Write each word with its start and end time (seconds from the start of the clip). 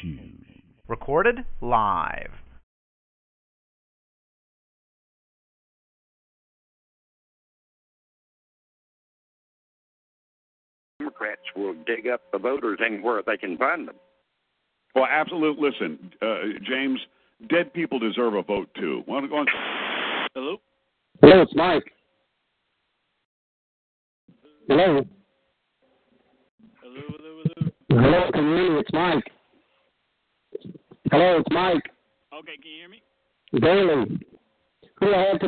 shoes. 0.00 0.46
Recorded 0.88 1.44
live. 1.60 2.30
Democrats 10.98 11.42
will 11.54 11.74
dig 11.86 12.06
up 12.06 12.20
the 12.32 12.38
voters 12.38 12.78
anywhere 12.84 13.22
they 13.26 13.36
can 13.36 13.56
find 13.58 13.88
them. 13.88 13.96
Well, 14.94 15.06
absolutely. 15.10 15.70
Listen, 15.70 16.10
uh, 16.22 16.58
James, 16.68 17.00
dead 17.48 17.72
people 17.74 17.98
deserve 17.98 18.34
a 18.34 18.42
vote 18.42 18.68
too. 18.74 19.02
Want 19.06 19.24
to 19.24 19.28
go 19.28 19.36
on? 19.36 19.46
Hello. 20.34 20.56
Hello, 21.20 21.42
it's 21.42 21.54
Mike. 21.54 21.92
Hello. 24.68 25.04
Hello, 26.82 27.02
hello, 27.08 27.42
hello. 27.44 27.70
Hello, 27.90 28.30
can 28.32 28.48
you 28.48 28.56
hear 28.56 28.72
me? 28.74 28.80
It's 28.80 28.92
Mike. 28.92 29.24
Hello, 31.12 31.36
it's 31.38 31.48
Mike. 31.50 31.88
Okay, 32.34 32.56
can 32.60 32.70
you 32.70 32.78
hear 32.80 32.88
me? 32.88 33.00
Bailey. 33.52 34.18
Who 34.98 35.06
do 35.06 35.14
I 35.14 35.22
have? 35.22 35.40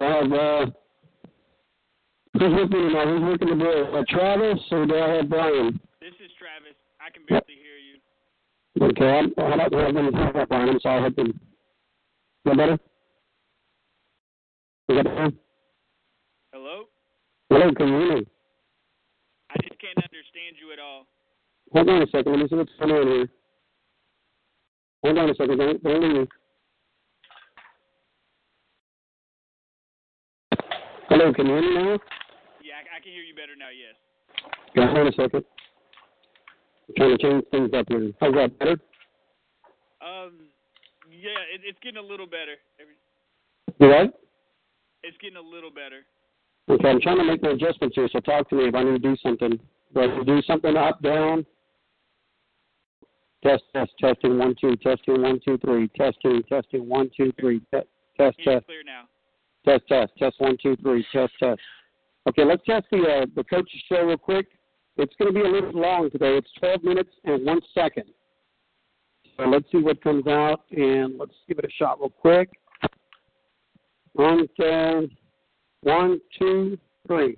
I 0.00 0.04
have, 0.04 0.32
uh, 0.32 0.66
who's 2.34 2.54
with 2.54 2.70
me 2.70 2.78
tonight? 2.88 3.08
Who's 3.08 3.22
working 3.22 3.48
the 3.48 3.54
board? 3.54 3.94
Uh, 3.94 4.04
Travis 4.10 4.58
or 4.70 4.84
do 4.84 4.94
I 4.94 5.08
have 5.16 5.28
Brian? 5.30 5.80
This 6.00 6.12
is 6.22 6.30
Travis. 6.38 6.76
I 7.00 7.08
can 7.10 7.22
barely 7.26 7.56
hear 7.56 7.78
you. 7.80 7.98
Okay, 8.90 9.08
I'm, 9.08 9.32
how 9.38 9.54
about 9.54 9.72
how 9.72 9.88
about 9.88 10.14
how 10.14 10.28
about 10.30 10.48
Brian? 10.48 10.68
I'm 10.68 10.80
sorry, 10.80 11.00
I 11.00 11.04
had 11.04 11.16
to. 11.16 11.22
Is 11.22 11.32
that 12.44 12.56
better? 12.56 12.74
Is 12.74 12.80
that 14.96 15.04
better? 15.04 15.30
Hello. 16.52 16.84
Hello, 17.48 17.72
can 17.72 17.88
you 17.88 17.98
hear 17.98 18.14
me? 18.16 18.26
I 19.50 19.54
just 19.62 19.78
can't 19.80 19.96
understand 19.96 20.56
you 20.60 20.72
at 20.74 20.78
all. 20.78 21.06
Hold 21.72 21.88
on 21.88 22.02
a 22.02 22.06
second. 22.08 22.32
Let 22.32 22.40
me 22.40 22.48
see 22.48 22.56
what's 22.56 22.72
going 22.78 22.92
on 22.92 23.06
here. 23.06 23.28
Hold 25.06 25.18
on 25.18 25.30
a 25.30 25.34
second. 25.34 25.58
Don't, 25.58 25.82
don't 25.84 26.18
leave. 26.18 26.28
Hello, 31.08 31.32
can 31.32 31.46
you 31.46 31.52
hear 31.52 31.62
me 31.62 31.74
now? 31.74 31.98
Yeah, 32.58 32.74
I, 32.74 32.98
I 32.98 33.00
can 33.00 33.12
hear 33.12 33.22
you 33.22 33.32
better 33.36 33.54
now. 33.56 33.70
Yes. 33.70 33.94
Yeah, 34.74 34.86
hold 34.86 34.98
on 34.98 35.06
a 35.06 35.12
second. 35.12 35.44
I'm 36.88 36.94
trying 36.96 37.16
to 37.16 37.22
change 37.22 37.44
things 37.52 37.70
up 37.72 37.86
here. 37.88 38.10
How's 38.20 38.34
that 38.34 38.58
better? 38.58 38.72
Um. 40.02 40.50
Yeah, 41.08 41.38
it, 41.54 41.60
it's 41.62 41.78
getting 41.84 41.98
a 41.98 42.02
little 42.02 42.26
better. 42.26 42.58
You 43.78 43.86
right? 43.86 44.10
it's 45.04 45.16
getting 45.18 45.36
a 45.36 45.40
little 45.40 45.70
better. 45.70 46.02
Okay, 46.68 46.88
I'm 46.88 47.00
trying 47.00 47.18
to 47.18 47.24
make 47.24 47.42
the 47.42 47.50
adjustments 47.50 47.94
here, 47.94 48.08
so 48.12 48.18
talk 48.18 48.50
to 48.50 48.56
me 48.56 48.66
if 48.66 48.74
I 48.74 48.82
need 48.82 49.00
to 49.00 49.08
do 49.08 49.16
something. 49.22 49.52
Do 49.94 50.00
I 50.00 50.24
do 50.24 50.42
something 50.42 50.76
up, 50.76 51.00
down? 51.00 51.46
Test, 53.42 53.62
test, 53.74 53.92
testing, 54.00 54.38
one, 54.38 54.54
two, 54.60 54.76
testing, 54.76 55.22
one, 55.22 55.40
two, 55.44 55.58
three, 55.58 55.88
testing, 55.88 56.42
testing, 56.48 56.88
one, 56.88 57.10
two, 57.16 57.32
three, 57.38 57.60
te- 57.72 57.80
test, 58.16 58.36
test, 58.44 58.66
clear 58.66 58.82
now. 58.84 59.04
test, 59.64 59.86
test, 59.88 60.12
test, 60.18 60.36
one, 60.38 60.56
two, 60.62 60.76
three, 60.76 61.06
test, 61.12 61.32
test. 61.40 61.60
Okay, 62.28 62.44
let's 62.44 62.64
test 62.64 62.86
the 62.90 62.98
uh, 62.98 63.26
the 63.36 63.44
coach's 63.44 63.82
show 63.88 64.02
real 64.02 64.16
quick. 64.16 64.46
It's 64.96 65.14
going 65.18 65.32
to 65.32 65.38
be 65.38 65.46
a 65.46 65.50
little 65.50 65.78
long 65.78 66.10
today. 66.10 66.38
It's 66.38 66.50
12 66.58 66.82
minutes 66.82 67.10
and 67.24 67.44
one 67.44 67.60
second. 67.74 68.04
So 69.36 69.44
let's 69.44 69.70
see 69.70 69.78
what 69.78 70.02
comes 70.02 70.26
out, 70.26 70.62
and 70.70 71.18
let's 71.18 71.34
give 71.46 71.58
it 71.58 71.64
a 71.66 71.70
shot 71.78 72.00
real 72.00 72.08
quick. 72.08 72.50
Okay. 74.18 75.08
One, 75.82 76.20
two, 76.38 76.78
three. 77.06 77.36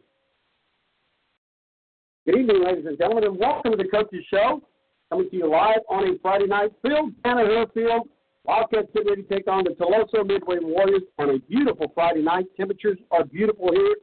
Good 2.24 2.38
evening, 2.38 2.62
ladies 2.64 2.86
and 2.86 2.96
gentlemen, 2.96 3.24
and 3.24 3.38
welcome 3.38 3.72
to 3.72 3.76
the 3.76 3.88
Coaches 3.88 4.24
Show. 4.30 4.62
Coming 5.10 5.30
to 5.30 5.36
you 5.36 5.50
live 5.50 5.80
on 5.88 6.06
a 6.06 6.18
Friday 6.20 6.46
night. 6.46 6.70
Phil 6.82 7.10
Danaher 7.24 7.72
Field. 7.72 8.08
Wildcats 8.44 8.88
get 8.94 9.06
ready 9.06 9.22
to 9.22 9.28
take 9.28 9.48
on 9.48 9.64
the 9.64 9.70
Tuloso 9.70 10.26
Midway 10.26 10.58
Warriors 10.60 11.02
on 11.18 11.30
a 11.30 11.38
beautiful 11.38 11.90
Friday 11.94 12.22
night. 12.22 12.44
Temperatures 12.56 12.98
are 13.10 13.24
beautiful 13.24 13.72
here 13.72 13.96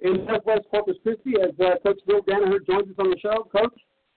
in 0.00 0.24
Northwest 0.26 0.62
Corpus 0.70 0.96
Christi 1.02 1.34
as 1.42 1.50
uh, 1.60 1.78
Coach 1.82 2.00
Phil 2.06 2.22
Danaher 2.22 2.64
joins 2.66 2.88
us 2.88 2.94
on 2.98 3.10
the 3.10 3.18
show. 3.18 3.48
Coach, 3.50 3.74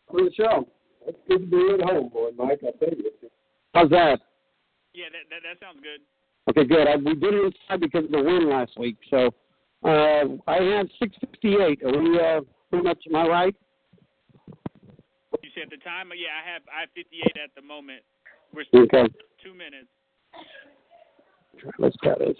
welcome 0.08 0.26
to 0.26 0.30
the 0.30 0.36
show. 0.36 0.68
It's 1.08 1.18
good 1.28 1.40
to 1.40 1.48
be 1.48 1.84
at 1.84 1.90
home, 1.90 2.10
boy, 2.10 2.32
Mike. 2.38 2.60
I 2.64 2.72
tell 2.84 2.98
you. 2.98 3.12
How's 3.74 3.90
that? 3.92 4.20
Yeah, 4.94 5.06
that 5.12 5.30
that, 5.30 5.42
that 5.44 5.60
sounds 5.60 5.80
good. 5.84 6.02
Okay, 6.50 6.68
good. 6.68 6.88
I, 6.88 6.96
we 6.98 7.16
did 7.16 7.34
it 7.34 7.54
inside 7.70 7.80
because 7.80 8.06
of 8.06 8.12
the 8.12 8.22
wind 8.22 8.50
last 8.50 8.72
week. 8.78 8.98
So 9.10 9.28
uh, 9.84 10.36
I 10.48 10.64
have 10.78 10.88
658. 11.00 11.84
Are 11.84 12.02
we 12.02 12.20
uh, 12.20 12.42
pretty 12.70 12.88
much, 12.88 13.04
am 13.08 13.16
I 13.16 13.28
right? 13.28 13.56
You 15.56 15.62
said 15.62 15.70
the 15.72 15.78
time? 15.84 16.10
Yeah, 16.16 16.30
I 16.36 16.44
have 16.54 16.62
I 16.76 16.82
have 16.82 16.90
58 16.96 17.38
at 17.44 17.50
the 17.56 17.62
moment. 17.62 18.02
We're 18.54 18.66
still 18.66 18.82
Okay. 18.84 19.06
two 19.44 19.54
minutes. 19.54 19.88
Let's 21.80 21.96
try 22.04 22.16
this. 22.16 22.38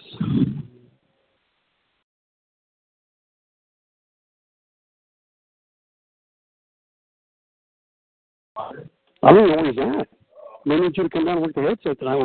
I 9.22 9.32
don't 9.32 9.48
know 9.48 9.56
where 9.56 9.66
he's 9.66 9.78
at. 9.78 10.08
Maybe 10.64 10.82
need 10.82 10.96
you 10.96 11.02
to 11.04 11.08
come 11.08 11.24
down 11.24 11.38
and 11.38 11.46
work 11.46 11.54
the 11.54 11.62
headset 11.62 11.98
tonight. 11.98 12.18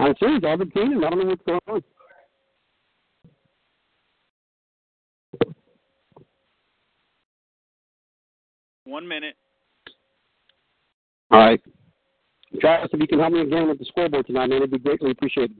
I'm 0.00 0.14
serious. 0.18 0.42
I've 0.46 0.58
been 0.58 0.70
him. 0.70 1.04
I 1.04 1.10
don't 1.10 1.18
know 1.20 1.26
what's 1.26 1.42
going 1.46 1.60
on. 1.68 1.82
One 8.84 9.06
minute. 9.06 9.34
All 11.30 11.40
right. 11.40 11.60
Travis, 12.60 12.90
if 12.92 13.00
you 13.00 13.06
can 13.06 13.18
help 13.18 13.32
me 13.32 13.40
again 13.40 13.68
with 13.68 13.78
the 13.78 13.84
scoreboard 13.86 14.26
tonight, 14.26 14.48
man, 14.48 14.58
it'd 14.58 14.70
be 14.70 14.78
greatly 14.78 15.10
appreciated. 15.10 15.56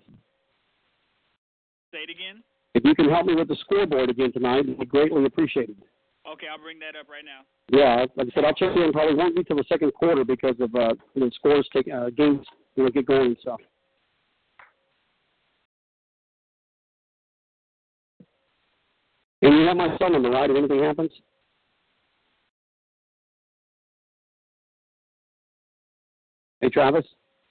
Say 1.93 1.99
it 1.99 2.11
again. 2.11 2.43
If 2.75 2.85
you 2.85 2.95
can 2.95 3.09
help 3.09 3.27
me 3.27 3.35
with 3.35 3.49
the 3.49 3.57
scoreboard 3.61 4.11
again 4.11 4.33
tonight, 4.33 4.61
it'd 4.61 4.79
be 4.79 4.87
greatly 4.87 5.25
appreciated. 5.25 5.77
Okay, 6.31 6.47
I'll 6.51 6.59
bring 6.59 6.79
that 6.79 6.99
up 6.99 7.09
right 7.09 7.25
now. 7.25 7.45
Yeah, 7.69 8.07
like 8.17 8.29
I 8.29 8.35
said, 8.35 8.45
I'll 8.45 8.55
check 8.55 8.77
in. 8.77 8.93
Probably 8.93 9.15
won't 9.15 9.37
be 9.37 9.45
till 9.45 9.57
the 9.57 9.65
second 9.69 9.93
quarter 9.95 10.25
because 10.25 10.55
of 10.61 10.75
uh, 10.75 10.95
the 11.15 11.31
scores 11.35 11.69
take 11.73 11.89
uh, 11.93 12.11
games, 12.11 12.47
you 12.77 12.85
know, 12.85 12.91
get 12.91 13.07
going 13.07 13.27
and 13.27 13.37
stuff. 13.41 13.61
And 19.43 19.59
you 19.59 19.67
have 19.67 19.77
my 19.77 19.97
cell 19.99 20.11
number, 20.11 20.31
right? 20.31 20.49
If 20.49 20.57
anything 20.57 20.83
happens. 20.83 21.11
Hey, 26.65 26.71
Travis, 26.71 27.05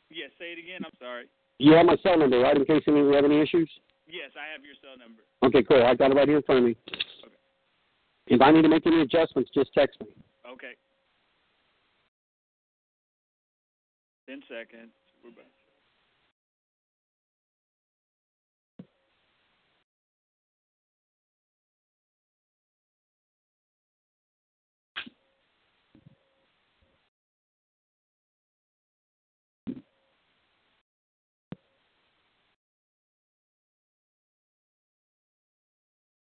Yes, 0.10 0.32
say 0.40 0.54
it 0.54 0.58
again. 0.58 0.82
I'm 0.84 0.98
sorry. 1.00 1.26
you 1.60 1.74
have 1.74 1.86
my 1.86 1.96
cell 2.02 2.18
number, 2.18 2.40
right? 2.40 2.58
In 2.58 2.66
case 2.66 2.82
any 2.88 3.04
we 3.04 3.14
have 3.14 3.26
any 3.26 3.40
issues. 3.42 3.70
Yes, 4.08 4.32
I 4.34 4.52
have 4.52 4.66
your 4.66 4.74
cell 4.82 4.98
number. 4.98 5.22
Okay, 5.46 5.62
cool. 5.62 5.86
I 5.86 5.94
got 5.94 6.10
it 6.10 6.16
right 6.16 6.28
here 6.28 6.38
in 6.38 6.44
front 6.44 6.60
of 6.62 6.66
me. 6.66 6.76
Okay. 6.90 7.38
If 8.26 8.42
I 8.42 8.50
need 8.50 8.64
to 8.64 8.70
make 8.70 8.88
any 8.88 9.02
adjustments, 9.02 9.52
just 9.54 9.70
text 9.78 10.02
me. 10.02 10.08
Okay. 10.50 10.74
Ten 14.28 14.42
seconds. 14.50 14.90
We're 15.24 15.30
back. 15.30 15.46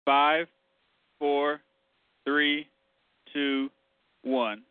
Five, 0.05 0.49
four, 1.21 1.61
three, 2.25 2.67
two, 3.33 3.71
one. 4.25 4.63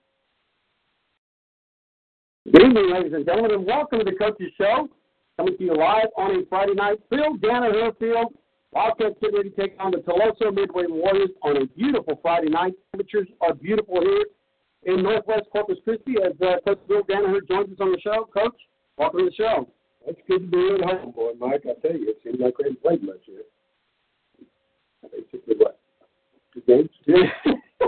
Good 2.51 2.61
evening, 2.61 2.91
ladies 2.91 3.13
and 3.13 3.25
gentlemen, 3.25 3.51
and 3.51 3.65
welcome 3.65 3.99
to 3.99 4.03
the 4.03 4.17
Coach's 4.17 4.51
Show. 4.57 4.89
Coming 5.37 5.55
to 5.57 5.63
you 5.63 5.77
live 5.77 6.07
on 6.17 6.31
a 6.31 6.45
Friday 6.49 6.73
night. 6.73 6.99
Phil 7.09 7.37
Danaher 7.37 7.97
Field. 7.97 8.33
Wildcats 8.73 9.15
get 9.21 9.33
ready 9.33 9.51
to 9.51 9.55
take 9.55 9.75
on 9.79 9.91
the 9.91 9.99
Tuloso 9.99 10.53
Midway 10.53 10.83
Warriors 10.89 11.29
on 11.43 11.55
a 11.55 11.65
beautiful 11.65 12.19
Friday 12.21 12.49
night. 12.49 12.73
Temperatures 12.91 13.29
are 13.39 13.53
beautiful 13.53 14.01
here 14.01 14.25
in 14.83 15.01
Northwest 15.01 15.43
Corpus 15.53 15.77
Christi 15.85 16.15
as 16.25 16.33
uh, 16.41 16.59
Coach 16.65 16.79
Phil 16.89 17.03
Danaher 17.03 17.47
joins 17.47 17.71
us 17.71 17.77
on 17.79 17.93
the 17.93 17.99
show. 18.01 18.27
Coach, 18.33 18.55
welcome 18.97 19.19
to 19.21 19.25
the 19.27 19.35
show. 19.35 19.69
It's 20.05 20.19
good 20.27 20.39
to 20.39 20.47
be 20.47 20.83
at 20.83 20.89
home, 20.89 21.11
boy, 21.11 21.31
Mike. 21.39 21.63
I 21.63 21.79
tell 21.79 21.95
you, 21.95 22.09
it 22.09 22.19
seems 22.21 22.41
like 22.41 22.57
we 22.57 22.65
haven't 22.65 22.81
played 22.81 23.01
much 23.01 23.21
yet. 23.27 23.45
Basically, 25.01 25.55
what? 25.57 25.79
Games? 26.67 26.89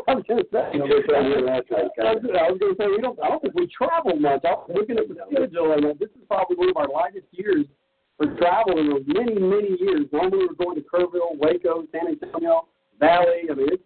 I 0.07 0.15
was 0.15 0.23
going 0.27 0.41
to 0.41 0.47
say. 0.51 0.77
No, 0.77 0.87
they 0.87 1.03
played 1.05 1.25
here 1.29 1.43
last 1.45 1.69
night. 1.69 1.91
I 1.99 2.15
was, 2.15 2.23
I 2.25 2.47
was 2.49 2.57
going 2.59 2.73
to 2.73 2.79
say 2.79 2.87
we 2.87 3.01
don't. 3.01 3.19
I 3.21 3.27
don't 3.27 3.41
think 3.41 3.53
we 3.53 3.67
travel 3.67 4.15
much. 4.15 4.41
I 4.45 4.55
was 4.55 4.71
looking 4.73 4.97
at 4.97 5.07
the 5.07 5.19
schedule, 5.29 5.73
and 5.73 5.83
this 5.99 6.09
is 6.15 6.23
probably 6.27 6.57
one 6.57 6.69
of 6.71 6.77
our 6.77 6.89
lightest 6.89 7.27
years 7.31 7.67
for 8.17 8.33
travel 8.37 8.79
in 8.79 9.03
many, 9.05 9.35
many 9.35 9.77
years. 9.77 10.07
Normally 10.11 10.47
we're 10.47 10.57
going 10.57 10.79
to 10.79 10.85
Kerrville, 10.87 11.37
Waco, 11.37 11.83
San 11.91 12.07
Antonio, 12.07 12.67
Valley. 12.99 13.51
I 13.51 13.53
mean, 13.53 13.67
it's, 13.71 13.83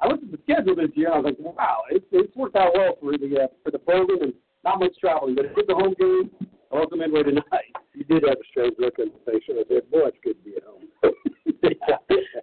I 0.00 0.08
looked 0.08 0.24
at 0.24 0.30
the 0.30 0.38
schedule 0.44 0.76
this 0.76 0.94
year, 0.94 1.08
and 1.10 1.26
I 1.26 1.30
was 1.30 1.36
like, 1.40 1.56
wow, 1.56 1.82
it's 1.90 2.06
it's 2.12 2.34
worked 2.36 2.56
out 2.56 2.72
well 2.74 2.94
for 3.00 3.16
the 3.16 3.48
uh, 3.48 3.48
for 3.64 3.70
the 3.72 3.80
program 3.80 4.22
and 4.22 4.34
not 4.64 4.78
much 4.78 4.92
traveling, 5.00 5.34
but 5.34 5.46
it 5.46 5.56
is 5.56 5.68
a 5.68 5.74
home 5.74 5.94
game. 5.98 6.30
Welcome 6.70 7.00
Midway 7.00 7.22
tonight. 7.22 7.72
You 7.94 8.04
did 8.04 8.28
have 8.28 8.38
a 8.38 8.46
strange 8.50 8.76
look 8.78 8.98
on 8.98 9.08
the 9.08 9.32
face, 9.32 9.42
and 9.48 9.58
I 9.58 9.64
said, 9.66 9.90
boy, 9.90 10.12
it's 10.12 10.18
good 10.22 10.36
to 10.36 10.44
be 10.44 10.56
at 10.56 10.64
home. 10.68 10.84
yeah. 11.62 12.40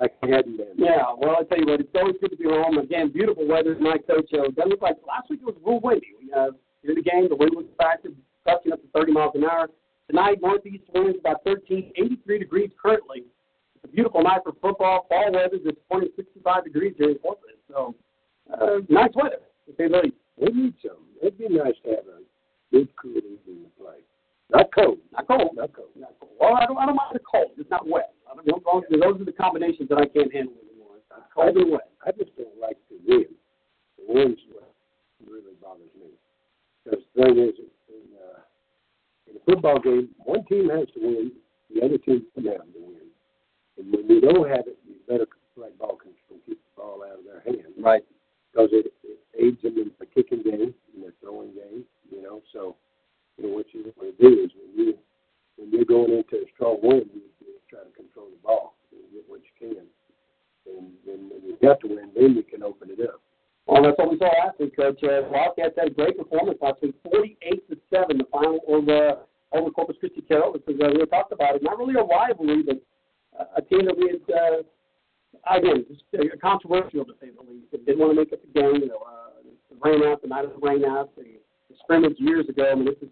Like 0.00 0.14
I 0.22 0.26
hadn't 0.26 0.56
been. 0.56 0.74
Yeah, 0.76 1.14
well, 1.16 1.36
I 1.40 1.44
tell 1.44 1.58
you 1.58 1.66
what, 1.66 1.80
it's 1.80 1.94
always 1.94 2.16
good 2.20 2.30
to 2.30 2.36
be 2.36 2.44
home. 2.44 2.78
Again, 2.78 3.12
beautiful 3.12 3.46
weather 3.46 3.74
tonight, 3.74 4.06
Coach. 4.06 4.28
Uh, 4.32 4.50
doesn't 4.50 4.70
look 4.70 4.82
like 4.82 4.96
last 5.06 5.30
week 5.30 5.40
it 5.42 5.46
was 5.46 5.54
real 5.64 5.80
windy. 5.80 6.08
We, 6.20 6.32
uh, 6.32 6.50
in 6.82 6.94
the 6.94 7.02
game, 7.02 7.28
the 7.28 7.36
wind 7.36 7.52
was 7.54 7.66
factor, 7.78 8.10
gusting 8.46 8.72
up 8.72 8.82
to 8.82 8.88
30 8.94 9.12
miles 9.12 9.32
an 9.34 9.44
hour. 9.44 9.68
Tonight, 10.10 10.38
northeast 10.42 10.84
winds 10.94 11.18
about 11.20 11.44
13, 11.44 11.92
83 11.96 12.38
degrees 12.38 12.70
currently. 12.80 13.24
It's 13.76 13.84
a 13.84 13.88
beautiful 13.88 14.22
night 14.22 14.40
for 14.44 14.52
football. 14.60 15.06
Fall 15.08 15.32
weather 15.32 15.56
is 15.56 15.76
20, 15.90 16.08
65 16.16 16.64
degrees 16.64 16.94
here 16.98 17.10
in 17.10 17.18
Portland. 17.18 17.56
So, 17.68 17.94
uh, 18.52 18.80
nice 18.88 19.10
weather, 19.14 19.40
to 19.66 19.72
say 19.76 19.88
the 19.88 20.02
least. 20.04 20.16
We 20.36 20.50
need 20.50 20.74
some. 20.82 20.98
It'd 21.22 21.38
be 21.38 21.48
nice 21.48 21.74
to 21.84 21.90
have 21.90 22.06
a 22.10 22.20
good, 22.72 22.88
cool 23.00 23.16
evening 23.16 23.64
to 23.64 23.82
play. 23.82 24.02
Not 24.50 24.66
cold. 24.74 24.98
Not 25.12 25.26
cold. 25.26 25.50
Not 25.54 25.72
cold. 25.72 25.88
Not 25.96 26.12
cold. 26.20 26.32
Well, 26.40 26.56
I 26.56 26.66
don't, 26.66 26.76
I 26.76 26.86
don't 26.86 26.96
mind 26.96 27.14
the 27.14 27.20
cold. 27.20 27.52
It's 27.56 27.70
not 27.70 27.88
wet. 27.88 28.13
I 28.38 28.42
those, 28.44 29.20
are 29.20 29.24
the 29.24 29.32
combinations 29.32 29.88
that 29.88 29.98
I 29.98 30.06
can't 30.06 30.32
handle 30.32 30.54
anymore. 30.66 30.98
It's 30.98 31.10
not 31.10 31.28
cold 31.34 31.56
and 31.56 31.70
wet. 31.70 31.90
I 32.04 32.12
just 32.12 32.36
don't 32.36 32.58
like 32.60 32.78
the 32.90 32.98
wind. 33.06 33.32
The 33.98 34.04
wind's 34.08 34.40
what 34.52 34.70
really 35.26 35.54
bothers 35.62 35.90
me. 35.98 36.10
Because 36.84 37.00
the 37.14 37.22
thing 37.22 37.38
is, 37.38 37.54
in, 37.88 38.04
uh, 38.18 38.40
in 39.30 39.36
a 39.36 39.42
football 39.46 39.80
game, 39.80 40.10
one 40.24 40.44
team 40.44 40.68
has 40.70 40.86
to 40.94 41.00
win, 41.00 41.32
the 41.72 41.84
other 41.84 41.98
team 41.98 42.26
doesn't 42.34 42.50
have 42.50 42.66
to 42.72 42.80
win. 42.80 43.08
And 43.78 43.92
when 43.92 44.08
you 44.08 44.20
don't 44.20 44.48
have 44.48 44.66
it, 44.66 44.78
you 44.86 44.96
better 45.08 45.26
play 45.56 45.70
ball 45.78 45.96
control, 45.96 46.40
keep 46.46 46.58
the 46.58 46.72
ball 46.76 47.02
out 47.02 47.18
of 47.18 47.24
their 47.24 47.42
hands. 47.44 47.74
Right. 47.78 48.04
Because 48.52 48.70
it, 48.72 48.92
it 49.02 49.18
aids 49.38 49.62
them 49.62 49.78
in 49.78 49.90
the 49.98 50.06
kicking 50.06 50.42
game, 50.42 50.74
in 50.94 51.00
their 51.00 51.14
throwing 51.20 51.54
game, 51.54 51.84
you 52.10 52.22
know. 52.22 52.42
So, 52.52 52.76
you 53.36 53.48
know, 53.48 53.54
what 53.54 53.66
you 53.72 53.92
want 53.96 54.16
to 54.16 54.22
do 54.22 54.44
is 54.44 54.50
when 54.54 54.86
you 54.86 54.94
when 55.56 55.70
you're 55.70 55.84
going 55.84 56.12
into 56.12 56.36
a 56.36 56.46
strong 56.54 56.78
wind, 56.82 57.10
you 57.14 57.22
try 57.74 57.82
to 57.82 57.90
control 57.90 58.30
the 58.30 58.38
ball 58.38 58.78
and 58.94 59.02
get 59.10 59.26
what 59.26 59.42
you 59.42 59.54
can. 59.58 59.82
And 60.70 60.94
then 61.02 61.26
when 61.26 61.42
you 61.42 61.58
got 61.60 61.80
to 61.82 61.88
win, 61.90 62.14
then 62.14 62.38
you 62.38 62.46
can 62.46 62.62
open 62.62 62.88
it 62.90 63.02
up. 63.02 63.20
Well, 63.66 63.82
that's 63.82 63.98
what 63.98 64.10
we 64.10 64.18
saw 64.18 64.30
last 64.44 64.60
week, 64.60 64.76
Coach. 64.76 65.02
Uh, 65.02 65.26
Wildcats 65.26 65.74
had 65.76 65.88
a 65.88 65.94
great 65.94 66.16
performance 66.16 66.58
last 66.60 66.82
week, 66.82 66.94
48 67.10 67.68
to 67.68 67.76
seven, 67.90 68.18
the 68.18 68.28
final 68.30 68.60
over 68.68 69.18
over 69.52 69.70
Corpus 69.70 69.96
Christi 70.00 70.20
Carroll. 70.22 70.52
This 70.52 70.62
is 70.68 70.80
uh, 70.80 70.90
we 70.92 71.06
talked 71.06 71.32
about 71.32 71.56
it. 71.56 71.62
Not 71.62 71.78
really 71.78 71.94
a 71.94 72.02
rivalry, 72.02 72.62
but 72.62 72.82
a 73.56 73.62
team 73.62 73.86
that 73.86 73.96
we 73.96 74.10
had. 74.10 74.22
Uh, 74.28 74.62
again, 75.56 75.86
just 75.88 76.02
uh, 76.14 76.36
controversial 76.42 77.04
to 77.04 77.12
say 77.20 77.28
the 77.30 77.42
least. 77.50 77.66
They 77.72 77.78
didn't 77.78 78.00
want 78.00 78.12
to 78.12 78.16
make 78.20 78.32
it 78.32 78.42
the 78.42 78.60
game. 78.60 78.82
You 78.82 78.88
know, 78.88 79.02
uh, 79.06 79.40
the 79.70 79.76
rain 79.80 80.02
out, 80.04 80.22
the 80.22 80.28
night 80.28 80.44
of 80.44 80.52
the 80.52 80.66
rain 80.66 80.84
out, 80.84 81.14
the, 81.16 81.40
the 81.70 81.76
scrimmage 81.82 82.16
years 82.18 82.48
ago. 82.48 82.68
I 82.70 82.74
mean, 82.74 82.86
this 82.86 83.00
is. 83.00 83.08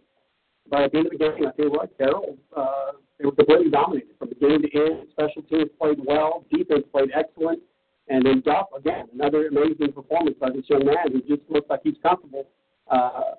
But 0.68 0.82
at 0.82 0.92
the 0.92 0.98
end 0.98 1.06
of 1.06 1.12
the 1.12 1.18
game, 1.18 1.32
I 1.46 1.50
tell 1.56 1.66
you 1.66 1.70
what, 1.70 1.96
Carroll, 1.98 2.36
uh, 2.56 2.92
they 3.18 3.26
were 3.26 3.32
completely 3.32 3.70
dominated 3.70 4.16
from 4.18 4.28
beginning 4.28 4.62
to 4.62 4.70
end. 4.74 5.06
Special 5.12 5.42
teams 5.42 5.70
played 5.78 5.98
well, 6.04 6.44
defense 6.50 6.84
played 6.92 7.10
excellent. 7.14 7.60
And 8.08 8.24
then 8.26 8.42
Duff, 8.44 8.66
again, 8.76 9.06
another 9.14 9.46
amazing 9.46 9.92
performance 9.94 10.36
by 10.40 10.50
this 10.50 10.64
young 10.68 10.84
man 10.84 11.12
who 11.12 11.20
just 11.22 11.48
looks 11.48 11.68
like 11.70 11.80
he's 11.84 11.94
comfortable 12.02 12.48
uh, 12.90 13.38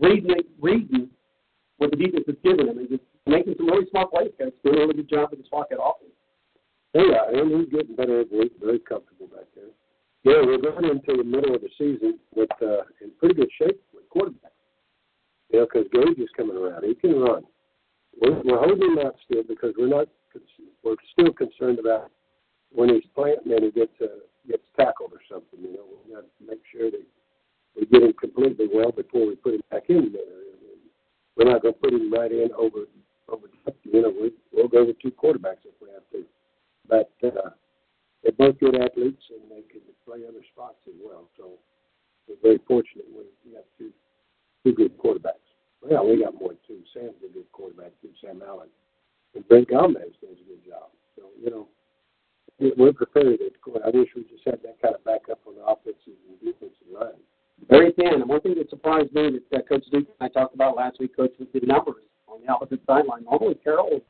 reading, 0.00 0.36
reading 0.60 1.10
what 1.78 1.90
the 1.90 1.96
defense 1.96 2.24
is 2.28 2.36
giving 2.44 2.68
him 2.68 2.78
and 2.78 2.88
just 2.88 3.02
making 3.26 3.54
some 3.56 3.66
really 3.66 3.86
smart 3.90 4.10
plays. 4.10 4.30
Guys, 4.38 4.52
doing 4.62 4.76
a 4.76 4.80
really 4.80 4.94
good 4.94 5.10
job 5.10 5.30
with 5.30 5.40
the 5.40 5.46
Wildcat 5.50 5.78
offense. 5.82 6.14
Yeah, 6.94 7.40
and 7.40 7.50
he's 7.50 7.72
getting 7.74 7.96
better 7.96 8.20
every 8.20 8.38
week. 8.38 8.52
Very 8.62 8.78
comfortable 8.78 9.26
back 9.26 9.50
there. 9.56 9.74
Yeah, 10.22 10.40
we're 10.46 10.58
going 10.58 10.84
into 10.86 11.20
the 11.20 11.24
middle 11.24 11.54
of 11.54 11.60
the 11.60 11.68
season 11.76 12.18
with 12.34 12.50
uh, 12.62 12.86
in 13.02 13.10
pretty 13.18 13.34
good 13.34 13.50
shape 13.60 13.82
with 13.92 14.08
quarterback. 14.08 14.53
You 15.54 15.60
know, 15.60 15.66
because 15.72 15.86
Gage 15.92 16.18
is 16.18 16.34
coming 16.36 16.56
around. 16.56 16.82
He 16.82 16.96
can 16.96 17.14
run. 17.14 17.44
We're, 18.20 18.42
we're 18.42 18.58
holding 18.58 18.98
out 19.06 19.14
still 19.24 19.44
because 19.46 19.72
we're 19.78 19.86
not. 19.86 20.08
We're 20.82 20.96
still 21.12 21.32
concerned 21.32 21.78
about 21.78 22.10
when 22.72 22.88
he's 22.88 23.06
planting 23.14 23.52
and 23.52 23.62
he 23.62 23.70
gets 23.70 23.94
uh, 24.02 24.18
gets 24.50 24.64
tackled 24.76 25.12
or 25.12 25.22
something. 25.30 25.62
You 25.62 25.78
know, 25.78 25.86
we 25.86 26.12
got 26.12 26.22
to 26.22 26.44
make 26.44 26.58
sure 26.74 26.90
that 26.90 27.06
we 27.78 27.86
get 27.86 28.02
him 28.02 28.14
completely 28.18 28.66
well 28.66 28.90
before 28.90 29.28
we 29.28 29.36
put 29.36 29.54
him 29.54 29.62
back 29.70 29.84
in 29.90 30.10
there. 30.10 30.42
We're 31.36 31.52
not 31.52 31.62
going 31.62 31.74
to 31.74 31.80
put 31.80 31.92
him 31.92 32.12
right 32.12 32.32
in 32.32 32.48
over 32.58 32.90
over. 33.28 33.46
You 33.84 34.02
know, 34.02 34.10
we, 34.10 34.32
we'll 34.52 34.66
go 34.66 34.84
with 34.84 34.98
two 34.98 35.12
quarterbacks 35.12 35.62
if 35.70 35.78
we 35.80 35.86
have 35.94 36.02
to. 36.10 36.24
But 36.88 37.14
uh, 37.22 37.50
they're 38.24 38.32
both 38.36 38.58
good 38.58 38.74
athletes 38.74 39.22
and 39.30 39.48
they 39.48 39.62
can 39.70 39.82
play 40.04 40.26
other 40.26 40.42
spots 40.52 40.82
as 40.88 40.94
well. 41.00 41.30
So 41.38 41.52
we're 42.26 42.42
very 42.42 42.58
fortunate 42.66 43.06
we 43.14 43.52
got 43.52 43.62
two 43.78 43.92
two 44.64 44.72
good 44.72 44.98
quarterbacks. 44.98 45.43
Well, 45.84 46.06
we 46.08 46.22
got 46.22 46.34
more 46.34 46.54
two. 46.66 46.80
Sam's 46.92 47.14
a 47.24 47.32
good 47.32 47.50
quarterback 47.52 47.92
too, 48.00 48.10
Sam 48.20 48.42
Allen. 48.46 48.68
And 49.34 49.46
Brent 49.48 49.68
Gomez 49.68 50.14
does 50.20 50.36
a 50.40 50.48
good 50.48 50.64
job. 50.66 50.88
So, 51.16 51.24
you 51.42 51.50
know, 51.50 51.68
we're 52.76 52.92
prepared. 52.92 53.38
I 53.84 53.90
wish 53.90 54.08
we 54.16 54.22
just 54.24 54.44
had 54.44 54.60
that 54.62 54.80
kind 54.80 54.94
of 54.94 55.04
backup 55.04 55.40
on 55.46 55.56
the 55.56 55.64
offensive 55.64 56.16
and 56.28 56.38
defensive 56.40 56.88
line. 56.92 57.18
Very 57.68 57.92
thin. 57.92 58.14
And 58.22 58.28
one 58.28 58.40
thing 58.40 58.54
that 58.56 58.70
surprised 58.70 59.12
me 59.12 59.38
that 59.50 59.58
uh, 59.58 59.62
Coach 59.68 59.84
Duke 59.90 60.06
and 60.08 60.20
I 60.20 60.28
talked 60.28 60.54
about 60.54 60.76
last 60.76 60.98
week, 61.00 61.16
Coach, 61.16 61.32
was 61.38 61.48
the 61.52 61.60
numbers 61.66 62.02
on 62.28 62.40
the 62.44 62.52
opposite 62.52 62.80
sideline. 62.86 63.24
Normally, 63.24 63.56
Carroll, 63.62 64.00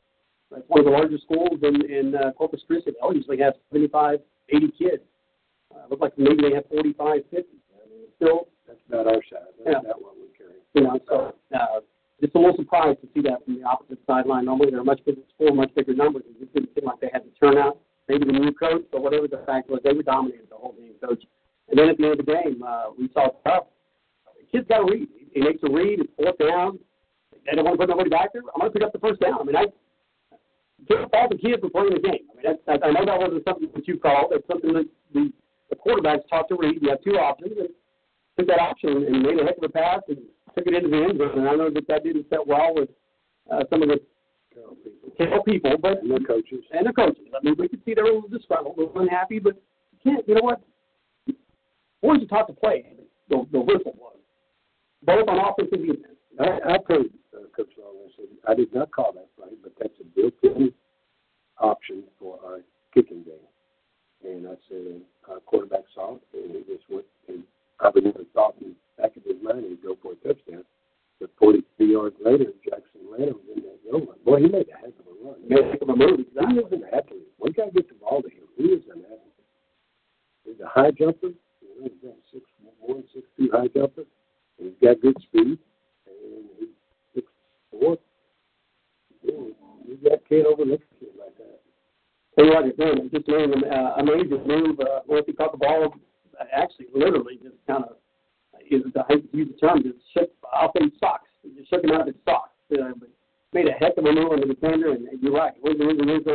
that's 0.51 0.63
one 0.67 0.79
of 0.79 0.85
the 0.85 0.91
largest 0.91 1.23
schools 1.23 1.59
in, 1.63 1.81
in 1.89 2.15
uh, 2.15 2.31
Corpus 2.33 2.61
Christi. 2.67 2.91
They'll 3.01 3.13
usually 3.13 3.39
have 3.39 3.53
75, 3.71 4.19
80 4.49 4.71
kids. 4.77 5.03
Uh, 5.73 5.85
look 5.89 5.99
like 6.01 6.17
maybe 6.17 6.41
they 6.47 6.55
have 6.55 6.65
45, 6.69 7.21
50. 7.31 7.37
I 7.37 7.89
mean, 7.89 8.05
still, 8.15 8.47
That's 8.67 8.79
about 8.87 9.07
our 9.07 9.21
size. 9.29 9.51
That's 9.63 9.81
Yeah. 9.83 9.89
not 9.89 10.01
what 10.01 10.15
we. 10.17 10.24
You 10.75 10.83
know, 10.83 10.99
so 11.07 11.33
uh, 11.55 11.79
just 12.21 12.35
a 12.35 12.39
little 12.39 12.55
surprised 12.57 12.99
to 13.01 13.07
see 13.13 13.21
that 13.21 13.43
from 13.43 13.59
the 13.59 13.63
opposite 13.63 13.99
sideline. 14.05 14.45
Normally, 14.45 14.71
they're 14.71 14.83
much 14.83 15.03
bigger 15.05 15.21
school, 15.33 15.55
much 15.55 15.73
bigger 15.73 15.93
numbers. 15.93 16.23
It 16.29 16.39
just 16.39 16.53
didn't 16.53 16.69
seem 16.75 16.85
like 16.85 16.99
they 16.99 17.09
had 17.11 17.23
the 17.23 17.31
turnout. 17.39 17.79
Maybe 18.07 18.25
the 18.25 18.33
new 18.33 18.53
coach, 18.53 18.83
but 18.91 19.01
whatever 19.01 19.27
the 19.27 19.41
fact 19.47 19.69
was, 19.69 19.79
they 19.83 19.93
were 19.93 20.03
dominating 20.03 20.45
the 20.49 20.55
whole 20.55 20.73
game, 20.73 20.93
coach. 21.01 21.23
And 21.69 21.79
then 21.79 21.89
at 21.89 21.97
the 21.97 22.03
end 22.03 22.19
of 22.19 22.25
the 22.25 22.31
game, 22.31 22.61
uh, 22.61 22.93
we 22.97 23.09
saw 23.13 23.29
tough. 23.43 23.65
Kid's 24.51 24.67
got 24.67 24.85
to 24.85 24.91
read. 24.91 25.07
He 25.33 25.41
makes 25.41 25.63
a 25.63 25.71
read. 25.71 26.01
It's 26.01 26.11
fourth 26.15 26.37
down. 26.37 26.77
They 27.45 27.55
don't 27.55 27.65
want 27.65 27.79
to 27.79 27.81
put 27.81 27.89
nobody 27.89 28.09
back 28.09 28.33
there. 28.33 28.43
I'm 28.53 28.59
going 28.59 28.71
to 28.71 28.77
pick 28.77 28.85
up 28.85 28.93
the 28.93 28.99
first 28.99 29.19
down. 29.21 29.39
I 29.41 29.43
mean, 29.43 29.55
I 29.55 29.65
can't 30.87 31.09
fault 31.09 31.31
the 31.31 31.37
kid 31.37 31.61
for 31.61 31.69
playing 31.69 31.95
the 31.95 32.03
game. 32.03 32.29
I 32.29 32.33
mean, 32.35 32.45
that's, 32.45 32.61
that, 32.67 32.85
I 32.85 32.91
know 32.91 33.05
that 33.05 33.17
wasn't 33.17 33.43
something 33.43 33.69
that 33.73 33.87
you 33.87 33.97
called. 33.97 34.33
It's 34.33 34.47
something 34.47 34.73
that 34.73 34.85
the, 35.13 35.33
the 35.69 35.75
quarterback's 35.75 36.29
taught 36.29 36.47
to 36.49 36.55
read. 36.55 36.77
You 36.81 36.89
have 36.89 37.01
two 37.01 37.17
options. 37.17 37.57
And 37.57 37.69
took 38.37 38.47
that 38.47 38.59
option 38.59 39.03
and 39.07 39.23
made 39.23 39.39
a 39.39 39.45
heck 39.45 39.57
of 39.57 39.63
a 39.63 39.69
pass 39.69 40.01
and 40.09 40.19
took 40.55 40.67
it 40.67 40.73
into 40.73 40.89
the 40.89 40.97
end 41.03 41.17
zone. 41.17 41.39
And 41.39 41.49
I 41.49 41.55
know 41.55 41.69
that 41.69 41.87
that 41.87 42.03
didn't 42.03 42.27
set 42.29 42.45
well 42.45 42.73
with 42.75 42.89
uh, 43.51 43.63
some 43.69 43.83
of 43.83 43.89
the 43.89 43.99
Carroll 45.17 45.43
people. 45.43 45.77
But 45.81 46.01
And 46.01 46.11
their 46.11 46.19
coaches. 46.19 46.63
and 46.71 46.87
the 46.87 46.93
coaches. 46.93 47.27
I 47.35 47.43
mean, 47.43 47.55
we 47.57 47.67
could 47.67 47.81
see 47.85 47.93
they 47.93 48.01
were 48.01 48.09
a 48.09 48.15
little 48.15 48.29
disgruntled, 48.29 48.77
a 48.77 48.81
little 48.81 48.99
unhappy, 49.01 49.39
but 49.39 49.55
you 49.91 49.99
can't. 50.11 50.27
You 50.27 50.35
know 50.35 50.41
what? 50.43 50.61
Boys 52.01 52.21
are 52.23 52.25
taught 52.25 52.47
to 52.47 52.53
play. 52.53 52.85
The, 53.29 53.45
the 53.51 53.59
whistle 53.59 53.95
was 53.97 54.17
both 55.03 55.27
on 55.27 55.39
offense 55.39 55.69
and 55.71 55.81
defense. 55.87 56.15
I, 56.39 56.73
I 56.73 56.77
told 56.87 57.07
uh, 57.33 57.47
Coach 57.55 57.71
Long, 57.77 57.95
I 58.05 58.09
said, 58.15 58.25
I 58.47 58.53
did 58.53 58.73
not 58.73 58.91
call 58.91 59.13
that 59.13 59.27
play, 59.35 59.55
but 59.63 59.71
that's 59.79 59.93
a 59.99 60.03
built-in 60.03 60.71
option 61.59 62.03
for 62.19 62.39
our 62.45 62.59
kicking 62.93 63.23
game. 63.23 63.47
And 64.23 64.47
I 64.47 64.55
said, 64.69 65.01
our 65.29 65.39
quarterback 65.39 65.83
saw 65.95 66.15
it, 66.15 66.21
and 66.33 66.51
he 66.55 66.73
just 66.73 66.83
went, 66.89 67.05
and 67.27 67.43
probably 67.79 68.01
never 68.03 68.23
thought 68.33 68.59
the 68.59 68.73
back 68.97 69.15
of 69.17 69.23
his 69.23 69.41
mind 69.41 69.65
he'd 69.67 69.83
go 69.83 69.97
for 70.01 70.13
a 70.13 70.15
touchdown. 70.15 70.63
But 71.19 71.31
43 71.39 71.91
yards 71.91 72.15
later, 72.23 72.51
Jackson 72.63 73.07
Lanham 73.09 73.39
was 73.47 73.57
in 73.57 73.63
that 73.63 73.79
goal 73.89 74.01
line. 74.01 74.19
Boy, 74.25 74.39
he 74.39 74.47
made 74.49 74.67
a 74.67 74.77
heck 74.77 74.95
of 74.99 75.07
a 75.07 75.15
run. 75.23 75.39
Made 75.47 75.59
a 75.59 75.71
heck 75.71 75.81
of 75.81 75.89
a 75.89 75.95
move. 75.95 76.19
He 76.19 76.55
is 76.59 76.71
an 76.71 76.83
athlete. 76.91 77.27
We 77.39 77.53
got 77.53 77.65
to 77.65 77.71
get 77.71 77.87
the 77.87 77.95
ball 77.95 78.21
to 78.21 78.29
him. 78.29 78.43
He 78.57 78.63
is 78.63 78.83
an 78.91 79.03
athlete. 79.05 79.47
He's 80.43 80.59
a 80.59 80.67
high 80.67 80.91
jumper. 80.91 81.31
He's 81.81 81.91
got 82.03 82.11
a 82.11 82.23
six 82.31 82.43
one, 82.79 83.03
six 83.13 83.25
two 83.37 83.49
high 83.51 83.67
jumper. 83.67 84.03
And 84.59 84.71
he's 84.71 84.79
got 84.81 85.01
good 85.01 85.17
speed. 85.23 85.57
And 86.07 86.45
he's 86.59 86.75
six 87.13 87.27
four. 87.71 87.97
You 89.23 89.97
got 90.03 90.19
can't 90.27 90.45
overlook 90.45 90.81
a 90.81 90.99
kid 90.99 91.13
like 91.17 91.37
that. 91.37 91.61
Tell 92.35 92.45
you 92.45 92.51
what, 92.51 92.65
it's 92.65 92.77
doing. 92.77 93.09
Just 93.13 93.27
made 93.27 93.49
an 93.49 93.63
uh, 93.71 93.95
amazing 93.99 94.43
move. 94.45 94.79
Uh, 94.79 95.01
once 95.07 95.23
he 95.25 95.33
caught 95.33 95.51
the 95.51 95.57
ball, 95.57 95.95
actually, 96.51 96.87
literally, 96.93 97.39
just 97.41 97.55
kind 97.67 97.85
of, 97.85 97.95
is 98.71 98.93
I 98.95 99.03
hate 99.09 99.31
to 99.31 99.37
use 99.37 99.49
the 99.53 99.67
term, 99.67 99.83
just 99.83 99.97
shook, 100.13 100.29
I'll 100.53 100.71
say 100.77 100.91
socks. 100.99 101.29
Just 101.57 101.69
shook 101.69 101.83
him 101.83 101.91
out 101.91 102.01
of 102.01 102.07
his 102.07 102.15
socks. 102.25 102.49
Uh, 102.71 102.93
made 103.53 103.67
a 103.67 103.71
heck 103.71 103.97
of 103.97 104.05
a 104.05 104.11
move 104.11 104.31
on 104.31 104.41
the 104.41 104.47
defender, 104.47 104.91
and, 104.91 105.07
and 105.07 105.21
you're 105.21 105.33
right. 105.33 105.53
Was 105.61 105.77
in 105.79 106.07
his. 106.07 106.25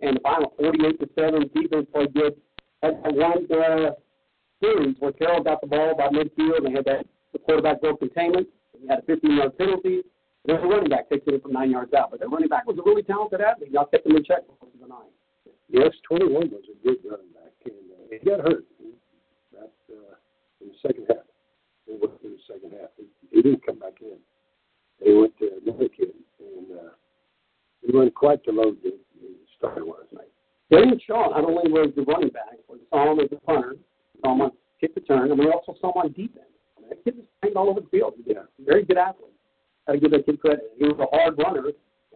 And 0.00 0.16
the 0.16 0.20
final 0.20 0.52
48 0.58 1.00
to 1.00 1.08
7, 1.14 1.50
defense 1.54 1.86
played 1.94 2.14
good. 2.14 2.34
Had 2.82 3.02
that 3.04 3.14
one 3.14 3.46
uh, 3.48 3.94
series 4.60 4.96
where 4.98 5.12
Carroll 5.12 5.42
got 5.42 5.60
the 5.60 5.66
ball 5.66 5.94
by 5.96 6.08
midfield, 6.08 6.58
and 6.58 6.66
they 6.66 6.72
had 6.72 6.84
that 6.84 7.06
the 7.32 7.38
quarterback 7.38 7.80
broke 7.80 8.00
containment. 8.00 8.48
He 8.80 8.86
had 8.88 9.00
a 9.00 9.02
15 9.02 9.36
yard 9.36 9.58
penalty. 9.58 10.02
Their 10.44 10.60
running 10.60 10.90
back 10.90 11.08
takes 11.08 11.24
it 11.26 11.42
from 11.42 11.52
nine 11.52 11.70
yards 11.70 11.94
out, 11.94 12.10
but 12.10 12.20
their 12.20 12.28
running 12.28 12.48
back 12.48 12.66
was 12.66 12.76
a 12.78 12.82
really 12.82 13.02
talented 13.02 13.40
athlete. 13.40 13.70
Y'all 13.72 13.86
kept 13.86 14.06
him 14.06 14.16
in 14.16 14.24
check 14.24 14.44
for 14.46 14.68
the 14.80 14.86
nine. 14.86 15.08
Yes, 15.68 15.92
21 16.08 16.50
was 16.50 16.62
a 16.68 16.86
good 16.86 16.98
running 17.08 17.32
back. 17.32 17.52
And 17.64 17.74
uh, 17.90 18.18
he 18.20 18.30
got 18.30 18.40
hurt. 18.40 18.64
He 18.78 18.92
uh, 19.56 19.64
in 20.60 20.68
the 20.68 20.74
second 20.82 21.06
they 21.86 21.94
went 22.00 22.20
through 22.20 22.36
the 22.36 22.44
second 22.46 22.72
half. 22.72 22.90
They, 22.98 23.04
they 23.32 23.42
didn't 23.42 23.64
come 23.64 23.78
back 23.78 24.00
in. 24.00 24.18
They 25.04 25.12
went 25.12 25.36
to 25.38 25.50
another 25.64 25.88
kid, 25.88 26.14
and 26.38 26.78
uh, 26.78 26.90
they 27.82 27.96
run 27.96 28.10
quite 28.10 28.44
the 28.44 28.52
load 28.52 28.78
they, 28.82 28.90
they 29.20 29.34
started 29.58 29.84
last 29.84 30.12
night. 30.12 30.30
Darian 30.70 31.00
Shaw 31.06 31.30
not 31.30 31.44
only 31.44 31.70
was 31.70 31.92
the 31.96 32.02
running 32.02 32.30
back, 32.30 32.56
but 32.68 32.78
saw 32.90 33.12
him 33.12 33.20
as 33.20 33.30
the 33.30 33.36
punter, 33.36 33.76
saw 34.22 34.32
him 34.32 34.40
on 34.40 34.50
kick 34.80 34.92
return, 34.96 35.30
and 35.30 35.38
we 35.38 35.46
also 35.46 35.74
saw 35.80 35.92
him 35.92 36.08
on 36.08 36.12
defense. 36.12 36.50
I 36.76 36.80
mean, 36.80 36.88
that 36.90 37.04
kid 37.04 37.16
was 37.16 37.26
playing 37.40 37.56
all 37.56 37.68
over 37.68 37.80
the 37.80 37.88
field. 37.88 38.14
Yeah. 38.24 38.48
Very 38.64 38.84
good 38.84 38.98
athlete. 38.98 39.30
Got 39.86 39.92
to 39.92 40.00
give 40.00 40.10
that 40.12 40.26
kid 40.26 40.40
credit. 40.40 40.72
He 40.78 40.84
was 40.84 40.98
a 40.98 41.16
hard 41.16 41.36
runner, 41.38 41.68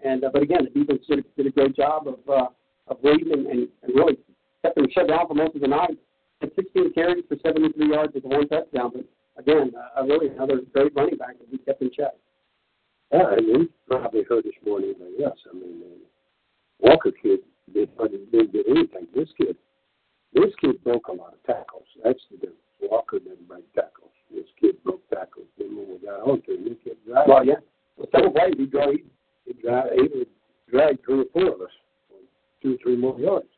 and 0.04 0.24
uh, 0.24 0.30
but 0.32 0.42
again, 0.42 0.64
the 0.64 0.80
defense 0.80 1.04
did, 1.08 1.24
did 1.36 1.46
a 1.46 1.50
great 1.50 1.76
job 1.76 2.08
of 2.08 2.18
uh, 2.28 2.48
of 2.88 2.96
waiting 3.02 3.32
and, 3.32 3.46
and, 3.46 3.68
and 3.82 3.94
really 3.94 4.16
kept 4.62 4.78
him 4.78 4.86
shut 4.92 5.08
down 5.08 5.28
for 5.28 5.34
most 5.34 5.54
of 5.54 5.60
the 5.60 5.68
night. 5.68 5.98
Had 6.40 6.50
16 6.54 6.92
carries 6.94 7.24
for 7.28 7.36
73 7.44 7.90
yards 7.90 8.14
with 8.14 8.24
one 8.24 8.48
touchdown, 8.48 8.92
but 8.94 9.04
again, 9.38 9.72
uh, 9.96 10.02
really 10.04 10.28
another 10.28 10.60
great 10.72 10.92
running 10.94 11.16
back 11.16 11.38
that 11.38 11.50
we 11.50 11.58
kept 11.58 11.82
in 11.82 11.90
check. 11.90 12.14
Yeah, 13.12 13.32
and 13.32 13.46
he 13.46 13.68
probably 13.88 14.24
heard 14.28 14.44
more 14.66 14.80
than 14.80 14.90
anybody 14.90 15.24
else. 15.24 15.38
I 15.50 15.54
mean, 15.54 15.82
uh, 15.82 16.04
Walker 16.80 17.10
kid 17.10 17.40
did, 17.72 17.88
didn't 17.96 18.52
get 18.52 18.66
anything. 18.68 19.06
This 19.14 19.28
kid, 19.38 19.56
this 20.34 20.52
kid 20.60 20.82
broke 20.84 21.08
a 21.08 21.12
lot 21.12 21.34
of 21.34 21.42
tackles. 21.46 21.86
That's 22.04 22.20
the 22.30 22.36
difference. 22.36 22.60
Walker 22.82 23.18
didn't 23.18 23.48
break 23.48 23.72
tackles. 23.74 24.12
This 24.30 24.44
kid 24.60 24.76
broke 24.84 25.08
tackles. 25.08 25.46
Then 25.58 25.76
when 25.76 25.88
we 25.88 26.06
got 26.06 26.20
on 26.20 26.42
to 26.42 26.54
him, 26.54 26.64
he 26.64 26.74
kept 26.88 27.06
driving. 27.06 27.32
Well, 27.32 27.44
yeah, 27.44 27.60
well, 27.96 28.08
several 28.14 28.32
plays 28.32 28.54
he 28.56 28.66
drove. 28.66 28.94
He, 29.46 29.52
drag, 29.54 29.92
he 29.92 30.02
would 30.02 30.28
drag 30.70 31.04
three 31.04 31.20
or 31.20 31.24
four 31.32 31.54
of 31.54 31.60
us, 31.62 31.72
two 32.62 32.74
or 32.74 32.78
three 32.82 32.96
more 32.96 33.18
yards. 33.18 33.48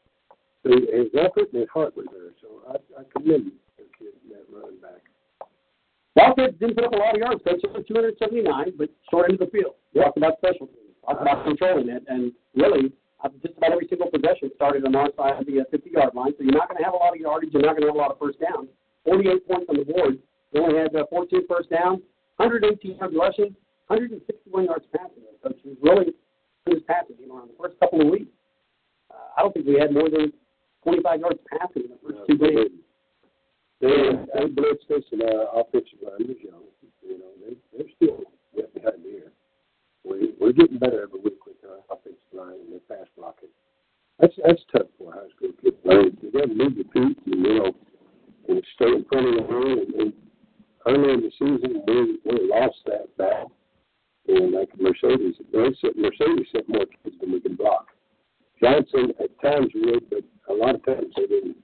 So 0.63 0.71
his 0.71 1.11
effort 1.19 1.53
and 1.53 1.63
his 1.63 1.71
heart 1.73 1.97
was 1.97 2.07
there. 2.13 2.31
So 2.41 2.49
I, 2.71 3.01
I 3.01 3.05
commend 3.13 3.53
the 3.77 3.85
kid, 3.99 4.15
that 4.31 4.45
running 4.55 4.81
back. 4.81 5.10
Walker 6.21 6.53
didn't 6.53 6.77
put 6.77 6.85
up 6.85 6.93
a 6.93 7.01
lot 7.01 7.15
of 7.17 7.21
yards, 7.21 7.41
coach. 7.45 7.65
Only 7.65 7.85
279, 7.85 8.77
but 8.77 8.89
short 9.11 9.31
of 9.33 9.39
the 9.39 9.49
field. 9.49 9.81
Talked 9.97 10.19
about 10.21 10.37
special 10.39 10.69
teams. 10.69 10.93
Talked 11.01 11.23
about 11.23 11.45
controlling 11.45 11.89
it, 11.89 12.05
and 12.09 12.33
really, 12.55 12.93
uh, 13.25 13.33
just 13.41 13.57
about 13.57 13.73
every 13.73 13.89
single 13.89 14.13
possession 14.13 14.53
started 14.55 14.85
on 14.85 14.95
our 14.95 15.09
side 15.17 15.41
of 15.41 15.47
the 15.47 15.65
50-yard 15.73 16.13
line. 16.15 16.37
So 16.37 16.45
you're 16.45 16.57
not 16.57 16.69
going 16.69 16.79
to 16.79 16.85
have 16.85 16.93
a 16.93 17.01
lot 17.01 17.17
of 17.17 17.21
yardage. 17.21 17.51
You're 17.53 17.65
not 17.65 17.73
going 17.73 17.89
to 17.89 17.89
have 17.89 17.97
a 17.97 17.99
lot 17.99 18.13
of 18.13 18.19
first 18.21 18.37
down. 18.41 18.69
48 19.09 19.49
points 19.49 19.67
on 19.73 19.77
the 19.81 19.89
board. 19.89 20.19
We 20.53 20.61
only 20.61 20.77
had 20.77 20.95
uh, 20.95 21.09
14 21.09 21.47
first 21.49 21.71
down, 21.71 22.03
118 22.37 22.97
yards 23.01 23.15
rushing, 23.17 23.57
161 23.89 24.65
yards 24.65 24.85
passing. 24.93 25.25
So 25.43 25.51
it 25.51 25.57
was 25.65 25.77
really 25.81 26.13
good 26.67 26.87
passing 26.87 27.17
game 27.17 27.33
around 27.33 27.49
the 27.49 27.57
first 27.57 27.81
couple 27.81 28.03
of 28.03 28.09
weeks. 28.09 28.31
Uh, 29.11 29.39
I 29.39 29.43
don't 29.43 29.55
think 29.55 29.67
we 29.67 29.79
had 29.79 29.93
more 29.93 30.11
than 30.11 30.33
25 30.85 31.21
yards 31.21 31.41
passing 31.49 31.89
in 31.89 31.91
the 31.97 32.01
first 32.05 32.19
two 32.29 32.37
games. 32.37 32.77
They, 33.81 33.89
they 33.89 34.45
blitzed 34.53 34.91
us, 34.95 35.05
and 35.13 35.23
our 35.23 35.61
offensive 35.61 36.01
line 36.03 36.29
was 36.29 36.37
young. 36.43 36.65
You 37.03 37.19
know, 37.19 37.33
they, 37.41 37.57
they're 37.73 37.89
still 37.97 38.21
wet 38.53 38.73
behind 38.75 39.03
here. 39.03 39.33
We, 40.05 40.35
we're 40.39 40.53
getting 40.53 40.79
better 40.79 41.03
every 41.03 41.21
week 41.21 41.45
with 41.47 41.57
uh, 41.65 41.73
our 41.73 41.97
offensive 41.97 42.21
line 42.33 42.61
and 42.61 42.73
their 42.73 42.85
pass 42.89 43.09
blocking. 43.17 43.49
That's 44.19 44.35
that's 44.45 44.61
tough 44.71 44.87
for 44.99 45.15
a 45.15 45.17
high 45.17 45.31
school 45.35 45.53
kid. 45.63 45.75
You 46.21 46.31
got 46.33 46.49
to 46.49 46.55
move 46.55 46.77
your 46.77 46.85
feet, 46.93 47.17
and 47.25 47.45
you 47.47 47.55
know, 47.55 47.73
and 48.49 48.63
stay 48.75 48.93
in 48.93 49.05
front 49.11 49.29
of 49.29 49.35
the 49.35 49.53
line. 49.53 49.79
And, 49.79 49.95
and 49.95 50.13
early 50.87 51.15
in 51.15 51.21
the 51.23 51.31
season, 51.39 51.83
we 51.87 52.19
we 52.25 52.51
lost 52.51 52.77
that 52.85 53.17
battle. 53.17 53.53
And 54.29 54.53
like 54.53 54.69
Mercedes, 54.79 55.37
they 55.53 55.65
sent, 55.81 55.97
Mercedes 55.97 56.47
sent 56.53 56.69
more 56.69 56.85
kids 56.85 57.17
than 57.21 57.33
we 57.33 57.41
can 57.41 57.57
block. 57.57 57.87
Johnson 58.63 59.13
at 59.19 59.41
times 59.41 59.73
would, 59.75 60.11
but 60.11 60.21
a 60.51 60.55
lot 60.55 60.75
of 60.75 60.85
times 60.85 61.07
they 61.17 61.27
didn't. 61.27 61.57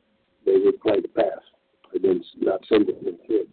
They 0.46 0.56
would 0.64 0.80
play 0.80 1.00
the 1.02 1.08
pass. 1.08 1.42
Didn't 1.98 2.26
not 2.40 2.60
send 2.68 2.86
them 2.86 2.96
the 3.02 3.18
kids. 3.26 3.52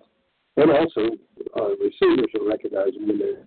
And 0.57 0.69
also, 0.71 1.17
uh, 1.57 1.69
receivers 1.77 2.29
are 2.39 2.47
recognizing 2.47 3.07
when 3.07 3.19
they're 3.19 3.45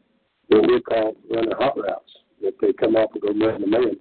what 0.48 0.68
we 0.68 0.80
call 0.80 1.14
running 1.30 1.52
hot 1.58 1.76
routes. 1.76 2.12
If 2.40 2.58
they 2.58 2.72
come 2.72 2.96
off 2.96 3.10
and 3.14 3.22
go 3.22 3.32
man 3.32 3.60
to 3.60 3.66
man, 3.66 3.96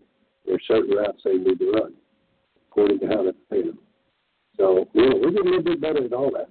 there 0.46 0.56
are 0.56 0.68
certain 0.68 0.96
routes 0.96 1.22
they 1.24 1.34
need 1.34 1.60
to 1.60 1.72
run 1.72 1.94
according 2.70 3.00
to 3.00 3.08
how 3.08 3.24
they're 3.24 3.34
paying 3.50 3.68
them. 3.68 3.80
So 4.58 4.88
you 4.94 5.10
know, 5.10 5.16
we're 5.22 5.32
getting 5.32 5.48
a 5.48 5.58
little 5.58 5.64
bit 5.64 5.82
better 5.82 6.06
at 6.06 6.14
all 6.14 6.32
that. 6.32 6.50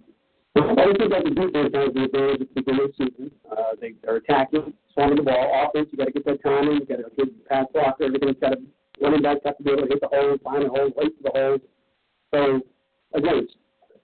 I 0.56 0.86
think 0.86 1.10
that 1.10 1.24
the 1.24 1.34
defense 1.34 1.74
has 1.74 1.94
the 1.94 2.04
ability 2.04 2.44
to 2.46 2.54
begin 2.54 2.78
this 2.78 2.96
season. 2.96 3.30
Uh, 3.50 3.74
they 3.80 3.94
are 4.06 4.16
attacking, 4.16 4.72
swarming 4.92 5.16
the 5.16 5.22
ball. 5.22 5.68
Offense, 5.68 5.88
you 5.90 5.98
got 5.98 6.06
to 6.06 6.12
get 6.12 6.24
that 6.26 6.42
timing. 6.42 6.80
You 6.80 6.86
got 6.86 7.02
to 7.02 7.10
get 7.16 7.48
pass 7.48 7.66
blocker. 7.72 8.04
Everything's 8.04 8.38
got 8.40 8.50
to 8.50 8.58
running 9.00 9.22
backs 9.22 9.40
have 9.44 9.56
to 9.58 9.62
be 9.62 9.70
able 9.70 9.82
to 9.82 9.88
hit 9.88 10.00
the 10.00 10.08
holes, 10.08 10.40
find 10.44 10.64
the 10.64 10.68
holes, 10.68 10.92
wait 10.96 11.12
for 11.16 11.22
the 11.22 11.38
holes. 11.38 11.60
So 12.32 13.18
again, 13.18 13.48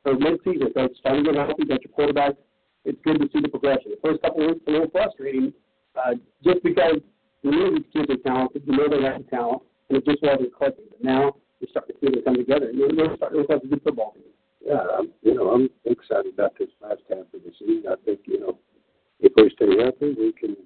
for 0.03 0.15
mid-season, 0.15 0.73
so 0.75 0.85
it's 0.85 0.99
starting 0.99 1.25
to 1.25 1.33
get 1.33 1.47
healthy. 1.47 1.65
Got 1.65 1.85
your 1.85 1.93
quarterback. 1.93 2.35
It's 2.85 2.99
good 3.05 3.21
to 3.21 3.29
see 3.33 3.41
the 3.41 3.49
progression. 3.49 3.93
The 3.93 4.01
first 4.03 4.23
couple 4.23 4.45
of 4.45 4.57
weeks 4.57 4.65
a 4.67 4.71
little 4.71 4.91
frustrating, 4.91 5.53
uh, 5.97 6.15
just 6.43 6.63
because 6.63 7.01
you 7.43 7.51
know 7.51 7.75
these 7.75 7.89
kids 7.93 8.09
are 8.09 8.23
talented, 8.25 8.63
you 8.67 8.77
know 8.77 8.89
they 8.89 9.03
have 9.05 9.25
the 9.25 9.31
talent, 9.31 9.63
and 9.89 9.99
it 9.99 10.05
just 10.05 10.23
wasn't 10.23 10.55
clicking. 10.55 10.89
But 10.89 11.05
now 11.05 11.37
you're 11.61 11.69
starting 11.71 11.97
to 11.97 12.01
see 12.01 12.11
them 12.15 12.25
come 12.25 12.37
together, 12.37 12.69
and 12.71 12.79
you're 12.79 13.17
starting 13.17 13.37
to 13.37 13.39
look 13.45 13.51
like 13.51 13.63
a 13.63 13.67
good 13.67 13.83
football 13.85 14.13
team 14.13 14.31
yeah, 14.61 14.85
I'm, 14.99 15.09
you 15.23 15.35
know, 15.35 15.51
I'm 15.51 15.69
excited 15.85 16.35
about 16.35 16.59
this 16.59 16.69
last 16.83 17.01
half 17.09 17.27
of 17.33 17.41
the 17.45 17.53
season. 17.59 17.85
I 17.91 17.97
think, 18.05 18.21
you 18.27 18.41
know, 18.41 18.59
if 19.21 19.33
we 19.37 19.51
stay 19.57 19.83
healthy, 19.83 20.15
we 20.19 20.33
can 20.33 20.57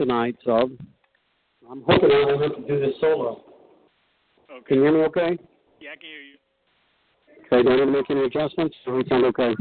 tonight, 0.00 0.34
so 0.44 0.70
I'm 1.70 1.82
hoping 1.86 2.10
I 2.10 2.24
won't 2.24 2.42
have 2.42 2.56
to 2.56 2.62
do 2.66 2.80
this 2.80 2.94
solo. 3.02 3.44
Okay. 4.50 4.64
Can 4.66 4.76
you 4.78 4.82
hear 4.84 4.92
me 4.92 5.00
okay? 5.04 5.38
Yeah, 5.78 5.90
I 5.92 5.96
can 6.00 6.08
hear 6.08 6.22
you. 6.24 6.36
Okay, 7.52 7.62
do 7.62 7.68
I 7.70 7.76
need 7.76 7.84
to 7.84 7.98
make 7.98 8.10
any 8.10 8.24
adjustments? 8.24 8.74
Or 8.86 8.94
we 8.96 9.04
sound 9.08 9.26
okay? 9.26 9.52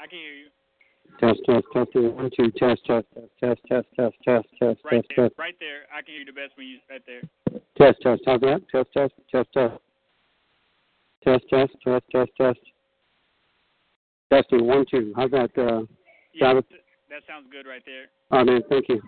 I 0.00 0.06
can 0.08 0.18
hear 0.18 0.34
you. 0.34 0.46
Test, 1.20 1.38
test, 1.46 1.64
testing. 1.72 2.16
One, 2.16 2.30
two, 2.36 2.50
test, 2.58 2.80
test, 2.84 3.06
test, 3.14 3.30
test, 3.40 3.60
test, 3.68 3.86
test, 3.96 4.14
test, 4.24 4.46
test. 4.58 4.80
Right 4.84 4.90
test, 4.92 5.06
there. 5.16 5.28
test, 5.28 5.38
Right 5.38 5.54
there. 5.60 5.82
I 5.94 6.02
can 6.02 6.14
hear 6.14 6.18
you 6.20 6.24
the 6.26 6.32
best 6.32 6.52
when 6.56 6.66
you 6.66 6.78
right 6.90 7.02
there. 7.06 7.22
test, 7.78 8.00
test. 8.02 8.22
How's 8.26 8.40
that? 8.40 8.60
Test, 8.72 8.88
test, 8.92 9.12
test, 9.30 9.48
test. 9.54 9.74
Test, 11.24 11.44
test, 11.50 11.72
test, 11.84 12.04
test, 12.10 12.30
test. 12.40 12.58
Testing. 14.32 14.66
One, 14.66 14.84
two. 14.90 15.12
How's 15.16 15.30
that? 15.30 15.50
Uh, 15.56 15.82
Yeah, 16.34 16.58
it. 16.58 16.64
that 17.10 17.22
sounds 17.28 17.46
good 17.52 17.66
right 17.68 17.82
there. 17.86 18.06
oh, 18.32 18.44
man, 18.44 18.62
thank 18.68 18.88
you. 18.88 19.00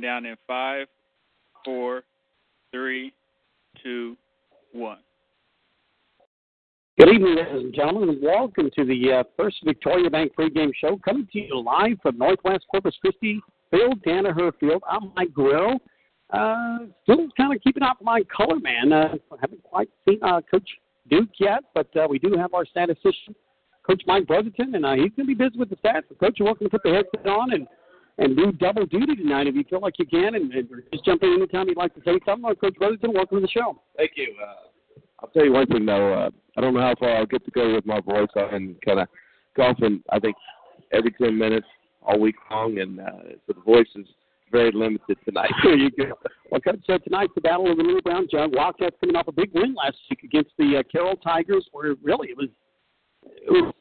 Coming 0.00 0.08
down 0.08 0.24
in 0.24 0.36
five, 0.46 0.86
four, 1.62 2.04
three, 2.72 3.12
two, 3.82 4.16
one. 4.72 5.00
Good 6.98 7.10
evening, 7.10 7.36
ladies 7.36 7.64
and 7.64 7.74
gentlemen, 7.74 8.08
and 8.08 8.22
welcome 8.22 8.70
to 8.76 8.84
the 8.86 9.12
uh, 9.12 9.24
First 9.36 9.58
Victoria 9.62 10.08
Bank 10.08 10.32
pregame 10.38 10.70
show, 10.80 10.98
coming 11.04 11.28
to 11.34 11.38
you 11.38 11.62
live 11.62 11.98
from 12.00 12.16
Northwest 12.16 12.64
Corpus 12.70 12.94
Christi, 13.02 13.42
Phil 13.70 13.90
Danaher 14.06 14.52
Field. 14.58 14.82
I'm 14.88 15.12
Mike 15.14 15.34
Guerrero. 15.34 15.78
Uh, 16.32 16.78
still 17.02 17.28
kind 17.36 17.54
of 17.54 17.60
keeping 17.60 17.82
up 17.82 17.98
my 18.00 18.22
color 18.34 18.58
man. 18.58 18.94
Uh, 18.94 19.16
haven't 19.38 19.62
quite 19.62 19.90
seen 20.08 20.18
uh, 20.22 20.40
Coach 20.50 20.68
Duke 21.10 21.28
yet, 21.38 21.60
but 21.74 21.94
uh, 21.96 22.06
we 22.08 22.18
do 22.18 22.36
have 22.38 22.54
our 22.54 22.64
statistician, 22.64 23.34
Coach 23.86 24.02
Mike 24.06 24.26
Brotherton, 24.26 24.74
and 24.74 24.86
uh, 24.86 24.92
he's 24.92 25.10
going 25.14 25.26
to 25.26 25.26
be 25.26 25.34
busy 25.34 25.58
with 25.58 25.68
the 25.68 25.76
stats. 25.76 26.04
So 26.08 26.14
Coach, 26.14 26.36
you're 26.38 26.46
welcome 26.46 26.68
to 26.68 26.70
put 26.70 26.82
the 26.84 26.90
headset 26.90 27.26
on 27.26 27.52
and 27.52 27.66
and 28.18 28.36
do 28.36 28.52
double 28.52 28.86
duty 28.86 29.16
tonight 29.16 29.46
if 29.46 29.54
you 29.54 29.64
feel 29.68 29.80
like 29.80 29.98
you 29.98 30.06
can, 30.06 30.34
and, 30.34 30.52
and 30.52 30.68
just 30.92 31.04
jump 31.04 31.22
in 31.22 31.34
anytime 31.34 31.68
you'd 31.68 31.76
like 31.76 31.94
to 31.94 32.00
say 32.04 32.18
something. 32.24 32.54
Coach 32.56 32.74
Brotherton, 32.76 33.12
welcome 33.12 33.38
to 33.38 33.42
the 33.42 33.48
show. 33.48 33.80
Thank 33.96 34.12
you. 34.16 34.34
Uh, 34.40 35.02
I'll 35.20 35.28
tell 35.30 35.44
you 35.44 35.52
one 35.52 35.66
thing 35.66 35.86
though. 35.86 36.12
Uh, 36.12 36.30
I 36.56 36.60
don't 36.60 36.74
know 36.74 36.80
how 36.80 36.94
far 36.98 37.16
I'll 37.16 37.26
get 37.26 37.44
to 37.44 37.50
go 37.50 37.74
with 37.74 37.86
my 37.86 38.00
voice. 38.00 38.28
I've 38.36 38.50
been 38.50 38.76
kind 38.84 39.00
of 39.00 39.08
golfing. 39.56 40.02
I 40.10 40.18
think 40.18 40.36
every 40.92 41.12
ten 41.12 41.38
minutes 41.38 41.66
all 42.02 42.18
week 42.18 42.36
long, 42.50 42.78
and 42.78 43.00
uh, 43.00 43.10
so 43.46 43.52
the 43.54 43.60
voice 43.60 43.88
is 43.96 44.06
very 44.50 44.72
limited 44.72 45.16
tonight. 45.24 45.50
There 45.62 45.76
you 45.76 45.90
go. 45.90 46.18
Well, 46.50 46.60
Coach, 46.60 46.80
so 46.86 46.98
tonight's 46.98 47.32
the 47.34 47.40
Battle 47.40 47.70
of 47.70 47.76
the 47.76 47.82
Little 47.82 48.02
Brown 48.02 48.26
Jug. 48.30 48.54
Wildcats 48.54 48.96
coming 49.00 49.16
off 49.16 49.28
a 49.28 49.32
big 49.32 49.50
win 49.54 49.74
last 49.74 49.96
week 50.08 50.22
against 50.24 50.50
the 50.58 50.78
uh, 50.78 50.82
Carroll 50.90 51.16
Tigers, 51.16 51.66
where 51.72 51.94
really 52.02 52.28
it 52.28 52.36
was 52.36 52.48
it 53.22 53.50
was 53.50 53.72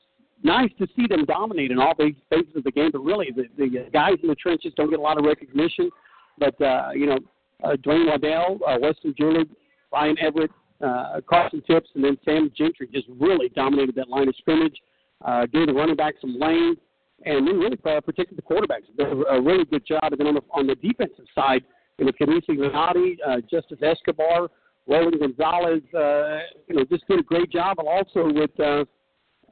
nice 0.43 0.71
to 0.80 0.88
see 0.95 1.08
them 1.08 1.25
dominate 1.25 1.71
in 1.71 1.80
all 1.80 1.93
these 1.97 2.15
phases 2.30 2.56
of 2.56 2.63
the 2.63 2.71
game. 2.71 2.89
But 2.91 2.99
really, 2.99 3.30
the, 3.36 3.45
the 3.58 3.89
guys 3.91 4.15
in 4.21 4.30
the 4.30 4.36
trenches 4.36 4.73
don't 4.75 4.89
get 4.89 4.99
a 4.99 5.02
lot 5.02 5.17
of 5.17 5.25
recognition. 5.25 5.89
But 6.38 6.60
uh, 6.62 6.89
you 6.93 7.06
know, 7.06 7.19
uh, 7.63 7.75
Dwayne 7.78 8.08
Waddell, 8.08 8.60
uh, 8.67 8.78
Weston 8.82 9.13
Julie, 9.17 9.45
Ryan 9.91 10.17
Everett, 10.19 10.52
uh, 10.82 11.21
Carson 11.30 11.62
Tips, 11.67 11.89
and 11.95 12.04
then 12.04 12.17
Sam 12.23 12.52
Gentry 12.58 12.88
just 12.93 13.08
really 13.19 13.49
dominated 13.49 13.95
that 13.95 14.10
line 14.10 14.28
of 14.28 14.36
scrimmage. 14.38 14.75
Uh, 15.25 15.45
gave 15.47 15.67
the 15.67 15.73
running 15.73 15.97
back 15.97 16.15
some 16.21 16.39
lane 16.39 16.78
and 17.25 17.47
then 17.47 17.60
really 17.60 17.78
uh, 17.86 17.99
protected 18.02 18.38
the 18.38 18.41
quarterbacks. 18.41 18.86
Did 18.97 19.08
a, 19.30 19.41
really 19.41 19.65
good 19.65 19.86
job. 19.86 20.04
And 20.04 20.19
then 20.19 20.28
on 20.28 20.36
the 20.36 20.41
on 20.52 20.67
the 20.67 20.75
defensive 20.75 21.25
side, 21.36 21.63
you 21.97 22.06
know, 22.06 22.12
Canisi 22.19 22.52
Granati, 22.52 23.17
uh, 23.28 23.38
Justice 23.52 23.80
Escobar, 23.82 24.49
Roland 24.88 25.19
Gonzalez, 25.19 25.82
uh, 25.93 26.39
you 26.67 26.75
know, 26.75 26.86
just 26.89 27.08
did 27.08 27.19
a 27.19 27.23
great 27.23 27.52
job. 27.52 27.78
And 27.80 27.88
also 27.88 28.32
with 28.32 28.58
uh, 28.60 28.86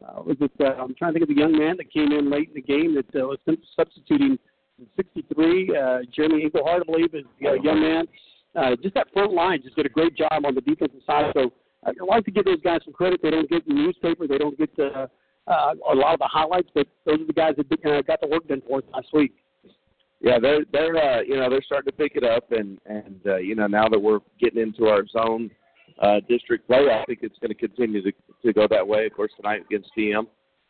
uh, 0.06 0.22
was 0.22 0.38
it? 0.40 0.52
Uh, 0.60 0.82
I'm 0.82 0.96
trying 0.96 1.14
to 1.14 1.20
think 1.20 1.30
of 1.30 1.36
the 1.36 1.42
young 1.42 1.58
man 1.58 1.78
that 1.78 1.92
came 1.92 2.12
in 2.12 2.30
late 2.30 2.50
in 2.50 2.56
the 2.56 2.62
game 2.62 2.96
that 2.96 3.22
uh, 3.22 3.28
was 3.28 3.40
substituting 3.76 4.38
63. 4.96 5.76
Uh, 5.76 6.00
Jeremy 6.14 6.44
Engelhardt, 6.44 6.84
I 6.88 6.92
believe, 6.92 7.14
is 7.14 7.26
the 7.40 7.50
uh, 7.50 7.54
young 7.54 7.82
man. 7.82 8.06
Uh, 8.56 8.76
just 8.82 8.96
that 8.96 9.08
front 9.14 9.34
line 9.34 9.62
just 9.62 9.76
did 9.76 9.86
a 9.86 9.90
great 9.90 10.16
job 10.16 10.46
on 10.46 10.56
the 10.56 10.62
defensive 10.62 11.02
side. 11.06 11.32
So 11.36 11.52
I 11.86 11.92
like 12.06 12.26
to 12.26 12.32
give 12.32 12.46
those 12.46 12.62
guys 12.62 12.80
some 12.84 12.94
credit. 12.94 13.22
They 13.22 13.32
don't 13.32 13.50
get 13.50 13.68
the 13.68 13.74
newspaper. 13.74 14.28
They 14.28 14.38
don't 14.38 14.58
get 14.58 14.70
uh, 14.80 15.08
uh, 15.48 15.74
a 15.92 15.96
lot 15.96 16.14
of 16.14 16.20
the 16.20 16.28
highlights, 16.28 16.70
but 16.74 16.88
those 17.06 17.22
are 17.22 17.26
the 17.26 17.34
guys 17.34 17.54
that 17.58 17.86
uh, 17.86 18.02
got 18.02 18.22
the 18.22 18.28
work 18.28 18.48
done 18.48 18.62
for 18.68 18.80
us 18.80 18.84
last 18.94 19.08
week. 19.14 19.34
Yeah, 20.20 20.40
they're 20.40 20.66
they're 20.72 20.98
uh, 20.98 21.22
you 21.22 21.36
know 21.36 21.50
they're 21.50 21.62
starting 21.62 21.92
to 21.92 21.96
pick 21.96 22.14
it 22.16 22.24
up, 22.24 22.52
and 22.52 22.80
and 22.88 23.22
uh, 23.28 23.36
you 23.38 23.54
know 23.54 23.68
now 23.68 23.88
that 23.88 24.00
we're 24.00 24.20
getting 24.40 24.62
into 24.62 24.88
our 24.88 25.06
zone 25.08 25.52
uh, 26.00 26.20
district 26.28 26.68
play, 26.68 26.88
I 26.92 27.04
think 27.06 27.20
it's 27.22 27.38
going 27.40 27.50
to 27.50 27.56
continue 27.56 28.02
to 28.04 28.12
to 28.44 28.54
go 28.54 28.68
that 28.70 28.88
way. 28.88 29.06
Of 29.06 29.14
course, 29.14 29.32
tonight 29.36 29.64
against 29.66 29.90
TM, 29.98 30.28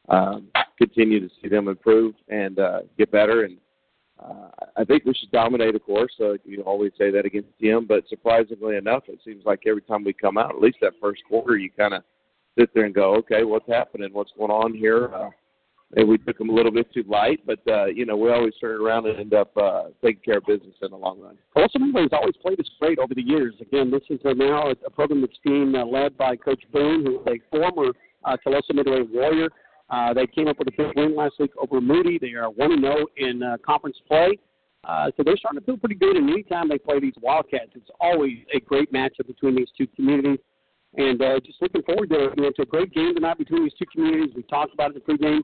um, 0.10 0.48
continue 0.78 1.20
to 1.20 1.30
see 1.42 1.50
them 1.50 1.68
improve 1.68 2.16
and 2.30 2.60
uh, 2.60 2.80
get 2.98 3.12
better, 3.12 3.44
and 3.44 3.58
uh, 4.24 4.50
I 4.76 4.84
think 4.84 5.06
we 5.06 5.14
should 5.14 5.32
dominate. 5.32 5.76
Of 5.76 5.84
course, 5.84 6.14
uh, 6.20 6.34
you 6.46 6.62
always 6.62 6.92
say 6.98 7.12
that 7.12 7.26
against 7.26 7.50
TM, 7.62 7.88
but 7.88 8.08
surprisingly 8.10 8.78
enough, 8.78 9.04
it 9.08 9.20
seems 9.24 9.44
like 9.46 9.62
every 9.68 9.82
time 9.82 10.04
we 10.04 10.14
come 10.14 10.38
out, 10.38 10.56
at 10.56 10.62
least 10.62 10.78
that 10.82 10.94
first 11.02 11.22
quarter, 11.28 11.58
you 11.58 11.70
kind 11.70 11.94
of 11.94 12.04
sit 12.58 12.74
there 12.74 12.86
and 12.86 12.96
go, 12.96 13.16
okay, 13.16 13.44
what's 13.44 13.68
happening? 13.68 14.10
What's 14.14 14.32
going 14.38 14.52
on 14.52 14.74
here? 14.74 15.14
Uh, 15.14 15.30
and 15.96 16.08
we 16.08 16.18
took 16.18 16.38
them 16.38 16.50
a 16.50 16.54
little 16.54 16.72
bit 16.72 16.92
too 16.94 17.04
light, 17.08 17.40
but 17.46 17.60
uh, 17.68 17.86
you 17.86 18.06
know 18.06 18.18
we 18.18 18.30
always 18.30 18.54
turn 18.60 18.82
around 18.82 19.08
and 19.08 19.20
end 19.20 19.34
up 19.34 19.56
uh, 19.58 19.86
taking 20.04 20.22
care 20.22 20.38
of 20.38 20.46
business 20.46 20.76
in 20.82 20.92
the 20.92 20.98
long 20.98 21.20
run. 21.22 21.38
Midway 21.80 22.02
has 22.02 22.12
always 22.12 22.36
played 22.42 22.60
us 22.60 22.70
great 22.80 23.00
over 23.00 23.14
the 23.14 23.22
years. 23.22 23.56
Again, 23.62 23.90
this 23.90 24.02
is 24.10 24.20
uh, 24.26 24.34
now 24.34 24.68
a, 24.68 24.76
a 24.86 24.90
program 24.90 25.22
that's 25.22 25.40
being 25.44 25.74
uh, 25.76 25.86
led 25.86 26.18
by 26.18 26.36
Coach 26.36 26.64
Boone, 26.74 27.06
who 27.06 27.22
is 27.22 27.28
a 27.28 27.40
former 27.50 27.94
uh, 28.26 28.38
Tuloso 28.46 28.74
Midway 28.74 29.02
Warrior. 29.02 29.50
Uh, 29.90 30.14
they 30.14 30.28
came 30.28 30.48
up 30.48 30.60
with 30.60 30.68
a 30.68 30.72
big 30.72 30.96
win 30.96 31.16
last 31.16 31.36
week 31.40 31.52
over 31.58 31.80
Moody. 31.80 32.18
They 32.20 32.34
are 32.34 32.50
one 32.50 32.74
and 32.74 32.82
zero 32.82 33.06
in 33.16 33.42
uh, 33.42 33.58
conference 33.66 33.98
play. 34.08 34.38
Uh, 34.84 35.12
so 35.16 35.24
they're 35.24 35.38
starting 35.38 35.60
to 35.60 35.66
feel 35.66 35.78
pretty 35.78 35.96
good. 35.96 36.16
And 36.16 36.30
anytime 36.30 36.70
they 36.70 36.78
play 36.78 37.00
these 37.00 37.14
Wildcats, 37.22 37.72
it's 37.76 37.90
always 38.00 38.38
a 38.54 38.60
great 38.60 38.92
matchup 38.92 39.28
between 39.28 39.56
these 39.56 39.70
two 39.78 39.88
communities. 39.96 40.40
And 40.96 41.22
uh, 41.22 41.40
just 41.40 41.62
looking 41.62 41.84
forward 41.84 42.10
to, 42.10 42.32
you 42.36 42.44
know, 42.44 42.52
to 42.52 42.62
a 42.62 42.66
great 42.66 42.94
game 42.94 43.14
tonight 43.14 43.38
between 43.38 43.64
these 43.64 43.74
two 43.78 43.86
communities. 43.94 44.34
We 44.36 44.44
talked 44.44 44.74
about 44.74 44.92
it 44.92 45.04
in 45.08 45.18
the 45.18 45.26
pregame. 45.26 45.42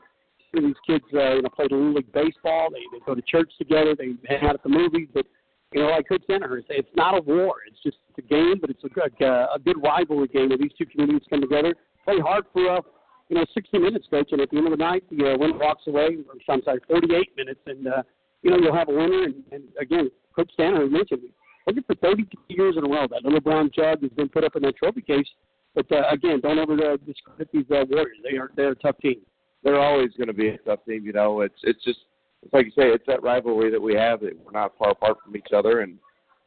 These 0.62 0.76
kids, 0.86 1.06
uh, 1.14 1.36
you 1.36 1.42
know, 1.42 1.50
play 1.50 1.66
Little 1.70 1.94
League 1.94 2.12
baseball. 2.12 2.70
They, 2.72 2.80
they 2.92 3.04
go 3.06 3.16
to 3.16 3.22
church 3.22 3.52
together. 3.58 3.96
They 3.98 4.14
hang 4.28 4.48
out 4.48 4.56
at 4.56 4.64
the 4.64 4.70
movies. 4.70 5.08
But 5.14 5.26
you 5.74 5.82
know, 5.82 5.90
like 5.90 6.08
Coach 6.08 6.24
Danaher 6.30 6.62
said, 6.68 6.78
it's 6.78 6.96
not 6.96 7.18
a 7.18 7.22
war. 7.22 7.56
It's 7.68 7.82
just 7.82 7.98
it's 8.10 8.26
a 8.26 8.30
game, 8.30 8.56
but 8.62 8.70
it's 8.70 8.84
a 8.84 8.90
good, 8.90 9.14
uh, 9.22 9.48
a 9.56 9.60
good 9.60 9.82
rivalry 9.84 10.28
game 10.28 10.50
where 10.50 10.58
these 10.58 10.72
two 10.78 10.86
communities 10.86 11.26
come 11.30 11.42
together, 11.42 11.74
play 12.06 12.20
hard 12.20 12.46
for, 12.54 12.78
uh, 12.78 12.82
you 13.30 13.38
know, 13.38 13.46
60 13.54 13.80
minutes, 13.80 14.06
Coach, 14.10 14.30
and 14.32 14.42
at 14.42 14.52
the 14.52 14.58
end 14.58 14.68
of 14.68 14.72
the 14.72 14.78
night, 14.78 15.04
the 15.10 15.34
uh, 15.34 15.38
winner 15.38 15.58
walks 15.58 15.84
away. 15.88 16.18
I'm 16.50 16.62
sorry, 16.64 16.80
48 16.88 17.36
minutes, 17.36 17.60
and 17.66 17.88
uh, 17.88 18.04
you 18.44 18.52
know 18.52 18.58
you'll 18.58 18.76
have 18.76 18.90
a 18.90 18.94
winner. 18.94 19.24
And, 19.24 19.36
and 19.52 19.64
again, 19.80 20.12
Coach 20.36 20.52
Danaher 20.60 20.90
mentioned, 20.90 21.22
looking 21.66 21.84
for 21.84 21.96
32 21.96 22.30
years 22.50 22.76
in 22.78 22.86
a 22.86 22.90
row. 22.90 23.08
That 23.10 23.24
little 23.24 23.42
brown 23.42 23.72
jug 23.76 24.04
has 24.04 24.12
been 24.12 24.30
put 24.30 24.44
up 24.44 24.56
in 24.56 24.62
that 24.64 24.78
trophy 24.78 25.02
case. 25.02 25.28
But 25.74 25.92
uh, 25.92 26.04
again, 26.12 26.40
don't 26.42 26.60
ever 26.60 26.74
uh, 26.74 26.98
discredit 27.06 27.50
these 27.52 27.66
uh, 27.72 27.86
Warriors. 27.90 28.18
They 28.24 28.38
are 28.38 28.52
they're 28.56 28.72
a 28.72 28.76
tough 28.76 28.98
team. 29.02 29.22
They're 29.64 29.80
always 29.80 30.12
going 30.18 30.28
to 30.28 30.34
be 30.34 30.50
a 30.50 30.58
tough 30.58 30.86
team. 30.86 31.06
You 31.06 31.14
know, 31.14 31.42
it's 31.42 31.60
it's 31.64 31.84
just 31.84 32.00
it's 32.42 32.54
like 32.54 32.66
you 32.66 32.72
say, 32.72 32.90
it's 32.90 33.06
that 33.08 33.24
rivalry 33.24 33.72
that 33.72 33.82
we 33.82 33.96
have 33.96 34.22
that 34.22 34.38
we're 34.44 34.52
not 34.52 34.78
far 34.78 34.92
apart 34.92 35.18
from 35.24 35.36
each 35.36 35.54
other, 35.56 35.82
and 35.82 35.98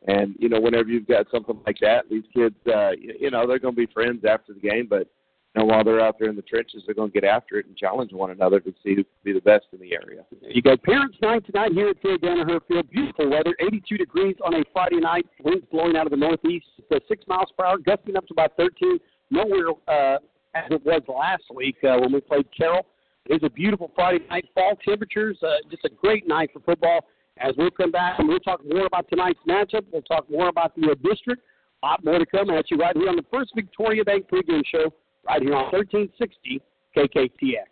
and 0.06 0.34
you 0.38 0.48
know, 0.48 0.60
whenever 0.60 0.88
you've 0.88 1.08
got 1.08 1.26
something 1.30 1.58
like 1.66 1.78
that, 1.80 2.08
these 2.10 2.24
kids, 2.34 2.56
uh, 2.72 2.90
you, 2.90 3.14
you 3.20 3.30
know, 3.30 3.46
they're 3.46 3.58
going 3.58 3.74
to 3.74 3.86
be 3.86 3.92
friends 3.92 4.24
after 4.28 4.52
the 4.52 4.60
game, 4.60 4.86
but 4.88 5.08
you 5.56 5.62
know, 5.62 5.64
while 5.64 5.82
they're 5.82 6.00
out 6.00 6.18
there 6.18 6.28
in 6.28 6.36
the 6.36 6.42
trenches, 6.42 6.82
they're 6.84 6.94
going 6.94 7.10
to 7.10 7.20
get 7.20 7.26
after 7.26 7.56
it 7.58 7.66
and 7.66 7.76
challenge 7.76 8.12
one 8.12 8.30
another 8.30 8.60
to 8.60 8.72
see 8.84 8.90
who 8.90 8.96
can 8.96 9.04
be 9.24 9.32
the 9.32 9.40
best 9.40 9.64
in 9.72 9.80
the 9.80 9.94
area. 9.94 10.22
You 10.42 10.60
got 10.60 10.82
Parents 10.82 11.16
Night 11.22 11.46
tonight 11.46 11.72
here 11.72 11.88
at 11.88 12.02
Ted 12.02 12.20
Danaher 12.20 12.60
Field. 12.68 12.90
Beautiful 12.90 13.30
weather, 13.30 13.56
82 13.60 13.96
degrees 13.96 14.36
on 14.44 14.54
a 14.54 14.62
Friday 14.72 15.00
night. 15.00 15.26
Winds 15.42 15.64
blowing 15.72 15.96
out 15.96 16.06
of 16.06 16.10
the 16.10 16.16
northeast. 16.18 16.66
Uh, 16.94 16.98
six 17.08 17.24
miles 17.26 17.48
per 17.56 17.64
hour, 17.64 17.78
gusting 17.78 18.16
up 18.16 18.26
to 18.26 18.34
about 18.34 18.52
13. 18.58 18.98
Nowhere 19.30 19.70
uh, 19.88 20.18
as 20.54 20.70
it 20.70 20.84
was 20.84 21.02
last 21.08 21.44
week 21.54 21.76
uh, 21.84 21.96
when 21.98 22.12
we 22.12 22.20
played 22.20 22.46
Carroll. 22.56 22.84
It 23.28 23.34
is 23.34 23.40
a 23.42 23.50
beautiful 23.50 23.90
Friday 23.94 24.24
night. 24.30 24.48
Fall 24.54 24.76
temperatures, 24.84 25.36
uh, 25.42 25.56
just 25.70 25.84
a 25.84 25.88
great 25.88 26.28
night 26.28 26.50
for 26.52 26.60
football. 26.60 27.00
As 27.38 27.54
we'll 27.58 27.70
come 27.70 27.90
back 27.90 28.18
we'll 28.18 28.38
talk 28.40 28.60
more 28.64 28.86
about 28.86 29.08
tonight's 29.10 29.40
matchup, 29.46 29.84
we'll 29.92 30.02
talk 30.02 30.30
more 30.30 30.48
about 30.48 30.74
the 30.74 30.90
uh, 30.90 30.94
district. 31.08 31.42
A 31.82 31.86
lot 31.86 32.04
more 32.04 32.18
to 32.18 32.26
come 32.26 32.48
at 32.50 32.70
you 32.70 32.78
right 32.78 32.96
here 32.96 33.08
on 33.08 33.16
the 33.16 33.24
first 33.30 33.52
Victoria 33.54 34.04
Bank 34.04 34.26
pregame 34.32 34.62
show, 34.64 34.92
right 35.28 35.42
here 35.42 35.54
on 35.54 35.64
1360 35.72 36.62
KKTX. 36.96 37.66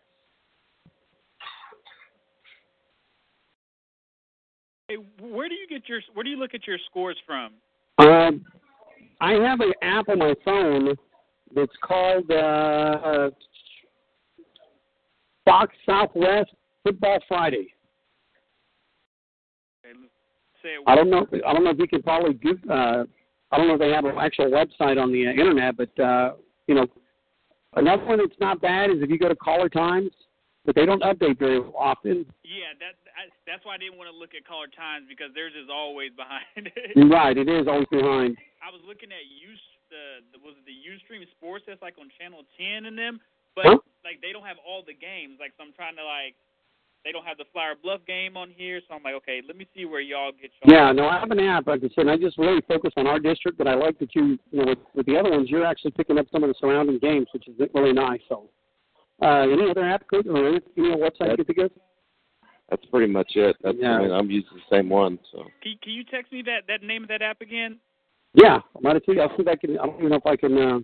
Hey, 4.88 4.96
where 5.20 5.48
do 5.48 5.54
you 5.54 5.66
get 5.68 5.88
your 5.88 6.00
where 6.12 6.24
do 6.24 6.30
you 6.30 6.36
look 6.36 6.54
at 6.54 6.66
your 6.66 6.76
scores 6.90 7.16
from? 7.24 7.54
Um, 7.98 8.44
I 9.20 9.32
have 9.32 9.60
an 9.60 9.72
app 9.82 10.10
on 10.10 10.18
my 10.18 10.34
phone 10.44 10.94
that's 11.54 11.72
called 11.82 12.30
uh, 12.30 13.30
Fox 15.44 15.74
Southwest 15.86 16.50
Football 16.82 17.18
Friday. 17.28 17.72
Okay, 19.84 19.98
say 20.62 20.70
it. 20.70 20.82
I 20.86 20.94
don't 20.94 21.10
know. 21.10 21.26
I 21.46 21.52
don't 21.52 21.64
know 21.64 21.70
if 21.70 21.78
you 21.78 21.88
can 21.88 22.02
probably 22.02 22.34
do. 22.34 22.58
Uh, 22.70 23.04
I 23.52 23.56
don't 23.56 23.68
know 23.68 23.74
if 23.74 23.80
they 23.80 23.90
have 23.90 24.04
an 24.04 24.16
actual 24.18 24.50
website 24.50 25.00
on 25.00 25.12
the 25.12 25.28
uh, 25.28 25.30
internet, 25.30 25.76
but 25.76 25.98
uh, 26.00 26.34
you 26.66 26.74
know, 26.74 26.86
another 27.76 28.04
one 28.04 28.18
that's 28.18 28.38
not 28.40 28.60
bad 28.60 28.90
is 28.90 28.96
if 29.00 29.10
you 29.10 29.18
go 29.18 29.28
to 29.28 29.36
Caller 29.36 29.68
Times, 29.68 30.10
but 30.64 30.74
they 30.74 30.86
don't 30.86 31.02
update 31.02 31.38
very 31.38 31.58
often. 31.76 32.24
Yeah, 32.42 32.72
that 32.80 32.96
I, 33.12 33.28
that's 33.46 33.64
why 33.64 33.74
I 33.74 33.78
didn't 33.78 33.98
want 33.98 34.10
to 34.10 34.16
look 34.16 34.32
at 34.34 34.48
Caller 34.48 34.72
Times 34.72 35.06
because 35.08 35.28
theirs 35.34 35.52
is 35.52 35.68
always 35.70 36.10
behind 36.16 36.72
it. 36.72 36.96
Right, 36.96 37.36
it 37.36 37.48
is 37.48 37.68
always 37.68 37.88
behind. 37.90 38.36
I 38.64 38.72
was 38.72 38.80
looking 38.88 39.12
at 39.12 39.28
you 39.28 39.52
the, 39.94 40.24
the 40.34 40.38
was 40.42 40.58
it 40.58 40.66
the 40.66 40.74
UStream 40.74 41.22
Sports 41.38 41.64
that's 41.70 41.82
like 41.82 41.94
on 42.00 42.10
Channel 42.18 42.42
10 42.58 42.90
and 42.90 42.98
them, 42.98 43.20
but 43.54 43.66
Huh? 43.66 43.78
like 44.04 44.20
they 44.20 44.32
don't 44.32 44.44
have 44.44 44.58
all 44.66 44.82
the 44.84 44.94
games. 44.94 45.38
Like 45.40 45.52
so, 45.56 45.64
I'm 45.64 45.72
trying 45.72 45.96
to 45.96 46.04
like 46.04 46.34
they 47.04 47.12
don't 47.12 47.24
have 47.24 47.36
the 47.36 47.44
Flour 47.52 47.74
Bluff 47.80 48.00
game 48.06 48.36
on 48.36 48.50
here, 48.50 48.80
so 48.88 48.94
I'm 48.94 49.02
like, 49.02 49.14
okay, 49.14 49.42
let 49.46 49.56
me 49.56 49.66
see 49.76 49.84
where 49.84 50.00
y'all 50.00 50.32
get 50.32 50.50
y'all. 50.62 50.72
Yeah, 50.72 50.92
no, 50.92 51.06
I 51.06 51.20
have 51.20 51.30
an 51.30 51.40
app. 51.40 51.66
Like 51.66 51.82
I 51.84 51.88
said, 51.94 52.08
I 52.08 52.16
just 52.16 52.38
really 52.38 52.62
focus 52.66 52.92
on 52.96 53.06
our 53.06 53.18
district, 53.20 53.58
but 53.58 53.68
I 53.68 53.74
like 53.74 53.98
that 53.98 54.14
you, 54.14 54.38
you 54.50 54.58
know, 54.60 54.64
with, 54.66 54.78
with 54.94 55.06
the 55.06 55.16
other 55.18 55.30
ones, 55.30 55.50
you're 55.50 55.66
actually 55.66 55.90
picking 55.90 56.18
up 56.18 56.26
some 56.32 56.42
of 56.42 56.48
the 56.48 56.54
surrounding 56.58 56.98
games, 56.98 57.26
which 57.34 57.46
is 57.46 57.54
really 57.74 57.92
nice. 57.92 58.20
So, 58.28 58.48
uh, 59.20 59.42
any 59.42 59.70
other 59.70 59.84
app 59.84 60.08
code 60.08 60.26
or 60.26 60.48
any, 60.48 60.60
you 60.76 60.90
know, 60.90 60.96
website 60.96 61.36
you 61.36 61.44
think 61.44 61.58
of? 61.58 61.70
That's 62.70 62.84
pretty 62.86 63.12
much 63.12 63.32
it. 63.34 63.56
That's 63.62 63.76
Yeah. 63.78 63.96
I 63.96 64.02
mean, 64.02 64.10
I'm 64.10 64.30
using 64.30 64.50
the 64.54 64.76
same 64.76 64.88
one, 64.88 65.18
so. 65.30 65.44
Can, 65.62 65.74
can 65.82 65.92
you 65.92 66.04
text 66.04 66.32
me 66.32 66.42
that 66.42 66.62
that 66.68 66.82
name 66.82 67.02
of 67.02 67.08
that 67.10 67.20
app 67.20 67.42
again? 67.42 67.78
Yeah, 68.32 68.60
I 68.76 68.80
might 68.80 68.94
have 68.94 69.04
to. 69.04 69.20
I'll 69.20 69.28
see 69.36 69.42
if 69.42 69.48
I 69.48 69.56
can. 69.56 69.78
I 69.78 69.86
don't 69.86 69.98
even 69.98 70.08
know 70.08 70.16
if 70.16 70.26
I 70.26 70.36
can. 70.36 70.56
Uh, 70.58 70.78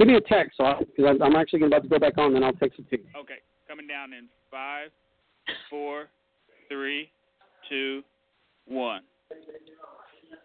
give 0.00 0.08
me 0.08 0.14
a 0.14 0.20
text, 0.22 0.56
so 0.56 0.82
because 0.96 1.18
I'm 1.22 1.36
actually 1.36 1.62
about 1.62 1.82
to 1.82 1.88
go 1.88 1.98
back 1.98 2.16
on, 2.16 2.32
then 2.32 2.42
I'll 2.42 2.54
text 2.54 2.78
it 2.78 2.88
to 2.88 2.96
you. 2.96 3.04
Okay, 3.20 3.40
coming 3.68 3.86
down 3.86 4.14
in 4.14 4.28
five, 4.50 4.88
four, 5.68 6.06
three, 6.70 7.10
two, 7.68 8.02
one. 8.66 9.02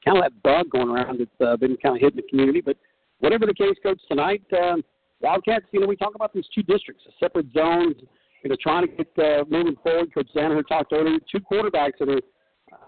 kind 0.04 0.18
of 0.18 0.24
that 0.24 0.42
bug 0.42 0.70
going 0.70 0.88
around 0.88 1.20
that's 1.20 1.40
uh, 1.40 1.56
been 1.56 1.76
kind 1.76 1.96
of 1.96 2.00
hitting 2.00 2.16
the 2.16 2.28
community. 2.28 2.60
But 2.60 2.76
whatever 3.18 3.46
the 3.46 3.54
case, 3.54 3.76
Coach, 3.82 4.00
tonight, 4.08 4.42
um, 4.60 4.82
Wildcats, 5.20 5.66
you 5.72 5.80
know, 5.80 5.86
we 5.86 5.96
talk 5.96 6.14
about 6.14 6.32
these 6.32 6.46
two 6.54 6.62
districts, 6.62 7.04
separate 7.18 7.46
zones, 7.52 7.96
you 8.42 8.50
know, 8.50 8.56
trying 8.60 8.86
to 8.86 8.92
get 8.92 9.18
uh, 9.18 9.44
moving 9.50 9.76
forward. 9.82 10.14
Coach 10.14 10.28
Danaher 10.34 10.66
talked 10.66 10.92
earlier, 10.92 11.18
two 11.30 11.40
quarterbacks 11.40 11.98
that 11.98 12.08
are, 12.08 12.20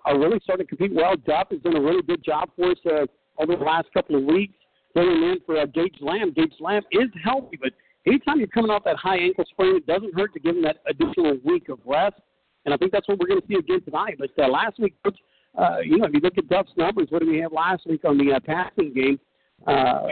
are 0.05 0.19
really 0.19 0.39
starting 0.45 0.67
to 0.67 0.77
compete 0.77 0.95
well. 0.95 1.17
Duff 1.17 1.49
has 1.51 1.61
done 1.61 1.77
a 1.77 1.81
really 1.81 2.03
good 2.03 2.25
job 2.25 2.51
for 2.57 2.71
us 2.71 2.79
uh, 2.87 3.07
over 3.43 3.57
the 3.57 3.65
last 3.65 3.89
couple 3.93 4.17
of 4.17 4.23
weeks, 4.23 4.55
filling 4.95 5.23
in 5.23 5.39
for 5.45 5.59
uh, 5.59 5.67
Gage 5.67 5.97
Lamb. 6.01 6.33
Gage 6.33 6.55
Lamb 6.61 6.83
is 6.93 7.09
healthy, 7.25 7.59
but 7.61 7.73
anytime 8.07 8.39
you're 8.39 8.47
coming 8.49 8.71
off 8.71 8.85
that 8.85 8.97
high 8.97 9.19
ankle 9.19 9.45
sprain, 9.51 9.77
it 9.77 9.87
doesn't 9.87 10.15
hurt 10.15 10.33
to 10.35 10.41
give 10.41 10.57
him 10.57 10.63
that 10.63 10.77
additional 10.89 11.37
week 11.45 11.69
of 11.69 11.81
rest. 11.85 12.17
And 12.65 12.75
I 12.75 12.77
think 12.77 12.93
that's 12.93 13.09
what 13.09 13.19
we're 13.19 13.27
going 13.27 13.41
to 13.41 13.47
see 13.49 13.55
again 13.55 13.83
tonight. 13.83 14.19
But 14.19 14.31
uh, 14.43 14.49
last 14.49 14.79
week, 14.79 14.95
Coach, 15.03 15.19
uh, 15.59 15.79
you 15.85 15.99
know, 15.99 16.07
if 16.07 16.15
you 16.15 16.21
look 16.21 16.39
at 16.39 16.49
Duff's 16.49 16.73
numbers, 16.77 17.09
what 17.11 17.21
did 17.21 17.29
we 17.29 17.39
have 17.39 17.53
last 17.53 17.87
week 17.87 18.05
on 18.05 18.19
the 18.19 18.33
uh, 18.33 18.41
passing 18.41 18.93
game? 18.95 19.19
Uh, 19.67 20.07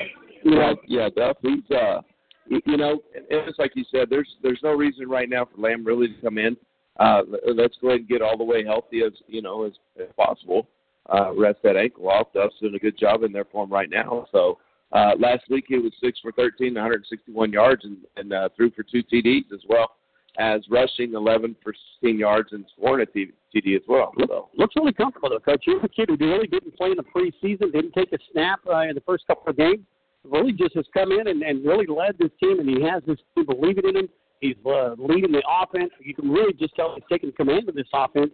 you 0.44 0.52
know, 0.52 0.76
Yeah, 0.86 1.08
Duff. 1.14 1.36
He's 1.42 1.70
uh, 1.70 2.00
you 2.46 2.76
know, 2.76 3.00
it's 3.14 3.58
like 3.58 3.72
you 3.74 3.84
said. 3.90 4.08
There's 4.10 4.28
there's 4.42 4.60
no 4.62 4.72
reason 4.72 5.08
right 5.08 5.28
now 5.28 5.44
for 5.44 5.60
Lamb 5.60 5.84
really 5.84 6.08
to 6.08 6.20
come 6.20 6.38
in. 6.38 6.56
Uh, 6.98 7.22
let's 7.54 7.76
go 7.80 7.88
ahead 7.88 8.00
and 8.00 8.08
get 8.08 8.22
all 8.22 8.36
the 8.36 8.44
way 8.44 8.64
healthy 8.64 9.02
as 9.04 9.12
you 9.26 9.42
know 9.42 9.64
as, 9.64 9.72
as 10.00 10.08
possible. 10.16 10.68
Uh, 11.12 11.32
rest 11.34 11.58
that 11.62 11.76
ankle 11.76 12.08
off. 12.08 12.32
Duff's 12.34 12.54
doing 12.60 12.74
a 12.74 12.78
good 12.78 12.98
job 12.98 13.22
in 13.22 13.32
there 13.32 13.46
for 13.50 13.64
him 13.64 13.72
right 13.72 13.88
now. 13.88 14.26
So 14.30 14.58
uh, 14.92 15.12
last 15.18 15.44
week 15.48 15.64
he 15.68 15.78
was 15.78 15.92
six 16.02 16.18
for 16.20 16.32
13, 16.32 16.74
161 16.74 17.52
yards, 17.52 17.84
and, 17.84 17.96
and 18.16 18.32
uh, 18.32 18.48
threw 18.54 18.70
for 18.70 18.82
two 18.82 19.02
TDs 19.02 19.52
as 19.52 19.60
well. 19.68 19.92
As 20.38 20.60
rushing 20.70 21.14
11 21.14 21.56
for 21.62 21.74
16 22.00 22.18
yards 22.18 22.52
and 22.52 22.64
scoring 22.76 23.06
a 23.06 23.18
TD 23.18 23.76
as 23.76 23.82
well. 23.88 24.12
So. 24.26 24.48
Looks 24.56 24.76
really 24.76 24.92
comfortable 24.92 25.30
though, 25.30 25.40
coach. 25.40 25.64
You're 25.66 25.84
a 25.84 25.88
kid 25.88 26.08
who 26.08 26.16
really 26.16 26.46
didn't 26.46 26.76
play 26.76 26.90
in 26.90 26.96
the 26.96 27.02
preseason, 27.02 27.72
didn't 27.72 27.92
take 27.92 28.12
a 28.12 28.18
snap 28.32 28.60
uh, 28.70 28.82
in 28.82 28.94
the 28.94 29.02
first 29.04 29.26
couple 29.26 29.50
of 29.50 29.56
games. 29.56 29.80
Really 30.24 30.52
just 30.52 30.74
has 30.74 30.86
come 30.94 31.12
in 31.12 31.28
and, 31.28 31.42
and 31.42 31.64
really 31.64 31.86
led 31.86 32.16
this 32.18 32.30
team, 32.42 32.60
and 32.60 32.68
he 32.68 32.82
has 32.82 33.02
this 33.06 33.18
team 33.34 33.46
believing 33.46 33.88
in 33.88 33.96
him. 33.96 34.08
He's 34.40 34.56
uh, 34.64 34.94
leading 34.98 35.32
the 35.32 35.42
offense. 35.48 35.90
You 36.00 36.14
can 36.14 36.30
really 36.30 36.52
just 36.52 36.74
tell 36.76 36.94
he's 36.94 37.04
taking 37.10 37.32
command 37.32 37.68
of 37.68 37.74
this 37.74 37.88
offense. 37.92 38.30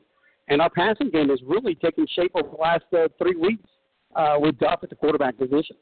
And 0.49 0.61
our 0.61 0.71
passing 0.71 1.11
game 1.11 1.31
has 1.31 1.41
really 1.47 1.75
taken 1.75 2.07
shape 2.15 2.33
over 2.35 2.49
the 2.51 2.57
last 2.57 2.85
uh, 2.93 3.09
three 3.19 3.37
weeks 3.37 3.69
uh, 4.15 4.37
with 4.39 4.59
Duff 4.59 4.81
at 4.83 4.91
the 4.91 4.97
quarterback 4.97 5.39
position. 5.39 5.77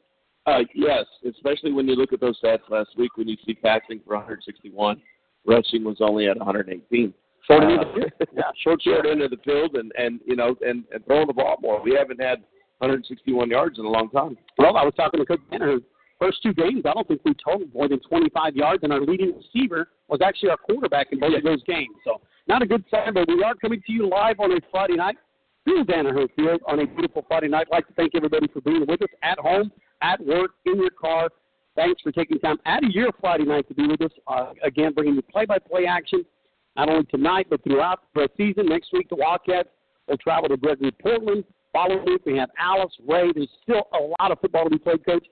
Uh, 0.45 0.59
yes, 0.73 1.05
especially 1.29 1.71
when 1.71 1.87
you 1.87 1.95
look 1.95 2.13
at 2.13 2.19
those 2.19 2.39
stats 2.41 2.69
last 2.69 2.89
week 2.97 3.15
when 3.15 3.27
you 3.27 3.37
see 3.45 3.53
passing 3.53 4.01
for 4.05 4.15
161, 4.15 5.01
rushing 5.45 5.83
was 5.83 5.97
only 5.99 6.27
at 6.27 6.37
118. 6.37 7.13
Short 7.47 7.63
uh, 7.63 7.67
end 7.67 7.79
the 7.79 7.85
field. 7.93 8.29
Yeah, 8.33 8.43
short, 8.63 8.81
short 8.81 9.05
end 9.05 9.21
of 9.21 9.31
the 9.31 9.37
field, 9.43 9.75
and 9.75 9.91
and 9.97 10.19
you 10.25 10.35
know, 10.35 10.55
and 10.61 10.83
and 10.93 11.05
throwing 11.05 11.27
the 11.27 11.33
ball 11.33 11.57
more. 11.61 11.81
We 11.81 11.93
haven't 11.93 12.21
had 12.21 12.39
161 12.79 13.49
yards 13.49 13.79
in 13.79 13.85
a 13.85 13.89
long 13.89 14.09
time. 14.09 14.37
Well, 14.57 14.77
I 14.77 14.83
was 14.83 14.93
talking 14.95 15.19
to 15.19 15.25
Coach 15.25 15.41
Banner. 15.51 15.79
First 16.19 16.41
two 16.41 16.53
games, 16.53 16.83
I 16.85 16.93
don't 16.93 17.05
think 17.07 17.21
we 17.25 17.33
totaled 17.43 17.73
more 17.73 17.89
than 17.89 17.99
25 17.99 18.55
yards, 18.55 18.83
and 18.83 18.93
our 18.93 19.01
leading 19.01 19.33
receiver 19.35 19.89
was 20.07 20.21
actually 20.23 20.51
our 20.51 20.57
quarterback 20.57 21.07
in 21.11 21.19
both 21.19 21.35
of 21.35 21.43
those 21.43 21.61
games. 21.63 21.95
So 22.05 22.21
not 22.47 22.61
a 22.61 22.65
good 22.65 22.85
sign, 22.89 23.13
but 23.13 23.27
we 23.27 23.43
are 23.43 23.55
coming 23.55 23.81
to 23.85 23.91
you 23.91 24.07
live 24.07 24.39
on 24.39 24.51
a 24.51 24.61
Friday 24.71 24.95
night. 24.95 25.17
Phil 25.65 25.83
Danaher 25.83 26.29
Field 26.35 26.61
on 26.67 26.79
a 26.79 26.87
beautiful 26.87 27.25
Friday 27.27 27.47
night. 27.47 27.67
I'd 27.71 27.75
like 27.75 27.87
to 27.87 27.93
thank 27.93 28.15
everybody 28.15 28.47
for 28.47 28.61
being 28.61 28.85
with 28.87 29.01
us 29.01 29.09
at 29.21 29.39
home, 29.39 29.71
at 30.01 30.23
work, 30.25 30.51
in 30.65 30.77
your 30.77 30.91
car. 30.91 31.29
Thanks 31.75 32.01
for 32.01 32.11
taking 32.11 32.39
time 32.39 32.57
out 32.65 32.83
of 32.83 32.91
your 32.91 33.11
Friday 33.19 33.45
night 33.45 33.67
to 33.67 33.73
be 33.73 33.87
with 33.87 34.01
us. 34.01 34.11
Uh, 34.27 34.53
again, 34.63 34.93
bringing 34.93 35.15
you 35.15 35.21
play-by-play 35.23 35.85
action, 35.85 36.23
not 36.75 36.89
only 36.89 37.05
tonight 37.05 37.47
but 37.49 37.63
throughout 37.63 38.01
the 38.13 38.29
season. 38.37 38.67
Next 38.67 38.93
week, 38.93 39.09
the 39.09 39.15
Wildcats 39.15 39.69
will 40.07 40.17
travel 40.17 40.49
to 40.49 40.57
Gregory 40.57 40.91
Portland. 40.91 41.43
Following 41.71 42.05
week, 42.05 42.21
we 42.25 42.37
have 42.37 42.49
Alice, 42.59 42.93
Ray. 43.07 43.31
There's 43.33 43.49
still 43.63 43.87
a 43.93 44.21
lot 44.21 44.31
of 44.31 44.39
football 44.39 44.65
to 44.65 44.69
be 44.69 44.77
played, 44.77 45.03
Coach. 45.03 45.25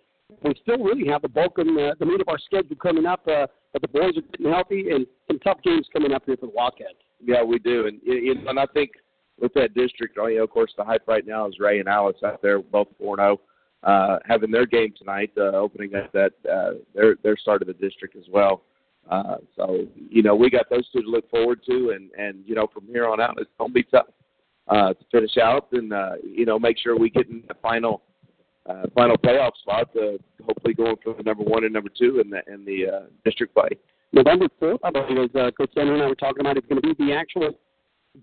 We 0.43 0.55
still 0.63 0.79
really 0.79 1.07
have 1.09 1.21
the 1.21 1.29
bulk 1.29 1.57
of 1.59 1.67
the, 1.67 1.95
the 1.99 2.05
meat 2.05 2.21
of 2.21 2.29
our 2.29 2.39
schedule 2.39 2.75
coming 2.77 3.05
up, 3.05 3.27
uh, 3.27 3.45
but 3.73 3.81
the 3.81 3.87
boys 3.87 4.17
are 4.17 4.21
getting 4.21 4.51
healthy 4.51 4.89
and 4.89 5.05
some 5.27 5.39
tough 5.39 5.59
games 5.63 5.87
coming 5.93 6.13
up 6.13 6.23
here 6.25 6.37
for 6.37 6.47
the 6.47 6.53
Wildcats. 6.53 6.95
Yeah, 7.23 7.43
we 7.43 7.59
do, 7.59 7.85
and 7.85 8.01
and 8.47 8.59
I 8.59 8.65
think 8.73 8.91
with 9.39 9.53
that 9.53 9.75
district, 9.75 10.17
you 10.17 10.37
know, 10.37 10.43
of 10.43 10.49
course, 10.49 10.73
the 10.77 10.83
hype 10.83 11.03
right 11.07 11.27
now 11.27 11.47
is 11.47 11.59
Ray 11.59 11.79
and 11.79 11.87
Alice 11.87 12.17
out 12.25 12.41
there, 12.41 12.59
both 12.59 12.87
four 12.97 13.17
zero, 13.17 13.37
oh, 13.39 13.41
uh, 13.83 14.19
having 14.25 14.51
their 14.51 14.65
game 14.65 14.93
tonight, 14.97 15.31
uh, 15.37 15.51
opening 15.57 15.95
up 15.95 16.11
that 16.13 16.33
uh, 16.51 16.73
their 16.93 17.15
their 17.23 17.37
start 17.37 17.61
of 17.61 17.67
the 17.67 17.73
district 17.73 18.15
as 18.15 18.25
well. 18.29 18.63
Uh, 19.09 19.37
so 19.55 19.85
you 19.95 20.21
know, 20.21 20.35
we 20.35 20.49
got 20.49 20.69
those 20.69 20.87
two 20.91 21.01
to 21.01 21.09
look 21.09 21.29
forward 21.29 21.61
to, 21.65 21.91
and 21.95 22.11
and 22.17 22.43
you 22.45 22.55
know, 22.55 22.67
from 22.73 22.85
here 22.87 23.07
on 23.07 23.19
out, 23.19 23.35
it's 23.37 23.49
gonna 23.57 23.73
be 23.73 23.83
tough 23.83 24.07
uh, 24.67 24.93
to 24.93 25.05
finish 25.11 25.37
out, 25.37 25.67
and 25.71 25.91
uh, 25.93 26.13
you 26.23 26.45
know, 26.45 26.59
make 26.59 26.77
sure 26.77 26.97
we 26.97 27.09
get 27.09 27.27
in 27.29 27.43
the 27.47 27.55
final 27.61 28.01
uh, 28.67 28.83
final 28.93 29.17
playoff 29.17 29.51
spot, 29.61 29.91
to 29.93 30.19
hopefully 30.45 30.73
going 30.73 30.95
for 31.03 31.13
the 31.13 31.23
number 31.23 31.43
one 31.43 31.63
and 31.63 31.73
number 31.73 31.89
two 31.89 32.21
in 32.23 32.29
the 32.29 32.41
in 32.51 32.63
the 32.65 32.87
uh, 32.87 33.05
district 33.25 33.53
play. 33.53 33.69
November 34.13 34.47
4th, 34.61 34.79
I 34.83 34.91
believe, 34.91 35.29
as 35.29 35.35
uh, 35.35 35.51
Coach 35.51 35.71
Center 35.73 35.93
and 35.93 36.03
I 36.03 36.07
were 36.07 36.15
talking 36.15 36.41
about, 36.41 36.57
it's 36.57 36.67
going 36.67 36.81
to 36.81 36.93
be 36.93 37.05
the 37.05 37.13
actual 37.13 37.51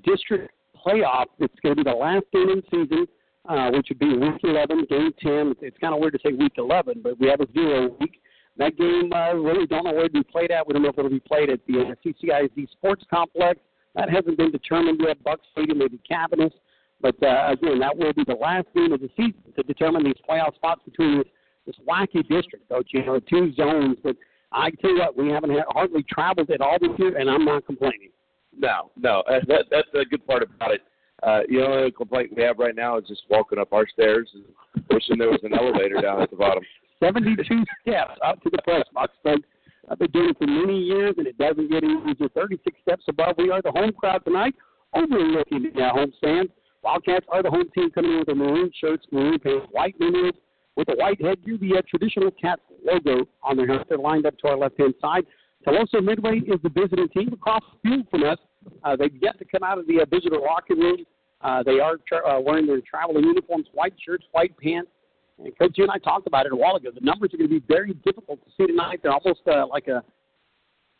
district 0.05 0.53
playoff. 0.77 1.27
It's 1.39 1.55
going 1.63 1.75
to 1.77 1.83
be 1.83 1.91
the 1.91 1.97
last 1.97 2.25
game 2.31 2.51
in 2.51 2.63
season, 2.71 3.09
uh, 3.49 3.71
which 3.71 3.89
would 3.91 3.99
be 3.99 4.17
week 4.17 4.41
11, 4.43 4.87
game 4.89 5.13
10. 5.21 5.55
It's 5.61 5.79
kind 5.79 5.95
of 5.95 6.01
weird 6.01 6.15
to 6.15 6.19
say 6.25 6.33
week 6.33 6.55
11, 6.57 7.01
but 7.03 7.19
we 7.19 7.29
have 7.29 7.41
a 7.41 7.51
zero 7.53 7.97
week. 8.01 8.21
That 8.57 8.77
game, 8.77 9.13
uh, 9.13 9.35
really 9.35 9.67
don't 9.67 9.85
know 9.85 9.93
where 9.93 10.07
it'll 10.07 10.21
be 10.21 10.25
played 10.25 10.51
at. 10.51 10.67
We 10.67 10.73
don't 10.73 10.83
know 10.83 10.89
if 10.89 10.99
it'll 10.99 11.11
be 11.11 11.21
played 11.21 11.49
at 11.49 11.61
the 11.67 11.81
uh, 11.81 11.95
CCISD 12.05 12.71
Sports 12.73 13.05
Complex. 13.09 13.61
That 13.95 14.11
hasn't 14.11 14.37
been 14.37 14.51
determined 14.51 15.01
yet. 15.05 15.23
Buc 15.23 15.39
Stadium, 15.53 15.79
maybe 15.79 16.01
Cabaniss. 16.11 16.53
But 17.01 17.15
uh, 17.23 17.53
again, 17.53 17.79
that 17.79 17.97
will 17.97 18.13
be 18.13 18.25
the 18.27 18.35
last 18.35 18.67
game 18.75 18.93
of 18.93 19.01
the 19.01 19.09
season 19.17 19.35
to 19.57 19.63
determine 19.63 20.03
these 20.03 20.19
playoff 20.29 20.55
spots 20.57 20.83
between 20.85 21.19
this, 21.19 21.27
this 21.67 21.77
wacky 21.89 22.27
district, 22.29 22.69
coach. 22.69 22.89
You 22.93 23.05
know, 23.07 23.21
two 23.21 23.55
zones. 23.55 23.97
But 24.03 24.17
I 24.53 24.71
tell 24.71 24.91
you 24.91 24.99
what, 24.99 25.17
we 25.17 25.29
haven't 25.29 25.51
had, 25.51 25.65
hardly 25.69 26.03
traveled 26.03 26.51
at 26.51 26.61
all 26.61 26.79
this 26.81 26.91
year, 26.99 27.17
and 27.17 27.31
I'm 27.31 27.45
not 27.45 27.65
complaining. 27.67 28.11
No, 28.57 28.91
no, 28.97 29.23
that, 29.29 29.67
that's 29.71 29.89
a 29.95 30.05
good 30.05 30.27
part 30.27 30.43
about 30.43 30.73
it. 30.73 30.81
Uh, 31.23 31.41
the 31.49 31.61
only 31.61 31.91
complaint 31.91 32.33
we 32.37 32.43
have 32.43 32.59
right 32.59 32.77
now 32.77 32.97
is 32.97 33.05
just 33.09 33.23
walking 33.29 33.59
up 33.59 33.73
our 33.73 33.87
stairs 33.89 34.29
and 34.35 34.45
wishing 34.91 35.19
there 35.19 35.31
was 35.31 35.41
an 35.43 35.53
elevator 35.53 36.01
down 36.01 36.23
at 36.23 36.31
the 36.31 36.37
bottom. 36.37 36.63
72 37.03 37.43
steps 37.83 38.19
up 38.25 38.43
to 38.43 38.51
the 38.51 38.59
press 38.63 38.85
box, 38.93 39.13
folks. 39.23 39.47
I've 39.91 39.99
been 39.99 40.11
doing 40.11 40.31
it 40.31 40.39
for 40.39 40.47
many 40.47 40.79
years, 40.79 41.15
and 41.17 41.27
it 41.27 41.39
doesn't 41.39 41.71
get 41.71 41.83
any 41.83 41.97
easier. 42.11 42.29
36 42.29 42.77
steps 42.83 43.05
above. 43.09 43.37
We 43.39 43.51
are 43.51 43.63
the 43.63 43.71
home 43.71 43.93
crowd 43.93 44.25
tonight, 44.25 44.55
overlooking 44.95 45.71
the 45.75 45.89
home 45.89 46.13
stand. 46.19 46.51
Wildcats 46.83 47.27
are 47.31 47.43
the 47.43 47.51
home 47.51 47.69
team 47.75 47.91
coming 47.91 48.13
in 48.13 48.19
with 48.19 48.29
the 48.29 48.35
maroon 48.35 48.71
shirts, 48.81 49.07
maroon 49.11 49.39
pants, 49.39 49.67
white 49.71 49.99
numerals, 49.99 50.35
with 50.77 50.89
a 50.91 50.97
white 50.97 51.21
headgear, 51.21 51.59
the 51.59 51.79
uh, 51.79 51.83
traditional 51.89 52.31
Cats 52.31 52.63
logo 52.85 53.27
on 53.43 53.57
their 53.57 53.67
helmet. 53.67 53.89
They're 53.89 53.99
lined 53.99 54.27
up 54.27 54.39
to 54.39 54.49
our 54.49 54.57
left-hand 54.57 54.95
side. 55.01 55.25
Tuloso 55.67 56.03
Midway 56.03 56.39
is 56.39 56.61
the 56.63 56.69
visiting 56.69 57.09
team 57.09 57.33
across 57.33 57.63
the 57.83 57.91
field 57.91 58.07
from 58.11 58.23
us. 58.25 58.39
Uh, 58.85 58.97
they've 58.97 59.15
yet 59.21 59.39
to 59.39 59.45
come 59.45 59.63
out 59.63 59.79
of 59.79 59.87
the 59.87 60.01
uh, 60.01 60.05
visitor 60.11 60.39
locker 60.39 60.75
room. 60.75 61.05
Uh, 61.41 61.63
they 61.63 61.79
are 61.79 61.97
tra- 62.07 62.27
uh, 62.27 62.41
wearing 62.41 62.67
their 62.67 62.81
traveling 62.81 63.25
uniforms, 63.25 63.67
white 63.73 63.95
shirts, 64.05 64.25
white 64.33 64.57
pants. 64.59 64.91
And 65.39 65.57
Coach, 65.57 65.73
you 65.77 65.85
and 65.85 65.93
I 65.93 65.99
talked 65.99 66.27
about 66.27 66.47
it 66.47 66.53
a 66.53 66.57
while 66.57 66.77
ago. 66.77 66.91
The 66.93 67.01
numbers 67.01 67.33
are 67.33 67.37
going 67.37 67.49
to 67.49 67.61
be 67.61 67.65
very 67.69 67.95
difficult 68.05 68.45
to 68.45 68.51
see 68.57 68.67
tonight. 68.67 69.01
They're 69.03 69.13
almost 69.13 69.43
uh, 69.47 69.67
like 69.69 69.87
a 69.87 70.03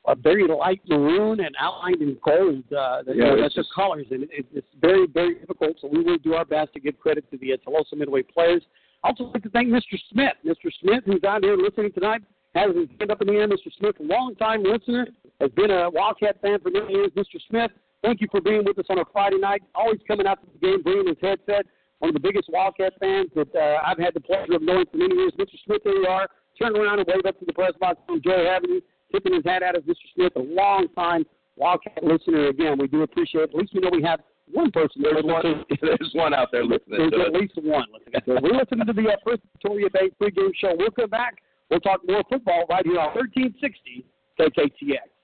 a 0.07 0.15
very 0.15 0.47
light 0.47 0.81
maroon 0.89 1.41
and 1.41 1.55
outlined 1.61 2.01
in 2.01 2.17
gold. 2.25 2.65
Uh, 2.73 3.03
yeah, 3.07 3.15
you 3.15 3.21
know, 3.21 3.41
that's 3.41 3.55
just 3.55 3.69
colors, 3.75 4.07
and 4.11 4.25
it, 4.25 4.47
it's 4.53 4.67
very, 4.81 5.07
very 5.07 5.35
difficult. 5.35 5.77
So 5.81 5.89
we 5.89 6.03
will 6.03 6.19
do 6.19 6.35
our 6.35 6.45
best 6.45 6.73
to 6.75 6.81
give 6.81 6.99
credit 6.99 7.31
to 7.31 7.37
the 7.39 7.53
uh, 7.53 7.57
Tuloso 7.57 7.97
Midway 7.97 8.23
players. 8.23 8.63
I 9.05 9.09
also 9.09 9.25
like 9.25 9.43
to 9.43 9.51
thank 9.51 9.69
Mr. 9.69 9.99
Smith. 10.11 10.33
Mr. 10.47 10.71
Smith, 10.81 11.05
who's 11.05 11.23
out 11.25 11.45
here 11.45 11.57
listening 11.57 11.93
tonight, 11.93 12.23
has 12.55 12.75
his 12.75 12.89
hand 12.99 13.11
up 13.11 13.21
in 13.21 13.29
the 13.29 13.35
air. 13.35 13.49
Mr. 13.49 13.71
Smith, 13.79 13.97
a 14.01 14.03
long-time 14.03 14.63
listener, 14.63 15.09
has 15.41 15.51
been 15.53 15.71
a 15.71 15.91
Wildcat 15.91 16.41
fan 16.43 16.59
for 16.61 16.71
many 16.71 16.93
years. 16.93 17.11
Mr. 17.17 17.41
Smith, 17.49 17.71
thank 18.03 18.21
you 18.21 18.29
for 18.31 18.41
being 18.41 18.65
with 18.65 18.79
us 18.79 18.87
on 18.91 18.99
a 18.99 19.05
Friday 19.13 19.39
night. 19.39 19.63
Always 19.75 20.01
coming 20.07 20.27
out 20.27 20.41
to 20.41 20.47
the 20.53 20.59
game, 20.59 20.83
bringing 20.83 21.09
his 21.09 21.17
headset. 21.21 21.67
One 21.99 22.11
of 22.11 22.15
the 22.15 22.21
biggest 22.21 22.49
Wildcat 22.53 22.95
fans 23.01 23.31
that 23.35 23.55
uh, 23.55 23.79
I've 23.85 23.99
had 23.99 24.15
the 24.15 24.21
pleasure 24.21 24.55
of 24.55 24.63
knowing 24.63 24.87
for 24.91 24.99
many 24.99 25.15
years. 25.15 25.33
Mr. 25.39 25.59
Smith, 25.65 25.83
there 25.85 25.97
you 25.97 26.07
are. 26.07 26.29
Turn 26.59 26.77
around 26.77 26.99
and 26.99 27.09
wave 27.09 27.27
up 27.27 27.39
to 27.39 27.45
the 27.45 27.53
press 27.53 27.73
box. 27.81 27.99
Enjoy 28.09 28.47
having 28.47 28.71
you 28.71 28.83
tipping 29.13 29.35
his 29.35 29.45
hat 29.45 29.63
at 29.63 29.77
us, 29.77 29.83
Mr. 29.83 30.07
Smith, 30.15 30.33
a 30.37 30.41
long 30.41 30.87
time 30.97 31.25
Wildcat 31.57 32.03
listener. 32.03 32.49
Again, 32.49 32.79
we 32.79 32.87
do 32.87 33.03
appreciate 33.03 33.43
it. 33.43 33.51
At 33.51 33.57
least 33.57 33.75
we 33.75 33.81
know 33.81 33.91
we 33.93 34.03
have 34.03 34.21
one 34.53 34.71
person 34.71 35.03
there's 35.03 35.25
one, 35.25 35.65
there's 35.83 36.11
one 36.15 36.33
out 36.33 36.49
there 36.53 36.65
listening. 36.65 37.11
There's 37.11 37.27
at 37.27 37.33
least 37.33 37.55
one 37.57 37.85
listening. 37.93 38.39
We're 38.43 38.57
listening 38.57 38.87
to 38.87 38.93
the 38.93 39.09
uh, 39.09 39.17
first 39.25 39.43
Victoria 39.53 39.91
Bank 39.91 40.15
pregame 40.21 40.53
show. 40.59 40.75
We'll 40.77 40.91
come 40.91 41.11
back. 41.11 41.37
We'll 41.71 41.81
talk 41.81 42.01
more 42.09 42.23
football 42.31 42.65
right 42.71 42.85
here 42.87 42.99
on 42.99 43.15
1360 43.15 44.07
KKTX. 44.39 45.18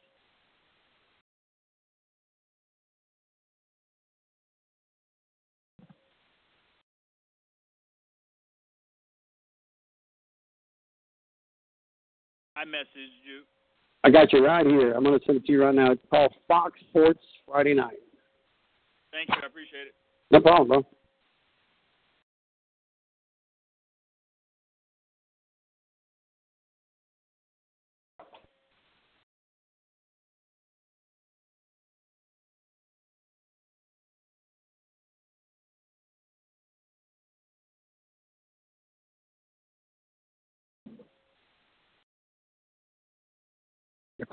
I 12.64 12.66
messaged 12.66 13.20
you. 13.26 13.42
I 14.04 14.10
got 14.10 14.32
you 14.32 14.44
right 14.44 14.66
here. 14.66 14.92
I'm 14.92 15.04
going 15.04 15.18
to 15.18 15.26
send 15.26 15.36
it 15.36 15.44
to 15.44 15.52
you 15.52 15.62
right 15.64 15.74
now. 15.74 15.92
It's 15.92 16.02
called 16.10 16.32
Fox 16.48 16.80
Sports 16.88 17.20
Friday 17.46 17.74
Night. 17.74 17.96
Thank 19.12 19.28
you. 19.28 19.34
I 19.42 19.46
appreciate 19.46 19.88
it. 19.88 19.94
No 20.30 20.40
problem, 20.40 20.68
bro. 20.68 20.86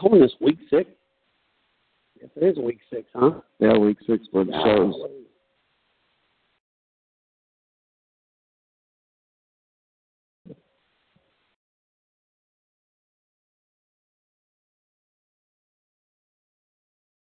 Calling 0.02 0.22
this 0.22 0.34
week 0.42 0.58
six. 0.70 0.90
Yes, 2.20 2.30
it 2.36 2.44
is 2.44 2.58
week 2.58 2.80
six, 2.92 3.08
huh? 3.14 3.42
Yeah, 3.60 3.78
week 3.78 3.98
six 4.08 4.26
for 4.32 4.44
the 4.44 4.52
shows. 4.52 4.96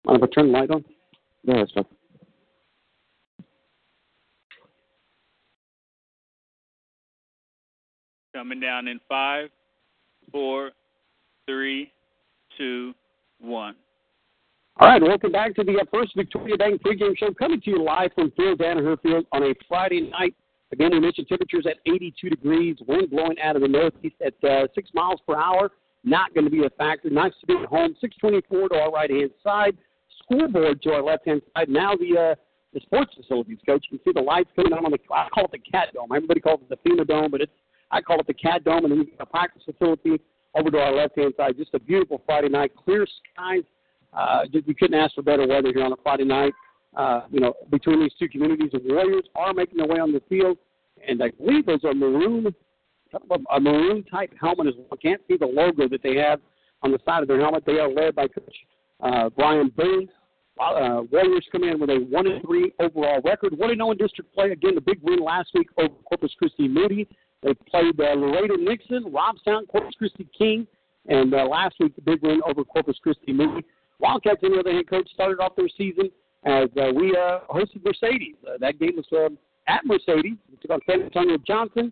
Mind 0.05 0.21
if 0.21 0.29
I 0.29 0.33
turn 0.33 0.51
the 0.51 0.57
light 0.59 0.69
on? 0.69 0.85
No, 1.45 1.57
that's 1.57 1.71
fine. 1.71 1.85
Coming 8.35 8.59
down 8.59 8.87
in 8.87 8.99
five, 9.07 9.49
four, 10.31 10.71
three, 11.47 11.91
two, 12.57 12.93
one. 13.39 13.75
All 14.77 14.89
right, 14.89 15.01
welcome 15.01 15.31
back 15.31 15.55
to 15.55 15.63
the 15.63 15.79
uh, 15.79 15.85
First 15.93 16.13
Victoria 16.15 16.57
Bank 16.57 16.81
pregame 16.81 17.17
show 17.17 17.33
coming 17.33 17.61
to 17.61 17.69
you 17.69 17.83
live 17.83 18.11
from 18.13 18.31
Phil 18.35 18.55
Danaher 18.55 19.01
Field 19.01 19.25
on 19.31 19.43
a 19.43 19.53
Friday 19.67 20.01
night. 20.01 20.35
Again, 20.71 20.91
we 20.91 20.99
mentioned 20.99 21.27
temperatures 21.27 21.65
at 21.65 21.77
82 21.85 22.29
degrees, 22.29 22.75
wind 22.87 23.09
blowing 23.09 23.39
out 23.41 23.55
of 23.55 23.61
the 23.61 23.67
northeast 23.67 24.15
at 24.25 24.33
uh, 24.49 24.67
6 24.75 24.89
miles 24.93 25.21
per 25.27 25.35
hour. 25.35 25.71
Not 26.03 26.33
going 26.33 26.43
to 26.43 26.51
be 26.51 26.65
a 26.65 26.69
factor. 26.71 27.09
Nice 27.09 27.33
to 27.41 27.47
be 27.47 27.53
at 27.53 27.69
home. 27.69 27.95
624 28.01 28.69
to 28.69 28.75
our 28.75 28.91
right 28.91 29.09
hand 29.09 29.31
side. 29.43 29.77
Scoreboard 30.23 30.81
to 30.83 30.91
our 30.91 31.03
left 31.03 31.25
hand 31.25 31.41
side. 31.55 31.69
Now 31.69 31.95
the 31.95 32.31
uh, 32.31 32.35
the 32.73 32.81
sports 32.81 33.13
facilities, 33.15 33.57
coach. 33.65 33.85
You 33.89 33.97
can 33.97 34.05
see 34.05 34.19
the 34.19 34.21
lights 34.21 34.49
coming 34.55 34.73
on 34.73 34.85
on 34.85 34.91
the. 34.91 34.99
I 35.11 35.29
call 35.33 35.45
it 35.45 35.51
the 35.51 35.59
Cat 35.59 35.93
Dome. 35.93 36.09
Everybody 36.13 36.41
calls 36.41 36.59
it 36.61 36.69
the 36.69 36.89
FEMA 36.89 37.07
Dome, 37.07 37.31
but 37.31 37.41
it's 37.41 37.51
I 37.89 38.01
call 38.01 38.19
it 38.19 38.27
the 38.27 38.33
Cat 38.33 38.63
Dome. 38.63 38.83
And 38.83 38.91
then 38.91 38.99
we 38.99 39.05
got 39.05 39.21
a 39.21 39.25
practice 39.25 39.63
facility 39.65 40.19
over 40.55 40.71
to 40.71 40.77
our 40.77 40.93
left 40.93 41.17
hand 41.17 41.33
side. 41.37 41.57
Just 41.57 41.73
a 41.73 41.79
beautiful 41.79 42.21
Friday 42.25 42.49
night. 42.49 42.71
Clear 42.75 43.05
skies 43.33 43.63
uh, 44.15 44.43
you 44.51 44.75
couldn't 44.75 44.99
ask 44.99 45.15
for 45.15 45.21
better 45.21 45.45
weather 45.45 45.71
here 45.73 45.83
on 45.83 45.91
a 45.91 45.97
Friday 46.01 46.23
night. 46.23 46.53
Uh, 46.95 47.21
you 47.29 47.41
know, 47.41 47.53
between 47.69 47.99
these 47.99 48.13
two 48.17 48.29
communities, 48.29 48.69
the 48.71 48.79
Warriors 48.81 49.25
are 49.35 49.53
making 49.53 49.77
their 49.77 49.87
way 49.87 49.99
on 49.99 50.13
the 50.13 50.21
field, 50.29 50.57
and 51.05 51.21
I 51.21 51.31
believe 51.31 51.65
those 51.65 51.83
are 51.83 51.93
maroon, 51.93 52.55
a 53.53 53.59
maroon 53.59 54.03
type 54.03 54.33
helmet 54.39 54.67
as 54.67 54.73
well. 54.77 54.87
I 54.93 54.95
can't 54.95 55.21
see 55.27 55.35
the 55.37 55.45
logo 55.45 55.89
that 55.89 56.01
they 56.01 56.15
have 56.15 56.39
on 56.83 56.91
the 56.91 56.99
side 57.05 57.21
of 57.21 57.27
their 57.27 57.41
helmet. 57.41 57.63
They 57.65 57.79
are 57.79 57.91
led 57.91 58.15
by 58.15 58.27
Coach 58.27 58.55
uh, 59.01 59.29
Brian 59.29 59.71
Boone. 59.75 60.07
Uh, 60.57 61.01
Warriors 61.11 61.45
come 61.51 61.65
in 61.65 61.81
with 61.81 61.89
a 61.89 61.97
one 62.09 62.27
and 62.27 62.41
three 62.41 62.71
overall 62.79 63.19
record, 63.25 63.57
one 63.57 63.71
and 63.71 63.79
zero 63.79 63.91
in 63.91 63.97
district 63.97 64.33
play. 64.33 64.51
Again, 64.51 64.75
the 64.75 64.81
big 64.81 64.99
win 65.03 65.19
last 65.19 65.49
week 65.53 65.67
over 65.77 65.93
Corpus 66.05 66.31
Christi 66.39 66.69
Moody. 66.69 67.05
They 67.45 67.53
played 67.69 67.99
uh, 67.99 68.15
Laredo 68.15 68.55
Nixon, 68.55 69.05
Robstown, 69.05 69.67
Corpus 69.67 69.93
Christi 69.99 70.27
King, 70.35 70.65
and 71.07 71.31
uh, 71.31 71.45
last 71.45 71.75
week 71.79 71.95
the 71.95 72.01
big 72.01 72.23
win 72.23 72.41
over 72.43 72.63
Corpus 72.63 72.97
Christi 73.03 73.33
Moody. 73.33 73.63
Wildcats, 73.99 74.41
know, 74.41 74.63
the 74.63 74.71
head 74.71 74.89
coach 74.89 75.07
started 75.13 75.39
off 75.39 75.55
their 75.55 75.69
season 75.77 76.09
as 76.43 76.69
uh, 76.75 76.91
we 76.93 77.15
uh, 77.15 77.41
hosted 77.47 77.85
Mercedes. 77.85 78.35
Uh, 78.47 78.57
that 78.59 78.79
game 78.79 78.93
was 78.97 79.05
uh, 79.13 79.29
at 79.71 79.85
Mercedes. 79.85 80.37
We 80.49 80.57
took 80.59 80.71
on 80.71 80.79
San 80.89 81.03
Antonio 81.03 81.37
Johnson, 81.45 81.91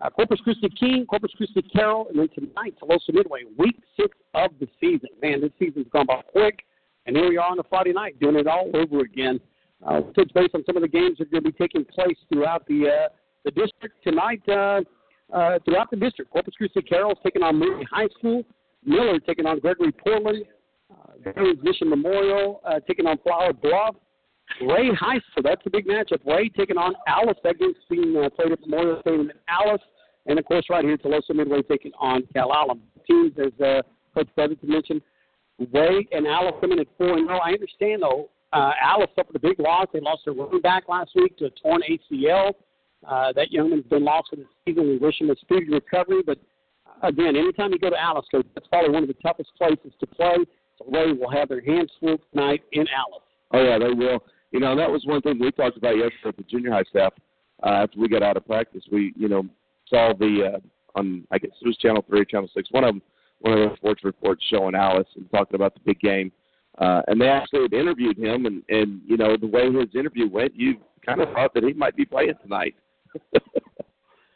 uh, 0.00 0.08
Corpus 0.08 0.38
Christi 0.44 0.68
King, 0.78 1.04
Corpus 1.04 1.32
Christi 1.36 1.62
Carroll, 1.62 2.06
and 2.08 2.20
then 2.20 2.28
tonight, 2.32 2.76
Tuloso 2.80 3.12
Midway, 3.12 3.40
week 3.58 3.76
six 3.96 4.16
of 4.34 4.52
the 4.60 4.68
season. 4.80 5.08
Man, 5.20 5.40
this 5.40 5.50
season's 5.58 5.88
gone 5.92 6.06
by 6.06 6.22
quick, 6.30 6.60
and 7.06 7.16
here 7.16 7.28
we 7.28 7.38
are 7.38 7.50
on 7.50 7.58
a 7.58 7.64
Friday 7.64 7.92
night 7.92 8.20
doing 8.20 8.36
it 8.36 8.46
all 8.46 8.70
over 8.72 9.00
again. 9.00 9.40
Uh, 9.84 10.00
we'll 10.00 10.12
touch 10.12 10.32
base 10.32 10.50
on 10.54 10.62
some 10.64 10.76
of 10.76 10.82
the 10.82 10.88
games 10.88 11.18
that 11.18 11.26
are 11.26 11.30
going 11.30 11.42
to 11.42 11.50
be 11.50 11.58
taking 11.58 11.84
place 11.84 12.16
throughout 12.32 12.64
the 12.68 12.86
uh, 12.86 13.08
the 13.44 13.50
district 13.50 14.02
tonight. 14.04 14.42
Uh, 14.48 14.80
uh, 15.32 15.58
throughout 15.64 15.90
the 15.90 15.96
district, 15.96 16.30
Corpus 16.30 16.54
Christi 16.56 16.82
Carroll 16.82 17.14
taking 17.22 17.42
on 17.42 17.58
Moody 17.58 17.86
High 17.90 18.08
School. 18.18 18.44
Miller 18.84 19.18
taking 19.20 19.46
on 19.46 19.60
Gregory 19.60 19.92
Portland. 19.92 20.44
Veterans 21.24 21.58
Mission 21.62 21.88
Memorial 21.88 22.60
uh, 22.64 22.80
taking 22.86 23.06
on 23.06 23.18
Flour 23.18 23.52
Bluff. 23.52 23.96
Ray 24.60 24.90
High 24.94 25.20
School, 25.30 25.42
that's 25.44 25.62
a 25.66 25.70
big 25.70 25.86
matchup. 25.86 26.24
Ray 26.26 26.48
taking 26.48 26.76
on 26.76 26.94
Alice. 27.06 27.38
That 27.44 27.58
game's 27.58 27.76
being 27.88 28.16
uh, 28.16 28.28
played 28.30 28.52
at 28.52 28.60
Memorial 28.60 29.00
Stadium 29.00 29.30
in 29.30 29.36
Alice. 29.48 29.82
And, 30.26 30.38
of 30.38 30.44
course, 30.44 30.66
right 30.68 30.84
here, 30.84 30.96
Tuloso 30.98 31.34
Midway 31.34 31.62
taking 31.62 31.92
on 31.98 32.22
Calallen. 32.34 32.80
Teams, 33.06 33.32
as 33.38 33.58
uh, 33.64 33.82
Coach 34.14 34.28
Brotherton 34.36 34.68
mentioned, 34.68 35.02
Ray 35.72 36.06
and 36.12 36.26
Alice 36.26 36.54
coming 36.60 36.78
at 36.78 36.86
4 36.98 37.18
and 37.18 37.26
0. 37.26 37.38
I 37.38 37.52
understand, 37.52 38.02
though, 38.02 38.28
uh, 38.52 38.72
Alice 38.80 39.10
suffered 39.16 39.36
a 39.36 39.40
big 39.40 39.58
loss. 39.58 39.86
They 39.92 40.00
lost 40.00 40.22
their 40.24 40.34
running 40.34 40.60
back 40.60 40.88
last 40.88 41.10
week 41.14 41.36
to 41.38 41.46
a 41.46 41.50
torn 41.50 41.82
ACL. 41.88 42.52
Uh, 43.08 43.32
that 43.32 43.50
young 43.50 43.70
man's 43.70 43.86
been 43.86 44.04
lost 44.04 44.28
for 44.30 44.36
the 44.36 44.44
season. 44.64 44.88
We 44.88 44.98
wish 44.98 45.20
him 45.20 45.30
a 45.30 45.36
speedy 45.36 45.68
recovery. 45.70 46.22
But, 46.24 46.38
again, 47.02 47.36
anytime 47.36 47.72
you 47.72 47.78
go 47.78 47.90
to 47.90 48.00
Alice, 48.00 48.26
that's 48.32 48.68
probably 48.68 48.90
one 48.90 49.02
of 49.02 49.08
the 49.08 49.14
toughest 49.14 49.50
places 49.58 49.92
to 50.00 50.06
play. 50.06 50.36
So 50.78 50.86
Ray 50.90 51.12
will 51.12 51.30
have 51.30 51.48
their 51.48 51.60
hands 51.60 51.90
full 52.00 52.18
tonight 52.32 52.62
in 52.72 52.86
Alice. 52.88 53.24
Oh 53.52 53.62
yeah, 53.62 53.78
they 53.78 53.92
will. 53.92 54.22
You 54.50 54.60
know, 54.60 54.76
that 54.76 54.90
was 54.90 55.04
one 55.04 55.20
thing 55.22 55.38
we 55.38 55.50
talked 55.50 55.76
about 55.76 55.96
yesterday 55.96 56.18
with 56.24 56.36
the 56.36 56.42
junior 56.44 56.72
high 56.72 56.84
staff. 56.84 57.12
Uh, 57.62 57.84
after 57.84 57.98
we 57.98 58.08
got 58.08 58.22
out 58.22 58.36
of 58.36 58.46
practice, 58.46 58.82
we 58.90 59.12
you 59.16 59.28
know 59.28 59.44
saw 59.88 60.12
the 60.18 60.54
uh, 60.54 60.98
on 60.98 61.26
I 61.30 61.38
guess 61.38 61.50
it 61.60 61.66
was 61.66 61.76
Channel 61.76 62.04
Three, 62.08 62.24
Channel 62.24 62.48
Six, 62.54 62.70
one 62.70 62.84
of 62.84 62.94
them, 62.94 63.02
one 63.40 63.58
of 63.58 63.70
the 63.70 63.76
sports 63.76 64.04
reports 64.04 64.44
showing 64.50 64.74
Alice 64.74 65.08
and 65.16 65.30
talking 65.30 65.54
about 65.54 65.74
the 65.74 65.80
big 65.84 66.00
game. 66.00 66.32
Uh, 66.78 67.02
and 67.06 67.20
they 67.20 67.28
actually 67.28 67.62
had 67.62 67.72
interviewed 67.74 68.18
him, 68.18 68.46
and 68.46 68.62
and 68.68 69.00
you 69.06 69.16
know 69.16 69.36
the 69.36 69.46
way 69.46 69.70
his 69.70 69.94
interview 69.94 70.28
went, 70.28 70.52
you 70.56 70.76
kind 71.04 71.20
of 71.20 71.30
thought 71.32 71.52
that 71.54 71.64
he 71.64 71.72
might 71.72 71.96
be 71.96 72.04
playing 72.04 72.34
tonight. 72.42 72.74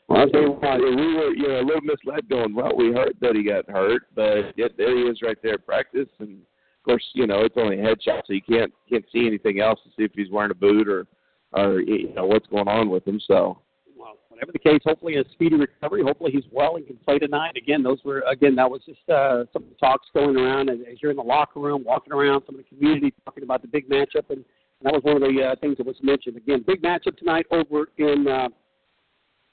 Well, 0.08 0.22
I 0.22 0.26
tell 0.30 0.40
you 0.40 0.50
what, 0.52 0.78
we 0.78 1.14
were, 1.14 1.34
you 1.34 1.48
know, 1.48 1.60
a 1.60 1.66
little 1.66 1.80
misled 1.80 2.28
going, 2.28 2.54
well, 2.54 2.76
we 2.76 2.92
heard 2.92 3.16
that 3.20 3.34
he 3.34 3.42
got 3.42 3.68
hurt, 3.68 4.02
but 4.14 4.56
yet 4.56 4.72
there 4.76 4.96
he 4.96 5.02
is 5.02 5.20
right 5.20 5.36
there 5.42 5.54
at 5.54 5.66
practice. 5.66 6.08
And, 6.20 6.34
of 6.38 6.84
course, 6.84 7.04
you 7.14 7.26
know, 7.26 7.40
it's 7.40 7.56
only 7.56 7.76
headshot, 7.76 8.22
so 8.26 8.32
you 8.32 8.42
can't 8.42 8.72
can't 8.88 9.04
see 9.12 9.26
anything 9.26 9.60
else 9.60 9.80
to 9.82 9.90
see 9.90 10.04
if 10.04 10.12
he's 10.14 10.30
wearing 10.30 10.52
a 10.52 10.54
boot 10.54 10.88
or, 10.88 11.06
or 11.52 11.80
you 11.80 12.14
know, 12.14 12.24
what's 12.24 12.46
going 12.46 12.68
on 12.68 12.88
with 12.88 13.06
him. 13.06 13.20
So, 13.26 13.58
well, 13.98 14.18
whatever 14.28 14.52
the 14.52 14.60
case, 14.60 14.78
hopefully 14.84 15.16
a 15.16 15.24
speedy 15.32 15.56
recovery. 15.56 16.04
Hopefully 16.04 16.30
he's 16.30 16.44
well 16.52 16.76
and 16.76 16.86
can 16.86 16.96
play 16.98 17.18
tonight. 17.18 17.56
Again, 17.56 17.82
those 17.82 17.98
were, 18.04 18.22
again, 18.30 18.54
that 18.54 18.70
was 18.70 18.82
just 18.86 19.10
uh, 19.10 19.44
some 19.52 19.64
of 19.64 19.70
the 19.70 19.74
talks 19.80 20.06
going 20.14 20.36
around 20.36 20.70
as, 20.70 20.78
as 20.88 21.02
you're 21.02 21.10
in 21.10 21.16
the 21.16 21.22
locker 21.22 21.58
room, 21.58 21.82
walking 21.82 22.12
around, 22.12 22.44
some 22.46 22.54
of 22.54 22.62
the 22.62 22.76
community 22.76 23.12
talking 23.24 23.42
about 23.42 23.60
the 23.60 23.68
big 23.68 23.88
matchup. 23.88 24.30
And, 24.30 24.44
and 24.78 24.84
that 24.84 24.92
was 24.92 25.02
one 25.02 25.16
of 25.16 25.22
the 25.22 25.42
uh, 25.42 25.56
things 25.60 25.78
that 25.78 25.86
was 25.86 25.96
mentioned. 26.00 26.36
Again, 26.36 26.62
big 26.64 26.80
matchup 26.80 27.16
tonight 27.16 27.46
over 27.50 27.88
in 27.98 28.28
uh,– 28.28 28.50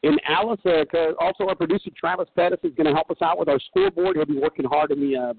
in 0.03 0.17
Alice. 0.27 0.59
Uh, 0.65 0.83
also, 1.19 1.47
our 1.47 1.55
producer 1.55 1.89
Travis 1.97 2.27
Pettis 2.35 2.59
is 2.63 2.73
going 2.75 2.87
to 2.87 2.93
help 2.93 3.09
us 3.09 3.17
out 3.21 3.39
with 3.39 3.49
our 3.49 3.59
scoreboard. 3.59 4.15
He'll 4.15 4.25
be 4.25 4.37
working 4.37 4.65
hard 4.65 4.91
in 4.91 4.99
the 4.99 5.17
uh, 5.17 5.33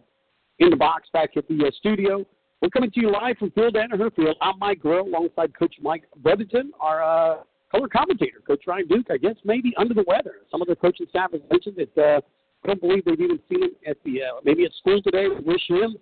in 0.59 0.71
the 0.71 0.77
box 0.77 1.09
back 1.13 1.37
at 1.37 1.47
the 1.49 1.67
uh, 1.67 1.71
studio. 1.79 2.25
We're 2.63 2.71
coming 2.71 2.91
to 2.93 3.01
you 3.01 3.11
live 3.11 3.37
from 3.39 3.51
Phil 3.51 3.71
Danaher 3.71 4.15
Field. 4.15 4.37
I'm 4.41 4.59
Mike 4.59 4.81
Grill 4.81 5.07
alongside 5.07 5.57
Coach 5.59 5.75
Mike 5.83 6.05
Brotherton, 6.23 6.73
our 6.81 7.03
uh, 7.03 7.37
color 7.71 7.89
commentator. 7.89 8.41
Coach 8.47 8.63
Ryan 8.67 8.89
Duke, 8.89 9.07
I 9.11 9.19
guess, 9.19 9.35
maybe 9.45 9.75
under 9.77 9.93
the 9.93 10.05
weather. 10.07 10.37
Some 10.51 10.63
of 10.63 10.69
the 10.69 10.77
coaching 10.77 11.07
staff 11.11 11.33
has 11.33 11.43
mentioned 11.51 11.77
that 11.77 12.03
uh, 12.03 12.21
I 12.65 12.69
don't 12.69 12.81
believe 12.81 13.05
they've 13.05 13.21
even 13.21 13.39
seen 13.51 13.65
him 13.65 13.71
at 13.87 13.99
the 14.05 14.23
uh, 14.23 14.41
maybe 14.45 14.65
at 14.65 14.73
school 14.79 15.03
today. 15.03 15.27
We 15.29 15.45
wish 15.45 15.69
him 15.69 15.97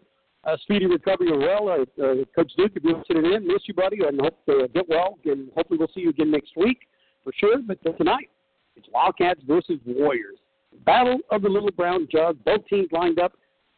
a 0.44 0.56
speedy 0.58 0.86
recovery 0.86 1.32
as 1.32 1.38
well. 1.38 1.68
Uh, 1.68 2.02
uh, 2.02 2.14
Coach 2.36 2.52
Duke, 2.56 2.72
if 2.76 2.84
you're 2.84 2.98
listening 2.98 3.32
in, 3.32 3.46
miss 3.46 3.62
you, 3.64 3.74
buddy, 3.74 3.98
and 4.06 4.20
hope 4.20 4.44
to 4.46 4.68
get 4.74 4.88
well. 4.88 5.18
And 5.24 5.50
hopefully, 5.56 5.78
we'll 5.78 5.90
see 5.94 6.02
you 6.02 6.10
again 6.10 6.30
next 6.30 6.56
week 6.56 6.86
for 7.24 7.32
sure. 7.36 7.58
But 7.66 7.78
uh, 7.86 7.92
tonight, 7.92 8.28
it's 8.76 8.86
Wildcats 8.92 9.40
versus 9.46 9.78
Warriors. 9.84 10.38
Battle 10.84 11.18
of 11.30 11.42
the 11.42 11.48
Little 11.48 11.70
Brown 11.70 12.08
Jug. 12.10 12.42
Both 12.44 12.66
teams 12.66 12.88
lined 12.92 13.18
up 13.18 13.32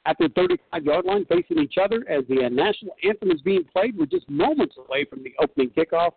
at 0.07 0.17
their 0.19 0.29
35 0.29 0.85
yard 0.85 1.05
line 1.05 1.25
facing 1.27 1.59
each 1.59 1.75
other 1.83 2.05
as 2.09 2.25
the 2.29 2.45
uh, 2.45 2.49
national 2.49 2.95
anthem 3.03 3.31
is 3.31 3.41
being 3.41 3.65
played. 3.65 3.97
We're 3.97 4.07
just 4.07 4.29
moments 4.29 4.77
away 4.77 5.05
from 5.05 5.23
the 5.23 5.35
opening 5.41 5.71
kickoff. 5.71 6.13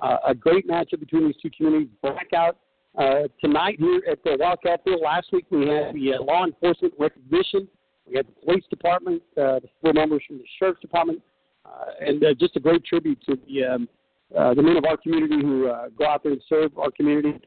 Uh, 0.00 0.16
a 0.26 0.34
great 0.34 0.66
matchup 0.68 1.00
between 1.00 1.26
these 1.26 1.36
two 1.40 1.50
communities. 1.50 1.88
Blackout 2.02 2.56
uh, 2.98 3.22
tonight 3.40 3.76
here 3.78 4.02
at 4.10 4.22
the 4.24 4.36
Wildcat 4.38 4.82
Field. 4.84 5.00
Last 5.02 5.28
week 5.32 5.46
we 5.50 5.66
had 5.68 5.94
the 5.94 6.14
uh, 6.14 6.22
law 6.22 6.44
enforcement 6.44 6.94
recognition. 6.98 7.68
We 8.08 8.16
had 8.16 8.26
the 8.26 8.32
police 8.44 8.64
department, 8.68 9.22
uh, 9.36 9.60
the 9.60 9.68
four 9.80 9.92
members 9.92 10.22
from 10.26 10.38
the 10.38 10.44
sheriff's 10.58 10.80
department, 10.80 11.22
uh, 11.64 12.06
and 12.06 12.22
uh, 12.24 12.34
just 12.34 12.56
a 12.56 12.60
great 12.60 12.84
tribute 12.84 13.22
to 13.26 13.38
the 13.46 13.64
um, 13.64 13.88
uh, 14.36 14.54
the 14.54 14.62
men 14.62 14.76
of 14.76 14.84
our 14.86 14.96
community 14.96 15.40
who 15.40 15.68
uh, 15.68 15.88
go 15.96 16.06
out 16.06 16.22
there 16.22 16.32
and 16.32 16.42
serve 16.48 16.76
our 16.78 16.90
community 16.90 17.38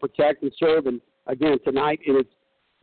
to 0.00 0.08
protect 0.08 0.42
and 0.42 0.52
serve. 0.58 0.86
And 0.86 1.00
again, 1.26 1.58
tonight 1.64 2.00
it 2.06 2.12
is 2.12 2.26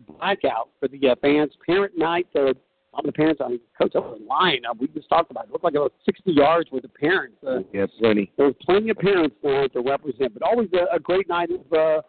blackout 0.08 0.70
for 0.80 0.88
the 0.88 1.10
uh, 1.10 1.16
fans. 1.22 1.52
Parent 1.66 1.98
night. 1.98 2.28
Uh, 2.36 2.54
on 2.96 3.02
the 3.06 3.12
parents, 3.12 3.42
I 3.44 3.50
mean, 3.50 3.60
coach, 3.76 3.94
I 3.96 4.00
was 4.00 4.22
lying. 4.30 4.62
Uh, 4.70 4.74
we 4.80 4.88
just 4.90 5.10
talked 5.10 5.32
about 5.32 5.46
it. 5.46 5.48
It 5.48 5.54
looked 5.54 5.64
like 5.64 5.74
about 5.74 5.94
60 6.06 6.32
yards 6.32 6.70
with 6.72 6.84
the 6.84 6.90
parents. 6.90 7.38
Uh, 7.46 7.60
yeah, 7.74 7.88
plenty. 8.00 8.32
There's 8.38 8.54
plenty 8.62 8.92
of 8.92 8.98
parents 8.98 9.36
there 9.42 9.68
to 9.70 9.82
represent, 9.82 10.34
but 10.34 10.44
always 10.44 10.70
a, 10.74 10.96
a 10.96 11.00
great 11.00 11.28
night 11.28 11.50
of 11.50 11.74
uh, 11.74 12.02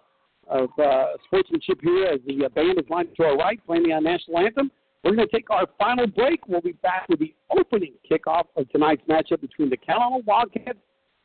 of 0.49 0.69
uh, 0.79 1.07
sportsmanship 1.25 1.79
here 1.83 2.05
as 2.05 2.21
the 2.27 2.45
uh, 2.45 2.49
band 2.51 2.79
is 2.79 2.85
lined 2.91 3.09
to 3.17 3.25
our 3.25 3.37
right, 3.37 3.59
playing 3.67 3.85
the 3.85 3.93
uh, 3.93 4.01
national 4.01 4.39
anthem. 4.39 4.71
We're 5.03 5.15
going 5.15 5.27
to 5.27 5.35
take 5.35 5.51
our 5.51 5.67
final 5.79 6.07
break. 6.07 6.47
We'll 6.49 6.61
be 6.61 6.73
back 6.73 7.09
with 7.09 7.19
the 7.19 7.35
opening 7.51 7.95
kickoff 8.11 8.45
of 8.57 8.69
tonight's 8.71 9.03
matchup 9.09 9.41
between 9.41 9.71
the 9.71 9.77
Calallen 9.77 10.23
Wildcats 10.27 10.79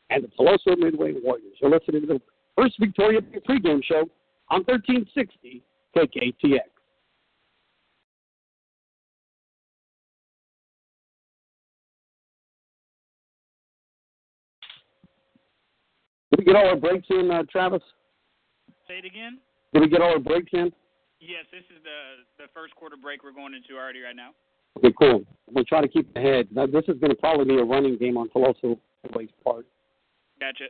and 0.10 0.24
the 0.24 0.30
Tuloso 0.30 0.78
Midway 0.78 1.14
Warriors. 1.22 1.54
You're 1.62 1.72
listening 1.72 2.02
to 2.02 2.08
the 2.08 2.22
First 2.60 2.76
Victoria 2.78 3.22
pregame 3.22 3.82
show 3.82 4.04
on 4.50 4.66
1360 4.66 5.64
KKTX. 5.96 6.60
Did 16.32 16.40
we 16.40 16.44
get 16.44 16.58
all 16.58 16.68
our 16.68 16.76
breaks 16.76 17.08
in, 17.10 17.32
uh, 17.32 17.44
Travis? 17.50 17.82
Say 18.90 18.96
it 18.96 19.06
again. 19.06 19.40
Did 19.74 19.80
we 19.84 19.88
get 19.88 20.02
all 20.02 20.10
our 20.10 20.20
breaks 20.20 20.52
in? 20.52 20.74
Yes, 21.22 21.46
this 21.54 21.64
is 21.74 21.82
the 21.84 22.44
the 22.44 22.50
first 22.54 22.76
quarter 22.76 22.98
break 23.02 23.24
we're 23.24 23.32
going 23.32 23.54
into 23.54 23.80
already 23.80 24.02
right 24.02 24.16
now. 24.16 24.32
Okay, 24.78 24.94
cool. 25.00 25.24
We'll 25.50 25.64
try 25.64 25.80
to 25.80 25.88
keep 25.88 26.14
ahead. 26.18 26.50
Now, 26.52 26.66
this 26.66 26.84
is 26.90 27.00
going 27.00 27.12
to 27.12 27.16
probably 27.16 27.46
be 27.46 27.62
a 27.62 27.64
running 27.64 27.98
game 27.98 28.18
on 28.18 28.28
Tuloso 28.30 28.78
part. 29.44 29.66
Gotcha. 30.42 30.66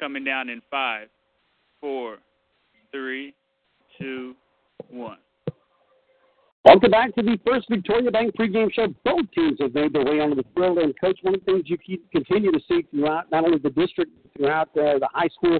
Coming 0.00 0.22
down 0.22 0.48
in 0.48 0.62
five, 0.70 1.08
four, 1.80 2.18
three, 2.92 3.34
two, 3.98 4.34
one. 4.90 5.18
Welcome 6.64 6.90
back 6.90 7.14
to 7.14 7.22
the 7.22 7.38
first 7.46 7.66
Victoria 7.68 8.10
Bank 8.10 8.34
pregame 8.38 8.72
show. 8.72 8.88
Both 9.04 9.30
teams 9.34 9.58
have 9.60 9.74
made 9.74 9.92
their 9.92 10.04
way 10.04 10.20
onto 10.20 10.36
the 10.36 10.44
field, 10.54 10.78
and 10.78 10.94
coach, 11.00 11.18
one 11.22 11.34
of 11.34 11.40
the 11.44 11.52
things 11.52 11.64
you 11.66 11.78
keep, 11.78 12.08
continue 12.12 12.52
to 12.52 12.60
see 12.68 12.82
throughout 12.90 13.30
not 13.32 13.44
only 13.44 13.58
the 13.58 13.70
district, 13.70 14.12
throughout 14.36 14.68
uh, 14.76 14.98
the 14.98 15.08
high 15.12 15.28
school, 15.28 15.58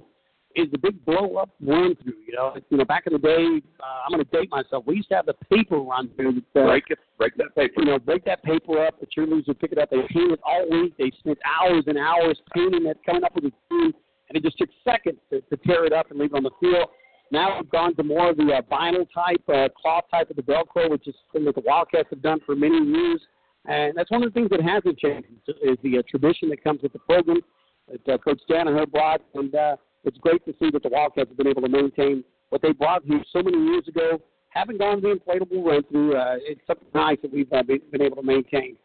is 0.57 0.67
the 0.73 0.79
big 0.79 1.05
blow 1.05 1.37
up 1.37 1.51
run 1.61 1.95
through. 2.03 2.15
You 2.27 2.35
know, 2.35 2.55
you 2.71 2.79
know, 2.79 2.85
back 2.85 3.07
in 3.07 3.13
the 3.13 3.19
day, 3.19 3.61
uh, 3.81 4.01
I'm 4.05 4.13
going 4.13 4.25
to 4.25 4.31
date 4.31 4.51
myself. 4.51 4.85
We 4.87 4.97
used 4.97 5.09
to 5.11 5.17
have 5.17 5.27
the 5.27 5.35
paper 5.51 5.79
run 5.79 6.11
through. 6.17 6.43
That, 6.55 6.63
uh, 6.63 6.67
break 6.67 6.85
it, 6.89 6.99
break 7.19 7.37
that 7.37 7.55
paper. 7.55 7.75
you 7.79 7.85
know, 7.87 7.99
break 7.99 8.25
that 8.25 8.43
paper 8.43 8.85
up. 8.85 8.99
The 9.01 9.07
cheerleaders 9.07 9.47
would 9.49 9.61
pick 9.61 9.73
it 9.73 9.79
up. 9.79 9.91
They 9.91 9.99
paint 10.09 10.33
it 10.33 10.41
all 10.45 10.69
week. 10.71 10.95
They 10.99 11.13
spent 11.19 11.39
hours 11.45 11.85
and 11.87 11.99
hours 11.99 12.41
painting 12.55 12.87
it, 12.87 12.99
coming 13.05 13.25
up 13.25 13.35
with 13.35 13.45
a 13.45 13.53
team, 13.69 13.93
and 14.29 14.37
it 14.37 14.43
just 14.43 14.59
took 14.59 14.71
seconds 14.85 15.19
to, 15.31 15.41
to 15.41 15.57
tear 15.67 15.85
it 15.85 15.93
up 15.93 16.11
and 16.11 16.19
leave 16.19 16.33
it 16.33 16.37
on 16.37 16.43
the 16.43 16.51
field. 16.61 16.89
Now 17.31 17.59
we've 17.61 17.71
gone 17.71 17.95
to 17.97 18.03
more 18.03 18.31
of 18.31 18.37
the 18.39 18.55
uh, 18.55 18.63
vinyl 18.75 19.07
type, 19.15 19.43
uh, 19.49 19.69
cloth 19.81 20.05
type 20.11 20.31
of 20.31 20.37
the 20.37 20.43
Velcro, 20.43 20.91
which 20.91 21.07
is 21.07 21.15
something 21.27 21.45
that 21.45 21.55
the 21.55 21.63
Wildcats 21.65 22.09
have 22.11 22.23
done 22.23 22.41
for 22.47 22.57
many 22.57 22.79
years. 22.79 23.21
And 23.67 23.93
that's 23.95 24.11
one 24.11 24.23
of 24.23 24.33
the 24.33 24.39
things 24.39 24.49
that 24.51 24.63
hasn't 24.63 24.99
changed 24.99 25.29
is 25.63 25.77
the 25.83 25.99
uh, 25.99 26.03
tradition 26.09 26.49
that 26.49 26.65
comes 26.65 26.81
with 26.83 26.95
the 26.95 27.01
program 27.01 27.41
that 27.91 28.15
uh, 28.15 28.19
Coach 28.19 28.41
Danaher 28.51 28.91
brought. 28.91 29.21
And 29.35 29.55
uh, 29.55 29.77
it's 30.05 30.19
great 30.19 30.45
to 30.47 30.55
see 30.59 30.71
that 30.71 30.83
the 30.83 30.89
Wildcats 30.89 31.29
have 31.29 31.37
been 31.37 31.49
able 31.49 31.63
to 31.63 31.69
maintain 31.69 32.25
what 32.51 32.63
they 32.63 32.73
brought 32.73 33.05
here 33.05 33.23
so 33.33 33.43
many 33.43 33.59
years 33.59 33.87
ago. 33.89 34.21
Haven't 34.51 34.79
gone 34.79 35.01
the 35.01 35.09
inflatable 35.09 35.65
run 35.65 35.83
through. 35.91 36.17
Uh, 36.17 36.37
it's 36.41 36.61
something 36.67 36.89
nice 36.95 37.19
that 37.23 37.33
we've 37.33 37.53
uh, 37.53 37.63
been, 37.63 38.03
able 38.03 38.17
to 38.17 38.23
maintain. 38.23 38.77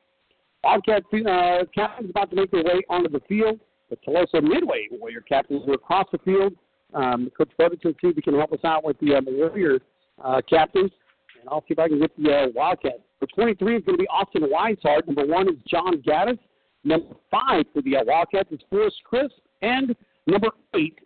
Wildcat 0.64 1.04
uh, 1.14 1.66
captains 1.74 2.10
about 2.10 2.30
to 2.30 2.36
make 2.36 2.52
their 2.52 2.64
way 2.64 2.84
onto 2.90 3.10
the 3.10 3.22
field. 3.28 3.60
The 3.90 3.98
Tuloso 3.98 4.42
Midway 4.42 4.88
Warrior 4.92 5.22
captains 5.22 5.62
are 5.68 5.74
across 5.74 6.08
the 6.12 6.18
field. 6.20 6.54
Um, 6.94 7.32
Coach 7.38 7.50
Brotherton, 7.58 7.96
he 8.02 8.22
can 8.22 8.36
help 8.36 8.54
us 8.54 8.60
out 8.64 8.84
with 8.84 9.00
the, 9.00 9.22
the 9.26 9.32
Warrior 9.32 9.80
uh, 10.24 10.42
captains. 10.50 10.92
And 11.40 11.50
I'll 11.50 11.62
see 11.62 11.72
if 11.72 11.80
I 11.80 11.88
can 11.88 12.00
get 12.00 12.12
the 12.18 12.32
uh, 12.32 12.48
Wildcats. 12.56 13.00
For 13.20 13.28
23 13.28 13.78
is 13.78 13.84
going 13.86 13.98
to 13.98 14.02
be 14.02 14.08
Austin 14.08 14.44
Weishart. 14.44 15.06
Number 15.08 15.26
one 15.26 15.50
is 15.50 15.56
John 15.68 16.02
Gaddis. 16.02 16.40
Number 16.84 17.16
five 17.32 17.66
for 17.74 17.82
the 17.82 17.98
uh, 17.98 18.04
Wildcats 18.06 18.52
is 18.52 18.60
Forrest 18.70 18.98
Crisp. 19.06 19.36
And 19.62 19.96
number 20.28 20.50
eight 20.76 21.00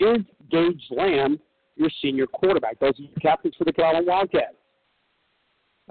is 0.00 0.18
Gage 0.50 0.82
Lamb, 0.90 1.38
your 1.76 1.90
senior 2.02 2.26
quarterback. 2.26 2.78
Those 2.80 2.98
are 2.98 3.02
your 3.02 3.10
captains 3.20 3.54
for 3.56 3.64
the 3.64 3.72
Calallen 3.72 4.06
Wildcats. 4.06 4.54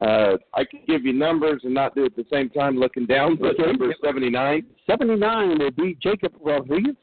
Uh, 0.01 0.37
I 0.53 0.63
could 0.65 0.85
give 0.87 1.05
you 1.05 1.13
numbers 1.13 1.61
and 1.63 1.73
not 1.73 1.93
do 1.95 2.03
it 2.05 2.07
at 2.07 2.15
the 2.15 2.25
same 2.31 2.49
time 2.49 2.77
looking 2.77 3.05
down, 3.05 3.35
but 3.35 3.51
Okay. 3.59 3.67
number 3.67 3.93
79, 4.03 4.65
79 4.87 5.59
will 5.59 5.71
be 5.71 5.95
Jacob 6.01 6.33
Rodriguez. 6.39 6.95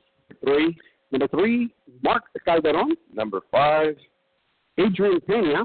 three, 0.45 0.77
Number 1.13 1.27
three, 1.29 1.75
Mark 2.03 2.23
Calderon. 2.45 2.97
number 3.13 3.41
five, 3.51 3.97
Adrian 4.79 5.21
Pena. 5.23 5.65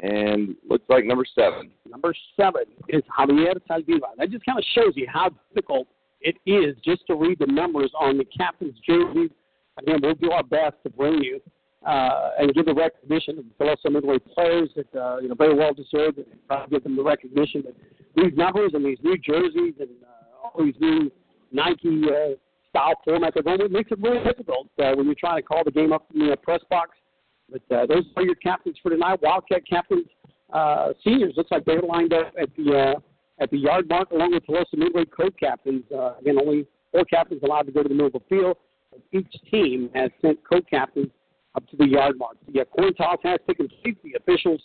and 0.00 0.54
looks 0.68 0.84
like 0.90 1.04
number 1.06 1.24
seven. 1.24 1.70
Number 1.88 2.14
seven 2.38 2.64
is 2.88 3.02
Javier 3.04 3.54
Saldivar. 3.68 4.14
That 4.18 4.30
just 4.30 4.44
kind 4.44 4.58
of 4.58 4.64
shows 4.74 4.92
you 4.94 5.06
how 5.08 5.30
difficult 5.54 5.88
it 6.20 6.36
is 6.46 6.76
just 6.84 7.06
to 7.06 7.14
read 7.14 7.38
the 7.38 7.46
numbers 7.46 7.90
on 7.98 8.18
the 8.18 8.24
captain's 8.26 8.78
jerseys. 8.80 9.30
Again, 9.78 9.98
we'll 10.02 10.14
do 10.14 10.30
our 10.30 10.42
best 10.42 10.76
to 10.84 10.90
bring 10.90 11.22
you 11.22 11.40
uh, 11.86 12.30
and 12.38 12.52
give 12.54 12.66
the 12.66 12.74
recognition 12.74 13.36
to 13.36 13.42
the 13.42 13.64
Tuloso 13.64 13.92
Midway 13.92 14.18
players 14.18 14.70
that 14.76 14.94
uh, 14.98 15.18
you 15.18 15.28
know 15.28 15.34
very 15.34 15.54
well 15.54 15.74
deserved, 15.74 16.18
and 16.18 16.26
to 16.50 16.66
give 16.70 16.82
them 16.82 16.96
the 16.96 17.02
recognition 17.02 17.62
that 17.66 17.74
these 18.16 18.36
numbers 18.36 18.72
and 18.74 18.84
these 18.84 18.98
new 19.02 19.16
jerseys 19.18 19.74
and 19.78 19.90
uh, 20.02 20.48
all 20.48 20.64
these 20.64 20.74
new 20.80 21.10
Nike 21.52 22.02
uh, 22.04 22.34
style 22.70 22.94
formats 23.06 23.36
are. 23.36 23.64
It 23.64 23.70
makes 23.70 23.90
it 23.92 23.98
really 24.00 24.22
difficult 24.24 24.68
uh, 24.78 24.92
when 24.94 25.06
you're 25.06 25.14
trying 25.14 25.36
to 25.36 25.42
call 25.42 25.62
the 25.64 25.70
game 25.70 25.92
up 25.92 26.06
in 26.14 26.26
the 26.26 26.32
uh, 26.32 26.36
press 26.36 26.60
box. 26.70 26.96
But 27.50 27.62
uh, 27.74 27.86
those 27.86 28.04
are 28.16 28.22
your 28.22 28.34
captains 28.36 28.76
for 28.82 28.90
tonight. 28.90 29.20
Wildcat 29.22 29.62
captains, 29.68 30.06
uh, 30.52 30.92
seniors. 31.04 31.34
Looks 31.36 31.50
like 31.50 31.64
they're 31.64 31.80
lined 31.80 32.12
up 32.12 32.32
at 32.40 32.48
the 32.56 32.94
uh, 32.96 33.00
at 33.38 33.50
the 33.50 33.58
yard 33.58 33.88
mark 33.88 34.10
along 34.10 34.32
with 34.32 34.44
Tuloso 34.46 34.76
Midway 34.76 35.04
co-captains. 35.04 35.84
Uh, 35.94 36.14
again, 36.20 36.38
only 36.40 36.66
four 36.90 37.04
captains 37.04 37.42
allowed 37.44 37.66
to 37.66 37.72
go 37.72 37.82
to 37.82 37.88
the 37.88 37.94
middle 37.94 38.08
of 38.08 38.14
the 38.14 38.20
field. 38.28 38.56
Each 39.12 39.34
team 39.50 39.90
has 39.94 40.10
sent 40.22 40.38
co-captains 40.48 41.10
up 41.54 41.66
to 41.68 41.76
the 41.76 41.86
yard 41.86 42.18
mark. 42.18 42.36
The 42.52 42.60
uh, 42.60 42.64
coin 42.64 42.94
toss 42.94 43.18
has 43.22 43.38
taken 43.46 43.68
place. 43.68 43.96
The 44.04 44.14
officials 44.18 44.60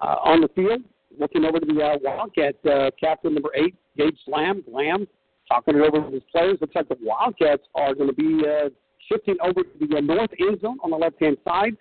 uh, 0.00 0.16
on 0.24 0.40
the 0.40 0.48
field 0.48 0.82
looking 1.18 1.44
over 1.44 1.60
to 1.60 1.66
the 1.66 1.80
uh, 1.80 1.96
Wildcat 2.02 2.54
uh, 2.64 2.90
captain 2.98 3.34
number 3.34 3.50
eight, 3.54 3.74
Gage 3.96 4.18
Lamb. 4.26 4.64
Lamb 4.66 5.06
talking 5.48 5.76
it 5.76 5.80
over 5.80 6.00
with 6.00 6.14
his 6.14 6.22
players. 6.30 6.58
Looks 6.60 6.74
like 6.74 6.88
the 6.88 6.96
Wildcats 7.00 7.62
are 7.74 7.94
going 7.94 8.08
to 8.08 8.14
be 8.14 8.42
uh, 8.46 8.70
shifting 9.08 9.36
over 9.42 9.62
to 9.62 9.86
the 9.86 9.96
uh, 9.96 10.00
north 10.00 10.30
end 10.40 10.60
zone 10.60 10.78
on 10.82 10.90
the 10.90 10.96
left-hand 10.96 11.36
side. 11.44 11.76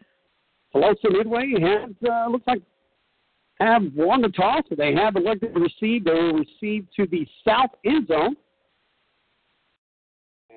Tuloso 0.73 1.11
Midway 1.11 1.51
has 1.61 1.91
uh, 2.09 2.29
looks 2.29 2.47
like 2.47 2.61
have 3.59 3.83
won 3.95 4.21
the 4.21 4.29
toss. 4.29 4.63
They 4.75 4.93
have 4.93 5.15
elected 5.15 5.53
to 5.53 5.59
receive. 5.59 6.05
They 6.05 6.13
will 6.13 6.39
receive 6.39 6.87
to 6.95 7.05
the 7.05 7.27
south 7.47 7.71
end 7.85 8.07
zone. 8.07 8.35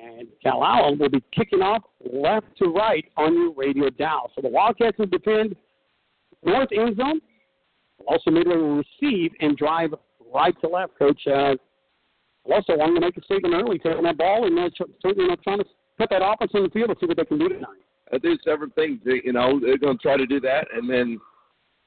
And 0.03 0.29
Calallen 0.45 0.99
will 0.99 1.11
be 1.11 1.23
kicking 1.33 1.63
off 1.63 1.83
left 2.13 2.47
to 2.59 2.67
right 2.67 3.05
on 3.17 3.35
your 3.35 3.53
radio 3.55 3.91
dial. 3.91 4.31
So 4.35 4.43
the 4.43 4.49
Wildcats 4.49 4.99
will 4.99 5.07
defend 5.07 5.57
north 6.45 6.69
end 6.73 6.97
zone. 6.97 7.21
Also, 8.07 8.31
Midway 8.31 8.57
will 8.57 8.83
receive 9.01 9.33
and 9.41 9.57
drive 9.57 9.95
right 10.33 10.55
to 10.61 10.69
left. 10.69 10.99
Coach 10.99 11.21
uh, 11.27 11.55
also 12.45 12.77
wanting 12.77 12.97
to 12.97 13.01
make 13.01 13.17
a 13.17 13.23
statement 13.25 13.55
early, 13.55 13.79
taking 13.79 14.03
that 14.03 14.19
ball 14.19 14.47
and 14.47 14.59
uh, 14.59 14.69
certainly 15.01 15.29
not 15.29 15.43
trying 15.43 15.59
to 15.59 15.65
put 15.97 16.11
that 16.11 16.23
offense 16.23 16.51
on 16.55 16.65
the 16.65 16.71
field 16.71 16.91
and 16.91 16.99
see 17.01 17.07
what 17.07 17.17
they 17.17 17.25
can 17.25 17.39
do 17.39 17.49
tonight. 17.49 17.81
I 18.13 18.19
do 18.19 18.37
several 18.45 18.71
things. 18.75 19.01
You 19.05 19.33
know, 19.33 19.59
they're 19.61 19.79
going 19.79 19.97
to 19.97 20.03
try 20.03 20.17
to 20.17 20.27
do 20.27 20.41
that, 20.41 20.67
and 20.75 20.89
then 20.89 21.19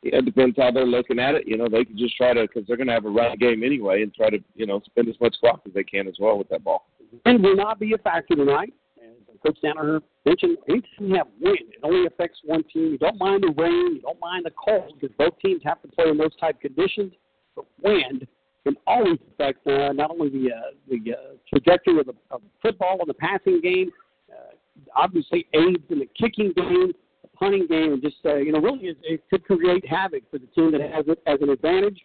it 0.03 0.25
depends 0.25 0.57
how 0.57 0.71
they're 0.71 0.85
looking 0.85 1.19
at 1.19 1.35
it. 1.35 1.47
You 1.47 1.57
know, 1.57 1.67
they 1.69 1.85
can 1.85 1.97
just 1.97 2.15
try 2.15 2.33
to 2.33 2.41
because 2.41 2.65
they're 2.67 2.77
going 2.77 2.87
to 2.87 2.93
have 2.93 3.05
a 3.05 3.09
run 3.09 3.37
game 3.37 3.63
anyway, 3.63 4.01
and 4.01 4.13
try 4.13 4.29
to 4.29 4.39
you 4.55 4.65
know 4.65 4.81
spend 4.85 5.07
as 5.09 5.19
much 5.21 5.35
clock 5.39 5.61
as 5.65 5.73
they 5.73 5.83
can 5.83 6.07
as 6.07 6.15
well 6.19 6.37
with 6.37 6.49
that 6.49 6.63
ball. 6.63 6.87
Wind 7.25 7.43
will 7.43 7.55
not 7.55 7.79
be 7.79 7.93
a 7.93 7.97
factor 7.97 8.35
tonight. 8.35 8.73
And 9.01 9.15
Coach 9.45 9.57
Danaher 9.63 10.01
mentioned 10.25 10.57
anytime 10.67 11.07
you 11.07 11.15
have 11.15 11.27
wind, 11.39 11.59
it 11.59 11.79
only 11.83 12.07
affects 12.07 12.39
one 12.43 12.63
team. 12.73 12.91
You 12.91 12.97
don't 12.97 13.19
mind 13.19 13.43
the 13.43 13.53
rain, 13.61 13.95
you 13.95 14.01
don't 14.01 14.19
mind 14.19 14.45
the 14.45 14.51
cold, 14.51 14.93
because 14.99 15.15
both 15.17 15.37
teams 15.39 15.61
have 15.65 15.81
to 15.81 15.87
play 15.87 16.09
in 16.09 16.17
those 16.17 16.35
type 16.39 16.59
conditions. 16.59 17.13
But 17.55 17.65
wind 17.81 18.27
can 18.63 18.75
always 18.85 19.17
affect 19.33 19.65
uh, 19.67 19.93
not 19.93 20.11
only 20.11 20.29
the 20.29 20.51
uh, 20.53 20.59
the 20.89 21.13
uh, 21.13 21.35
trajectory 21.49 21.99
of 21.99 22.07
the 22.07 22.13
of 22.31 22.41
football 22.61 22.97
and 22.99 23.09
the 23.09 23.13
passing 23.13 23.61
game, 23.61 23.91
uh, 24.31 24.55
obviously 24.95 25.47
aids 25.53 25.83
in 25.89 25.99
the 25.99 26.07
kicking 26.19 26.51
game, 26.55 26.91
the 27.21 27.29
punting 27.33 27.67
game, 27.67 27.93
and 27.93 28.01
just 28.01 28.17
uh, 28.25 28.35
you 28.35 28.51
know 28.51 28.59
really 28.59 28.87
it, 28.87 28.97
it 29.03 29.23
could 29.29 29.43
create 29.45 29.87
havoc 29.87 30.23
for 30.29 30.39
the 30.39 30.47
team 30.47 30.71
that 30.71 30.81
has 30.81 31.05
it 31.07 31.21
as 31.25 31.39
an 31.41 31.49
advantage. 31.49 31.99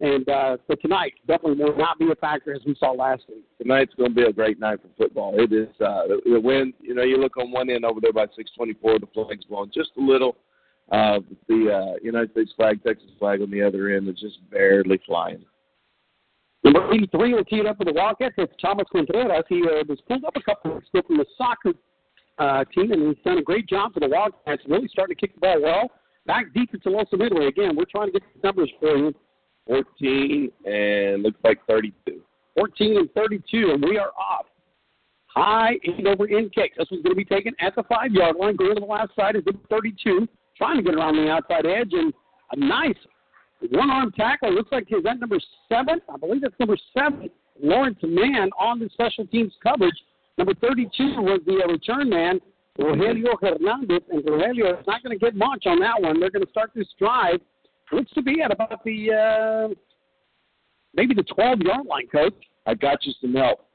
And 0.00 0.28
uh, 0.28 0.56
for 0.66 0.74
tonight, 0.76 1.12
definitely 1.26 1.62
will 1.62 1.76
not 1.76 1.98
be 1.98 2.10
a 2.10 2.16
factor 2.16 2.52
as 2.52 2.62
we 2.66 2.74
saw 2.78 2.90
last 2.90 3.22
week. 3.28 3.44
Tonight's 3.62 3.94
going 3.94 4.10
to 4.10 4.14
be 4.14 4.26
a 4.26 4.32
great 4.32 4.58
night 4.58 4.80
for 4.82 4.88
football. 4.98 5.34
It 5.38 5.52
is 5.52 5.68
uh, 5.80 6.08
the, 6.08 6.20
the 6.24 6.40
wind. 6.40 6.74
You 6.80 6.94
know, 6.94 7.02
you 7.02 7.16
look 7.16 7.36
on 7.36 7.52
one 7.52 7.70
end 7.70 7.84
over 7.84 8.00
there 8.00 8.12
by 8.12 8.26
624, 8.34 8.98
the 8.98 9.06
flag's 9.14 9.44
blowing 9.44 9.70
just 9.72 9.90
a 9.96 10.00
little. 10.00 10.36
Uh, 10.90 11.20
the 11.48 11.70
uh, 11.72 11.98
United 12.02 12.32
States 12.32 12.52
flag, 12.56 12.82
Texas 12.82 13.08
flag 13.18 13.40
on 13.40 13.50
the 13.50 13.62
other 13.62 13.88
end 13.90 14.08
is 14.08 14.20
just 14.20 14.38
barely 14.50 15.00
flying. 15.06 15.44
Number 16.64 16.92
83 16.92 17.34
will 17.34 17.44
tee 17.44 17.56
it 17.56 17.66
up 17.66 17.76
for 17.76 17.84
the 17.84 17.92
Wildcats. 17.92 18.34
It's 18.38 18.52
Thomas 18.60 18.86
Contreras. 18.90 19.44
He 19.48 19.62
uh, 19.62 19.84
was 19.88 19.98
pulled 20.08 20.24
up 20.24 20.34
a 20.34 20.42
couple 20.42 20.72
of 20.72 20.76
weeks 20.78 20.88
ago 20.92 21.02
from 21.06 21.18
the 21.18 21.26
soccer 21.38 21.72
uh, 22.38 22.64
team, 22.74 22.90
and 22.92 23.08
he's 23.08 23.24
done 23.24 23.38
a 23.38 23.42
great 23.42 23.68
job 23.68 23.94
for 23.94 24.00
the 24.00 24.08
Wildcats. 24.08 24.62
Really 24.66 24.88
starting 24.88 25.14
to 25.14 25.20
kick 25.20 25.34
the 25.34 25.40
ball 25.40 25.62
well. 25.62 25.90
Back 26.26 26.46
deep 26.54 26.72
to 26.72 26.78
Tuloso 26.78 27.18
Midway. 27.18 27.46
Again, 27.46 27.76
we're 27.76 27.84
trying 27.84 28.06
to 28.06 28.12
get 28.12 28.22
the 28.34 28.46
numbers 28.46 28.70
for 28.80 28.96
you. 28.96 29.14
14 29.66 30.50
and 30.66 31.22
looks 31.22 31.38
like 31.44 31.58
32. 31.66 32.20
14 32.56 32.96
and 32.96 33.12
32, 33.12 33.70
and 33.72 33.84
we 33.84 33.98
are 33.98 34.10
off. 34.18 34.46
High 35.26 35.78
end 35.84 36.06
over 36.06 36.28
end 36.28 36.54
kick. 36.54 36.72
This 36.76 36.86
one's 36.90 37.02
going 37.02 37.16
to 37.16 37.16
be 37.16 37.24
taken 37.24 37.54
at 37.60 37.74
the 37.74 37.82
five 37.84 38.12
yard 38.12 38.36
line. 38.36 38.54
Going 38.56 38.76
to 38.76 38.80
the 38.80 38.86
left 38.86 39.16
side 39.16 39.34
is 39.34 39.42
number 39.44 39.62
32, 39.68 40.28
trying 40.56 40.76
to 40.76 40.82
get 40.82 40.94
around 40.94 41.16
the 41.16 41.28
outside 41.28 41.66
edge, 41.66 41.92
and 41.92 42.14
a 42.52 42.56
nice 42.56 42.94
one 43.70 43.90
arm 43.90 44.12
tackle. 44.16 44.52
Looks 44.52 44.70
like 44.70 44.84
is 44.90 45.02
that 45.02 45.18
number 45.18 45.38
seven? 45.68 46.00
I 46.12 46.16
believe 46.16 46.42
that's 46.42 46.54
number 46.60 46.76
seven. 46.96 47.30
Lawrence 47.60 47.98
Mann 48.02 48.50
on 48.58 48.78
the 48.78 48.88
special 48.92 49.26
teams 49.26 49.52
coverage. 49.62 49.94
Number 50.38 50.54
32 50.54 50.88
was 51.22 51.40
the 51.46 51.62
uh, 51.64 51.68
return 51.70 52.10
man, 52.10 52.40
Rogelio 52.78 53.34
Hernandez, 53.40 54.02
and 54.10 54.24
Rogelio 54.24 54.80
is 54.80 54.86
not 54.86 55.02
going 55.02 55.16
to 55.16 55.24
get 55.24 55.36
much 55.36 55.64
on 55.66 55.78
that 55.80 56.00
one. 56.00 56.18
They're 56.18 56.30
going 56.30 56.44
to 56.44 56.50
start 56.50 56.70
this 56.74 56.88
drive 56.98 57.40
looks 57.92 58.10
to 58.12 58.22
be 58.22 58.40
at 58.40 58.52
about 58.52 58.82
the 58.84 59.12
uh, 59.12 59.74
maybe 60.94 61.14
the 61.14 61.22
12 61.22 61.60
yard 61.60 61.86
line, 61.86 62.06
coach. 62.08 62.34
I 62.66 62.74
got 62.74 63.04
you 63.04 63.12
some 63.20 63.34
help. 63.34 63.66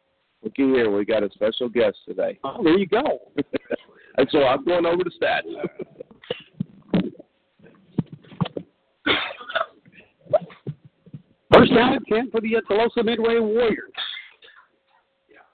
Look 0.43 0.53
here, 0.55 0.89
we 0.89 1.05
got 1.05 1.23
a 1.23 1.29
special 1.31 1.67
guest 1.69 1.97
today. 2.07 2.39
Oh, 2.43 2.63
there 2.63 2.77
you 2.77 2.87
go. 2.87 3.31
and 4.17 4.27
so 4.31 4.43
I'm 4.43 4.63
going 4.63 4.85
over 4.85 5.03
the 5.03 5.11
stats. 5.21 5.89
First 11.53 11.73
down 11.73 11.93
and 11.93 12.05
10 12.07 12.31
for 12.31 12.41
the 12.41 12.57
uh, 12.57 12.61
Tuloso 12.69 13.03
Midway 13.03 13.39
Warriors. 13.39 13.91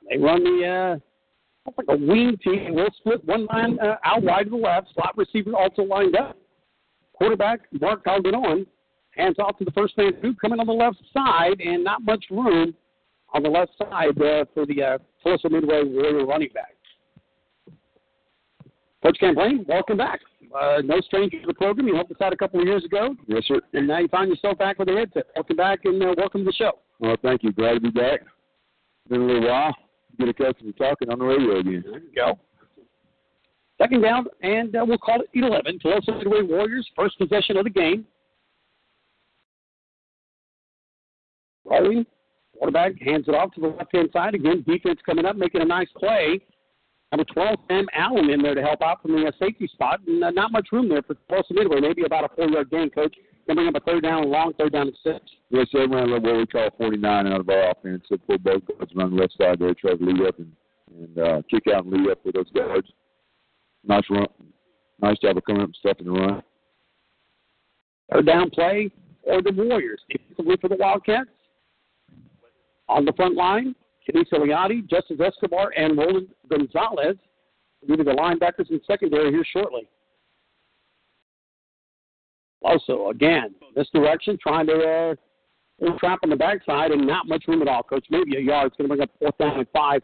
They 0.10 0.18
run 0.18 0.44
the, 0.44 1.00
uh, 1.66 1.72
like 1.78 1.88
a 1.90 1.98
wing 1.98 2.38
team. 2.44 2.76
We'll 2.76 2.90
split 3.00 3.26
one 3.26 3.48
line 3.48 3.80
uh, 3.80 3.96
out 4.04 4.22
wide 4.22 4.44
to 4.44 4.50
the 4.52 4.56
left. 4.58 4.90
Slot 4.94 5.18
receiver 5.18 5.56
also 5.56 5.82
lined 5.82 6.16
up. 6.16 6.38
Quarterback, 7.16 7.62
Mark 7.80 8.04
Calderon, 8.04 8.66
hands 9.12 9.38
off 9.40 9.58
to 9.58 9.66
the 9.66 9.72
first 9.72 9.98
man, 9.98 10.14
who 10.22 10.36
coming 10.36 10.60
on 10.60 10.68
the 10.68 10.74
left 10.74 10.98
side, 11.14 11.60
and 11.60 11.84
not 11.84 12.04
much 12.04 12.26
room 12.30 12.76
on 13.34 13.44
the 13.44 13.50
left 13.50 13.72
side 13.78 14.22
uh, 14.22 14.46
for 14.54 14.66
the 14.66 14.82
uh, 14.82 14.98
Tuloso 15.26 15.50
Midway 15.50 15.84
Warrior 15.84 16.26
running 16.26 16.50
back. 16.54 16.76
Coach 19.04 19.18
Champlain, 19.20 19.66
welcome 19.68 19.98
back. 19.98 20.20
Uh, 20.54 20.82
no 20.84 21.00
stranger 21.02 21.40
to 21.40 21.48
the 21.48 21.54
program. 21.54 21.88
You 21.88 21.96
helped 21.96 22.12
us 22.12 22.18
out 22.22 22.34
a 22.34 22.38
couple 22.38 22.60
of 22.60 22.66
years 22.66 22.84
ago. 22.84 23.16
Yes, 23.28 23.44
sir. 23.46 23.62
And 23.74 23.88
now 23.88 24.00
you 24.00 24.08
find 24.08 24.30
yourself 24.30 24.58
back 24.58 24.80
with 24.80 24.90
a 24.90 24.94
headset. 24.94 25.26
Welcome 25.36 25.58
back 25.58 25.80
and 25.84 26.02
uh, 26.02 26.16
welcome 26.18 26.42
to 26.42 26.46
the 26.46 26.54
show. 26.54 26.80
Well, 27.00 27.16
thank 27.22 27.44
you. 27.44 27.52
Glad 27.52 27.74
to 27.76 27.80
be 27.82 27.92
back. 27.92 28.22
Been 29.10 29.22
a 29.22 29.26
little 29.26 29.48
while. 29.48 29.76
Get 30.18 30.30
accustomed 30.30 30.74
to 30.76 30.84
talking 30.84 31.10
on 31.12 31.20
the 31.20 31.26
radio 31.26 31.60
again. 31.60 31.84
There 31.86 32.00
you 32.00 32.12
go. 32.16 32.40
Second 33.82 34.02
down, 34.02 34.26
and 34.42 34.76
uh, 34.76 34.86
we'll 34.88 34.98
call 34.98 35.22
it 35.22 35.30
11. 35.34 35.80
Tuloso 35.80 36.18
Midway 36.18 36.42
Warriors, 36.44 36.90
first 36.96 37.18
possession 37.18 37.58
of 37.58 37.66
the 37.66 37.70
game. 37.70 38.06
Rolling. 41.66 42.06
Quarterback 42.58 43.02
hands 43.02 43.26
it 43.28 43.36
off 43.36 43.54
to 43.56 43.62
the 43.62 43.68
left 43.68 43.94
hand 43.94 44.10
side. 44.14 44.34
Again, 44.34 44.64
defense 44.66 45.00
coming 45.06 45.26
up, 45.26 45.36
making 45.36 45.62
a 45.62 45.66
nice 45.66 45.90
play. 45.98 46.40
Number 47.12 47.26
12, 47.26 47.60
Sam 47.68 47.86
Allen 47.94 48.30
in 48.30 48.42
there 48.42 48.56
to 48.56 48.62
help 48.62 48.82
out 48.82 49.02
from 49.02 49.12
the 49.12 49.28
uh, 49.28 49.32
safety 49.40 49.68
spot. 49.68 50.00
And 50.08 50.24
uh, 50.24 50.32
not 50.32 50.54
much 50.54 50.70
room 50.72 50.88
there 50.88 51.02
for 51.02 51.16
Tuloso 51.30 51.52
Midway. 51.52 51.82
Maybe 51.82 52.06
about 52.06 52.24
a 52.24 52.36
four 52.36 52.48
yard 52.48 52.70
gain, 52.70 52.90
coach. 52.90 53.16
To 53.48 53.54
bring 53.54 53.68
up 53.68 53.76
a 53.76 53.80
third 53.82 54.04
down 54.04 54.24
and 54.24 54.32
long, 54.32 54.54
third 54.54 54.72
down 54.72 54.88
and 54.88 54.98
six. 55.04 55.20
Yes, 55.50 55.68
sir. 55.72 55.88
Ran 55.88 56.10
what 56.10 56.24
we 56.24 56.48
call 56.48 56.70
49 56.78 57.28
out 57.28 57.42
of 57.42 57.50
our 57.50 57.72
offense. 57.72 58.04
So 58.10 58.18
pull 58.18 58.40
both 58.40 58.64
guards 58.66 58.92
around 58.96 59.12
the 59.12 59.22
left 59.22 59.36
side 59.38 59.60
there, 59.60 59.74
try 59.76 59.96
to 59.96 60.04
lead 60.04 60.26
up 60.26 60.40
and, 60.40 60.52
and 60.98 61.20
uh, 61.20 61.42
kick 61.52 61.64
out 61.74 61.86
and 61.86 61.94
lead 61.94 62.10
up 62.10 62.26
with 62.26 62.36
those 62.36 62.50
guards. 62.56 62.88
Nice 63.88 64.04
run. 64.10 64.28
Nice 65.02 65.20
job 65.20 65.38
of 65.38 65.44
coming 65.46 65.62
up 65.62 65.70
stuffing 65.80 66.06
the 66.06 66.12
run. 66.12 66.44
Third 68.12 68.26
down 68.26 68.50
play 68.50 68.92
for 69.24 69.42
the 69.42 69.52
Warriors. 69.52 70.02
Defensively 70.10 70.58
for 70.62 70.70
the 70.70 70.76
Wildcats. 70.76 71.30
On 72.88 73.04
the 73.04 73.14
front 73.14 73.36
line, 73.36 73.76
Kenny 74.06 74.26
Ciliati, 74.26 74.88
Justice 74.88 75.20
Escobar, 75.20 75.72
and 75.76 75.98
Roland 75.98 76.28
Gonzalez. 76.50 77.18
Will 77.88 77.98
be 77.98 78.04
the 78.04 78.12
linebackers 78.12 78.72
in 78.72 78.80
secondary 78.88 79.32
here 79.32 79.46
shortly. 79.52 79.88
Also, 82.64 83.10
again, 83.10 83.54
this 83.76 83.88
direction, 83.94 84.38
trying 84.42 84.66
to 84.66 85.16
uh, 85.84 85.98
trap 85.98 86.20
on 86.24 86.30
the 86.30 86.36
backside 86.36 86.92
and 86.92 87.06
not 87.06 87.28
much 87.28 87.44
room 87.48 87.62
at 87.62 87.68
all, 87.68 87.84
Coach. 87.84 88.06
Maybe 88.10 88.38
a 88.38 88.40
yard. 88.40 88.68
It's 88.68 88.78
going 88.78 88.90
to 88.90 88.96
bring 88.96 89.02
up 89.02 89.12
fourth 89.20 89.38
down 89.38 89.60
and 89.60 89.68
five. 89.72 90.02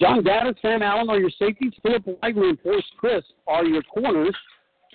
John 0.00 0.22
Gaddis, 0.22 0.54
Sam 0.62 0.82
Allen 0.82 1.10
are 1.10 1.18
your 1.18 1.30
safeties. 1.38 1.72
Philip 1.82 2.04
Lively 2.22 2.48
and 2.50 2.60
Forrest 2.60 2.88
Crisp 2.96 3.26
are 3.46 3.64
your 3.64 3.82
corners. 3.82 4.34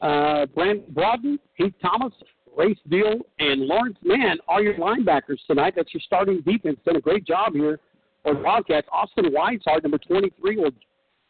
Uh, 0.01 0.47
Brand 0.47 0.84
Broaden, 0.89 1.39
Heath 1.53 1.74
Thomas, 1.82 2.14
Race 2.58 2.80
Deal, 2.89 3.20
and 3.39 3.62
Lawrence 3.62 3.97
Mann 4.03 4.38
are 4.47 4.64
your 4.64 4.74
linebackers 4.76 5.38
tonight. 5.47 5.74
That's 5.76 5.93
your 5.93 6.01
starting 6.06 6.41
defense. 6.41 6.80
Done 6.86 6.95
a 6.95 7.01
great 7.01 7.26
job 7.26 7.53
here 7.53 7.80
for 8.24 8.34
Wildcats. 8.34 8.88
Austin 8.91 9.26
Weishart, 9.26 9.84
number 9.84 9.99
23, 9.99 10.58
will 10.58 10.72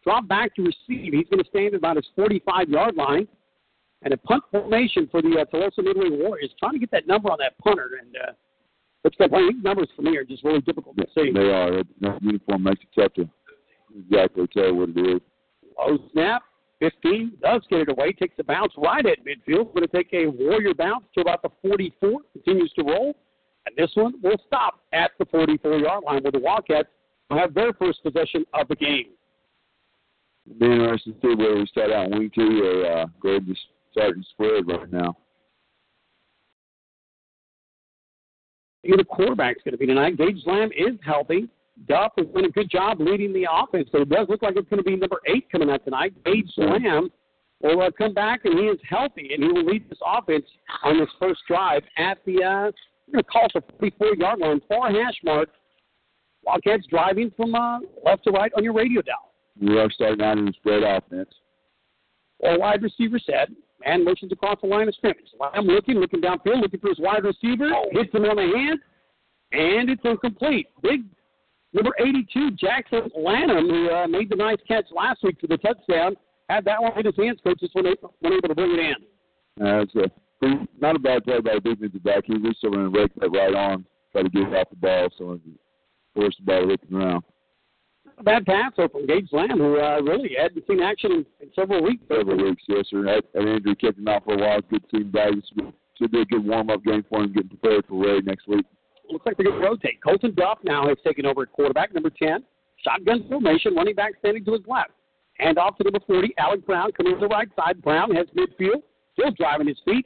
drop 0.03 0.27
back 0.27 0.55
to 0.55 0.61
receive. 0.61 1.13
He's 1.13 1.27
going 1.29 1.43
to 1.43 1.49
stand 1.49 1.73
about 1.73 1.97
his 1.97 2.05
45 2.15 2.69
yard 2.69 2.95
line. 2.95 3.27
And 4.03 4.13
a 4.13 4.17
punt 4.17 4.43
formation 4.51 5.07
for 5.09 5.21
the 5.21 5.29
uh, 5.39 5.45
Tuloso 5.45 5.83
Midway 5.83 6.09
Warriors. 6.11 6.51
Trying 6.59 6.73
to 6.73 6.79
get 6.79 6.91
that 6.91 7.07
number 7.07 7.31
on 7.31 7.39
that 7.39 7.57
punter. 7.57 7.91
And 7.99 8.15
uh, 8.15 8.31
what's 9.01 9.17
that? 9.17 9.31
These 9.31 9.63
numbers 9.63 9.89
for 9.95 10.03
me 10.03 10.15
are 10.15 10.23
just 10.23 10.43
really 10.43 10.61
difficult 10.61 10.95
to 10.97 11.07
see. 11.15 11.31
They 11.33 11.49
are. 11.49 11.83
That 12.01 12.21
uniform 12.21 12.63
makes 12.63 12.81
it 12.83 13.01
tough 13.01 13.13
to 13.13 13.27
exactly 13.97 14.47
tell 14.47 14.73
what 14.73 14.89
it 14.89 14.97
is. 14.97 15.21
Low 15.77 15.97
snap. 16.11 16.43
15 16.79 17.33
does 17.41 17.61
get 17.69 17.79
it 17.79 17.89
away, 17.89 18.11
takes 18.11 18.35
a 18.37 18.43
bounce 18.43 18.73
right 18.77 19.05
at 19.05 19.19
midfield. 19.19 19.73
Going 19.73 19.81
to 19.81 19.87
take 19.87 20.13
a 20.13 20.27
Warrior 20.27 20.73
bounce 20.73 21.05
to 21.15 21.21
about 21.21 21.41
the 21.41 21.49
44, 21.61 22.19
continues 22.33 22.71
to 22.73 22.83
roll. 22.83 23.15
And 23.65 23.75
this 23.77 23.91
one 23.95 24.13
will 24.21 24.37
stop 24.45 24.81
at 24.93 25.11
the 25.17 25.25
44 25.25 25.79
yard 25.79 26.03
line 26.03 26.21
where 26.21 26.31
the 26.31 26.39
Wildcats 26.39 26.89
will 27.29 27.39
have 27.39 27.53
their 27.53 27.73
first 27.73 28.03
possession 28.03 28.45
of 28.53 28.67
the 28.67 28.75
game. 28.75 29.07
It'll 30.45 30.59
be 30.59 30.65
interesting 30.65 31.13
to 31.13 31.19
see 31.21 31.35
whether 31.35 31.55
we 31.55 31.65
start 31.67 31.91
out 31.91 32.11
wing 32.11 32.29
two 32.35 32.63
or 32.63 32.85
uh, 32.85 33.05
go 33.19 33.29
ahead 33.29 33.47
and 33.47 33.57
starting 33.91 34.23
spread 34.31 34.67
right 34.67 34.91
now. 34.91 35.17
The 38.83 39.03
quarterback's 39.03 39.63
going 39.63 39.71
to 39.71 39.79
be 39.79 39.87
tonight. 39.87 40.17
Gage 40.17 40.43
Lamb 40.45 40.69
is 40.77 40.99
healthy. 41.03 41.49
Duff 41.87 42.13
has 42.17 42.27
done 42.27 42.45
a 42.45 42.49
good 42.49 42.69
job 42.69 42.99
leading 42.99 43.33
the 43.33 43.47
offense, 43.51 43.89
so 43.91 44.01
it 44.01 44.09
does 44.09 44.27
look 44.29 44.41
like 44.41 44.55
it's 44.55 44.69
going 44.69 44.81
to 44.81 44.83
be 44.83 44.95
number 44.95 45.19
eight 45.27 45.49
coming 45.51 45.69
out 45.69 45.83
tonight. 45.83 46.13
Gage 46.23 46.49
Lamb 46.57 47.09
will 47.61 47.81
uh, 47.81 47.91
come 47.97 48.13
back, 48.13 48.45
and 48.45 48.57
he 48.57 48.65
is 48.65 48.79
healthy, 48.87 49.33
and 49.33 49.43
he 49.43 49.51
will 49.51 49.65
lead 49.65 49.89
this 49.89 49.99
offense 50.05 50.45
on 50.83 50.97
this 50.99 51.09
first 51.19 51.41
drive 51.47 51.83
at 51.97 52.17
the, 52.25 52.43
uh, 52.43 52.71
we're 53.07 53.21
going 53.21 53.23
to 53.23 53.23
call 53.23 53.47
the 53.53 53.61
44 53.79 54.15
yard 54.15 54.39
line, 54.39 54.61
far 54.69 54.91
hash 54.91 55.15
mark. 55.23 55.49
Wildcats 56.43 56.85
driving 56.89 57.31
from 57.35 57.55
uh, 57.55 57.79
left 58.05 58.23
to 58.25 58.31
right 58.31 58.51
on 58.55 58.63
your 58.63 58.73
radio 58.73 59.01
dial. 59.01 59.31
We 59.59 59.79
are 59.79 59.89
starting 59.89 60.23
out 60.23 60.37
in 60.37 60.53
spread 60.53 60.83
offense. 60.83 61.29
All 62.43 62.59
wide 62.59 62.83
receiver 62.83 63.19
set. 63.19 63.49
Man 63.85 64.05
motions 64.05 64.31
across 64.31 64.59
the 64.61 64.67
line 64.67 64.87
of 64.87 64.95
scrimmage. 64.95 65.25
Lamb 65.39 65.65
looking, 65.65 65.95
looking 65.95 66.21
downfield, 66.21 66.61
looking 66.61 66.79
for 66.79 66.89
his 66.89 66.99
wide 66.99 67.23
receiver. 67.23 67.69
Hits 67.91 68.13
him 68.13 68.25
on 68.25 68.35
the 68.35 68.43
hand, 68.43 68.79
and 69.51 69.89
it's 69.89 70.01
incomplete. 70.03 70.67
Big 70.81 71.03
number 71.75 71.93
82, 71.99 72.51
Jackson 72.51 73.11
Lanham, 73.15 73.69
who 73.69 73.89
uh, 73.89 74.07
made 74.07 74.29
the 74.29 74.35
nice 74.35 74.57
catch 74.67 74.85
last 74.95 75.21
week 75.23 75.37
for 75.39 75.47
the 75.47 75.57
touchdown, 75.57 76.15
had 76.49 76.65
that 76.65 76.81
one 76.81 76.97
in 76.97 77.05
his 77.05 77.15
hands. 77.15 77.39
Coach 77.43 77.59
just 77.59 77.75
wasn't 77.75 77.97
able 78.23 78.47
to 78.47 78.55
bring 78.55 78.71
it 78.71 78.79
in. 78.79 79.65
Uh, 79.65 79.81
it's 79.81 79.95
a 79.95 80.09
not 80.79 80.95
a 80.95 80.99
bad 80.99 81.23
play 81.23 81.39
by 81.39 81.55
the 81.55 81.75
defensive 81.75 82.03
back. 82.03 82.23
He 82.25 82.35
reached 82.35 82.63
over 82.63 82.85
and 82.85 82.95
raked 82.95 83.19
that 83.19 83.29
right 83.29 83.53
on, 83.53 83.85
try 84.11 84.23
to 84.23 84.29
get 84.29 84.43
it 84.43 84.53
off 84.53 84.69
the 84.69 84.75
ball, 84.75 85.09
so 85.17 85.39
forced 86.13 86.37
the 86.39 86.45
ball 86.45 86.67
looking 86.67 86.95
around. 86.95 87.23
A 88.17 88.23
bad 88.23 88.45
pass 88.45 88.71
over 88.77 88.89
from 88.89 89.07
Gage 89.07 89.27
Lamb, 89.31 89.57
who 89.57 89.79
uh, 89.79 89.99
really 90.01 90.35
hadn't 90.39 90.65
seen 90.67 90.81
action 90.81 91.11
in, 91.11 91.25
in 91.41 91.51
several 91.55 91.83
weeks. 91.83 92.03
Several 92.07 92.37
weeks, 92.37 92.63
yes, 92.67 92.85
sir. 92.89 93.03
That, 93.03 93.23
that 93.33 93.47
injury 93.47 93.75
kept 93.75 93.97
him 93.97 94.07
out 94.07 94.23
for 94.23 94.35
a 94.35 94.37
while. 94.37 94.61
Good 94.61 94.89
team 94.89 95.11
value. 95.11 95.41
Should 95.97 96.11
be 96.11 96.21
a 96.21 96.25
good 96.25 96.45
warm 96.45 96.69
up 96.69 96.83
game 96.83 97.03
for 97.09 97.23
him, 97.23 97.33
getting 97.33 97.49
prepared 97.49 97.85
for 97.87 98.05
Ray 98.05 98.21
next 98.21 98.47
week. 98.47 98.65
Looks 99.11 99.25
like 99.25 99.37
they're 99.37 99.45
going 99.45 99.61
to 99.61 99.67
rotate. 99.67 100.01
Colton 100.03 100.33
Duff 100.35 100.59
now 100.63 100.87
has 100.87 100.97
taken 101.05 101.25
over 101.25 101.43
at 101.43 101.51
quarterback, 101.51 101.93
number 101.93 102.09
10. 102.09 102.43
Shotgun 102.83 103.27
formation, 103.29 103.75
running 103.75 103.95
back 103.95 104.13
standing 104.19 104.43
to 104.45 104.53
his 104.53 104.61
left. 104.67 104.91
Hand 105.35 105.57
off 105.57 105.77
to 105.77 105.83
number 105.83 105.99
40, 106.07 106.33
Alec 106.37 106.65
Brown 106.65 106.91
coming 106.93 107.13
to 107.13 107.19
the 107.19 107.27
right 107.27 107.49
side. 107.55 107.81
Brown 107.81 108.15
has 108.15 108.27
midfield, 108.27 108.81
still 109.13 109.31
driving 109.31 109.67
his 109.67 109.77
feet. 109.85 110.05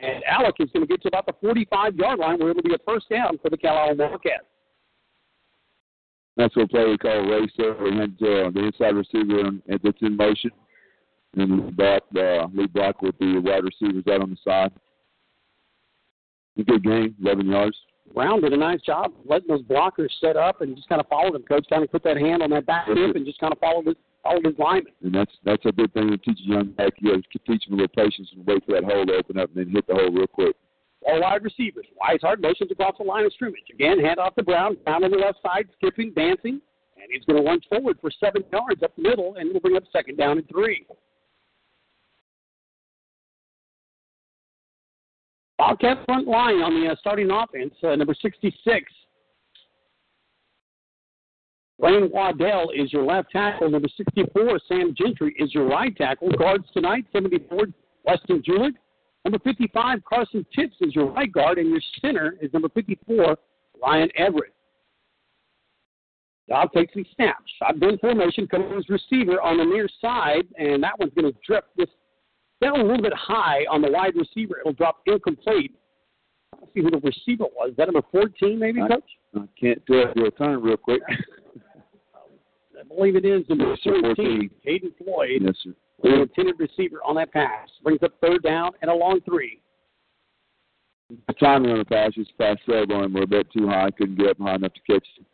And 0.00 0.24
Alec 0.24 0.56
is 0.58 0.70
going 0.72 0.86
to 0.86 0.90
get 0.90 1.02
to 1.02 1.08
about 1.08 1.26
the 1.26 1.34
45 1.40 1.96
yard 1.96 2.18
line 2.18 2.38
where 2.38 2.50
it'll 2.50 2.62
be 2.62 2.74
a 2.74 2.78
first 2.86 3.08
down 3.10 3.38
for 3.42 3.50
the 3.50 3.56
Cal 3.56 3.94
Wildcats. 3.94 4.46
That's 6.36 6.56
what 6.56 6.70
play 6.70 6.86
we 6.86 6.96
call 6.96 7.20
race 7.22 7.50
there. 7.58 7.74
We 7.74 7.94
had 7.94 8.14
uh, 8.20 8.50
the 8.50 8.70
inside 8.72 8.96
receiver 8.96 9.50
that's 9.66 9.98
in 10.00 10.16
motion. 10.16 10.50
And 11.34 11.76
back, 11.76 12.02
uh, 12.16 12.46
lead 12.54 12.72
block 12.72 13.02
with 13.02 13.18
the 13.18 13.38
wide 13.38 13.64
receivers 13.64 14.04
out 14.10 14.22
on 14.22 14.30
the 14.30 14.36
side. 14.44 14.72
A 16.58 16.62
good 16.62 16.84
game, 16.84 17.14
11 17.22 17.46
yards. 17.46 17.76
Brown 18.14 18.40
did 18.40 18.52
a 18.52 18.56
nice 18.56 18.80
job 18.82 19.12
letting 19.24 19.48
those 19.48 19.62
blockers 19.62 20.10
set 20.20 20.36
up 20.36 20.60
and 20.60 20.76
just 20.76 20.88
kind 20.88 21.00
of 21.00 21.06
follow 21.08 21.32
them. 21.32 21.42
Coach 21.42 21.66
kind 21.70 21.82
of 21.82 21.90
put 21.90 22.02
that 22.04 22.16
hand 22.16 22.42
on 22.42 22.50
that 22.50 22.66
back 22.66 22.86
hip 22.88 23.16
and 23.16 23.24
just 23.24 23.38
kind 23.38 23.52
of 23.52 23.58
followed 23.58 23.86
his, 23.86 23.96
followed 24.22 24.44
his 24.44 24.54
lineman. 24.58 24.92
And 25.02 25.14
that's 25.14 25.32
that's 25.44 25.64
a 25.64 25.72
big 25.72 25.92
thing 25.92 26.10
to 26.10 26.18
teach 26.18 26.38
a 26.44 26.48
young 26.48 26.72
back. 26.72 26.92
You 26.98 27.14
to 27.14 27.38
teach 27.46 27.64
them 27.64 27.74
a 27.74 27.82
little 27.82 27.88
patience 27.88 28.28
and 28.34 28.46
wait 28.46 28.64
for 28.66 28.72
that 28.72 28.84
hole 28.84 29.06
to 29.06 29.14
open 29.14 29.38
up 29.38 29.50
and 29.54 29.66
then 29.66 29.72
hit 29.72 29.86
the 29.86 29.94
hole 29.94 30.10
real 30.10 30.26
quick. 30.26 30.56
All 31.06 31.20
wide 31.20 31.42
receivers. 31.42 31.86
Weishart 32.00 32.40
motions 32.40 32.70
across 32.70 32.94
the 32.98 33.04
line 33.04 33.24
of 33.24 33.32
scrimmage. 33.32 33.70
Again, 33.72 33.98
hand 33.98 34.18
off 34.18 34.34
to 34.36 34.42
Brown. 34.42 34.76
Brown 34.84 35.04
on 35.04 35.10
the 35.10 35.16
left 35.16 35.38
side, 35.42 35.68
skipping, 35.76 36.12
dancing. 36.14 36.60
And 36.96 37.06
he's 37.10 37.24
going 37.24 37.42
to 37.42 37.48
lunge 37.48 37.64
forward 37.68 37.98
for 38.00 38.10
seven 38.20 38.44
yards 38.52 38.82
up 38.84 38.94
the 38.94 39.02
middle, 39.02 39.34
and 39.36 39.50
we'll 39.50 39.60
bring 39.60 39.76
up 39.76 39.82
second 39.92 40.16
down 40.16 40.38
and 40.38 40.48
three. 40.48 40.86
Wildcat 45.62 45.98
front 46.06 46.26
line 46.26 46.56
on 46.56 46.80
the 46.80 46.90
uh, 46.90 46.96
starting 46.98 47.30
offense, 47.30 47.72
uh, 47.84 47.94
number 47.94 48.16
66. 48.20 48.92
Wayne 51.78 52.10
Waddell 52.10 52.72
is 52.74 52.92
your 52.92 53.04
left 53.04 53.30
tackle. 53.30 53.70
Number 53.70 53.86
64, 53.96 54.58
Sam 54.66 54.92
Gentry 54.98 55.36
is 55.38 55.54
your 55.54 55.68
right 55.68 55.96
tackle. 55.96 56.30
Guards 56.32 56.64
tonight, 56.74 57.04
74, 57.12 57.66
Weston 58.04 58.42
Julick. 58.42 58.72
Number 59.24 59.38
55, 59.38 60.00
Carson 60.04 60.44
Tips 60.52 60.74
is 60.80 60.96
your 60.96 61.12
right 61.12 61.30
guard. 61.30 61.58
And 61.58 61.70
your 61.70 61.80
center 62.00 62.34
is 62.40 62.52
number 62.52 62.68
54, 62.70 63.38
Ryan 63.80 64.08
Everett. 64.16 64.54
Duff 66.48 66.72
takes 66.74 66.92
the 66.92 67.04
snap. 67.14 67.36
Shotgun 67.60 67.98
formation, 67.98 68.48
coming 68.48 68.72
as 68.76 68.88
receiver 68.88 69.40
on 69.40 69.58
the 69.58 69.64
near 69.64 69.88
side, 70.00 70.48
and 70.58 70.82
that 70.82 70.98
one's 70.98 71.12
going 71.14 71.32
to 71.32 71.38
drift 71.46 71.68
this 71.76 71.88
down 72.62 72.80
a 72.80 72.84
little 72.84 73.02
bit 73.02 73.12
high 73.14 73.64
on 73.70 73.82
the 73.82 73.90
wide 73.90 74.14
receiver. 74.16 74.58
It'll 74.60 74.72
drop 74.72 75.00
incomplete. 75.06 75.74
Let's 76.60 76.72
see 76.74 76.80
who 76.82 76.90
the 76.90 76.98
receiver 76.98 77.44
was. 77.54 77.70
Is 77.70 77.76
that 77.76 77.86
number 77.92 78.06
14, 78.12 78.58
maybe, 78.58 78.80
I- 78.80 78.88
Coach? 78.88 79.10
I 79.34 79.40
can't 79.60 79.84
do 79.86 80.00
it. 80.00 80.16
A 80.16 80.30
turn 80.32 80.62
real 80.62 80.76
quick. 80.76 81.02
I 81.08 82.84
believe 82.94 83.16
it 83.16 83.24
is 83.24 83.48
number 83.48 83.70
Yes, 83.70 83.78
sir, 83.82 84.00
14, 84.00 84.50
Caden 84.66 84.96
Floyd, 84.98 85.42
yes, 85.42 85.54
sir. 85.62 85.74
the 86.02 86.22
intended 86.22 86.56
receiver 86.58 87.00
on 87.04 87.14
that 87.16 87.32
pass. 87.32 87.68
Brings 87.82 88.02
up 88.02 88.12
third 88.20 88.42
down 88.42 88.72
and 88.82 88.90
a 88.90 88.94
long 88.94 89.20
three. 89.22 89.60
The 91.28 91.32
time 91.34 91.64
on 91.66 91.78
the 91.78 91.84
pass 91.84 92.16
was 92.16 92.26
fast 92.38 92.60
save 92.66 92.90
on 92.90 93.04
him. 93.04 93.12
We're 93.12 93.22
a 93.22 93.26
bit 93.26 93.50
too 93.52 93.68
high. 93.68 93.90
Couldn't 93.92 94.16
get 94.16 94.28
up 94.30 94.38
high 94.38 94.54
enough 94.56 94.72
to 94.74 94.80
catch 94.80 95.06
it. 95.18 95.26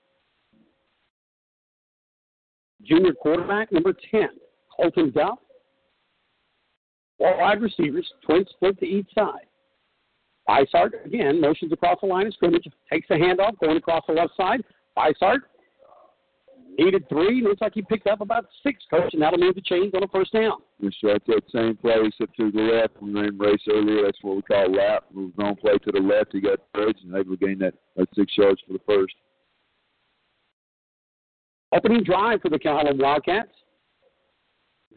Junior 2.82 3.12
quarterback, 3.14 3.72
number 3.72 3.92
10, 4.10 4.28
Colton 4.76 5.10
Duff. 5.10 5.38
Four 7.18 7.36
wide 7.38 7.60
receivers, 7.60 8.10
twin 8.24 8.44
split 8.50 8.78
to 8.78 8.86
each 8.86 9.08
side. 9.14 9.46
Weishart, 10.48 11.04
again, 11.04 11.40
motions 11.40 11.72
across 11.72 11.98
the 12.00 12.06
line 12.06 12.26
of 12.26 12.32
scrimmage, 12.32 12.66
takes 12.90 13.08
the 13.08 13.14
handoff, 13.14 13.58
going 13.60 13.76
across 13.76 14.04
the 14.06 14.14
left 14.14 14.32
side. 14.36 14.62
Weishart 14.96 15.40
needed 16.78 17.08
three. 17.08 17.42
Looks 17.42 17.60
like 17.60 17.74
he 17.74 17.82
picked 17.82 18.06
up 18.06 18.20
about 18.20 18.46
six, 18.62 18.82
coach, 18.90 19.12
and 19.12 19.20
that'll 19.20 19.38
move 19.38 19.56
the 19.56 19.60
chains 19.60 19.92
on 19.94 20.04
a 20.04 20.08
first 20.08 20.32
down. 20.32 20.58
Sir. 20.80 21.12
That's 21.12 21.26
that 21.26 21.42
same 21.52 21.76
play 21.76 21.96
except 22.04 22.36
to 22.36 22.50
the 22.50 22.60
left. 22.60 23.02
We 23.02 23.12
ran 23.12 23.36
race 23.36 23.60
earlier. 23.68 24.04
That's 24.04 24.18
what 24.22 24.36
we 24.36 24.42
call 24.42 24.72
lap. 24.72 25.04
We 25.12 25.24
was 25.24 25.34
on 25.38 25.56
play 25.56 25.76
to 25.76 25.92
the 25.92 26.00
left. 26.00 26.32
He 26.32 26.40
got 26.40 26.60
thirds 26.74 27.00
and 27.04 27.14
able 27.14 27.36
to 27.36 27.46
gain 27.46 27.58
that, 27.58 27.74
that 27.96 28.08
six 28.14 28.32
yards 28.38 28.60
for 28.66 28.72
the 28.72 28.80
first. 28.86 29.14
Opening 31.74 32.04
drive 32.04 32.40
for 32.40 32.48
the 32.48 32.58
Calallen 32.58 32.98
Wildcats. 32.98 33.50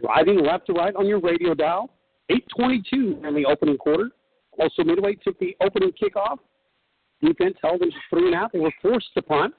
Driving 0.01 0.43
left 0.43 0.67
to 0.67 0.73
right 0.73 0.95
on 0.95 1.05
your 1.07 1.19
radio 1.19 1.53
dial. 1.53 1.89
8.22 2.29 3.25
in 3.25 3.35
the 3.35 3.45
opening 3.45 3.77
quarter. 3.77 4.09
Also, 4.59 4.83
Midway 4.83 5.15
took 5.15 5.39
the 5.39 5.55
opening 5.61 5.91
kickoff. 5.91 6.37
Defense 7.21 7.55
held 7.61 7.81
them 7.81 7.91
to 7.91 7.97
three 8.09 8.27
and 8.27 8.35
out. 8.35 8.51
They 8.51 8.59
were 8.59 8.73
forced 8.81 9.13
to 9.15 9.21
punt. 9.21 9.53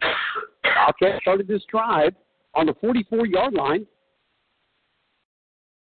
Wildcats 0.65 1.23
started 1.23 1.47
this 1.47 1.63
drive 1.71 2.15
on 2.55 2.67
the 2.67 2.75
44 2.81 3.27
yard 3.27 3.55
line. 3.55 3.87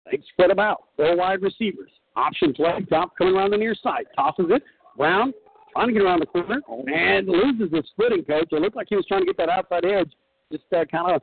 They 0.09 0.19
spread 0.33 0.49
them 0.49 0.59
out. 0.59 0.85
Four 0.97 1.15
wide 1.15 1.41
receivers. 1.41 1.91
Option 2.15 2.53
play. 2.53 2.85
Top 2.89 3.15
coming 3.17 3.35
around 3.35 3.51
the 3.51 3.57
near 3.57 3.75
side. 3.75 4.05
Tosses 4.15 4.47
it. 4.49 4.63
Brown 4.97 5.33
trying 5.71 5.87
to 5.87 5.93
get 5.93 6.01
around 6.01 6.19
the 6.19 6.25
corner 6.25 6.61
and 6.67 7.27
loses 7.27 7.71
the 7.71 7.83
splitting 7.91 8.23
coach. 8.23 8.47
It 8.51 8.61
looked 8.61 8.75
like 8.75 8.87
he 8.89 8.95
was 8.95 9.05
trying 9.05 9.21
to 9.21 9.25
get 9.25 9.37
that 9.37 9.49
outside 9.49 9.85
edge. 9.85 10.11
Just 10.51 10.63
uh, 10.75 10.85
kind 10.85 11.15
of, 11.15 11.21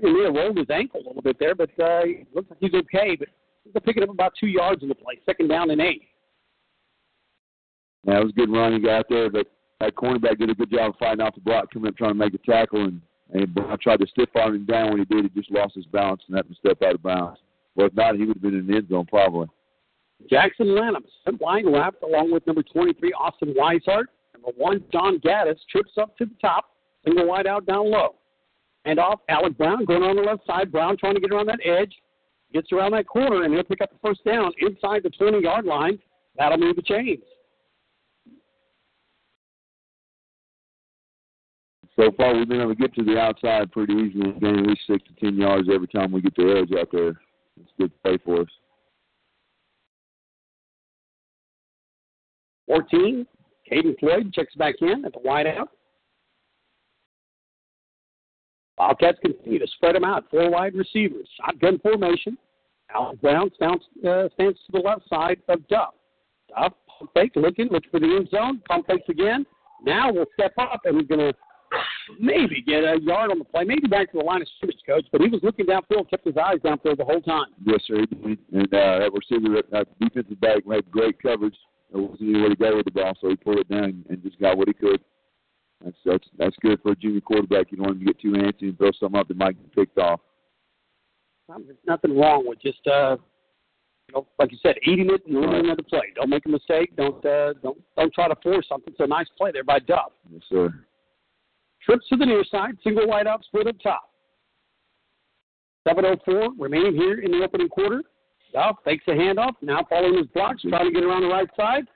he 0.00 0.12
may 0.12 0.24
have 0.24 0.34
rolled 0.34 0.58
his 0.58 0.68
ankle 0.70 1.00
a 1.00 1.08
little 1.08 1.22
bit 1.22 1.38
there, 1.38 1.54
but 1.54 1.70
uh, 1.80 2.02
looks 2.34 2.50
like 2.50 2.58
he's 2.60 2.74
okay. 2.74 3.16
But 3.18 3.28
they're 3.72 3.80
picking 3.80 4.02
up 4.02 4.10
about 4.10 4.32
two 4.38 4.46
yards 4.46 4.82
in 4.82 4.88
the 4.88 4.94
play. 4.94 5.18
Second 5.26 5.48
down 5.48 5.70
and 5.70 5.80
eight. 5.80 6.02
Yeah, 8.06 8.20
it 8.20 8.24
was 8.24 8.30
a 8.30 8.38
good 8.38 8.50
run 8.50 8.72
he 8.72 8.78
got 8.78 9.06
there, 9.08 9.30
but 9.30 9.46
that 9.80 9.94
cornerback 9.94 10.38
did 10.38 10.50
a 10.50 10.54
good 10.54 10.70
job 10.70 10.90
of 10.90 10.98
fighting 10.98 11.20
off 11.20 11.34
the 11.34 11.40
block, 11.40 11.70
coming 11.72 11.88
up 11.88 11.96
trying 11.96 12.12
to 12.12 12.18
make 12.18 12.34
a 12.34 12.38
tackle, 12.38 12.84
and, 12.84 13.00
and 13.32 13.58
I 13.70 13.76
tried 13.76 14.00
to 14.00 14.06
stiff 14.06 14.30
arm 14.34 14.54
him 14.54 14.66
down. 14.66 14.90
When 14.90 14.98
he 14.98 15.04
did, 15.04 15.24
he 15.24 15.40
just 15.40 15.50
lost 15.50 15.74
his 15.74 15.86
balance 15.86 16.22
and 16.26 16.36
had 16.36 16.48
to 16.48 16.54
step 16.54 16.82
out 16.82 16.94
of 16.94 17.02
bounds. 17.02 17.40
Well, 17.74 17.86
if 17.86 17.94
not, 17.94 18.16
he 18.16 18.24
would 18.24 18.36
have 18.36 18.42
been 18.42 18.58
in 18.58 18.66
the 18.66 18.76
end 18.76 18.88
zone 18.88 19.06
probably. 19.06 19.48
Jackson 20.28 20.74
Lanham, 20.74 21.04
line 21.40 21.70
left, 21.70 22.02
along 22.02 22.32
with 22.32 22.46
number 22.46 22.62
23, 22.62 23.12
Austin 23.12 23.54
Weishart. 23.54 24.04
Number 24.34 24.50
one, 24.56 24.82
John 24.92 25.18
Gaddis, 25.18 25.58
trips 25.70 25.92
up 25.96 26.16
to 26.18 26.24
the 26.24 26.34
top, 26.40 26.70
single 27.04 27.26
wide 27.26 27.46
out 27.46 27.66
down 27.66 27.90
low. 27.90 28.16
And 28.84 28.98
off, 28.98 29.20
Alec 29.28 29.56
Brown 29.56 29.84
going 29.84 30.02
on 30.02 30.16
the 30.16 30.22
left 30.22 30.46
side. 30.46 30.72
Brown 30.72 30.96
trying 30.96 31.14
to 31.14 31.20
get 31.20 31.30
around 31.30 31.46
that 31.46 31.60
edge, 31.64 31.94
gets 32.52 32.72
around 32.72 32.92
that 32.92 33.06
corner, 33.06 33.44
and 33.44 33.52
he'll 33.52 33.62
pick 33.62 33.80
up 33.80 33.90
the 33.90 33.98
first 34.02 34.24
down 34.24 34.52
inside 34.60 35.02
the 35.02 35.10
20 35.10 35.42
yard 35.42 35.64
line. 35.64 35.98
That'll 36.36 36.58
move 36.58 36.76
the 36.76 36.82
chains. 36.82 37.22
So 41.98 42.12
far, 42.16 42.36
we've 42.36 42.48
been 42.48 42.60
able 42.60 42.76
to 42.76 42.80
get 42.80 42.94
to 42.94 43.02
the 43.02 43.18
outside 43.18 43.72
pretty 43.72 43.92
easily 43.92 44.30
and 44.30 44.40
gain 44.40 44.58
at 44.60 44.66
least 44.66 44.82
six 44.88 45.02
to 45.08 45.14
ten 45.20 45.36
yards 45.36 45.68
every 45.72 45.88
time 45.88 46.12
we 46.12 46.20
get 46.20 46.36
the 46.36 46.62
edge 46.62 46.78
out 46.78 46.88
there. 46.92 47.20
It's 47.60 47.72
good 47.76 47.90
to 47.90 47.98
play 48.04 48.18
for 48.24 48.42
us. 48.42 48.48
14, 52.68 53.26
Caden 53.72 53.98
Floyd 53.98 54.32
checks 54.32 54.54
back 54.54 54.76
in 54.80 55.04
at 55.04 55.12
the 55.12 55.20
wideout. 55.20 55.68
Wildcats 58.78 59.18
continue 59.20 59.58
to 59.58 59.66
spread 59.74 59.94
them 59.94 60.04
out. 60.04 60.24
Four 60.30 60.50
wide 60.50 60.74
receivers. 60.74 61.28
Shotgun 61.40 61.78
formation. 61.80 62.38
Alec 62.94 63.20
Brown 63.20 63.50
stands, 63.56 63.84
uh, 64.06 64.28
stands 64.34 64.58
to 64.66 64.72
the 64.72 64.78
left 64.78 65.02
side 65.08 65.38
of 65.48 65.66
Duff. 65.68 65.94
Duff, 66.48 66.72
pump 66.86 67.10
fake, 67.12 67.32
looking, 67.36 67.68
looks 67.68 67.86
for 67.90 68.00
the 68.00 68.06
end 68.06 68.28
zone. 68.30 68.62
Pump 68.66 68.86
fakes 68.86 69.08
again. 69.08 69.44
Now 69.84 70.10
we'll 70.12 70.26
step 70.34 70.52
up 70.58 70.80
and 70.84 70.96
he's 70.96 71.06
going 71.06 71.20
to 71.20 71.34
maybe 72.18 72.62
get 72.62 72.84
a 72.84 72.98
yard 73.00 73.30
on 73.30 73.38
the 73.38 73.44
play. 73.44 73.64
Maybe 73.64 73.86
back 73.88 74.10
to 74.12 74.18
the 74.18 74.24
line 74.24 74.40
of 74.40 74.48
scrimmage, 74.56 74.78
coach. 74.86 75.04
But 75.12 75.20
he 75.20 75.28
was 75.28 75.40
looking 75.42 75.66
downfield, 75.66 76.08
kept 76.08 76.26
his 76.26 76.36
eyes 76.36 76.58
downfield 76.64 76.96
the 76.96 77.04
whole 77.04 77.20
time. 77.20 77.48
Yes, 77.64 77.80
sir. 77.86 78.06
And 78.22 78.74
uh, 78.74 78.98
that 79.00 79.10
receiver, 79.12 79.62
that 79.70 79.86
defensive 80.00 80.40
back, 80.40 80.62
had 80.70 80.90
great 80.90 81.20
coverage. 81.20 81.56
There 81.92 82.02
wasn't 82.02 82.30
anywhere 82.30 82.50
to 82.50 82.56
go 82.56 82.76
with 82.76 82.84
the 82.86 82.90
ball, 82.90 83.14
so 83.20 83.28
he 83.28 83.36
pulled 83.36 83.58
it 83.58 83.68
down 83.68 84.04
and 84.08 84.22
just 84.22 84.40
got 84.40 84.56
what 84.56 84.68
he 84.68 84.74
could. 84.74 85.00
That's 85.84 85.96
that's 86.04 86.28
that's 86.36 86.56
good 86.60 86.80
for 86.82 86.92
a 86.92 86.96
junior 86.96 87.20
quarterback. 87.20 87.70
You 87.70 87.78
don't 87.78 87.86
want 87.86 88.00
him 88.00 88.06
to 88.06 88.12
get 88.12 88.20
too 88.20 88.32
antsy 88.32 88.62
and 88.68 88.78
throw 88.78 88.90
something 88.98 89.18
up 89.18 89.28
that 89.28 89.36
might 89.36 89.56
get 89.56 89.74
picked 89.74 89.98
off. 89.98 90.20
There's 91.48 91.78
nothing 91.86 92.18
wrong 92.18 92.46
with 92.46 92.60
just, 92.60 92.86
uh, 92.86 93.16
you 94.08 94.14
know, 94.14 94.26
like 94.38 94.52
you 94.52 94.58
said, 94.62 94.76
eating 94.82 95.08
it 95.10 95.24
and 95.26 95.40
learning 95.40 95.74
the 95.76 95.82
play. 95.82 96.12
Don't 96.14 96.28
make 96.28 96.44
a 96.44 96.48
mistake. 96.48 96.94
Don't 96.96 97.24
uh, 97.24 97.54
don't 97.62 97.78
don't 97.96 98.12
try 98.12 98.28
to 98.28 98.36
force 98.42 98.66
something. 98.68 98.92
It's 98.92 99.00
a 99.00 99.06
nice 99.06 99.28
play 99.36 99.52
there 99.52 99.64
by 99.64 99.78
Duff. 99.78 100.12
Yes, 100.30 100.42
sir. 100.48 100.74
Trips 101.82 102.06
to 102.08 102.16
the 102.16 102.26
near 102.26 102.44
side, 102.50 102.76
single 102.84 103.06
wide 103.06 103.26
out, 103.26 103.44
split 103.44 103.66
up 103.66 103.76
top. 103.82 104.10
7.04 105.86 106.50
remaining 106.58 106.94
here 106.94 107.20
in 107.20 107.30
the 107.30 107.42
opening 107.42 107.68
quarter. 107.68 108.02
Duff 108.52 108.76
fakes 108.84 109.04
a 109.08 109.12
handoff, 109.12 109.52
now 109.62 109.86
following 109.88 110.18
his 110.18 110.26
blocks, 110.28 110.62
trying 110.68 110.86
to 110.86 110.92
get 110.92 111.04
around 111.04 111.22
the 111.22 111.28
right 111.28 111.48
side. 111.56 111.86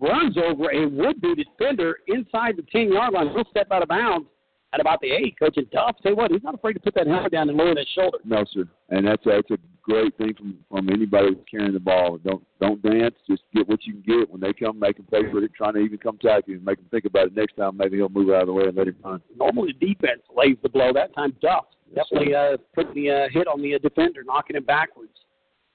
Runs 0.00 0.36
over 0.36 0.70
a 0.70 0.88
would-be 0.88 1.34
defender 1.34 1.98
inside 2.08 2.56
the 2.56 2.62
10-yard 2.62 3.12
line. 3.12 3.28
He'll 3.34 3.44
step 3.50 3.68
out 3.70 3.82
of 3.82 3.88
bounds 3.88 4.26
at 4.72 4.80
about 4.80 5.00
the 5.00 5.10
8. 5.10 5.38
Coach 5.38 5.56
and 5.58 5.70
Duff, 5.70 5.96
tell 6.02 6.12
you 6.12 6.16
what, 6.16 6.30
he's 6.30 6.42
not 6.42 6.54
afraid 6.54 6.72
to 6.74 6.80
put 6.80 6.94
that 6.94 7.06
helmet 7.06 7.32
down 7.32 7.48
and 7.48 7.58
lower 7.58 7.74
that 7.74 7.86
shoulder. 7.94 8.18
No, 8.24 8.44
sir. 8.52 8.64
And 8.88 9.06
that's 9.06 9.22
that's 9.24 9.50
a 9.50 9.58
great 9.82 10.16
thing 10.16 10.34
from 10.34 10.58
from 10.70 10.88
anybody 10.88 11.34
that's 11.34 11.48
carrying 11.50 11.74
the 11.74 11.80
ball. 11.80 12.18
Don't 12.24 12.42
don't 12.60 12.82
dance. 12.82 13.14
Just 13.28 13.42
get 13.54 13.68
what 13.68 13.84
you 13.84 13.94
can 13.94 14.02
get. 14.20 14.30
When 14.30 14.40
they 14.40 14.52
come, 14.52 14.78
make 14.78 14.96
them 14.96 15.06
pay 15.10 15.30
for 15.30 15.42
it. 15.42 15.50
Trying 15.54 15.74
to 15.74 15.80
even 15.80 15.98
come 15.98 16.18
tackle 16.18 16.50
you 16.50 16.56
and 16.56 16.64
make 16.64 16.78
them 16.78 16.86
think 16.90 17.04
about 17.04 17.26
it 17.26 17.36
next 17.36 17.56
time. 17.56 17.76
Maybe 17.76 17.96
he'll 17.98 18.08
move 18.08 18.30
out 18.30 18.42
of 18.42 18.46
the 18.46 18.52
way 18.52 18.64
and 18.64 18.76
let 18.76 18.88
him 18.88 18.96
run. 19.04 19.20
Normally 19.36 19.74
the 19.78 19.94
defense 19.94 20.22
lays 20.34 20.56
the 20.62 20.68
blow. 20.68 20.92
That 20.92 21.14
time 21.14 21.36
Duff 21.42 21.66
Yes, 21.94 22.06
definitely 22.10 22.34
uh, 22.34 22.56
put 22.74 22.94
the 22.94 23.10
uh, 23.10 23.28
hit 23.30 23.46
on 23.46 23.60
the 23.60 23.74
uh, 23.74 23.78
defender, 23.78 24.22
knocking 24.24 24.56
him 24.56 24.64
backwards. 24.64 25.12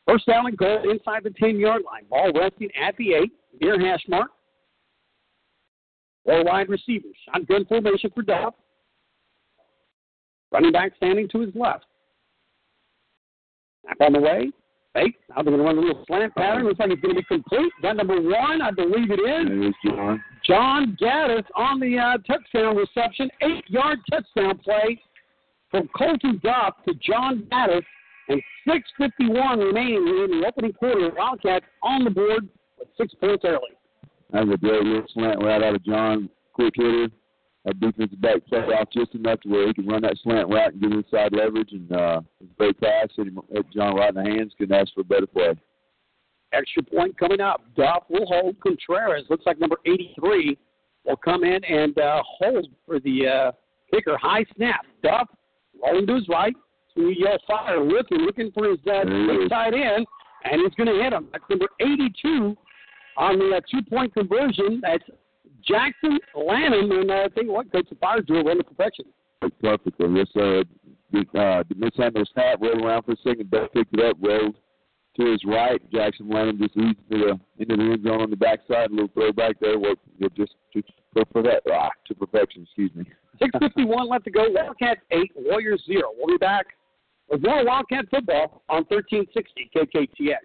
First 0.07 0.25
down 0.25 0.47
and 0.47 0.57
goal 0.57 0.89
inside 0.89 1.23
the 1.23 1.31
10-yard 1.31 1.81
line. 1.85 2.03
Ball 2.09 2.31
resting 2.33 2.69
at 2.81 2.95
the 2.97 3.13
8, 3.13 3.31
near 3.61 3.79
hash 3.79 4.03
mark. 4.07 4.31
Four 6.25 6.43
wide 6.43 6.69
receivers. 6.69 7.15
Shotgun 7.25 7.65
formation 7.65 8.11
for 8.13 8.21
Duff. 8.21 8.53
Running 10.51 10.71
back 10.71 10.93
standing 10.97 11.27
to 11.29 11.39
his 11.41 11.55
left. 11.55 11.85
Snap 13.83 13.97
on 14.01 14.13
the 14.13 14.19
way. 14.19 14.51
Fake. 14.93 15.15
Now 15.29 15.43
they're 15.43 15.55
going 15.55 15.57
to 15.57 15.63
run 15.63 15.77
a 15.77 15.81
little 15.81 16.03
slant 16.07 16.35
pattern. 16.35 16.65
Looks 16.65 16.79
like 16.79 16.89
it's 16.91 17.01
going 17.01 17.15
to 17.15 17.21
be 17.21 17.25
complete. 17.27 17.71
Got 17.81 17.97
number 17.97 18.19
one, 18.19 18.61
I 18.61 18.71
believe 18.71 19.11
it 19.11 19.19
is. 19.19 19.47
It 19.49 19.57
was 19.57 19.73
John. 19.85 20.23
John 20.45 20.97
Gaddis 21.01 21.45
on 21.55 21.79
the 21.79 21.97
uh, 21.97 22.17
touchdown 22.25 22.75
reception. 22.77 23.29
Eight 23.41 23.63
yard 23.67 23.99
touchdown 24.09 24.57
play 24.59 25.01
from 25.69 25.89
Colton 25.97 26.39
Duff 26.43 26.75
to 26.87 26.93
John 26.95 27.47
Gaddis. 27.51 27.83
And 28.29 28.41
6.51 28.67 29.57
remaining 29.57 30.05
here 30.05 30.25
in 30.25 30.41
the 30.41 30.47
opening 30.47 30.73
quarter. 30.73 31.11
Wildcats 31.15 31.65
on 31.81 32.03
the 32.03 32.09
board 32.09 32.47
with 32.77 32.87
six 32.97 33.13
points 33.15 33.45
early. 33.45 33.77
That 34.33 34.45
was 34.45 34.57
a 34.61 34.67
little 34.67 35.05
slant 35.13 35.41
route 35.41 35.63
out 35.63 35.75
of 35.75 35.85
John. 35.85 36.29
Quick 36.53 36.73
hitter. 36.75 37.07
That 37.65 37.79
defensive 37.79 38.21
back 38.21 38.45
played 38.47 38.63
off 38.63 38.89
just 38.93 39.13
enough 39.13 39.41
to 39.41 39.49
where 39.49 39.67
he 39.67 39.73
could 39.73 39.87
run 39.87 40.01
that 40.01 40.17
slant 40.23 40.49
route 40.49 40.73
and 40.73 40.81
get 40.81 40.91
inside 40.91 41.33
leverage. 41.33 41.71
And 41.71 41.91
uh, 41.91 42.21
it 42.39 42.43
was 42.43 42.49
a 42.51 42.57
great 42.57 42.79
pass. 42.79 43.09
Hit, 43.15 43.27
him, 43.27 43.39
hit 43.51 43.65
John 43.73 43.95
right 43.95 44.09
in 44.09 44.15
the 44.15 44.29
hands. 44.29 44.53
Couldn't 44.57 44.75
ask 44.75 44.93
for 44.93 45.01
a 45.01 45.03
better 45.03 45.27
play. 45.27 45.53
Extra 46.53 46.83
point 46.83 47.17
coming 47.17 47.41
up. 47.41 47.61
Duff 47.75 48.03
will 48.09 48.25
hold 48.25 48.59
Contreras. 48.61 49.25
Looks 49.29 49.45
like 49.45 49.59
number 49.59 49.77
83 49.85 50.57
will 51.05 51.17
come 51.17 51.43
in 51.43 51.63
and 51.65 51.97
uh, 51.97 52.21
hold 52.23 52.67
for 52.85 52.99
the 52.99 53.27
uh, 53.27 53.51
kicker. 53.93 54.17
High 54.17 54.45
snap. 54.55 54.85
Duff 55.03 55.27
rolling 55.83 56.07
to 56.07 56.15
his 56.15 56.27
right. 56.29 56.55
Yell 56.97 57.37
fire, 57.47 57.83
looking, 57.83 58.19
looking 58.19 58.51
for 58.51 58.69
his 58.69 58.79
uh, 58.91 59.03
big 59.05 59.49
tight 59.49 59.73
end, 59.73 60.05
and 60.43 60.61
he's 60.61 60.73
going 60.75 60.87
to 60.87 61.03
hit 61.03 61.13
him. 61.13 61.27
That's 61.31 61.43
number 61.49 61.67
82 61.79 62.57
on 63.17 63.39
the 63.39 63.57
uh, 63.57 63.61
two-point 63.69 64.13
conversion. 64.13 64.81
That's 64.81 65.03
Jackson 65.67 66.19
Lanham, 66.35 66.91
and 66.91 67.11
uh, 67.11 67.25
I 67.25 67.27
think 67.29 67.49
what, 67.49 67.71
Coach 67.71 67.87
the 67.89 67.95
Fires 67.95 68.23
do 68.27 68.35
a 68.35 68.43
run 68.43 68.59
of 68.59 68.67
perfection. 68.67 69.05
Perfectly. 69.61 70.07
Yes, 70.15 70.27
sir. 70.33 70.63
The, 71.11 71.19
uh, 71.39 71.63
the 71.69 71.75
mishandled 71.75 72.29
snap, 72.33 72.61
rolled 72.61 72.81
around 72.81 73.03
for 73.03 73.13
a 73.13 73.17
second, 73.17 73.51
Duff 73.51 73.71
picked 73.73 73.93
it 73.93 74.03
up, 74.03 74.17
rolled 74.19 74.55
to 75.19 75.31
his 75.31 75.43
right. 75.45 75.81
Jackson 75.91 76.29
Lanham 76.29 76.57
just 76.57 76.75
leads 76.75 76.99
to 77.11 77.17
the 77.17 77.39
into 77.59 77.75
the 77.75 77.91
end 77.91 78.03
zone 78.03 78.21
on 78.21 78.29
the 78.29 78.35
backside. 78.35 78.91
A 78.91 78.93
little 78.93 79.09
throwback 79.13 79.59
there. 79.59 79.79
Work 79.79 79.99
just 80.35 80.53
to, 80.73 80.81
to, 80.81 81.25
perfect, 81.25 81.67
ah, 81.71 81.89
to 82.07 82.15
perfection. 82.15 82.63
Excuse 82.63 82.91
me. 82.93 83.05
6.51 83.41 84.09
left 84.09 84.25
to 84.25 84.31
go. 84.31 84.45
Wildcats 84.49 85.01
8, 85.11 85.31
Warriors 85.35 85.83
0. 85.87 86.01
We'll 86.17 86.35
be 86.35 86.37
back 86.37 86.67
with 87.29 87.43
more 87.43 87.65
Wildcat 87.65 88.05
football 88.09 88.63
on 88.69 88.85
1360 88.89 89.69
KKTX. 89.75 90.37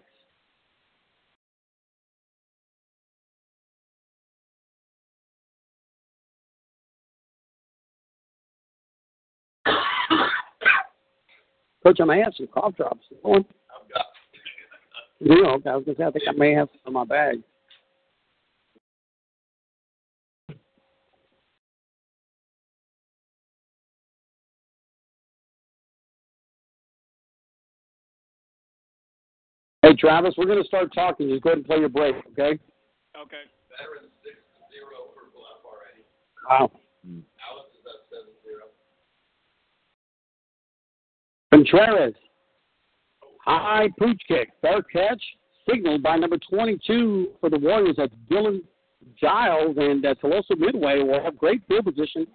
Coach, 11.83 11.99
I 12.01 12.05
may 12.05 12.21
have 12.21 12.33
some 12.37 12.47
cough 12.47 12.77
drops. 12.77 13.05
I've 13.25 13.33
got. 13.93 14.07
Yeah, 15.19 15.35
okay. 15.35 15.71
I 15.71 15.77
was 15.77 15.85
gonna 15.85 15.97
say 15.97 16.05
I 16.05 16.11
think 16.11 16.25
I 16.29 16.33
may 16.33 16.53
have 16.55 16.69
some 16.73 16.81
in 16.89 16.93
my 16.93 17.05
bag. 17.05 17.43
Hey, 29.83 29.95
Travis, 29.97 30.35
we're 30.39 30.47
going 30.47 30.63
to 30.63 30.69
start 30.69 30.95
talking. 30.95 31.29
Just 31.29 31.43
go 31.43 31.51
ahead 31.51 31.59
and 31.59 31.67
play 31.67 31.79
your 31.79 31.89
break, 31.89 32.15
okay? 32.33 32.57
Okay. 33.19 33.43
Veterans 33.69 34.13
six 34.23 34.37
zero 34.71 35.11
for 35.13 35.27
Bluff 35.35 35.59
already. 35.67 36.07
Wow. 36.49 36.71
Alice 37.51 37.67
is 37.75 37.85
up 37.91 38.07
seven 38.09 38.33
zero. 38.45 38.71
Contreras. 41.53 42.15
High 43.45 43.89
pooch 43.99 44.23
kick. 44.29 44.51
Fair 44.61 44.83
catch. 44.83 45.23
Signaled 45.69 46.03
by 46.03 46.17
number 46.17 46.39
22 46.39 47.33
for 47.41 47.51
the 47.51 47.59
Warriors. 47.59 47.97
That's 47.99 48.15
Dylan 48.31 48.61
Giles. 49.21 49.77
And 49.79 50.07
uh, 50.07 50.15
Tuloso 50.23 50.57
Midway 50.57 51.03
will 51.03 51.23
have 51.23 51.37
great 51.37 51.63
field 51.67 51.87
position. 51.87 52.27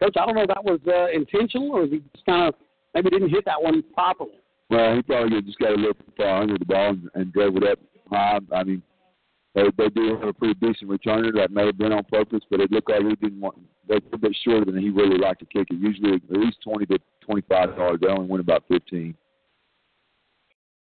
Coach, 0.00 0.14
I 0.18 0.24
don't 0.24 0.36
know 0.36 0.42
if 0.42 0.48
that 0.48 0.64
was 0.64 0.80
uh, 0.88 1.08
intentional 1.14 1.72
or 1.72 1.84
if 1.84 1.90
he 1.90 1.98
just 2.14 2.24
kind 2.24 2.48
of 2.48 2.54
maybe 2.94 3.10
didn't 3.10 3.28
hit 3.28 3.44
that 3.44 3.62
one 3.62 3.82
properly. 3.92 4.40
Well, 4.70 4.96
he 4.96 5.02
probably 5.02 5.42
just 5.42 5.58
got 5.58 5.72
a 5.72 5.76
little 5.76 5.96
far 6.16 6.42
under 6.42 6.58
the 6.58 6.64
ball 6.64 6.90
and, 6.90 7.10
and 7.14 7.32
drove 7.32 7.56
it 7.56 7.64
up 7.64 7.78
high. 8.10 8.38
I 8.52 8.64
mean, 8.64 8.82
they 9.54 9.62
they 9.76 9.88
do 9.90 10.16
have 10.16 10.28
a 10.28 10.32
pretty 10.32 10.54
decent 10.54 10.90
returner. 10.90 11.32
That 11.34 11.50
may 11.50 11.66
have 11.66 11.78
been 11.78 11.92
on 11.92 12.04
purpose, 12.04 12.40
but 12.50 12.60
it 12.60 12.72
looked 12.72 12.90
like 12.90 13.02
he 13.02 13.14
didn't 13.16 13.40
want. 13.40 13.58
They're 13.86 14.00
a 14.12 14.18
bit 14.18 14.36
shorter 14.44 14.70
than 14.70 14.80
he 14.80 14.90
really 14.90 15.18
liked 15.18 15.40
to 15.40 15.46
kick 15.46 15.68
it. 15.70 15.78
Usually 15.78 16.14
at 16.14 16.22
least 16.30 16.58
twenty 16.62 16.86
to 16.86 16.98
twenty-five 17.20 17.76
yards. 17.76 18.00
They 18.00 18.08
only 18.08 18.26
went 18.26 18.40
about 18.40 18.64
fifteen. 18.68 19.14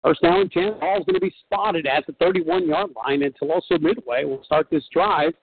First 0.04 0.22
down 0.22 0.42
and 0.42 0.52
10. 0.52 0.80
Ball's 0.80 1.06
going 1.06 1.16
to 1.16 1.20
be 1.20 1.34
spotted 1.46 1.86
at 1.88 2.06
the 2.06 2.14
31 2.14 2.68
yard 2.68 2.92
line, 2.96 3.24
and 3.24 3.34
Tuloso 3.36 3.82
Midway 3.82 4.24
will 4.24 4.44
start 4.44 4.68
this 4.72 4.86
drive, 4.94 5.34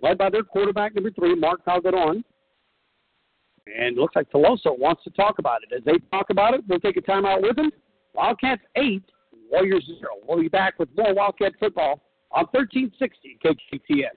led 0.00 0.16
by 0.16 0.30
their 0.30 0.42
quarterback, 0.42 0.94
number 0.94 1.10
three, 1.10 1.34
Mark 1.34 1.64
Calderon. 1.64 2.24
And 3.66 3.96
it 3.96 4.00
looks 4.00 4.14
like 4.16 4.30
Tuloso 4.30 4.78
wants 4.78 5.02
to 5.04 5.10
talk 5.10 5.38
about 5.38 5.62
it. 5.62 5.74
As 5.76 5.84
they 5.84 5.98
talk 6.10 6.30
about 6.30 6.54
it, 6.54 6.62
we'll 6.68 6.80
take 6.80 6.96
a 6.96 7.02
timeout 7.02 7.42
with 7.42 7.56
them. 7.56 7.70
Wildcats 8.14 8.62
8, 8.76 9.02
Warriors 9.50 9.84
0. 9.86 10.10
We'll 10.26 10.40
be 10.40 10.48
back 10.48 10.78
with 10.78 10.88
more 10.96 11.14
Wildcat 11.14 11.52
football 11.58 12.02
on 12.30 12.46
1360 12.52 13.38
KKTX. 13.44 14.10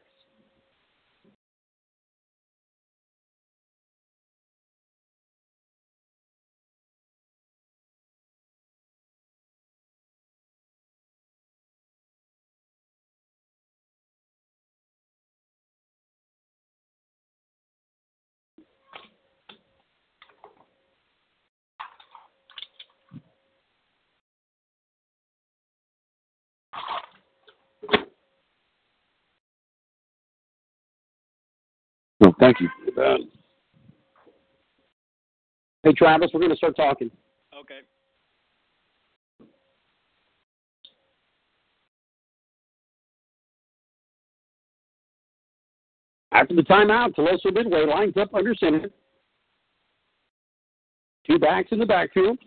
No, 32.21 32.33
thank 32.49 32.61
you. 32.61 32.69
for 32.85 32.91
that. 32.91 33.19
Hey, 35.83 35.93
Travis, 35.93 36.31
we're 36.33 36.39
going 36.39 36.51
to 36.51 36.57
start 36.57 36.75
talking. 36.75 37.11
Okay. 37.57 37.79
After 46.31 46.55
the 46.55 46.61
timeout, 46.61 47.15
Tuloso 47.15 47.53
Midway 47.53 47.85
lines 47.85 48.15
up 48.17 48.33
under 48.33 48.53
center. 48.55 48.89
Two 51.25 51.39
backs 51.39 51.69
in 51.71 51.79
the 51.79 51.85
backfield. 51.85 52.37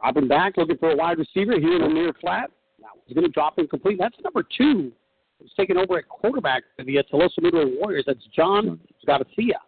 Dropping 0.00 0.28
back, 0.28 0.56
looking 0.56 0.76
for 0.78 0.90
a 0.90 0.96
wide 0.96 1.18
receiver 1.18 1.58
here 1.58 1.76
in 1.76 1.82
the 1.82 1.88
near 1.88 2.12
flat. 2.20 2.50
Now 2.80 2.88
he's 3.06 3.14
going 3.14 3.26
to 3.26 3.32
drop 3.32 3.58
incomplete. 3.58 3.98
That's 3.98 4.16
number 4.22 4.44
two. 4.56 4.92
He's 5.40 5.50
taking 5.58 5.76
over 5.76 5.98
at 5.98 6.08
quarterback 6.08 6.62
for 6.76 6.84
the 6.84 6.98
uh, 6.98 7.02
Tuloso 7.12 7.40
Midway 7.42 7.64
Warriors. 7.78 8.04
That's 8.06 8.24
John 8.34 8.80
Garcia. 9.06 9.58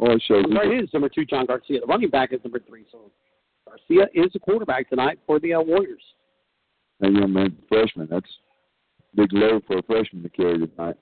Oh, 0.00 0.12
it 0.12 0.22
shows. 0.26 0.44
Sorry, 0.52 0.78
it 0.78 0.84
is 0.84 0.90
number 0.92 1.08
two, 1.08 1.24
John 1.24 1.46
Garcia. 1.46 1.80
The 1.80 1.86
running 1.86 2.10
back 2.10 2.32
is 2.32 2.40
number 2.44 2.60
three. 2.60 2.84
So 2.92 3.10
Garcia 3.66 4.06
is 4.14 4.32
the 4.32 4.38
quarterback 4.38 4.88
tonight 4.90 5.18
for 5.26 5.40
the 5.40 5.54
uh, 5.54 5.60
Warriors. 5.60 6.02
That 7.00 7.12
young 7.12 7.32
man, 7.32 7.56
freshman. 7.68 8.08
That's 8.10 8.26
big 9.14 9.32
load 9.32 9.62
for 9.66 9.78
a 9.78 9.82
freshman 9.82 10.22
to 10.22 10.28
carry 10.28 10.58
tonight. 10.66 10.96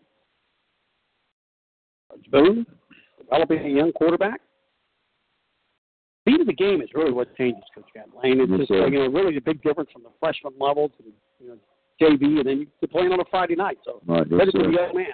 Boone, 2.31 2.67
developing 3.19 3.59
a 3.65 3.69
young 3.69 3.93
quarterback. 3.93 4.41
Speed 6.23 6.41
of 6.43 6.47
the 6.47 6.53
game 6.53 6.83
is 6.83 6.89
really 6.95 7.13
what 7.13 7.35
changes, 7.37 7.63
Coach 7.75 7.85
Lane. 8.23 8.41
It's 8.41 8.51
Yes, 8.51 8.59
just 8.61 8.69
sir. 8.69 8.89
you 8.89 8.99
know 8.99 9.07
really 9.09 9.37
a 9.37 9.41
big 9.41 9.63
difference 9.63 9.91
from 9.93 10.03
the 10.03 10.11
freshman 10.21 10.53
level 10.59 10.89
to 10.89 10.97
the 11.03 11.13
you 11.43 11.51
know 11.51 11.57
JV, 12.01 12.39
and 12.39 12.47
then 12.47 12.67
you're 12.81 12.89
playing 12.89 13.13
on 13.13 13.21
a 13.21 13.25
Friday 13.31 13.57
night. 13.57 13.79
So 13.85 14.01
Right, 14.07 14.29
credit 14.29 14.53
to 14.53 14.59
the 14.59 14.71
young 14.71 14.95
man. 14.95 15.07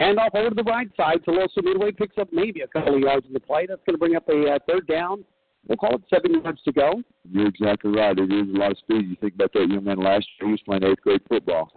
Handoff 0.00 0.34
over 0.34 0.48
to 0.48 0.54
the 0.54 0.62
right 0.62 0.88
side. 0.96 1.18
Tuloso 1.26 1.62
Midway 1.62 1.92
picks 1.92 2.16
up 2.16 2.28
maybe 2.32 2.62
a 2.62 2.66
couple 2.66 2.94
of 2.94 3.00
yards 3.00 3.26
in 3.26 3.34
the 3.34 3.40
play. 3.40 3.66
That's 3.66 3.82
going 3.84 3.94
to 3.94 3.98
bring 3.98 4.16
up 4.16 4.26
a 4.28 4.54
uh, 4.54 4.58
third 4.66 4.86
down. 4.86 5.24
We'll 5.68 5.76
call 5.76 5.94
it 5.96 6.02
seven 6.08 6.40
yards 6.42 6.62
to 6.62 6.72
go. 6.72 7.02
You're 7.30 7.48
exactly 7.48 7.90
right. 7.90 8.18
It 8.18 8.32
is 8.32 8.48
a 8.54 8.58
lot 8.58 8.70
of 8.70 8.78
speed. 8.78 9.10
You 9.10 9.16
think 9.20 9.34
about 9.34 9.52
that 9.52 9.68
young 9.68 9.84
man 9.84 9.98
last 9.98 10.26
year. 10.40 10.48
He 10.48 10.52
was 10.52 10.60
playing 10.64 10.84
eighth 10.84 11.02
grade 11.02 11.20
football. 11.28 11.70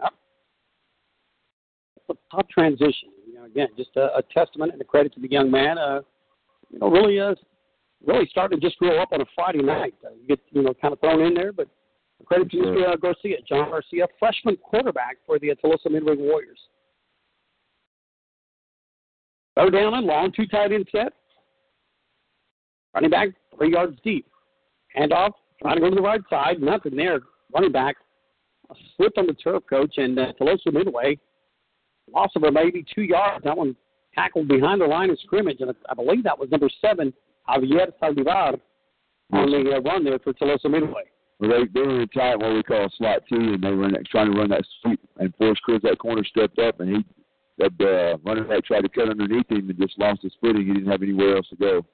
It's 1.96 2.18
a 2.18 2.34
tough 2.34 2.48
transition. 2.48 3.10
You 3.26 3.34
know, 3.34 3.44
again, 3.44 3.68
just 3.76 3.90
a, 3.96 4.16
a 4.16 4.22
testament 4.32 4.72
and 4.72 4.80
a 4.80 4.84
credit 4.84 5.12
to 5.14 5.20
the 5.20 5.30
young 5.30 5.50
man. 5.50 5.76
Uh, 5.76 6.00
you 6.70 6.78
know, 6.78 6.90
really, 6.90 7.20
uh, 7.20 7.34
really 8.06 8.26
starting 8.30 8.58
to 8.58 8.66
just 8.66 8.78
grow 8.78 9.02
up 9.02 9.12
on 9.12 9.20
a 9.20 9.26
Friday 9.34 9.62
night. 9.62 9.94
Uh, 10.04 10.10
you 10.18 10.26
get, 10.26 10.40
you 10.50 10.62
know, 10.62 10.72
kind 10.80 10.94
of 10.94 11.00
thrown 11.00 11.20
in 11.20 11.34
there, 11.34 11.52
but 11.52 11.68
credit 12.26 12.50
to 12.50 12.56
Sure. 12.56 12.88
uh, 12.88 12.96
Garcia, 12.96 13.36
John 13.48 13.70
Garcia, 13.70 14.06
freshman 14.18 14.56
quarterback 14.56 15.18
for 15.26 15.38
the 15.38 15.54
Tuloso 15.62 15.90
Midway 15.90 16.16
Warriors. 16.16 16.58
Third 19.56 19.72
down 19.72 19.94
and 19.94 20.06
long, 20.06 20.32
two 20.32 20.46
tight 20.46 20.72
end 20.72 20.88
set. 20.90 21.12
Running 22.94 23.10
back, 23.10 23.28
three 23.56 23.72
yards 23.72 23.98
deep. 24.02 24.26
Handoff, 24.96 25.32
trying 25.60 25.76
to 25.76 25.80
go 25.80 25.90
to 25.90 25.96
the 25.96 26.02
right 26.02 26.20
side. 26.30 26.60
Nothing 26.60 26.96
there. 26.96 27.20
Running 27.52 27.72
back, 27.72 27.96
a 28.70 28.74
slip 28.96 29.16
on 29.16 29.26
the 29.26 29.34
turf, 29.34 29.62
coach, 29.68 29.94
and 29.98 30.18
uh, 30.18 30.32
Tuloso 30.40 30.72
Midway 30.72 31.18
loss 32.12 32.30
of 32.36 32.42
maybe 32.52 32.84
two 32.94 33.02
yards. 33.02 33.44
That 33.44 33.56
one 33.56 33.76
tackled 34.14 34.48
behind 34.48 34.80
the 34.80 34.86
line 34.86 35.10
of 35.10 35.18
scrimmage, 35.20 35.60
and 35.60 35.74
I 35.88 35.94
believe 35.94 36.24
that 36.24 36.38
was 36.38 36.50
number 36.50 36.68
seven, 36.80 37.12
Javier 37.48 37.90
Saldivar, 38.00 38.60
on 39.32 39.50
the 39.50 39.76
uh, 39.76 39.80
run 39.80 40.04
there 40.04 40.18
for 40.18 40.32
Tuloso 40.32 40.70
Midway. 40.70 41.04
Well, 41.40 41.50
they 41.50 41.66
they 41.72 41.86
were 41.86 42.02
in 42.02 42.08
tight 42.08 42.36
what 42.36 42.54
we 42.54 42.62
call 42.62 42.86
a 42.86 42.90
slot 42.96 43.22
two, 43.28 43.54
and 43.54 43.62
they 43.62 43.70
were 43.70 43.90
trying 44.10 44.32
to 44.32 44.38
run 44.38 44.50
that 44.50 44.64
sweep. 44.80 45.00
And 45.18 45.34
force 45.36 45.58
Cruz, 45.60 45.80
that 45.82 45.98
corner, 45.98 46.24
stepped 46.24 46.58
up, 46.58 46.80
and 46.80 46.96
he 46.96 47.04
that 47.58 47.72
uh, 47.80 48.18
running 48.24 48.48
back 48.48 48.64
tried 48.64 48.82
to 48.82 48.88
cut 48.88 49.08
underneath 49.08 49.48
him 49.50 49.68
and 49.70 49.78
just 49.78 49.98
lost 49.98 50.22
his 50.22 50.32
footing. 50.40 50.66
He 50.66 50.72
didn't 50.72 50.90
have 50.90 51.02
anywhere 51.02 51.36
else 51.36 51.48
to 51.50 51.56
go. 51.56 51.84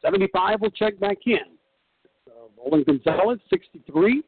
75 0.00 0.60
will 0.60 0.70
check 0.70 0.98
back 0.98 1.18
in. 1.26 1.38
So 2.24 2.50
Roland 2.56 2.86
Gonzalez, 2.86 3.38
63. 3.50 4.22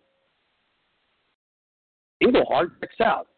Engelhardt 2.22 2.80
checks 2.80 3.00
out. 3.00 3.28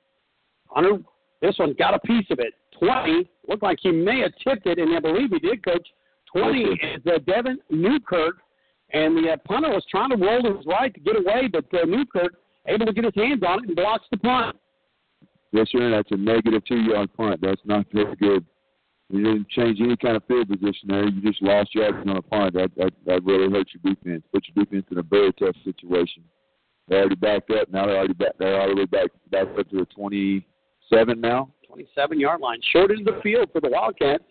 Hunter, 0.69 0.99
this 1.41 1.59
one 1.59 1.75
got 1.79 1.95
a 1.95 1.99
piece 2.01 2.27
of 2.31 2.39
it. 2.41 2.55
20. 2.79 3.29
Looked 3.49 3.63
like 3.63 3.79
he 3.81 3.91
may 3.91 4.21
have 4.21 4.33
tipped 4.43 4.67
it, 4.67 4.79
and 4.79 4.95
I 4.95 5.01
believe 5.01 5.31
he 5.31 5.39
did, 5.39 5.65
Coach. 5.65 5.87
20 6.33 6.61
is 6.61 7.03
uh, 7.07 7.19
Devin 7.27 7.59
Newkirk, 7.71 8.39
and 8.93 9.17
the 9.17 9.33
uh, 9.33 9.37
punter 9.45 9.71
was 9.71 9.85
trying 9.91 10.11
to 10.11 10.17
roll 10.17 10.43
to 10.43 10.57
his 10.57 10.67
right 10.67 10.93
to 10.95 11.01
get 11.01 11.17
away, 11.17 11.49
but 11.51 11.65
uh, 11.75 11.85
Newkirk 11.85 12.35
able 12.69 12.87
to 12.87 12.93
get 12.93 13.05
his 13.05 13.15
hands 13.15 13.43
on 13.47 13.63
it 13.63 13.69
and 13.69 13.77
blocks 13.77 14.07
the 14.11 14.17
punt. 14.17 14.57
Yes, 15.53 15.69
sir. 15.71 15.91
That's 15.91 16.11
a 16.11 16.17
negative 16.17 16.65
two-yard 16.65 17.15
punt. 17.15 17.41
That's 17.41 17.61
not 17.65 17.87
very 17.93 18.15
good. 18.17 18.45
You 19.09 19.23
didn't 19.23 19.49
change 19.49 19.81
any 19.81 19.97
kind 19.97 20.17
of 20.17 20.25
field 20.27 20.49
position 20.49 20.89
there. 20.89 21.09
You 21.09 21.21
just 21.23 21.41
lost 21.41 21.75
yards 21.75 21.97
on 22.09 22.17
a 22.17 22.23
punt. 22.23 22.55
That 22.55 22.73
that, 22.77 22.93
that 23.07 23.25
really 23.25 23.51
hurts 23.51 23.71
your 23.73 23.95
defense. 23.95 24.25
Put 24.33 24.45
your 24.49 24.65
defense 24.65 24.87
in 24.91 24.99
a 24.99 25.03
very 25.03 25.33
tough 25.35 25.55
situation. 25.65 26.25
They're 26.89 27.01
already 27.01 27.15
backed 27.15 27.51
up. 27.53 27.71
Now 27.71 27.87
they're 27.87 27.99
already 27.99 28.15
back. 28.15 28.33
They're 28.39 28.61
already 28.61 28.87
back 28.87 29.11
back 29.31 29.47
up 29.59 29.71
to 29.71 29.77
the 29.77 29.87
27 29.87 31.21
now. 31.21 31.51
27 31.69 32.19
yard 32.19 32.41
line. 32.41 32.59
Short 32.73 32.91
into 32.91 33.13
the 33.13 33.21
field 33.23 33.51
for 33.53 33.61
the 33.61 33.69
Wildcats. 33.69 34.25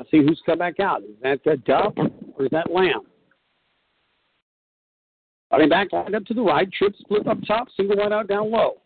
Let's 0.00 0.10
see 0.12 0.22
who's 0.22 0.40
come 0.46 0.58
back 0.58 0.80
out. 0.80 1.02
Is 1.02 1.10
that 1.22 1.46
uh, 1.46 1.56
Duff 1.66 1.92
or 2.38 2.44
is 2.46 2.50
that 2.52 2.72
Lamb? 2.72 3.02
Running 5.52 5.68
back 5.68 5.92
lined 5.92 6.14
up 6.14 6.24
to 6.24 6.32
the 6.32 6.40
right. 6.40 6.66
Trip 6.72 6.94
split 7.00 7.26
up 7.26 7.36
top. 7.46 7.68
Single 7.76 7.98
one 7.98 8.10
out 8.10 8.26
down 8.26 8.50
low. 8.50 8.80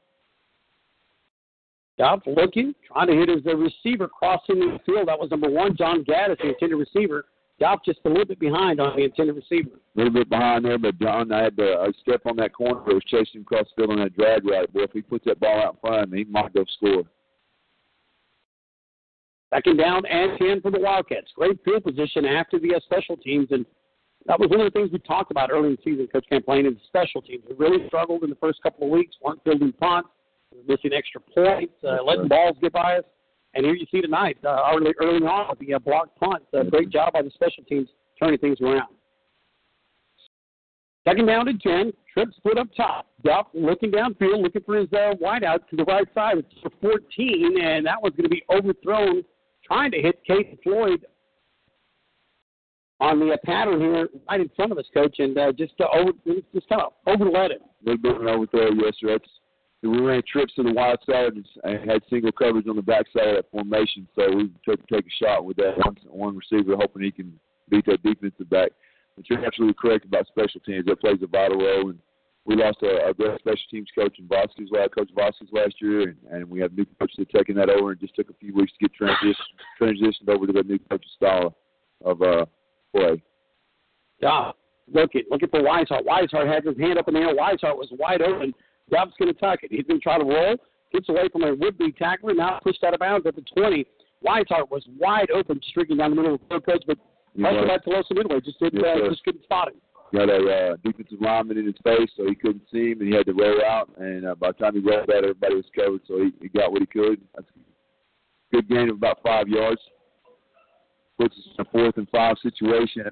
Duff 1.98 2.22
looking, 2.26 2.74
trying 2.84 3.06
to 3.06 3.14
hit 3.14 3.28
his 3.28 3.46
uh, 3.46 3.54
receiver 3.54 4.08
crossing 4.08 4.58
the 4.58 4.80
field. 4.84 5.06
That 5.06 5.20
was 5.20 5.30
number 5.30 5.48
one, 5.48 5.76
John 5.76 6.02
Gaddis, 6.02 6.38
the 6.38 6.48
intended 6.48 6.78
receiver. 6.78 7.26
Duff 7.60 7.78
just 7.84 8.00
a 8.06 8.08
little 8.08 8.24
bit 8.24 8.40
behind 8.40 8.80
on 8.80 8.96
the 8.96 9.04
intended 9.04 9.36
receiver. 9.36 9.70
A 9.76 9.96
little 9.96 10.12
bit 10.12 10.28
behind 10.28 10.64
there, 10.64 10.78
but 10.78 10.98
John, 10.98 11.30
I 11.30 11.44
had 11.44 11.56
to 11.58 11.74
uh, 11.74 11.92
step 12.00 12.22
on 12.26 12.34
that 12.38 12.52
corner. 12.52 12.80
I 12.88 12.94
was 12.94 13.04
chasing 13.04 13.42
across 13.42 13.66
the 13.76 13.82
field 13.82 13.96
on 13.96 14.02
that 14.02 14.16
drag 14.16 14.44
route. 14.44 14.72
Boy, 14.72 14.82
if 14.82 14.90
he 14.90 15.02
puts 15.02 15.26
that 15.26 15.38
ball 15.38 15.62
out 15.62 15.74
in 15.74 15.80
front 15.80 16.14
he 16.16 16.24
might 16.24 16.52
go 16.52 16.64
score. 16.76 17.04
Second 19.52 19.76
down 19.76 20.04
and 20.06 20.38
10 20.38 20.60
for 20.60 20.70
the 20.70 20.80
Wildcats. 20.80 21.28
Great 21.34 21.58
field 21.64 21.84
position 21.84 22.24
after 22.24 22.58
the 22.58 22.74
uh, 22.74 22.80
special 22.84 23.16
teams. 23.16 23.48
And 23.50 23.64
that 24.26 24.38
was 24.38 24.48
one 24.50 24.60
of 24.60 24.72
the 24.72 24.78
things 24.78 24.90
we 24.92 24.98
talked 25.00 25.30
about 25.30 25.50
early 25.50 25.68
in 25.68 25.76
the 25.76 25.82
season, 25.84 26.06
Coach 26.06 26.26
Champlain, 26.30 26.66
is 26.66 26.74
special 26.86 27.22
teams. 27.22 27.44
We 27.48 27.54
really 27.56 27.86
struggled 27.86 28.24
in 28.24 28.30
the 28.30 28.36
first 28.36 28.62
couple 28.62 28.86
of 28.86 28.90
weeks, 28.90 29.16
weren't 29.22 29.44
building 29.44 29.72
punts, 29.72 30.08
missing 30.66 30.92
extra 30.92 31.20
points, 31.20 31.74
uh, 31.84 32.02
letting 32.02 32.28
balls 32.28 32.56
get 32.60 32.72
by 32.72 32.98
us. 32.98 33.04
And 33.54 33.64
here 33.64 33.74
you 33.74 33.86
see 33.90 34.00
tonight, 34.00 34.36
uh, 34.44 34.70
early, 34.74 34.92
early 35.00 35.24
on, 35.24 35.54
the 35.60 35.74
uh, 35.74 35.78
blocked 35.78 36.18
punt. 36.18 36.42
Uh, 36.52 36.64
great 36.64 36.90
job 36.90 37.12
by 37.12 37.22
the 37.22 37.30
special 37.30 37.62
teams 37.64 37.88
turning 38.18 38.38
things 38.38 38.60
around. 38.60 38.88
Second 41.06 41.26
down 41.26 41.48
and 41.48 41.60
10. 41.60 41.92
Trip 42.12 42.28
split 42.36 42.58
up 42.58 42.68
top. 42.76 43.06
Duff 43.24 43.46
looking 43.52 43.90
downfield, 43.90 44.42
looking 44.42 44.62
for 44.64 44.76
his 44.76 44.88
uh, 44.92 45.14
wideout 45.22 45.68
to 45.68 45.76
the 45.76 45.84
right 45.84 46.06
side. 46.14 46.38
It's 46.38 46.48
for 46.62 46.70
14, 46.80 47.58
and 47.62 47.86
that 47.86 48.00
one's 48.00 48.16
going 48.16 48.24
to 48.24 48.30
be 48.30 48.42
overthrown, 48.50 49.22
trying 49.66 49.90
to 49.92 50.00
hit 50.00 50.20
Caden 50.28 50.62
Floyd 50.62 51.06
on 53.00 53.18
the 53.18 53.32
uh, 53.32 53.36
pattern 53.44 53.80
here 53.80 54.08
right 54.28 54.40
in 54.40 54.50
front 54.56 54.72
of 54.72 54.78
us, 54.78 54.86
Coach, 54.94 55.16
and 55.18 55.36
uh, 55.36 55.52
just 55.52 55.74
uh, 55.80 55.86
over, 55.94 56.12
just 56.54 56.68
kind 56.68 56.82
of 56.82 56.92
overlet 57.06 57.50
it. 57.50 57.60
A 57.60 57.90
little 57.90 58.02
bit 58.02 58.16
of 58.16 58.22
an 58.22 58.28
overthrow, 58.28 58.70
yes, 58.72 58.94
sir. 59.00 59.18
We 59.82 60.00
ran 60.00 60.22
trips 60.30 60.54
to 60.54 60.62
the 60.62 60.72
wide 60.72 60.96
side 61.04 61.32
and 61.64 61.90
had 61.90 62.00
single 62.08 62.32
coverage 62.32 62.66
on 62.68 62.76
the 62.76 62.82
back 62.82 63.04
side 63.14 63.28
of 63.28 63.36
that 63.36 63.50
formation, 63.50 64.08
so 64.14 64.34
we 64.34 64.50
took 64.64 64.86
take 64.88 65.04
a 65.04 65.24
shot 65.24 65.44
with 65.44 65.58
that 65.58 65.76
one, 65.76 65.96
one 66.08 66.38
receiver, 66.38 66.74
hoping 66.76 67.02
he 67.02 67.10
can 67.10 67.38
beat 67.68 67.84
that 67.86 68.02
defensive 68.02 68.48
back. 68.48 68.70
But 69.16 69.28
you're 69.28 69.44
absolutely 69.44 69.76
correct 69.78 70.06
about 70.06 70.26
special 70.26 70.60
teams. 70.60 70.86
That 70.86 71.00
plays 71.00 71.18
a 71.22 71.26
vital 71.26 71.58
role. 71.58 71.90
And 71.90 71.98
we 72.46 72.56
lost 72.56 72.78
a, 72.82 73.08
a 73.08 73.14
great 73.14 73.38
special 73.38 73.64
teams 73.70 73.88
coach 73.94 74.18
in 74.18 74.28
Vasquez, 74.28 74.68
Coach 74.94 75.10
Vasquez 75.14 75.48
last 75.52 75.74
year, 75.80 76.02
and, 76.02 76.16
and 76.30 76.50
we 76.50 76.60
have 76.60 76.76
new 76.76 76.84
coaches 76.98 77.16
that 77.18 77.30
taking 77.30 77.54
that 77.56 77.70
over. 77.70 77.92
And 77.92 78.00
just 78.00 78.14
took 78.14 78.28
a 78.28 78.34
few 78.34 78.54
weeks 78.54 78.72
to 78.72 78.88
get 78.88 78.94
transition, 78.94 79.44
transitioned 79.80 80.28
over 80.28 80.46
to 80.46 80.52
the 80.52 80.62
new 80.62 80.78
coach's 80.90 81.10
style 81.16 81.56
of 82.04 82.20
uh, 82.20 82.44
play. 82.94 83.22
Yeah, 84.20 84.52
looking 84.92 85.22
looking 85.30 85.48
for 85.48 85.60
Weishart. 85.60 86.04
Weishart 86.04 86.52
had 86.52 86.64
his 86.64 86.78
hand 86.78 86.98
up 86.98 87.08
in 87.08 87.14
the 87.14 87.20
air. 87.20 87.34
Weishart 87.34 87.76
was 87.76 87.88
wide 87.92 88.20
open. 88.20 88.52
Duff's 88.90 89.14
going 89.18 89.32
to 89.32 89.40
tuck 89.40 89.60
it. 89.62 89.72
He's 89.72 89.84
going 89.84 90.00
to 90.00 90.04
try 90.04 90.18
to 90.18 90.24
roll. 90.24 90.56
Gets 90.92 91.08
away 91.08 91.28
from 91.32 91.42
a 91.44 91.54
would-be 91.54 91.92
tackler. 91.92 92.34
Now 92.34 92.60
pushed 92.62 92.84
out 92.84 92.94
of 92.94 93.00
bounds 93.00 93.26
at 93.26 93.34
the 93.34 93.44
20. 93.56 93.86
Weishart 94.24 94.70
was 94.70 94.84
wide 94.98 95.30
open, 95.30 95.60
streaking 95.68 95.96
down 95.96 96.10
the 96.10 96.16
middle 96.16 96.34
of 96.34 96.40
the 96.48 96.60
coach, 96.60 96.84
but 96.86 96.98
also 97.44 97.66
by 97.66 97.78
Tuloso 97.78 98.12
Midway 98.12 98.40
just 98.40 98.58
didn't 98.60 98.80
Yes, 98.80 98.98
uh, 99.02 99.08
just 99.08 99.24
couldn't 99.24 99.42
spot 99.42 99.68
him. 99.68 99.74
Got 100.14 100.30
a 100.30 100.36
uh, 100.36 100.76
defensive 100.84 101.20
lineman 101.20 101.58
in 101.58 101.66
his 101.66 101.74
face, 101.82 102.08
so 102.16 102.24
he 102.28 102.36
couldn't 102.36 102.62
see 102.72 102.92
him, 102.92 103.00
and 103.00 103.08
he 103.08 103.14
had 103.16 103.26
to 103.26 103.32
roll 103.32 103.60
out. 103.64 103.90
And 103.98 104.24
uh, 104.24 104.36
by 104.36 104.52
the 104.52 104.52
time 104.52 104.74
he 104.74 104.78
rolled 104.78 105.10
out, 105.10 105.24
everybody 105.24 105.56
was 105.56 105.64
covered, 105.74 106.02
so 106.06 106.18
he, 106.18 106.32
he 106.40 106.48
got 106.48 106.70
what 106.70 106.82
he 106.82 106.86
could. 106.86 107.20
That's 107.34 107.48
a 107.48 108.54
good 108.54 108.68
gain 108.68 108.90
of 108.90 108.96
about 108.96 109.18
five 109.24 109.48
yards. 109.48 109.80
Puts 111.18 111.34
us 111.34 111.48
in 111.58 111.66
a 111.66 111.70
fourth 111.70 111.96
and 111.96 112.08
five 112.10 112.36
situation. 112.44 113.10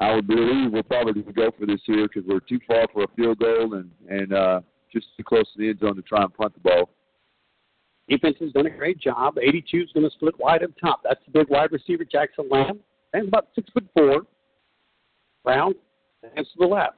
I 0.00 0.16
would 0.16 0.26
believe 0.26 0.72
we're 0.72 0.82
probably 0.82 1.22
go 1.22 1.52
for 1.56 1.66
this 1.66 1.80
here 1.84 2.08
because 2.08 2.28
we're 2.28 2.40
too 2.40 2.58
far 2.66 2.86
for 2.92 3.04
a 3.04 3.08
field 3.16 3.38
goal 3.38 3.74
and 3.74 3.90
and 4.08 4.32
uh, 4.32 4.60
just 4.92 5.06
too 5.16 5.22
close 5.22 5.46
to 5.52 5.58
the 5.58 5.68
end 5.68 5.78
zone 5.78 5.94
to 5.94 6.02
try 6.02 6.22
and 6.22 6.34
punt 6.34 6.52
the 6.54 6.60
ball. 6.60 6.90
Defense 8.08 8.36
has 8.40 8.52
done 8.52 8.66
a 8.66 8.70
great 8.70 8.98
job. 8.98 9.38
82 9.40 9.82
is 9.82 9.88
going 9.92 10.08
to 10.08 10.10
split 10.16 10.38
wide 10.38 10.64
up 10.64 10.70
top. 10.80 11.02
That's 11.04 11.20
the 11.26 11.38
big 11.38 11.48
wide 11.48 11.70
receiver, 11.70 12.04
Jackson 12.04 12.48
Lanham. 12.50 12.80
And 13.12 13.28
about 13.28 13.48
six 13.54 13.70
foot 13.70 13.86
four. 13.94 14.22
Brown 15.44 15.74
hands 16.34 16.48
to 16.52 16.58
the 16.58 16.66
left. 16.66 16.96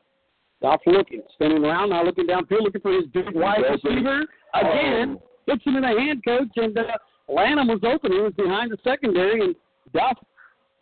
Off 0.62 0.81
looking, 0.87 1.23
spinning 1.33 1.64
around, 1.64 1.91
now 1.91 2.05
looking 2.05 2.27
downfield, 2.27 2.62
looking 2.62 2.83
for 2.83 2.93
his 2.93 3.07
big 3.14 3.35
wide 3.35 3.62
receiver. 3.71 4.27
Again, 4.55 5.18
hits 5.47 5.64
him 5.64 5.77
in 5.77 5.83
the 5.83 5.89
hand, 5.89 6.23
coach, 6.23 6.49
and 6.57 6.77
uh, 6.77 6.83
Lanham 7.29 7.68
was 7.68 7.81
open. 7.83 8.12
He 8.12 8.18
was 8.18 8.35
behind 8.37 8.71
the 8.71 8.77
secondary, 8.85 9.41
and 9.41 9.55
Duff. 9.95 10.18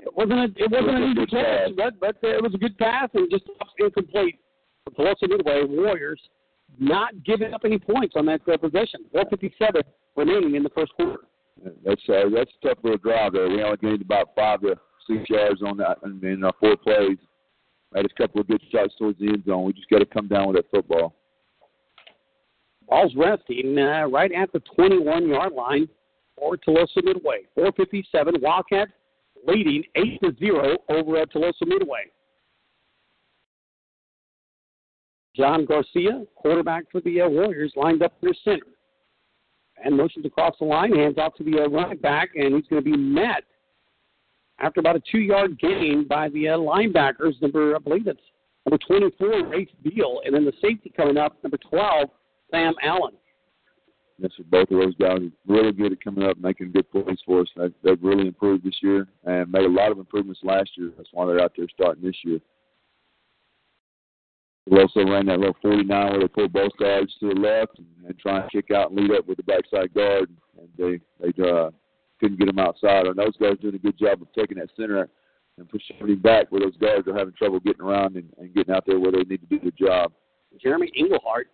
It 0.00 0.14
wasn't 0.14 0.38
a, 0.38 0.62
it 0.62 0.70
wasn't 0.70 0.96
an 0.96 1.12
easy 1.12 1.26
catch, 1.26 1.76
but 1.76 1.98
but 2.00 2.16
uh, 2.24 2.36
it 2.36 2.42
was 2.42 2.54
a 2.54 2.58
good 2.58 2.76
pass 2.78 3.08
and 3.14 3.30
just 3.30 3.44
incomplete. 3.78 4.38
For 4.84 4.90
Tuloso 4.92 5.28
Midway 5.28 5.64
Warriors 5.64 6.20
not 6.78 7.24
giving 7.24 7.54
up 7.54 7.62
any 7.64 7.78
points 7.78 8.14
on 8.16 8.26
that 8.26 8.40
uh, 8.52 8.56
possession. 8.56 9.00
4:57 9.14 9.82
remaining 10.16 10.54
in 10.54 10.62
the 10.62 10.70
first 10.70 10.92
quarter. 10.94 11.20
That's 11.84 12.00
uh, 12.08 12.28
that's 12.34 12.50
a 12.62 12.68
tough 12.68 12.78
little 12.82 12.98
drive 12.98 13.32
there. 13.32 13.48
We 13.48 13.62
only 13.62 13.76
gained 13.78 14.02
about 14.02 14.30
five 14.36 14.60
to 14.60 14.76
six 15.08 15.28
yards 15.28 15.62
on 15.62 15.76
that 15.78 15.98
in, 16.04 16.24
in 16.24 16.44
uh, 16.44 16.52
four 16.60 16.76
plays. 16.76 17.18
Had 17.94 18.04
a 18.04 18.08
couple 18.20 18.40
of 18.40 18.48
good 18.48 18.62
shots 18.70 18.94
towards 18.98 19.18
the 19.18 19.28
end 19.28 19.44
zone. 19.46 19.64
We 19.64 19.72
just 19.72 19.88
got 19.88 19.98
to 19.98 20.06
come 20.06 20.28
down 20.28 20.48
with 20.48 20.56
that 20.56 20.70
football. 20.70 21.14
Ball's 22.88 23.14
resting 23.16 23.78
uh, 23.78 24.06
right 24.06 24.32
at 24.32 24.52
the 24.52 24.60
21 24.60 25.28
yard 25.28 25.52
line 25.52 25.88
for 26.36 26.56
Tuloso 26.56 27.02
Midway. 27.02 27.40
4:57. 27.56 28.40
Wildcats 28.40 28.92
leading 29.46 29.82
eight 29.94 30.20
to 30.22 30.34
zero 30.38 30.76
over 30.88 31.16
at 31.16 31.32
Tuloso 31.32 31.66
Midway. 31.66 32.10
John 35.36 35.64
Garcia, 35.64 36.24
quarterback 36.34 36.84
for 36.90 37.00
the 37.02 37.20
uh, 37.20 37.28
Warriors, 37.28 37.72
lined 37.76 38.02
up 38.02 38.12
in 38.22 38.32
center. 38.42 38.66
And 39.84 39.96
motions 39.96 40.26
across 40.26 40.56
the 40.58 40.64
line, 40.64 40.92
hands 40.92 41.18
off 41.18 41.34
to 41.36 41.44
the 41.44 41.60
uh, 41.60 41.68
running 41.68 41.98
back, 41.98 42.30
and 42.34 42.54
he's 42.56 42.66
going 42.66 42.82
to 42.82 42.90
be 42.90 42.96
met 42.96 43.44
after 44.60 44.80
about 44.80 44.96
a 44.96 45.02
two 45.10 45.18
yard 45.18 45.58
gain 45.58 46.06
by 46.08 46.28
the 46.28 46.48
uh, 46.48 46.58
linebackers. 46.58 47.40
Number, 47.40 47.76
I 47.76 47.78
believe 47.78 48.06
it's 48.06 48.20
number 48.66 48.78
24, 48.86 49.48
Race 49.48 49.68
Beal, 49.82 50.20
and 50.24 50.34
then 50.34 50.44
the 50.44 50.52
safety 50.60 50.92
coming 50.96 51.16
up, 51.16 51.36
number 51.42 51.58
12, 51.70 52.08
Sam 52.50 52.74
Allen. 52.82 53.14
That's 54.20 54.36
what 54.36 54.50
both 54.50 54.70
of 54.72 54.80
those 54.80 54.96
guys 54.96 55.20
are 55.20 55.54
really 55.54 55.72
good 55.72 55.92
at 55.92 56.02
coming 56.02 56.24
up 56.28 56.38
making 56.38 56.72
good 56.72 56.90
plays 56.90 57.18
for 57.24 57.42
us. 57.42 57.48
They, 57.56 57.68
they've 57.84 58.02
really 58.02 58.26
improved 58.26 58.64
this 58.64 58.78
year 58.82 59.06
and 59.24 59.50
made 59.50 59.64
a 59.64 59.68
lot 59.68 59.92
of 59.92 59.98
improvements 59.98 60.40
last 60.42 60.70
year. 60.76 60.90
That's 60.96 61.10
why 61.12 61.26
they're 61.26 61.40
out 61.40 61.52
there 61.56 61.68
starting 61.72 62.02
this 62.02 62.16
year. 62.24 62.40
We 64.68 64.80
also 64.80 65.04
ran 65.04 65.26
that 65.26 65.38
little 65.38 65.56
49 65.62 66.10
where 66.10 66.20
they 66.20 66.28
pull 66.28 66.48
both 66.48 66.76
guards 66.78 67.14
to 67.20 67.28
the 67.28 67.40
left 67.40 67.78
and, 67.78 67.86
and 68.06 68.18
try 68.18 68.40
and 68.40 68.50
kick 68.50 68.70
out 68.70 68.90
and 68.90 69.00
lead 69.00 69.16
up 69.16 69.26
with 69.26 69.38
the 69.38 69.44
backside 69.44 69.94
guard. 69.94 70.28
And 70.58 70.68
they 70.76 71.00
they 71.20 71.42
uh, 71.42 71.70
couldn't 72.20 72.38
get 72.38 72.48
him 72.48 72.58
outside. 72.58 73.06
And 73.06 73.16
those 73.16 73.36
guys 73.36 73.56
doing 73.60 73.74
a 73.74 73.78
good 73.78 73.98
job 73.98 74.22
of 74.22 74.28
taking 74.32 74.58
that 74.58 74.70
center 74.76 75.08
and 75.56 75.68
pushing 75.68 75.96
him 75.96 76.20
back 76.20 76.50
where 76.50 76.60
those 76.60 76.76
guards 76.76 77.08
are 77.08 77.16
having 77.16 77.34
trouble 77.34 77.60
getting 77.60 77.82
around 77.82 78.16
and, 78.16 78.28
and 78.38 78.54
getting 78.54 78.74
out 78.74 78.84
there 78.86 78.98
where 78.98 79.12
they 79.12 79.18
need 79.18 79.40
to 79.40 79.46
do 79.46 79.60
their 79.60 79.88
job. 79.88 80.12
Jeremy 80.62 80.90
Englehart 80.96 81.48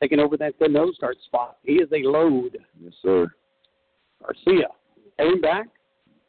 taking 0.00 0.20
over 0.20 0.36
that 0.36 0.54
uh, 0.62 0.68
nose 0.68 0.96
guard 1.00 1.16
spot. 1.24 1.58
He 1.62 1.74
is 1.74 1.88
a 1.92 2.06
load. 2.06 2.58
Yes, 2.80 2.92
sir. 3.02 3.28
Garcia 4.22 4.68
heading 5.18 5.40
back, 5.40 5.66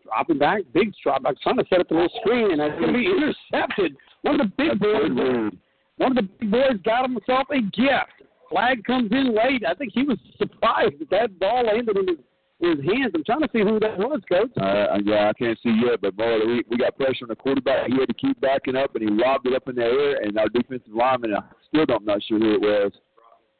dropping 0.03 0.37
back, 0.37 0.61
big 0.73 0.93
drop 1.03 1.23
back, 1.23 1.35
trying 1.41 1.57
to 1.57 1.65
set 1.69 1.79
up 1.79 1.89
the 1.89 1.95
little 1.95 2.09
screen, 2.21 2.51
and 2.51 2.59
that's 2.59 2.79
going 2.79 2.93
to 2.93 2.99
be 2.99 3.05
intercepted. 3.05 3.95
One 4.21 4.39
of 4.39 4.47
the 4.47 4.53
big 4.57 4.79
boys, 4.79 5.51
one 5.97 6.11
of 6.11 6.15
the 6.15 6.29
big 6.39 6.51
boys 6.51 6.77
got 6.83 7.03
himself 7.03 7.47
a 7.51 7.61
gift. 7.61 8.29
Flag 8.49 8.83
comes 8.85 9.11
in 9.11 9.35
late. 9.35 9.63
I 9.67 9.73
think 9.73 9.91
he 9.93 10.03
was 10.03 10.17
surprised 10.37 10.99
that 10.99 11.09
that 11.09 11.39
ball 11.39 11.65
landed 11.65 11.97
in 11.97 12.07
his, 12.07 12.17
in 12.59 12.77
his 12.77 12.85
hands. 12.85 13.11
I'm 13.13 13.23
trying 13.23 13.41
to 13.41 13.49
see 13.53 13.61
who 13.61 13.79
that 13.79 13.97
was, 13.97 14.21
coach. 14.27 14.51
Uh, 14.57 14.97
yeah, 15.05 15.29
I 15.29 15.33
can't 15.33 15.57
see 15.61 15.79
yet, 15.85 16.01
but 16.01 16.15
boy, 16.15 16.39
we, 16.45 16.63
we 16.69 16.77
got 16.77 16.97
pressure 16.97 17.23
on 17.23 17.29
the 17.29 17.35
quarterback. 17.35 17.87
He 17.87 17.99
had 17.99 18.07
to 18.07 18.13
keep 18.13 18.39
backing 18.41 18.75
up, 18.75 18.95
and 18.95 19.03
he 19.03 19.09
lobbed 19.09 19.47
it 19.47 19.53
up 19.53 19.67
in 19.67 19.75
the 19.75 19.83
air. 19.83 20.17
And 20.23 20.37
our 20.37 20.49
defensive 20.49 20.93
lineman, 20.93 21.35
I 21.35 21.41
still 21.67 21.85
don't 21.85 22.05
not 22.05 22.23
sure 22.23 22.39
who 22.39 22.55
it 22.55 22.61
was. 22.61 22.91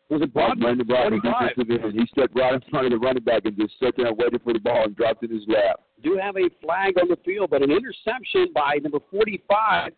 Was 0.10 0.22
it 0.22 0.34
Broadman? 0.34 0.78
Brandon 0.88 0.88
Broadman, 0.88 1.22
45. 1.22 1.50
defensive 1.50 1.84
end. 1.84 2.00
He 2.00 2.08
stepped 2.08 2.36
right 2.36 2.54
in 2.54 2.62
front 2.72 2.86
of 2.86 2.91
the 2.91 2.98
running 2.98 3.24
back 3.24 3.43
and 3.43 3.58
just 3.58 3.74
sat 3.80 3.93
there 3.98 4.08
and 4.08 4.18
waited 4.18 4.41
for 4.41 4.54
the 4.54 4.60
ball 4.60 4.86
and 4.86 4.95
dropped 4.95 5.24
it 5.24 5.32
in 5.32 5.38
his 5.38 5.48
lap. 5.50 5.82
do 6.02 6.18
have 6.22 6.38
a 6.38 6.50
flag 6.64 6.98
on 6.98 7.10
the 7.10 7.18
field, 7.26 7.50
but 7.50 7.62
an 7.62 7.72
interception 7.72 8.48
by 8.56 8.80
number 8.82 9.00
45, 9.12 9.91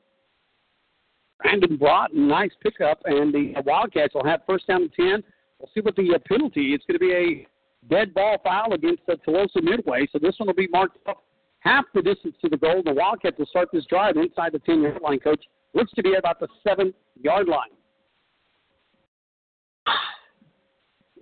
Brandon 1.42 1.78
Broughton. 1.78 2.28
Nice 2.28 2.52
pickup, 2.62 3.00
and 3.06 3.34
the 3.34 3.54
Wildcats 3.66 4.16
will 4.16 4.26
have 4.26 4.42
first 4.48 4.66
down 4.68 4.82
and 4.82 4.94
10. 4.94 5.24
We'll 5.60 5.70
see 5.76 5.82
what 5.82 5.96
the 5.96 6.16
uh, 6.16 6.20
penalty. 6.28 6.74
It's 6.74 6.86
going 6.86 6.98
to 6.98 7.06
be 7.06 7.14
a 7.14 7.48
dead 7.90 8.14
ball 8.14 8.38
foul 8.44 8.74
against 8.74 9.04
uh, 9.10 9.16
Tuloso 9.28 9.62
Midway, 9.62 10.08
so 10.12 10.20
this 10.20 10.36
one 10.38 10.48
will 10.48 10.54
be 10.54 10.68
marked 10.68 10.98
up 11.08 11.24
half 11.60 11.86
the 11.94 12.02
distance 12.02 12.36
to 12.42 12.50
the 12.50 12.58
goal. 12.58 12.82
The 12.84 12.94
Wildcats 12.94 13.38
will 13.38 13.46
start 13.46 13.70
this 13.72 13.86
drive 13.86 14.18
inside 14.18 14.54
the 14.54 14.60
10 14.60 14.82
yard 14.82 15.02
line, 15.02 15.20
coach, 15.20 15.44
looks 15.74 15.92
to 15.94 16.04
be 16.04 16.16
about 16.16 16.40
the 16.40 16.48
seven 16.68 16.94
yard 17.22 17.48
line. 17.48 17.70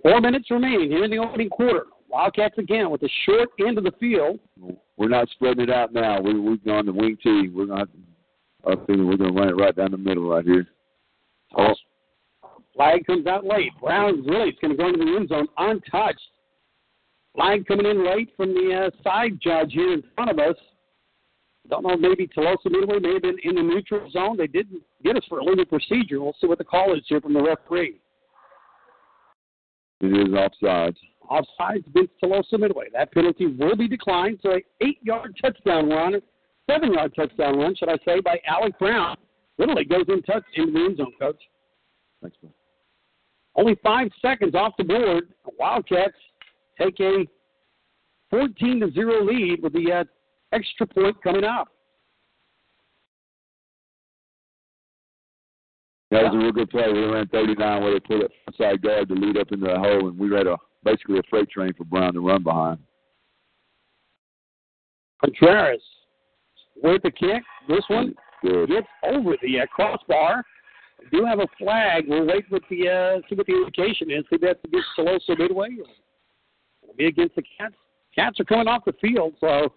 Four 0.03 0.21
minutes 0.21 0.49
remaining 0.51 0.89
here 0.89 1.03
in 1.03 1.11
the 1.11 1.17
opening 1.17 1.49
quarter. 1.49 1.87
Wildcats 2.09 2.57
again 2.57 2.89
with 2.89 3.01
the 3.01 3.09
short 3.25 3.49
end 3.59 3.77
of 3.77 3.83
the 3.83 3.91
field. 3.99 4.39
We're 4.95 5.09
not 5.09 5.27
spreading 5.29 5.63
it 5.63 5.69
out 5.69 5.93
now. 5.93 6.21
We, 6.21 6.39
we've 6.39 6.63
gone 6.63 6.85
to 6.85 6.91
wing 6.91 7.17
T. 7.21 7.49
We're 7.53 7.65
not. 7.65 7.89
I 8.65 8.75
think 8.75 8.99
we're 8.99 9.17
going 9.17 9.33
to 9.33 9.39
run 9.39 9.49
it 9.49 9.57
right 9.57 9.75
down 9.75 9.91
the 9.91 9.97
middle 9.97 10.29
right 10.29 10.45
here. 10.45 10.65
Oh, 11.57 11.73
Flag 12.73 13.05
comes 13.05 13.27
out 13.27 13.45
late. 13.45 13.71
Brown's 13.81 14.25
really 14.27 14.49
it's 14.49 14.59
going 14.59 14.71
to 14.71 14.77
go 14.77 14.87
into 14.87 15.03
the 15.03 15.15
end 15.17 15.29
zone 15.29 15.47
untouched. 15.57 16.19
Flag 17.37 17.67
coming 17.67 17.85
in 17.85 18.03
late 18.03 18.31
from 18.35 18.53
the 18.53 18.89
uh, 18.89 19.03
side 19.03 19.39
judge 19.39 19.71
here 19.71 19.93
in 19.93 20.03
front 20.15 20.31
of 20.31 20.39
us. 20.39 20.55
Don't 21.69 21.83
know, 21.83 21.95
maybe 21.95 22.27
Tuloso 22.27 22.65
Midway 22.65 22.99
may 22.99 23.13
have 23.13 23.21
been 23.21 23.37
in 23.43 23.55
the 23.55 23.61
neutral 23.61 24.09
zone. 24.09 24.37
They 24.37 24.47
didn't 24.47 24.81
get 25.03 25.17
us 25.17 25.23
for 25.29 25.39
a 25.39 25.43
legal 25.43 25.65
procedure. 25.65 26.19
We'll 26.19 26.35
see 26.41 26.47
what 26.47 26.57
the 26.57 26.63
call 26.63 26.95
is 26.95 27.03
here 27.07 27.21
from 27.21 27.33
the 27.33 27.43
referee. 27.43 27.99
it 30.01 30.07
is 30.07 30.33
offsides. 30.33 30.95
Offsides 31.29 31.85
against 31.87 32.13
Tuloso 32.23 32.57
Midway. 32.57 32.85
That 32.93 33.11
penalty 33.11 33.45
will 33.45 33.75
be 33.75 33.87
declined. 33.87 34.39
So, 34.41 34.53
an 34.53 34.61
eight-yard 34.81 35.37
touchdown 35.39 35.89
run, 35.89 36.19
seven-yard 36.71 37.13
touchdown 37.15 37.59
run, 37.59 37.75
should 37.75 37.89
I 37.89 37.97
say, 38.03 38.19
by 38.19 38.39
Alec 38.47 38.79
Brown. 38.79 39.15
Literally 39.59 39.85
goes 39.85 40.05
in 40.07 40.23
touch 40.23 40.43
into 40.55 40.71
the 40.71 40.79
end 40.79 40.97
zone, 40.97 41.11
Coach. 41.19 41.41
Thanks, 42.21 42.37
man. 42.41 42.53
Only 43.55 43.75
five 43.83 44.09
seconds 44.21 44.55
off 44.55 44.73
the 44.77 44.85
board. 44.85 45.29
Wildcats 45.59 46.15
take 46.79 46.99
a 46.99 47.25
14 48.29 48.79
to 48.81 48.91
zero 48.91 49.23
lead 49.23 49.61
with 49.61 49.73
the 49.73 49.91
uh, 49.91 50.03
extra 50.53 50.85
point 50.85 51.21
coming 51.23 51.43
up. 51.43 51.69
That 56.11 56.23
was 56.23 56.35
a 56.35 56.37
real 56.37 56.51
good 56.53 56.69
play. 56.69 56.91
We 56.91 57.03
ran 57.03 57.27
39 57.27 57.83
where 57.83 57.93
they 57.93 57.99
put 57.99 58.21
it 58.21 58.31
outside 58.47 58.81
guard 58.81 59.09
to 59.09 59.13
lead 59.13 59.37
up 59.37 59.51
into 59.51 59.67
the 59.67 59.77
hole, 59.77 60.07
and 60.07 60.17
we 60.17 60.33
had 60.33 60.47
a 60.47 60.57
basically 60.83 61.19
a 61.19 61.23
freight 61.29 61.49
train 61.49 61.73
for 61.73 61.83
Brown 61.83 62.13
to 62.13 62.21
run 62.21 62.43
behind. 62.43 62.79
Contreras 65.19 65.81
with 66.81 67.01
the 67.03 67.11
kick. 67.11 67.43
This 67.67 67.83
one 67.89 68.15
Good. 68.41 68.69
gets 68.69 68.87
over 69.03 69.35
the 69.41 69.59
uh, 69.61 69.65
crossbar. 69.65 70.43
We 70.99 71.19
do 71.19 71.25
have 71.25 71.39
a 71.39 71.47
flag. 71.57 72.05
We'll 72.07 72.25
wait 72.25 72.49
with 72.49 72.63
the 72.69 72.89
uh, 72.89 73.27
see 73.29 73.35
what 73.35 73.47
the 73.47 73.53
indication 73.53 74.09
is. 74.09 74.23
See 74.29 74.37
if 74.37 74.41
that's 74.41 74.59
against 74.63 74.87
Tuloso 74.97 75.37
Midway. 75.37 75.69
Be 76.97 77.05
against 77.05 77.35
the 77.35 77.43
Cats. 77.57 77.75
Cats 78.15 78.39
are 78.39 78.45
coming 78.45 78.67
off 78.67 78.83
the 78.85 78.93
field, 78.99 79.35
so 79.39 79.71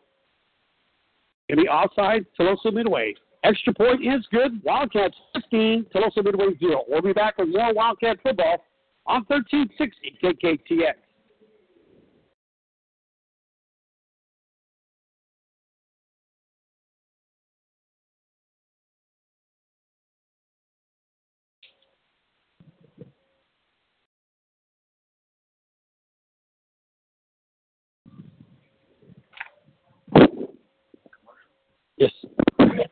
it'll 1.49 1.63
be 1.63 1.69
offside 1.69 2.25
Tuloso 2.39 2.73
Midway. 2.73 3.15
Extra 3.45 3.73
point 3.75 4.01
is 4.03 4.27
good. 4.31 4.63
Wildcats 4.65 5.17
15, 5.35 5.87
Tuloso 5.95 6.25
Midway 6.25 6.57
0. 6.59 6.85
We'll 6.89 7.03
be 7.03 7.13
back 7.13 7.37
with 7.39 7.49
more 7.49 7.75
Wildcat 7.75 8.19
football 8.23 8.65
on 9.07 9.25
1360 9.29 10.19
KKTX. 10.23 10.95
Yes. 32.01 32.13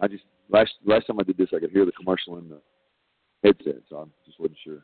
I 0.00 0.06
just 0.06 0.24
last 0.58 0.72
last 0.84 1.06
time 1.06 1.20
I 1.20 1.22
did 1.22 1.36
this, 1.36 1.50
I 1.54 1.60
could 1.60 1.70
hear 1.70 1.84
the 1.84 1.92
commercial 1.92 2.38
in 2.38 2.48
the 2.48 2.60
headset, 3.44 3.82
so 3.88 3.98
I 3.98 4.04
just 4.26 4.40
wasn't 4.40 4.58
sure. 4.64 4.82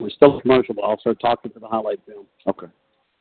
We're 0.00 0.10
still 0.10 0.40
commercial, 0.40 0.74
but 0.74 0.82
I'll 0.82 1.00
start 1.00 1.18
talking 1.20 1.50
to 1.52 1.58
the 1.58 1.66
highlight 1.66 2.00
film. 2.06 2.26
Okay. 2.46 2.68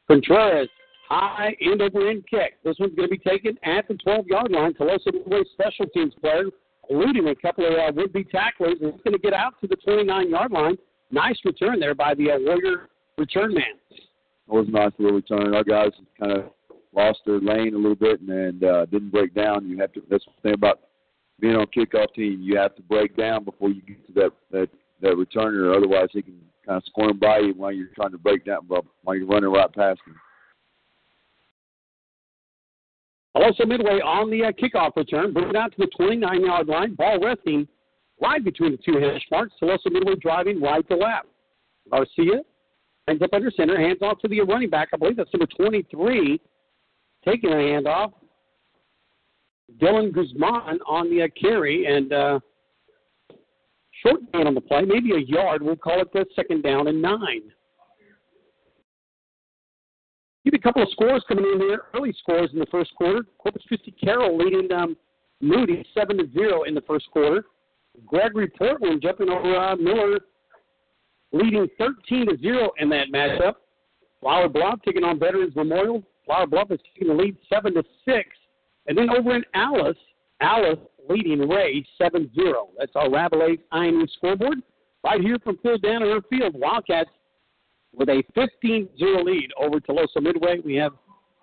Contreras, 0.07 0.69
high 1.09 1.55
end 1.61 1.81
over 1.81 2.09
end 2.09 2.23
kick. 2.29 2.57
This 2.63 2.75
one's 2.79 2.95
going 2.95 3.09
to 3.09 3.15
be 3.15 3.17
taken 3.17 3.57
at 3.63 3.87
the 3.87 3.95
12 3.95 4.27
yard 4.27 4.51
line. 4.51 4.73
Tuloso 4.73 5.13
Midway 5.13 5.43
special 5.53 5.85
teams 5.93 6.13
player, 6.21 6.45
eluding 6.89 7.27
a 7.27 7.35
couple 7.35 7.65
of 7.65 7.73
uh, 7.73 7.91
would 7.95 8.13
be 8.13 8.23
tacklers, 8.23 8.77
and 8.81 8.93
it's 8.93 9.03
going 9.03 9.13
to 9.13 9.19
get 9.19 9.33
out 9.33 9.53
to 9.61 9.67
the 9.67 9.75
29 9.77 10.29
yard 10.29 10.51
line. 10.51 10.77
Nice 11.11 11.37
return 11.45 11.79
there 11.79 11.95
by 11.95 12.13
the 12.15 12.31
uh, 12.31 12.37
Warrior 12.39 12.89
return 13.17 13.53
man. 13.53 13.63
It 13.91 14.53
was 14.53 14.67
a 14.67 14.71
nice 14.71 14.91
little 14.97 15.15
return. 15.15 15.53
Our 15.53 15.63
guys 15.63 15.91
kind 16.19 16.31
of 16.31 16.45
lost 16.93 17.19
their 17.25 17.39
lane 17.39 17.73
a 17.73 17.77
little 17.77 17.95
bit 17.95 18.21
and, 18.21 18.29
and 18.29 18.63
uh, 18.63 18.85
didn't 18.85 19.11
break 19.11 19.33
down. 19.33 19.67
You 19.67 19.77
have 19.79 19.93
to. 19.93 20.01
That's 20.09 20.25
the 20.25 20.41
thing 20.41 20.53
about 20.53 20.79
being 21.39 21.55
on 21.55 21.67
kickoff 21.67 22.13
team. 22.13 22.39
You 22.41 22.57
have 22.57 22.75
to 22.75 22.81
break 22.81 23.15
down 23.15 23.43
before 23.43 23.69
you 23.69 23.81
get 23.81 24.05
to 24.07 24.13
that 24.13 24.31
that 24.51 24.69
that 25.01 25.13
returner. 25.13 25.75
Otherwise, 25.75 26.09
he 26.11 26.21
can 26.21 26.39
kind 26.65 26.77
of 26.77 26.83
squirm 26.85 27.19
by 27.19 27.39
you 27.39 27.53
while 27.53 27.71
you're 27.71 27.87
trying 27.95 28.11
to 28.11 28.17
break 28.17 28.45
down 28.45 28.67
while 28.67 29.15
you're 29.15 29.27
running 29.27 29.51
right 29.51 29.71
past 29.73 29.99
him. 30.05 30.15
Also, 33.37 33.65
Midway 33.65 33.99
on 33.99 34.31
the 34.31 34.45
uh, 34.45 34.51
kickoff 34.51 34.95
return, 34.95 35.31
bring 35.31 35.49
it 35.49 35.55
out 35.55 35.71
to 35.71 35.77
the 35.77 35.87
29 35.95 36.41
yard 36.41 36.67
line. 36.67 36.95
Ball 36.95 37.19
resting 37.19 37.67
right 38.21 38.43
between 38.43 38.71
the 38.71 38.77
two 38.77 38.97
hash 38.97 39.21
marks. 39.29 39.53
Tuloso 39.61 39.91
Midway 39.91 40.15
driving 40.15 40.59
right 40.59 40.87
to 40.89 40.95
left. 40.95 41.27
Garcia 41.91 42.41
ends 43.07 43.21
up 43.21 43.29
under 43.33 43.51
center, 43.51 43.79
hands 43.79 43.99
off 44.01 44.19
to 44.19 44.27
the 44.27 44.41
running 44.41 44.69
back. 44.69 44.89
I 44.93 44.97
believe 44.97 45.17
that's 45.17 45.29
number 45.33 45.47
23, 45.55 46.41
taking 47.23 47.51
a 47.51 47.55
handoff. 47.55 48.13
Dylan 49.79 50.13
Guzman 50.13 50.79
on 50.87 51.09
the 51.09 51.23
uh, 51.23 51.27
carry 51.39 51.85
and 51.85 52.11
uh, 52.11 52.39
short 54.03 54.31
down 54.31 54.47
on 54.47 54.55
the 54.55 54.61
play, 54.61 54.81
maybe 54.81 55.11
a 55.11 55.19
yard. 55.19 55.61
We'll 55.61 55.75
call 55.75 56.01
it 56.01 56.11
the 56.11 56.25
second 56.35 56.63
down 56.63 56.87
and 56.87 57.01
nine. 57.01 57.41
You 60.47 60.51
a 60.55 60.59
couple 60.59 60.81
of 60.81 60.87
scores 60.91 61.25
coming 61.27 61.43
in 61.43 61.59
here. 61.59 61.81
Early 61.93 62.15
scores 62.19 62.51
in 62.53 62.59
the 62.59 62.65
first 62.67 62.95
quarter. 62.95 63.25
Corpus 63.37 63.63
Christi 63.67 63.91
Carroll 63.91 64.37
leading 64.37 64.71
um, 64.71 64.95
Moody 65.41 65.85
seven 65.93 66.17
to 66.19 66.31
zero 66.31 66.63
in 66.63 66.73
the 66.73 66.79
first 66.87 67.11
quarter. 67.11 67.43
Gregory 68.05 68.47
Portland 68.47 69.01
jumping 69.01 69.27
over 69.27 69.57
uh, 69.57 69.75
Miller, 69.75 70.21
leading 71.33 71.67
thirteen 71.77 72.29
to 72.29 72.37
zero 72.37 72.71
in 72.77 72.87
that 72.87 73.07
matchup. 73.13 73.55
Flour 74.21 74.47
Bluff 74.47 74.79
taking 74.85 75.03
on 75.03 75.19
Veterans 75.19 75.53
Memorial. 75.53 76.01
Flour 76.25 76.47
Bluff 76.47 76.71
is 76.71 76.79
taking 76.93 77.09
the 77.09 77.21
lead 77.21 77.35
seven 77.49 77.73
to 77.73 77.83
six, 78.05 78.29
and 78.87 78.97
then 78.97 79.09
over 79.09 79.35
in 79.35 79.43
Alice, 79.53 79.97
Alice 80.39 80.79
leading 81.09 81.49
Ray 81.49 81.85
7-0. 82.01 82.29
That's 82.77 82.91
our 82.95 83.09
Rabelais 83.09 83.57
IMU 83.73 84.09
scoreboard. 84.15 84.59
Right 85.03 85.19
here 85.19 85.39
from 85.43 85.57
Phil 85.57 85.77
Danaher 85.77 86.21
Field, 86.29 86.55
Wildcats 86.55 87.09
with 87.97 88.09
a 88.09 88.23
15-0 88.35 89.25
lead 89.25 89.49
over 89.59 89.79
Tuloso 89.79 90.21
Midway. 90.21 90.59
We 90.63 90.75
have 90.75 90.93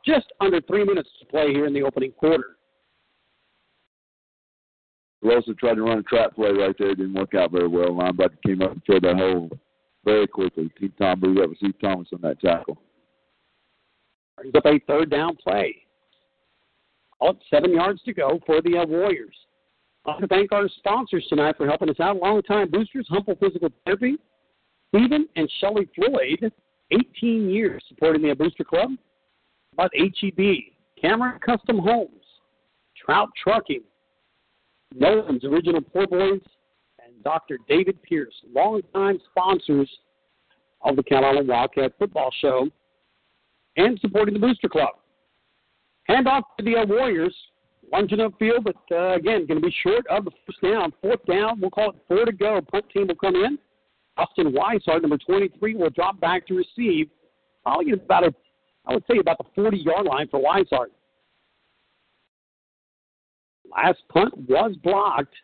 just 0.07 0.27
under 0.41 0.61
three 0.61 0.85
minutes 0.85 1.09
to 1.21 1.27
play 1.27 1.53
here 1.53 1.67
in 1.67 1.75
the 1.75 1.83
opening 1.83 2.13
quarter. 2.13 2.57
Rosa 5.23 5.55
tried 5.55 5.75
to 5.75 5.83
run 5.83 5.99
a 5.99 6.03
trap 6.03 6.35
play 6.35 6.51
right 6.51 6.75
there. 6.79 6.91
It 6.91 6.99
didn't 6.99 7.15
work 7.15 7.35
out 7.35 7.51
very 7.51 7.67
well. 7.67 7.89
Linebacker 7.89 8.41
came 8.47 8.63
up 8.63 8.73
and 8.73 8.83
filled 8.87 9.05
that 9.05 9.17
hole 9.17 9.51
very 10.05 10.27
quickly. 10.27 10.71
Team 10.79 10.93
Tom 10.99 11.21
blew 11.21 11.35
that 11.35 11.49
was 11.49 11.57
Steve 11.59 11.75
Thomas 11.81 12.09
on 12.13 12.21
that 12.21 12.41
tackle. 12.41 12.79
Brings 14.37 14.55
up 14.55 14.67
a 14.67 14.79
third 14.87 15.11
down 15.11 15.37
play. 15.37 15.75
All 17.21 17.39
seven 17.49 17.73
yards 17.73 18.03
to 18.03 18.13
go 18.13 18.39
for 18.45 18.61
the 18.61 18.77
uh, 18.77 18.87
Warriors. 18.87 19.35
I 20.05 20.11
want 20.11 20.21
to 20.23 20.29
thank 20.29 20.53
our 20.53 20.69
sponsors 20.77 21.25
tonight 21.31 21.57
for 21.57 21.67
helping 21.67 21.89
us 21.89 21.99
out. 22.01 22.19
Longtime 22.19 22.71
boosters, 22.71 23.07
Humble 23.09 23.37
Physical 23.37 23.71
Therapy, 23.87 24.19
Stephen 24.95 25.29
and 25.35 25.51
Shelley 25.61 25.89
Floyd, 25.95 26.53
18 26.93 27.51
years 27.51 27.83
supporting 27.89 28.23
the 28.23 28.35
Booster 28.35 28.63
Club. 28.65 28.91
About 29.73 29.91
HEB, 29.97 30.39
Cameron 31.01 31.41
Custom 31.45 31.79
Homes, 31.79 32.23
Trout 33.05 33.29
Trucking, 33.43 33.83
Nolan's 34.95 35.43
Original 35.43 35.81
Poor 35.81 36.07
Boys, 36.07 36.41
and 37.05 37.25
Dr. 37.25 37.59
David 37.69 38.01
Pierce, 38.05 38.35
longtime 38.55 39.19
sponsors 39.31 39.91
of 40.83 40.95
the 40.95 41.03
Calallen 41.03 41.49
Wildcat 41.49 41.93
Football 41.99 42.31
Show 42.41 42.69
and 43.77 43.99
supporting 44.01 44.35
the 44.35 44.41
Booster 44.41 44.69
Club. 44.69 44.91
Hand 46.05 46.29
off 46.29 46.45
to 46.59 46.65
the 46.65 46.77
uh, 46.77 46.87
Warriors. 46.87 47.35
Lunging 47.93 48.19
upfield, 48.19 48.65
but 48.65 48.77
uh, 48.97 49.15
again, 49.15 49.45
going 49.47 49.61
to 49.61 49.67
be 49.67 49.75
short 49.83 50.07
of 50.07 50.25
the 50.25 50.31
first 50.47 50.63
down. 50.63 50.93
Fourth 51.03 51.23
down, 51.27 51.61
we'll 51.61 51.71
call 51.71 51.91
it 51.91 51.97
four 52.09 52.25
to 52.25 52.33
go. 52.33 52.61
Punt 52.71 52.87
team 52.91 53.09
will 53.09 53.15
come 53.17 53.35
in. 53.37 53.59
Austin 54.17 54.53
Weishart, 54.53 55.03
number 55.03 55.19
23, 55.19 55.75
will 55.77 55.91
drop 55.91 56.21
back 56.21 56.47
to 56.47 56.55
receive. 56.55 57.09
I'll 57.67 57.77
Probably 57.77 57.93
about 57.93 58.25
a, 58.25 58.35
I 58.87 58.95
would 58.95 59.05
say 59.11 59.19
about 59.19 59.39
the 59.39 59.45
40 59.55 59.79
yard 59.79 60.07
line 60.07 60.29
for 60.31 60.41
Weishart. 60.41 60.89
Last 63.71 63.99
punt 64.13 64.37
was 64.49 64.77
blocked. 64.83 65.35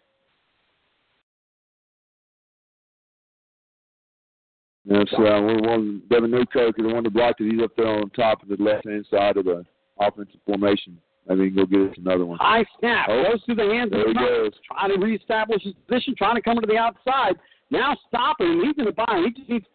That's 4.87 5.13
uh, 5.13 5.19
we're 5.19 5.61
one 5.61 6.03
Devin 6.11 6.31
Newkirk 6.31 6.79
is 6.79 6.85
the 6.87 6.93
one 6.95 7.05
that 7.05 7.13
blocked 7.13 7.41
it. 7.41 7.53
He's 7.53 7.63
up 7.63 7.73
there 7.77 7.87
on 7.87 8.11
top 8.11 8.43
of 8.43 8.49
the 8.49 8.57
left 8.63 8.87
hand 8.89 9.07
side 9.11 9.37
of 9.37 9.45
the 9.45 9.65
offensive 10.01 10.41
formation. 10.47 10.99
I 11.29 11.35
mean, 11.35 11.55
go 11.55 11.67
get 11.67 11.81
us 11.81 11.97
another 11.99 12.25
one. 12.25 12.39
High 12.39 12.65
snap 12.79 13.07
Oh. 13.11 13.23
goes 13.31 13.43
through 13.45 13.57
the 13.57 13.65
hands 13.73 13.91
There 13.91 14.01
of 14.03 14.07
he 14.09 14.15
the 14.15 14.21
goes. 14.21 14.53
trying 14.67 14.99
to 14.99 15.05
reestablish 15.05 15.63
his 15.63 15.75
position, 15.87 16.15
trying 16.17 16.35
to 16.37 16.43
come 16.43 16.59
to 16.61 16.67
the 16.67 16.79
outside. 16.79 17.37
Now 17.71 17.97
stopping 18.09 18.53
him. 18.53 18.61
He's 18.61 18.75
in 18.79 18.85
the 18.85 18.93
bind. 18.93 19.27
He 19.27 19.41
just 19.41 19.51
needs 19.51 19.67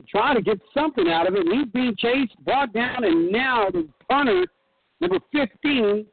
to 0.00 0.06
try 0.06 0.34
to 0.34 0.42
get 0.42 0.60
something 0.72 1.08
out 1.08 1.26
of 1.26 1.34
it. 1.34 1.46
And 1.46 1.58
he's 1.58 1.72
being 1.72 1.96
chased, 1.96 2.36
brought 2.44 2.72
down, 2.72 3.04
and 3.04 3.30
now 3.30 3.68
the 3.70 3.88
punter, 4.08 4.46
number 5.00 5.18
15, 5.32 6.06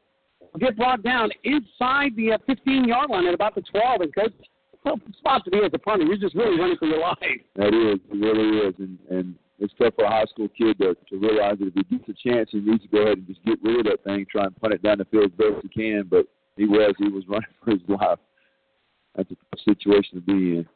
will 0.52 0.60
get 0.60 0.76
brought 0.76 1.02
down 1.02 1.30
inside 1.44 2.16
the 2.16 2.32
uh, 2.32 2.38
15 2.46 2.84
yard 2.84 3.10
line 3.10 3.26
at 3.26 3.34
about 3.34 3.54
the 3.54 3.62
12. 3.62 4.00
And 4.00 4.14
coach, 4.14 4.32
tough 4.86 5.00
spot 5.18 5.44
to 5.44 5.50
be 5.50 5.58
as 5.58 5.70
a 5.72 5.78
punter. 5.78 6.04
You're 6.04 6.16
just 6.16 6.34
really 6.34 6.58
running 6.58 6.76
for 6.76 6.86
your 6.86 7.00
life. 7.00 7.18
That 7.56 7.74
is, 7.74 8.00
it 8.10 8.14
really 8.14 8.58
is, 8.68 8.74
and 8.78 8.98
and 9.10 9.34
it's 9.58 9.72
tough 9.78 9.94
for 9.94 10.04
a 10.04 10.10
high 10.10 10.24
school 10.24 10.48
kid 10.48 10.78
to 10.78 10.94
to 10.94 11.16
realize 11.16 11.58
that 11.58 11.68
if 11.68 11.74
he 11.74 11.96
gets 11.96 12.08
a 12.08 12.28
chance, 12.28 12.50
he 12.52 12.60
needs 12.60 12.82
to 12.82 12.88
go 12.88 12.98
ahead 13.02 13.18
and 13.18 13.26
just 13.26 13.44
get 13.44 13.62
rid 13.62 13.80
of 13.80 13.86
that 13.86 14.04
thing, 14.04 14.26
try 14.30 14.44
and 14.44 14.56
punt 14.60 14.74
it 14.74 14.82
down 14.82 14.98
the 14.98 15.04
field 15.06 15.24
as 15.24 15.30
best 15.30 15.62
he 15.62 15.68
can. 15.68 16.06
But 16.08 16.26
he 16.56 16.66
was, 16.66 16.94
he 16.98 17.08
was 17.08 17.24
running 17.28 17.48
for 17.64 17.70
his 17.70 17.80
life. 17.88 18.18
That's 19.16 19.30
a 19.30 19.56
situation 19.64 20.16
to 20.16 20.20
be 20.20 20.58
in. 20.58 20.66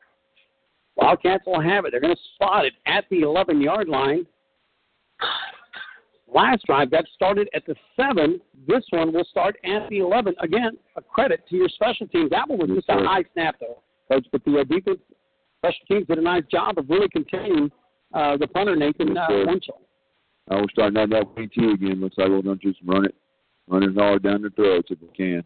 Wildcats 0.98 1.44
will 1.46 1.60
have 1.60 1.84
it. 1.84 1.92
They're 1.92 2.00
going 2.00 2.14
to 2.14 2.22
spot 2.34 2.66
it 2.66 2.74
at 2.86 3.04
the 3.08 3.20
11 3.20 3.60
yard 3.60 3.88
line. 3.88 4.26
Last 6.32 6.66
drive 6.66 6.90
got 6.90 7.04
started 7.14 7.48
at 7.54 7.64
the 7.66 7.74
7. 7.96 8.40
This 8.66 8.84
one 8.90 9.12
will 9.12 9.24
start 9.30 9.56
at 9.64 9.88
the 9.88 10.00
11. 10.00 10.34
Again, 10.40 10.72
a 10.96 11.00
credit 11.00 11.44
to 11.48 11.56
your 11.56 11.68
special 11.68 12.06
teams. 12.08 12.30
That 12.30 12.48
one 12.48 12.58
was 12.58 12.70
just 12.70 12.88
a 12.90 12.94
high 12.94 13.24
snap, 13.32 13.56
though, 13.60 13.82
Coach. 14.10 14.26
But 14.32 14.44
the 14.44 14.58
uh, 14.58 14.64
defense, 14.64 14.98
special 15.58 15.86
teams 15.88 16.06
did 16.08 16.18
a 16.18 16.22
nice 16.22 16.44
job 16.50 16.76
of 16.78 16.90
really 16.90 17.08
containing 17.08 17.70
uh, 18.12 18.36
the 18.36 18.48
punter, 18.48 18.76
Nathan 18.76 19.16
uh. 19.16 19.26
Winchell. 19.46 19.80
I 20.50 20.62
starting 20.72 20.98
out 20.98 21.10
that 21.10 21.36
wing 21.36 21.50
T 21.54 21.72
again. 21.72 22.00
Looks 22.00 22.18
like 22.18 22.28
we're 22.28 22.42
going 22.42 22.58
to 22.58 22.66
just 22.66 22.80
run 22.84 23.04
it, 23.04 23.14
run 23.68 23.82
it 23.82 23.94
hard 23.94 24.22
down 24.22 24.42
the 24.42 24.50
throats 24.50 24.88
if 24.90 24.98
we 25.00 25.08
can. 25.08 25.44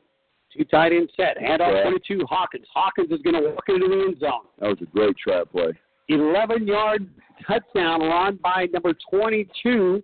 Two 0.57 0.65
tight 0.65 0.93
end 0.93 1.11
set. 1.17 1.39
Handoff 1.39 1.73
Yeah. 1.75 1.83
22, 1.85 2.27
Hawkins. 2.29 2.67
Hawkins 2.73 3.11
is 3.11 3.23
going 3.23 3.35
to 3.43 3.49
walk 3.51 3.65
into 3.69 3.89
the 3.89 4.03
end 4.07 4.19
zone. 4.21 4.47
That 4.59 4.69
was 4.69 4.79
a 4.83 4.87
great 4.87 5.17
trap 5.17 5.51
play. 5.51 5.73
11 6.09 6.67
yard 6.67 7.09
touchdown 7.47 8.03
run 8.03 8.39
by 8.43 8.67
number 8.73 8.93
22, 9.11 10.03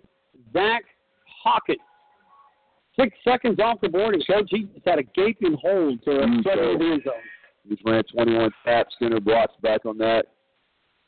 Zach 0.53 0.85
Hawkins. 1.43 1.79
Six 2.99 3.15
seconds 3.23 3.61
off 3.61 3.81
the 3.81 3.89
board, 3.89 4.15
and 4.15 4.27
Coach, 4.27 4.47
he 4.51 4.65
just 4.65 4.87
had 4.87 4.99
a 4.99 5.03
gaping 5.03 5.55
hole 5.61 5.97
to 5.99 6.11
Mm, 6.11 6.39
into 6.39 6.43
the 6.79 6.85
end 6.85 7.03
zone. 7.05 7.13
Just 7.69 7.83
ran 7.85 8.03
21 8.05 8.51
taps, 8.65 8.95
center 8.99 9.21
blocks 9.21 9.55
back 9.63 9.85
on 9.85 9.99
that. 9.99 10.27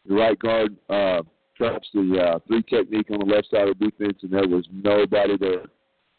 The 0.06 0.14
right 0.14 0.38
guard 0.38 0.76
uh, 0.88 1.22
traps 1.56 1.88
the 1.94 2.20
uh, 2.22 2.38
three 2.46 2.62
technique 2.62 3.10
on 3.10 3.18
the 3.20 3.24
left 3.24 3.48
side 3.50 3.68
of 3.68 3.78
the 3.78 3.86
defense, 3.90 4.18
and 4.22 4.30
there 4.32 4.46
was 4.46 4.66
nobody 4.72 5.36
there. 5.38 5.64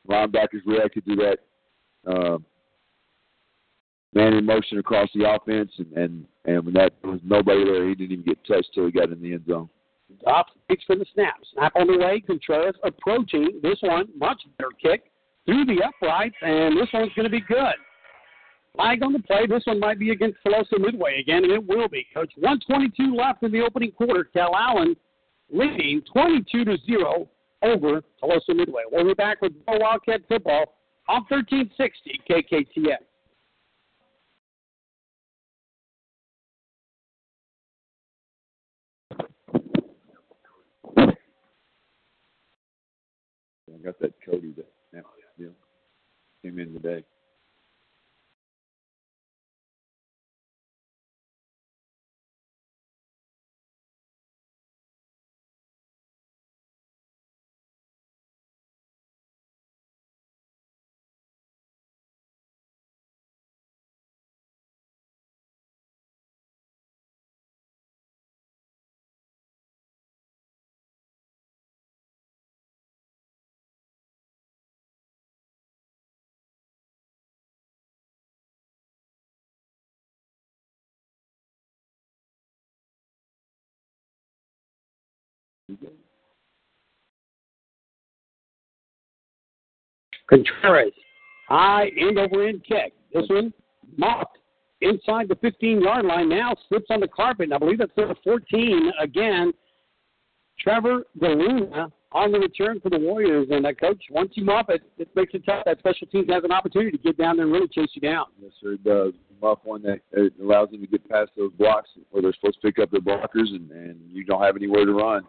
Linebackers 0.09 0.65
reacted 0.65 1.05
to 1.05 1.15
that 1.15 1.37
uh, 2.11 2.37
man 4.13 4.33
in 4.33 4.45
motion 4.45 4.77
across 4.77 5.09
the 5.13 5.29
offense, 5.29 5.71
and 5.77 5.93
and 5.93 6.25
and 6.45 6.65
when 6.65 6.73
that 6.73 6.93
was 7.03 7.19
nobody 7.23 7.63
there, 7.63 7.87
he 7.87 7.95
didn't 7.95 8.11
even 8.11 8.25
get 8.25 8.43
touched 8.45 8.69
till 8.73 8.85
he 8.85 8.91
got 8.91 9.11
in 9.11 9.21
the 9.21 9.33
end 9.33 9.45
zone. 9.47 9.69
Dobbs 10.25 10.51
takes 10.69 10.83
for 10.85 10.95
the 10.95 11.05
snap. 11.13 11.35
Snap 11.53 11.71
on 11.75 11.87
the 11.87 11.97
way. 11.97 12.21
Contreras 12.21 12.75
approaching. 12.83 13.59
This 13.63 13.77
one, 13.81 14.07
much 14.17 14.41
better 14.57 14.69
kick 14.81 15.11
through 15.45 15.65
the 15.65 15.81
uprights, 15.83 16.35
and 16.41 16.77
this 16.77 16.89
one's 16.93 17.11
going 17.15 17.25
to 17.25 17.29
be 17.29 17.41
good. 17.41 17.75
Flag 18.75 19.03
on 19.03 19.13
the 19.13 19.19
play. 19.19 19.47
This 19.47 19.63
one 19.65 19.79
might 19.79 19.99
be 19.99 20.11
against 20.11 20.37
Tuloso 20.45 20.79
Midway 20.79 21.19
again, 21.19 21.43
and 21.43 21.51
it 21.51 21.65
will 21.65 21.89
be. 21.89 22.05
Coach, 22.13 22.31
122 22.35 23.15
left 23.15 23.43
in 23.43 23.51
the 23.51 23.61
opening 23.61 23.91
quarter. 23.91 24.23
Calallen 24.23 24.95
leading 25.49 26.01
22 26.11 26.65
to 26.65 26.77
0 26.85 27.27
over 27.63 28.01
Tuloso 28.21 28.55
Midway. 28.55 28.83
We'll 28.91 29.05
be 29.05 29.13
back 29.13 29.41
with 29.41 29.53
more 29.67 29.79
Wildcat 29.79 30.21
football 30.27 30.75
on 31.09 31.25
1360 31.29 32.21
KKTX. 32.29 32.97
Got 43.81 43.99
that 44.01 44.13
Cody 44.25 44.53
that 44.57 44.71
yeah, 44.93 45.01
yeah, 45.37 45.47
came 46.43 46.59
in 46.59 46.73
today. 46.73 47.03
Contreras, 90.31 90.93
high 91.47 91.89
end 91.99 92.17
over 92.17 92.47
end 92.47 92.63
kick. 92.63 92.93
This 93.13 93.27
one 93.27 93.53
mocked 93.97 94.37
inside 94.81 95.27
the 95.27 95.35
15 95.35 95.81
yard 95.81 96.05
line. 96.05 96.29
Now 96.29 96.55
slips 96.69 96.87
on 96.89 97.01
the 97.01 97.07
carpet. 97.07 97.45
And 97.45 97.53
I 97.53 97.57
believe 97.57 97.79
that's 97.79 97.91
number 97.97 98.15
14 98.23 98.91
again. 99.01 99.53
Trevor 100.59 101.03
DeLuna 101.19 101.91
on 102.11 102.31
the 102.31 102.39
return 102.39 102.79
for 102.79 102.89
the 102.89 102.99
Warriors. 102.99 103.47
And 103.51 103.65
that 103.65 103.79
coach, 103.79 104.03
once 104.09 104.31
you 104.35 104.43
muff 104.45 104.67
it, 104.69 104.81
it 104.97 105.09
makes 105.15 105.33
it 105.33 105.45
tough. 105.45 105.63
That 105.65 105.79
special 105.79 106.07
teams 106.07 106.29
has 106.29 106.43
an 106.43 106.51
opportunity 106.51 106.91
to 106.91 107.03
get 107.03 107.17
down 107.17 107.37
there 107.37 107.45
and 107.45 107.53
really 107.53 107.67
chase 107.67 107.89
you 107.93 108.01
down. 108.01 108.25
Yes, 108.41 108.51
sir, 108.61 108.73
it 108.73 108.83
does. 108.83 109.13
Muff 109.41 109.59
one 109.63 109.81
that 109.83 110.01
it 110.11 110.33
allows 110.41 110.69
them 110.69 110.81
to 110.81 110.87
get 110.87 111.07
past 111.09 111.31
those 111.35 111.51
blocks 111.53 111.89
where 112.11 112.21
they're 112.21 112.33
supposed 112.33 112.61
to 112.61 112.67
pick 112.67 112.79
up 112.79 112.91
their 112.91 113.01
blockers, 113.01 113.49
and, 113.55 113.71
and 113.71 113.99
you 114.07 114.23
don't 114.23 114.43
have 114.43 114.55
anywhere 114.55 114.85
to 114.85 114.93
run. 114.93 115.23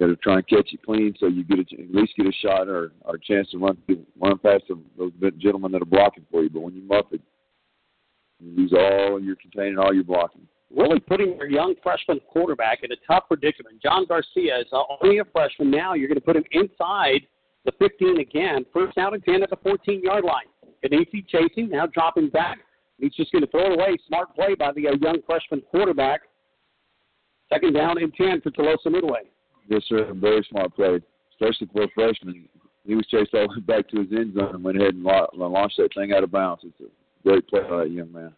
Got 0.00 0.06
to 0.06 0.16
try 0.16 0.36
and 0.36 0.48
catch 0.48 0.72
it 0.72 0.82
clean 0.84 1.14
so 1.20 1.26
you 1.26 1.44
get 1.44 1.58
a, 1.58 1.82
at 1.82 1.94
least 1.94 2.14
get 2.16 2.26
a 2.26 2.32
shot 2.32 2.68
or, 2.68 2.90
or 3.02 3.14
a 3.14 3.20
chance 3.20 3.48
to 3.50 3.58
run 3.58 3.78
run 4.20 4.38
past 4.38 4.64
those 4.98 5.12
gentlemen 5.38 5.70
that 5.72 5.82
are 5.82 5.86
blocking 5.86 6.26
for 6.30 6.42
you. 6.42 6.50
But 6.50 6.62
when 6.62 6.74
you 6.74 6.82
muff 6.82 7.06
it, 7.12 7.20
you 8.40 8.56
lose 8.56 8.72
all 8.72 9.20
your 9.20 9.36
containing, 9.36 9.78
all 9.78 9.94
your 9.94 10.02
blocking. 10.02 10.48
Really 10.74 10.98
putting 10.98 11.36
your 11.36 11.48
young 11.48 11.74
freshman 11.82 12.20
quarterback 12.28 12.80
in 12.82 12.90
a 12.90 12.96
tough 13.06 13.24
predicament. 13.28 13.80
John 13.80 14.06
Garcia 14.06 14.58
is 14.58 14.66
only 14.72 15.18
a 15.18 15.24
freshman 15.26 15.70
now. 15.70 15.94
You're 15.94 16.08
going 16.08 16.18
to 16.18 16.24
put 16.24 16.36
him 16.36 16.44
inside 16.50 17.20
the 17.64 17.72
15 17.78 18.18
again. 18.18 18.66
First 18.72 18.98
out 18.98 19.14
and 19.14 19.24
10 19.24 19.44
at 19.44 19.50
the 19.50 19.56
14 19.62 20.02
yard 20.02 20.24
line. 20.24 20.46
Kadesi 20.84 21.26
chasing, 21.28 21.70
now 21.70 21.86
dropping 21.86 22.28
back. 22.28 22.58
He's 22.98 23.14
just 23.14 23.32
going 23.32 23.42
to 23.42 23.50
throw 23.50 23.72
it 23.72 23.78
away. 23.78 23.96
Smart 24.06 24.34
play 24.34 24.54
by 24.54 24.72
the 24.72 24.88
uh, 24.88 24.92
young 25.00 25.18
freshman 25.26 25.62
quarterback. 25.70 26.22
Second 27.52 27.74
down 27.74 27.98
and 27.98 28.12
10 28.14 28.40
for 28.40 28.50
Tuloso 28.50 28.90
Midway. 28.90 29.22
Yes, 29.68 29.82
sir. 29.88 30.04
A 30.04 30.14
very 30.14 30.46
smart 30.50 30.74
play, 30.74 31.00
especially 31.32 31.68
for 31.72 31.84
a 31.84 31.88
freshman. 31.94 32.48
He 32.86 32.94
was 32.94 33.06
chased 33.06 33.32
all 33.34 33.48
the 33.48 33.54
way 33.54 33.60
back 33.60 33.88
to 33.88 34.00
his 34.00 34.12
end 34.12 34.34
zone 34.34 34.54
and 34.54 34.62
went 34.62 34.80
ahead 34.80 34.94
and 34.94 35.04
launched 35.04 35.78
that 35.78 35.94
thing 35.94 36.12
out 36.12 36.22
of 36.22 36.30
bounds. 36.30 36.64
It's 36.64 36.80
a 36.80 37.26
great 37.26 37.48
play 37.48 37.60
by 37.62 37.78
that 37.78 37.90
young 37.90 38.12
man. 38.12 38.34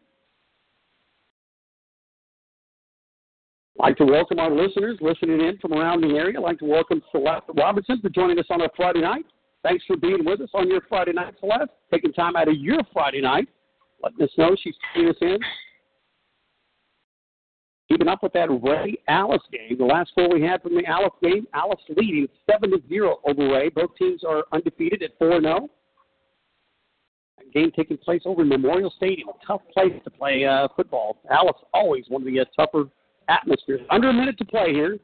I'd 3.78 3.89
like 3.89 3.97
to 3.98 4.05
welcome 4.05 4.39
our 4.39 4.51
listeners 4.51 4.98
listening 5.01 5.40
in 5.40 5.59
from 5.59 5.74
around 5.74 6.01
the 6.01 6.16
area. 6.16 6.39
I'd 6.39 6.43
like 6.43 6.61
to 6.61 6.65
welcome 6.65 7.03
Celeste 7.11 7.44
Robinson 7.55 8.01
for 8.01 8.09
joining 8.09 8.39
us 8.39 8.47
on 8.48 8.62
a 8.62 8.69
Friday 8.77 9.01
night. 9.01 9.27
Thanks 9.62 9.85
for 9.85 9.97
being 9.97 10.24
with 10.24 10.40
us 10.40 10.48
on 10.55 10.69
your 10.69 10.81
Friday 10.89 11.12
night, 11.12 11.35
Celeste. 11.40 11.73
Taking 11.93 12.12
time 12.12 12.36
out 12.36 12.48
of 12.48 12.57
your 12.57 12.81
Friday 12.93 13.20
night, 13.20 13.48
letting 14.03 14.23
us 14.23 14.31
know 14.39 14.57
she's 14.62 14.77
tuning 14.94 15.11
us 15.11 15.16
in. 15.20 15.39
Keeping 17.88 18.08
up 18.08 18.22
with 18.22 18.32
that 18.32 18.48
Ray 18.50 18.96
Alice 19.06 19.42
game. 19.52 19.78
The 19.78 19.84
last 19.84 20.10
score 20.10 20.28
we 20.28 20.42
had 20.42 20.60
from 20.60 20.74
the 20.74 20.84
Alice 20.86 21.12
game, 21.22 21.46
Alice 21.54 21.80
leading 21.96 22.26
7 22.50 22.70
to 22.70 22.82
0 22.88 23.20
over 23.24 23.48
Ray. 23.48 23.68
Both 23.68 23.94
teams 23.96 24.24
are 24.24 24.44
undefeated 24.52 25.02
at 25.02 25.16
4 25.18 25.40
0. 25.40 25.68
Game 27.54 27.70
taking 27.76 27.96
place 27.96 28.22
over 28.24 28.42
in 28.42 28.48
Memorial 28.48 28.92
Stadium, 28.96 29.28
a 29.28 29.46
tough 29.46 29.62
place 29.72 29.92
to 30.02 30.10
play 30.10 30.44
uh, 30.44 30.66
football. 30.74 31.18
Alice 31.30 31.56
always 31.72 32.04
one 32.08 32.22
of 32.22 32.26
the 32.26 32.40
uh, 32.40 32.44
tougher 32.56 32.88
atmospheres. 33.28 33.80
Under 33.88 34.10
a 34.10 34.12
minute 34.12 34.36
to 34.38 34.44
play 34.44 34.72
here. 34.72 34.98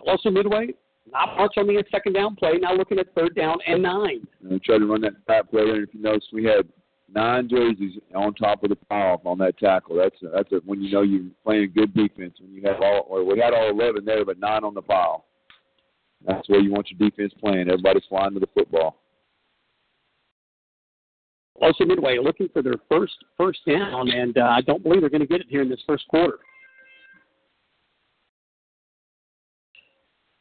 Tuloso 0.00 0.32
Midway 0.32 0.68
Not 1.12 1.36
much 1.36 1.54
on 1.56 1.66
the 1.66 1.84
second 1.90 2.14
down 2.14 2.36
play. 2.36 2.52
Now 2.60 2.74
looking 2.74 2.98
at 2.98 3.14
third 3.14 3.34
down 3.34 3.56
and 3.66 3.82
nine. 3.82 4.26
And 4.42 4.52
we 4.52 4.58
tried 4.58 4.78
to 4.78 4.86
run 4.86 5.02
that 5.02 5.26
pat 5.26 5.50
play, 5.50 5.62
and 5.62 5.86
if 5.86 5.94
you 5.94 6.00
notice, 6.00 6.26
we 6.32 6.44
had 6.44 6.66
nine 7.12 7.48
jerseys 7.48 7.98
on 8.14 8.34
top 8.34 8.62
of 8.62 8.70
the 8.70 8.76
pile 8.76 9.20
on 9.24 9.38
that 9.38 9.58
tackle. 9.58 9.96
That's 9.96 10.22
a, 10.22 10.28
that's 10.28 10.52
a, 10.52 10.56
when 10.64 10.82
you 10.82 10.92
know 10.92 11.02
you're 11.02 11.30
playing 11.44 11.72
good 11.74 11.94
defense. 11.94 12.34
When 12.40 12.52
you 12.52 12.62
have 12.62 12.80
all, 12.82 13.06
or 13.08 13.24
we 13.24 13.38
had 13.38 13.54
all 13.54 13.70
eleven 13.70 14.04
there, 14.04 14.24
but 14.24 14.38
nine 14.38 14.64
on 14.64 14.74
the 14.74 14.82
pile. 14.82 15.24
That's 16.26 16.48
where 16.48 16.60
you 16.60 16.72
want 16.72 16.88
your 16.90 17.08
defense 17.08 17.32
playing. 17.40 17.68
Everybody's 17.68 18.04
flying 18.08 18.34
to 18.34 18.40
the 18.40 18.48
football. 18.54 19.00
Also 21.60 21.84
Midway 21.84 22.18
looking 22.18 22.48
for 22.52 22.62
their 22.62 22.76
first 22.88 23.14
first 23.36 23.60
down, 23.66 24.10
and 24.10 24.36
uh, 24.38 24.42
I 24.42 24.60
don't 24.60 24.82
believe 24.82 25.00
they're 25.00 25.10
going 25.10 25.20
to 25.20 25.26
get 25.26 25.40
it 25.40 25.46
here 25.48 25.62
in 25.62 25.68
this 25.68 25.82
first 25.86 26.06
quarter. 26.08 26.38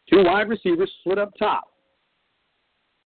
Two 0.10 0.24
wide 0.24 0.48
receivers 0.48 0.92
split 1.02 1.18
up 1.18 1.34
top. 1.38 1.66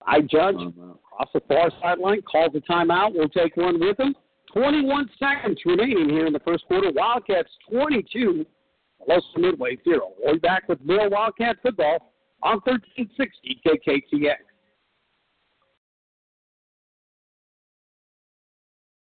I 0.07 0.21
judge 0.21 0.55
across 0.55 1.29
the 1.33 1.41
far 1.47 1.71
sideline 1.81 2.21
calls 2.21 2.53
the 2.53 2.61
timeout. 2.61 3.13
We'll 3.13 3.29
take 3.29 3.57
one 3.57 3.79
with 3.79 3.99
him. 3.99 4.15
21 4.53 5.09
seconds 5.19 5.59
remaining 5.65 6.09
here 6.09 6.27
in 6.27 6.33
the 6.33 6.39
first 6.39 6.65
quarter. 6.67 6.91
Wildcats 6.91 7.49
22, 7.69 8.45
Los 9.07 9.23
Midway 9.35 9.77
0. 9.83 10.11
We'll 10.19 10.35
be 10.35 10.39
back 10.39 10.69
with 10.69 10.79
more 10.83 11.09
Wildcat 11.09 11.57
football 11.61 12.13
on 12.43 12.61
1360 12.63 13.61
KKTX. 13.65 14.35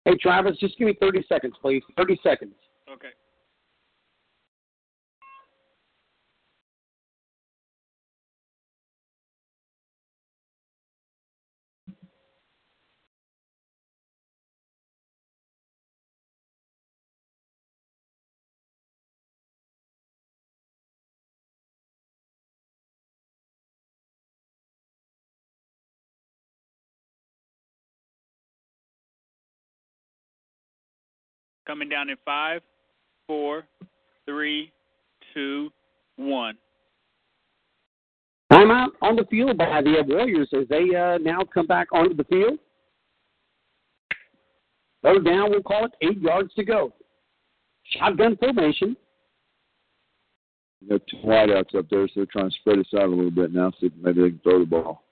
Hey, 0.06 0.16
Travis, 0.22 0.58
just 0.60 0.78
give 0.78 0.88
me 0.88 0.96
30 1.00 1.26
seconds, 1.28 1.56
please. 1.62 1.84
30 1.98 2.20
seconds. 2.24 2.54
Okay. 2.92 3.10
Coming 31.66 31.90
down 31.90 32.10
in 32.10 32.18
five, 32.24 32.62
four, 33.28 33.64
three, 34.26 34.72
two, 35.34 35.70
one. 36.16 36.58
Timeout 38.52 38.90
on 39.02 39.16
the 39.16 39.26
field 39.26 39.58
by 39.58 39.82
the 39.82 40.04
Warriors 40.08 40.50
as 40.54 40.68
they 40.70 40.96
uh, 40.96 41.18
now 41.18 41.42
come 41.52 41.66
back 41.66 41.88
onto 41.92 42.16
the 42.16 42.24
field. 42.26 42.60
Third 45.04 45.26
down, 45.26 45.50
we'll 45.50 45.64
call 45.64 45.86
it 45.86 45.92
eight 46.02 46.22
yards 46.22 46.54
to 46.56 46.64
go. 46.64 46.94
Shotgun 47.98 48.38
formation. 48.38 48.96
We 50.82 50.90
got 50.90 51.02
two 51.08 51.18
wideouts 51.18 51.76
up 51.76 51.90
there, 51.90 52.08
so 52.08 52.14
they're 52.16 52.26
trying 52.26 52.50
to 52.50 52.56
spread 52.56 52.80
us 52.80 52.94
out 52.96 53.04
a 53.04 53.08
little 53.08 53.32
bit 53.32 53.54
now, 53.54 53.72
see 53.80 53.88
if 53.88 53.94
maybe 54.02 54.22
they 54.22 54.30
can 54.30 54.40
throw 54.44 54.60
the 54.60 54.66
ball. 54.66 55.04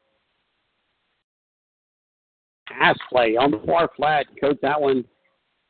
Pass 2.67 2.97
play 3.09 3.35
on 3.35 3.51
the 3.51 3.61
far 3.65 3.89
flat. 3.95 4.25
Coach, 4.39 4.57
that 4.61 4.79
one 4.79 5.05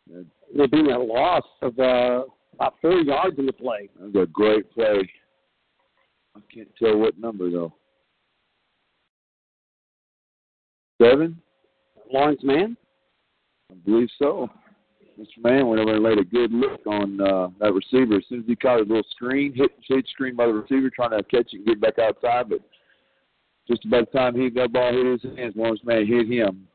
will 0.07 0.67
be 0.67 0.89
a 0.89 0.99
loss 0.99 1.43
of 1.61 1.77
uh, 1.79 2.23
about 2.53 2.75
four 2.81 2.99
yards 2.99 3.37
in 3.37 3.45
the 3.45 3.53
play. 3.53 3.89
That 3.99 4.13
was 4.13 4.23
a 4.23 4.31
great 4.31 4.71
play. 4.71 5.09
I 6.35 6.39
can't 6.53 6.69
tell 6.77 6.97
what 6.97 7.17
number 7.17 7.49
though. 7.49 7.73
Seven, 11.01 11.41
Lawrence 12.11 12.41
Mann. 12.43 12.77
I 13.71 13.75
believe 13.85 14.09
so. 14.19 14.49
Mr. 15.19 15.43
Mann 15.43 15.67
went 15.67 15.81
over 15.81 15.95
and 15.95 16.03
laid 16.03 16.17
a 16.17 16.23
good 16.23 16.51
look 16.51 16.85
on 16.87 17.21
uh, 17.21 17.49
that 17.59 17.73
receiver. 17.73 18.15
As 18.15 18.23
soon 18.29 18.39
as 18.39 18.45
he 18.47 18.55
caught 18.55 18.79
a 18.79 18.83
little 18.83 19.03
screen, 19.11 19.53
hit 19.53 19.71
shade 19.83 20.05
screen 20.07 20.35
by 20.35 20.47
the 20.47 20.53
receiver, 20.53 20.89
trying 20.89 21.11
to 21.11 21.23
catch 21.23 21.53
it 21.53 21.57
and 21.57 21.65
get 21.65 21.81
back 21.81 21.99
outside, 21.99 22.49
but 22.49 22.59
just 23.67 23.85
about 23.85 24.11
the 24.11 24.17
time 24.17 24.35
he 24.35 24.49
that 24.49 24.73
ball 24.73 24.91
hit 24.91 25.21
his 25.21 25.37
hands, 25.37 25.53
Lawrence 25.55 25.81
Mann 25.83 26.05
hit 26.07 26.27
him. 26.27 26.67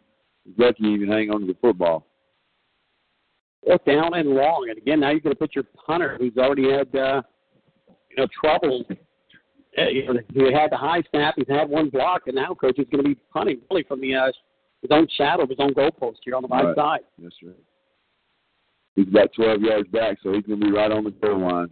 He's 0.45 0.55
lucky 0.57 0.85
he 0.85 0.95
even 0.95 1.09
hang 1.09 1.31
on 1.31 1.41
to 1.41 1.47
the 1.47 1.57
football. 1.61 2.08
Fourth 3.65 3.85
down 3.85 4.15
and 4.15 4.31
long. 4.31 4.67
And 4.69 4.79
again, 4.79 5.01
now 5.01 5.11
you're 5.11 5.21
going 5.21 5.35
to 5.35 5.39
put 5.39 5.55
your 5.55 5.65
punter, 5.87 6.17
who's 6.19 6.37
already 6.37 6.71
had 6.71 6.95
uh, 6.95 7.23
you 8.11 8.17
know 8.17 8.27
trouble. 8.41 8.85
Uh, 9.77 9.89
you 9.89 10.13
know, 10.13 10.21
he 10.33 10.53
had 10.53 10.71
the 10.71 10.77
high 10.77 11.03
snap. 11.11 11.35
He's 11.37 11.49
had 11.49 11.69
one 11.69 11.89
block, 11.91 12.23
and 12.27 12.35
now 12.35 12.55
coach 12.55 12.79
is 12.79 12.87
going 12.91 13.05
to 13.05 13.09
be 13.11 13.17
punting 13.33 13.61
really 13.71 13.83
from 13.85 14.01
the 14.01 14.15
uh, 14.15 14.33
his 14.83 14.91
own 14.91 15.07
shadow, 15.17 15.47
his 15.47 15.59
own 15.61 15.75
goalpost 15.75 16.17
here 16.25 16.35
on 16.35 16.43
the 16.43 16.49
right, 16.49 16.67
Right. 16.67 16.77
side. 16.77 17.01
Yes, 17.21 17.33
sir. 17.41 17.53
He's 18.97 19.09
about 19.09 19.33
12 19.35 19.61
yards 19.61 19.89
back, 19.91 20.19
so 20.23 20.33
he's 20.33 20.45
going 20.45 20.59
to 20.61 20.67
be 20.67 20.73
right 20.73 20.91
on 20.91 21.05
the 21.05 21.11
goal 21.11 21.41
line. 21.41 21.69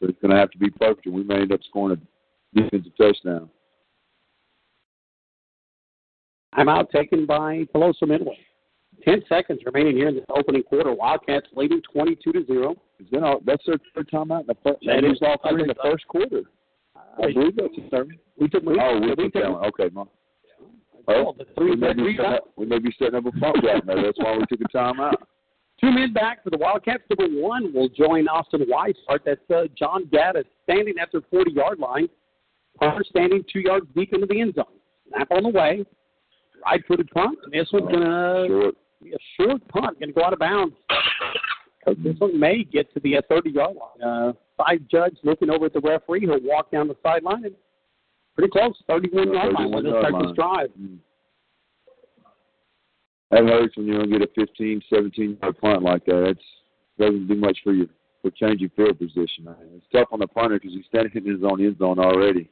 But 0.00 0.10
it's 0.10 0.18
going 0.20 0.30
to 0.32 0.38
have 0.38 0.50
to 0.52 0.58
be 0.58 0.70
perfect, 0.70 1.06
and 1.06 1.14
we 1.14 1.24
may 1.24 1.40
end 1.40 1.52
up 1.52 1.60
scoring 1.68 1.98
a 1.98 2.58
defensive 2.60 2.92
touchdown. 2.96 3.50
I'm 6.52 6.68
out 6.68 6.90
taken 6.90 7.26
by 7.26 7.64
Tuloso 7.74 8.06
Midway. 8.08 8.38
Ten 9.06 9.22
seconds 9.28 9.60
remaining 9.64 9.96
here 9.96 10.08
in 10.08 10.16
the 10.16 10.24
opening 10.34 10.64
quarter. 10.64 10.92
Wildcats 10.92 11.46
leading 11.54 11.80
22 11.92 12.32
to 12.32 12.44
zero. 12.46 12.74
Is 12.98 13.06
that 13.12 13.22
all, 13.22 13.40
that's 13.44 13.64
their 13.64 13.76
third 13.94 14.08
timeout 14.12 14.40
in 14.40 14.46
the 14.48 14.56
first. 14.64 14.78
That 14.84 15.04
is 15.04 15.18
all 15.22 15.36
three 15.48 15.62
in 15.62 15.68
the 15.68 15.76
first 15.80 16.06
quarter. 16.08 16.42
I 16.96 17.32
believe 17.32 17.56
that's 17.56 17.76
the 17.76 17.88
third. 17.90 18.18
We 18.38 18.48
took 18.48 18.64
we, 18.64 18.78
Oh, 18.80 18.98
we 18.98 19.08
we 19.10 19.30
took 19.30 19.34
that 19.34 19.50
one. 19.52 19.64
Okay, 19.66 19.90
Mom. 19.92 20.08
Oh, 21.08 21.36
the 21.38 21.44
three, 21.54 21.70
we, 21.70 21.76
may 21.76 21.92
be 21.92 22.16
setting 22.16 22.32
up, 22.32 22.48
we 22.56 22.66
may 22.66 22.80
be 22.80 22.92
setting 22.98 23.14
up 23.14 23.26
a 23.26 23.32
pump 23.32 23.62
down 23.64 23.82
there. 23.86 24.02
That's 24.02 24.18
why 24.18 24.36
we 24.38 24.44
took 24.46 24.60
a 24.60 24.76
timeout. 24.76 25.14
Two 25.80 25.92
men 25.92 26.12
back 26.12 26.42
for 26.42 26.50
the 26.50 26.56
Wildcats. 26.56 27.04
Number 27.10 27.40
one 27.40 27.72
will 27.72 27.88
join 27.90 28.26
Austin 28.26 28.62
Weishart. 28.62 29.20
That's 29.24 29.38
uh, 29.54 29.64
John 29.78 30.06
Gaddis 30.06 30.46
standing 30.64 30.94
at 31.00 31.12
their 31.12 31.20
40 31.30 31.52
yard 31.52 31.78
line. 31.78 32.08
Hunter 32.80 33.04
standing 33.08 33.44
two 33.52 33.60
yards 33.60 33.86
deep 33.94 34.12
into 34.12 34.26
the 34.26 34.40
end 34.40 34.54
zone. 34.54 34.64
Snap 35.08 35.30
on 35.30 35.44
the 35.44 35.50
way. 35.50 35.84
Right 36.64 36.82
footed 36.88 37.10
punt. 37.10 37.38
This 37.52 37.68
one's 37.72 37.92
going 37.92 38.02
to 38.02 38.72
a 39.12 39.18
short 39.36 39.66
punt. 39.68 39.98
Going 39.98 40.08
to 40.08 40.12
go 40.12 40.24
out 40.24 40.32
of 40.32 40.38
bounds. 40.38 40.74
Coach, 41.84 41.98
this 42.02 42.16
one 42.18 42.38
may 42.38 42.64
get 42.64 42.92
to 42.94 43.00
the 43.00 43.22
30 43.28 43.50
yard 43.50 43.76
line. 43.76 44.08
Uh, 44.08 44.32
side 44.56 44.84
judge 44.90 45.16
looking 45.22 45.50
over 45.50 45.66
at 45.66 45.72
the 45.72 45.80
referee. 45.80 46.20
He'll 46.20 46.40
walk 46.42 46.70
down 46.70 46.88
the 46.88 46.96
sideline 47.02 47.44
and 47.44 47.54
pretty 48.34 48.50
close. 48.50 48.74
31 48.88 49.32
yard 49.32 49.52
line 49.52 49.70
when 49.70 49.84
they 49.84 49.90
31 49.90 50.10
start 50.10 50.26
this 50.26 50.36
drive. 50.36 50.68
Mm. 50.80 50.98
That 53.30 53.44
hurts 53.44 53.76
when 53.76 53.86
you 53.86 53.94
don't 53.94 54.10
get 54.10 54.22
a 54.22 54.28
15, 54.34 54.82
17 54.92 55.38
yard 55.42 55.58
punt 55.58 55.82
like 55.82 56.04
that. 56.06 56.30
It 56.30 56.38
doesn't 56.98 57.28
do 57.28 57.34
much 57.34 57.58
for 57.62 57.72
your 57.72 57.86
for 58.22 58.30
changing 58.30 58.70
field 58.76 58.98
position. 58.98 59.44
Man. 59.44 59.56
It's 59.76 59.86
tough 59.92 60.08
on 60.12 60.20
the 60.20 60.26
punter 60.26 60.58
because 60.58 60.74
he's 60.74 60.86
standing 60.86 61.12
in 61.14 61.34
his 61.34 61.44
own 61.44 61.64
end 61.64 61.78
zone 61.78 61.98
already. 61.98 62.50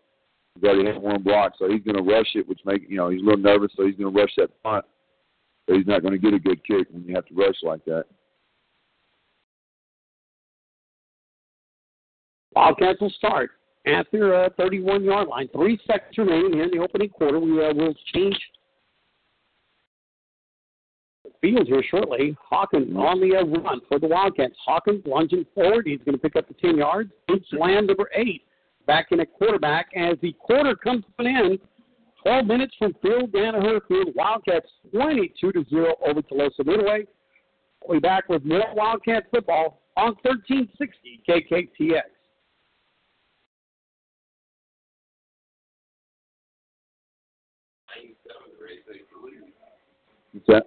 He's 0.55 0.65
already 0.65 0.87
had 0.87 1.03
one 1.03 1.23
block, 1.23 1.55
so 1.59 1.69
he's 1.69 1.83
going 1.83 1.97
to 1.97 2.03
rush 2.03 2.31
it, 2.35 2.49
which 2.49 2.61
make 2.65 2.89
you 2.89 2.97
know 2.97 3.09
he's 3.09 3.21
a 3.21 3.25
little 3.25 3.41
nervous, 3.41 3.73
so 3.77 3.85
he's 3.85 3.97
going 3.97 4.13
to 4.13 4.21
rush 4.21 4.31
that 4.37 4.51
punt. 4.63 4.85
He's 5.67 5.87
not 5.87 6.03
going 6.03 6.13
to 6.13 6.19
get 6.19 6.35
a 6.35 6.39
good 6.39 6.63
kick 6.65 6.89
when 6.91 7.05
you 7.05 7.15
have 7.15 7.27
to 7.27 7.35
rush 7.35 7.57
like 7.63 7.85
that. 7.87 8.05
Wildcats 12.55 13.01
will 13.01 13.11
start 13.11 13.51
at 13.87 14.07
their 14.13 14.45
uh, 14.45 14.49
31 14.57 15.05
yard 15.05 15.29
line. 15.29 15.49
Three 15.53 15.79
seconds 15.87 16.17
remaining 16.17 16.61
in 16.61 16.71
the 16.71 16.79
opening 16.79 17.09
quarter. 17.09 17.39
We 17.39 17.65
uh, 17.65 17.73
will 17.75 17.95
change 18.15 18.39
the 21.25 21.31
field 21.41 21.67
here 21.67 21.83
shortly. 21.91 22.37
Hawkins 22.41 22.95
on 22.97 23.21
the 23.21 23.37
uh, 23.37 23.45
run 23.45 23.81
for 23.89 23.99
the 23.99 24.07
Wildcats. 24.07 24.55
Hawkins 24.65 25.03
lunging 25.07 25.47
forward. 25.55 25.87
He's 25.87 26.01
going 26.05 26.15
to 26.15 26.21
pick 26.21 26.37
up 26.37 26.47
the 26.47 26.55
10 26.55 26.77
yards. 26.77 27.11
Boots 27.27 27.49
land 27.53 27.89
number 27.89 28.09
eight 28.15 28.43
back 28.87 29.07
in 29.11 29.21
at 29.21 29.33
quarterback 29.33 29.89
as 29.97 30.17
the 30.23 30.33
quarter 30.33 30.77
comes 30.77 31.05
to 31.05 31.27
an 31.27 31.37
end. 31.37 31.59
12 32.25 32.47
minutes 32.47 32.75
from 32.79 32.95
Phil 33.03 33.27
Danaher 33.27 33.81
Field. 33.87 34.09
Wildcats 34.15 34.69
22 34.93 35.53
to 35.53 35.65
0 35.69 35.95
over 36.07 36.23
Tuloso 36.23 36.65
Midway. 36.65 37.05
We'll 37.87 37.99
be 37.99 38.01
back 38.01 38.29
with 38.29 38.45
more 38.45 38.75
Wildcat 38.75 39.25
football 39.31 39.83
on 39.97 40.17
1360 40.23 41.21
KKTX. 41.29 42.01
What's 50.33 50.47
that? 50.49 50.67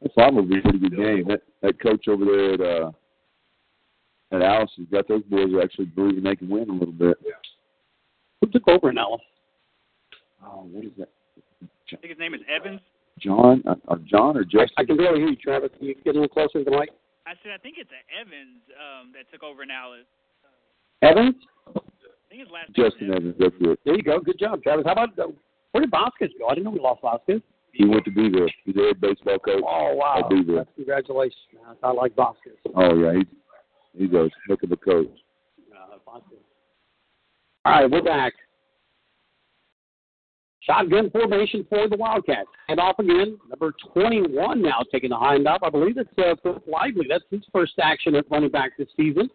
That's 0.00 0.14
probably 0.14 0.58
a 0.58 0.62
pretty 0.62 0.78
good 0.78 0.96
game. 0.96 1.24
That 1.28 1.42
that 1.62 1.80
coach 1.80 2.08
over 2.08 2.24
there 2.24 2.54
at 2.54 2.60
uh 2.60 2.90
at 4.32 4.42
Alice 4.42 4.70
has 4.76 4.86
got 4.90 5.06
those 5.06 5.22
boys 5.24 5.50
actually 5.62 5.86
believing 5.86 6.24
they 6.24 6.36
can 6.36 6.48
win 6.48 6.68
a 6.68 6.72
little 6.72 6.92
bit. 6.92 7.16
Who 8.40 8.48
took 8.48 8.68
over 8.68 8.90
in 8.90 8.98
Alice? 8.98 9.20
Oh, 10.44 10.68
what 10.70 10.84
is 10.84 10.92
that? 10.98 11.08
I 11.62 11.96
think 11.96 12.10
his 12.10 12.18
name 12.18 12.34
is 12.34 12.40
Evans. 12.54 12.80
John 13.18 13.62
uh, 13.66 13.76
or 13.88 13.98
John 13.98 14.36
or 14.36 14.44
Justin? 14.44 14.76
I 14.76 14.84
can 14.84 14.96
barely 14.96 15.20
hear 15.20 15.30
you, 15.30 15.36
Travis. 15.36 15.70
Can 15.78 15.86
you 15.86 15.94
get 15.94 16.10
a 16.10 16.20
little 16.20 16.28
closer 16.28 16.58
to 16.58 16.64
the 16.64 16.70
mic? 16.70 16.90
I 17.26 17.32
said 17.42 17.52
I 17.54 17.58
think 17.58 17.76
it's 17.78 17.90
a 17.90 18.02
Evans 18.20 18.60
um, 18.76 19.12
that 19.14 19.30
took 19.32 19.42
over 19.42 19.62
in 19.62 19.70
Alice. 19.70 20.04
Evans? 21.02 21.34
I 21.66 21.72
think 21.72 21.84
think 22.28 22.40
his 22.40 22.50
last 22.52 22.68
Justin 22.76 23.08
name 23.08 23.16
Evans. 23.16 23.34
That's 23.38 23.54
it. 23.60 23.80
There 23.84 23.96
you 23.96 24.02
go. 24.02 24.20
Good 24.20 24.38
job, 24.38 24.62
Travis. 24.62 24.84
How 24.84 24.92
about 24.92 25.18
uh, 25.18 25.32
where 25.72 25.80
did 25.80 25.90
Vasquez 25.90 26.30
go? 26.38 26.48
I 26.48 26.54
didn't 26.54 26.64
know 26.64 26.70
we 26.70 26.80
lost 26.80 27.00
Vasquez. 27.02 27.40
He 27.72 27.84
went 27.84 28.04
to 28.04 28.10
be 28.10 28.30
there. 28.30 28.48
He's 28.64 28.76
a 28.76 28.94
baseball 28.94 29.38
coach. 29.38 29.62
Oh 29.66 29.94
wow! 29.94 30.22
I'll 30.22 30.28
be 30.28 30.42
there. 30.44 30.66
Congratulations. 30.76 31.40
man. 31.54 31.76
I 31.82 31.92
like 31.92 32.14
Vasquez. 32.16 32.56
Oh 32.74 32.94
yeah, 32.94 33.14
he's 33.14 33.26
he's 33.96 34.12
a 34.12 34.28
heck 34.48 34.62
of 34.62 34.72
a 34.72 34.76
coach. 34.76 35.08
Uh, 35.72 35.96
Vasquez. 36.04 36.45
All 37.66 37.72
right, 37.72 37.90
we're 37.90 38.00
back. 38.00 38.32
Shotgun 40.60 41.10
formation 41.10 41.66
for 41.68 41.88
the 41.88 41.96
Wildcats. 41.96 42.48
And 42.68 42.78
off 42.78 43.00
again, 43.00 43.38
number 43.48 43.74
21 43.92 44.62
now 44.62 44.84
taking 44.92 45.10
the 45.10 45.18
hand 45.18 45.48
up. 45.48 45.62
I 45.64 45.70
believe 45.70 45.98
it's 45.98 46.08
uh, 46.16 46.36
Philip 46.44 46.62
Lively. 46.68 47.06
That's 47.08 47.24
his 47.28 47.42
first 47.52 47.72
action 47.82 48.14
at 48.14 48.30
running 48.30 48.50
back 48.50 48.78
this 48.78 48.86
season. 48.96 49.28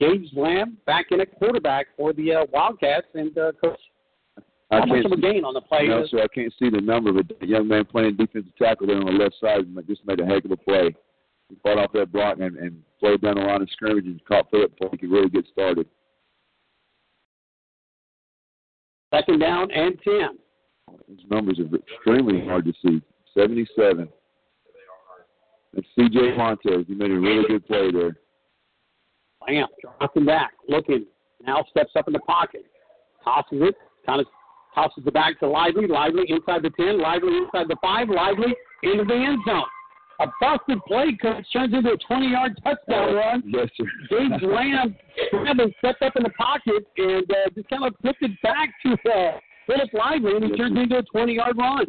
Gage 0.00 0.30
Lamb 0.34 0.78
back 0.86 1.08
in 1.10 1.20
at 1.20 1.38
quarterback 1.38 1.88
for 1.98 2.14
the 2.14 2.32
uh, 2.32 2.44
Wildcats. 2.50 3.08
And 3.12 3.36
uh, 3.36 3.52
Coach, 3.62 3.78
I 4.70 4.78
how 4.78 4.86
much 4.86 5.02
can't 5.02 5.04
of 5.04 5.12
a 5.12 5.20
gain 5.20 5.44
on 5.44 5.52
the 5.52 5.60
play? 5.60 5.86
No, 5.86 6.06
sir, 6.06 6.22
I 6.22 6.28
can't 6.34 6.54
see 6.58 6.70
the 6.70 6.80
number, 6.80 7.12
but 7.12 7.26
the 7.40 7.46
young 7.46 7.68
man 7.68 7.84
playing 7.84 8.16
defensive 8.16 8.56
tackle 8.56 8.86
there 8.86 8.96
on 8.96 9.04
the 9.04 9.12
left 9.12 9.34
side 9.38 9.66
just 9.86 10.06
made 10.06 10.20
a 10.20 10.24
heck 10.24 10.46
of 10.46 10.50
a 10.52 10.56
play. 10.56 10.96
He 11.50 11.56
fought 11.62 11.76
off 11.76 11.92
that 11.92 12.10
block 12.10 12.38
and, 12.40 12.56
and 12.56 12.82
flowed 12.98 13.20
down 13.20 13.34
the 13.34 13.42
line 13.42 13.60
of 13.60 13.68
scrimmage 13.70 14.06
and 14.06 14.24
caught 14.24 14.50
Philip 14.50 14.70
before 14.70 14.88
he 14.92 14.96
could 14.96 15.10
really 15.10 15.28
get 15.28 15.44
started. 15.52 15.86
Second 19.14 19.38
down 19.38 19.70
and 19.70 19.98
10. 20.02 20.38
His 21.08 21.18
numbers 21.30 21.58
are 21.58 21.76
extremely 21.76 22.44
hard 22.44 22.64
to 22.66 22.72
see. 22.84 23.00
77. 23.34 24.08
That's 25.74 25.86
C.J. 25.96 26.36
Montez. 26.36 26.86
He 26.86 26.94
made 26.94 27.10
a 27.10 27.18
really 27.18 27.46
good 27.46 27.66
play 27.66 27.90
there. 27.92 28.16
Lamb 29.46 29.68
dropping 29.80 30.26
back, 30.26 30.52
looking. 30.68 31.06
Now 31.46 31.64
steps 31.70 31.92
up 31.96 32.08
in 32.08 32.12
the 32.12 32.20
pocket. 32.20 32.64
Tosses 33.24 33.60
it. 33.62 33.74
Kind 34.06 34.20
of 34.20 34.26
tosses 34.74 35.04
it 35.06 35.14
back 35.14 35.38
to 35.40 35.48
Lively. 35.48 35.86
Lively 35.86 36.24
inside 36.28 36.62
the 36.62 36.70
10. 36.70 37.00
Lively 37.00 37.36
inside 37.36 37.68
the 37.68 37.76
5. 37.80 38.08
Lively 38.08 38.54
into 38.82 39.04
the 39.04 39.14
end 39.14 39.38
zone. 39.46 39.64
A 40.20 40.26
busted 40.40 40.78
play 40.86 41.16
coach 41.20 41.44
turns 41.52 41.72
into 41.72 41.92
a 41.92 41.96
20 41.96 42.26
yard 42.28 42.60
touchdown 42.64 43.14
run. 43.14 43.42
Yes, 43.46 43.68
sir. 43.76 43.84
Gage 44.10 44.42
Lamb 44.42 44.96
Evans 45.46 45.72
stepped 45.78 46.02
up 46.02 46.16
in 46.16 46.24
the 46.24 46.30
pocket 46.30 46.86
and 46.96 47.30
uh, 47.30 47.50
just 47.54 47.68
kind 47.68 47.84
of 47.84 47.94
flipped 48.00 48.22
it 48.22 48.32
back 48.42 48.70
to 48.84 48.92
uh, 49.10 49.38
Philip 49.66 49.90
Lively, 49.92 50.32
and 50.34 50.44
he 50.44 50.50
Yes, 50.50 50.58
turns 50.58 50.74
sir. 50.76 50.82
into 50.82 50.98
a 50.98 51.02
20 51.02 51.34
yard 51.34 51.56
run. 51.56 51.86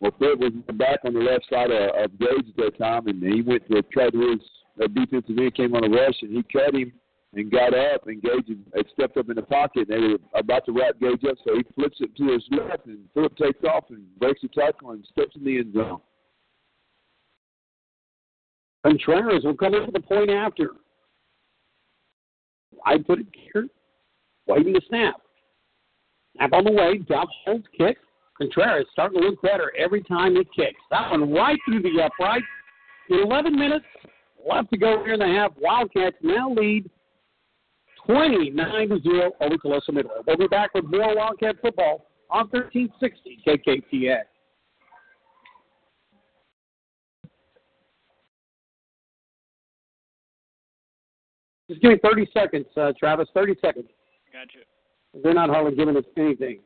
Well, 0.00 0.12
Phil 0.18 0.36
was 0.36 0.52
back 0.74 1.00
on 1.04 1.14
the 1.14 1.20
left 1.20 1.46
side 1.50 1.70
of, 1.70 1.90
of 2.04 2.18
Gage 2.18 2.48
at 2.50 2.56
that 2.56 2.78
time, 2.78 3.06
and 3.06 3.22
he 3.22 3.40
went 3.42 3.66
to 3.70 3.82
try 3.92 4.10
to 4.10 4.30
his 4.30 4.40
uh, 4.82 4.86
defensive 4.88 5.36
end 5.38 5.54
came 5.54 5.74
on 5.74 5.84
a 5.84 5.88
rush, 5.88 6.16
and 6.22 6.32
he 6.36 6.42
cut 6.52 6.74
him 6.74 6.92
and 7.34 7.50
got 7.50 7.72
up, 7.74 8.06
and 8.08 8.20
Gage 8.22 8.48
had 8.74 8.86
stepped 8.92 9.16
up 9.16 9.28
in 9.30 9.36
the 9.36 9.42
pocket, 9.42 9.88
and 9.88 10.04
they 10.04 10.08
were 10.08 10.18
about 10.38 10.66
to 10.66 10.72
wrap 10.72 10.98
Gage 11.00 11.24
up, 11.28 11.36
so 11.46 11.54
he 11.56 11.62
flips 11.74 11.96
it 12.00 12.14
to 12.16 12.32
his 12.32 12.44
left, 12.50 12.84
and 12.86 12.98
Philip 13.14 13.36
takes 13.36 13.62
off 13.64 13.84
and 13.90 14.04
breaks 14.18 14.40
the 14.42 14.48
tackle 14.48 14.90
and 14.90 15.04
steps 15.12 15.36
in 15.36 15.44
the 15.44 15.58
end 15.58 15.72
zone. 15.74 16.00
Contreras 18.84 19.44
will 19.44 19.56
come 19.56 19.74
into 19.74 19.90
the 19.92 20.00
point 20.00 20.30
after. 20.30 20.70
Wide 22.72 23.04
footed 23.06 23.28
kicker, 23.32 23.66
waiting 24.46 24.74
to 24.74 24.80
snap. 24.88 25.16
Snap 26.36 26.52
on 26.52 26.64
the 26.64 26.72
way, 26.72 26.98
Duff 26.98 27.28
holds 27.44 27.66
kick. 27.76 27.98
Contreras 28.38 28.86
starting 28.92 29.20
to 29.20 29.28
look 29.28 29.42
better 29.42 29.72
every 29.76 30.02
time 30.02 30.34
he 30.34 30.44
kicks. 30.56 30.80
That 30.90 31.10
one 31.10 31.32
right 31.32 31.58
through 31.66 31.82
the 31.82 32.02
upright. 32.02 32.42
11 33.10 33.58
minutes 33.58 33.84
left 34.48 34.70
to 34.70 34.78
go 34.78 35.02
here 35.04 35.14
in 35.14 35.20
the 35.20 35.26
half. 35.26 35.52
Wildcats 35.60 36.16
now 36.22 36.50
lead 36.50 36.88
29 38.06 38.88
to 38.88 39.00
0 39.00 39.32
over 39.40 39.56
Tuloso 39.56 39.92
Midway. 39.92 40.14
We'll 40.26 40.36
be 40.36 40.46
back 40.46 40.72
with 40.74 40.84
more 40.84 41.14
Wildcat 41.14 41.56
football 41.60 42.06
on 42.30 42.48
1360 42.48 43.40
KKTX. 43.46 44.22
Just 51.70 51.82
give 51.82 51.92
me 51.92 51.98
30 52.02 52.28
seconds, 52.34 52.66
uh, 52.76 52.92
Travis. 52.98 53.28
30 53.32 53.54
seconds. 53.60 53.86
Gotcha. 54.32 54.58
They're 55.22 55.34
not 55.34 55.50
hardly 55.50 55.76
giving 55.76 55.96
us 55.96 56.02
anything. 56.16 56.58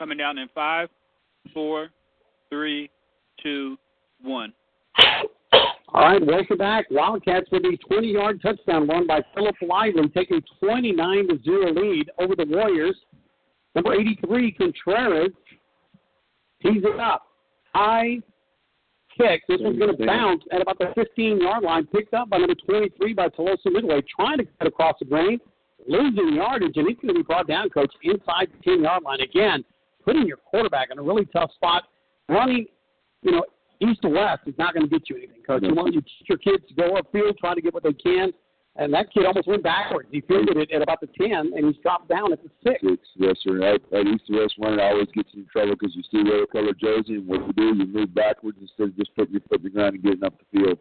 Coming 0.00 0.16
down 0.16 0.38
in 0.38 0.48
five, 0.54 0.88
four, 1.52 1.90
three, 2.48 2.88
two, 3.42 3.76
one. 4.22 4.50
All 5.52 6.00
right, 6.00 6.26
welcome 6.26 6.56
back. 6.56 6.86
Wildcats 6.90 7.50
with 7.52 7.64
a 7.64 7.76
20-yard 7.90 8.40
touchdown 8.40 8.88
run 8.88 9.06
by 9.06 9.20
Philip 9.34 9.56
Lively, 9.60 10.08
taking 10.08 10.40
29 10.58 11.28
to 11.28 11.38
zero 11.44 11.74
lead 11.74 12.10
over 12.18 12.34
the 12.34 12.46
Warriors. 12.48 12.96
Number 13.74 13.92
83, 13.92 14.52
Contreras, 14.52 15.32
tees 16.62 16.82
it 16.82 16.98
up. 16.98 17.26
High 17.74 18.20
kick. 19.18 19.42
This 19.48 19.58
one's 19.60 19.78
going 19.78 19.94
to 19.94 20.06
bounce 20.06 20.42
at 20.50 20.62
about 20.62 20.78
the 20.78 20.94
15-yard 20.96 21.62
line. 21.62 21.86
Picked 21.88 22.14
up 22.14 22.30
by 22.30 22.38
number 22.38 22.54
23 22.54 23.12
by 23.12 23.28
Tuloso 23.28 23.66
Midway, 23.66 24.00
trying 24.16 24.38
to 24.38 24.46
cut 24.58 24.66
across 24.66 24.94
the 24.98 25.04
grain, 25.04 25.38
losing 25.86 26.36
yardage, 26.36 26.78
and 26.78 26.88
he's 26.88 26.96
going 27.02 27.08
to 27.08 27.20
be 27.20 27.22
brought 27.22 27.48
down, 27.48 27.68
coach, 27.68 27.92
inside 28.02 28.48
the 28.50 28.70
10-yard 28.70 29.02
line 29.02 29.20
again, 29.20 29.62
putting 30.10 30.26
your 30.26 30.38
quarterback 30.38 30.88
in 30.90 30.98
a 30.98 31.02
really 31.02 31.24
tough 31.26 31.52
spot. 31.54 31.84
Running, 32.28 32.66
you 33.22 33.32
know, 33.32 33.44
east 33.80 34.02
to 34.02 34.08
west 34.08 34.42
is 34.46 34.54
not 34.58 34.74
going 34.74 34.88
to 34.88 34.90
get 34.90 35.08
you 35.08 35.16
anything, 35.16 35.42
coach. 35.46 35.62
You 35.62 35.74
want 35.74 35.94
you 35.94 36.00
teach 36.00 36.28
your 36.28 36.38
kids 36.38 36.64
to 36.68 36.74
go 36.74 36.98
upfield, 37.00 37.38
try 37.38 37.54
to 37.54 37.60
get 37.60 37.72
what 37.72 37.82
they 37.82 37.92
can. 37.92 38.32
And 38.76 38.94
that 38.94 39.12
kid 39.12 39.26
almost 39.26 39.48
went 39.48 39.62
backwards. 39.62 40.08
He 40.12 40.20
fielded 40.22 40.56
it 40.56 40.70
at 40.70 40.82
about 40.82 41.00
the 41.00 41.08
10, 41.18 41.30
and 41.30 41.66
he's 41.66 41.82
dropped 41.82 42.08
down 42.08 42.32
at 42.32 42.42
the 42.42 42.50
6. 42.62 42.80
Six, 42.80 43.08
yes, 43.16 43.36
sir. 43.42 43.58
That, 43.58 43.80
that 43.90 44.06
east 44.06 44.26
to 44.28 44.40
west 44.40 44.54
running 44.58 44.80
always 44.80 45.08
gets 45.14 45.30
you 45.32 45.42
in 45.42 45.48
trouble 45.48 45.74
because 45.78 45.94
you 45.94 46.02
see 46.02 46.22
the 46.22 46.46
color 46.50 46.72
jersey, 46.72 47.14
and 47.14 47.26
what 47.26 47.46
you 47.46 47.52
do, 47.52 47.74
you 47.76 47.86
move 47.86 48.14
backwards 48.14 48.58
instead 48.60 48.88
of 48.88 48.96
just 48.96 49.14
putting 49.16 49.32
your 49.32 49.42
foot 49.48 49.58
in 49.58 49.64
the 49.64 49.70
ground 49.70 49.94
and 49.94 50.04
getting 50.04 50.24
up 50.24 50.34
the 50.38 50.58
field. 50.58 50.78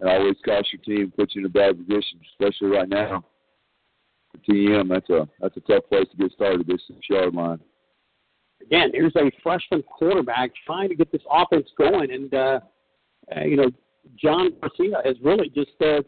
It 0.00 0.06
always 0.06 0.36
costs 0.44 0.72
your 0.72 0.82
team, 0.82 1.12
puts 1.16 1.34
you 1.34 1.42
in 1.42 1.46
a 1.46 1.48
bad 1.48 1.78
position, 1.78 2.18
especially 2.32 2.68
right 2.68 2.88
now. 2.88 3.24
For 4.32 4.52
TM, 4.52 4.88
that's 4.88 5.08
a 5.10 5.28
that's 5.40 5.56
a 5.56 5.60
tough 5.60 5.84
place 5.88 6.06
to 6.10 6.16
get 6.16 6.32
started. 6.32 6.66
This 6.66 6.80
six 6.88 6.98
yard 7.08 7.34
line. 7.34 7.60
Again, 8.66 8.90
here's 8.92 9.14
a 9.16 9.30
freshman 9.42 9.82
quarterback 9.82 10.50
trying 10.66 10.88
to 10.88 10.94
get 10.94 11.10
this 11.12 11.22
offense 11.30 11.68
going, 11.76 12.10
and 12.10 12.32
uh, 12.32 12.60
uh, 13.36 13.44
you 13.44 13.56
know, 13.56 13.70
John 14.16 14.50
Garcia 14.60 15.00
is 15.04 15.16
really 15.22 15.48
just 15.48 15.70
uh, 15.80 16.02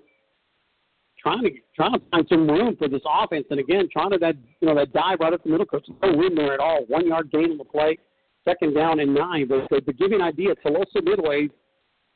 trying 1.21 1.43
to 1.43 1.51
trying 1.75 1.93
to 1.93 2.01
find 2.11 2.27
some 2.29 2.49
room 2.49 2.77
for 2.77 2.89
this 2.89 3.03
offense, 3.07 3.47
and 3.51 3.61
again, 3.61 3.89
trying 3.93 4.11
to 4.11 4.19
that 4.19 4.37
you 4.61 4.69
know 4.69 4.75
that 4.75 4.93
dive 4.93 5.19
right 5.21 5.33
up 5.33 5.43
the 5.43 5.51
middle, 5.51 5.67
coach. 5.67 5.87
No 6.03 6.11
room 6.11 6.35
there 6.35 6.55
at 6.55 6.61
all. 6.61 6.85
One 6.87 7.07
yard 7.07 7.31
gain 7.31 7.51
on 7.51 7.59
the 7.59 7.65
play, 7.65 7.99
second 8.45 8.75
down 8.75 9.01
and 9.01 9.15
nine. 9.15 9.49
But 9.49 9.69
to, 9.69 9.81
to 9.81 9.93
give 9.93 10.11
you 10.11 10.17
an 10.17 10.23
idea, 10.23 10.55
Tuloso 10.57 11.03
Midway 11.03 11.49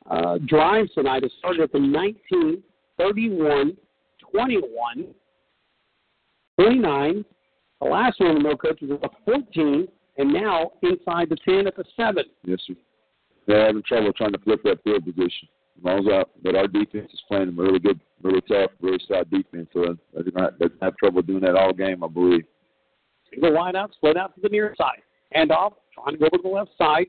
uh, 0.09 0.37
drives 0.45 0.91
tonight 0.93 1.23
has 1.23 1.31
started 1.39 1.61
at 1.61 1.71
the 1.71 1.79
19, 1.79 2.63
31, 2.97 3.77
21, 4.31 5.05
29. 6.59 7.25
The 7.81 7.87
last 7.87 8.19
one, 8.19 8.43
no 8.43 8.57
coach, 8.57 8.79
was 8.81 8.99
a 9.03 9.09
14 9.25 9.87
and 10.19 10.33
now 10.33 10.71
inside 10.83 11.29
the 11.29 11.37
10 11.37 11.65
at 11.65 11.75
the 11.77 11.85
7. 11.95 12.23
Yes, 12.43 12.59
sir. 12.67 12.73
They're 13.47 13.65
having 13.65 13.81
trouble 13.83 14.11
trying 14.13 14.33
to 14.33 14.37
flip 14.39 14.61
that 14.65 14.83
field 14.83 15.05
position. 15.05 15.47
As 15.77 15.83
long 15.83 15.99
as 15.99 16.13
out, 16.13 16.29
but 16.43 16.55
our 16.55 16.67
defense 16.67 17.09
is 17.13 17.21
playing 17.27 17.45
them 17.45 17.59
really 17.59 17.79
good, 17.79 18.01
really 18.21 18.41
tough, 18.41 18.71
really 18.81 18.99
solid 19.07 19.29
defense. 19.31 19.69
So 19.73 19.95
they're 20.13 20.23
not, 20.35 20.59
they're 20.59 20.69
have 20.81 20.97
trouble 20.97 21.21
doing 21.21 21.39
that 21.41 21.55
all 21.55 21.71
game, 21.71 22.03
I 22.03 22.07
believe. 22.07 22.43
Single 23.31 23.53
wide 23.53 23.77
out, 23.77 23.93
split 23.93 24.17
out 24.17 24.35
to 24.35 24.41
the 24.41 24.49
near 24.49 24.75
side. 24.77 25.01
Hand 25.31 25.51
off, 25.51 25.73
trying 25.93 26.15
to 26.15 26.19
go 26.19 26.25
over 26.25 26.37
to 26.37 26.43
the 26.43 26.49
left 26.49 26.71
side. 26.77 27.07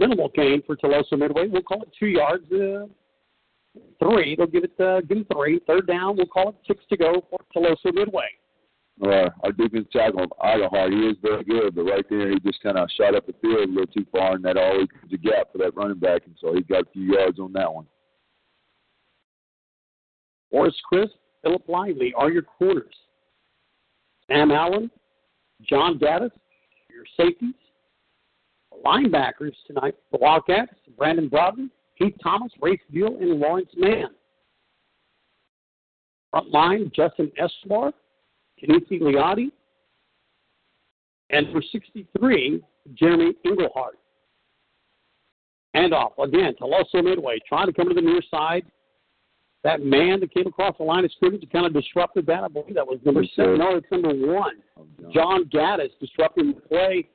Minimal 0.00 0.30
gain 0.34 0.62
for 0.66 0.76
Tuloso 0.76 1.16
Midway. 1.16 1.46
We'll 1.46 1.62
call 1.62 1.82
it 1.82 1.88
two 1.98 2.06
yards. 2.06 2.50
Uh, 2.50 2.86
three. 4.00 4.34
They'll 4.34 4.46
give 4.46 4.64
it 4.64 4.78
uh, 4.80 5.02
give 5.02 5.18
him 5.18 5.26
three. 5.32 5.60
Third 5.66 5.86
down. 5.86 6.16
We'll 6.16 6.26
call 6.26 6.50
it 6.50 6.56
six 6.66 6.84
to 6.90 6.96
go 6.96 7.24
for 7.30 7.38
Tuloso 7.54 7.94
Midway. 7.94 8.26
Uh, 9.02 9.28
our 9.42 9.52
defense 9.52 9.86
tackle, 9.92 10.26
Idahart, 10.42 10.90
he 10.90 11.08
is 11.08 11.16
very 11.20 11.44
good, 11.44 11.74
but 11.74 11.82
right 11.82 12.04
there 12.08 12.30
he 12.30 12.40
just 12.40 12.62
kind 12.62 12.78
of 12.78 12.88
shot 12.96 13.14
up 13.14 13.26
the 13.26 13.34
field 13.42 13.68
a 13.68 13.70
little 13.70 13.86
too 13.86 14.06
far, 14.10 14.34
and 14.34 14.44
that 14.44 14.56
always 14.56 14.88
gives 15.02 15.12
a 15.12 15.16
gap 15.18 15.52
for 15.52 15.58
that 15.58 15.76
running 15.76 15.98
back, 15.98 16.22
and 16.24 16.34
so 16.40 16.54
he 16.54 16.62
got 16.62 16.82
a 16.82 16.90
few 16.92 17.02
yards 17.02 17.38
on 17.38 17.52
that 17.52 17.72
one. 17.72 17.86
Forrest 20.50 20.78
Crisp, 20.88 21.12
Philip 21.42 21.68
Lively 21.68 22.14
are 22.16 22.30
your 22.30 22.42
corners. 22.42 22.94
Sam 24.28 24.50
Allen, 24.50 24.90
John 25.62 25.98
Gaddis, 25.98 26.30
your 26.90 27.04
safeties. 27.16 27.54
Linebackers 28.84 29.54
tonight 29.66 29.94
the 30.12 30.18
Wildcats, 30.18 30.72
Brandon 30.96 31.28
Broughton, 31.28 31.70
Keith 31.98 32.14
Thomas, 32.22 32.52
Race 32.60 32.80
Veal, 32.90 33.16
and 33.20 33.40
Lawrence 33.40 33.70
Mann. 33.76 34.08
Front 36.30 36.50
line, 36.50 36.92
Justin 36.94 37.30
Escobar, 37.38 37.92
Kenisi 38.62 39.00
Liotti, 39.00 39.50
and 41.30 41.46
for 41.52 41.62
63, 41.72 42.62
Jeremy 42.94 43.34
Englehart. 43.44 43.98
Handoff 45.74 46.12
again 46.22 46.54
to 46.58 46.64
Loso 46.64 47.04
Midway, 47.04 47.38
trying 47.46 47.66
to 47.66 47.72
come 47.72 47.88
to 47.88 47.94
the 47.94 48.00
near 48.00 48.22
side. 48.30 48.64
That 49.62 49.82
man 49.82 50.20
that 50.20 50.32
came 50.32 50.46
across 50.46 50.76
the 50.78 50.84
line 50.84 51.04
of 51.04 51.12
scrimmage 51.12 51.42
kind 51.50 51.66
of 51.66 51.74
disrupted 51.74 52.24
that. 52.26 52.44
I 52.44 52.48
believe 52.48 52.74
that 52.74 52.86
was 52.86 53.00
number 53.04 53.24
seven. 53.34 53.58
No, 53.58 53.76
it's 53.76 53.86
number 53.90 54.14
one. 54.14 54.58
John 55.12 55.44
Gaddis 55.52 55.90
disrupting 56.00 56.54
the 56.54 56.60
play 56.60 57.08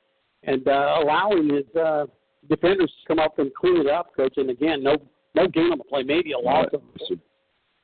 and 0.44 0.68
uh, 0.68 0.98
allowing 1.02 1.50
his 1.50 1.76
uh, 1.76 2.06
defenders 2.50 2.92
to 3.02 3.08
come 3.08 3.20
up 3.20 3.40
and 3.40 3.54
clean 3.54 3.78
it 3.78 3.88
up, 3.88 4.16
coach. 4.16 4.34
And 4.38 4.50
again, 4.50 4.84
no 4.84 4.98
no 5.34 5.48
gain 5.48 5.72
on 5.72 5.78
the 5.78 5.84
play, 5.86 6.04
maybe 6.04 6.34
a 6.34 6.38
loss 6.38 6.68
of. 6.74 6.82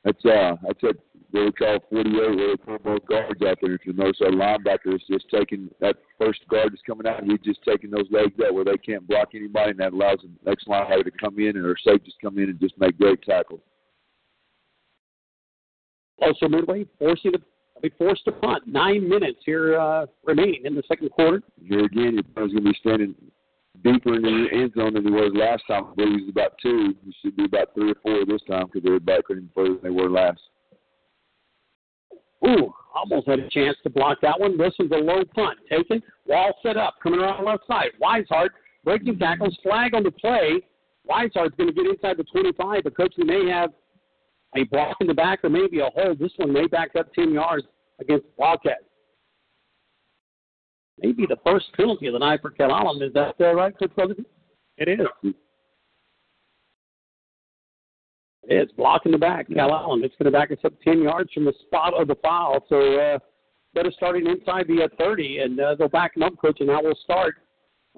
That's 0.04 0.24
uh, 0.24 0.56
that's 0.62 0.82
what 0.82 0.96
they 1.32 1.50
call 1.52 1.78
48, 1.90 2.14
where 2.14 2.36
they 2.36 2.56
put 2.56 2.82
both 2.82 3.06
guards 3.06 3.42
out 3.42 3.58
there. 3.60 3.74
If 3.74 3.84
you 3.84 3.92
notice, 3.92 4.20
our 4.22 4.30
linebacker 4.30 4.94
is 4.94 5.02
just 5.10 5.26
taking 5.30 5.68
that 5.80 5.96
first 6.18 6.40
guard 6.48 6.72
that's 6.72 6.82
coming 6.86 7.06
out, 7.06 7.22
and 7.22 7.30
he's 7.30 7.40
just 7.40 7.60
taking 7.64 7.90
those 7.90 8.06
legs 8.10 8.34
out 8.44 8.54
where 8.54 8.64
they 8.64 8.78
can't 8.78 9.06
block 9.06 9.28
anybody, 9.34 9.72
and 9.72 9.80
that 9.80 9.92
allows 9.92 10.20
the 10.22 10.30
next 10.48 10.66
linebacker 10.66 11.04
to 11.04 11.10
come 11.10 11.38
in 11.38 11.56
and 11.56 11.66
our 11.66 11.76
safeties 11.84 12.14
come 12.22 12.38
in 12.38 12.48
and 12.48 12.60
just 12.60 12.78
make 12.78 12.98
great 12.98 13.20
tackles. 13.22 13.60
Also, 16.20 16.48
midway, 16.48 16.86
forcing 16.98 17.32
to 17.32 17.40
be 17.82 17.90
forced 17.96 18.24
to 18.24 18.32
punt. 18.32 18.66
Nine 18.66 19.08
minutes 19.08 19.38
here 19.44 19.78
uh, 19.78 20.06
remaining 20.24 20.62
in 20.64 20.74
the 20.74 20.82
second 20.88 21.10
quarter. 21.10 21.42
Here 21.62 21.84
again, 21.84 22.14
your 22.14 22.22
punter's 22.34 22.52
going 22.52 22.64
to 22.64 22.70
be 22.70 22.78
standing 22.80 23.14
deeper 23.84 24.16
in 24.16 24.22
the 24.22 24.46
end 24.52 24.72
zone 24.76 24.94
than 24.94 25.04
he 25.04 25.10
was 25.10 25.32
last 25.34 25.62
time. 25.68 25.84
I 25.92 25.94
believe 25.94 26.18
he 26.18 26.24
was 26.24 26.30
about 26.30 26.52
two. 26.60 26.94
He 27.04 27.14
should 27.22 27.36
be 27.36 27.44
about 27.44 27.74
three 27.74 27.92
or 27.92 27.94
four 28.02 28.24
this 28.26 28.42
time 28.48 28.66
because 28.66 28.82
they're 28.82 28.98
back 28.98 29.24
even 29.30 29.48
further 29.54 29.74
than 29.74 29.82
they 29.82 29.90
were 29.90 30.10
last. 30.10 30.40
Ooh, 32.46 32.72
almost 32.94 33.28
had 33.28 33.40
a 33.40 33.48
chance 33.48 33.76
to 33.82 33.90
block 33.90 34.18
that 34.22 34.38
one. 34.38 34.56
This 34.56 34.74
is 34.78 34.90
a 34.92 34.96
low 34.96 35.24
punt. 35.34 35.58
Taken. 35.70 36.02
Wall 36.26 36.52
set 36.62 36.76
up. 36.76 36.94
Coming 37.02 37.20
around 37.20 37.44
left 37.44 37.66
side. 37.66 37.90
Weishart 38.00 38.50
breaking 38.84 39.18
tackles. 39.18 39.56
Flag 39.62 39.94
on 39.94 40.04
the 40.04 40.10
play. 40.10 40.60
Weishart's 41.08 41.54
going 41.56 41.68
to 41.68 41.72
get 41.72 41.86
inside 41.86 42.16
the 42.16 42.24
25, 42.24 42.84
but 42.84 42.96
coach, 42.96 43.14
may 43.18 43.48
have 43.48 43.70
a 44.56 44.64
block 44.64 44.96
in 45.00 45.06
the 45.06 45.14
back 45.14 45.42
or 45.42 45.50
maybe 45.50 45.80
a 45.80 45.88
hold. 45.94 46.18
This 46.18 46.32
one 46.36 46.52
may 46.52 46.66
back 46.66 46.94
up 46.96 47.12
10 47.14 47.32
yards 47.32 47.64
against 48.00 48.26
Wildcats. 48.36 48.84
Maybe 51.00 51.26
the 51.26 51.38
first 51.44 51.66
penalty 51.76 52.08
of 52.08 52.12
the 52.12 52.18
night 52.18 52.40
for 52.42 52.50
Calallen. 52.50 53.02
Is 53.02 53.12
that 53.14 53.34
right, 53.38 53.72
Coach? 53.78 54.18
It 54.76 54.88
is. 54.88 55.32
It's 58.50 58.72
blocking 58.72 59.12
the 59.12 59.18
back. 59.18 59.46
Calallen. 59.48 60.02
It's 60.02 60.14
going 60.18 60.32
to 60.32 60.36
back 60.36 60.50
us 60.50 60.58
up 60.64 60.72
10 60.82 61.02
yards 61.02 61.30
from 61.32 61.44
the 61.44 61.52
spot 61.66 61.92
of 61.94 62.08
the 62.08 62.14
foul. 62.16 62.64
So 62.70 62.98
uh, 62.98 63.18
better 63.74 63.92
starting 63.94 64.26
inside 64.26 64.66
the 64.68 64.84
uh, 64.84 64.88
30, 64.98 65.38
and 65.40 65.60
uh, 65.60 65.74
they'll 65.74 65.88
back 65.88 66.14
them 66.14 66.22
up, 66.22 66.32
Coach, 66.40 66.56
and 66.60 66.68
now 66.68 66.80
we'll 66.82 66.98
start. 67.04 67.36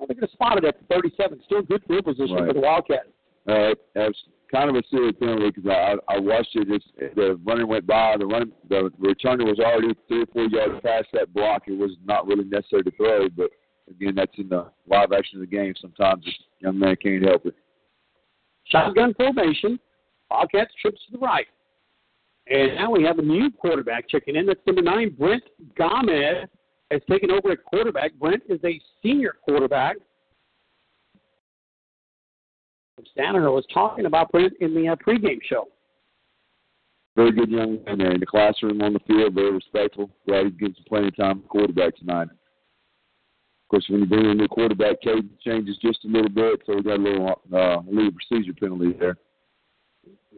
I 0.02 0.06
think 0.06 0.18
it's 0.22 0.32
spotted 0.32 0.64
at 0.64 0.76
the 0.80 0.86
37. 0.92 1.40
Still 1.46 1.62
good 1.62 1.82
field 1.86 2.04
position 2.04 2.34
Right. 2.34 2.48
for 2.48 2.54
the 2.54 2.60
Wildcats. 2.60 3.08
Uh, 3.48 3.74
that's 3.94 4.18
kind 4.50 4.68
of 4.68 4.74
a 4.76 4.82
silly 4.90 5.12
penalty 5.12 5.50
because 5.54 5.70
I, 5.70 5.94
I 6.12 6.18
watched 6.18 6.56
it. 6.56 6.68
It's, 6.68 7.14
the 7.14 7.38
runner 7.46 7.66
went 7.66 7.86
by. 7.86 8.16
The 8.18 8.26
run, 8.26 8.50
the 8.68 8.90
returner 9.00 9.44
was 9.46 9.60
already 9.60 9.94
three 10.08 10.22
or 10.22 10.26
four 10.26 10.44
yards 10.46 10.80
past 10.84 11.06
that 11.12 11.32
block. 11.32 11.62
It 11.68 11.78
was 11.78 11.92
not 12.04 12.26
really 12.26 12.44
necessary 12.44 12.82
to 12.82 12.90
throw, 12.92 13.28
but 13.28 13.50
again, 13.88 14.14
that's 14.16 14.32
in 14.36 14.48
the 14.48 14.66
live 14.88 15.12
action 15.12 15.40
of 15.40 15.48
the 15.48 15.56
game. 15.56 15.74
Sometimes 15.80 16.24
this 16.24 16.34
young 16.58 16.76
man 16.78 16.96
can't 17.00 17.24
help 17.24 17.46
it. 17.46 17.54
Shotgun 18.64 19.14
formation. 19.14 19.78
Wildcats 20.30 20.72
trips 20.80 21.00
to 21.06 21.12
the 21.12 21.18
right. 21.18 21.46
And 22.48 22.74
now 22.76 22.90
we 22.90 23.04
have 23.04 23.18
a 23.18 23.22
new 23.22 23.50
quarterback 23.50 24.08
checking 24.08 24.36
in. 24.36 24.46
That's 24.46 24.60
number 24.66 24.82
nine, 24.82 25.14
Brent 25.18 25.42
Gomez, 25.76 26.48
has 26.90 27.00
taken 27.08 27.30
over 27.30 27.52
at 27.52 27.64
quarterback. 27.64 28.12
Brent 28.14 28.42
is 28.48 28.60
a 28.64 28.80
senior 29.02 29.34
quarterback. 29.44 29.96
Stanaher 33.16 33.52
was 33.52 33.64
talking 33.72 34.06
about 34.06 34.30
Brent 34.30 34.52
in 34.60 34.74
the 34.74 34.88
uh, 34.88 34.96
pregame 34.96 35.38
show. 35.42 35.68
Very 37.16 37.32
good 37.32 37.50
young 37.50 37.82
man 37.84 37.98
there 37.98 38.12
in 38.12 38.20
the 38.20 38.26
classroom, 38.26 38.80
on 38.82 38.92
the 38.92 39.00
field, 39.00 39.34
very 39.34 39.52
respectful. 39.52 40.10
Glad 40.26 40.46
he 40.46 40.50
gets 40.50 40.78
plenty 40.86 41.08
of 41.08 41.16
time 41.16 41.42
for 41.42 41.48
quarterback 41.48 41.96
tonight. 41.96 42.28
Of 42.28 43.68
course, 43.70 43.86
when 43.88 44.00
you 44.00 44.06
bring 44.06 44.24
in 44.24 44.30
a 44.30 44.34
new 44.34 44.48
quarterback, 44.48 45.00
cadence 45.02 45.32
changes 45.44 45.76
just 45.80 46.04
a 46.04 46.08
little 46.08 46.28
bit, 46.28 46.60
so 46.66 46.74
we 46.74 46.82
got 46.82 46.98
a 46.98 47.02
little 47.02 47.28
uh, 47.52 47.78
a 47.78 47.90
little 47.90 48.10
procedure 48.12 48.52
penalty 48.52 48.92
there. 48.98 49.16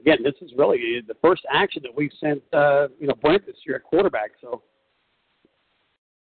Again, 0.02 0.18
this 0.24 0.34
is 0.40 0.50
really 0.58 1.00
the 1.06 1.14
first 1.22 1.42
action 1.50 1.80
that 1.84 1.94
we've 1.94 2.10
sent, 2.18 2.42
uh, 2.52 2.88
you 2.98 3.06
know, 3.06 3.14
Brent 3.14 3.46
this 3.46 3.54
year 3.64 3.76
at 3.76 3.84
quarterback. 3.84 4.32
So 4.40 4.62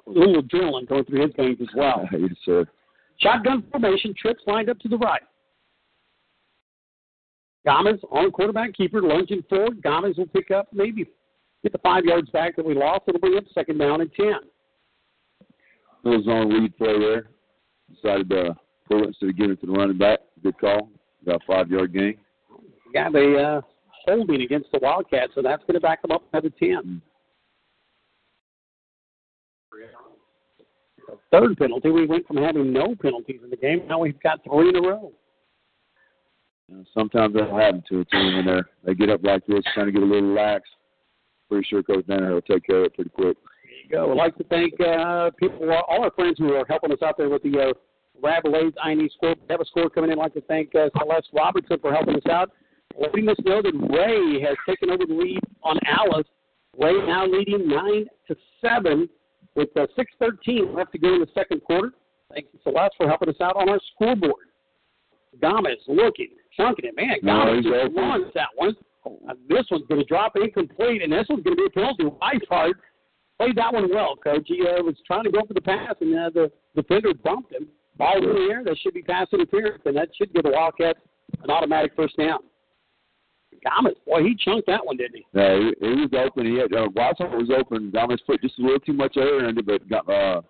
a 0.05 0.09
little 0.09 0.43
adrenaline 0.43 0.89
going 0.89 1.05
through 1.05 1.21
his 1.21 1.31
games 1.37 1.57
as 1.61 1.69
well. 1.73 2.05
yes, 2.11 2.31
sir. 2.43 2.65
Shotgun 3.19 3.63
formation, 3.71 4.13
trips 4.19 4.41
lined 4.45 4.69
up 4.69 4.77
to 4.79 4.89
the 4.89 4.97
right. 4.97 5.21
Gomez 7.65 7.99
on 8.11 8.31
quarterback 8.31 8.73
keeper, 8.73 9.01
lunging 9.01 9.43
forward. 9.49 9.81
Gomez 9.81 10.17
will 10.17 10.27
pick 10.27 10.51
up 10.51 10.67
maybe 10.73 11.05
get 11.63 11.71
the 11.71 11.77
five 11.77 12.03
yards 12.03 12.29
back 12.31 12.57
that 12.57 12.65
we 12.65 12.73
lost. 12.73 13.03
It'll 13.07 13.21
bring 13.21 13.37
up 13.37 13.45
second 13.53 13.77
down 13.77 14.01
and 14.01 14.11
ten. 14.13 14.39
Little 16.03 16.23
zone 16.23 16.49
lead 16.49 16.75
play 16.77 16.99
there. 16.99 17.27
Decided 17.93 18.29
to 18.31 18.55
pull 18.89 19.03
it 19.03 19.07
instead 19.09 19.29
of 19.29 19.37
giving 19.37 19.51
it 19.51 19.61
to 19.61 19.67
the 19.67 19.71
running 19.71 19.97
back. 19.97 20.19
Good 20.43 20.59
call. 20.59 20.89
Got 21.25 21.35
a 21.35 21.45
five 21.45 21.69
yard 21.69 21.93
gain. 21.93 22.17
Got 22.93 23.15
a 23.15 23.37
uh, 23.37 23.61
holding 24.05 24.41
against 24.41 24.71
the 24.71 24.79
Wildcats, 24.81 25.33
so 25.35 25.41
that's 25.41 25.63
going 25.63 25.75
to 25.75 25.79
back 25.79 26.01
them 26.01 26.11
up 26.11 26.23
another 26.33 26.49
ten. 26.49 27.01
The 31.07 31.17
third 31.31 31.57
penalty, 31.57 31.89
we 31.89 32.05
went 32.05 32.27
from 32.27 32.37
having 32.37 32.71
no 32.71 32.95
penalties 33.01 33.39
in 33.43 33.49
the 33.49 33.57
game. 33.57 33.87
Now 33.87 33.99
we've 33.99 34.19
got 34.21 34.43
three 34.43 34.69
in 34.69 34.75
a 34.75 34.81
row. 34.81 35.11
Sometimes 36.93 37.33
that'll 37.33 37.57
happen 37.57 37.83
to 37.89 37.99
a 37.99 38.05
team 38.05 38.35
when 38.35 38.45
they 38.45 38.61
they 38.85 38.93
get 38.93 39.09
up 39.09 39.23
like 39.23 39.45
this, 39.45 39.63
kind 39.75 39.89
of 39.89 39.93
get 39.93 40.03
a 40.03 40.05
little 40.05 40.33
lax. 40.33 40.63
Pretty 41.49 41.67
sure 41.69 41.83
Coach 41.83 42.07
Danner 42.07 42.33
will 42.33 42.41
take 42.41 42.65
care 42.65 42.79
of 42.79 42.85
it 42.85 42.95
pretty 42.95 43.09
quick. 43.09 43.37
There 43.89 44.03
you 44.03 44.05
go. 44.07 44.11
I'd 44.11 44.17
like 44.17 44.37
to 44.37 44.43
thank 44.45 44.79
uh, 44.79 45.31
people, 45.37 45.69
all 45.69 46.03
our 46.03 46.11
friends 46.11 46.37
who 46.37 46.53
are 46.53 46.65
helping 46.67 46.93
us 46.93 46.99
out 47.03 47.17
there 47.17 47.29
with 47.29 47.43
the 47.43 47.59
uh, 47.59 47.73
Rabelais 48.21 48.71
INE 48.85 49.09
score. 49.17 49.35
We 49.35 49.45
have 49.49 49.59
a 49.59 49.65
score 49.65 49.89
coming 49.89 50.11
in. 50.11 50.19
I'd 50.19 50.23
like 50.23 50.33
to 50.35 50.41
thank 50.41 50.73
uh, 50.75 50.89
Celeste 50.97 51.27
Robertson 51.33 51.77
for 51.79 51.91
helping 51.91 52.15
us 52.15 52.25
out. 52.31 52.51
Letting 52.99 53.29
us 53.29 53.37
know 53.45 53.61
that 53.61 53.73
Ray 53.73 54.41
has 54.41 54.57
taken 54.67 54.89
over 54.89 55.05
the 55.05 55.13
lead 55.13 55.39
on 55.63 55.77
Alice. 55.85 56.27
Ray 56.79 56.93
now 57.05 57.25
leading 57.25 57.67
nine 57.67 58.05
to 58.27 58.35
seven 58.61 59.09
with 59.55 59.69
uh, 59.77 59.87
six 59.95 60.11
thirteen 60.19 60.73
left 60.73 60.91
to 60.93 60.97
go 60.97 61.13
in 61.13 61.19
the 61.19 61.27
second 61.33 61.61
quarter. 61.63 61.91
Thank 62.33 62.47
you, 62.53 62.59
Celeste, 62.63 62.93
for 62.97 63.07
helping 63.07 63.29
us 63.29 63.35
out 63.41 63.55
on 63.57 63.67
our 63.69 63.79
scoreboard. 63.93 64.45
Gomez 65.41 65.77
looking, 65.87 66.29
chunking 66.55 66.85
it. 66.85 66.95
Man, 66.95 67.15
No, 67.23 67.45
Gomez 67.45 67.63
he's 67.63 67.73
just 67.73 67.97
open. 67.97 68.31
that 68.35 68.49
one. 68.55 68.75
Uh, 69.05 69.33
this 69.49 69.65
one's 69.71 69.85
going 69.87 69.99
to 69.99 70.05
drop 70.05 70.33
incomplete, 70.35 71.01
and 71.01 71.11
this 71.11 71.25
one's 71.27 71.43
going 71.43 71.57
to 71.57 71.61
be 71.61 71.65
a 71.65 71.69
penalty. 71.69 72.03
Weishart 72.03 72.73
played 73.39 73.55
that 73.57 73.73
one 73.73 73.89
well, 73.93 74.15
Coach. 74.15 74.43
He 74.45 74.61
uh, 74.61 74.81
was 74.83 74.95
trying 75.07 75.23
to 75.23 75.31
go 75.31 75.41
for 75.47 75.53
the 75.55 75.61
pass, 75.61 75.95
and 76.01 76.13
uh, 76.17 76.29
the 76.33 76.51
defender 76.75 77.13
bumped 77.13 77.51
him. 77.51 77.67
Ball 77.97 78.17
in 78.17 78.29
the 78.29 78.51
air. 78.51 78.63
That 78.63 78.77
should 78.79 78.93
be 78.93 79.01
pass 79.01 79.27
interference, 79.33 79.81
and 79.85 79.97
that 79.97 80.09
should 80.15 80.33
give 80.33 80.43
the 80.43 80.51
Wildcats 80.51 80.99
an 81.43 81.49
automatic 81.49 81.93
first 81.95 82.15
down. 82.17 82.39
Gomez, 83.63 83.95
boy, 84.05 84.23
he 84.23 84.35
chunked 84.35 84.67
that 84.67 84.85
one, 84.85 84.97
didn't 84.97 85.17
he? 85.17 85.25
Yeah, 85.33 85.55
he, 85.55 85.87
he 85.87 86.01
was 86.01 86.09
open. 86.17 86.45
He 86.45 86.57
had 86.57 86.73
uh, 86.73 86.87
Whiteside 86.87 87.31
was 87.31 87.51
open. 87.55 87.91
Gomez 87.91 88.19
put 88.25 88.41
just 88.41 88.57
a 88.57 88.61
little 88.61 88.79
too 88.79 88.93
much 88.93 89.17
air 89.17 89.47
in 89.47 89.57
it, 89.57 89.65
but 89.65 90.11
uh, 90.11 90.41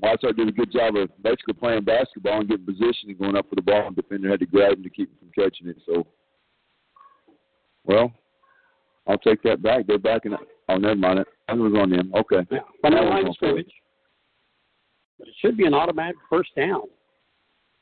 Whiteside 0.00 0.36
did 0.36 0.48
a 0.48 0.52
good 0.52 0.70
job 0.70 0.96
of 0.96 1.08
basically 1.22 1.54
playing 1.54 1.84
basketball 1.84 2.40
and 2.40 2.48
getting 2.48 2.66
position 2.66 3.08
and 3.08 3.18
going 3.18 3.36
up 3.36 3.48
for 3.48 3.54
the 3.54 3.62
ball. 3.62 3.86
And 3.86 3.96
defender 3.96 4.30
had 4.30 4.40
to 4.40 4.46
grab 4.46 4.74
him 4.74 4.82
to 4.82 4.90
keep 4.90 5.08
him 5.10 5.16
from 5.18 5.44
catching 5.44 5.68
it. 5.68 5.76
So, 5.86 6.06
well, 7.84 8.12
I'll 9.06 9.18
take 9.18 9.42
that 9.44 9.62
back. 9.62 9.86
They're 9.86 9.98
backing 9.98 10.34
up. 10.34 10.40
Oh, 10.68 10.76
never 10.76 10.94
mind 10.94 11.20
it. 11.20 11.28
I 11.48 11.54
was 11.54 11.72
on 11.74 11.90
them. 11.90 12.12
Okay. 12.14 12.46
The 12.50 12.60
That 12.82 12.90
line 12.90 13.26
of 13.26 13.34
scrimmage. 13.34 13.72
But 15.18 15.28
it 15.28 15.34
should 15.40 15.56
be 15.56 15.66
an 15.66 15.74
automatic 15.74 16.16
first 16.28 16.50
down. 16.56 16.82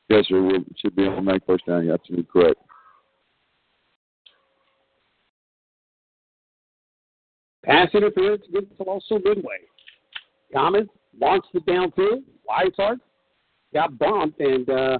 Yes, 0.09 0.25
sir. 0.27 0.55
It 0.55 0.63
should 0.77 0.95
be 0.95 1.03
on 1.03 1.23
make 1.23 1.45
first 1.45 1.65
down. 1.67 1.85
You're 1.85 1.93
absolutely 1.93 2.27
correct. 2.31 2.59
Pass 7.65 7.89
interference 7.93 8.43
against 8.47 8.77
Tuloso 8.77 9.23
Midway. 9.23 9.57
Gomez 10.53 10.87
launched 11.19 11.47
it 11.53 11.65
downfield. 11.65 12.23
Weishart 12.49 12.97
got 13.73 13.97
bumped, 13.99 14.39
and 14.39 14.69
uh, 14.69 14.97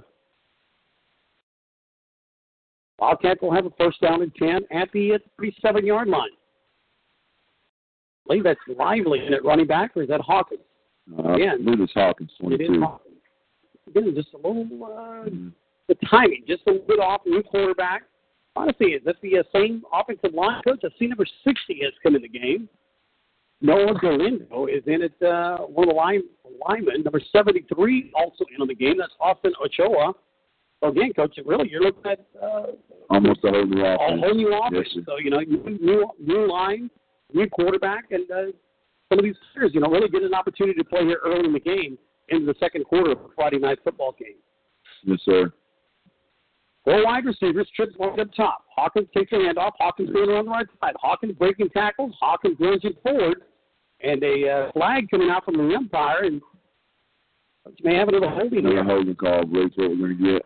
Wildcats 2.98 3.40
will 3.40 3.52
have 3.54 3.66
a 3.66 3.70
first 3.78 4.00
down 4.00 4.22
and 4.22 4.34
10 4.34 4.60
at 4.70 4.90
the 4.92 5.18
37 5.38 5.86
yard 5.86 6.08
line. 6.08 6.28
I 8.28 8.28
believe 8.34 8.44
that's 8.44 8.60
Lively 8.78 9.26
in 9.26 9.32
at 9.34 9.44
running 9.44 9.66
back, 9.66 9.96
or 9.96 10.02
is 10.02 10.08
that 10.08 10.20
Hawkins? 10.20 10.60
Uh, 11.18 11.36
Yeah. 11.36 11.54
I 11.54 11.56
believe 11.56 11.80
it's 11.80 11.92
Hawkins, 11.94 12.30
It 12.40 12.60
is 12.60 12.68
22. 12.68 12.80
Hawkins. 12.82 13.16
again, 13.88 14.14
just 14.14 14.28
a 14.34 14.36
little 14.36 14.84
uh, 14.84 15.24
the 15.88 15.94
timing, 16.08 16.44
just 16.46 16.62
a 16.68 16.72
little 16.72 16.86
bit 16.86 17.00
off. 17.00 17.22
New 17.26 17.42
quarterback. 17.42 18.02
Honestly, 18.60 18.88
is 18.88 19.02
this 19.04 19.16
the 19.22 19.38
uh, 19.38 19.42
same 19.54 19.82
offensive 19.92 20.34
line 20.34 20.60
coach? 20.66 20.80
I 20.84 20.88
see 20.98 21.06
number 21.06 21.24
60 21.44 21.80
has 21.82 21.92
come 22.02 22.14
in 22.14 22.20
the 22.22 22.28
game. 22.28 22.68
Noah 23.62 23.98
Galindo 24.00 24.66
is 24.66 24.82
in 24.86 25.02
it. 25.02 25.14
Uh, 25.22 25.58
one 25.58 25.88
of 25.88 25.94
the 25.94 25.96
line 25.96 26.22
linemen, 26.68 27.02
number 27.02 27.20
73, 27.32 28.12
also 28.14 28.44
in 28.54 28.60
on 28.60 28.68
the 28.68 28.74
game. 28.74 28.96
That's 28.98 29.12
Austin 29.18 29.52
Ochoa. 29.64 30.12
So 30.82 30.88
again, 30.88 31.12
coach, 31.14 31.38
really 31.44 31.70
you're 31.70 31.82
looking 31.82 32.10
at 32.10 32.26
uh, 32.42 32.66
Almost 33.10 33.40
a 33.44 33.50
whole 33.50 33.66
new 33.66 33.82
a 33.84 33.94
offense. 33.96 34.20
whole 34.24 34.34
new 34.34 34.54
offense. 34.54 34.88
Yes, 34.94 35.04
so 35.06 35.18
you 35.18 35.30
know, 35.30 35.40
new, 35.40 35.78
new 35.80 36.10
new 36.22 36.50
line, 36.50 36.90
new 37.32 37.48
quarterback, 37.48 38.04
and 38.12 38.30
uh, 38.30 38.44
some 39.08 39.18
of 39.18 39.24
these 39.24 39.34
players, 39.54 39.72
you 39.74 39.80
know, 39.80 39.88
really 39.88 40.08
get 40.08 40.22
an 40.22 40.34
opportunity 40.34 40.78
to 40.78 40.84
play 40.84 41.04
here 41.04 41.20
early 41.24 41.44
in 41.46 41.52
the 41.52 41.60
game 41.60 41.98
into 42.28 42.46
the 42.46 42.54
second 42.60 42.84
quarter 42.84 43.12
of 43.12 43.18
a 43.18 43.28
Friday 43.34 43.58
night 43.58 43.78
football 43.84 44.14
game. 44.18 44.36
Yes, 45.04 45.18
sir. 45.24 45.52
Four 46.84 47.04
wide 47.04 47.26
receivers, 47.26 47.68
trips 47.76 47.92
one 47.98 48.18
up 48.18 48.28
top. 48.34 48.64
Hawkins 48.74 49.08
takes 49.14 49.32
a 49.32 49.36
handoff. 49.36 49.72
Hawkins 49.78 50.10
going 50.10 50.30
on 50.30 50.46
the 50.46 50.50
right 50.50 50.66
side. 50.80 50.94
Hawkins 50.98 51.34
breaking 51.38 51.68
tackles. 51.70 52.14
Hawkins 52.18 52.56
lunging 52.58 52.94
forward, 53.02 53.42
and 54.02 54.22
a 54.22 54.48
uh, 54.48 54.72
flag 54.72 55.10
coming 55.10 55.30
out 55.30 55.44
from 55.44 55.56
the 55.56 55.74
umpire, 55.74 56.24
and 56.24 56.40
you 57.66 57.84
may 57.84 57.96
have 57.96 58.08
another 58.08 58.30
holding 58.30 58.64
here. 58.64 58.82
holding 58.82 59.14
call. 59.14 59.44
That's 59.46 59.76
what 59.76 59.90
we're 59.90 59.96
going 59.96 60.18
to 60.18 60.32
get. 60.32 60.42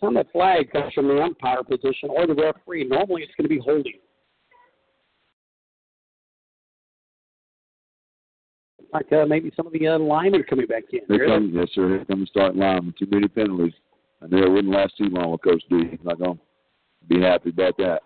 Time 0.00 0.14
that 0.14 0.30
flag 0.32 0.70
comes 0.70 0.92
from 0.94 1.08
the 1.08 1.20
umpire 1.20 1.62
position 1.62 2.08
or 2.10 2.26
the 2.26 2.34
referee, 2.34 2.84
normally 2.84 3.22
it's 3.22 3.32
going 3.36 3.48
to 3.48 3.54
be 3.54 3.60
holding. 3.60 3.94
Like 8.92 9.10
uh, 9.12 9.24
maybe 9.26 9.50
some 9.56 9.66
of 9.66 9.72
the 9.72 9.88
uh, 9.88 9.98
linemen 9.98 10.44
coming 10.48 10.66
back 10.66 10.84
in. 10.92 11.00
Here 11.08 11.26
comes, 11.26 11.52
yes, 11.54 11.68
sir. 11.74 11.88
Here 11.88 12.04
comes 12.04 12.22
the 12.22 12.26
starting 12.26 12.60
line. 12.60 12.92
Too 12.98 13.06
many 13.10 13.26
penalties. 13.26 13.72
I 14.22 14.26
knew 14.28 14.44
it 14.44 14.50
wouldn't 14.50 14.72
last 14.72 14.96
too 14.96 15.06
long 15.06 15.32
with 15.32 15.42
Coach 15.42 15.62
D. 15.68 15.82
He's 15.90 16.00
not 16.04 16.18
going 16.18 16.38
to 16.38 16.40
be 17.08 17.20
happy 17.20 17.50
about 17.50 17.76
that. 17.78 18.02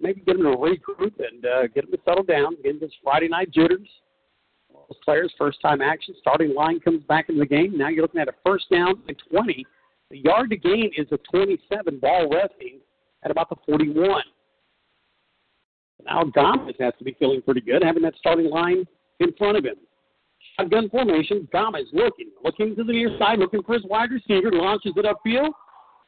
maybe 0.00 0.20
get 0.20 0.36
them 0.36 0.44
to 0.44 0.56
regroup 0.56 1.14
and 1.18 1.44
uh, 1.44 1.66
get 1.74 1.84
them 1.84 1.92
to 1.92 1.98
settle 2.04 2.22
down. 2.22 2.56
Get 2.62 2.80
this 2.80 2.92
Friday 3.02 3.28
night 3.28 3.50
jitters. 3.50 3.88
Those 4.72 4.98
players, 5.04 5.34
first 5.36 5.60
time 5.60 5.80
action. 5.80 6.14
Starting 6.20 6.54
line 6.54 6.78
comes 6.80 7.02
back 7.04 7.28
into 7.28 7.40
the 7.40 7.46
game. 7.46 7.76
Now 7.76 7.88
you're 7.88 8.02
looking 8.02 8.20
at 8.20 8.28
a 8.28 8.34
first 8.46 8.66
down 8.70 9.02
at 9.08 9.16
20. 9.30 9.66
The 10.10 10.18
yard 10.18 10.50
to 10.50 10.56
gain 10.56 10.90
is 10.96 11.08
a 11.10 11.18
27. 11.30 11.98
Ball 11.98 12.30
resting 12.30 12.78
at 13.24 13.30
about 13.30 13.48
the 13.48 13.56
41. 13.66 14.22
Now 16.04 16.22
Gomez 16.22 16.76
has 16.78 16.94
to 16.98 17.04
be 17.04 17.16
feeling 17.18 17.42
pretty 17.42 17.60
good, 17.60 17.82
having 17.82 18.02
that 18.02 18.14
starting 18.18 18.48
line 18.48 18.86
in 19.18 19.32
front 19.36 19.58
of 19.58 19.64
him. 19.64 19.74
Shotgun 20.58 20.88
formation. 20.90 21.48
Gomez 21.52 21.86
looking, 21.92 22.30
looking 22.44 22.74
to 22.76 22.84
the 22.84 22.92
near 22.92 23.16
side, 23.18 23.38
looking 23.38 23.62
for 23.62 23.74
his 23.74 23.84
wide 23.84 24.10
receiver, 24.10 24.50
launches 24.52 24.92
it 24.96 25.04
upfield, 25.04 25.50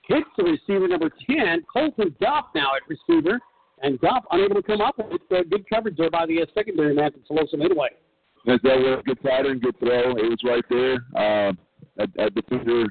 hits 0.08 0.28
the 0.36 0.44
receiver 0.44 0.88
number 0.88 1.10
10, 1.26 1.64
Colton 1.72 2.14
Duff 2.20 2.46
now 2.54 2.72
at 2.74 2.82
receiver, 2.88 3.40
and 3.82 4.00
Duff 4.00 4.24
unable 4.32 4.56
to 4.56 4.62
come 4.62 4.80
up 4.80 4.98
with 4.98 5.22
uh, 5.30 5.42
good 5.50 5.68
coverage 5.68 5.96
there 5.96 6.10
by 6.10 6.26
the 6.26 6.42
uh, 6.42 6.46
secondary 6.54 6.94
man 6.94 7.12
from 7.12 7.22
Tuloso 7.22 7.56
Midway. 7.56 7.88
That 8.46 8.60
was 8.64 8.98
a 9.00 9.02
good 9.04 9.22
pattern, 9.22 9.58
good 9.58 9.78
throw. 9.78 10.16
It 10.16 10.30
was 10.30 10.40
right 10.44 10.64
there. 10.70 10.94
Uh, 11.14 11.52
that, 11.96 12.08
that 12.16 12.34
defender 12.34 12.86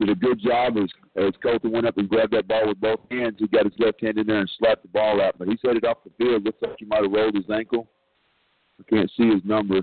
did 0.00 0.10
a 0.10 0.14
good 0.14 0.40
job 0.40 0.76
as, 0.76 0.88
as 1.16 1.32
Colton 1.42 1.72
went 1.72 1.86
up 1.86 1.98
and 1.98 2.08
grabbed 2.08 2.32
that 2.32 2.48
ball 2.48 2.68
with 2.68 2.80
both 2.80 3.00
hands. 3.10 3.36
He 3.38 3.46
got 3.46 3.64
his 3.64 3.74
left 3.78 4.02
hand 4.02 4.18
in 4.18 4.26
there 4.26 4.40
and 4.40 4.50
slapped 4.58 4.82
the 4.82 4.88
ball 4.88 5.20
out, 5.20 5.38
but 5.38 5.48
he 5.48 5.58
set 5.64 5.76
it 5.76 5.84
off 5.84 5.98
the 6.04 6.10
field. 6.18 6.44
Looks 6.44 6.60
like 6.62 6.76
he 6.78 6.86
might 6.86 7.02
have 7.02 7.12
rolled 7.12 7.34
his 7.34 7.48
ankle. 7.52 7.88
I 8.80 8.82
can't 8.90 9.10
see 9.16 9.28
his 9.28 9.42
number. 9.44 9.82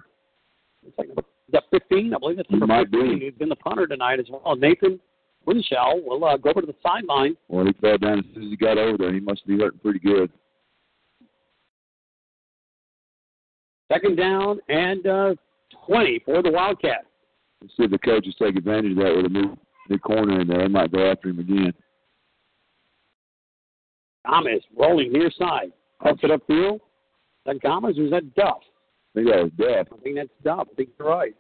It's 0.85 0.97
like 0.97 1.07
number 1.07 1.21
is 1.21 1.51
that 1.53 1.63
15, 1.71 2.13
I 2.13 2.17
believe 2.19 2.37
that's 2.37 2.49
He 2.49 2.55
number 2.57 2.67
might 2.67 2.89
15. 2.91 3.19
be. 3.19 3.25
He's 3.25 3.33
been 3.35 3.49
the 3.49 3.55
punter 3.55 3.87
tonight 3.87 4.19
as 4.19 4.25
well. 4.29 4.55
Nathan 4.55 4.99
Winshell 5.45 6.01
will 6.05 6.23
uh, 6.25 6.37
go 6.37 6.49
over 6.51 6.61
to 6.61 6.67
the 6.67 6.75
sideline. 6.81 7.35
Well, 7.47 7.65
he 7.65 7.73
fell 7.73 7.97
down 7.97 8.19
as 8.19 8.25
soon 8.33 8.43
as 8.45 8.49
he 8.49 8.57
got 8.57 8.77
over 8.77 8.97
there. 8.97 9.13
He 9.13 9.19
must 9.19 9.45
be 9.45 9.57
hurting 9.57 9.79
pretty 9.79 9.99
good. 9.99 10.31
Second 13.91 14.17
down 14.17 14.59
and 14.69 15.05
uh, 15.05 15.35
20 15.87 16.21
for 16.25 16.41
the 16.41 16.51
Wildcats. 16.51 17.05
Let's 17.61 17.73
see 17.77 17.83
if 17.83 17.91
the 17.91 17.97
coaches 17.99 18.35
take 18.41 18.55
advantage 18.55 18.91
of 18.91 18.97
that 18.97 19.13
with 19.15 19.25
a 19.25 19.29
new 19.29 19.57
new 19.89 19.99
corner 19.99 20.41
in 20.41 20.47
there. 20.47 20.59
They 20.59 20.67
might 20.67 20.91
go 20.91 21.11
after 21.11 21.29
him 21.29 21.39
again. 21.39 21.73
Thomas 24.25 24.63
rolling 24.75 25.11
near 25.11 25.29
side. 25.37 25.71
Cuts 26.01 26.19
it 26.23 26.31
upfield. 26.31 26.79
That 27.45 27.61
Gomez 27.61 27.97
or 27.97 28.05
is 28.05 28.11
that 28.11 28.33
Duff? 28.35 28.59
I 29.15 29.19
think 29.19 29.27
was 29.27 29.51
Duff. 29.57 29.87
I 29.91 30.01
think 30.01 30.15
that's 30.15 30.29
Duff. 30.43 30.67
I 30.71 30.75
think 30.75 30.89
you're 30.97 31.07
right. 31.07 31.35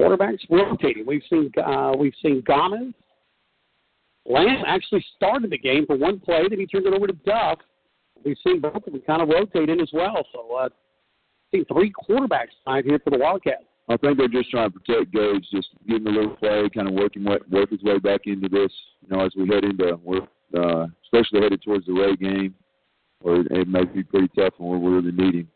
Quarterbacks 0.00 0.40
rotating. 0.50 1.06
We've 1.06 1.22
seen 1.30 1.50
uh, 1.64 1.92
we've 1.98 2.14
seen 2.22 2.42
Gomez. 2.46 2.92
Lamb 4.26 4.62
actually 4.66 5.04
started 5.16 5.50
the 5.50 5.58
game 5.58 5.86
for 5.86 5.96
one 5.96 6.18
play, 6.20 6.42
then 6.50 6.58
he 6.58 6.66
turned 6.66 6.86
it 6.86 6.92
over 6.92 7.06
to 7.06 7.12
Duff. 7.12 7.58
We've 8.24 8.36
seen 8.44 8.60
both 8.60 8.74
of 8.74 8.92
them 8.92 9.00
kind 9.06 9.22
of 9.22 9.28
rotate 9.28 9.68
in 9.68 9.80
as 9.80 9.90
well. 9.92 10.26
So 10.32 10.56
uh, 10.56 10.68
seen 11.52 11.64
three 11.66 11.92
quarterbacks 11.92 12.48
tonight 12.64 12.84
here 12.84 12.98
for 13.02 13.10
the 13.10 13.18
Wildcats. 13.18 13.64
I 13.88 13.96
think 13.96 14.18
they're 14.18 14.26
just 14.26 14.50
trying 14.50 14.72
to 14.72 14.78
protect 14.78 15.12
Gage, 15.12 15.46
just 15.52 15.68
give 15.86 15.98
him 15.98 16.08
a 16.08 16.10
little 16.10 16.36
play, 16.36 16.68
kind 16.74 16.88
of 16.88 16.94
working 16.94 17.24
work 17.24 17.70
his 17.70 17.82
way 17.84 17.98
back 17.98 18.22
into 18.26 18.48
this. 18.48 18.72
You 19.02 19.16
know, 19.16 19.24
as 19.24 19.32
we 19.36 19.46
head 19.46 19.64
into, 19.64 19.98
we're 20.02 20.26
uh, 20.58 20.86
especially 21.04 21.42
headed 21.42 21.62
towards 21.62 21.86
the 21.86 21.92
Ray 21.92 22.16
game, 22.16 22.54
where 23.26 23.40
it 23.40 23.66
may 23.66 23.84
be 23.84 24.04
pretty 24.04 24.28
tough 24.38 24.54
when 24.58 24.80
we're 24.80 25.00
really 25.00 25.10
need 25.10 25.34
him. 25.34 25.48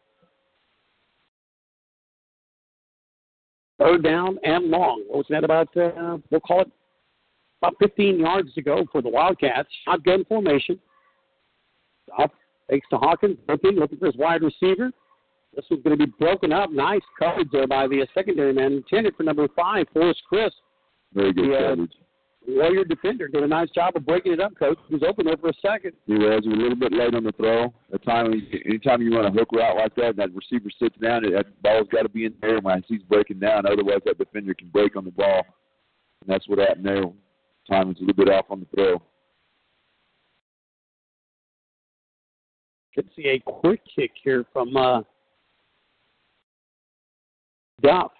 Third 3.78 4.02
down 4.02 4.38
and 4.42 4.64
long. 4.66 5.04
What 5.06 5.18
was 5.18 5.26
that 5.30 5.44
about? 5.44 5.74
Uh, 5.76 6.18
we'll 6.30 6.40
call 6.40 6.62
it 6.62 6.70
about 7.62 7.76
15 7.78 8.18
yards 8.18 8.52
to 8.54 8.62
go 8.62 8.84
for 8.90 9.00
the 9.00 9.08
Wildcats. 9.08 9.68
Shotgun 9.84 10.24
formation. 10.24 10.80
Up 12.18 12.32
takes 12.68 12.88
to 12.90 12.98
Hawkins, 12.98 13.38
looking, 13.48 13.76
looking 13.76 13.98
for 13.98 14.06
his 14.06 14.16
wide 14.16 14.42
receiver. 14.42 14.90
This 15.54 15.64
one's 15.70 15.84
going 15.84 15.96
to 15.96 16.06
be 16.06 16.12
broken 16.18 16.52
up. 16.52 16.72
Nice 16.72 17.00
coverage 17.18 17.48
there 17.52 17.68
by 17.68 17.86
the 17.86 18.02
uh, 18.02 18.06
secondary 18.14 18.52
man, 18.52 18.72
intended 18.72 19.14
for 19.16 19.22
number 19.22 19.46
five, 19.54 19.86
Forrest 19.92 20.22
Crisp. 20.28 20.56
Very 21.14 21.32
good 21.32 21.50
Yeah. 21.50 21.68
coverage. 21.70 21.92
Warrior 22.46 22.84
defender 22.84 23.28
did 23.28 23.42
a 23.42 23.46
nice 23.46 23.70
job 23.70 23.96
of 23.96 24.06
breaking 24.06 24.32
it 24.32 24.40
up, 24.40 24.56
coach. 24.58 24.78
He 24.88 24.94
was 24.94 25.02
open 25.06 25.26
there 25.26 25.36
for 25.36 25.50
a 25.50 25.54
second. 25.60 25.92
He 26.06 26.14
was 26.14 26.42
a 26.46 26.48
little 26.48 26.76
bit 26.76 26.92
late 26.92 27.14
on 27.14 27.24
the 27.24 27.32
throw. 27.32 27.72
The 27.90 27.98
time, 27.98 28.32
anytime 28.64 29.02
you 29.02 29.14
run 29.14 29.26
a 29.26 29.30
hook 29.30 29.52
route 29.52 29.76
like 29.76 29.94
that, 29.96 30.10
and 30.10 30.16
that 30.16 30.34
receiver 30.34 30.70
sits 30.78 30.96
down, 30.98 31.22
that 31.22 31.62
ball's 31.62 31.88
got 31.92 32.02
to 32.02 32.08
be 32.08 32.24
in 32.24 32.34
there 32.40 32.58
when 32.60 32.82
he's 32.88 33.02
breaking 33.02 33.40
down. 33.40 33.66
Otherwise, 33.66 34.00
that 34.06 34.18
defender 34.18 34.54
can 34.54 34.68
break 34.68 34.96
on 34.96 35.04
the 35.04 35.10
ball, 35.10 35.42
and 36.22 36.28
that's 36.28 36.48
what 36.48 36.58
happened 36.58 36.86
there. 36.86 37.04
Time 37.68 37.88
was 37.88 37.96
a 37.98 38.00
little 38.00 38.14
bit 38.14 38.32
off 38.32 38.46
on 38.48 38.60
the 38.60 38.66
throw. 38.74 39.02
Could 42.94 43.10
see 43.14 43.28
a 43.28 43.38
quick 43.38 43.82
kick 43.94 44.12
here 44.22 44.44
from 44.52 44.76
uh, 44.76 45.02
Duff. 47.82 48.12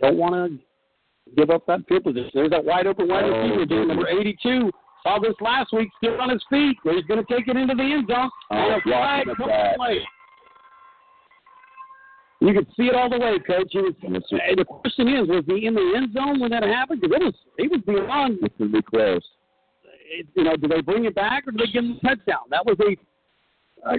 Don't 0.00 0.16
want 0.16 0.34
to 0.34 0.64
give 1.36 1.50
up 1.50 1.66
that 1.66 1.86
field 1.88 2.04
position. 2.04 2.30
There's 2.34 2.50
that 2.50 2.64
wide 2.64 2.86
open 2.86 3.08
wide 3.08 3.24
Oh, 3.24 3.48
receiver 3.58 3.84
number 3.86 4.08
82. 4.08 4.70
Saw 5.02 5.18
this 5.18 5.34
last 5.40 5.72
week, 5.72 5.88
still 5.98 6.18
on 6.20 6.30
his 6.30 6.42
feet. 6.48 6.76
Where 6.82 6.94
he's 6.96 7.04
going 7.04 7.24
to 7.24 7.32
take 7.34 7.46
it 7.48 7.56
into 7.56 7.74
the 7.74 7.82
end 7.82 8.08
zone. 8.08 8.30
Oh, 8.50 8.56
and 8.56 8.74
a 8.74 8.80
flag 8.82 9.26
comes 9.26 9.52
play. 9.76 10.00
You 12.40 12.52
could 12.52 12.66
see 12.76 12.84
it 12.84 12.94
all 12.94 13.08
the 13.08 13.18
way, 13.18 13.38
coach. 13.38 13.68
He 13.70 13.78
was, 13.78 13.94
Yes, 14.02 14.22
sir. 14.28 14.38
and 14.46 14.58
the 14.58 14.64
question 14.64 15.08
is, 15.08 15.28
was 15.28 15.44
he 15.46 15.66
in 15.66 15.74
the 15.74 15.92
end 15.96 16.12
zone 16.12 16.40
when 16.40 16.50
that 16.50 16.62
happened? 16.62 17.00
Because 17.00 17.16
it 17.20 17.24
was, 17.24 17.34
he 17.58 17.68
was 17.68 17.80
beyond 17.86 18.38
going 18.40 18.52
to 18.58 18.68
be 18.68 18.82
close. 18.82 19.22
it- 20.10 20.26
you 20.34 20.44
know, 20.44 20.56
do 20.56 20.68
they 20.68 20.80
bring 20.82 21.06
it 21.06 21.14
back 21.14 21.46
or 21.46 21.52
do 21.52 21.58
they 21.58 21.72
give 21.72 21.84
him 21.84 21.98
a 22.02 22.08
touchdown? 22.08 22.44
That 22.50 22.64
was 22.66 22.76
a 22.80 22.96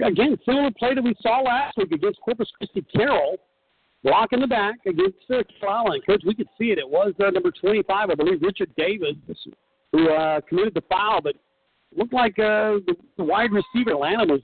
again 0.06 0.36
similar 0.44 0.70
play 0.78 0.94
that 0.94 1.02
we 1.02 1.14
saw 1.20 1.40
last 1.40 1.76
week 1.76 1.92
against 1.92 2.20
Corpus 2.20 2.48
Christi 2.58 2.82
Carroll, 2.94 3.36
blocking 4.06 4.40
the 4.40 4.46
back 4.46 4.76
against 4.86 5.18
uh, 5.30 5.42
Calallen. 5.60 6.00
Coach, 6.06 6.22
we 6.24 6.34
could 6.34 6.46
see 6.56 6.70
it. 6.70 6.78
It 6.78 6.88
was 6.88 7.12
uh, 7.20 7.30
number 7.30 7.50
25, 7.50 8.10
I 8.10 8.14
believe, 8.14 8.40
Richard 8.40 8.70
Davis, 8.76 9.16
who 9.90 10.08
uh, 10.10 10.40
committed 10.48 10.74
the 10.74 10.82
foul, 10.88 11.20
but 11.20 11.34
looked 11.94 12.12
like 12.12 12.38
uh, 12.38 12.78
the, 12.86 12.94
the 13.16 13.24
wide 13.24 13.50
receiver 13.50 13.90
Atlanta 13.90 14.24
was 14.24 14.40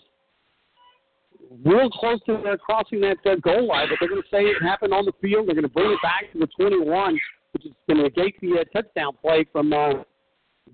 real 1.64 1.88
close 1.90 2.18
to 2.26 2.34
uh, 2.34 2.56
crossing 2.56 3.00
that 3.02 3.18
uh, 3.24 3.36
goal 3.36 3.68
line. 3.68 3.86
But 3.88 3.98
they're 4.00 4.08
going 4.08 4.22
to 4.22 4.28
say 4.30 4.42
it 4.42 4.60
happened 4.60 4.92
on 4.92 5.04
the 5.04 5.12
field. 5.22 5.46
They're 5.46 5.54
going 5.54 5.62
to 5.62 5.72
bring 5.72 5.92
it 5.92 5.98
back 6.02 6.32
to 6.32 6.40
the 6.40 6.48
21, 6.58 7.18
which 7.52 7.66
is 7.66 7.72
going 7.86 7.98
to 7.98 8.02
negate 8.02 8.40
the 8.40 8.60
uh, 8.60 8.64
touchdown 8.74 9.12
play 9.22 9.46
from. 9.52 9.72
Uh, 9.72 10.02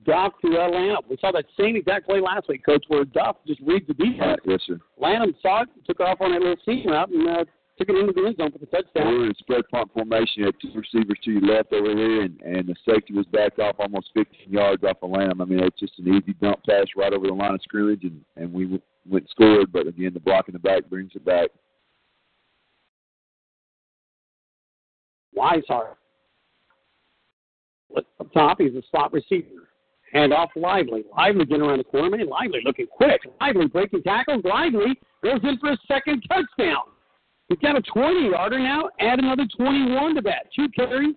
Duff 0.04 0.34
to 0.44 0.48
uh, 0.48 0.68
Lanham. 0.68 0.98
We 1.08 1.16
saw 1.20 1.32
that 1.32 1.46
same 1.58 1.74
exact 1.74 2.06
play 2.06 2.20
last 2.20 2.46
week, 2.48 2.64
Coach, 2.64 2.84
where 2.88 3.04
Duff 3.04 3.36
just 3.46 3.60
reads 3.62 3.86
the 3.88 3.94
defense. 3.94 4.38
Yes, 4.44 4.60
sir. 4.66 4.78
Lanham 4.98 5.34
saw 5.42 5.62
it, 5.62 5.68
took 5.86 5.98
off 6.00 6.20
on 6.20 6.32
that 6.32 6.40
little 6.40 6.56
seam 6.64 6.86
route, 6.86 7.10
and 7.10 7.28
uh, 7.28 7.44
took 7.78 7.88
it 7.88 7.96
into 7.96 8.12
the 8.12 8.26
end 8.26 8.36
zone 8.36 8.52
for 8.52 8.58
the 8.58 8.66
touchdown. 8.66 9.06
We're 9.06 9.26
in 9.26 9.34
spread 9.38 9.62
punt 9.70 9.90
formation. 9.94 10.42
You 10.42 10.46
have 10.46 10.58
two 10.60 10.72
receivers 10.74 11.18
to 11.24 11.30
your 11.30 11.42
left 11.42 11.72
over 11.72 11.94
here, 11.96 12.22
and, 12.22 12.40
and 12.42 12.68
the 12.68 12.74
safety 12.88 13.14
was 13.14 13.26
backed 13.26 13.60
off 13.60 13.76
almost 13.78 14.10
15 14.14 14.52
yards 14.52 14.82
off 14.84 14.98
of 15.02 15.10
Lamb. 15.10 15.40
I 15.40 15.44
mean, 15.44 15.60
it's 15.60 15.78
just 15.78 15.98
an 15.98 16.08
easy 16.08 16.34
dump 16.40 16.60
pass 16.68 16.86
right 16.96 17.12
over 17.12 17.26
the 17.26 17.32
line 17.32 17.54
of 17.54 17.62
scrimmage, 17.62 18.04
and, 18.04 18.20
and 18.36 18.52
we 18.52 18.64
w- 18.64 18.82
went 19.08 19.24
and 19.24 19.30
scored. 19.30 19.72
But 19.72 19.86
again, 19.86 20.12
the 20.12 20.20
block 20.20 20.48
in 20.48 20.52
the 20.52 20.58
back 20.58 20.88
brings 20.90 21.12
it 21.14 21.24
back. 21.24 21.50
Weishart 25.36 25.94
Up 27.96 28.32
top, 28.32 28.60
he's 28.60 28.74
a 28.74 28.82
slot 28.90 29.12
receiver. 29.12 29.68
Hand 30.12 30.32
off 30.32 30.50
Lively. 30.56 31.04
Lively 31.16 31.44
getting 31.44 31.62
around 31.62 31.78
the 31.78 31.84
corner. 31.84 32.16
Man, 32.16 32.28
Lively 32.28 32.60
looking 32.64 32.86
quick. 32.86 33.20
Lively 33.40 33.66
breaking 33.66 34.02
tackles. 34.02 34.42
Lively 34.44 34.98
goes 35.22 35.40
in 35.42 35.58
for 35.58 35.72
a 35.72 35.78
second 35.86 36.24
touchdown. 36.28 36.84
He's 37.48 37.58
got 37.58 37.76
a 37.76 37.82
20 37.82 38.30
yarder 38.30 38.58
now. 38.58 38.90
Add 39.00 39.18
another 39.18 39.46
21 39.56 40.16
to 40.16 40.20
that. 40.22 40.46
Two 40.54 40.68
carries, 40.68 41.14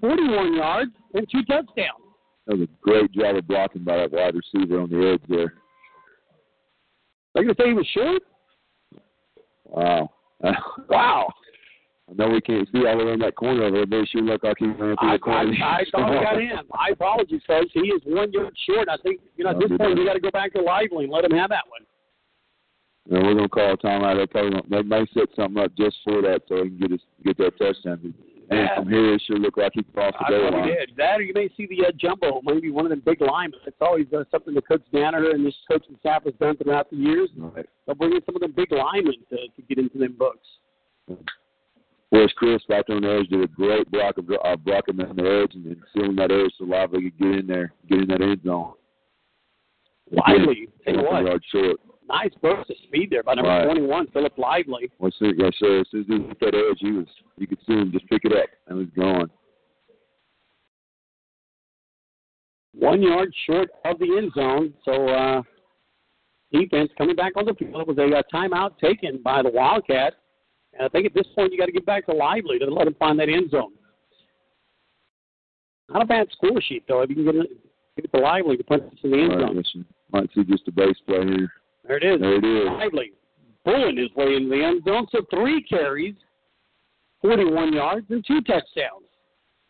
41 0.00 0.54
yards, 0.54 0.90
and 1.14 1.26
two 1.30 1.42
touchdowns. 1.44 2.02
That 2.46 2.58
was 2.58 2.68
a 2.68 2.82
great 2.82 3.12
job 3.12 3.36
of 3.36 3.46
blocking 3.46 3.84
by 3.84 3.96
that 3.98 4.12
wide 4.12 4.34
receiver 4.34 4.80
on 4.80 4.90
the 4.90 5.12
edge 5.12 5.22
there. 5.28 5.54
Are 7.34 7.42
you 7.42 7.54
going 7.54 7.54
to 7.54 7.62
say 7.62 7.68
he 7.68 7.74
was 7.74 7.86
short? 7.94 8.22
Wow. 9.64 10.10
Wow. 10.88 11.28
I 12.10 12.14
know 12.14 12.28
we 12.30 12.40
can't 12.40 12.68
see 12.72 12.84
all 12.84 13.00
around 13.00 13.22
that 13.22 13.36
corner 13.36 13.62
over 13.62 13.76
there, 13.76 13.86
but 13.86 13.96
it 14.00 14.08
sure 14.10 14.20
looked 14.20 14.44
like 14.44 14.56
he 14.58 14.66
ran 14.66 14.76
through 14.76 14.96
I, 14.98 15.12
the 15.12 15.18
corner. 15.20 15.52
I, 15.64 15.76
I 15.76 15.84
thought 15.90 16.12
he 16.12 16.24
got 16.24 16.36
in. 16.36 16.66
My 16.68 16.88
apologies, 16.92 17.40
folks. 17.46 17.70
He 17.72 17.80
is 17.80 18.02
one 18.04 18.32
yard 18.32 18.52
short. 18.66 18.88
I 18.88 18.96
think, 19.02 19.20
you 19.36 19.44
know, 19.44 19.50
at 19.50 19.60
this 19.60 19.70
point, 19.78 19.96
we 19.96 20.04
got 20.04 20.14
to 20.14 20.20
go 20.20 20.30
back 20.30 20.52
to 20.54 20.60
Lively 20.60 21.04
and 21.04 21.12
let 21.12 21.24
him 21.24 21.30
have 21.30 21.48
that 21.50 21.64
one. 21.68 21.86
And 23.10 23.26
we're 23.26 23.34
gonna 23.34 23.48
call 23.48 23.72
a 23.72 23.76
timeout. 23.76 24.16
They 24.16 24.26
probably 24.26 24.50
gonna, 24.52 24.62
they 24.70 24.82
may 24.82 25.06
set 25.12 25.28
something 25.34 25.62
up 25.62 25.74
just 25.76 25.96
for 26.04 26.22
that, 26.22 26.42
so 26.48 26.62
he 26.62 26.70
can 26.70 26.78
get 26.78 26.90
his 26.92 27.00
get 27.24 27.36
that 27.38 27.58
touchdown. 27.58 28.00
And 28.02 28.14
Yeah. 28.60 28.74
from 28.76 28.88
here, 28.88 29.14
it 29.14 29.22
sure 29.26 29.38
looked 29.38 29.58
like 29.58 29.72
he 29.74 29.82
crossed 29.82 30.18
the 30.20 30.26
I 30.26 30.30
goal 30.30 30.50
line. 30.52 30.66
did. 30.68 30.92
That 30.96 31.18
or 31.18 31.22
you 31.22 31.32
may 31.34 31.48
see 31.56 31.66
the 31.66 31.86
uh, 31.86 31.92
jumbo, 31.96 32.40
maybe 32.44 32.70
one 32.70 32.84
of 32.84 32.90
them 32.90 33.00
big 33.04 33.20
linemen. 33.20 33.58
That's 33.64 33.76
always 33.80 34.06
uh, 34.12 34.24
something 34.30 34.54
that 34.54 34.68
Coach 34.68 34.82
Danaher 34.92 35.34
and 35.34 35.44
this 35.44 35.54
coaching 35.66 35.96
staff 36.00 36.24
has 36.24 36.34
done 36.34 36.56
throughout 36.58 36.90
the 36.90 36.96
years. 36.96 37.30
Right. 37.36 37.66
They'll 37.86 37.94
bring 37.96 38.12
in 38.12 38.20
some 38.26 38.36
of 38.36 38.40
them 38.42 38.52
big 38.54 38.70
linemen 38.70 39.14
to, 39.30 39.36
to 39.36 39.62
get 39.68 39.78
into 39.78 39.98
them 39.98 40.14
books. 40.18 40.46
Whereas 42.10 42.30
Chris 42.36 42.62
back 42.68 42.90
on 42.90 43.00
the 43.00 43.10
edge 43.20 43.28
did 43.28 43.42
a 43.42 43.46
great 43.48 43.90
block 43.90 44.18
of 44.18 44.28
uh, 44.30 44.56
blocking 44.56 45.00
on 45.00 45.16
the 45.16 45.42
edge 45.42 45.54
and 45.54 45.64
then 45.64 45.82
sealing 45.94 46.16
that 46.16 46.30
edge 46.30 46.52
so 46.58 46.64
Lively 46.64 47.10
could 47.10 47.18
get 47.18 47.38
in 47.40 47.46
there, 47.46 47.72
get 47.88 48.00
in 48.00 48.08
that 48.08 48.20
end 48.20 48.42
zone. 48.44 48.74
Lively, 50.10 50.68
you 50.86 50.96
One 50.96 51.04
what, 51.06 51.24
yard 51.24 51.42
short. 51.50 51.80
Nice 52.12 52.30
burst 52.42 52.70
of 52.70 52.76
speed 52.84 53.08
there 53.10 53.22
by 53.22 53.34
number 53.34 53.48
Right. 53.50 53.64
21, 53.64 54.08
Philip 54.12 54.36
Lively. 54.38 54.90
Well, 54.98 55.10
soon, 55.18 55.34
yes, 55.38 55.52
sir. 55.58 55.80
As 55.80 55.86
soon 55.90 56.00
as 56.02 56.06
he 56.08 56.28
hit 56.28 56.40
that 56.40 56.54
edge, 56.54 56.78
he 56.78 56.92
was 56.92 57.06
you 57.38 57.46
could 57.46 57.58
see 57.66 57.72
him 57.74 57.90
just 57.92 58.06
pick 58.08 58.24
it 58.24 58.32
up 58.32 58.48
and 58.68 58.78
was 58.78 58.88
gone. 58.96 59.30
one 62.74 63.02
yard 63.02 63.32
short 63.46 63.70
of 63.84 63.98
the 63.98 64.16
end 64.18 64.32
zone. 64.34 64.74
So 64.84 65.08
uh, 65.08 65.42
defense 66.52 66.90
coming 66.98 67.16
back 67.16 67.32
on 67.36 67.44
the 67.44 67.54
field. 67.54 67.80
It 67.80 67.86
was 67.86 67.98
a 67.98 68.16
uh, 68.16 68.22
timeout 68.34 68.78
taken 68.78 69.20
by 69.22 69.42
the 69.42 69.50
Wildcats. 69.50 70.16
And 70.72 70.82
I 70.86 70.88
think 70.88 71.06
at 71.06 71.14
this 71.14 71.26
point 71.34 71.52
you 71.52 71.58
got 71.58 71.66
to 71.66 71.72
get 71.72 71.84
back 71.86 72.06
to 72.06 72.12
Lively 72.14 72.58
to 72.58 72.64
let 72.66 72.86
him 72.86 72.96
find 72.98 73.18
that 73.20 73.28
end 73.28 73.50
zone. 73.50 73.72
Not 75.90 76.02
a 76.02 76.06
bad 76.06 76.28
score 76.32 76.60
sheet 76.62 76.84
though. 76.88 77.02
If 77.02 77.10
you 77.10 77.16
can 77.16 77.24
get 77.26 77.34
it, 77.36 77.50
get 77.96 78.04
it 78.06 78.16
to 78.16 78.22
Lively 78.22 78.56
to 78.56 78.64
put 78.64 78.90
this 78.90 78.98
in 79.04 79.10
the 79.10 79.18
end 79.18 79.32
All 79.32 79.38
right, 79.38 79.48
zone. 79.48 79.56
listen, 79.56 79.84
might 80.10 80.30
see 80.34 80.44
just 80.44 80.66
a 80.68 80.72
base 80.72 80.96
play 81.06 81.24
here. 81.26 81.52
There 81.86 81.96
it 81.96 82.04
is. 82.04 82.20
There 82.20 82.36
it 82.36 82.44
is. 82.44 82.68
Lively 82.68 83.12
pulling 83.64 83.96
his 83.96 84.08
way 84.16 84.34
into 84.34 84.50
the 84.50 84.64
end 84.64 84.82
zone. 84.84 85.06
So 85.12 85.20
three 85.30 85.62
carries, 85.62 86.14
41 87.22 87.72
yards, 87.72 88.06
and 88.10 88.24
two 88.26 88.40
touchdowns. 88.42 89.06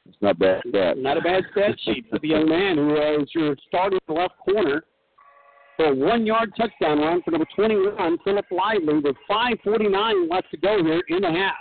It's 0.09 0.16
not 0.20 0.39
bad. 0.39 0.62
That. 0.72 0.98
Not 0.98 1.18
a 1.18 1.20
bad 1.20 1.44
stat 1.52 1.76
sheet 1.84 2.06
for 2.10 2.18
the 2.18 2.28
young 2.28 2.48
man 2.48 2.76
who 2.76 2.97
uh, 2.97 3.22
is 3.22 3.28
your 3.34 3.56
starting 3.68 3.98
in 4.09 4.14
the 4.14 4.20
left 4.20 4.34
corner 4.39 4.82
for 5.76 5.86
a 5.86 5.94
one 5.94 6.26
yard 6.26 6.52
touchdown 6.56 6.98
run 6.98 7.22
for 7.22 7.30
number 7.30 7.47
21, 7.55 8.18
Philip 8.24 8.44
Lively, 8.51 8.98
with 8.98 9.16
5.49 9.30 10.30
left 10.30 10.51
to 10.51 10.56
go 10.56 10.82
here 10.82 11.02
in 11.09 11.22
the 11.22 11.30
half. 11.30 11.55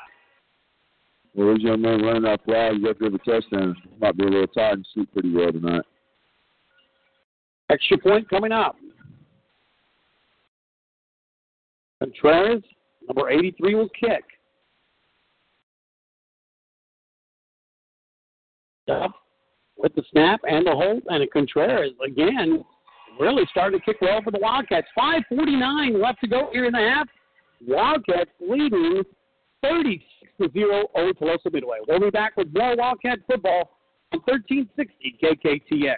Well, 1.35 1.53
this 1.53 1.63
young 1.63 1.81
man 1.81 2.01
running 2.01 2.25
off 2.25 2.41
flags 2.43 2.79
after 2.89 3.05
every 3.05 3.19
touchdown 3.19 3.75
might 4.01 4.17
be 4.17 4.23
a 4.23 4.27
little 4.27 4.47
tired 4.47 4.79
and 4.79 4.87
sleep 4.93 5.13
pretty 5.13 5.33
well 5.33 5.51
tonight. 5.51 5.85
Extra 7.69 7.97
point 7.99 8.29
coming 8.29 8.51
up. 8.51 8.75
Contreras, 12.01 12.63
number 13.07 13.29
83, 13.29 13.75
will 13.75 13.89
kick. 13.89 14.23
Duff 18.87 19.11
with 19.77 19.93
the 19.93 20.03
snap 20.11 20.39
and 20.49 20.65
the 20.65 20.71
hold, 20.71 21.03
and 21.07 21.29
Contreras 21.31 21.91
again 22.03 22.63
really 23.19 23.43
starting 23.51 23.79
to 23.79 23.85
kick 23.85 24.01
well 24.01 24.21
for 24.23 24.31
the 24.31 24.39
Wildcats. 24.39 24.87
5:49 24.97 26.01
left 26.01 26.21
to 26.21 26.27
go 26.27 26.49
here 26.51 26.65
in 26.65 26.71
the 26.71 26.79
half. 26.79 27.07
Wildcats 27.67 28.31
leading 28.39 29.03
36 29.61 30.31
to 30.41 30.49
zero 30.51 30.87
over 30.95 31.13
Tuloso 31.13 31.53
Midway. 31.53 31.77
We'll 31.87 31.99
be 31.99 32.09
back 32.09 32.35
with 32.35 32.51
more 32.55 32.75
Wildcat 32.75 33.19
football 33.27 33.77
on 34.11 34.21
1360 34.21 35.17
KKTX. 35.21 35.97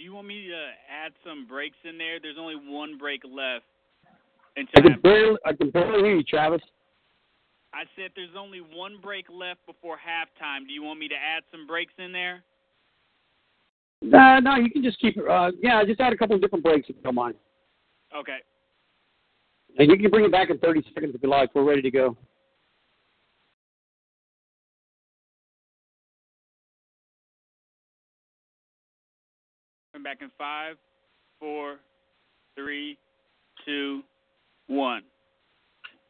Do 0.00 0.04
you 0.04 0.14
want 0.14 0.28
me 0.28 0.48
to 0.48 0.70
add 0.88 1.12
some 1.22 1.46
breaks 1.46 1.76
in 1.84 1.98
there? 1.98 2.18
There's 2.18 2.38
only 2.40 2.54
one 2.54 2.96
break 2.96 3.20
left. 3.22 3.66
I 4.56 4.80
can 4.80 4.98
barely, 5.02 5.36
I 5.44 5.52
can 5.52 5.68
barely 5.68 5.98
hear 6.02 6.16
you, 6.16 6.22
Travis. 6.22 6.62
I 7.74 7.82
said 7.94 8.10
there's 8.16 8.34
only 8.34 8.62
one 8.62 8.96
break 9.02 9.26
left 9.28 9.60
before 9.66 9.96
halftime. 9.96 10.66
Do 10.66 10.72
you 10.72 10.82
want 10.82 11.00
me 11.00 11.08
to 11.08 11.14
add 11.14 11.42
some 11.52 11.66
breaks 11.66 11.92
in 11.98 12.12
there? 12.12 12.42
No, 14.00 14.38
no, 14.38 14.56
you 14.56 14.70
can 14.70 14.82
just 14.82 14.98
keep 15.00 15.18
it. 15.18 15.28
Uh, 15.28 15.50
yeah, 15.62 15.84
just 15.84 16.00
add 16.00 16.14
a 16.14 16.16
couple 16.16 16.34
of 16.34 16.40
different 16.40 16.64
breaks 16.64 16.88
if 16.88 16.96
you 16.96 17.02
don't 17.02 17.14
mind. 17.14 17.34
Okay. 18.18 18.38
And 19.78 19.90
you 19.90 19.98
can 19.98 20.10
bring 20.10 20.24
it 20.24 20.32
back 20.32 20.48
in 20.48 20.56
30 20.60 20.82
seconds 20.94 21.14
if 21.14 21.22
you 21.22 21.28
like. 21.28 21.54
We're 21.54 21.64
ready 21.64 21.82
to 21.82 21.90
go. 21.90 22.16
Back 30.10 30.22
in 30.22 30.30
five, 30.36 30.74
four, 31.38 31.76
three, 32.56 32.98
two, 33.64 34.02
one. 34.66 35.02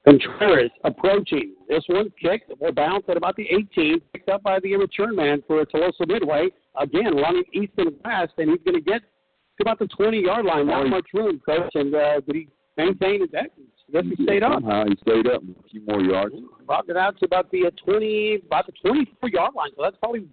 Contreras 0.06 0.70
approaching. 0.84 1.54
This 1.68 1.84
one 1.86 2.10
kicked 2.18 2.50
will 2.58 2.72
bounce 2.72 3.04
at 3.10 3.18
about 3.18 3.36
the 3.36 3.42
18, 3.42 4.00
picked 4.14 4.30
up 4.30 4.42
by 4.42 4.58
the 4.60 4.74
return 4.76 5.14
man 5.14 5.42
for 5.46 5.60
a 5.60 5.66
Tuloso 5.66 6.08
Midway. 6.08 6.48
Again, 6.80 7.14
running 7.14 7.44
east 7.52 7.72
and 7.76 7.90
west, 8.02 8.32
and 8.38 8.48
he's 8.48 8.60
going 8.64 8.76
to 8.76 8.80
get 8.80 9.02
to 9.02 9.60
about 9.60 9.78
the 9.78 9.86
20 9.88 10.22
yard 10.22 10.46
line. 10.46 10.68
Not 10.68 10.88
much 10.88 11.08
room, 11.12 11.38
coach. 11.44 11.70
And 11.74 11.94
uh, 11.94 12.20
did 12.20 12.36
he 12.36 12.48
maintain 12.78 13.20
his 13.20 13.30
that? 13.32 13.50
I 13.90 13.92
guess 13.92 14.04
he 14.16 14.24
stayed 14.24 14.42
up. 14.42 14.62
Somehow 14.62 14.84
he 14.86 14.96
stayed 15.02 15.26
up 15.26 15.42
a 15.42 15.68
few 15.68 15.84
more 15.86 16.00
yards. 16.00 16.36
Brought 16.64 16.88
it 16.88 16.96
out 16.96 17.18
to 17.18 17.26
about 17.26 17.50
the 17.50 17.66
uh, 17.66 17.70
20, 17.84 18.44
about 18.46 18.64
the 18.64 18.72
24 18.82 19.28
yard 19.28 19.52
line. 19.54 19.68
So 19.76 19.82
that's 19.82 19.98
probably 19.98 20.26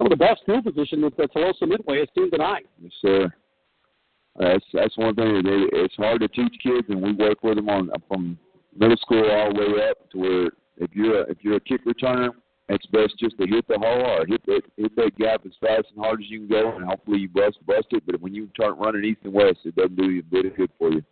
some 0.00 0.10
of 0.10 0.18
the 0.18 0.24
best 0.24 0.40
field 0.46 0.64
position 0.64 1.02
that 1.02 1.12
uh, 1.20 1.26
Tuloso 1.26 1.68
Midway 1.68 1.98
has 1.98 2.08
seen 2.14 2.30
tonight. 2.30 2.66
Yes, 2.80 2.92
sir. 3.02 3.30
That's 4.38 4.64
that's 4.72 4.96
one 4.96 5.14
thing. 5.14 5.42
They, 5.44 5.78
it's 5.78 5.94
hard 5.96 6.22
to 6.22 6.28
teach 6.28 6.54
kids, 6.62 6.86
and 6.88 7.02
we 7.02 7.12
work 7.12 7.42
with 7.42 7.56
them 7.56 7.68
on 7.68 7.90
from 8.08 8.38
middle 8.74 8.96
school 8.96 9.30
all 9.30 9.52
the 9.52 9.60
way 9.60 9.90
up 9.90 10.10
to 10.12 10.18
where 10.18 10.46
if 10.78 10.90
you're 10.94 11.22
a, 11.22 11.30
if 11.30 11.38
you're 11.42 11.56
a 11.56 11.60
kick 11.60 11.84
returner, 11.84 12.30
it's 12.70 12.86
best 12.86 13.18
just 13.18 13.36
to 13.38 13.46
hit 13.46 13.68
the 13.68 13.78
hole 13.78 14.06
or 14.06 14.24
hit 14.26 14.40
that 14.46 14.62
hit 14.78 14.96
that 14.96 15.18
gap 15.18 15.42
as 15.44 15.52
fast 15.60 15.88
and 15.94 16.02
hard 16.02 16.22
as 16.22 16.30
you 16.30 16.38
can 16.38 16.48
go, 16.48 16.76
and 16.76 16.84
hopefully 16.86 17.18
you 17.18 17.28
bust 17.28 17.58
bust 17.66 17.88
it. 17.90 18.04
But 18.06 18.22
when 18.22 18.34
you 18.34 18.48
start 18.54 18.78
running 18.78 19.04
east 19.04 19.20
and 19.24 19.34
west, 19.34 19.58
it 19.64 19.76
doesn't 19.76 19.96
do 19.96 20.08
you 20.08 20.20
a 20.20 20.22
bit 20.22 20.46
of 20.46 20.56
good 20.56 20.70
for 20.78 20.92
you. 20.92 21.02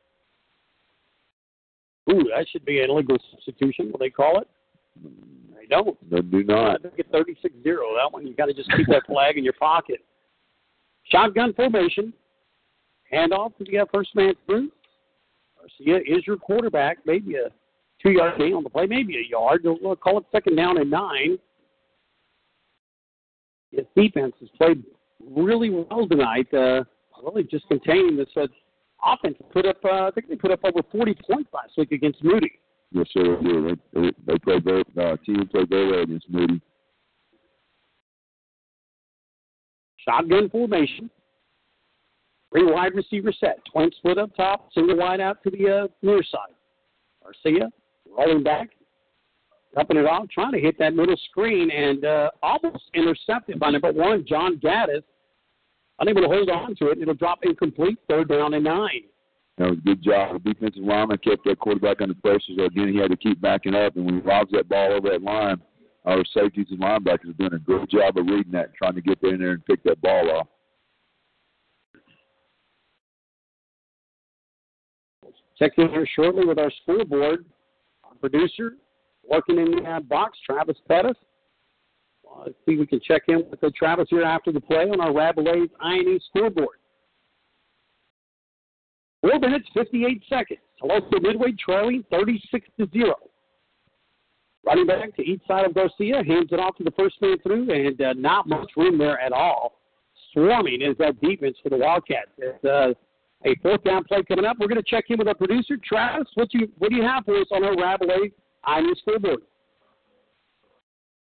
Ooh, 2.10 2.24
that 2.34 2.46
should 2.50 2.64
be 2.64 2.80
an 2.80 2.88
illegal 2.88 3.18
substitution. 3.32 3.88
What 3.90 4.00
they 4.00 4.08
call 4.08 4.40
it? 4.40 4.48
They 5.02 5.66
don't. 5.66 6.10
Doesn't 6.10 6.30
do 6.30 6.40
I 6.40 6.42
not. 6.42 6.82
think 6.82 6.94
it's 6.98 7.10
36 7.10 7.54
0. 7.62 7.76
That 7.96 8.12
one, 8.12 8.26
you 8.26 8.34
got 8.34 8.46
to 8.46 8.54
just 8.54 8.70
keep 8.76 8.86
that 8.88 9.06
flag 9.06 9.36
in 9.36 9.44
your 9.44 9.52
pocket. 9.54 10.04
Shotgun 11.04 11.52
formation. 11.54 12.12
Handoff 13.12 13.56
to 13.56 13.64
the 13.64 13.78
uh, 13.78 13.84
first 13.92 14.14
man 14.14 14.34
through. 14.46 14.70
Garcia 15.58 15.98
is 15.98 16.26
your 16.26 16.36
quarterback. 16.36 16.98
Maybe 17.06 17.36
a 17.36 17.50
two 18.02 18.10
yard 18.10 18.38
gain 18.38 18.54
on 18.54 18.62
the 18.62 18.70
play, 18.70 18.86
maybe 18.86 19.16
a 19.16 19.28
yard. 19.28 19.62
They'll 19.64 19.78
they'll 19.78 19.96
call 19.96 20.18
it 20.18 20.24
second 20.30 20.56
down 20.56 20.78
and 20.78 20.90
nine. 20.90 21.38
His 23.70 23.86
defense 23.96 24.34
has 24.40 24.48
played 24.56 24.82
really 25.20 25.70
well 25.70 26.06
tonight. 26.08 26.52
Uh, 26.52 26.84
really 27.22 27.44
just 27.44 27.66
containing 27.68 28.16
this 28.16 28.28
uh, 28.36 28.46
offense. 29.04 29.36
Put 29.52 29.66
up, 29.66 29.76
uh, 29.84 30.06
I 30.06 30.10
think 30.14 30.28
they 30.28 30.36
put 30.36 30.50
up 30.50 30.60
over 30.64 30.80
40 30.90 31.16
points 31.30 31.50
last 31.52 31.72
week 31.76 31.92
against 31.92 32.22
Moody. 32.22 32.58
Yes, 32.92 33.06
sir. 33.12 33.36
They. 33.42 34.00
They 34.00 34.12
they, 34.26 34.38
played 34.38 34.64
very. 34.64 34.82
Uh, 34.98 35.16
team 35.24 35.46
played 35.48 35.68
very 35.68 35.90
well 35.90 36.02
against 36.02 36.30
Moody. 36.30 36.60
Shotgun 39.98 40.48
formation. 40.48 41.10
Three 42.50 42.70
wide 42.70 42.94
receiver 42.94 43.32
set. 43.32 43.58
Twin 43.70 43.90
split 43.98 44.16
up 44.16 44.34
top, 44.34 44.70
single 44.72 44.96
wide 44.96 45.20
out 45.20 45.42
to 45.42 45.50
the 45.50 45.84
uh, 45.84 45.88
near 46.00 46.22
side. 46.22 46.54
Garcia 47.22 47.68
rolling 48.16 48.42
back, 48.42 48.70
cupping 49.74 49.98
it 49.98 50.06
off, 50.06 50.28
trying 50.30 50.52
to 50.52 50.60
hit 50.60 50.78
that 50.78 50.94
middle 50.94 51.16
screen, 51.30 51.70
and 51.70 52.06
uh, 52.06 52.30
almost 52.42 52.84
intercepted 52.94 53.58
by 53.58 53.70
number 53.70 53.92
one, 53.92 54.24
John 54.26 54.56
Gaddis. 54.56 55.02
Unable 56.00 56.22
to 56.22 56.28
hold 56.28 56.48
on 56.48 56.74
to 56.76 56.90
it, 56.90 56.98
it'll 56.98 57.12
drop 57.12 57.40
incomplete, 57.42 57.98
third 58.08 58.28
down 58.28 58.54
and 58.54 58.64
nine. 58.64 59.02
You 59.58 59.66
a 59.66 59.76
good 59.76 60.02
job. 60.02 60.42
The 60.42 60.54
defensive 60.54 60.82
lineman 60.82 61.18
kept 61.18 61.44
that 61.44 61.58
quarterback 61.58 62.00
under 62.00 62.14
pressure. 62.14 62.52
So 62.56 62.64
again, 62.64 62.92
he 62.92 62.98
had 62.98 63.10
to 63.10 63.16
keep 63.16 63.40
backing 63.40 63.74
up, 63.74 63.96
and 63.96 64.04
when 64.04 64.20
he 64.20 64.26
lobs 64.26 64.50
that 64.52 64.68
ball 64.68 64.92
over 64.92 65.10
that 65.10 65.22
line, 65.22 65.60
our 66.04 66.24
safeties 66.32 66.66
and 66.70 66.80
linebackers 66.80 67.30
are 67.30 67.32
doing 67.34 67.54
a 67.54 67.58
good 67.58 67.90
job 67.90 68.16
of 68.16 68.26
reading 68.26 68.52
that, 68.52 68.66
and 68.66 68.74
trying 68.74 68.94
to 68.94 69.00
get 69.00 69.22
in 69.22 69.38
there 69.38 69.52
and 69.52 69.66
pick 69.66 69.82
that 69.84 70.00
ball 70.00 70.30
off. 70.30 70.46
Check 75.58 75.72
in 75.76 75.88
here 75.88 76.06
shortly 76.14 76.46
with 76.46 76.58
our 76.58 76.70
scoreboard. 76.82 77.44
Our 78.04 78.14
producer 78.20 78.74
working 79.28 79.58
in 79.58 79.72
the 79.72 79.82
uh, 79.82 80.00
box, 80.00 80.38
Travis 80.46 80.76
Pettis. 80.86 81.16
Uh, 82.30 82.44
see 82.64 82.76
we 82.76 82.86
can 82.86 83.00
check 83.00 83.22
in 83.28 83.44
with 83.50 83.62
uh, 83.64 83.70
Travis 83.76 84.06
here 84.08 84.22
after 84.22 84.52
the 84.52 84.60
play 84.60 84.88
on 84.90 85.00
our 85.00 85.12
Rabelais 85.12 85.68
INE 85.80 86.20
scoreboard. 86.28 86.77
Four 89.20 89.38
minutes, 89.38 89.68
58 89.74 90.22
seconds. 90.28 90.60
Tuloso 90.80 91.20
Midway 91.20 91.52
trailing 91.58 92.04
36 92.10 92.68
to 92.78 92.88
0. 92.92 93.14
Running 94.64 94.86
back 94.86 95.16
to 95.16 95.22
each 95.22 95.40
side 95.46 95.64
of 95.64 95.74
Garcia, 95.74 96.22
hands 96.24 96.48
it 96.52 96.60
off 96.60 96.76
to 96.76 96.84
the 96.84 96.92
first 96.92 97.16
man 97.20 97.38
through, 97.42 97.70
and 97.70 98.00
uh, 98.00 98.12
not 98.14 98.48
much 98.48 98.70
room 98.76 98.98
there 98.98 99.20
at 99.20 99.32
all. 99.32 99.80
Swarming 100.32 100.82
is 100.82 100.96
that 100.98 101.20
defense 101.20 101.56
for 101.62 101.70
the 101.70 101.76
Wildcats. 101.76 102.30
It's 102.38 102.64
uh, 102.64 102.92
a 103.46 103.56
fourth 103.62 103.82
down 103.84 104.04
play 104.04 104.22
coming 104.24 104.44
up. 104.44 104.58
We're 104.60 104.68
going 104.68 104.82
to 104.82 104.88
check 104.88 105.04
in 105.08 105.18
with 105.18 105.28
our 105.28 105.34
producer, 105.34 105.76
Travis. 105.82 106.28
What 106.34 106.52
you 106.52 106.68
what 106.78 106.90
do 106.90 106.96
you 106.96 107.02
have 107.02 107.24
for 107.24 107.40
us 107.40 107.46
on 107.50 107.64
our 107.64 107.76
Rabelais 107.76 108.32
INE 108.66 108.94
scoreboard? 109.00 109.40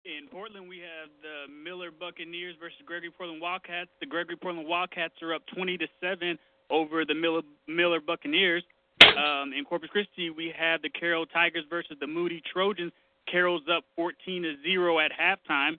In 0.04 0.28
Portland, 0.28 0.68
we 0.68 0.78
have 0.78 1.10
the 1.20 1.52
Miller 1.52 1.90
Buccaneers 1.90 2.54
versus 2.60 2.78
Gregory 2.86 3.10
Portland 3.10 3.40
Wildcats. 3.40 3.90
The 4.00 4.06
Gregory 4.06 4.36
Portland 4.36 4.68
Wildcats 4.68 5.14
are 5.20 5.34
up 5.34 5.42
20 5.54 5.78
to 5.78 5.86
seven 6.00 6.38
over 6.70 7.04
the 7.04 7.14
Miller, 7.14 7.42
Miller 7.66 8.00
Buccaneers. 8.00 8.62
Um, 9.02 9.52
in 9.56 9.64
Corpus 9.64 9.90
Christi, 9.90 10.30
we 10.30 10.52
have 10.58 10.82
the 10.82 10.90
Carroll 10.90 11.26
Tigers 11.26 11.64
versus 11.70 11.96
the 12.00 12.06
Moody 12.06 12.42
Trojans. 12.52 12.92
Carroll's 13.30 13.62
up 13.74 13.84
14 13.96 14.42
to 14.42 14.54
zero 14.62 14.98
at 14.98 15.10
halftime. 15.12 15.78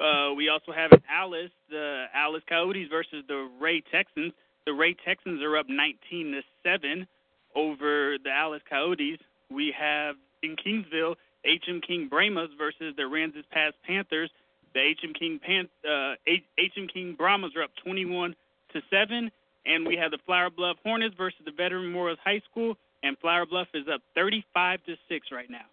Uh, 0.00 0.32
we 0.34 0.48
also 0.48 0.72
have 0.72 0.92
in 0.92 1.02
Alice 1.10 1.50
the 1.70 2.06
Alice 2.14 2.42
Coyotes 2.48 2.88
versus 2.88 3.24
the 3.26 3.50
Ray 3.60 3.82
Texans. 3.92 4.32
The 4.64 4.72
Ray 4.72 4.94
Texans 5.04 5.42
are 5.42 5.56
up 5.56 5.66
19 5.68 6.32
to 6.32 6.40
seven 6.62 7.06
over 7.54 8.16
the 8.22 8.30
Alice 8.30 8.62
Coyotes. 8.68 9.18
We 9.50 9.74
have 9.76 10.16
in 10.42 10.56
Kingsville 10.56 11.16
HM 11.44 11.80
King 11.86 12.08
Brahmas 12.08 12.50
versus 12.56 12.94
the 12.96 13.02
Aransas 13.02 13.44
Pass 13.50 13.72
Panthers. 13.86 14.30
The 14.74 14.94
HM 15.00 15.14
King 15.14 15.40
Pan, 15.44 15.68
uh, 15.88 16.14
HM 16.26 16.88
King 16.92 17.14
Brahmas 17.16 17.52
are 17.56 17.62
up 17.62 17.70
21 17.82 18.34
to 18.74 18.82
seven, 18.90 19.30
and 19.68 19.86
we 19.86 19.96
have 19.96 20.10
the 20.10 20.18
Flour 20.24 20.50
Bluff 20.50 20.78
Hornets 20.82 21.14
versus 21.16 21.40
the 21.44 21.52
Veteran 21.52 21.84
Memorial 21.84 22.16
High 22.24 22.40
School, 22.50 22.76
and 23.02 23.16
Flour 23.18 23.46
Bluff 23.46 23.68
is 23.74 23.84
up 23.92 24.00
35 24.14 24.82
to 24.84 24.96
six 25.08 25.28
right 25.30 25.50
now. 25.50 25.66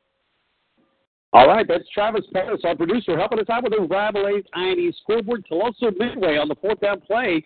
All 1.34 1.48
right, 1.48 1.66
that's 1.68 1.84
Travis 1.94 2.26
Pettis, 2.32 2.62
our 2.64 2.76
producer, 2.76 3.18
helping 3.18 3.40
us 3.40 3.50
out 3.50 3.64
with 3.64 3.74
the 3.74 3.82
Rabelais 3.82 4.44
INE 4.54 4.94
scoreboard. 5.02 5.46
Tuloso 5.52 5.92
Midway 5.98 6.38
on 6.38 6.48
the 6.48 6.56
fourth 6.56 6.80
down 6.80 7.02
play. 7.02 7.46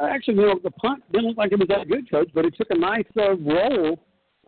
Uh, 0.00 0.06
actually, 0.06 0.34
you 0.34 0.42
know, 0.42 0.58
the 0.62 0.70
punt 0.72 1.02
didn't 1.12 1.28
look 1.28 1.36
like 1.36 1.52
it 1.52 1.58
was 1.58 1.68
that 1.68 1.88
good, 1.88 2.10
Coach, 2.10 2.30
but 2.34 2.44
it 2.44 2.56
took 2.56 2.70
a 2.70 2.78
nice 2.78 3.04
uh, 3.16 3.36
roll, 3.36 4.00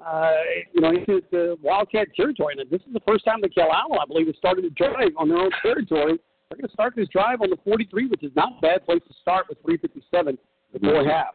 uh, 0.04 0.30
you 0.74 0.80
know, 0.80 0.90
into 0.90 1.22
the 1.30 1.56
Wildcat 1.62 2.08
territory. 2.16 2.56
And 2.58 2.68
this 2.70 2.80
is 2.80 2.92
the 2.92 3.02
first 3.06 3.24
time 3.24 3.40
that 3.42 3.54
Calallen, 3.54 3.98
I 4.00 4.06
believe, 4.06 4.26
has 4.26 4.36
started 4.36 4.64
a 4.64 4.70
drive 4.70 5.12
on 5.16 5.28
their 5.28 5.38
own 5.38 5.50
territory. 5.62 6.18
They're 6.50 6.58
going 6.58 6.66
to 6.66 6.72
start 6.72 6.94
this 6.96 7.08
drive 7.08 7.42
on 7.42 7.50
the 7.50 7.58
43, 7.64 8.08
which 8.08 8.24
is 8.24 8.32
not 8.34 8.58
a 8.58 8.60
bad 8.60 8.84
place 8.84 9.02
to 9.06 9.14
start 9.20 9.46
with 9.48 9.62
3:57 9.62 10.38
before 10.80 11.04
half. 11.04 11.34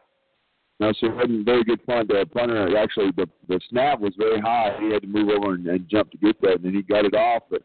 No, 0.80 0.92
so 0.98 1.06
it 1.06 1.14
wasn't 1.14 1.44
very 1.44 1.62
good 1.64 1.84
punt. 1.86 2.08
The 2.08 2.26
punter 2.32 2.76
actually 2.76 3.12
the 3.16 3.28
the 3.48 3.60
snap 3.68 4.00
was 4.00 4.14
very 4.18 4.40
high. 4.40 4.76
He 4.80 4.92
had 4.92 5.02
to 5.02 5.08
move 5.08 5.28
over 5.28 5.54
and, 5.54 5.66
and 5.66 5.88
jump 5.88 6.10
to 6.10 6.18
get 6.18 6.40
that, 6.42 6.56
and 6.56 6.64
then 6.64 6.74
he 6.74 6.82
got 6.82 7.04
it 7.04 7.14
off. 7.14 7.44
But 7.50 7.62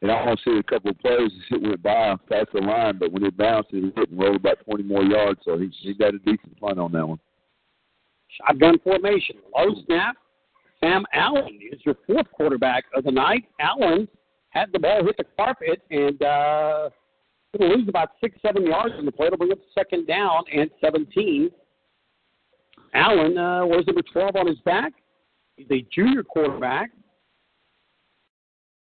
it 0.00 0.10
almost 0.10 0.42
hit 0.44 0.56
a 0.56 0.62
couple 0.62 0.90
of 0.90 0.98
plays 1.00 1.32
as 1.32 1.58
it 1.58 1.62
went 1.62 1.82
by 1.82 2.14
past 2.28 2.50
the 2.52 2.60
line. 2.60 2.98
But 2.98 3.10
when 3.12 3.24
it 3.24 3.36
bounced, 3.36 3.70
it 3.72 3.92
hit 3.96 4.10
and 4.10 4.20
rolled 4.20 4.36
about 4.36 4.64
20 4.64 4.84
more 4.84 5.02
yards. 5.02 5.40
So 5.44 5.58
he 5.58 5.68
he 5.80 5.94
got 5.94 6.14
a 6.14 6.18
decent 6.18 6.58
punt 6.60 6.78
on 6.78 6.92
that 6.92 7.08
one. 7.08 7.18
Shotgun 8.46 8.78
formation, 8.84 9.36
low 9.56 9.74
snap. 9.86 10.16
Sam 10.80 11.04
Allen 11.12 11.58
is 11.72 11.80
your 11.84 11.96
fourth 12.06 12.30
quarterback 12.32 12.84
of 12.94 13.02
the 13.02 13.10
night. 13.10 13.46
Allen 13.58 14.06
had 14.50 14.70
the 14.72 14.78
ball 14.78 15.04
hit 15.04 15.16
the 15.16 15.24
carpet 15.36 15.82
and 15.90 16.22
uh, 16.22 16.90
to 17.56 17.66
lose 17.66 17.88
about 17.88 18.10
six, 18.20 18.36
seven 18.44 18.66
yards 18.66 18.94
in 18.98 19.04
the 19.04 19.12
play. 19.12 19.26
It'll 19.26 19.38
bring 19.38 19.52
up 19.52 19.58
second 19.74 20.06
down 20.06 20.42
and 20.52 20.70
17. 20.80 21.50
Allen 22.94 23.38
uh, 23.38 23.66
wears 23.66 23.86
number 23.86 24.02
12 24.12 24.36
on 24.36 24.46
his 24.46 24.58
back. 24.60 24.92
He's 25.56 25.66
a 25.70 25.86
junior 25.94 26.22
quarterback. 26.22 26.90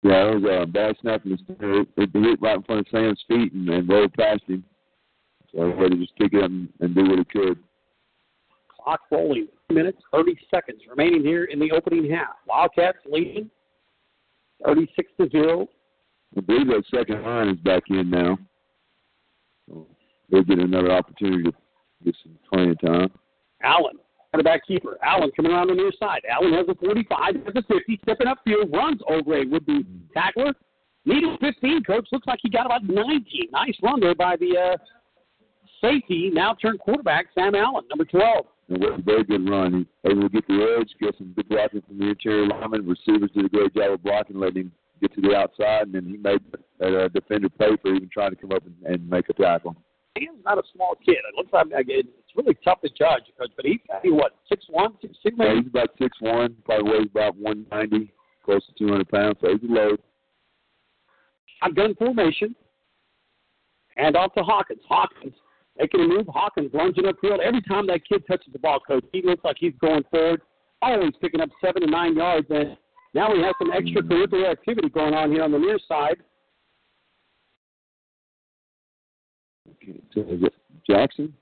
Yeah, 0.04 0.32
it 0.32 0.42
was 0.42 0.64
a 0.64 0.66
bad 0.66 0.96
snap 1.02 1.26
in 1.26 1.32
the. 1.32 1.82
It, 1.82 1.88
it 1.98 2.10
hit 2.14 2.42
right 2.42 2.56
in 2.56 2.64
front 2.64 2.82
of 2.82 2.88
Sam's 2.92 3.22
feet 3.28 3.52
and, 3.52 3.68
and 3.70 3.90
rolled 3.90 4.14
past 4.14 4.44
him. 4.48 4.64
So 5.54 5.72
he 5.72 5.82
had 5.82 5.92
to 5.92 5.98
just 5.98 6.16
pick 6.16 6.34
it 6.34 6.44
up 6.44 6.50
and, 6.50 6.70
and 6.80 6.96
do 6.96 7.04
what 7.04 7.20
he 7.20 7.26
could. 7.26 7.60
Clock 8.82 9.02
rolling. 9.12 9.48
Minutes, 9.70 9.98
30 10.14 10.38
seconds 10.54 10.82
remaining 10.90 11.22
here 11.22 11.46
in 11.46 11.60
the 11.60 11.72
opening 11.72 12.10
half. 12.10 12.36
Wildcats 12.48 13.00
leading 13.06 13.50
36 14.66 15.12
to 15.20 15.30
0. 15.30 15.68
I 16.38 16.42
believe 16.42 16.68
that 16.68 16.84
second 16.96 17.24
line 17.24 17.50
is 17.50 17.58
back 17.58 17.84
in 17.90 18.10
now. 18.10 18.38
So 20.30 20.38
they'll 20.38 20.44
get 20.44 20.60
another 20.60 20.92
opportunity 20.92 21.44
to 21.44 21.54
get 22.04 22.16
some 22.24 22.38
playing 22.52 22.76
time. 22.76 23.12
Allen, 23.64 23.98
quarterback 24.32 24.66
keeper. 24.66 24.98
Allen 25.04 25.32
coming 25.36 25.52
around 25.52 25.68
the 25.68 25.76
near 25.76 25.92
side. 26.00 26.22
Allen 26.30 26.54
has 26.54 26.68
a 26.70 26.76
45, 26.76 27.36
has 27.36 27.56
a 27.56 27.62
50, 27.62 28.00
stepping 28.04 28.28
up 28.28 28.40
upfield, 28.46 28.74
runs 28.74 29.02
over 29.10 29.38
a 29.38 29.46
would 29.46 29.66
be 29.66 29.86
tackler. 30.14 30.54
Needed 31.06 31.40
15, 31.40 31.84
coach. 31.84 32.08
Looks 32.12 32.28
like 32.28 32.40
he 32.42 32.50
got 32.50 32.66
about 32.66 32.84
19. 32.84 33.50
Nice 33.52 33.76
run 33.82 34.00
there 34.00 34.16
by 34.16 34.36
the 34.36 34.58
uh, 34.58 34.78
safety, 35.82 36.30
now 36.32 36.54
turned 36.54 36.80
quarterback, 36.80 37.28
Sam 37.34 37.56
Allen, 37.56 37.86
number 37.90 38.06
12. 38.06 38.46
It 38.70 38.80
was 38.80 39.00
a 39.00 39.02
very 39.02 39.24
good 39.24 39.50
run. 39.50 39.88
He 40.04 40.10
able 40.10 40.24
to 40.24 40.30
get 40.30 40.46
the 40.48 40.78
edge, 40.80 40.90
get 41.02 41.18
some 41.18 41.34
good 41.36 41.50
blocking 41.50 41.82
from 41.82 41.98
the 41.98 42.10
interior 42.10 42.48
lineman. 42.48 42.88
Receivers 42.88 43.32
did 43.34 43.46
a 43.46 43.50
great 43.50 43.74
job 43.74 43.94
of 43.94 44.04
blocking, 44.04 44.38
letting 44.38 44.64
him 44.64 44.72
get 45.02 45.14
to 45.16 45.22
the 45.22 45.36
outside, 45.36 45.88
and 45.88 45.96
then 45.96 46.06
he 46.06 46.18
made 46.18 46.42
a 46.82 47.06
uh, 47.06 47.08
defender 47.08 47.50
pay 47.50 47.76
for 47.82 47.96
even 47.96 48.10
trying 48.14 48.32
to 48.32 48.36
come 48.36 48.52
up 48.52 48.64
and, 48.66 48.76
and 48.86 49.10
make 49.10 49.28
a 49.30 49.34
tackle. 49.34 49.76
He's 50.20 50.30
not 50.46 50.58
a 50.58 50.64
small 50.74 50.96
kid. 51.04 51.18
It 51.18 51.36
looks 51.36 51.52
like 51.54 51.68
it's 51.72 52.10
really 52.36 52.56
tough 52.64 52.82
to 52.82 52.90
judge, 52.90 53.24
coach. 53.38 53.52
But 53.56 53.66
he's 53.66 53.80
he 54.04 54.12
what 54.12 54.36
six 54.48 54.66
one, 54.70 54.94
six 55.02 55.18
six 55.24 55.36
Yeah, 55.40 55.56
he's 55.56 55.68
about 55.68 55.90
six 56.00 56.18
one, 56.20 56.56
probably 56.66 56.92
weighs 56.92 57.08
about 57.12 57.36
one 57.38 57.66
ninety, 57.72 58.14
close 58.44 58.66
to 58.68 58.74
two 58.78 58.90
hundred 58.90 59.10
pounds. 59.10 59.38
So 59.42 59.50
he's 59.50 59.70
a 59.70 59.74
load. 59.74 60.00
Shotgun 61.62 61.96
formation. 61.96 62.56
And 63.98 64.16
off 64.16 64.34
to 64.36 64.44
Hawkins. 64.44 64.82
Hawkins 64.88 65.34
making 65.78 66.02
a 66.02 66.08
move. 66.08 66.28
Hawkins 66.28 66.72
lunging 66.74 67.06
upfield. 67.06 67.40
Every 67.40 67.62
time 67.62 67.88
that 67.88 68.08
kid 68.08 68.24
touches 68.28 68.54
the 68.54 68.60
ball, 68.60 68.80
coach, 68.80 69.04
he 69.12 69.22
looks 69.22 69.44
like 69.44 69.58
he's 69.60 69.74
going 69.82 70.04
forward, 70.10 70.42
always 70.82 71.14
picking 71.22 71.42
up 71.42 71.50
seven 71.64 71.82
to 71.82 71.90
nine 71.90 72.16
yards. 72.16 72.48
And 72.50 72.78
now 73.14 73.34
we 73.34 73.42
have 73.42 73.56
some 73.58 73.72
extracurricular 73.72 74.52
activity 74.52 74.90
going 74.90 75.14
on 75.14 75.32
here 75.32 75.44
on 75.44 75.52
the 75.52 75.58
near 75.58 75.80
side. 75.88 76.18
Okay, 79.90 80.32
is 80.34 80.44
it 80.44 80.54
Jackson? 80.90 81.34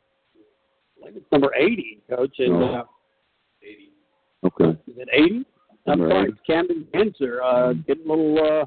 I 1.02 1.06
think 1.06 1.18
it's 1.18 1.32
number 1.32 1.52
80, 1.56 2.02
coach. 2.10 2.36
And, 2.40 2.53
Oh. 2.53 2.65
uh, 2.65 2.84
Okay. 4.45 4.69
is 4.88 4.98
it 4.98 5.10
80? 5.11 5.45
I'm 5.86 5.99
Number 5.99 6.10
sorry, 6.10 6.24
80. 6.24 6.32
it's 6.32 6.41
Camden 6.48 6.88
Genzer 6.94 7.40
uh, 7.44 7.74
getting 7.74 8.06
a 8.06 8.10
little 8.10 8.61
uh, 8.61 8.65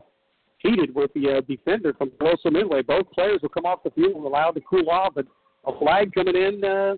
heated 0.59 0.95
with 0.95 1.13
the 1.15 1.39
uh, 1.39 1.41
defender 1.43 1.93
from 1.95 2.11
Tuloso 2.13 2.51
Midway. 2.53 2.83
Both 2.83 3.11
players 3.13 3.41
will 3.43 3.49
come 3.51 3.67
off 3.67 3.83
the 3.83 3.91
field 3.91 4.17
and 4.17 4.25
allowed 4.25 4.53
to 4.53 4.61
cool 4.63 4.89
off, 4.91 5.15
but 5.15 5.27
a 5.67 5.79
flag 5.79 6.13
coming 6.15 6.37
in 6.37 6.65
uh, 6.65 6.97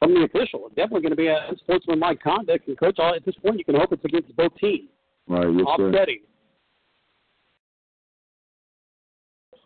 from 0.00 0.14
the 0.14 0.22
official. 0.24 0.66
It's 0.66 0.74
definitely 0.74 1.02
going 1.02 1.10
to 1.10 1.16
be 1.16 1.28
a 1.28 1.46
unsportsmanlike 1.48 2.20
conduct. 2.22 2.66
And, 2.68 2.78
coach, 2.78 2.98
at 2.98 3.24
this 3.24 3.34
point, 3.36 3.58
you 3.58 3.64
can 3.64 3.74
hope 3.76 3.92
it's 3.92 4.04
against 4.04 4.34
both 4.36 4.54
teams. 4.56 4.88
Right. 5.28 5.46
Yes, 5.52 5.66
sir. 5.76 5.90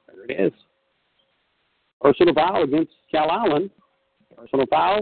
There 0.06 0.24
it 0.28 0.40
is. 0.40 0.52
Personal 2.02 2.34
foul 2.34 2.64
against 2.64 2.92
Calallen. 3.10 3.70
Personal 4.36 4.66
foul, 4.66 5.00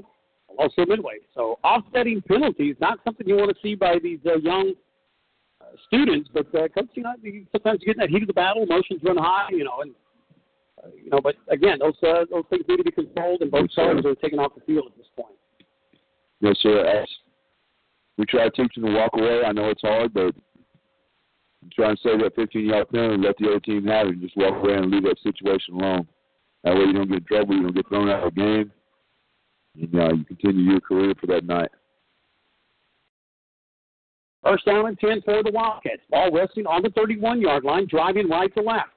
also 0.58 0.84
Midway. 0.86 1.18
So 1.34 1.58
offsetting 1.64 2.22
penalties, 2.22 2.76
not 2.80 2.98
something 3.04 3.26
you 3.26 3.36
want 3.36 3.50
to 3.50 3.56
see 3.62 3.74
by 3.74 3.96
these 4.02 4.18
uh, 4.26 4.36
young 4.38 4.74
uh, 5.60 5.64
students, 5.86 6.28
but 6.32 6.46
uh, 6.54 6.68
coach, 6.68 6.90
you 6.94 7.02
know, 7.02 7.14
sometimes 7.52 7.80
you 7.80 7.86
get 7.86 7.96
in 7.96 8.00
that 8.00 8.10
heat 8.10 8.22
of 8.22 8.26
the 8.28 8.34
battle, 8.34 8.62
emotions 8.62 9.00
run 9.02 9.16
high, 9.16 9.48
you 9.50 9.64
know, 9.64 9.80
and 9.80 9.92
uh, 10.82 10.88
you 11.02 11.10
know, 11.10 11.20
but 11.22 11.36
again, 11.48 11.78
those 11.78 11.94
uh, 12.02 12.24
those 12.30 12.44
things 12.50 12.64
need 12.68 12.78
to 12.78 12.84
be 12.84 12.90
controlled, 12.90 13.40
and 13.42 13.50
both 13.50 13.62
Yes, 13.62 14.02
sir. 14.02 14.08
are 14.10 14.14
taken 14.16 14.38
off 14.38 14.54
the 14.54 14.62
field 14.62 14.86
at 14.86 14.96
this 14.96 15.06
point. 15.16 15.34
Yes, 16.40 16.56
sir. 16.62 16.84
As 16.86 17.06
we 18.20 18.26
try 18.26 18.44
to 18.44 18.50
teach 18.50 18.74
them 18.74 18.84
to 18.84 18.92
walk 18.92 19.12
away. 19.14 19.42
I 19.46 19.52
know 19.52 19.70
it's 19.70 19.80
hard, 19.80 20.12
but 20.12 20.34
try 21.72 21.88
and 21.90 21.98
save 22.02 22.20
that 22.20 22.34
15 22.36 22.66
yard 22.66 22.88
penalty 22.90 23.14
and 23.14 23.22
let 23.22 23.36
the 23.38 23.48
other 23.48 23.60
team 23.60 23.86
have 23.86 24.08
it 24.08 24.12
and 24.14 24.20
just 24.22 24.36
walk 24.36 24.62
away 24.62 24.74
and 24.74 24.90
leave 24.90 25.04
that 25.04 25.18
situation 25.22 25.74
alone. 25.74 26.06
That 26.64 26.74
way 26.74 26.82
you 26.82 26.92
don't 26.92 27.08
get 27.08 27.18
in 27.18 27.24
trouble, 27.24 27.54
you 27.54 27.62
don't 27.62 27.74
get 27.74 27.88
thrown 27.88 28.10
out 28.10 28.26
of 28.26 28.34
the 28.34 28.40
game, 28.40 28.72
and 29.80 30.00
uh, 30.00 30.14
you 30.14 30.24
continue 30.24 30.72
your 30.72 30.80
career 30.80 31.14
for 31.18 31.26
that 31.28 31.44
night. 31.44 31.70
First 34.42 34.64
down 34.64 34.86
and 34.86 34.98
10 34.98 35.22
for 35.22 35.42
the 35.42 35.50
Wildcats. 35.50 36.02
Ball 36.10 36.32
resting 36.32 36.66
on 36.66 36.82
the 36.82 36.90
31 36.90 37.40
yard 37.40 37.64
line, 37.64 37.86
driving 37.88 38.28
right 38.28 38.52
to 38.54 38.62
left. 38.62 38.90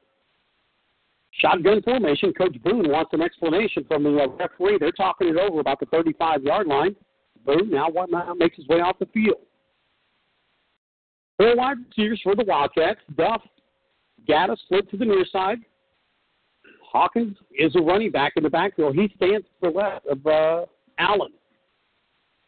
Shotgun 1.32 1.82
formation. 1.82 2.34
Coach 2.34 2.56
Boone 2.64 2.90
wants 2.90 3.12
an 3.14 3.22
explanation 3.22 3.84
from 3.88 4.04
the 4.04 4.12
referee. 4.40 4.78
They're 4.80 4.92
talking 4.92 5.30
it 5.30 5.38
over 5.38 5.60
about 5.60 5.80
the 5.80 5.86
35 5.88 6.44
yard 6.44 6.68
line. 6.68 6.96
Boone 7.46 7.70
now 7.70 7.90
makes 8.38 8.56
his 8.56 8.68
way 8.68 8.80
off 8.80 9.00
the 9.00 9.08
field. 9.08 9.42
Four 11.38 11.56
wide 11.58 11.78
receivers 11.90 12.22
for 12.24 12.36
the 12.36 12.44
Wildcats. 12.44 13.00
Duff, 13.18 13.42
Gaddis 14.28 14.60
split 14.60 14.90
to 14.92 14.98
the 14.98 15.06
near 15.06 15.26
side. 15.32 15.60
Hawkins 16.94 17.36
is 17.58 17.76
a 17.76 17.82
running 17.82 18.12
back 18.12 18.34
in 18.36 18.44
the 18.44 18.50
backfield. 18.50 18.96
He 18.96 19.12
stands 19.16 19.46
to 19.46 19.52
the 19.64 19.70
left 19.70 20.06
of 20.06 20.26
uh, 20.26 20.66
Allen. 21.00 21.32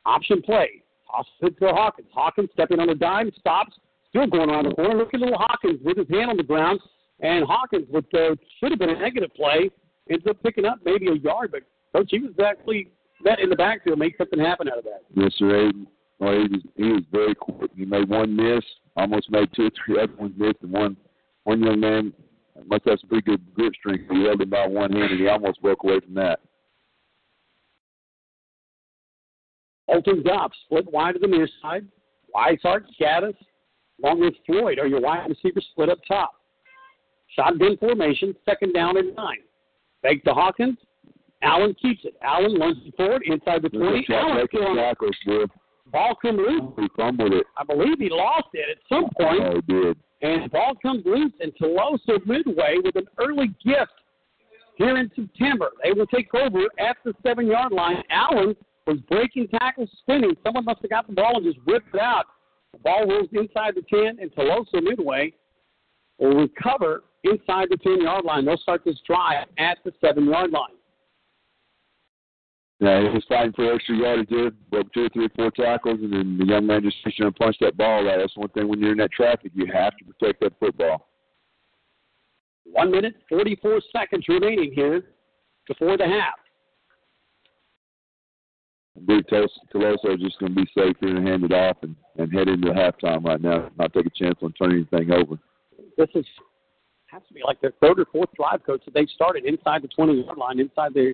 Option 0.06 0.42
play. 0.44 0.84
Toss 1.10 1.26
it 1.42 1.58
to 1.60 1.68
Hawkins. 1.70 2.08
Hawkins 2.14 2.50
stepping 2.54 2.80
on 2.80 2.90
a 2.90 2.96
dime, 2.96 3.32
stops, 3.40 3.76
still 4.10 4.28
going 4.28 4.52
around 4.52 4.70
the 4.70 4.76
corner. 4.76 4.96
Look 4.96 5.16
at 5.16 5.20
little 5.20 5.38
Hawkins 5.38 5.80
with 5.84 5.98
his 5.98 6.08
hand 6.10 6.30
on 6.30 6.38
the 6.38 6.44
ground. 6.44 6.80
And 7.22 7.44
Hawkins, 7.44 7.88
with 7.90 8.06
uh, 8.14 8.36
should 8.60 8.72
have 8.72 8.80
been 8.80 8.92
a 8.92 9.00
negative 9.00 9.34
play, 9.36 9.72
ends 10.12 10.26
up 10.30 10.42
picking 10.44 10.66
up 10.66 10.80
maybe 10.86 11.08
a 11.08 11.16
yard. 11.16 11.52
But 11.52 11.64
coach, 11.96 12.10
he 12.12 12.20
was 12.20 12.34
actually 12.46 12.90
met 13.24 13.40
in 13.40 13.50
the 13.50 13.56
backfield, 13.56 13.98
make 13.98 14.16
something 14.18 14.40
happen 14.40 14.70
out 14.70 14.78
of 14.78 14.84
that. 14.84 15.02
Yes, 15.16 15.32
sir. 15.38 15.46
Aiden. 15.46 15.88
Well, 16.20 16.34
he 16.34 16.48
was 16.48 16.62
he 16.76 16.84
was 16.84 17.04
very 17.12 17.36
quick. 17.36 17.72
He 17.76 17.86
made 17.86 18.10
one 18.10 18.36
miss, 18.36 18.64
almost 18.96 19.32
made 19.32 19.50
two 19.56 19.68
or 19.68 19.72
three 19.86 20.02
other 20.02 20.14
ones 20.16 20.34
miss, 20.38 20.54
and 20.62 20.72
one 20.72 20.98
one 21.46 21.64
young 21.64 21.80
man 21.80 22.14
must 22.68 22.88
have 22.88 23.00
some 23.00 23.10
pretty 23.10 23.24
good 23.24 23.54
grip 23.54 23.74
strength. 23.76 24.06
He 24.10 24.24
held 24.24 24.42
him 24.42 24.50
by 24.50 24.68
one 24.68 24.92
hand, 24.92 25.12
and 25.12 25.20
he 25.20 25.28
almost 25.28 25.62
broke 25.62 25.84
away 25.84 26.00
from 26.00 26.14
that. 26.16 26.40
Oh, 29.88 29.94
Holton 29.94 30.24
Duff 30.24 30.52
split 30.66 30.92
wide 30.92 31.14
to 31.14 31.20
the 31.20 31.28
near 31.28 31.48
side. 31.62 31.86
Weishart, 32.34 32.86
Gaddis, 33.00 33.36
along 34.04 34.22
with 34.22 34.34
Floyd 34.46 34.80
are 34.80 34.88
your 34.88 35.02
wide 35.02 35.30
receivers 35.30 35.66
split 35.72 35.90
up 35.90 36.00
top. 36.08 36.36
Shotgun 37.36 37.78
formation, 37.78 38.36
second 38.46 38.74
down 38.74 38.98
and 38.98 39.16
nine. 39.16 39.40
Fake 40.02 40.24
to 40.24 40.34
Hawkins. 40.34 40.78
Allen 41.42 41.76
keeps 41.82 42.04
it. 42.04 42.16
Allen 42.22 42.58
lunges 42.58 42.94
forward 42.98 43.24
inside 43.26 43.62
the 43.62 43.70
20. 43.70 44.06
Allen 44.10 44.48
still 44.48 44.76
tackles, 44.76 45.16
boy. 45.26 45.46
Ball 45.92 46.16
comes 46.22 46.40
loose. 46.40 46.74
He 46.78 46.88
fumbled 46.96 47.34
it. 47.34 47.46
I 47.58 47.64
believe 47.64 48.00
he 48.00 48.10
lost 48.10 48.48
it 48.54 48.70
at 48.70 48.78
some 48.90 49.10
point. 49.20 49.42
Oh, 49.42 49.62
he 49.66 49.74
did. 49.74 49.98
And 50.26 50.50
ball 50.50 50.74
comes 50.82 51.06
loose, 51.06 51.34
and 51.40 51.52
Tuloso 51.56 52.26
Midway 52.26 52.78
with 52.84 52.96
an 52.96 53.06
early 53.20 53.50
gift 53.64 53.92
here 54.76 54.98
in 54.98 55.12
September. 55.16 55.70
They 55.84 55.92
will 55.92 56.08
take 56.08 56.34
over 56.34 56.62
at 56.80 56.98
the 57.06 57.14
seven 57.22 57.46
yard 57.46 57.72
line. 57.72 58.02
Allen 58.10 58.56
was 58.88 58.98
breaking 59.08 59.50
tackles, 59.50 59.90
spinning. 60.00 60.36
Someone 60.44 60.66
must 60.66 60.82
have 60.82 60.90
got 60.90 61.06
the 61.06 61.14
ball 61.14 61.38
and 61.38 61.46
just 61.46 61.64
whipped 61.68 61.94
it 61.94 62.02
out. 62.02 62.26
The 62.74 62.80
ball 62.80 63.08
rolls 63.08 63.30
inside 63.34 63.76
the 63.76 63.84
10, 63.84 64.18
and 64.20 64.34
Tuloso 64.34 64.82
Midway 64.82 65.32
will 66.18 66.36
recover 66.36 67.04
inside 67.24 67.68
the 67.70 67.78
10 67.78 68.02
yard 68.02 68.26
line. 68.26 68.46
They'll 68.46 68.58
start 68.58 68.84
this 68.84 69.00
drive 69.06 69.48
at 69.60 69.78
the 69.86 69.94
seven 70.02 70.26
yard 70.26 70.50
line. 70.50 70.76
Yeah, 72.80 73.02
he 73.02 73.08
was 73.08 73.24
fighting 73.30 73.54
for 73.54 73.74
extra 73.74 73.96
yardage 73.96 74.30
there, 74.30 74.52
broke 74.70 74.92
two 74.94 75.06
or 75.06 75.10
three, 75.10 75.30
four 75.36 75.50
tackles, 75.52 76.00
and 76.02 76.12
then 76.12 76.38
the 76.38 76.46
young 76.46 76.68
man 76.68 76.84
just 76.84 76.98
reached 77.06 77.22
and 77.22 77.34
punched 77.36 77.62
that 77.62 77.78
ball 77.78 78.10
out. 78.10 78.18
That's 78.18 78.36
one 78.36 78.50
thing 78.50 78.68
when 78.68 78.82
you're 78.82 78.92
in 78.92 78.98
that 78.98 79.12
traffic, 79.12 79.52
you 79.56 79.66
have 79.72 79.96
to 79.98 80.06
protect 80.06 80.42
that 80.42 80.60
football. 80.60 81.08
One 82.66 82.92
minute, 82.92 83.16
44 83.30 83.80
seconds 83.96 84.26
remaining 84.28 84.74
here 84.74 85.04
before 85.68 85.98
the 85.98 86.06
half. 86.06 86.36
Big 89.06 89.26
Tuloso 89.28 90.18
just 90.20 90.40
going 90.40 90.56
to 90.56 90.62
be 90.62 90.68
safe 90.74 90.96
here 91.00 91.16
and 91.16 91.28
hand 91.28 91.44
it 91.44 91.52
off 91.52 91.78
and, 91.82 91.96
and 92.18 92.32
head 92.34 92.48
into 92.48 92.70
halftime 92.70 93.24
right 93.24 93.42
now, 93.42 93.70
not 93.78 93.94
take 93.94 94.06
a 94.06 94.10
chance 94.10 94.38
on 94.42 94.54
turning 94.54 94.88
anything 94.92 95.12
over. 95.12 95.38
This 95.98 96.08
is 96.16 96.26
has 97.08 97.22
to 97.28 97.34
be 97.34 97.42
like 97.46 97.62
their 97.62 97.74
third 97.82 98.00
or 98.00 98.06
fourth 98.06 98.30
drive, 98.36 98.66
coach, 98.66 98.84
that 98.86 98.94
they've 98.94 99.10
started 99.14 99.46
inside 99.46 99.82
the 99.82 99.88
20 99.90 100.24
yard 100.24 100.38
line, 100.38 100.60
inside 100.60 100.94
their 100.94 101.14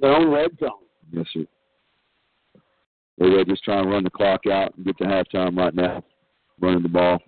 their 0.00 0.14
own 0.14 0.30
red 0.30 0.50
zone. 0.58 0.70
Yes, 1.12 1.26
sir. 1.32 1.44
They're 3.18 3.44
just 3.44 3.64
trying 3.64 3.84
to 3.84 3.90
run 3.90 4.04
the 4.04 4.10
clock 4.10 4.46
out 4.46 4.76
and 4.76 4.86
get 4.86 4.96
to 4.98 5.04
halftime 5.04 5.56
right 5.56 5.74
now, 5.74 6.04
running 6.60 6.82
the 6.82 6.88
ball. 6.88 7.18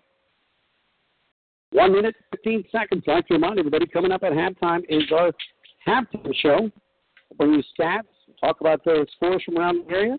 One 1.73 1.93
minute, 1.93 2.15
15 2.33 2.65
seconds. 2.71 3.05
I'd 3.07 3.13
like 3.13 3.27
to 3.29 3.35
remind 3.35 3.59
everybody 3.59 3.87
coming 3.87 4.13
up 4.13 4.23
at 4.23 4.33
halftime 4.33 4.83
is 4.89 5.05
our 5.13 5.33
halftime 5.87 6.35
show. 6.37 6.59
We'll 6.61 7.37
bring 7.37 7.55
you 7.55 7.63
stats, 7.79 8.03
talk 8.41 8.61
about 8.61 8.85
the 8.85 9.07
scores 9.17 9.43
from 9.45 9.59
around 9.59 9.87
the 9.87 9.93
area, 9.93 10.19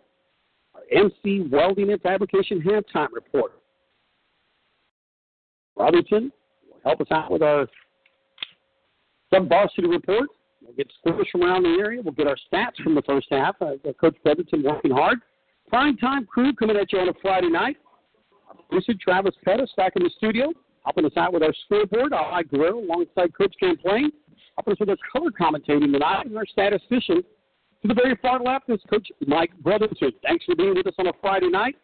our 0.75 0.81
MC 0.91 1.47
Welding 1.51 1.91
and 1.91 2.01
Fabrication 2.01 2.61
halftime 2.61 3.09
report. 3.13 3.53
Robinson 5.77 6.31
will 6.69 6.79
help 6.83 7.01
us 7.01 7.07
out 7.11 7.31
with 7.31 7.41
our 7.41 7.67
sub 9.33 9.47
varsity 9.47 9.87
report. 9.87 10.27
We'll 10.61 10.73
get 10.73 10.91
scores 10.99 11.27
from 11.31 11.43
around 11.43 11.63
the 11.63 11.77
area. 11.79 12.01
We'll 12.01 12.13
get 12.13 12.27
our 12.27 12.37
stats 12.51 12.81
from 12.83 12.95
the 12.95 13.01
first 13.01 13.27
half. 13.31 13.55
Uh, 13.61 13.75
Coach 13.99 14.15
Featherton 14.23 14.63
working 14.63 14.91
hard. 14.91 15.19
Prime 15.69 15.97
time 15.97 16.25
crew 16.25 16.53
coming 16.53 16.77
at 16.77 16.91
you 16.91 16.99
on 16.99 17.09
a 17.09 17.13
Friday 17.21 17.49
night. 17.49 17.77
Producer 18.69 18.93
Travis 19.01 19.35
Pettis 19.43 19.71
back 19.75 19.93
in 19.95 20.03
the 20.03 20.09
studio, 20.17 20.51
helping 20.83 21.05
us 21.05 21.11
out 21.17 21.33
with 21.33 21.43
our 21.43 21.53
scoreboard. 21.65 22.13
I 22.13 22.43
Guerrero 22.43 22.79
alongside 22.79 23.35
Coach 23.35 23.53
Champlain, 23.59 24.11
helping 24.57 24.73
us 24.73 24.79
with 24.79 24.89
our 24.89 24.97
color 25.11 25.31
commentating 25.31 25.91
tonight, 25.91 26.25
and 26.25 26.37
our 26.37 26.45
statistician 26.45 27.23
to 27.81 27.87
the 27.87 27.93
very 27.93 28.15
far 28.21 28.41
left 28.41 28.69
is 28.69 28.79
Coach 28.89 29.07
Mike 29.25 29.51
Brotherton. 29.59 30.11
Thanks 30.23 30.45
for 30.45 30.55
being 30.55 30.75
with 30.75 30.87
us 30.87 30.93
on 30.99 31.07
a 31.07 31.13
Friday 31.21 31.49
night. 31.49 31.75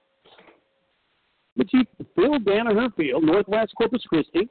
The 1.55 1.65
Chief 1.65 1.87
Phil 2.15 2.39
Danaher 2.39 2.93
Field, 2.95 3.23
Northwest 3.23 3.73
Corpus 3.77 4.03
Christi. 4.07 4.47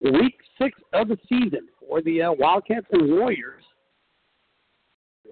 Week 0.00 0.34
six 0.60 0.78
of 0.92 1.08
the 1.08 1.18
season 1.28 1.68
for 1.80 2.02
the 2.02 2.22
uh, 2.22 2.32
Wildcats 2.32 2.86
and 2.92 3.10
Warriors. 3.10 3.62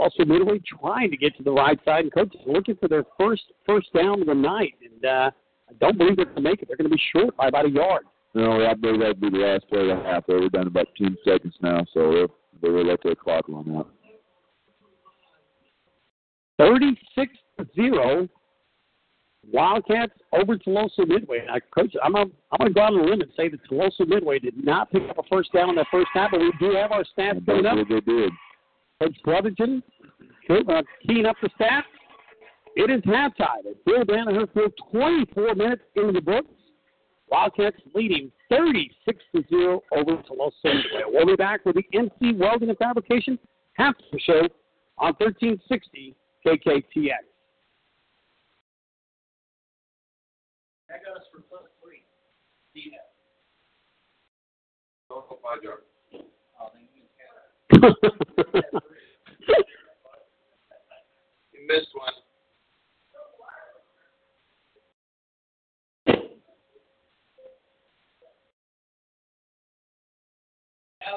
Also, 0.01 0.25
Midway 0.25 0.61
trying 0.81 1.11
to 1.11 1.17
get 1.17 1.37
to 1.37 1.43
the 1.43 1.53
right 1.53 1.79
side, 1.85 2.05
and 2.05 2.13
coaches 2.13 2.41
looking 2.47 2.77
for 2.77 2.89
their 2.89 3.05
first 3.19 3.43
first 3.67 3.93
down 3.93 4.21
of 4.21 4.27
the 4.27 4.35
night. 4.35 4.75
And 4.83 5.05
uh, 5.05 5.31
I 5.69 5.73
don't 5.81 5.97
believe 5.97 6.17
they're 6.17 6.25
going 6.25 6.37
to 6.37 6.43
make 6.43 6.63
it. 6.63 6.69
They're 6.69 6.77
going 6.77 6.91
to 6.91 6.97
be 6.97 7.03
short 7.13 7.37
by 7.37 7.49
about 7.49 7.67
a 7.67 7.71
yard. 7.71 8.05
No, 8.35 8.67
I 8.67 8.75
believe 8.75 9.01
that'd 9.01 9.21
be 9.21 9.31
the 9.31 9.39
last 9.39 9.69
play 9.69 9.89
of 9.89 9.99
the 9.99 10.03
half. 10.03 10.25
We're 10.27 10.49
down 10.49 10.67
about 10.67 10.89
10 10.99 11.17
seconds 11.25 11.55
now, 11.63 11.85
so 11.95 12.13
they're, 12.13 12.27
they 12.63 12.69
will 12.69 12.85
let 12.85 13.01
their 13.05 13.15
clock 13.15 13.45
run 13.49 13.77
out. 13.77 13.89
36 16.59 17.33
0. 17.77 18.29
Wildcats 19.53 20.13
over 20.33 20.57
Tuloso 20.57 21.07
Midway. 21.07 21.45
Now, 21.47 21.57
Coach, 21.75 21.95
I'm 22.03 22.13
going 22.13 22.31
to 22.31 22.71
go 22.71 22.81
out 22.81 22.95
on 22.95 23.01
a 23.01 23.03
limb 23.05 23.21
and 23.21 23.31
say 23.37 23.49
that 23.49 23.61
Tuloso 23.69 24.07
Midway 24.07 24.39
did 24.39 24.63
not 24.63 24.91
pick 24.91 25.03
up 25.09 25.19
a 25.19 25.23
first 25.31 25.53
down 25.53 25.71
in 25.71 25.77
that 25.77 25.87
first 25.91 26.09
half, 26.15 26.31
but 26.31 26.41
we 26.41 26.53
do 26.59 26.75
have 26.75 26.93
our 26.93 27.05
stats 27.17 27.45
coming 27.47 27.67
up. 27.67 27.77
They 27.89 28.01
did. 28.01 28.33
Coach 29.01 29.17
Brotherton 29.25 29.83
uh, 30.51 30.83
keying 31.07 31.27
up 31.27 31.37
the 31.43 31.49
stats. 31.61 31.83
It 32.77 32.91
is 32.91 33.03
halftime. 33.03 33.63
Phil 33.85 34.05
Danaher 34.05 34.53
Field, 34.53 34.73
24 34.91 35.55
minutes 35.55 35.83
into 35.95 36.13
the 36.13 36.21
books. 36.21 36.49
Wildcats 37.31 37.77
leading 37.95 38.31
36 38.51 39.19
to 39.35 39.45
0 39.49 39.83
over 39.97 40.17
Tuloso 40.23 40.53
Midway. 40.65 41.03
We'll 41.07 41.27
be 41.27 41.37
back 41.37 41.65
with 41.65 41.77
the 41.77 41.85
NC 41.95 42.39
Welding 42.39 42.69
and 42.69 42.79
Fabrication 42.79 43.39
halftime 43.79 44.21
show 44.21 44.49
on 44.99 45.15
1360 45.19 46.15
KKTX. 46.47 47.13
That 50.95 51.03
got 51.03 51.17
us 51.19 51.27
for 51.35 51.43
plus 51.51 51.67
three. 51.83 52.07
Yeah. 52.73 53.03
Don't 55.11 55.29
go 55.29 55.41
five 55.43 55.59
yards. 55.65 55.83
Oh, 56.15 56.71
then 56.71 56.87
you 56.95 57.03
You 61.53 61.67
missed 61.67 61.91
one. 61.95 62.15
I 71.03 71.11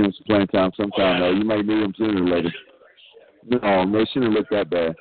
give 0.00 0.06
him 0.06 0.12
some 0.16 0.24
playing 0.26 0.46
time 0.48 0.70
sometime, 0.76 1.22
oh, 1.22 1.26
though. 1.26 1.38
You 1.38 1.44
may 1.44 1.62
need 1.62 1.82
him 1.82 1.94
sooner 1.96 2.22
or 2.22 2.28
later. 2.28 2.52
No, 3.46 3.90
they 3.92 4.04
shouldn't 4.12 4.32
look 4.32 4.48
that 4.50 4.70
bad. 4.70 4.94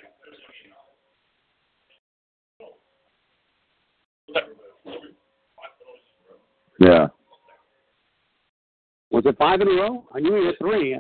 Yeah. 6.80 7.08
Was 9.12 9.26
it 9.26 9.38
five 9.38 9.60
in 9.60 9.68
a 9.68 9.72
row? 9.72 10.06
I 10.14 10.20
knew 10.20 10.40
he 10.40 10.46
had 10.46 10.58
three. 10.60 10.98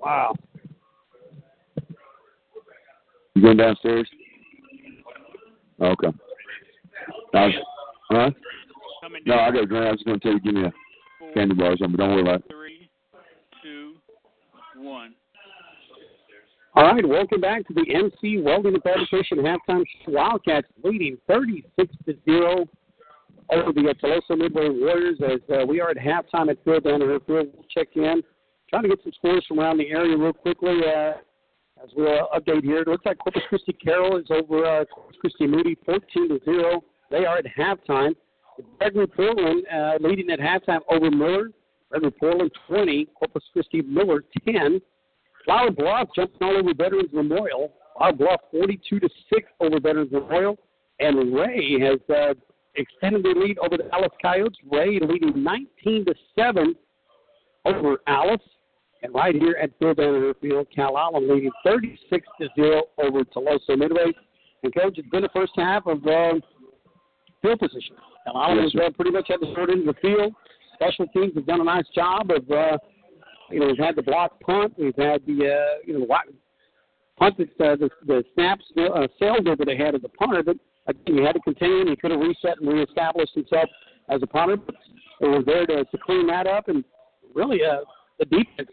Wow. 0.00 0.34
You 3.34 3.42
going 3.42 3.58
downstairs? 3.58 4.08
Okay. 5.82 6.08
Was, 7.34 7.52
huh? 8.10 8.30
No. 9.26 9.34
I 9.34 9.50
got 9.50 9.62
a 9.62 9.66
drink. 9.66 9.84
I 9.84 9.90
was 9.90 10.02
going 10.06 10.18
to 10.18 10.22
tell 10.22 10.32
you 10.32 10.40
give 10.40 10.54
me 10.54 10.64
a 10.64 10.72
candy 11.36 11.54
bar 11.54 11.72
or 11.72 11.76
something, 11.76 11.96
but 11.96 12.04
don't 12.04 12.12
worry 12.12 12.22
about 12.22 12.40
it. 12.40 12.44
three, 12.48 12.88
two, 13.62 13.94
one. 14.76 15.14
All 16.74 16.84
right, 16.84 17.06
welcome 17.06 17.40
back 17.40 17.66
to 17.68 17.74
the 17.74 17.84
MC 17.94 18.40
Welding 18.42 18.74
and 18.74 18.82
Fabrication 18.82 19.38
halftime 19.38 19.84
show. 20.04 20.12
Wildcats 20.12 20.68
leading 20.82 21.18
36 21.26 21.94
to 22.06 22.16
0 22.24 22.66
over 23.50 23.72
the 23.72 23.94
Tuloso 24.02 24.36
Midway 24.36 24.68
Warriors 24.68 25.18
as 25.24 25.40
uh, 25.54 25.64
we 25.64 25.80
are 25.80 25.90
at 25.90 25.96
halftime 25.96 26.50
at 26.50 26.62
Phil 26.64 26.80
Danaher 26.80 27.24
Field. 27.26 27.48
We'll 27.54 27.64
check 27.70 27.88
in, 27.96 28.22
trying 28.68 28.82
to 28.82 28.88
get 28.88 29.02
some 29.02 29.12
scores 29.12 29.44
from 29.46 29.60
around 29.60 29.78
the 29.78 29.88
area 29.90 30.16
real 30.16 30.32
quickly 30.32 30.80
uh, 30.86 31.12
as 31.82 31.90
we'll 31.96 32.08
uh, 32.08 32.38
update 32.38 32.64
here. 32.64 32.80
It 32.80 32.88
looks 32.88 33.06
like 33.06 33.18
Corpus 33.18 33.42
Christi 33.48 33.72
Carroll 33.72 34.18
is 34.18 34.26
over 34.30 34.64
uh, 34.64 34.84
Corpus 34.86 35.16
Christi 35.20 35.46
Moody 35.46 35.76
14 35.84 36.28
to 36.28 36.40
0. 36.44 36.82
They 37.10 37.24
are 37.24 37.38
at 37.38 37.46
halftime. 37.46 38.14
Gregory 38.78 39.06
Portland 39.06 39.64
uh, 39.72 39.94
leading 40.00 40.30
at 40.30 40.40
halftime 40.40 40.80
over 40.90 41.10
Miller. 41.10 41.50
Gregory 41.90 42.10
Portland 42.10 42.50
20, 42.68 43.06
Corpus 43.18 43.42
Christi 43.52 43.82
Miller 43.82 44.24
10. 44.46 44.80
Flour 45.44 45.70
Bluff 45.70 46.08
jumping 46.14 46.38
all 46.42 46.56
over 46.56 46.74
Veterans 46.74 47.10
Memorial. 47.12 47.72
Flour 47.96 48.12
Bluff 48.12 48.40
42 48.50 49.00
to 49.00 49.08
6 49.32 49.48
over 49.60 49.80
Veterans 49.80 50.10
Memorial. 50.12 50.58
And 50.98 51.34
Ray 51.34 51.78
has 51.80 52.00
uh, 52.14 52.34
extended 52.74 53.24
their 53.24 53.34
lead 53.34 53.58
over 53.58 53.76
the 53.76 53.88
Alice 53.92 54.12
Coyotes. 54.20 54.56
Ray 54.70 54.98
leading 55.00 55.42
19 55.42 56.06
to 56.06 56.14
7 56.38 56.74
over 57.64 57.98
Alice. 58.06 58.40
And 59.02 59.14
right 59.14 59.34
here 59.34 59.56
at 59.62 59.78
Bill 59.78 59.94
Banner 59.94 60.34
Field, 60.40 60.66
Calallen 60.74 61.32
leading 61.32 61.52
36 61.64 62.26
to 62.40 62.48
0 62.56 62.82
over 62.98 63.20
Tuloso 63.24 63.78
Midway. 63.78 64.12
And 64.62 64.74
coach, 64.74 64.98
it's 64.98 65.08
been 65.10 65.22
the 65.22 65.28
first 65.32 65.52
half 65.56 65.86
of 65.86 65.98
uh, 66.06 66.34
field 67.42 67.60
position. 67.60 67.96
Calallen 68.26 68.64
Yes, 68.64 68.72
has 68.72 68.82
uh, 68.86 68.90
pretty 68.96 69.10
much 69.12 69.26
had 69.28 69.40
the 69.40 69.52
short 69.54 69.70
end 69.70 69.88
of 69.88 69.94
the 69.94 70.00
field. 70.00 70.34
Special 70.74 71.06
teams 71.08 71.32
have 71.34 71.46
done 71.46 71.60
a 71.60 71.64
nice 71.64 71.86
job 71.94 72.30
of 72.30 72.50
uh, 72.50 72.76
you 73.50 73.60
know, 73.60 73.66
we've 73.66 73.78
had 73.78 73.96
the 73.96 74.02
block 74.02 74.40
punt. 74.40 74.74
We've 74.78 74.96
had 74.96 75.24
the, 75.26 75.54
uh, 75.54 75.78
you 75.84 75.98
know, 75.98 76.06
the 76.06 76.16
punt 77.16 77.38
that 77.38 77.64
uh, 77.64 77.76
the, 77.76 77.90
the 78.06 78.24
snaps 78.34 78.64
uh, 78.76 79.06
sailed 79.18 79.48
over 79.48 79.64
the 79.64 79.76
head 79.76 79.94
of 79.94 80.02
the 80.02 80.08
punter. 80.08 80.42
But 80.42 80.56
again, 80.86 81.18
he 81.18 81.24
had 81.24 81.32
to 81.32 81.40
contain. 81.40 81.88
He 81.88 81.96
could 81.96 82.10
have 82.10 82.20
reset 82.20 82.60
and 82.60 82.68
reestablished 82.68 83.34
himself 83.34 83.68
as 84.08 84.22
a 84.22 84.26
punter. 84.26 84.56
But 84.56 84.74
they 85.20 85.28
were 85.28 85.42
there 85.42 85.66
to, 85.66 85.84
to 85.84 85.98
clean 85.98 86.26
that 86.28 86.46
up. 86.46 86.68
And 86.68 86.84
really, 87.34 87.60
uh, 87.62 87.80
the 88.18 88.24
defense, 88.24 88.68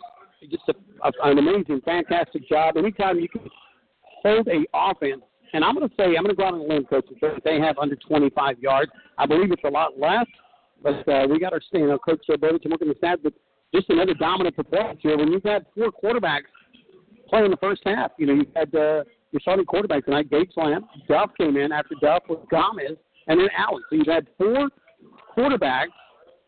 just 0.49 0.63
a, 0.69 0.73
a, 1.07 1.31
an 1.31 1.37
amazing, 1.37 1.81
fantastic 1.85 2.47
job. 2.47 2.77
Anytime 2.77 3.19
you 3.19 3.29
can 3.29 3.49
hold 4.23 4.47
a 4.47 4.65
offense, 4.73 5.21
and 5.53 5.63
I'm 5.63 5.75
going 5.75 5.87
to 5.87 5.95
say, 5.95 6.05
I'm 6.17 6.23
going 6.23 6.29
to 6.29 6.35
go 6.35 6.45
out 6.45 6.53
on 6.55 6.61
a 6.61 6.63
limb, 6.63 6.85
coach, 6.85 7.05
and 7.07 7.17
say 7.21 7.27
that 7.33 7.43
they 7.43 7.59
have 7.59 7.77
under 7.77 7.95
25 7.95 8.59
yards. 8.59 8.91
I 9.17 9.25
believe 9.25 9.51
it's 9.51 9.63
a 9.63 9.69
lot 9.69 9.99
less. 9.99 10.25
But 10.81 11.07
uh, 11.07 11.27
we 11.29 11.39
got 11.39 11.53
our, 11.53 11.61
you 11.71 11.87
know, 11.87 11.97
Coach 11.97 12.25
uh, 12.31 12.37
Bovington 12.37 12.71
working 12.71 12.89
the 12.89 12.95
stats, 12.95 13.23
but 13.23 13.33
just 13.73 13.89
another 13.89 14.13
dominant 14.13 14.55
performance 14.55 14.99
here. 15.01 15.17
When 15.17 15.31
you've 15.31 15.43
had 15.43 15.65
four 15.73 15.91
quarterbacks 15.91 16.51
play 17.29 17.45
in 17.45 17.51
the 17.51 17.57
first 17.57 17.81
half, 17.85 18.11
you 18.17 18.25
know, 18.25 18.33
you've 18.33 18.53
had 18.55 18.75
uh, 18.75 19.03
your 19.31 19.39
starting 19.41 19.65
quarterback 19.65 20.05
tonight, 20.05 20.29
Gates 20.29 20.53
Lamb. 20.57 20.85
Duff 21.07 21.31
came 21.39 21.55
in 21.55 21.71
after 21.71 21.95
Duff 22.01 22.23
was 22.27 22.45
Gomez, 22.51 22.97
and 23.27 23.39
then 23.39 23.47
Allen. 23.57 23.81
So 23.89 23.95
you've 23.95 24.07
had 24.07 24.27
four 24.37 24.69
quarterbacks, 25.35 25.87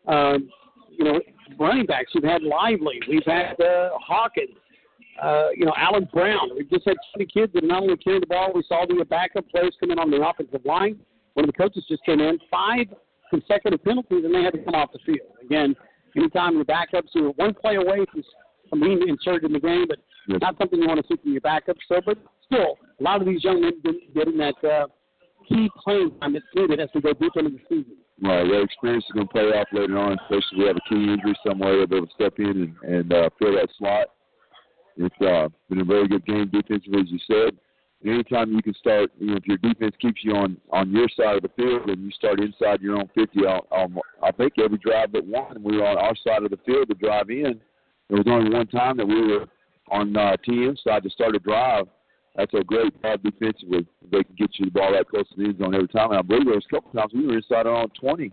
um, 0.07 0.49
you 0.89 1.05
know, 1.05 1.19
running 1.59 1.85
backs. 1.85 2.11
You've 2.13 2.25
had 2.25 2.43
Lively. 2.43 2.99
We've 3.07 3.25
had 3.25 3.59
uh, 3.61 3.91
Hawkins. 3.93 4.55
Uh, 5.21 5.47
you 5.55 5.65
know, 5.65 5.73
Alan 5.77 6.07
Brown. 6.11 6.49
We've 6.55 6.69
just 6.69 6.85
had 6.85 6.95
so 6.97 7.17
many 7.17 7.29
kids 7.31 7.53
that 7.53 7.63
not 7.63 7.83
only 7.83 7.97
carried 7.97 8.23
the 8.23 8.27
ball, 8.27 8.51
we 8.53 8.63
saw 8.67 8.85
the 8.85 9.03
backup 9.05 9.47
players 9.49 9.75
come 9.79 9.91
in 9.91 9.99
on 9.99 10.11
the 10.11 10.17
offensive 10.27 10.65
line. 10.65 10.99
One 11.35 11.45
of 11.47 11.53
the 11.53 11.57
coaches 11.57 11.85
just 11.87 12.03
came 12.05 12.19
in, 12.19 12.39
five 12.51 12.87
consecutive 13.29 13.83
penalties, 13.83 14.25
and 14.25 14.33
they 14.33 14.43
had 14.43 14.53
to 14.53 14.59
come 14.59 14.75
off 14.75 14.91
the 14.91 14.99
field. 15.05 15.27
Again, 15.43 15.75
anytime 16.15 16.55
your 16.55 16.65
backups 16.65 17.15
are 17.15 17.29
one 17.31 17.53
play 17.53 17.75
away 17.75 18.05
from, 18.11 18.23
from 18.69 18.79
being 18.81 19.07
inserted 19.07 19.45
in 19.45 19.53
the 19.53 19.59
game, 19.59 19.85
but 19.87 19.99
Yes. 20.27 20.39
not 20.41 20.57
something 20.57 20.81
you 20.81 20.87
want 20.87 20.99
to 20.99 21.07
see 21.07 21.21
from 21.21 21.33
your 21.33 21.41
backups. 21.41 21.77
So, 21.87 22.01
but 22.03 22.17
still, 22.45 22.79
a 22.99 23.03
lot 23.03 23.21
of 23.21 23.27
these 23.27 23.43
young 23.43 23.61
men 23.61 23.73
get- 23.83 24.13
getting 24.15 24.37
that 24.37 24.55
uh, 24.63 24.87
key 25.47 25.69
playing 25.83 26.17
time 26.19 26.33
that's 26.33 26.45
needed 26.55 26.79
as 26.79 26.89
we 26.95 27.01
go 27.01 27.13
deeper 27.13 27.39
into 27.39 27.51
the 27.51 27.59
season. 27.69 27.95
Right, 28.23 28.43
that 28.47 28.61
experience 28.61 29.05
is 29.05 29.11
going 29.11 29.27
to 29.27 29.31
play 29.31 29.43
off 29.43 29.67
later 29.71 29.97
on, 29.99 30.13
especially 30.13 30.41
if 30.53 30.57
we 30.57 30.65
have 30.65 30.77
a 30.77 30.89
key 30.89 31.13
injury 31.13 31.35
somewhere. 31.45 31.77
They'll 31.77 31.85
be 31.87 31.95
able 31.97 32.07
to 32.07 32.13
step 32.13 32.39
in 32.39 32.73
and, 32.81 32.91
and 32.91 33.13
uh, 33.13 33.29
fill 33.37 33.53
that 33.53 33.69
slot. 33.77 34.07
It's 34.97 35.21
uh, 35.21 35.49
been 35.69 35.81
a 35.81 35.85
very 35.85 36.07
good 36.07 36.25
game 36.25 36.49
defensively, 36.51 37.01
as 37.01 37.11
you 37.11 37.19
said. 37.27 37.57
Anytime 38.05 38.53
you 38.53 38.61
can 38.61 38.73
start, 38.75 39.11
you 39.17 39.27
know, 39.27 39.37
if 39.37 39.47
your 39.47 39.57
defense 39.57 39.95
keeps 39.99 40.23
you 40.23 40.35
on 40.35 40.57
on 40.71 40.91
your 40.91 41.07
side 41.17 41.37
of 41.37 41.41
the 41.41 41.49
field 41.55 41.89
and 41.89 42.03
you 42.03 42.11
start 42.11 42.39
inside 42.39 42.81
your 42.81 42.97
own 42.97 43.09
50, 43.15 43.47
I'll, 43.47 43.65
I'll, 43.71 43.91
I 44.21 44.31
think 44.31 44.53
every 44.63 44.77
drive 44.77 45.11
but 45.11 45.25
one, 45.25 45.63
we 45.63 45.77
were 45.77 45.87
on 45.87 45.97
our 45.97 46.15
side 46.15 46.43
of 46.43 46.51
the 46.51 46.59
field 46.65 46.89
to 46.89 46.95
drive 46.95 47.29
in. 47.29 47.59
There 48.09 48.17
was 48.17 48.27
only 48.27 48.53
one 48.53 48.67
time 48.67 48.97
that 48.97 49.07
we 49.07 49.27
were 49.27 49.47
on 49.89 50.15
uh, 50.15 50.37
TM 50.47 50.77
side 50.83 51.03
to 51.03 51.09
start 51.09 51.35
a 51.35 51.39
drive. 51.39 51.87
That's 52.35 52.53
a 52.53 52.63
great 52.63 53.01
job 53.01 53.23
defensively. 53.23 53.87
They 54.11 54.23
can 54.23 54.35
get 54.37 54.51
you 54.59 54.65
the 54.65 54.71
ball 54.71 54.91
that 54.91 55.09
close 55.09 55.27
to 55.29 55.35
the 55.37 55.45
end 55.45 55.57
zone 55.57 55.73
every 55.73 55.87
time. 55.87 56.11
And 56.11 56.19
I 56.19 56.21
believe 56.21 56.45
there 56.45 56.55
was 56.55 56.65
a 56.69 56.75
couple 56.75 56.91
times 56.91 57.13
we 57.13 57.25
were 57.25 57.37
inside 57.37 57.65
our 57.65 57.75
own 57.75 57.89
20 57.99 58.31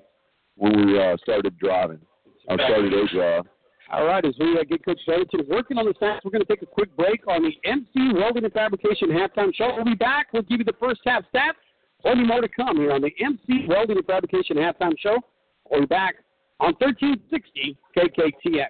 when 0.57 0.87
we 0.87 1.01
uh, 1.01 1.17
started 1.23 1.57
driving. 1.59 2.01
I 2.49 2.55
started 2.55 2.93
a 2.93 3.07
drive. 3.15 3.45
All 3.93 4.07
right, 4.07 4.25
as 4.25 4.33
we 4.41 4.59
uh, 4.59 4.65
get 4.65 4.83
Coach 4.87 5.01
Bennington 5.07 5.43
working 5.49 5.77
on 5.77 5.85
the 5.85 5.93
stats, 5.93 6.21
we're 6.25 6.31
going 6.31 6.41
to 6.41 6.49
take 6.49 6.63
a 6.63 6.67
quick 6.67 6.97
break 6.97 7.21
on 7.29 7.43
the 7.43 7.53
MC 7.69 8.15
Welding 8.15 8.45
and 8.45 8.53
Fabrication 8.53 9.11
halftime 9.11 9.55
show. 9.55 9.71
We'll 9.77 9.85
be 9.85 9.95
back. 9.95 10.29
We'll 10.33 10.45
give 10.45 10.61
you 10.61 10.65
the 10.65 10.73
first 10.81 11.03
half 11.05 11.25
stats. 11.35 11.61
Plenty 12.01 12.25
more 12.25 12.41
to 12.41 12.49
come 12.49 12.79
here 12.79 12.93
on 12.93 13.03
the 13.03 13.13
MC 13.21 13.67
Welding 13.69 13.99
and 13.99 14.07
Fabrication 14.07 14.57
halftime 14.57 14.95
show. 14.99 15.19
We'll 15.71 15.83
be 15.83 15.87
back 15.87 16.15
on 16.59 16.73
1360 16.79 17.77
KKTX. 17.95 18.69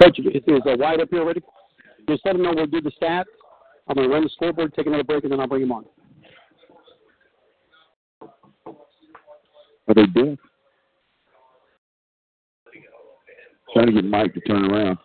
Coach, 0.00 0.18
is, 0.18 0.42
is 0.46 0.60
uh, 0.66 0.76
Wyatt 0.78 1.00
up 1.00 1.08
here 1.10 1.24
ready? 1.24 1.42
Just 2.08 2.24
let 2.24 2.36
him 2.36 2.42
know 2.42 2.52
we'll 2.54 2.66
do 2.66 2.80
the 2.80 2.92
stats. 3.00 3.24
I'm 3.88 3.96
going 3.96 4.08
to 4.08 4.14
run 4.14 4.22
the 4.24 4.30
scoreboard, 4.30 4.72
take 4.74 4.86
another 4.86 5.04
break, 5.04 5.24
and 5.24 5.32
then 5.32 5.40
I'll 5.40 5.48
bring 5.48 5.62
him 5.62 5.72
on. 5.72 5.84
Are 9.88 9.94
they 9.94 10.06
deaf? 10.06 10.38
Trying 13.72 13.86
to 13.86 13.92
get 13.92 14.04
Mike 14.04 14.34
to 14.34 14.40
turn 14.40 14.70
around. 14.70 14.98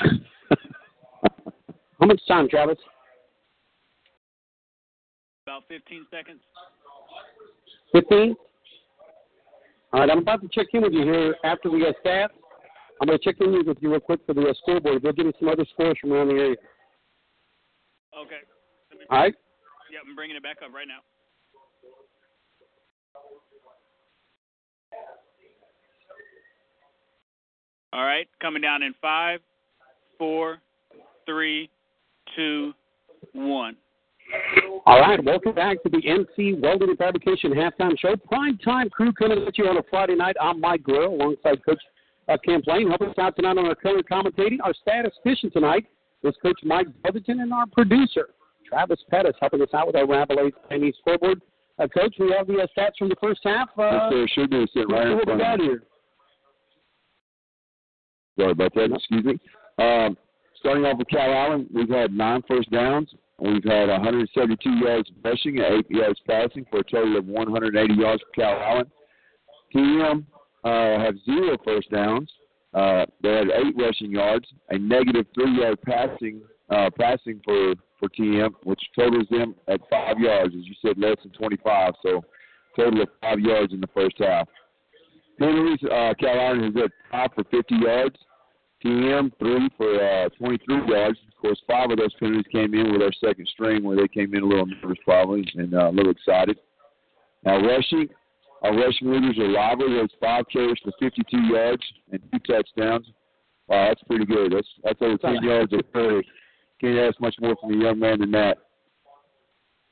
How 2.00 2.06
much 2.06 2.20
time, 2.28 2.48
Travis? 2.48 2.78
About 5.48 5.64
15 5.68 6.06
seconds. 6.10 6.40
15? 7.92 8.36
All 9.94 10.00
right, 10.00 10.10
I'm 10.10 10.18
about 10.18 10.42
to 10.42 10.48
check 10.52 10.66
in 10.74 10.82
with 10.82 10.92
you 10.92 11.04
here 11.04 11.36
after 11.42 11.70
we 11.70 11.80
get 11.80 11.94
staff. 12.00 12.30
I'm 13.00 13.08
going 13.08 13.18
to 13.18 13.24
check 13.24 13.40
in 13.40 13.66
with 13.66 13.78
you 13.80 13.90
real 13.90 13.98
quick 13.98 14.20
for 14.26 14.34
the 14.34 14.42
uh, 14.42 14.52
scoreboard. 14.60 15.02
We'll 15.02 15.14
give 15.14 15.24
you 15.24 15.32
some 15.38 15.48
other 15.48 15.64
scores 15.72 15.96
from 16.02 16.12
around 16.12 16.28
the 16.28 16.34
area. 16.34 16.56
Okay. 18.14 18.42
Me, 18.92 19.06
All 19.08 19.20
right? 19.20 19.34
Yep, 19.90 20.02
I'm 20.06 20.14
bringing 20.14 20.36
it 20.36 20.42
back 20.42 20.58
up 20.62 20.74
right 20.74 20.86
now. 20.86 20.98
All 27.94 28.04
right, 28.04 28.28
coming 28.42 28.60
down 28.60 28.82
in 28.82 28.92
five, 29.00 29.40
four, 30.18 30.58
three, 31.24 31.70
two, 32.36 32.74
one. 33.32 33.76
All 34.86 35.00
right, 35.00 35.22
welcome 35.24 35.54
back 35.54 35.82
to 35.82 35.88
the 35.88 36.02
MC 36.06 36.54
Welding 36.60 36.90
and 36.90 36.98
Fabrication 36.98 37.52
halftime 37.52 37.98
show. 37.98 38.16
Prime 38.16 38.58
time 38.58 38.90
crew 38.90 39.12
coming 39.12 39.44
at 39.46 39.56
you 39.58 39.66
on 39.66 39.76
a 39.76 39.82
Friday 39.90 40.14
night. 40.14 40.36
I'm 40.40 40.60
Mike 40.60 40.82
Grill 40.82 41.14
alongside 41.14 41.64
Coach 41.64 41.80
uh, 42.28 42.36
Cam 42.44 42.62
Blaine. 42.64 42.88
Helping 42.88 43.08
us 43.08 43.18
out 43.18 43.36
tonight 43.36 43.58
on 43.58 43.66
our 43.66 43.74
color 43.74 44.02
commentating. 44.02 44.58
Our 44.62 44.74
statistician 44.74 45.50
tonight 45.50 45.86
is 46.22 46.34
Coach 46.42 46.58
Mike 46.62 46.88
Bevington 47.04 47.42
and 47.42 47.52
our 47.52 47.66
producer, 47.66 48.30
Travis 48.66 49.00
Pettis, 49.10 49.34
helping 49.40 49.62
us 49.62 49.68
out 49.72 49.86
with 49.86 49.96
our 49.96 50.06
Rabelais 50.06 50.52
Chinese 50.68 50.94
scoreboard. 51.00 51.40
Uh, 51.78 51.86
Coach, 51.88 52.14
we 52.18 52.34
have 52.36 52.46
the 52.46 52.54
uh, 52.58 52.66
stats 52.76 52.96
from 52.98 53.08
the 53.08 53.16
first 53.20 53.40
half. 53.44 53.68
Uh, 53.78 53.90
Yes, 53.92 54.02
sir. 54.10 54.26
Should 54.34 54.50
be 54.50 54.66
sitting 54.74 54.88
right 54.88 55.06
in 55.06 55.20
front 55.20 55.40
of 55.40 55.60
here? 55.60 55.82
Sorry 58.38 58.52
about 58.52 58.74
that. 58.74 58.92
Excuse 58.94 59.24
me. 59.24 59.38
Um, 59.78 60.16
starting 60.56 60.84
off 60.84 60.98
with 60.98 61.08
Calallen, 61.08 61.66
we've 61.72 61.88
had 61.88 62.12
nine 62.12 62.42
first 62.48 62.70
downs, 62.70 63.10
we've 63.38 63.64
had 63.64 63.88
172 63.88 64.70
yards 64.70 65.10
rushing 65.24 65.58
and 65.58 65.84
8 65.86 65.90
yards 65.90 66.20
passing 66.26 66.66
for 66.70 66.80
a 66.80 66.84
total 66.84 67.16
of 67.16 67.26
180 67.26 67.94
yards 67.94 68.22
for 68.22 68.40
Calallen. 68.40 68.90
TM 69.74 70.24
uh, 70.64 71.04
have 71.04 71.14
zero 71.24 71.56
first 71.64 71.90
downs. 71.90 72.30
Uh, 72.74 73.06
they 73.22 73.30
had 73.30 73.48
eight 73.48 73.74
rushing 73.76 74.10
yards, 74.10 74.46
a 74.70 74.78
negative 74.78 75.26
three-yard 75.34 75.78
passing 75.82 76.42
uh, 76.70 76.90
passing 76.98 77.40
for 77.44 77.74
for 77.98 78.08
TM, 78.10 78.50
which 78.62 78.80
totals 78.96 79.26
them 79.28 79.54
at 79.66 79.80
five 79.90 80.18
yards, 80.20 80.54
as 80.54 80.64
you 80.64 80.74
said, 80.80 80.98
less 80.98 81.16
than 81.22 81.32
25. 81.32 81.94
So 82.02 82.22
total 82.76 83.02
of 83.02 83.08
five 83.20 83.40
yards 83.40 83.72
in 83.72 83.80
the 83.80 83.88
first 83.88 84.16
half. 84.18 84.46
Penalties, 85.38 85.80
uh, 85.90 86.14
Calallen 86.20 86.62
has 86.62 86.84
at 86.84 86.90
five 87.10 87.30
for 87.34 87.44
50 87.44 87.74
yards. 87.74 88.16
TM 88.84 89.32
three 89.40 89.68
for 89.76 90.00
uh, 90.00 90.28
23 90.38 90.88
yards. 90.88 91.18
Of 91.38 91.42
course, 91.42 91.62
five 91.68 91.88
of 91.92 91.98
those 91.98 92.12
penalties 92.14 92.50
came 92.50 92.74
in 92.74 92.92
with 92.92 93.00
our 93.00 93.12
second 93.12 93.46
string, 93.46 93.84
where 93.84 93.96
they 93.96 94.08
came 94.08 94.34
in 94.34 94.42
a 94.42 94.46
little 94.46 94.66
nervous 94.66 94.98
probably 95.04 95.46
and 95.54 95.72
uh, 95.72 95.88
a 95.88 95.92
little 95.92 96.10
excited. 96.10 96.58
Now 97.44 97.64
rushing, 97.64 98.08
our 98.62 98.76
rushing 98.76 99.12
leaders 99.12 99.38
are 99.38 99.46
Lively, 99.46 99.86
who 99.86 99.98
has 100.00 100.10
five 100.20 100.46
carries 100.52 100.78
for 100.82 100.90
52 100.98 101.36
yards 101.42 101.82
and 102.10 102.20
two 102.32 102.40
touchdowns. 102.40 103.06
Wow, 103.68 103.86
that's 103.86 104.02
pretty 104.02 104.24
good. 104.24 104.52
That's 104.52 104.66
that's 104.82 105.00
over 105.00 105.16
10 105.16 105.44
yards 105.44 105.72
of 105.72 105.80
carry. 105.92 106.26
Can't 106.80 106.98
ask 106.98 107.20
much 107.20 107.36
more 107.40 107.54
from 107.60 107.72
a 107.72 107.84
young 107.84 108.00
man 108.00 108.18
than 108.18 108.32
that. 108.32 108.58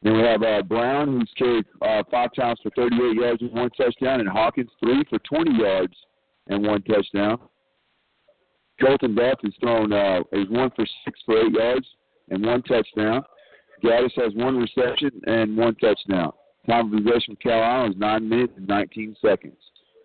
Then 0.02 0.16
we 0.16 0.22
have 0.24 0.42
uh, 0.42 0.62
Brown, 0.62 1.20
who's 1.20 1.32
carried 1.38 1.64
uh, 1.80 2.02
five 2.10 2.30
times 2.34 2.58
for 2.60 2.70
38 2.70 3.14
yards 3.14 3.42
and 3.42 3.52
one 3.52 3.70
touchdown, 3.70 4.18
and 4.18 4.28
Hawkins 4.28 4.70
three 4.80 5.04
for 5.08 5.20
20 5.20 5.60
yards 5.60 5.94
and 6.48 6.66
one 6.66 6.82
touchdown. 6.82 7.38
Colton 8.80 9.14
Duff 9.14 9.38
has 9.42 9.52
thrown 9.60 9.92
uh, 9.92 10.20
is 10.32 10.48
one 10.50 10.70
for 10.76 10.86
six 11.04 11.18
for 11.24 11.38
eight 11.40 11.52
yards 11.52 11.86
and 12.30 12.44
one 12.44 12.62
touchdown. 12.62 13.22
Gaddis 13.84 14.12
has 14.16 14.34
one 14.34 14.56
reception 14.56 15.10
and 15.26 15.56
one 15.56 15.74
touchdown. 15.76 16.32
Time 16.68 16.92
of 16.92 17.04
possession 17.04 17.36
for 17.40 17.48
Calallen 17.48 17.92
is 17.92 17.96
nine 17.98 18.28
minutes 18.28 18.52
and 18.56 18.66
19 18.66 19.16
seconds. 19.24 19.56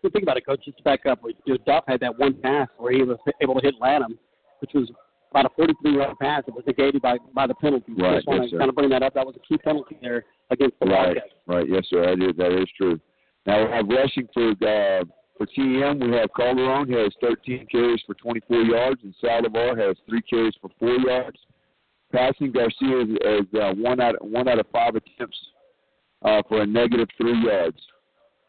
You 0.04 0.10
think 0.10 0.24
about 0.24 0.38
it, 0.38 0.46
coach. 0.46 0.64
Just 0.66 0.78
to 0.78 0.84
back 0.84 1.06
up, 1.06 1.20
you 1.46 1.54
know, 1.54 1.58
Duff 1.66 1.84
had 1.88 2.00
that 2.02 2.18
one 2.18 2.34
pass 2.42 2.68
where 2.78 2.92
he 2.92 3.04
was 3.04 3.18
able 3.42 3.56
to 3.56 3.62
hit 3.62 3.76
Lanham, 3.80 4.18
which 4.60 4.72
was 4.74 4.90
about 5.32 5.46
a 5.46 5.50
43-yard 5.62 6.18
pass. 6.20 6.44
It 6.48 6.54
was 6.54 6.64
negated 6.68 7.02
by 7.02 7.18
by 7.34 7.48
the 7.48 7.56
penalty. 7.56 7.94
Right, 7.98 8.16
Just 8.18 8.28
want 8.28 8.42
yes, 8.44 8.50
to 8.52 8.56
sir. 8.56 8.60
kind 8.60 8.70
of 8.70 8.76
bring 8.76 8.90
that 8.90 9.04
up. 9.04 9.14
That 9.14 9.26
was 9.26 9.36
a 9.36 9.40
key 9.48 9.58
penalty 9.58 9.98
there 10.02 10.26
against 10.50 10.80
the 10.80 10.88
Right, 10.88 11.06
Wildcats. 11.16 11.34
right. 11.48 11.66
Yes, 11.70 11.84
sir. 11.90 12.16
That 12.16 12.24
is 12.30 12.36
that 12.38 12.52
is 12.62 12.68
true. 12.78 13.00
Now 13.46 13.66
we 13.66 13.72
have 13.72 13.88
rushing 13.88 14.28
for 14.34 14.50
uh, 14.52 15.04
for 15.38 15.48
TM. 15.48 16.02
We 16.02 16.16
have 16.18 16.30
Calderon 16.36 16.92
has 16.94 17.14
13 17.22 17.68
carries 17.72 18.02
for 18.06 18.16
24 18.16 18.58
yards, 18.62 19.02
and 19.04 19.14
Saldivar 19.24 19.78
has 19.78 19.96
three 20.08 20.22
carries 20.22 20.56
for 20.62 20.70
four 20.80 20.96
yards. 21.00 21.38
Passing 22.12 22.52
Garcia 22.52 23.02
is, 23.02 23.10
is 23.10 23.60
uh, 23.60 23.74
one 23.76 24.02
out 24.02 24.16
one 24.24 24.48
out 24.48 24.60
of 24.60 24.68
five 24.72 24.96
attempts 24.96 25.38
uh, 26.24 26.42
for 26.48 26.62
a 26.62 26.68
negative 26.68 27.08
three 27.18 27.42
yards, 27.46 27.80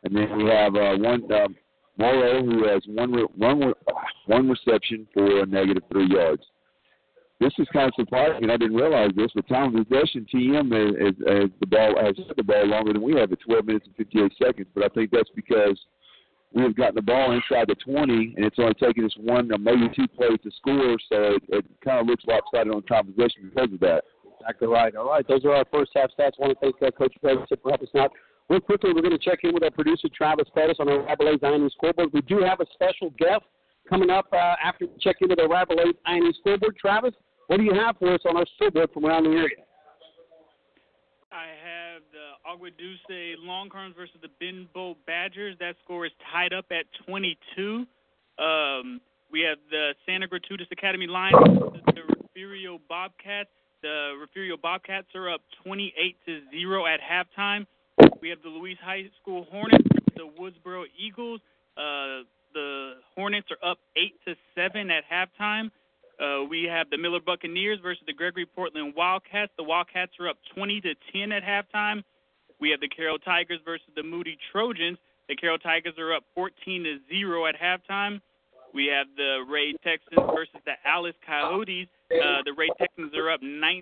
and 0.02 0.16
then 0.16 0.36
we 0.36 0.50
have 0.50 0.74
uh, 0.74 0.96
one 0.96 1.30
um, 1.32 1.56
Morrow 1.98 2.42
who 2.44 2.66
has 2.66 2.82
one 2.86 3.12
re- 3.12 3.26
one 3.36 3.60
re- 3.60 3.94
one 4.26 4.48
reception 4.48 5.06
for 5.14 5.42
a 5.42 5.46
negative 5.46 5.82
three 5.92 6.08
yards. 6.08 6.42
This 7.38 7.52
is 7.58 7.66
kind 7.72 7.88
of 7.88 7.94
surprising, 7.96 8.50
I 8.50 8.56
didn't 8.56 8.76
realize 8.76 9.10
this. 9.16 9.32
But 9.34 9.48
time 9.48 9.76
of 9.76 9.88
possession, 9.88 10.26
TM 10.32 10.66
is, 10.70 10.94
is, 10.94 11.20
is 11.20 11.50
the 11.58 11.66
ball 11.66 11.94
has 12.00 12.14
the 12.36 12.42
ball 12.42 12.66
longer 12.66 12.92
than 12.92 13.02
we 13.02 13.14
have 13.16 13.32
at 13.32 13.40
12 13.40 13.66
minutes 13.66 13.86
and 13.86 13.96
58 13.96 14.32
seconds. 14.38 14.68
But 14.74 14.84
I 14.84 14.88
think 14.88 15.10
that's 15.10 15.30
because 15.34 15.76
we 16.54 16.62
have 16.62 16.76
gotten 16.76 16.94
the 16.94 17.02
ball 17.02 17.32
inside 17.32 17.68
the 17.68 17.74
20, 17.76 18.34
and 18.36 18.44
it's 18.44 18.58
only 18.58 18.74
taken 18.74 19.04
us 19.04 19.14
one 19.16 19.50
or 19.52 19.58
maybe 19.58 19.88
two 19.94 20.06
plays 20.08 20.38
to 20.42 20.50
score. 20.56 20.96
So 21.08 21.36
it, 21.36 21.42
it 21.48 21.64
kind 21.84 22.00
of 22.00 22.06
looks 22.06 22.24
lopsided 22.26 22.72
on 22.72 22.78
of 22.78 23.06
because 23.16 23.72
of 23.72 23.80
that. 23.80 24.04
Exactly 24.40 24.68
right. 24.68 24.94
All 24.96 25.08
right, 25.08 25.26
those 25.26 25.44
are 25.44 25.54
our 25.54 25.64
first 25.72 25.92
half 25.94 26.10
stats. 26.10 26.32
I 26.38 26.46
want 26.46 26.58
to 26.60 26.72
thank 26.72 26.82
uh, 26.82 26.90
Coach 26.90 27.14
Ferguson 27.22 27.56
for 27.62 27.70
helping 27.70 27.88
us 27.88 27.94
out. 28.00 28.12
Real 28.48 28.60
quickly, 28.60 28.92
we're 28.92 29.02
going 29.02 29.16
to 29.16 29.24
check 29.24 29.40
in 29.44 29.54
with 29.54 29.62
our 29.62 29.70
producer, 29.70 30.08
Travis 30.14 30.48
Pettis, 30.54 30.76
on 30.80 30.88
our 30.88 31.06
Rabelais 31.06 31.38
INE 31.42 31.70
scoreboard. 31.70 32.10
We 32.12 32.22
do 32.22 32.40
have 32.40 32.60
a 32.60 32.66
special 32.74 33.10
guest 33.18 33.44
coming 33.88 34.10
up 34.10 34.26
uh, 34.32 34.56
after 34.62 34.86
we 34.86 34.92
check 35.00 35.16
in 35.20 35.28
with 35.28 35.40
our 35.40 35.48
Rabelais 35.48 35.92
INE 36.06 36.32
scoreboard. 36.40 36.76
Travis, 36.76 37.14
what 37.46 37.58
do 37.58 37.62
you 37.62 37.72
have 37.74 37.96
for 37.98 38.12
us 38.12 38.20
on 38.28 38.36
our 38.36 38.46
scoreboard 38.56 38.90
from 38.92 39.06
around 39.06 39.24
the 39.24 39.30
area? 39.30 39.64
I 42.44 42.50
have 42.50 42.60
the 42.60 43.34
Agua 43.34 43.36
Longhorns 43.38 43.94
versus 43.96 44.16
the 44.20 44.28
Ben 44.40 44.68
Bolt 44.74 44.98
Badgers. 45.06 45.56
That 45.60 45.76
score 45.84 46.06
is 46.06 46.12
tied 46.32 46.52
up 46.52 46.66
at 46.70 46.86
22. 47.06 47.86
Um, 48.38 49.00
we 49.30 49.40
have 49.40 49.58
the 49.70 49.94
Santa 50.06 50.26
Gertrudis 50.28 50.70
Academy 50.70 51.06
Lions 51.06 51.36
versus 51.40 51.80
the 51.86 52.02
Refugio 52.08 52.80
Bobcats. 52.88 53.50
The 53.82 54.14
Refugio 54.20 54.56
Bobcats 54.56 55.08
are 55.14 55.30
up 55.30 55.40
28 55.64 56.16
to 56.26 56.40
zero 56.50 56.86
at 56.86 57.00
halftime. 57.00 57.66
We 58.20 58.28
have 58.28 58.42
the 58.42 58.48
Louise 58.48 58.78
High 58.82 59.10
School 59.20 59.46
Hornets 59.50 59.84
versus 59.92 60.14
the 60.16 60.42
Woodsboro 60.42 60.84
Eagles. 60.98 61.40
Uh, 61.76 62.22
the 62.54 62.94
Hornets 63.14 63.48
are 63.50 63.70
up 63.70 63.78
eight 63.96 64.14
to 64.26 64.34
seven 64.54 64.90
at 64.90 65.04
halftime. 65.10 65.70
Uh, 66.20 66.44
we 66.44 66.64
have 66.64 66.90
the 66.90 66.98
Miller 66.98 67.20
Buccaneers 67.24 67.80
versus 67.82 68.02
the 68.06 68.12
Gregory 68.12 68.46
Portland 68.46 68.94
Wildcats. 68.96 69.52
The 69.56 69.64
Wildcats 69.64 70.12
are 70.20 70.28
up 70.28 70.36
20 70.54 70.80
to 70.82 70.94
10 71.12 71.32
at 71.32 71.42
halftime. 71.42 72.04
We 72.62 72.70
have 72.70 72.80
the 72.80 72.88
Carroll 72.88 73.18
Tigers 73.18 73.58
versus 73.64 73.88
the 73.96 74.04
Moody 74.04 74.38
Trojans. 74.52 74.96
The 75.28 75.34
Carroll 75.34 75.58
Tigers 75.58 75.94
are 75.98 76.14
up 76.14 76.22
14 76.36 76.84
to 76.84 76.98
0 77.10 77.46
at 77.46 77.56
halftime. 77.60 78.20
We 78.72 78.86
have 78.86 79.08
the 79.16 79.44
Ray 79.50 79.72
Texans 79.82 80.30
versus 80.32 80.62
the 80.64 80.74
Alice 80.86 81.16
Coyotes. 81.26 81.88
Uh, 82.12 82.38
the 82.44 82.52
Ray 82.56 82.68
Texans 82.78 83.12
are 83.16 83.32
up 83.32 83.42
19 83.42 83.80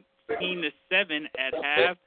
to 0.62 0.70
7 0.90 1.28
at 1.39 1.52
half. 1.62 1.98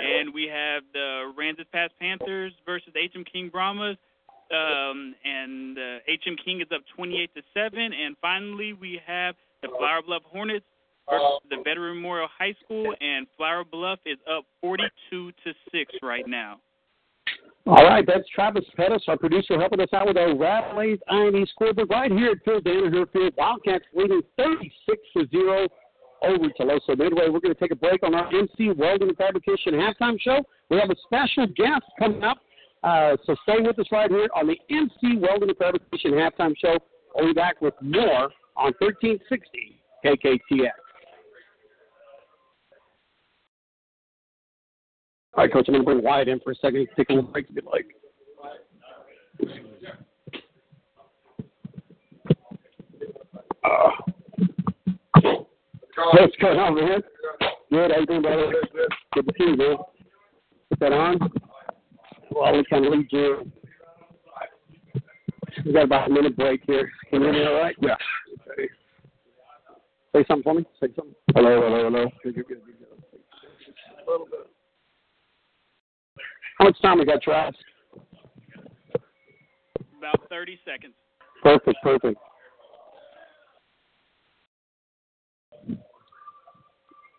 And 0.00 0.32
we 0.32 0.44
have 0.44 0.84
the 0.92 1.32
Aransas 1.36 1.66
Pass 1.72 1.90
Panthers 2.00 2.52
versus 2.64 2.92
HM 2.94 3.24
King 3.24 3.48
Brahmas. 3.48 3.96
Um, 4.52 5.16
and 5.24 5.76
uh, 5.76 5.98
HM 6.06 6.36
King 6.44 6.60
is 6.60 6.68
up 6.72 6.82
28 6.94 7.34
to 7.34 7.42
7. 7.54 7.76
And 7.76 8.16
finally, 8.22 8.72
we 8.72 9.00
have 9.04 9.34
the 9.62 9.68
Flour 9.76 10.02
Bluff 10.06 10.22
Hornets 10.26 10.64
versus 11.08 11.40
the 11.50 11.56
Veteran 11.64 11.96
Memorial 11.96 12.28
High 12.36 12.54
School. 12.64 12.94
And 13.00 13.26
Flour 13.36 13.64
Bluff 13.64 14.00
is 14.06 14.18
up 14.30 14.44
42 14.60 15.32
to 15.44 15.52
6 15.72 15.94
right 16.02 16.26
now. 16.26 16.60
All 17.66 17.84
right, 17.84 18.04
that's 18.06 18.28
Travis 18.34 18.64
Pettis, 18.74 19.02
our 19.06 19.18
producer, 19.18 19.58
helping 19.58 19.80
us 19.80 19.88
out 19.92 20.06
with 20.06 20.16
our 20.16 20.34
Rabelais 20.34 20.98
INE 21.10 21.46
scoreboard 21.52 21.90
right 21.90 22.10
here 22.10 22.30
at 22.32 22.38
Phil 22.44 22.60
Danaher 22.60 23.10
Field. 23.12 23.34
Wildcats 23.36 23.84
leading 23.94 24.22
36 24.38 24.98
to 25.16 25.26
0 25.28 25.68
over 26.22 26.48
Tuloso 26.58 26.96
Midway. 26.96 27.28
We're 27.28 27.40
going 27.40 27.54
to 27.54 27.60
take 27.60 27.70
a 27.70 27.76
break 27.76 28.02
on 28.02 28.14
our 28.14 28.26
MC 28.34 28.70
Welding 28.70 29.08
and 29.08 29.16
Fabrication 29.16 29.74
halftime 29.74 30.18
show. 30.20 30.40
We 30.70 30.78
have 30.78 30.90
a 30.90 30.96
special 31.04 31.46
guest 31.48 31.84
coming 31.98 32.24
up, 32.24 32.38
uh, 32.82 33.16
so 33.26 33.36
stay 33.42 33.60
with 33.60 33.78
us 33.78 33.86
right 33.92 34.10
here 34.10 34.28
on 34.34 34.46
the 34.46 34.56
MC 34.70 35.18
Welding 35.18 35.50
and 35.50 35.58
Fabrication 35.58 36.12
halftime 36.12 36.54
show. 36.56 36.78
We'll 37.14 37.26
be 37.26 37.32
back 37.34 37.60
with 37.60 37.74
more 37.82 38.30
on 38.56 38.72
1360 38.78 39.80
KKTX. 40.04 40.70
All 45.34 45.44
right, 45.44 45.52
Coach, 45.52 45.66
I'm 45.68 45.74
going 45.74 45.84
to 45.84 45.92
bring 45.92 46.02
Wyatt 46.02 46.28
in 46.28 46.40
for 46.40 46.50
a 46.50 46.54
second. 46.56 46.88
Take 46.96 47.10
a 47.10 47.12
little 47.12 47.30
break 47.30 47.46
if 47.48 47.54
you'd 47.54 47.64
like. 47.64 47.86
Uh, 53.62 53.90
what's 56.12 56.36
going 56.36 56.58
on, 56.58 56.74
man? 56.74 57.02
Good. 57.70 57.92
How 57.92 58.00
you 58.00 58.06
doing, 58.06 58.22
brother? 58.22 58.52
Good 59.14 59.28
to 59.28 59.34
see 59.38 59.44
you, 59.50 59.56
man. 59.56 59.76
Put 60.70 60.80
that 60.80 60.92
on. 60.92 61.18
Well, 62.32 62.56
we 62.56 62.64
kind 62.64 62.86
of 62.86 62.92
lead 62.92 63.06
you. 63.10 63.52
We 65.64 65.72
got 65.72 65.84
about 65.84 66.10
a 66.10 66.12
minute 66.12 66.36
break 66.36 66.62
here. 66.66 66.90
Can 67.08 67.22
you 67.22 67.28
hear 67.28 67.40
me 67.40 67.46
all 67.46 67.54
right? 67.54 67.76
Yeah. 67.80 67.94
Okay. 68.52 68.68
Say 70.16 70.24
something 70.26 70.42
for 70.42 70.54
me. 70.54 70.64
Say 70.80 70.88
something. 70.96 71.14
Hello, 71.34 71.62
hello, 71.62 71.84
hello. 71.84 72.06
Good, 72.24 72.34
good, 72.34 72.48
good, 72.48 72.62
good. 72.64 73.20
A 74.06 74.10
little 74.10 74.26
bit. 74.26 74.50
How 76.60 76.66
much 76.66 76.80
time 76.82 76.98
we 76.98 77.06
got, 77.06 77.22
Travis? 77.22 77.56
About 79.96 80.28
30 80.28 80.58
seconds. 80.62 80.92
Perfect, 81.42 81.78
perfect. 81.82 82.18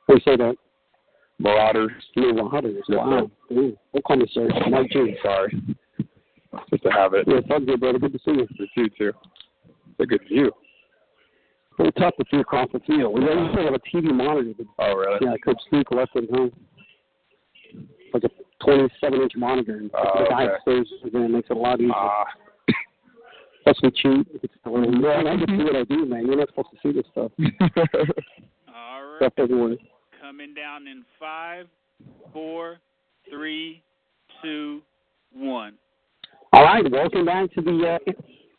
Who 0.07 0.15
say 0.23 0.37
that? 0.37 0.53
Marauders. 1.39 1.91
New 2.15 2.33
Marauders. 2.35 2.83
Wow. 2.87 3.31
Ooh. 3.51 3.75
Don't 3.93 4.05
call 4.05 4.17
me 4.17 4.27
sir. 4.31 4.47
Mike 4.69 4.91
G. 4.91 5.15
Sorry. 5.23 5.59
Just 6.69 6.83
to 6.83 6.89
have 6.91 7.15
it. 7.15 7.25
Yeah, 7.27 7.37
it's 7.37 7.47
all 7.49 7.59
good, 7.61 7.79
brother. 7.79 7.97
Good 7.97 8.13
to 8.13 8.19
see 8.19 8.31
you. 8.31 8.47
For 8.55 8.79
you 8.79 8.89
too. 8.95 9.11
It's 9.89 9.99
a 10.01 10.05
good 10.05 10.21
view. 10.27 10.51
Pretty 11.77 11.93
tough 11.99 12.13
to 12.17 12.25
see 12.29 12.37
across 12.37 12.67
the 12.73 12.79
field. 12.81 13.15
We 13.15 13.21
usually 13.21 13.63
have 13.63 13.73
a 13.73 13.79
TV 13.79 14.13
monitor. 14.13 14.53
But, 14.55 14.67
Oh, 14.77 14.93
really? 14.95 15.17
yeah, 15.21 15.33
Coach 15.43 15.59
Sneak 15.69 15.89
left 15.89 16.11
it 16.15 16.29
home. 16.29 16.51
Like 18.13 18.25
a 18.25 18.29
27 18.63 19.21
inch 19.21 19.31
monitor. 19.35 19.77
And 19.77 19.91
Oh, 19.93 20.23
the 20.23 20.29
guy 20.29 20.43
okay. 20.45 20.53
upstairs 20.55 20.87
again 21.05 21.31
makes 21.31 21.49
it 21.49 21.57
a 21.57 21.59
lot 21.59 21.79
easier. 21.79 21.93
Ah, 21.95 22.25
Plus, 23.63 23.77
we 23.83 23.91
cheat. 23.91 24.27
It's, 24.43 24.53
man, 24.65 25.27
I 25.27 25.35
get 25.37 25.47
to 25.47 25.57
see 25.57 25.63
what 25.63 25.75
I 25.75 25.83
do, 25.83 26.05
man. 26.05 26.25
You're 26.27 26.37
not 26.37 26.47
supposed 26.49 26.69
to 26.71 26.77
see 26.81 26.91
this 26.93 27.05
stuff. 27.11 27.31
All 28.73 29.03
right. 29.03 29.17
Stuff 29.19 29.33
doesn't 29.35 29.59
work. 29.59 29.79
coming 30.19 30.53
down 30.53 30.87
in 30.87 31.03
five, 31.19 31.67
four, 32.33 32.77
three, 33.29 33.81
two, 34.41 34.81
one. 35.33 35.73
All 36.53 36.63
right, 36.63 36.89
welcome 36.91 37.25
back 37.25 37.51
to 37.53 37.61
the 37.61 37.97
uh, 38.07 38.11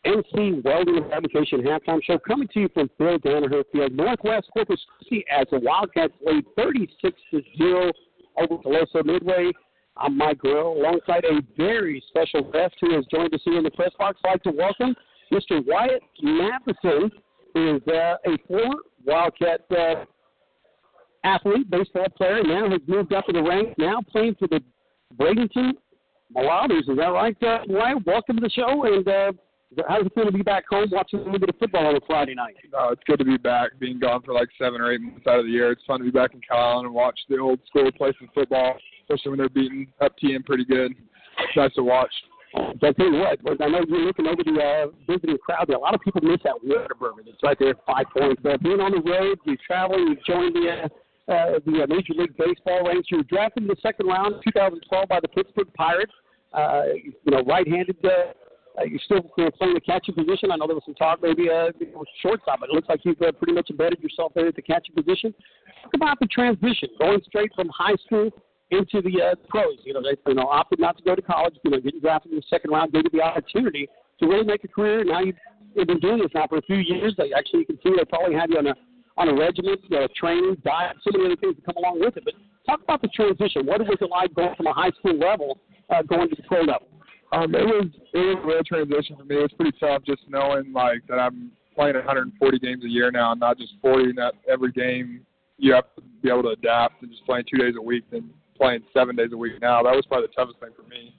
NC 0.05 0.63
Welding 0.63 0.97
and 0.97 1.09
Fabrication 1.11 1.61
Halftime 1.61 1.99
Show, 2.03 2.17
coming 2.17 2.47
to 2.53 2.59
you 2.61 2.69
from 2.73 2.89
Phil 2.97 3.19
Danaher 3.19 3.63
Field, 3.71 3.93
Northwest 3.93 4.47
Corpus 4.51 4.79
Christi, 4.97 5.23
as 5.31 5.45
the 5.51 5.59
Wildcats 5.59 6.13
lead 6.25 6.43
36 6.57 7.19
to 7.31 7.41
zero 7.57 7.91
over 8.37 8.55
Tuloso 8.63 9.05
Midway. 9.05 9.51
I'm 9.95 10.17
Mike 10.17 10.39
Grill, 10.39 10.73
alongside 10.73 11.23
a 11.23 11.41
very 11.55 12.03
special 12.07 12.41
guest 12.51 12.75
who 12.81 12.95
has 12.95 13.05
joined 13.11 13.33
us 13.33 13.41
here 13.45 13.57
in 13.57 13.63
the 13.63 13.71
press 13.71 13.91
box. 13.99 14.19
I'd 14.25 14.29
like 14.29 14.43
to 14.43 14.51
welcome 14.51 14.95
Mr. 15.31 15.63
Wyatt 15.65 16.01
Mathisen, 16.23 17.11
who 17.53 17.75
is 17.75 17.81
uh, 17.87 18.15
a 18.25 18.37
former 18.47 18.75
Wildcat 19.05 19.61
uh, 19.69 20.05
athlete, 21.23 21.69
baseball 21.69 22.07
player, 22.17 22.37
and 22.37 22.47
now 22.47 22.69
has 22.69 22.81
moved 22.87 23.13
up 23.13 23.25
in 23.27 23.35
the 23.35 23.43
ranks, 23.43 23.73
now 23.77 24.01
playing 24.11 24.35
for 24.39 24.47
the 24.47 24.61
Bradenton 25.15 25.73
Marauders. 26.33 26.87
Is 26.87 26.97
that 26.97 27.07
right, 27.09 27.43
uh, 27.43 27.59
Wyatt? 27.67 28.03
Welcome 28.07 28.37
to 28.37 28.41
the 28.41 28.49
show, 28.49 28.85
and 28.85 29.07
uh, 29.07 29.31
how 29.87 29.97
does 29.97 30.07
it 30.07 30.13
feel 30.15 30.25
to 30.25 30.31
be 30.31 30.41
back 30.41 30.63
home 30.67 30.89
watching 30.91 31.19
a 31.19 31.23
little 31.23 31.39
bit 31.39 31.49
of 31.49 31.55
football 31.59 31.85
on 31.85 31.95
a 31.95 31.99
Friday 32.07 32.33
night? 32.33 32.55
No, 32.71 32.89
it's 32.89 33.03
good 33.05 33.19
to 33.19 33.25
be 33.25 33.37
back. 33.37 33.77
Being 33.79 33.99
gone 33.99 34.23
for 34.23 34.33
like 34.33 34.49
seven 34.57 34.81
or 34.81 34.91
eight 34.91 35.01
months 35.01 35.27
out 35.27 35.39
of 35.39 35.45
the 35.45 35.51
year, 35.51 35.71
it's 35.71 35.83
fun 35.85 35.99
to 35.99 36.05
be 36.05 36.11
back 36.11 36.33
in 36.33 36.41
Cal 36.41 36.79
and 36.79 36.91
watch 36.91 37.19
the 37.29 37.37
old 37.37 37.59
school 37.67 37.91
play 37.91 38.11
some 38.19 38.29
football, 38.33 38.75
especially 39.03 39.31
when 39.31 39.39
they're 39.39 39.49
beating 39.49 39.87
up 40.01 40.13
TM 40.23 40.45
pretty 40.45 40.65
good. 40.65 40.91
It's 40.91 41.57
nice 41.57 41.73
to 41.75 41.83
watch. 41.83 42.13
But 42.53 42.89
I 42.89 42.91
tell 42.93 43.11
you 43.11 43.19
what, 43.19 43.61
I 43.61 43.67
know 43.67 43.81
you're 43.87 44.05
looking 44.05 44.27
over 44.27 44.43
the 44.43 44.61
uh, 44.61 44.87
visiting 45.09 45.37
crowd 45.39 45.65
there. 45.67 45.77
A 45.77 45.79
lot 45.79 45.95
of 45.95 46.01
people 46.01 46.21
miss 46.21 46.39
that 46.43 46.53
Whataburger 46.63 47.25
that's 47.25 47.41
right 47.41 47.57
there 47.59 47.73
Five 47.87 48.05
Points. 48.15 48.41
But 48.43 48.61
being 48.61 48.79
on 48.79 48.91
the 48.91 49.01
road, 49.01 49.39
you 49.45 49.57
travel, 49.65 49.97
you 49.97 50.15
join 50.27 50.53
the 50.53 50.69
uh, 50.69 50.87
uh, 51.31 51.59
the 51.65 51.83
uh, 51.83 51.87
Major 51.87 52.13
League 52.13 52.37
Baseball 52.37 52.85
ranks. 52.85 53.07
You 53.09 53.17
were 53.17 53.23
drafted 53.23 53.63
in 53.63 53.69
the 53.69 53.77
second 53.81 54.07
round, 54.07 54.35
2012, 54.43 55.07
by 55.07 55.19
the 55.19 55.29
Pittsburgh 55.29 55.73
Pirates. 55.73 56.11
Uh, 56.53 56.83
you 57.03 57.31
know, 57.31 57.41
right-handed. 57.43 57.97
Uh, 58.03 58.33
uh, 58.77 58.83
you're 58.83 58.99
still 59.05 59.21
you 59.37 59.45
know, 59.45 59.51
playing 59.51 59.73
the 59.73 59.81
catching 59.81 60.15
position. 60.15 60.51
I 60.51 60.55
know 60.55 60.67
there 60.67 60.75
was 60.75 60.83
some 60.85 60.95
talk 60.95 61.21
maybe 61.21 61.49
uh, 61.49 61.69
you 61.79 61.91
know, 61.91 62.03
shortstop, 62.21 62.59
but 62.59 62.69
it 62.69 62.73
looks 62.73 62.89
like 62.89 63.01
you've 63.03 63.21
uh, 63.21 63.31
pretty 63.31 63.53
much 63.53 63.69
embedded 63.69 63.99
yourself 63.99 64.33
there 64.35 64.47
at 64.47 64.55
the 64.55 64.61
catching 64.61 64.95
position. 64.95 65.33
Talk 65.83 65.93
about 65.93 66.19
the 66.19 66.27
transition, 66.27 66.89
going 66.99 67.21
straight 67.25 67.51
from 67.55 67.69
high 67.69 67.95
school 68.05 68.29
into 68.73 69.01
the 69.01 69.21
uh, 69.21 69.35
pros. 69.49 69.77
You 69.83 69.93
know, 69.93 70.01
they 70.01 70.17
you 70.27 70.35
know 70.35 70.47
opted 70.47 70.79
not 70.79 70.97
to 70.97 71.03
go 71.03 71.15
to 71.15 71.21
college. 71.21 71.55
You 71.63 71.71
know, 71.71 71.79
getting 71.79 72.01
drafted 72.01 72.31
in 72.31 72.37
the 72.37 72.43
second 72.49 72.71
round 72.71 72.91
gave 72.91 73.03
you 73.05 73.19
the 73.19 73.21
opportunity 73.21 73.87
to 74.19 74.27
really 74.27 74.45
make 74.45 74.63
a 74.63 74.67
career. 74.67 75.03
Now 75.03 75.21
you've, 75.21 75.35
been 75.87 75.99
doing 75.99 76.19
this 76.19 76.29
now 76.35 76.47
for 76.47 76.57
a 76.57 76.61
few 76.61 76.77
years. 76.77 77.15
They 77.17 77.33
actually 77.33 77.61
you 77.61 77.65
can 77.65 77.79
see 77.83 77.91
they 77.97 78.05
probably 78.05 78.35
had 78.35 78.49
you 78.49 78.57
on 78.57 78.67
a 78.67 78.75
on 79.17 79.29
a 79.29 79.33
regimen, 79.33 79.75
you 79.83 79.99
know, 79.99 80.07
training, 80.15 80.57
diet, 80.65 80.97
so 81.03 81.11
many 81.13 81.25
other 81.25 81.35
things 81.35 81.55
that 81.55 81.65
come 81.65 81.77
along 81.77 81.99
with 81.99 82.17
it. 82.17 82.25
But 82.25 82.33
talk 82.65 82.81
about 82.81 83.01
the 83.01 83.09
transition. 83.09 83.65
What 83.65 83.79
was 83.81 83.97
it 84.01 84.09
like 84.09 84.33
going 84.33 84.55
from 84.55 84.67
a 84.67 84.73
high 84.73 84.89
school 84.97 85.17
level 85.17 85.59
uh, 85.89 86.01
going 86.01 86.29
to 86.29 86.35
the 86.35 86.43
pro 86.43 86.61
level? 86.61 86.87
Um, 87.31 87.53
it 87.55 87.65
was 87.65 87.87
it 88.13 88.17
was 88.17 88.37
a 88.43 88.47
real 88.47 88.63
transition 88.63 89.15
for 89.17 89.25
me. 89.25 89.37
It 89.37 89.41
was 89.41 89.53
pretty 89.57 89.77
tough 89.79 90.03
just 90.05 90.21
knowing 90.29 90.73
like 90.73 91.05
that 91.07 91.17
I'm 91.17 91.51
playing 91.75 91.95
140 91.95 92.59
games 92.59 92.83
a 92.83 92.89
year 92.89 93.11
now, 93.11 93.33
not 93.33 93.57
just 93.57 93.73
40. 93.81 94.09
And 94.09 94.17
that 94.17 94.33
every 94.47 94.71
game 94.71 95.25
you 95.57 95.73
have 95.73 95.85
to 95.95 96.01
be 96.21 96.29
able 96.29 96.43
to 96.43 96.49
adapt 96.49 97.01
and 97.01 97.11
just 97.11 97.25
playing 97.25 97.45
two 97.49 97.57
days 97.57 97.75
a 97.77 97.81
week 97.81 98.03
than 98.11 98.29
playing 98.55 98.83
seven 98.93 99.15
days 99.15 99.29
a 99.33 99.37
week 99.37 99.61
now. 99.61 99.83
That 99.83 99.95
was 99.95 100.05
probably 100.05 100.27
the 100.27 100.33
toughest 100.33 100.59
thing 100.59 100.71
for 100.75 100.87
me 100.87 101.13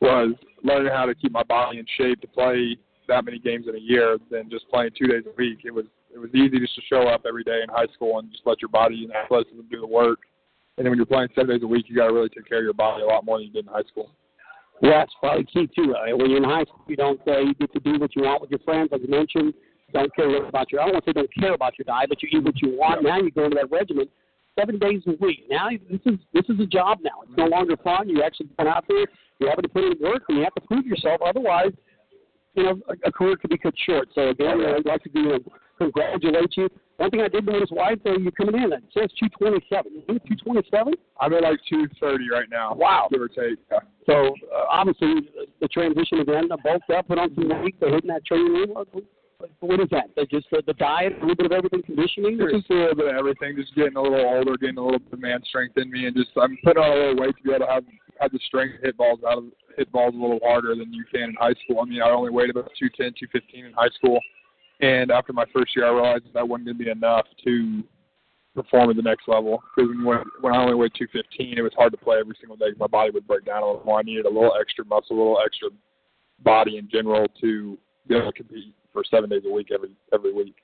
was 0.00 0.34
learning 0.62 0.92
how 0.92 1.06
to 1.06 1.14
keep 1.14 1.32
my 1.32 1.42
body 1.42 1.78
in 1.78 1.86
shape 1.96 2.20
to 2.20 2.26
play 2.28 2.76
that 3.08 3.24
many 3.24 3.38
games 3.38 3.66
in 3.68 3.74
a 3.74 3.78
year 3.78 4.18
than 4.30 4.50
just 4.50 4.68
playing 4.68 4.90
two 4.98 5.06
days 5.06 5.22
a 5.26 5.34
week. 5.36 5.60
It 5.64 5.72
was 5.72 5.86
it 6.12 6.18
was 6.18 6.30
easy 6.34 6.58
just 6.58 6.74
to 6.76 6.82
show 6.88 7.08
up 7.08 7.22
every 7.28 7.44
day 7.44 7.60
in 7.62 7.68
high 7.68 7.86
school 7.94 8.18
and 8.18 8.30
just 8.30 8.46
let 8.46 8.62
your 8.62 8.70
body 8.70 9.04
and 9.04 9.12
athleticism 9.12 9.60
do 9.70 9.80
the 9.80 9.86
work. 9.86 10.20
And 10.76 10.84
then 10.84 10.90
when 10.90 10.98
you're 10.98 11.06
playing 11.06 11.28
seven 11.34 11.50
days 11.50 11.62
a 11.62 11.66
week, 11.66 11.86
you 11.88 11.96
got 11.96 12.08
to 12.08 12.14
really 12.14 12.30
take 12.30 12.48
care 12.48 12.58
of 12.58 12.64
your 12.64 12.72
body 12.72 13.02
a 13.02 13.06
lot 13.06 13.24
more 13.24 13.38
than 13.38 13.46
you 13.46 13.52
did 13.52 13.66
in 13.66 13.72
high 13.72 13.84
school. 13.88 14.10
Yeah, 14.82 15.00
that's 15.00 15.12
probably 15.20 15.44
key 15.44 15.68
too. 15.74 15.94
Uh, 15.94 16.16
when 16.16 16.30
you're 16.30 16.38
in 16.38 16.44
high 16.44 16.64
school, 16.64 16.84
you 16.88 16.96
don't 16.96 17.20
uh, 17.28 17.38
you 17.38 17.54
get 17.54 17.72
to 17.72 17.80
do 17.80 17.98
what 17.98 18.16
you 18.16 18.22
want 18.22 18.40
with 18.40 18.50
your 18.50 18.60
friends, 18.60 18.90
like 18.92 19.02
you 19.02 19.08
mentioned. 19.08 19.54
Don't 19.92 20.14
care 20.16 20.44
about 20.44 20.72
your. 20.72 20.80
I 20.80 20.86
don't 20.86 20.94
want 20.94 21.04
to 21.04 21.10
say 21.10 21.12
don't 21.12 21.34
care 21.34 21.54
about 21.54 21.78
your 21.78 21.84
diet, 21.84 22.08
but 22.08 22.22
you 22.22 22.28
eat 22.32 22.44
what 22.44 22.60
you 22.60 22.76
want. 22.76 23.02
Now 23.02 23.18
you 23.18 23.30
go 23.30 23.44
into 23.44 23.56
that 23.56 23.70
regimen 23.70 24.08
seven 24.58 24.78
days 24.78 25.02
a 25.06 25.12
week. 25.20 25.44
Now 25.50 25.68
this 25.90 26.00
is 26.06 26.18
this 26.32 26.44
is 26.48 26.60
a 26.60 26.66
job. 26.66 26.98
Now 27.02 27.22
it's 27.22 27.36
no 27.36 27.46
longer 27.46 27.76
fun. 27.76 28.08
You're 28.08 28.24
actually 28.24 28.48
going 28.58 28.68
out 28.68 28.84
there. 28.88 29.06
You're 29.38 29.50
having 29.50 29.64
to 29.64 29.68
put 29.68 29.84
in 29.84 29.94
work, 30.00 30.22
and 30.28 30.38
you 30.38 30.44
have 30.44 30.54
to 30.54 30.62
prove 30.62 30.86
yourself. 30.86 31.20
Otherwise, 31.24 31.72
you 32.54 32.62
know, 32.62 32.80
a, 32.88 33.08
a 33.08 33.12
career 33.12 33.36
could 33.36 33.50
be 33.50 33.58
cut 33.58 33.74
short. 33.86 34.08
So 34.14 34.30
again, 34.30 34.60
I'd 34.64 34.86
like 34.86 35.02
to 35.02 35.10
do, 35.10 35.34
uh, 35.34 35.38
congratulate 35.78 36.56
you. 36.56 36.68
One 36.96 37.10
thing 37.10 37.20
I 37.20 37.28
did 37.28 37.44
notice, 37.44 37.68
Wyatt, 37.70 38.00
uh, 38.06 38.16
you're 38.16 38.32
coming 38.32 38.54
in. 38.54 38.72
It 38.72 38.82
says 38.94 39.10
227. 39.20 39.92
You 39.92 40.18
227? 40.18 40.94
I'm 41.20 41.32
at 41.34 41.42
like 41.42 41.60
230 41.68 42.30
right 42.30 42.48
now. 42.50 42.74
Wow. 42.74 43.08
Give 43.12 43.20
or 43.20 43.28
take. 43.28 43.58
Yeah. 43.70 43.80
So 44.06 44.34
uh, 44.54 44.64
obviously 44.70 45.28
the 45.60 45.68
transition 45.68 46.20
again, 46.20 46.48
the 46.48 46.56
bulked 46.56 46.88
up, 46.90 47.08
put 47.08 47.18
on 47.18 47.34
some 47.34 47.48
weight, 47.62 47.78
they're 47.80 47.92
hitting 47.92 48.08
that 48.08 48.24
training 48.24 48.52
room. 48.52 48.72
What, 49.38 49.50
what 49.60 49.80
is 49.80 49.88
that? 49.90 50.10
They 50.16 50.26
just 50.26 50.46
uh, 50.52 50.62
the 50.66 50.74
diet, 50.74 51.14
a 51.18 51.20
little 51.20 51.36
bit 51.36 51.46
of 51.46 51.52
everything, 51.52 51.82
conditioning. 51.82 52.40
Or? 52.40 52.50
Just 52.50 52.70
a 52.70 52.74
little 52.74 52.96
bit 52.96 53.08
of 53.08 53.16
everything. 53.16 53.56
Just 53.56 53.74
getting 53.74 53.96
a 53.96 54.02
little 54.02 54.26
older, 54.26 54.56
getting 54.56 54.78
a 54.78 54.84
little 54.84 54.98
bit 54.98 55.12
of 55.12 55.20
man 55.20 55.42
strength 55.44 55.76
in 55.76 55.90
me, 55.90 56.06
and 56.06 56.16
just 56.16 56.30
I'm 56.36 56.56
putting 56.64 56.82
on 56.82 56.90
a 56.90 56.94
little 56.94 57.22
weight 57.22 57.36
to 57.36 57.42
be 57.42 57.50
able 57.50 57.66
to 57.66 57.72
have 57.72 57.84
have 58.20 58.32
the 58.32 58.40
strength 58.46 58.80
to 58.80 58.86
hit 58.86 58.96
balls 58.96 59.20
out 59.28 59.38
of 59.38 59.44
hit 59.76 59.92
balls 59.92 60.14
a 60.14 60.18
little 60.18 60.40
harder 60.42 60.74
than 60.74 60.92
you 60.92 61.04
can 61.12 61.30
in 61.30 61.34
high 61.38 61.54
school. 61.64 61.80
I 61.80 61.84
mean, 61.84 62.00
I 62.00 62.10
only 62.10 62.30
weighed 62.30 62.50
about 62.50 62.70
210, 62.78 63.12
215 63.28 63.66
in 63.66 63.72
high 63.72 63.92
school, 63.94 64.20
and 64.80 65.10
after 65.10 65.32
my 65.32 65.44
first 65.54 65.76
year, 65.76 65.86
I 65.86 65.92
realized 65.92 66.24
that 66.32 66.48
wasn't 66.48 66.66
going 66.66 66.78
to 66.78 66.84
be 66.84 66.90
enough 66.90 67.26
to 67.44 67.84
perform 68.54 68.90
at 68.90 68.96
the 68.96 69.02
next 69.02 69.28
level. 69.28 69.62
Because 69.76 69.90
when 70.02 70.24
when 70.40 70.54
I 70.54 70.62
only 70.62 70.74
weighed 70.74 70.92
215, 70.96 71.58
it 71.58 71.62
was 71.62 71.72
hard 71.76 71.92
to 71.92 71.98
play 71.98 72.16
every 72.18 72.36
single 72.40 72.56
day. 72.56 72.72
My 72.78 72.86
body 72.86 73.10
would 73.10 73.26
break 73.26 73.44
down 73.44 73.62
a 73.62 73.66
little 73.66 73.84
more. 73.84 74.00
I 74.00 74.02
needed 74.02 74.26
a 74.26 74.30
little 74.30 74.56
extra 74.58 74.84
muscle, 74.84 75.16
a 75.16 75.18
little 75.18 75.40
extra 75.44 75.68
body 76.42 76.78
in 76.78 76.88
general 76.90 77.26
to 77.40 77.78
be 78.08 78.14
able 78.14 78.32
to 78.32 78.36
compete 78.36 78.74
for 78.96 79.04
seven 79.04 79.28
days 79.28 79.42
a 79.46 79.52
week 79.52 79.68
every 79.72 79.90
every 80.14 80.32
week. 80.32 80.56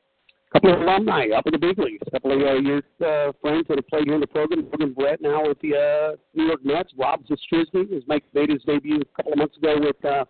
A 0.49 0.53
couple 0.55 0.73
of 0.73 0.81
alumni 0.81 1.29
up 1.37 1.47
in 1.47 1.53
the 1.53 1.59
big 1.59 1.79
leagues. 1.79 2.03
A 2.07 2.11
couple 2.11 2.33
of 2.33 2.41
uh, 2.41 2.55
your 2.55 2.79
uh, 2.79 3.33
friends 3.43 3.67
that 3.69 3.77
have 3.77 3.89
played 3.89 4.05
here 4.07 4.15
in 4.15 4.21
the 4.21 4.27
program. 4.27 4.63
Morgan 4.63 4.95
Brett 4.95 5.21
now 5.21 5.49
with 5.49 5.61
the 5.61 5.77
uh, 5.77 6.17
New 6.35 6.47
York 6.47 6.65
Mets. 6.65 6.93
Rob 6.99 7.21
Zastryzny 7.27 7.93
has 7.93 8.03
made, 8.09 8.23
made 8.35 8.49
his 8.49 8.63
debut 8.63 9.01
a 9.01 9.17
couple 9.17 9.33
of 9.33 9.39
months 9.39 9.57
ago 9.59 9.77
with 9.79 10.03
uh, 10.05 10.25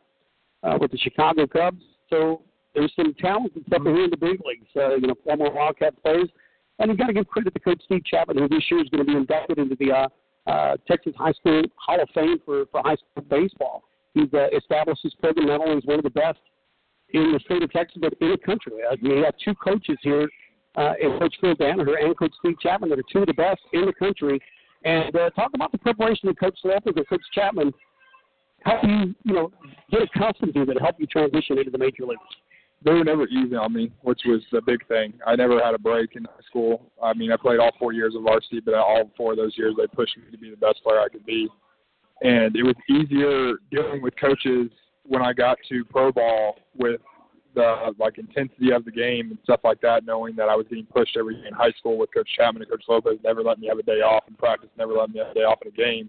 uh, 0.64 0.78
with 0.80 0.90
the 0.90 0.98
Chicago 0.98 1.46
Cubs. 1.46 1.82
So 2.10 2.42
there's 2.74 2.92
some 2.96 3.14
talented 3.20 3.64
stuff 3.66 3.82
here 3.84 4.04
in 4.04 4.10
the 4.10 4.16
big 4.16 4.40
leagues. 4.44 4.68
Uh, 4.76 4.96
you 4.96 5.06
know, 5.06 5.14
former 5.24 5.50
Wildcat 5.50 6.00
players. 6.02 6.28
And 6.78 6.88
you've 6.88 6.98
got 6.98 7.06
to 7.06 7.12
give 7.12 7.28
credit 7.28 7.54
to 7.54 7.60
Coach 7.60 7.82
Steve 7.84 8.04
Chapman, 8.04 8.38
who 8.38 8.48
this 8.48 8.64
year 8.70 8.80
is 8.80 8.88
going 8.88 9.04
to 9.06 9.12
be 9.12 9.16
inducted 9.16 9.58
into 9.58 9.76
the 9.76 9.92
uh, 9.92 10.50
uh, 10.50 10.76
Texas 10.88 11.12
High 11.16 11.32
School 11.32 11.62
Hall 11.76 12.00
of 12.00 12.08
Fame 12.14 12.38
for, 12.44 12.64
for 12.72 12.82
high 12.82 12.96
school 12.96 13.24
baseball. 13.28 13.84
He's 14.14 14.32
uh, 14.34 14.48
established 14.56 15.02
his 15.02 15.14
program 15.14 15.46
not 15.46 15.60
only 15.60 15.76
as 15.76 15.84
one 15.84 15.98
of 15.98 16.04
the 16.04 16.10
best 16.10 16.40
in 17.12 17.32
the 17.32 17.40
state 17.44 17.62
of 17.62 17.70
Texas, 17.70 17.98
but 18.00 18.14
in 18.20 18.30
the 18.30 18.38
country. 18.38 18.72
I 18.90 18.96
mean, 19.00 19.22
have 19.24 19.34
two 19.42 19.54
coaches 19.54 19.98
here, 20.02 20.28
uh, 20.76 20.94
and 21.02 21.20
Coach 21.20 21.34
Phil 21.40 21.54
Danaher 21.54 22.02
and 22.02 22.16
Coach 22.16 22.32
Steve 22.40 22.58
Chapman, 22.60 22.90
that 22.90 22.98
are 22.98 23.04
two 23.12 23.20
of 23.20 23.26
the 23.26 23.34
best 23.34 23.60
in 23.72 23.86
the 23.86 23.92
country. 23.92 24.40
And 24.84 25.14
uh, 25.14 25.30
talk 25.30 25.52
about 25.54 25.72
the 25.72 25.78
preparation 25.78 26.28
that 26.28 26.40
Coach 26.40 26.58
Lopez 26.64 26.94
and 26.96 27.08
Coach 27.08 27.22
Chapman 27.34 27.72
help 28.64 28.82
you, 28.84 29.14
you 29.24 29.34
know, 29.34 29.52
get 29.90 30.02
accustomed 30.02 30.54
to 30.54 30.64
that 30.64 30.80
help 30.80 30.96
you 30.98 31.06
transition 31.06 31.58
into 31.58 31.70
the 31.70 31.78
major 31.78 32.04
leagues. 32.04 32.20
They 32.84 32.92
were 32.92 33.04
never 33.04 33.28
easy 33.28 33.54
on 33.54 33.72
me, 33.72 33.92
which 34.00 34.22
was 34.26 34.40
the 34.50 34.60
big 34.60 34.86
thing. 34.88 35.12
I 35.24 35.36
never 35.36 35.62
had 35.62 35.74
a 35.74 35.78
break 35.78 36.16
in 36.16 36.24
high 36.24 36.42
school. 36.48 36.90
I 37.00 37.14
mean, 37.14 37.30
I 37.30 37.36
played 37.36 37.60
all 37.60 37.70
four 37.78 37.92
years 37.92 38.14
of 38.16 38.22
varsity, 38.22 38.60
but 38.60 38.74
all 38.74 39.08
four 39.16 39.32
of 39.32 39.36
those 39.36 39.56
years 39.56 39.74
they 39.76 39.86
pushed 39.86 40.16
me 40.16 40.24
to 40.32 40.38
be 40.38 40.50
the 40.50 40.56
best 40.56 40.82
player 40.82 41.00
I 41.00 41.08
could 41.08 41.24
be. 41.24 41.48
And 42.22 42.56
it 42.56 42.62
was 42.62 42.74
easier 42.88 43.54
dealing 43.70 44.02
with 44.02 44.14
coaches 44.20 44.70
when 45.04 45.22
I 45.22 45.32
got 45.32 45.58
to 45.68 45.84
pro 45.84 46.12
ball 46.12 46.56
with 46.76 47.00
the 47.54 47.94
like 47.98 48.18
intensity 48.18 48.72
of 48.72 48.84
the 48.84 48.90
game 48.90 49.30
and 49.30 49.38
stuff 49.44 49.60
like 49.64 49.80
that, 49.82 50.04
knowing 50.06 50.34
that 50.36 50.48
I 50.48 50.56
was 50.56 50.66
getting 50.68 50.86
pushed 50.86 51.16
every 51.16 51.36
day 51.36 51.48
in 51.48 51.54
high 51.54 51.72
school 51.72 51.98
with 51.98 52.12
Coach 52.14 52.28
Chapman 52.36 52.62
and 52.62 52.70
Coach 52.70 52.84
Lopez, 52.88 53.18
never 53.22 53.42
let 53.42 53.58
me 53.58 53.68
have 53.68 53.78
a 53.78 53.82
day 53.82 54.00
off 54.00 54.24
in 54.28 54.34
practice, 54.34 54.70
never 54.78 54.94
let 54.94 55.10
me 55.10 55.18
have 55.18 55.28
a 55.28 55.34
day 55.34 55.40
off 55.40 55.58
in 55.62 55.68
a 55.68 55.74
game, 55.74 56.08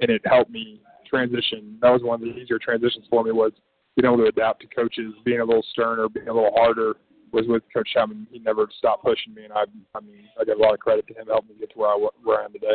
and 0.00 0.10
it 0.10 0.22
helped 0.24 0.50
me 0.50 0.80
transition. 1.08 1.78
That 1.80 1.90
was 1.90 2.02
one 2.02 2.16
of 2.16 2.20
the 2.20 2.34
easier 2.40 2.58
transitions 2.58 3.06
for 3.08 3.22
me 3.24 3.32
was 3.32 3.52
being 3.96 4.12
able 4.12 4.22
to 4.22 4.28
adapt 4.28 4.62
to 4.62 4.66
coaches, 4.68 5.12
being 5.24 5.40
a 5.40 5.44
little 5.44 5.64
sterner, 5.70 6.08
being 6.08 6.28
a 6.28 6.34
little 6.34 6.52
harder. 6.54 6.94
Was 7.32 7.44
with 7.46 7.62
Coach 7.72 7.88
Chapman. 7.92 8.26
He 8.32 8.40
never 8.40 8.66
stopped 8.76 9.04
pushing 9.04 9.32
me, 9.32 9.44
and 9.44 9.52
I, 9.52 9.62
I 9.94 10.00
mean, 10.00 10.24
I 10.40 10.42
give 10.42 10.58
a 10.58 10.60
lot 10.60 10.74
of 10.74 10.80
credit 10.80 11.06
to 11.06 11.14
him 11.14 11.28
helping 11.28 11.50
me 11.50 11.60
get 11.60 11.70
to 11.74 11.78
where 11.78 11.90
I 11.90 12.08
where 12.24 12.40
I 12.40 12.46
am 12.46 12.52
today. 12.52 12.74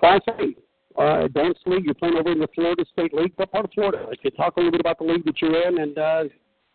Class 0.00 0.22
A, 0.26 0.56
uh, 0.98 1.24
advanced 1.24 1.60
league. 1.66 1.84
You're 1.84 1.94
playing 1.94 2.16
over 2.16 2.32
in 2.32 2.38
the 2.38 2.48
Florida 2.54 2.84
State 2.92 3.12
League. 3.14 3.32
What 3.36 3.52
part 3.52 3.64
of 3.64 3.70
Florida? 3.72 4.04
Can 4.06 4.18
you 4.22 4.30
talk 4.30 4.56
a 4.56 4.60
little 4.60 4.72
bit 4.72 4.80
about 4.80 4.98
the 4.98 5.04
league 5.04 5.24
that 5.24 5.40
you're 5.40 5.68
in 5.68 5.78
and 5.78 5.98
uh, 5.98 6.24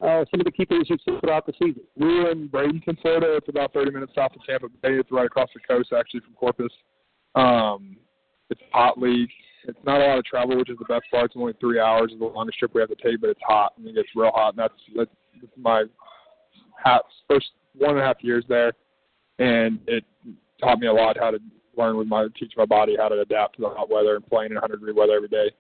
uh, 0.02 0.26
some 0.32 0.40
of 0.40 0.46
the 0.46 0.52
key 0.52 0.66
things 0.66 0.88
you've 0.90 1.00
seen 1.06 1.20
throughout 1.20 1.46
the 1.46 1.54
season? 1.54 1.84
We're 1.98 2.32
in 2.32 2.50
Bradenton, 2.50 3.02
Florida. 3.02 3.36
It's 3.36 3.50
about 3.50 3.74
30 3.74 3.92
minutes 3.92 4.14
south 4.16 4.32
of 4.36 4.46
Tampa 4.46 4.68
Bay. 4.82 5.00
It's 5.00 5.12
right 5.12 5.26
across 5.26 5.50
the 5.54 5.62
coast, 5.62 5.94
actually, 5.98 6.22
from 6.22 6.34
Corpus. 6.34 6.72
Um, 7.36 7.98
it's 8.50 8.62
a 8.62 8.78
hot 8.78 9.00
league. 9.00 9.30
It's 9.68 9.80
not 9.86 10.02
a 10.02 10.06
lot 10.06 10.18
of 10.18 10.26
travel, 10.26 10.58
which 10.58 10.70
is 10.70 10.78
the 10.78 10.86
best 10.86 11.04
part. 11.12 11.26
It's 11.26 11.36
only 11.38 11.54
three 11.60 11.80
hours 11.80 12.12
is 12.12 12.20
the 12.20 12.26
longest 12.26 12.60
trip 12.60 12.74
we 12.74 12.82
have 12.82 12.90
to 12.90 12.96
take, 12.96 13.22
but 13.22 13.30
it's 13.30 13.40
hot 13.46 13.74
and 13.78 13.88
it 13.88 13.96
gets 13.96 14.10
real 14.16 14.32
hot. 14.34 14.50
And 14.50 14.60
that's 14.60 14.74
that's, 14.96 15.12
that's 15.40 15.54
my 15.58 15.84
half, 16.84 17.02
first 17.30 17.48
one 17.76 17.92
and 17.92 18.00
a 18.00 18.04
half 18.04 18.18
years 18.22 18.44
there, 18.50 18.74
and 19.40 19.80
it 19.88 20.04
taught 20.62 20.80
me 20.80 20.88
a 20.88 20.94
lot 20.94 21.18
how 21.18 21.32
to 21.32 21.40
learn 21.78 21.98
with 21.98 22.08
my 22.08 22.28
teach 22.38 22.54
my 22.58 22.66
body 22.66 22.96
how 22.98 23.10
to 23.10 23.20
adapt 23.20 23.56
to 23.56 23.62
the 23.62 23.70
hot 23.70 23.90
weather 23.90 24.16
and 24.16 24.26
playing 24.26 24.52
in 24.52 24.56
100 24.56 24.78
degree 24.78 24.94
weather 24.94 25.14
every 25.14 25.30
day. 25.30 25.52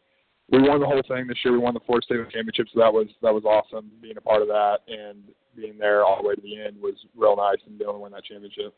We 0.51 0.61
won 0.61 0.81
the 0.81 0.85
whole 0.85 1.01
thing 1.07 1.27
this 1.27 1.37
year. 1.45 1.53
We 1.53 1.59
won 1.59 1.73
the 1.73 1.79
Florida 1.85 2.05
State 2.05 2.19
Championship, 2.31 2.67
so 2.73 2.79
that 2.79 2.91
was 2.91 3.07
that 3.21 3.33
was 3.33 3.45
awesome. 3.45 3.89
Being 4.01 4.17
a 4.17 4.21
part 4.21 4.41
of 4.41 4.47
that 4.49 4.79
and 4.87 5.23
being 5.55 5.77
there 5.77 6.03
all 6.03 6.21
the 6.21 6.27
way 6.27 6.35
to 6.35 6.41
the 6.41 6.59
end 6.59 6.81
was 6.81 6.95
real 7.15 7.35
nice, 7.35 7.59
and 7.65 7.77
being 7.77 7.89
able 7.89 7.99
to 7.99 8.03
win 8.03 8.11
that 8.11 8.25
championship. 8.25 8.73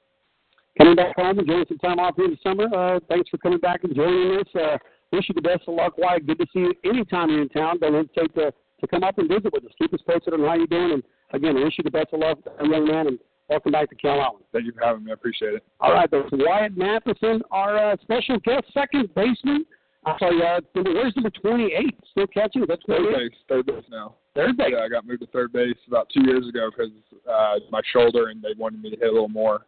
Coming 0.78 0.96
back 0.96 1.16
home, 1.16 1.38
enjoying 1.38 1.66
some 1.68 1.78
time 1.78 2.00
off 2.00 2.16
here 2.16 2.26
in 2.26 2.32
the 2.32 2.38
summer. 2.42 2.66
Uh, 2.74 3.00
thanks 3.08 3.30
for 3.30 3.38
coming 3.38 3.60
back 3.60 3.84
and 3.84 3.96
joining 3.96 4.40
us. 4.40 4.48
Uh, 4.56 4.78
wish 5.12 5.30
you 5.30 5.36
the 5.36 5.42
best 5.42 5.64
of 5.68 5.76
luck, 5.76 5.98
Wyatt. 5.98 6.26
Good 6.26 6.40
to 6.40 6.48
see 6.52 6.60
you 6.60 6.74
anytime 6.84 7.30
you're 7.30 7.44
in 7.44 7.50
town. 7.50 7.78
Don't 7.80 7.94
hesitate 7.94 8.34
to, 8.36 8.52
to 8.52 8.88
come 8.88 9.04
up 9.04 9.20
and 9.20 9.30
visit 9.30 9.54
with 9.54 9.66
us. 9.66 9.72
Keep 9.78 9.94
us 9.94 10.02
posted 10.08 10.34
on 10.34 10.42
how 10.42 10.56
you're 10.56 10.68
doing. 10.68 10.94
And 10.94 11.04
again, 11.32 11.56
wish 11.56 11.76
you 11.78 11.84
the 11.84 11.92
best 11.92 12.08
of 12.14 12.22
luck, 12.22 12.40
young 12.60 12.88
man, 12.88 13.08
and 13.08 13.20
welcome 13.50 13.72
back 13.72 13.90
to 13.90 13.96
Cal 13.96 14.16
Calallen. 14.18 14.42
Thank 14.52 14.66
you 14.66 14.72
for 14.74 14.84
having 14.84 15.04
me. 15.06 15.12
I 15.12 15.14
appreciate 15.14 15.54
it. 15.56 15.64
All 15.80 15.94
right, 15.94 16.10
that's 16.10 16.28
Wyatt 16.32 16.76
Mathisen, 16.78 17.42
our 17.52 17.78
uh, 17.78 17.96
special 18.02 18.40
guest, 18.40 18.66
second 18.74 19.14
baseman. 19.16 19.66
I'm 20.06 20.16
sorry, 20.20 20.42
uh, 20.46 20.60
where's 20.76 21.16
number 21.16 21.30
28? 21.30 21.98
Still 22.12 22.28
catching? 22.28 22.66
That's 22.68 22.82
third 22.88 23.14
base. 23.16 23.32
Third 23.48 23.66
base 23.68 23.86
now. 23.90 24.16
Third 24.36 24.58
base. 24.58 24.68
Yeah, 24.74 24.84
I 24.84 24.90
got 24.90 25.06
moved 25.08 25.22
to 25.22 25.28
third 25.28 25.54
base 25.54 25.78
about 25.88 26.10
two 26.14 26.24
years 26.26 26.48
ago 26.48 26.70
because 26.70 26.92
uh, 27.30 27.60
my 27.72 27.82
shoulder, 27.94 28.28
and 28.28 28.42
they 28.42 28.50
wanted 28.58 28.82
me 28.82 28.90
to 28.90 28.98
hit 28.98 29.08
a 29.08 29.12
little 29.12 29.30
more 29.30 29.66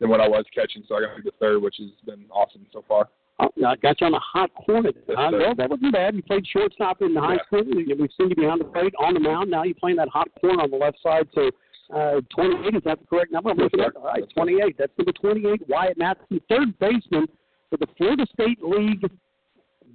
than 0.00 0.08
what 0.08 0.20
I 0.20 0.28
was 0.28 0.44
catching, 0.54 0.82
so 0.88 0.96
I 0.96 1.00
got 1.02 1.10
moved 1.14 1.26
to 1.26 1.32
third, 1.38 1.60
which 1.60 1.76
has 1.78 1.90
been 2.06 2.24
awesome 2.30 2.66
so 2.72 2.82
far. 2.88 3.08
Oh, 3.40 3.48
I 3.66 3.76
got 3.76 4.00
you 4.00 4.06
on 4.06 4.14
a 4.14 4.18
hot 4.20 4.50
corner. 4.54 4.90
Yes, 5.08 5.16
Uh, 5.18 5.28
well, 5.32 5.54
that 5.56 5.68
wasn't 5.68 5.92
bad. 5.92 6.14
You 6.14 6.22
played 6.22 6.46
shortstop 6.46 7.02
in 7.02 7.12
the 7.14 7.20
high 7.20 7.34
Yeah. 7.34 7.42
school. 7.46 7.64
We've 7.66 7.86
seen 8.16 8.30
you 8.30 8.36
behind 8.36 8.60
the 8.60 8.64
plate 8.64 8.94
on 8.98 9.12
the 9.14 9.20
mound. 9.20 9.50
Now 9.50 9.64
you're 9.64 9.74
playing 9.74 9.96
that 9.96 10.08
hot 10.08 10.28
corner 10.40 10.62
on 10.62 10.70
the 10.70 10.76
left 10.76 10.98
side. 11.02 11.28
So 11.34 11.50
uh, 11.92 12.20
28 12.34 12.76
is 12.76 12.82
that 12.84 13.00
the 13.00 13.06
correct 13.06 13.32
number? 13.32 13.50
I'm 13.50 13.56
looking 13.56 13.80
sir. 13.80 13.86
at. 13.86 13.96
All 13.96 14.04
right, 14.04 14.24
28. 14.34 14.76
That's 14.78 14.92
number 14.98 15.12
28. 15.12 15.68
Wyatt 15.68 15.98
Mathisen, 15.98 16.40
third 16.48 16.78
baseman 16.78 17.26
for 17.70 17.76
the 17.78 17.86
Florida 17.96 18.26
State 18.32 18.62
League. 18.62 19.04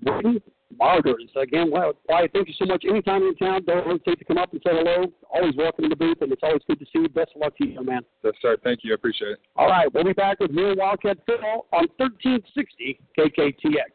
Bradenton 0.03 0.41
Marauders. 0.79 1.29
Again, 1.35 1.71
Wyatt, 1.71 1.97
Wyatt, 2.07 2.31
thank 2.33 2.47
you 2.47 2.53
so 2.57 2.65
much. 2.65 2.85
Anytime 2.87 3.21
you're 3.21 3.29
in 3.31 3.35
town, 3.35 3.63
don't 3.65 3.85
hesitate 3.85 4.19
to 4.19 4.25
come 4.25 4.37
up 4.37 4.51
and 4.53 4.61
say 4.65 4.71
hello. 4.71 5.11
Always 5.33 5.55
welcome 5.55 5.85
in 5.85 5.89
the 5.89 5.95
booth, 5.95 6.21
and 6.21 6.31
it's 6.31 6.43
always 6.43 6.61
good 6.67 6.79
to 6.79 6.85
see 6.85 6.99
you. 6.99 7.09
Best 7.09 7.31
of 7.35 7.41
luck 7.41 7.57
to 7.57 7.65
you, 7.65 7.73
young 7.73 7.85
man. 7.85 8.01
Yes, 8.23 8.33
sir. 8.41 8.55
Thank 8.63 8.81
you. 8.83 8.91
I 8.93 8.95
appreciate 8.95 9.31
it. 9.31 9.39
All 9.55 9.67
right, 9.67 9.91
we'll 9.93 10.03
be 10.03 10.13
back 10.13 10.39
with 10.39 10.51
more 10.51 10.75
Wildcat 10.75 11.17
Phil 11.25 11.65
on 11.73 11.87
1360 11.97 12.99
KKTX. 13.17 13.91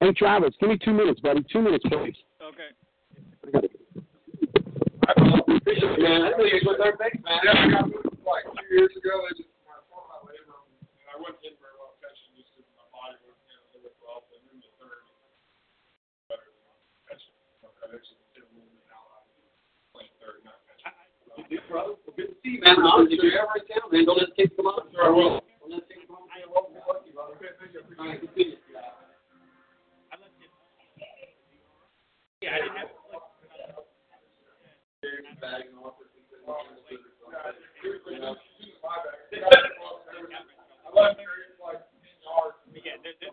Hey, 0.00 0.12
Travis, 0.12 0.54
give 0.60 0.70
me 0.70 0.78
two 0.82 0.92
minutes, 0.94 1.20
buddy. 1.20 1.44
Two 1.52 1.60
minutes, 1.60 1.84
please. 1.88 2.16
Okay. 2.42 3.68
Man, 5.18 6.22
I 6.22 6.30
think 6.38 6.54
it's 6.54 6.62
with 6.66 6.78
our 6.78 6.94
base, 6.94 7.18
man. 7.26 7.40
Yeah, 7.42 7.58
I 7.58 7.66
got 7.70 7.90
moved 7.90 8.14
like 8.22 8.46
two 8.46 8.68
years 8.70 8.94
ago. 8.94 9.10
They 9.26 9.42
just 9.42 9.50
tore 9.90 10.06
my 10.06 10.18
labrum, 10.22 10.62
and 10.70 11.08
I 11.10 11.18
wasn't 11.18 11.42
getting 11.42 11.58
very 11.58 11.74
well 11.82 11.98
catching 11.98 12.30
just 12.38 12.54
because 12.54 12.70
my 12.78 12.86
body 12.94 13.18
was 13.26 13.34
you 13.50 13.58
know 13.58 13.64
they 13.74 13.80
were 13.82 13.90
well. 13.98 14.22
They 14.30 14.38
moved 14.46 14.62
to 14.62 14.70
third. 14.78 15.02
Better 16.30 16.46
than 16.46 16.62
catching. 17.10 17.34
I 17.34 17.90
actually 17.90 18.22
did 18.38 18.46
a 18.46 18.50
little 18.54 18.70
bit 18.70 18.86
now. 18.86 19.02
I'm 19.18 19.26
playing 19.90 20.14
third, 20.22 20.46
not 20.46 20.62
catching. 20.68 20.94
Good, 21.50 21.64
brother. 21.66 21.98
Well, 22.06 22.14
good 22.14 22.30
to 22.30 22.36
see 22.46 22.54
you, 22.54 22.62
man. 22.62 22.78
If 23.10 23.18
you're 23.18 23.34
ever 23.34 23.58
in 23.58 23.66
town, 23.66 23.90
man, 23.90 24.06
don't 24.06 24.22
hesitate 24.22 24.54
to 24.54 24.62
come 24.62 24.70
up. 24.70 24.86
Sure, 24.94 25.02
I 25.02 25.10
will. 25.10 25.42
Don't 25.42 25.74
hesitate 25.74 26.06
to 26.06 26.06
come 26.06 26.22
up. 26.22 26.30
You're 26.38 26.54
welcome. 26.54 26.78
Good 26.78 26.86
luck 26.86 27.02
to 27.02 27.10
brother. 27.10 27.34
Okay, 27.40 27.50
thank 27.58 27.74
you. 27.74 27.82
I 27.82 27.98
All 27.98 28.06
appreciate 28.06 28.14
right, 28.14 28.22
it. 28.22 28.30
good 28.30 28.30
to 28.30 28.38
see 28.38 28.54
you. 28.54 28.62
Yeah, 32.46 32.54
I 32.54 32.62
didn't 32.62 32.78
have. 32.78 32.99
They're, 35.02 35.24
they're, 35.40 35.64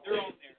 they're 0.05 0.19
on 0.19 0.31
there. 0.41 0.57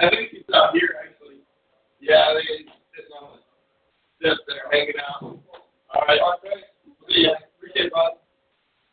I 0.00 0.08
think 0.08 0.30
he's 0.30 0.42
out 0.54 0.72
here. 0.72 1.09
Yeah, 2.00 2.32
they 2.34 2.40
sitting 2.96 3.12
on 3.20 3.36
the 3.36 4.32
step 4.32 4.38
there, 4.48 4.64
hanging 4.72 4.94
out. 4.98 5.22
All 5.22 6.02
right. 6.08 6.20
Okay. 6.38 6.64
See 7.08 7.22
ya. 7.24 7.32
Appreciate 7.56 7.86
it, 7.86 7.92
bud. 7.92 8.12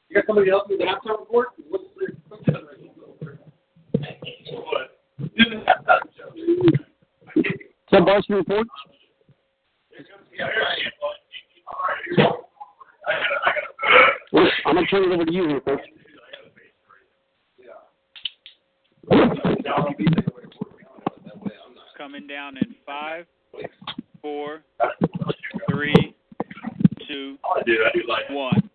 You 0.09 0.15
got 0.15 0.25
somebody 0.27 0.51
else 0.51 0.67
with 0.69 0.79
the 0.79 0.85
halftime 0.85 1.19
report? 1.19 1.47
What's 1.69 1.83
the 1.95 2.13
What? 4.51 4.99
This 5.19 5.47
is 5.47 5.63
halftime 5.63 6.03
show. 6.17 6.35
Some 7.91 8.05
varsity 8.05 8.33
report? 8.33 8.67
Yeah, 10.37 10.45
here 10.45 10.63
I 10.67 10.73
am, 10.73 10.91
bud. 10.99 11.15
All 11.67 11.79
right, 11.87 11.97
here 12.03 12.11
you 12.11 12.17
go. 12.17 12.45
I 13.07 13.13
gotta, 13.13 13.39
I 13.45 13.51
gotta. 13.55 13.67
Well, 14.33 14.47
I'm 14.65 14.73
going 14.75 14.85
to 14.85 14.91
turn 14.91 15.03
it 15.03 15.13
over 15.13 15.25
to 15.25 15.31
you 15.31 15.47
here, 15.47 15.61
coach. 15.61 15.79
Coming 21.97 22.27
down 22.27 22.57
in 22.57 22.75
five, 22.85 23.25
four, 24.21 24.61
three, 25.71 26.15
two, 27.07 27.37
one. 28.29 28.69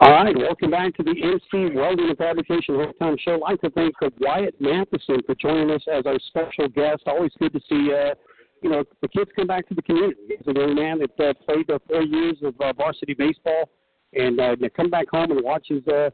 All 0.00 0.10
right, 0.10 0.36
welcome 0.36 0.72
back 0.72 0.96
to 0.96 1.04
the 1.04 1.12
NC 1.12 1.74
Welding 1.74 2.08
and 2.08 2.18
Fabrication 2.18 2.74
Halftime 2.74 3.16
Show. 3.20 3.34
I'd 3.34 3.40
like 3.40 3.60
to 3.60 3.70
thank 3.70 3.94
Wyatt 4.20 4.60
Mathisen 4.60 5.24
for 5.24 5.36
joining 5.36 5.70
us 5.70 5.82
as 5.92 6.04
our 6.04 6.18
special 6.26 6.68
guest. 6.68 7.02
Always 7.06 7.30
good 7.38 7.52
to 7.52 7.60
see, 7.68 7.92
uh, 7.92 8.14
you 8.60 8.70
know, 8.70 8.82
the 9.02 9.08
kids 9.08 9.30
come 9.36 9.46
back 9.46 9.68
to 9.68 9.74
the 9.76 9.82
community. 9.82 10.20
He's 10.28 10.38
a 10.48 10.58
young 10.58 10.74
man 10.74 10.98
that 10.98 11.28
uh, 11.28 11.34
played 11.46 11.70
uh, 11.70 11.78
four 11.86 12.02
years 12.02 12.38
of 12.42 12.60
uh, 12.60 12.72
varsity 12.72 13.14
baseball, 13.14 13.70
and 14.14 14.40
uh, 14.40 14.56
come 14.76 14.90
back 14.90 15.08
home 15.10 15.30
and 15.30 15.44
watch 15.44 15.66
his, 15.68 15.86
uh, 15.86 16.10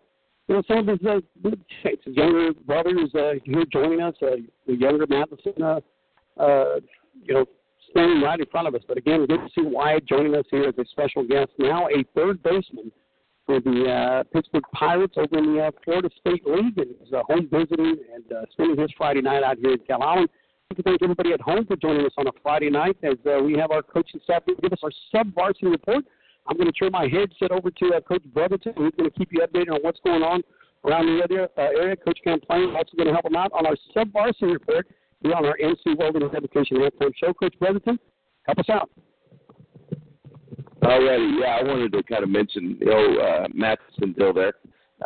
you 0.49 0.57
know, 0.57 0.63
some 0.69 0.87
of 0.87 0.89
his, 0.89 1.07
uh, 1.07 1.21
younger 2.05 2.53
brothers 2.67 3.15
uh, 3.15 3.33
here 3.45 3.65
joining 3.73 4.03
us. 4.03 4.15
Uh, 4.21 4.37
the 4.67 4.75
younger 4.75 5.07
Mathisen, 5.07 5.63
uh, 5.63 5.81
uh, 6.39 6.81
you 7.23 7.35
know, 7.35 7.47
standing 7.91 8.23
right 8.23 8.41
in 8.41 8.47
front 8.47 8.69
of 8.69 8.75
us. 8.75 8.83
But 8.87 8.99
again, 8.99 9.27
good 9.27 9.41
to 9.41 9.49
see 9.55 9.63
Wyatt 9.63 10.07
joining 10.07 10.35
us 10.35 10.45
here 10.51 10.65
as 10.65 10.75
a 10.79 10.85
special 10.91 11.27
guest. 11.27 11.51
Now 11.59 11.89
a 11.89 12.05
third 12.15 12.43
baseman 12.43 12.91
for 13.47 13.61
the 13.61 13.85
uh, 13.89 14.23
Pittsburgh 14.33 14.65
Pirates 14.73 15.15
over 15.17 15.39
in 15.39 15.55
the 15.55 15.65
uh, 15.65 15.71
Florida 15.85 16.09
State 16.21 16.47
League, 16.47 16.79
and 16.79 16.91
is 17.03 17.13
uh, 17.13 17.23
home 17.29 17.49
visiting 17.51 17.97
and 18.15 18.33
uh, 18.33 18.45
spending 18.53 18.81
his 18.81 18.91
Friday 18.97 19.21
night 19.21 19.43
out 19.43 19.59
here 19.59 19.73
in 19.73 19.79
Calallen. 19.87 20.27
I'd 20.71 20.77
to 20.79 20.83
thank 20.83 21.03
everybody 21.03 21.33
at 21.33 21.41
home 21.41 21.67
for 21.67 21.77
joining 21.77 22.07
us 22.07 22.13
on 22.17 22.27
a 22.27 22.33
Friday 22.43 22.71
night 22.71 22.97
as 23.03 23.19
uh, 23.27 23.43
we 23.43 23.53
have 23.59 23.71
our 23.71 23.83
coaching 23.83 24.21
staff 24.25 24.43
give 24.47 24.73
us 24.73 24.79
our 24.83 24.91
sub-varsity 25.13 25.67
report. 25.67 26.05
I'm 26.47 26.57
going 26.57 26.67
to 26.67 26.73
turn 26.73 26.91
my 26.91 27.07
headset 27.07 27.53
over 27.53 27.71
to 27.71 27.95
uh, 27.95 28.01
Coach 28.01 28.25
Brotherton, 28.33 28.73
who's 28.77 28.93
going 28.97 29.11
to 29.11 29.17
keep 29.17 29.29
you 29.31 29.41
updated 29.41 29.73
on 29.73 29.81
what's 29.83 30.01
going 30.05 30.23
on 30.23 30.43
around 30.85 31.07
the 31.07 31.23
other 31.23 31.49
uh, 31.57 31.81
area. 31.81 31.97
Coach 31.97 32.19
Camplain 32.27 32.75
also 32.75 32.97
going 32.97 33.07
to 33.07 33.13
help 33.13 33.25
him 33.25 33.37
out 33.37 33.53
on 33.53 33.67
our 33.67 33.77
sub-varsity 33.93 34.47
report 34.47 34.87
here 35.25 35.35
on 35.35 35.45
our 35.45 35.57
NC 35.57 35.97
Welding 35.99 36.23
Education 36.23 36.77
halftime 36.77 37.13
show. 37.17 37.33
Coach 37.35 37.55
Brotherton, 37.59 37.99
help 38.45 38.59
us 38.59 38.69
out. 38.71 38.91
Alrighty, 40.83 41.41
yeah, 41.41 41.59
I 41.61 41.63
wanted 41.63 41.93
to 41.93 42.03
kind 42.03 42.23
of 42.23 42.29
mention 42.29 42.77
the 42.79 42.93
old 42.93 43.19
uh, 43.19 43.49
Mathisen 43.57 44.17
deal 44.17 44.35
there. 44.35 44.53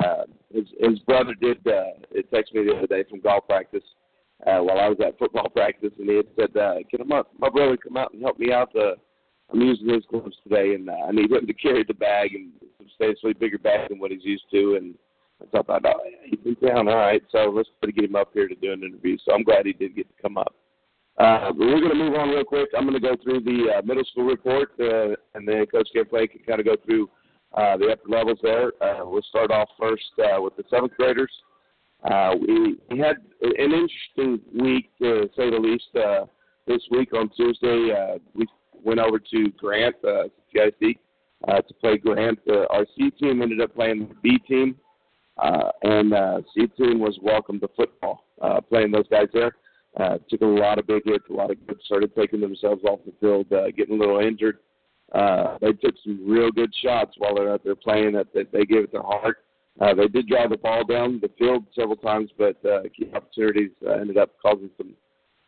Uh, 0.05 0.25
his 0.53 0.65
his 0.81 0.99
brother 1.01 1.35
did 1.41 1.59
uh, 1.67 2.21
text 2.35 2.53
me 2.53 2.65
the 2.65 2.77
other 2.77 2.87
day 2.87 3.05
from 3.09 3.21
golf 3.21 3.47
practice 3.49 3.85
uh, 4.47 4.59
while 4.59 4.79
I 4.79 4.89
was 4.89 4.99
at 5.05 5.19
football 5.19 5.49
practice, 5.55 5.93
and 5.99 6.09
he 6.09 6.17
had 6.17 6.27
said, 6.37 6.57
uh, 6.57 6.75
"Can 6.91 7.07
my 7.07 7.23
my 7.39 7.49
brother 7.49 7.77
come 7.77 7.97
out 7.97 8.13
and 8.13 8.23
help 8.23 8.39
me 8.39 8.53
out? 8.53 8.75
Uh, 8.75 8.95
I'm 9.53 9.61
using 9.61 9.89
his 9.89 10.05
gloves 10.11 10.37
today, 10.43 10.75
and 10.75 10.91
uh, 10.91 11.07
I 11.09 11.13
need 11.13 11.31
him 11.31 11.47
to 11.47 11.55
carry 11.55 11.85
the 11.85 11.95
bag 11.95 12.35
and 12.35 12.51
substantially 12.79 13.33
bigger 13.33 13.59
bag 13.59 13.89
than 13.89 14.01
what 14.01 14.11
he's 14.11 14.25
used 14.25 14.51
to." 14.51 14.77
And 14.77 14.95
I 15.41 15.63
thought, 15.63 15.85
"Oh, 15.85 16.01
yeah, 16.05 16.17
he's 16.25 16.41
in 16.45 16.57
town, 16.57 16.89
all 16.89 16.97
right." 16.97 17.23
So 17.31 17.51
let's 17.51 17.69
try 17.81 17.91
to 17.91 17.93
get 17.93 18.05
him 18.05 18.17
up 18.17 18.31
here 18.33 18.49
to 18.49 18.55
do 18.55 18.73
an 18.73 18.83
interview. 18.83 19.17
So 19.25 19.33
I'm 19.33 19.45
glad 19.45 19.67
he 19.67 19.73
did 19.73 19.95
get 19.95 20.09
to 20.09 20.23
come 20.23 20.37
up. 20.37 20.55
Uh, 21.19 21.53
but 21.53 21.67
we're 21.67 21.81
going 21.81 21.91
to 21.91 21.97
move 21.97 22.15
on 22.15 22.29
real 22.31 22.45
quick. 22.45 22.69
I'm 22.77 22.85
going 22.85 23.01
to 23.01 23.01
go 23.01 23.17
through 23.23 23.41
the 23.41 23.79
uh, 23.79 23.83
middle 23.83 24.05
school 24.05 24.25
report, 24.25 24.71
uh, 24.79 25.17
and 25.35 25.47
then 25.47 25.67
Coach 25.67 25.89
Gameplay 25.95 26.31
can 26.31 26.41
kind 26.47 26.61
of 26.61 26.67
go 26.67 26.77
through 26.85 27.11
uh, 27.55 27.77
the 27.77 27.89
upper 27.93 28.09
levels 28.09 28.39
there. 28.43 28.73
Uh, 28.81 29.05
we'll 29.05 29.23
start 29.23 29.51
off 29.51 29.69
first 29.79 30.05
uh, 30.19 30.41
with 30.41 30.57
the 30.57 30.65
seventh 30.71 30.93
graders. 30.97 31.33
Uh, 32.05 32.35
we, 32.41 32.77
we 32.91 32.99
had 32.99 33.17
an 33.43 33.53
interesting 33.57 34.41
week, 34.55 34.91
to 35.01 35.29
say 35.37 35.51
the 35.51 35.59
least. 35.59 35.89
Uh, 35.97 36.27
this 36.67 36.83
week 36.91 37.13
on 37.15 37.31
Tuesday, 37.31 37.91
uh, 37.91 38.19
we 38.35 38.47
went 38.85 39.01
over 39.01 39.19
to 39.19 39.51
Grant, 39.59 39.97
uh, 40.07 40.25
CIC, 40.53 40.99
uh, 41.49 41.61
to 41.63 41.75
play 41.75 41.97
Grant. 41.97 42.39
Uh, 42.49 42.67
our 42.71 42.87
C 42.97 43.11
team 43.11 43.43
ended 43.43 43.61
up 43.61 43.75
playing 43.75 44.09
the 44.09 44.15
B 44.23 44.39
team, 44.47 44.77
uh, 45.39 45.71
and 45.83 46.13
uh, 46.13 46.41
C 46.55 46.67
team 46.67 46.99
was 46.99 47.19
welcome 47.23 47.61
to 47.61 47.69
football, 47.77 48.25
uh, 48.43 48.61
playing 48.61 48.91
those 48.91 49.09
guys 49.09 49.29
there. 49.33 49.53
Uh, 49.99 50.19
took 50.29 50.43
a 50.43 50.47
lot 50.47 50.79
of 50.79 50.87
big 50.87 51.03
hits, 51.05 51.25
a 51.31 51.33
lot 51.33 51.51
of 51.51 51.67
good, 51.67 51.79
started 51.85 52.15
taking 52.15 52.41
themselves 52.41 52.83
off 52.85 53.01
the 53.05 53.13
field, 53.21 53.51
uh, 53.53 53.71
getting 53.77 53.97
a 53.97 53.99
little 53.99 54.21
injured. 54.21 54.59
Uh, 55.15 55.57
they 55.61 55.73
took 55.73 55.95
some 56.05 56.21
real 56.29 56.51
good 56.51 56.73
shots 56.83 57.15
while 57.19 57.35
they're 57.35 57.53
out 57.53 57.65
there 57.65 57.75
playing. 57.75 58.13
That, 58.13 58.33
that 58.35 58.53
they 58.53 58.65
gave 58.65 58.85
it 58.85 58.93
their 58.93 59.03
heart. 59.03 59.39
Uh, 59.81 59.95
they 59.95 60.09
did 60.09 60.27
drive 60.27 60.51
the 60.51 60.57
ball 60.57 60.85
down 60.85 61.21
the 61.21 61.31
field 61.39 61.65
several 61.75 61.97
times, 61.97 62.31
but 62.37 62.57
uh, 62.65 62.83
key 62.97 63.11
opportunities 63.15 63.71
uh, 63.87 63.93
ended 63.93 64.19
up 64.19 64.31
causing 64.43 64.71
some 64.77 64.95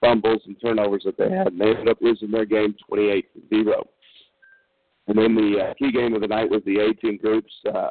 fumbles 0.00 0.40
and 0.46 0.56
turnovers 0.60 1.02
that 1.04 1.18
they 1.18 1.30
had, 1.30 1.48
and 1.48 1.60
they 1.60 1.70
ended 1.70 1.88
up 1.88 1.98
losing 2.00 2.30
their 2.30 2.44
game 2.44 2.74
28 2.88 3.26
to 3.34 3.40
zero. 3.48 3.86
And 5.08 5.18
then 5.18 5.34
the 5.34 5.58
uh, 5.60 5.74
key 5.74 5.90
game 5.90 6.14
of 6.14 6.20
the 6.20 6.28
night 6.28 6.48
was 6.48 6.62
the 6.64 6.78
A 6.78 6.94
team 6.94 7.18
groups. 7.20 7.52
Uh, 7.66 7.90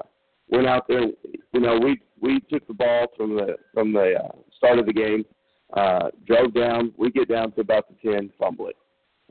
went 0.50 0.68
out 0.68 0.88
there. 0.88 1.08
You 1.54 1.60
know, 1.60 1.80
we 1.80 2.00
we 2.22 2.40
took 2.52 2.68
the 2.68 2.74
ball 2.74 3.08
from 3.16 3.36
the 3.36 3.56
from 3.74 3.94
the 3.94 4.16
uh, 4.24 4.36
start 4.58 4.80
of 4.80 4.86
the 4.86 4.94
game, 4.94 5.26
uh, 5.74 6.10
drove 6.26 6.54
down. 6.54 6.94
We 6.98 7.12
get 7.12 7.30
down 7.30 7.52
to 7.54 7.62
about 7.62 7.86
the 7.90 8.12
10, 8.12 8.32
fumble 8.40 8.68
it. 8.68 8.76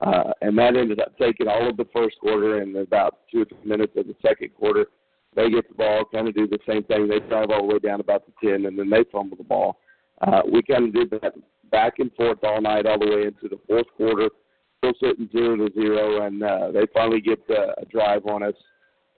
Uh, 0.00 0.32
and 0.42 0.56
that 0.56 0.76
ended 0.76 1.00
up 1.00 1.16
taking 1.18 1.48
all 1.48 1.68
of 1.68 1.76
the 1.76 1.86
first 1.92 2.18
quarter 2.20 2.62
and 2.62 2.76
about 2.76 3.20
two 3.32 3.42
or 3.42 3.44
three 3.46 3.68
minutes 3.68 3.92
of 3.96 4.06
the 4.06 4.14
second 4.22 4.50
quarter. 4.54 4.86
They 5.34 5.50
get 5.50 5.68
the 5.68 5.74
ball, 5.74 6.04
kind 6.12 6.28
of 6.28 6.34
do 6.34 6.46
the 6.46 6.58
same 6.66 6.84
thing. 6.84 7.08
They 7.08 7.18
drive 7.18 7.50
all 7.50 7.66
the 7.66 7.74
way 7.74 7.78
down 7.80 8.00
about 8.00 8.24
the 8.26 8.48
10, 8.48 8.66
and 8.66 8.78
then 8.78 8.88
they 8.88 9.04
fumble 9.10 9.36
the 9.36 9.44
ball. 9.44 9.78
Uh, 10.20 10.42
we 10.50 10.62
kind 10.62 10.86
of 10.86 10.94
did 10.94 11.10
that 11.10 11.34
back 11.70 11.98
and 11.98 12.12
forth 12.14 12.38
all 12.42 12.60
night, 12.60 12.86
all 12.86 12.98
the 12.98 13.06
way 13.06 13.22
into 13.22 13.48
the 13.48 13.60
fourth 13.66 13.86
quarter. 13.96 14.30
Still 14.78 14.92
sitting 15.00 15.28
zero 15.32 15.56
to 15.56 15.72
zero, 15.74 16.24
and 16.24 16.42
uh, 16.42 16.70
they 16.72 16.86
finally 16.94 17.20
get 17.20 17.40
uh, 17.50 17.72
a 17.78 17.84
drive 17.86 18.24
on 18.26 18.42
us. 18.44 18.54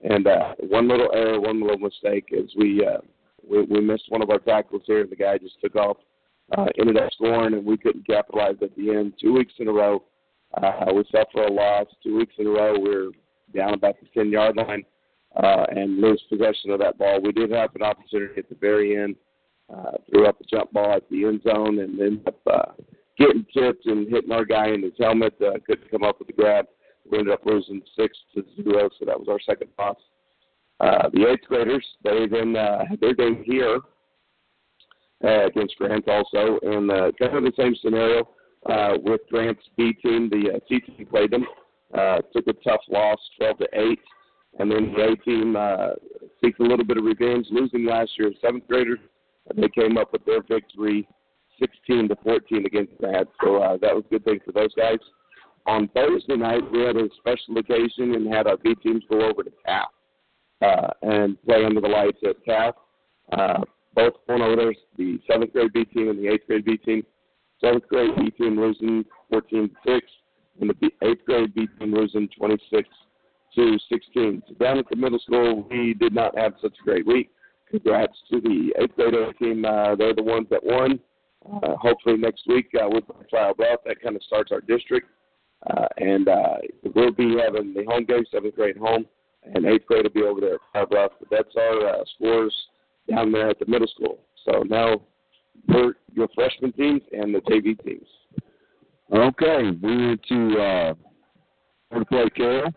And 0.02 0.26
uh, 0.26 0.54
one 0.58 0.88
little 0.88 1.10
error, 1.14 1.40
one 1.40 1.60
little 1.60 1.78
mistake, 1.78 2.32
as 2.36 2.46
we 2.56 2.84
uh, 2.84 2.98
we, 3.48 3.62
we 3.62 3.80
missed 3.80 4.04
one 4.08 4.22
of 4.22 4.30
our 4.30 4.38
tackles 4.38 4.82
here. 4.86 5.06
The 5.06 5.16
guy 5.16 5.38
just 5.38 5.60
took 5.62 5.76
off, 5.76 5.98
uh, 6.56 6.66
ended 6.78 6.96
up 6.96 7.12
scoring, 7.12 7.54
and 7.54 7.64
we 7.64 7.76
couldn't 7.76 8.06
capitalize 8.06 8.56
at 8.62 8.74
the 8.76 8.90
end. 8.90 9.14
Two 9.20 9.34
weeks 9.34 9.52
in 9.58 9.68
a 9.68 9.72
row, 9.72 10.02
uh, 10.54 10.86
we 10.94 11.04
suffer 11.10 11.46
a 11.46 11.52
loss. 11.52 11.86
Two 12.02 12.16
weeks 12.16 12.34
in 12.38 12.46
a 12.46 12.50
row, 12.50 12.78
we're 12.78 13.10
down 13.54 13.74
about 13.74 13.96
the 14.00 14.06
10 14.14 14.30
yard 14.30 14.56
line 14.56 14.84
uh, 15.36 15.66
and 15.70 16.00
lose 16.00 16.22
possession 16.28 16.70
of 16.70 16.78
that 16.80 16.98
ball. 16.98 17.20
We 17.20 17.32
did 17.32 17.50
have 17.50 17.74
an 17.74 17.82
opportunity 17.82 18.34
at 18.38 18.48
the 18.48 18.56
very 18.56 18.96
end, 18.96 19.16
uh, 19.72 19.92
threw 20.10 20.26
up 20.26 20.40
a 20.40 20.44
jump 20.44 20.72
ball 20.72 20.94
at 20.94 21.08
the 21.10 21.26
end 21.26 21.42
zone, 21.42 21.78
and 21.78 22.00
ended 22.00 22.26
up 22.26 22.40
uh, 22.50 22.72
getting 23.18 23.44
tipped 23.52 23.86
and 23.86 24.08
hitting 24.08 24.32
our 24.32 24.44
guy 24.44 24.68
in 24.68 24.82
his 24.82 24.92
helmet. 24.98 25.34
Uh, 25.40 25.58
couldn't 25.66 25.90
come 25.90 26.04
up 26.04 26.18
with 26.18 26.28
the 26.28 26.34
grab. 26.34 26.66
We 27.10 27.18
ended 27.18 27.34
up 27.34 27.46
losing 27.46 27.82
six 27.96 28.16
to 28.34 28.44
zero, 28.56 28.88
so 28.98 29.04
that 29.04 29.18
was 29.18 29.28
our 29.28 29.40
second 29.40 29.70
loss. 29.78 29.96
Uh, 30.80 31.08
the 31.12 31.28
eighth 31.28 31.46
graders, 31.46 31.86
they 32.02 32.26
then 32.26 32.56
uh, 32.56 32.84
had 32.88 33.00
their 33.00 33.14
game 33.14 33.42
here 33.44 33.80
uh, 35.24 35.46
against 35.46 35.76
Grant 35.76 36.08
also, 36.08 36.58
and 36.62 36.90
uh, 36.90 37.10
kind 37.18 37.36
of 37.36 37.44
the 37.44 37.52
same 37.56 37.74
scenario 37.82 38.28
uh, 38.68 38.94
with 39.02 39.20
Grant's 39.30 39.62
B 39.76 39.92
team. 40.02 40.30
The 40.30 40.54
uh, 40.54 40.58
C 40.68 40.80
team 40.80 41.06
played 41.06 41.30
them, 41.30 41.44
uh, 41.96 42.18
took 42.34 42.46
a 42.46 42.52
tough 42.64 42.80
loss, 42.88 43.18
12 43.38 43.58
to 43.58 43.68
eight, 43.74 44.00
and 44.58 44.70
then 44.70 44.92
the 44.96 45.12
A 45.12 45.16
team 45.16 45.56
uh, 45.56 45.90
seeks 46.42 46.58
a 46.58 46.62
little 46.62 46.84
bit 46.84 46.96
of 46.96 47.04
revenge, 47.04 47.46
losing 47.50 47.84
last 47.84 48.12
year. 48.18 48.32
Seventh 48.40 48.66
graders, 48.66 48.98
they 49.54 49.68
came 49.68 49.98
up 49.98 50.12
with 50.12 50.24
their 50.24 50.42
victory, 50.42 51.06
16 51.58 52.08
to 52.08 52.16
14 52.22 52.66
against 52.66 52.96
Grant. 52.98 53.28
So 53.42 53.62
uh, 53.62 53.76
that 53.82 53.94
was 53.94 54.04
a 54.06 54.10
good 54.10 54.24
thing 54.24 54.40
for 54.44 54.52
those 54.52 54.74
guys. 54.74 54.98
On 55.70 55.86
Thursday 55.94 56.34
night, 56.34 56.62
we 56.72 56.80
had 56.80 56.96
a 56.96 57.08
special 57.16 57.56
occasion 57.56 58.16
and 58.16 58.26
had 58.26 58.48
our 58.48 58.56
B 58.56 58.74
teams 58.82 59.04
go 59.08 59.22
over 59.22 59.44
to 59.44 59.52
Taft 59.64 59.94
uh, 60.60 60.88
and 61.02 61.40
play 61.44 61.64
under 61.64 61.80
the 61.80 61.86
lights 61.86 62.18
at 62.28 62.44
Taft. 62.44 62.78
Uh, 63.32 63.60
both 63.94 64.14
there, 64.26 64.74
the 64.98 65.20
seventh 65.30 65.52
grade 65.52 65.72
B 65.72 65.84
team 65.84 66.08
and 66.08 66.18
the 66.18 66.26
eighth 66.26 66.48
grade 66.48 66.64
B 66.64 66.76
team. 66.76 67.06
Seventh 67.60 67.86
grade 67.86 68.10
B 68.16 68.30
team 68.32 68.60
losing 68.60 69.04
14 69.30 69.68
to 69.68 69.92
6, 69.94 70.06
and 70.60 70.70
the 70.70 70.90
eighth 71.06 71.24
grade 71.24 71.54
B 71.54 71.68
team 71.78 71.94
losing 71.94 72.28
26 72.36 72.88
to 73.54 73.78
16. 73.88 74.42
So 74.48 74.54
down 74.54 74.78
at 74.78 74.86
the 74.90 74.96
middle 74.96 75.20
school, 75.20 75.68
we 75.70 75.94
did 75.94 76.12
not 76.12 76.36
have 76.36 76.54
such 76.60 76.74
a 76.80 76.84
great 76.84 77.06
week. 77.06 77.30
Congrats 77.70 78.18
to 78.32 78.40
the 78.40 78.74
eighth 78.76 78.96
grade 78.96 79.14
team. 79.38 79.64
Uh, 79.64 79.94
they're 79.94 80.16
the 80.16 80.22
ones 80.24 80.48
that 80.50 80.64
won. 80.64 80.98
Uh, 81.62 81.76
hopefully 81.76 82.16
next 82.16 82.42
week 82.48 82.66
uh, 82.74 82.88
with 82.88 83.04
Flour 83.30 83.54
Bluff, 83.54 83.78
that 83.86 84.02
kind 84.02 84.16
of 84.16 84.22
starts 84.24 84.50
our 84.50 84.60
district. 84.62 85.06
Uh, 85.68 85.86
and 85.98 86.28
uh, 86.28 86.56
we'll 86.94 87.12
be 87.12 87.36
having 87.44 87.74
the 87.74 87.84
home 87.84 88.04
game, 88.04 88.24
seventh 88.30 88.54
grade 88.54 88.78
home, 88.78 89.04
and 89.54 89.66
eighth 89.66 89.86
grade 89.86 90.04
will 90.04 90.10
be 90.10 90.22
over 90.22 90.40
there 90.40 90.54
at 90.54 90.60
Flour 90.72 90.86
Bluff. 90.86 91.12
But 91.18 91.28
that's 91.30 91.56
our 91.56 91.88
uh, 91.88 92.04
scores 92.14 92.54
down 93.08 93.32
there 93.32 93.50
at 93.50 93.58
the 93.58 93.66
middle 93.66 93.88
school. 93.88 94.20
So 94.46 94.62
now 94.62 95.02
your 95.68 95.94
your 96.14 96.28
freshman 96.34 96.72
teams 96.72 97.02
and 97.12 97.34
the 97.34 97.40
JV 97.40 97.82
teams. 97.84 98.06
Okay, 99.12 99.70
we 99.82 100.06
went 100.06 100.22
to 100.28 100.58
uh, 100.58 100.94
play 102.04 102.30
Carroll. 102.34 102.72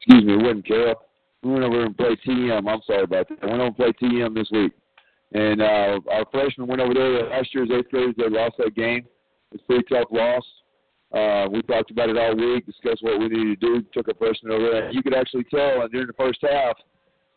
Excuse 0.00 0.24
me, 0.24 0.34
it 0.34 0.42
wasn't 0.42 0.66
Carroll. 0.66 0.96
We 1.42 1.52
went 1.52 1.64
over 1.64 1.84
and 1.84 1.96
played 1.96 2.18
TM. 2.26 2.68
I'm 2.68 2.82
sorry 2.86 3.04
about 3.04 3.28
that. 3.28 3.38
I 3.42 3.46
went 3.46 3.60
over 3.60 3.66
and 3.66 3.76
played 3.76 3.96
TM 3.96 4.34
this 4.34 4.48
week. 4.52 4.72
And 5.32 5.62
uh, 5.62 6.00
our 6.10 6.24
freshmen 6.30 6.68
went 6.68 6.80
over 6.80 6.94
there. 6.94 7.28
Last 7.28 7.54
year's 7.54 7.70
eighth 7.72 7.90
graders, 7.90 8.14
they 8.16 8.28
lost 8.28 8.56
that 8.58 8.74
game. 8.74 9.06
It's 9.50 9.62
a 9.62 9.66
pretty 9.66 9.84
tough 9.84 10.08
loss. 10.10 10.44
Uh, 11.12 11.48
we 11.50 11.60
talked 11.62 11.90
about 11.90 12.08
it 12.08 12.16
all 12.16 12.34
week, 12.36 12.64
discussed 12.64 13.02
what 13.02 13.18
we 13.18 13.28
needed 13.28 13.60
to 13.60 13.66
do, 13.66 13.86
took 13.92 14.08
a 14.08 14.14
freshman 14.14 14.52
over 14.52 14.70
there. 14.70 14.90
You 14.90 15.02
could 15.02 15.14
actually 15.14 15.44
tell 15.44 15.86
during 15.88 16.06
the 16.06 16.14
first 16.14 16.38
half, 16.42 16.76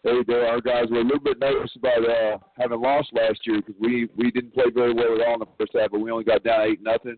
they, 0.03 0.21
they, 0.27 0.33
our 0.35 0.61
guys 0.61 0.85
were 0.89 1.01
a 1.01 1.03
little 1.03 1.19
bit 1.19 1.39
nervous 1.39 1.71
about 1.75 2.07
uh, 2.07 2.37
having 2.57 2.79
lost 2.79 3.09
last 3.11 3.39
year 3.45 3.57
because 3.57 3.75
we 3.81 4.07
we 4.15 4.29
didn't 4.29 4.53
play 4.53 4.65
very 4.73 4.93
well 4.93 5.19
at 5.19 5.27
all 5.27 5.33
in 5.33 5.39
the 5.39 5.47
first 5.57 5.73
half, 5.77 5.91
but 5.91 5.99
we 5.99 6.11
only 6.11 6.23
got 6.23 6.43
down 6.43 6.61
eight 6.61 6.81
nothing. 6.81 7.17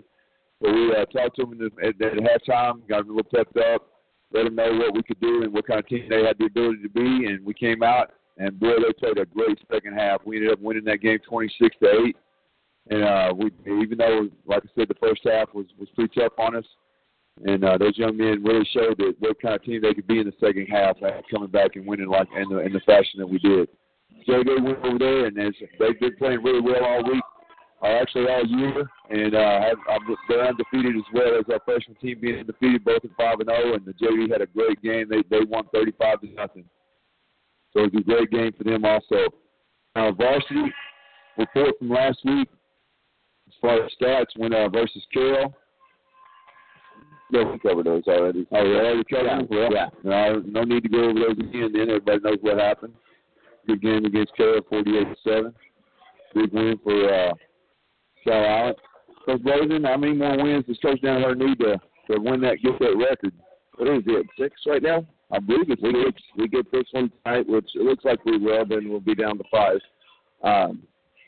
But 0.61 0.73
we 0.73 0.95
uh, 0.95 1.05
talked 1.05 1.35
to 1.35 1.45
them 1.45 1.69
at, 1.83 2.01
at 2.01 2.13
halftime, 2.13 2.87
got 2.87 3.05
them 3.05 3.11
a 3.11 3.17
little 3.17 3.29
pepped 3.35 3.57
up, 3.57 3.89
let 4.33 4.43
them 4.43 4.55
know 4.55 4.75
what 4.75 4.93
we 4.93 5.03
could 5.03 5.19
do 5.19 5.43
and 5.43 5.53
what 5.53 5.67
kind 5.67 5.79
of 5.79 5.87
team 5.87 6.07
they 6.09 6.23
had 6.23 6.37
the 6.37 6.45
ability 6.45 6.81
to 6.83 6.89
be, 6.89 7.25
and 7.25 7.45
we 7.45 7.53
came 7.53 7.83
out 7.83 8.11
and 8.37 8.59
boy, 8.59 8.73
they 8.75 8.93
played 8.93 9.17
a 9.17 9.25
great 9.25 9.59
second 9.71 9.93
half. 9.93 10.21
We 10.25 10.37
ended 10.37 10.53
up 10.53 10.61
winning 10.61 10.85
that 10.85 11.01
game 11.01 11.19
26 11.27 11.75
to 11.81 12.05
eight. 12.05 12.17
And 12.89 13.03
uh, 13.03 13.33
we, 13.35 13.51
even 13.65 13.97
though, 13.97 14.29
like 14.45 14.63
I 14.63 14.69
said, 14.75 14.87
the 14.87 14.95
first 14.95 15.21
half 15.25 15.53
was 15.53 15.65
was 15.77 15.89
pretty 15.93 16.13
tough 16.17 16.31
on 16.39 16.55
us, 16.55 16.63
and 17.43 17.65
uh, 17.65 17.77
those 17.77 17.97
young 17.97 18.15
men 18.15 18.41
really 18.41 18.65
showed 18.71 18.97
that 18.99 19.15
what 19.19 19.41
kind 19.41 19.55
of 19.55 19.63
team 19.63 19.81
they 19.81 19.93
could 19.93 20.07
be 20.07 20.19
in 20.19 20.25
the 20.25 20.33
second 20.39 20.67
half, 20.67 20.95
coming 21.29 21.49
back 21.49 21.75
and 21.75 21.85
winning 21.85 22.07
like 22.07 22.29
in 22.37 22.47
the 22.47 22.59
in 22.59 22.71
the 22.71 22.79
fashion 22.85 23.19
that 23.19 23.27
we 23.27 23.39
did. 23.39 23.67
They 24.25 24.37
went 24.37 24.79
over 24.85 24.97
there, 24.97 25.25
and 25.25 25.35
they've 25.35 25.99
been 25.99 26.15
playing 26.15 26.43
really 26.43 26.61
well 26.61 26.85
all 26.85 27.03
week, 27.03 27.23
uh, 27.83 27.87
actually 27.87 28.27
all 28.27 28.45
year, 28.45 28.89
and 29.09 29.35
uh, 29.35 29.61
have, 29.61 29.77
have, 29.87 30.01
they're 30.27 30.47
undefeated 30.47 30.95
as 30.95 31.03
well 31.13 31.37
as 31.39 31.45
our 31.51 31.59
freshman 31.65 31.95
team 31.97 32.19
being 32.21 32.39
undefeated, 32.39 32.83
both 32.83 33.03
at 33.03 33.11
five 33.17 33.39
and 33.39 33.49
zero. 33.49 33.75
And 33.75 33.85
the 33.85 33.93
JV 33.93 34.31
had 34.31 34.41
a 34.41 34.47
great 34.47 34.81
game; 34.81 35.07
they 35.09 35.23
they 35.29 35.45
won 35.45 35.65
35 35.73 36.21
to 36.21 36.27
nothing. 36.33 36.65
So 37.73 37.83
it 37.83 37.93
was 37.93 38.01
a 38.01 38.05
great 38.05 38.31
game 38.31 38.51
for 38.57 38.63
them 38.63 38.85
also. 38.85 39.27
Uh, 39.95 40.11
varsity 40.11 40.73
report 41.37 41.77
from 41.77 41.89
last 41.89 42.19
week 42.25 42.49
as 43.47 43.53
far 43.61 43.83
as 43.83 43.91
stats 44.01 44.37
went 44.37 44.53
uh, 44.53 44.69
versus 44.69 45.05
Carroll. 45.13 45.53
Yeah, 47.29 47.43
we 47.43 47.59
covered 47.59 47.85
those 47.85 48.03
already. 48.07 48.47
Oh, 48.51 48.63
yeah, 48.63 48.93
we 48.93 49.03
covered 49.03 49.25
Yeah, 49.25 49.37
them? 49.37 49.47
Well, 49.49 49.71
yeah. 49.71 49.87
No, 50.03 50.41
no 50.45 50.63
need 50.63 50.83
to 50.83 50.89
go 50.89 51.09
over 51.09 51.19
those 51.19 51.37
again. 51.37 51.71
Then 51.73 51.89
everybody 51.89 52.19
knows 52.23 52.37
what 52.41 52.57
happened. 52.57 52.93
Good 53.67 53.81
game 53.81 54.05
against 54.05 54.35
Carroll, 54.37 54.61
48 54.69 55.03
to 55.03 55.15
seven. 55.25 55.53
Big 56.33 56.53
win 56.53 56.79
for 56.83 57.13
uh, 57.13 57.33
Calallen. 58.27 58.75
Coach 59.25 59.41
Rosen, 59.43 59.83
how 59.83 59.97
many 59.97 60.13
more 60.13 60.41
wins 60.41 60.65
does 60.65 60.77
Coach 60.81 61.01
down 61.01 61.21
need 61.37 61.59
to 61.59 61.77
to 62.09 62.19
win 62.19 62.39
that, 62.41 62.57
get 62.63 62.79
that 62.79 62.95
record? 62.97 63.33
What 63.77 63.89
is 63.89 64.03
it? 64.05 64.25
Six 64.39 64.55
right 64.65 64.81
now. 64.81 65.05
I 65.31 65.39
believe 65.39 65.69
it's 65.69 65.81
We 65.81 65.91
get 65.91 66.13
we 66.37 66.47
get 66.47 66.71
this 66.71 66.85
one 66.91 67.11
tonight, 67.23 67.47
which 67.47 67.69
it 67.75 67.81
looks 67.81 68.05
like 68.05 68.23
we 68.25 68.37
will. 68.37 68.65
Then 68.65 68.89
we'll 68.89 69.01
be 69.01 69.15
down 69.15 69.37
to 69.37 69.43
five. 69.51 69.79
Um, 70.43 70.83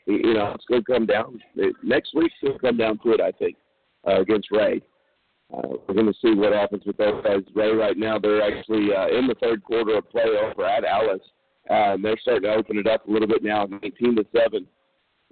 you 0.06 0.18
you 0.18 0.34
know, 0.34 0.52
it's 0.54 0.64
going 0.64 0.82
to 0.82 0.92
come 0.92 1.06
down 1.06 1.40
it, 1.56 1.76
next 1.82 2.14
week. 2.14 2.32
It's 2.40 2.42
going 2.42 2.58
to 2.58 2.66
come 2.66 2.76
down 2.78 2.98
to 3.04 3.12
it, 3.12 3.20
I 3.20 3.32
think, 3.32 3.56
uh, 4.06 4.20
against 4.22 4.50
Ray. 4.50 4.80
uh, 5.52 5.68
we're 5.86 5.94
going 5.94 6.06
to 6.06 6.14
see 6.22 6.34
what 6.34 6.52
happens 6.52 6.82
with 6.86 6.96
those 6.96 7.22
guys. 7.22 7.42
Ray 7.54 7.72
right 7.72 7.96
now 7.96 8.18
they're 8.18 8.42
actually 8.42 8.94
uh, 8.94 9.08
in 9.08 9.26
the 9.26 9.36
third 9.40 9.62
quarter 9.62 9.98
of 9.98 10.08
play 10.10 10.24
over 10.24 10.64
at 10.64 10.84
Alice. 10.84 11.20
Uh, 11.68 11.94
and 11.94 12.04
they're 12.04 12.18
starting 12.22 12.44
to 12.44 12.54
open 12.54 12.78
it 12.78 12.86
up 12.86 13.06
a 13.06 13.10
little 13.10 13.28
bit 13.28 13.44
now, 13.44 13.66
19 13.66 14.16
to 14.16 14.26
seven. 14.34 14.66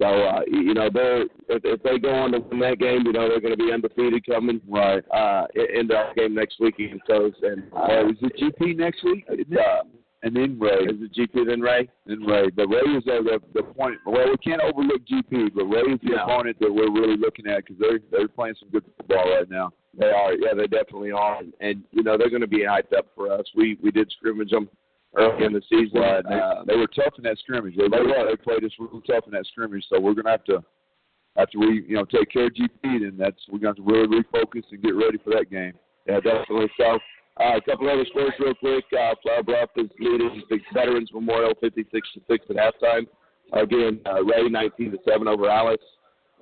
So 0.01 0.05
uh, 0.07 0.41
you 0.47 0.73
know 0.73 0.89
they're 0.93 1.23
if, 1.23 1.29
if 1.65 1.83
they 1.83 1.99
go 1.99 2.09
on 2.11 2.31
to 2.31 2.39
win 2.39 2.59
that 2.59 2.79
game, 2.79 3.03
you 3.05 3.11
know 3.11 3.27
they're 3.27 3.41
going 3.41 3.57
to 3.57 3.63
be 3.63 3.71
undefeated 3.71 4.25
coming 4.25 4.61
right 4.67 5.03
uh, 5.11 5.45
into 5.75 5.95
our 5.95 6.13
game 6.13 6.33
next 6.35 6.59
week 6.59 6.79
against 6.79 7.03
those. 7.07 7.33
And 7.41 7.63
uh, 7.75 8.07
is 8.09 8.15
it 8.21 8.37
GP 8.59 8.77
next 8.77 9.03
week? 9.03 9.25
Uh, 9.29 9.83
and 10.23 10.35
then 10.35 10.59
Ray. 10.59 10.83
Is 10.87 10.97
it 11.01 11.13
GP 11.13 11.47
then 11.47 11.61
Ray? 11.61 11.89
Then 12.05 12.21
Ray. 12.21 12.49
But 12.49 12.67
Ray 12.67 12.79
is 12.95 13.03
uh, 13.07 13.23
the 13.23 13.39
the 13.53 13.63
point. 13.63 13.95
Well, 14.05 14.29
we 14.29 14.37
can't 14.37 14.61
overlook 14.61 15.01
GP, 15.05 15.53
but 15.53 15.65
Ray 15.65 15.81
is 15.93 15.99
the 16.01 16.11
Yeah. 16.13 16.23
opponent 16.23 16.57
that 16.61 16.73
we're 16.73 16.91
really 16.91 17.17
looking 17.17 17.47
at 17.47 17.65
because 17.65 17.77
they're 17.79 17.99
they're 18.11 18.27
playing 18.29 18.55
some 18.59 18.69
good 18.69 18.85
football 18.97 19.29
right 19.35 19.49
now. 19.49 19.71
They 19.97 20.05
are, 20.05 20.33
yeah, 20.33 20.53
they 20.55 20.67
definitely 20.67 21.11
are, 21.11 21.39
and, 21.39 21.51
and 21.61 21.83
you 21.91 22.03
know 22.03 22.17
they're 22.17 22.29
going 22.29 22.41
to 22.41 22.47
be 22.47 22.59
hyped 22.59 22.95
up 22.97 23.07
for 23.15 23.31
us. 23.33 23.43
We 23.55 23.77
we 23.83 23.91
did 23.91 24.09
scrimmage 24.17 24.51
them 24.51 24.69
early 25.17 25.45
in 25.45 25.53
the 25.53 25.61
season. 25.69 25.99
Right. 26.01 26.23
They, 26.27 26.35
Uh, 26.35 26.63
they 26.65 26.75
were 26.75 26.87
tough 26.87 27.13
in 27.17 27.23
that 27.23 27.37
scrimmage. 27.39 27.75
They, 27.75 27.87
They 27.87 28.01
were. 28.01 28.25
They 28.29 28.35
played 28.35 28.63
us 28.63 28.71
real 28.79 29.01
tough 29.01 29.25
in 29.25 29.31
that 29.33 29.45
scrimmage. 29.47 29.85
So 29.89 29.99
we're 29.99 30.13
gonna 30.13 30.31
have 30.31 30.43
to 30.45 30.63
after 31.37 31.59
we 31.59 31.85
you 31.87 31.95
know 31.95 32.05
take 32.05 32.29
care 32.31 32.47
of 32.47 32.53
GP, 32.53 32.81
then 32.83 33.15
that's 33.17 33.41
we're 33.49 33.59
gonna 33.59 33.69
have 33.69 33.85
to 33.85 33.91
really 33.91 34.07
refocus 34.07 34.63
and 34.71 34.81
get 34.81 34.95
ready 34.95 35.17
for 35.23 35.31
that 35.31 35.49
game. 35.49 35.73
Yeah, 36.07 36.19
definitely. 36.19 36.69
So, 36.77 36.97
uh, 37.39 37.57
a 37.57 37.61
couple 37.61 37.89
other 37.89 38.05
scores 38.09 38.33
real 38.39 38.55
quick. 38.55 38.85
Uh, 38.97 39.13
Flour 39.21 39.43
Bluff 39.43 39.69
is 39.77 39.89
leading 39.99 40.41
the 40.49 40.59
Veterans 40.73 41.09
Memorial 41.13 41.53
56 41.61 42.09
to 42.13 42.21
six 42.29 42.45
at 42.49 42.55
halftime. 42.55 43.05
Again, 43.53 43.99
uh, 44.05 44.23
Ray 44.23 44.49
19 44.49 44.91
to 44.91 44.97
seven 45.07 45.27
over 45.27 45.49
Alice, 45.49 45.77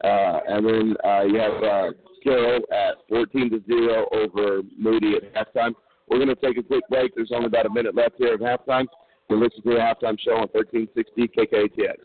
uh, 0.03 0.39
and 0.48 0.65
then 0.65 0.95
uh, 1.06 1.23
you 1.23 1.38
have 1.39 1.64
uh, 1.64 1.89
Carroll 2.23 2.61
at 2.72 2.95
14 3.10 3.49
to 3.52 3.64
zero 3.65 4.07
over 4.11 4.61
Moody 4.77 5.15
at 5.15 5.34
halftime. 5.34 5.73
We're 6.09 6.17
going 6.17 6.29
to 6.29 6.35
take 6.35 6.57
a 6.57 6.63
quick 6.63 6.84
break. 6.89 7.13
There's 7.15 7.31
only 7.34 7.47
about 7.47 7.65
a 7.65 7.69
minute 7.69 7.95
left 7.95 8.15
here 8.17 8.34
of 8.34 8.39
halftime. 8.39 8.85
You're 9.29 9.39
listening 9.39 9.63
to 9.63 9.69
the 9.71 9.75
halftime 9.75 10.17
show 10.19 10.35
on 10.35 10.47
1360 10.53 11.27
KKTX. 11.27 11.97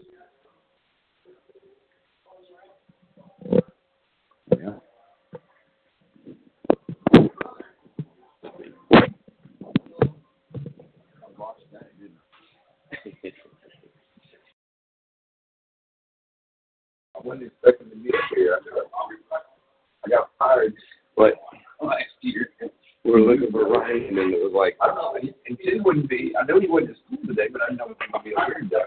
Yeah. 4.58 4.74
I 17.14 17.20
wasn't 17.24 17.46
expecting 17.46 17.90
to 17.90 17.96
get 17.96 18.14
here. 18.34 18.58
I 20.04 20.08
got 20.08 20.30
fired 20.38 20.74
But 21.16 21.34
last 21.80 22.04
year. 22.20 22.48
We 23.04 23.10
were 23.10 23.20
looking 23.20 23.50
for 23.50 23.66
Ryan, 23.68 24.18
and 24.18 24.32
it 24.32 24.42
was 24.42 24.52
like, 24.54 24.76
I 24.80 24.86
don't 24.86 24.96
know. 24.96 25.14
And 25.20 25.34
and 25.46 25.58
Tim 25.58 25.82
wouldn't 25.82 26.08
be. 26.08 26.32
I 26.40 26.44
know 26.46 26.60
he 26.60 26.68
went 26.68 26.88
to 26.88 26.94
school 27.06 27.18
today, 27.26 27.48
but 27.52 27.62
I 27.62 27.66
didn't 27.70 27.78
know 27.78 27.88
he 27.88 27.94
was 27.94 27.98
going 28.12 28.22
to 28.22 28.30
be 28.30 28.34
over 28.36 28.46
here 28.46 28.62
today. 28.62 28.86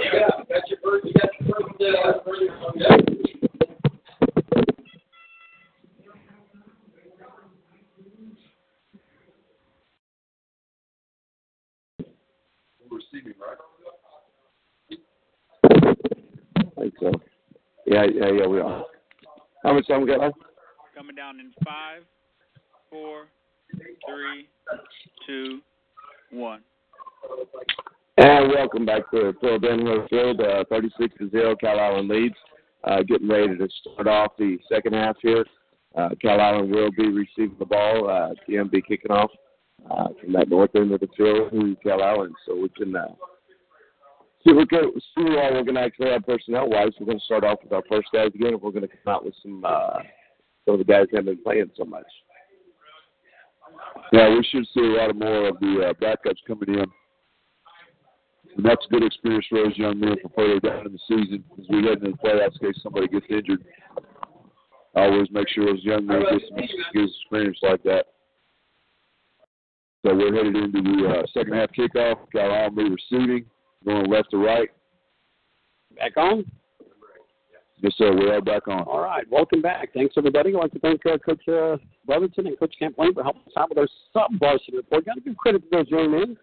Yeah, 0.00 0.28
that's 0.48 0.70
your 0.70 0.78
first. 0.82 1.04
You 1.04 1.12
got 1.12 1.30
your 1.40 1.54
first. 1.54 1.82
Uh, 1.82 2.12
first 2.24 2.42
yeah. 2.76 3.14
Receiving, 13.14 13.34
right? 13.40 14.98
I 16.76 16.80
think 16.80 16.94
so. 16.98 17.12
Yeah, 17.86 18.04
yeah, 18.12 18.30
yeah, 18.40 18.46
we 18.46 18.58
are. 18.58 18.84
How 19.62 19.72
much 19.72 19.86
time 19.86 20.00
we 20.00 20.08
got 20.08 20.20
left? 20.20 20.36
Coming 20.96 21.14
down 21.14 21.38
in 21.38 21.52
five, 21.64 22.02
four, 22.90 23.26
three, 23.70 24.48
two, 25.26 25.60
one. 26.30 26.62
And 28.16 28.48
welcome 28.48 28.84
back 28.84 29.08
to 29.12 29.32
Phil 29.40 29.60
Danaher 29.60 30.08
Field, 30.08 30.40
uh, 30.40 30.64
36 30.68 31.14
to 31.18 31.30
0. 31.30 31.54
Calallen 31.62 32.08
leads. 32.08 32.34
Uh, 32.82 33.02
getting 33.02 33.28
ready 33.28 33.56
to 33.56 33.68
start 33.80 34.08
off 34.08 34.32
the 34.38 34.58
second 34.68 34.94
half 34.94 35.16
here. 35.22 35.44
Uh, 35.96 36.10
Calallen 36.22 36.68
will 36.68 36.90
be 36.90 37.08
receiving 37.08 37.56
the 37.60 37.64
ball. 37.64 38.10
Uh, 38.10 38.34
TM 38.48 38.70
be 38.70 38.82
kicking 38.82 39.12
off 39.12 39.30
uh, 39.90 40.08
from 40.20 40.32
that 40.32 40.48
north 40.48 40.70
end 40.74 40.92
of 40.92 41.00
the 41.00 41.08
field 41.16 41.50
to 41.52 41.76
Calallen. 41.82 42.34
So 42.46 42.56
we 42.56 42.68
can 42.70 42.94
uh, 42.96 43.08
see 44.44 44.52
what 44.52 44.68
go, 44.68 44.92
see 45.16 45.24
what 45.24 45.52
we're 45.52 45.62
going 45.62 45.74
to 45.74 45.82
actually 45.82 46.10
have 46.10 46.26
personnel 46.26 46.68
wise. 46.68 46.92
We're 46.98 47.06
going 47.06 47.18
to 47.18 47.24
start 47.24 47.44
off 47.44 47.58
with 47.62 47.72
our 47.72 47.82
first 47.88 48.08
guys 48.12 48.30
again. 48.34 48.58
We're 48.60 48.70
going 48.70 48.82
to 48.82 48.88
come 48.88 49.14
out 49.14 49.24
with 49.24 49.34
some 49.42 49.64
uh, 49.66 49.98
some 50.64 50.74
of 50.74 50.78
the 50.78 50.84
guys 50.84 51.06
that 51.10 51.18
have 51.18 51.24
been 51.26 51.42
playing 51.42 51.70
so 51.76 51.84
much. 51.84 52.06
Yeah, 54.12 54.30
we 54.30 54.46
should 54.50 54.66
see 54.74 54.80
a 54.80 54.98
lot 54.98 55.10
of 55.10 55.16
more 55.16 55.48
of 55.48 55.58
the 55.60 55.88
uh, 55.88 55.92
backups 55.94 56.36
coming 56.46 56.78
in. 56.78 56.86
And 58.56 58.64
that's 58.64 58.86
a 58.86 58.88
good 58.88 59.02
experience 59.02 59.46
for 59.48 59.64
those 59.64 59.76
young 59.76 59.98
men 59.98 60.16
for 60.22 60.28
further 60.28 60.60
down 60.60 60.86
in 60.86 60.92
the 60.92 60.98
season 61.08 61.42
as 61.58 61.66
we 61.68 61.82
head 61.82 61.98
into 61.98 62.10
the 62.10 62.18
playoffs 62.18 62.60
in 62.60 62.72
case 62.72 62.80
somebody 62.82 63.08
gets 63.08 63.26
injured. 63.28 63.64
I 64.94 65.06
always 65.06 65.28
make 65.32 65.48
sure 65.48 65.66
those 65.66 65.82
young 65.82 66.06
men 66.06 66.22
get 66.22 66.42
some 66.48 66.58
good 66.92 67.08
experience 67.08 67.58
like 67.62 67.82
that. 67.82 68.06
So 70.04 70.14
we're 70.14 70.34
headed 70.34 70.54
into 70.54 70.82
the 70.82 71.08
uh, 71.08 71.26
second 71.32 71.54
half 71.54 71.70
kickoff. 71.72 72.16
Got 72.30 72.50
Almy 72.50 72.90
receiving, 72.90 73.46
going 73.86 74.10
left 74.10 74.30
to 74.32 74.36
right. 74.36 74.68
Back 75.96 76.18
on? 76.18 76.44
Yes, 77.78 77.94
sir. 77.96 78.14
We 78.14 78.28
are 78.28 78.42
back 78.42 78.68
on. 78.68 78.82
All 78.82 79.00
right. 79.00 79.24
Welcome 79.30 79.62
back. 79.62 79.94
Thanks, 79.94 80.14
everybody. 80.18 80.50
I'd 80.50 80.58
like 80.58 80.72
to 80.72 80.78
thank 80.80 81.00
uh, 81.06 81.16
Coach 81.16 81.48
uh, 81.48 81.78
Brotherton 82.04 82.46
and 82.46 82.58
Coach 82.58 82.74
Camp 82.78 82.98
Lane 82.98 83.14
for 83.14 83.22
helping 83.22 83.42
us 83.46 83.52
out 83.56 83.70
with 83.70 83.78
our 83.78 83.88
sub 84.12 84.38
varsity 84.38 84.76
report. 84.76 85.06
Got 85.06 85.14
to 85.14 85.20
give 85.22 85.38
credit 85.38 85.62
to 85.62 85.68
those 85.70 85.88
young 85.88 86.10
men 86.10 86.36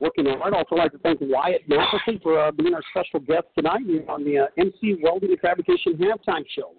working 0.00 0.26
hard. 0.26 0.52
Also, 0.52 0.74
like 0.74 0.92
to 0.92 0.98
thank 0.98 1.18
Wyatt 1.22 1.66
Mathisen 1.66 2.22
for 2.22 2.38
uh, 2.38 2.50
being 2.52 2.74
our 2.74 2.82
special 2.90 3.20
guest 3.20 3.46
tonight 3.56 3.80
on 4.06 4.22
the 4.22 4.38
uh, 4.38 4.46
NC 4.58 5.02
Welding 5.02 5.30
and 5.30 5.40
Fabrication 5.40 5.94
halftime 5.94 6.44
show. 6.54 6.72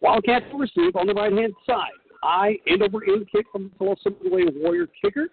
Wildcats 0.00 0.44
will 0.52 0.58
receive 0.58 0.96
on 0.96 1.06
the 1.06 1.14
right 1.14 1.32
hand 1.32 1.54
side. 1.64 1.92
High 2.20 2.56
end 2.66 2.82
over 2.82 3.04
end 3.04 3.28
kick 3.30 3.46
from 3.52 3.70
the 3.78 3.84
Tuloso 3.84 4.12
Warrior 4.60 4.88
kicker. 5.00 5.28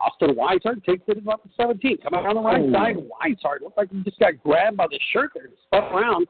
Austin 0.00 0.34
Weishart 0.36 0.84
takes 0.84 1.04
it 1.08 1.18
about 1.18 1.42
the 1.42 1.48
17. 1.56 1.98
Coming 1.98 2.20
around 2.20 2.34
the 2.36 2.42
right 2.42 2.62
Oh. 2.62 2.72
side, 2.72 2.96
Weishart 2.96 3.62
looked 3.62 3.78
like 3.78 3.90
he 3.90 4.02
just 4.02 4.18
got 4.18 4.38
grabbed 4.42 4.76
by 4.76 4.86
the 4.88 4.98
shirt 5.12 5.30
there 5.34 5.44
and 5.46 5.54
spun 5.66 5.84
around. 5.84 6.28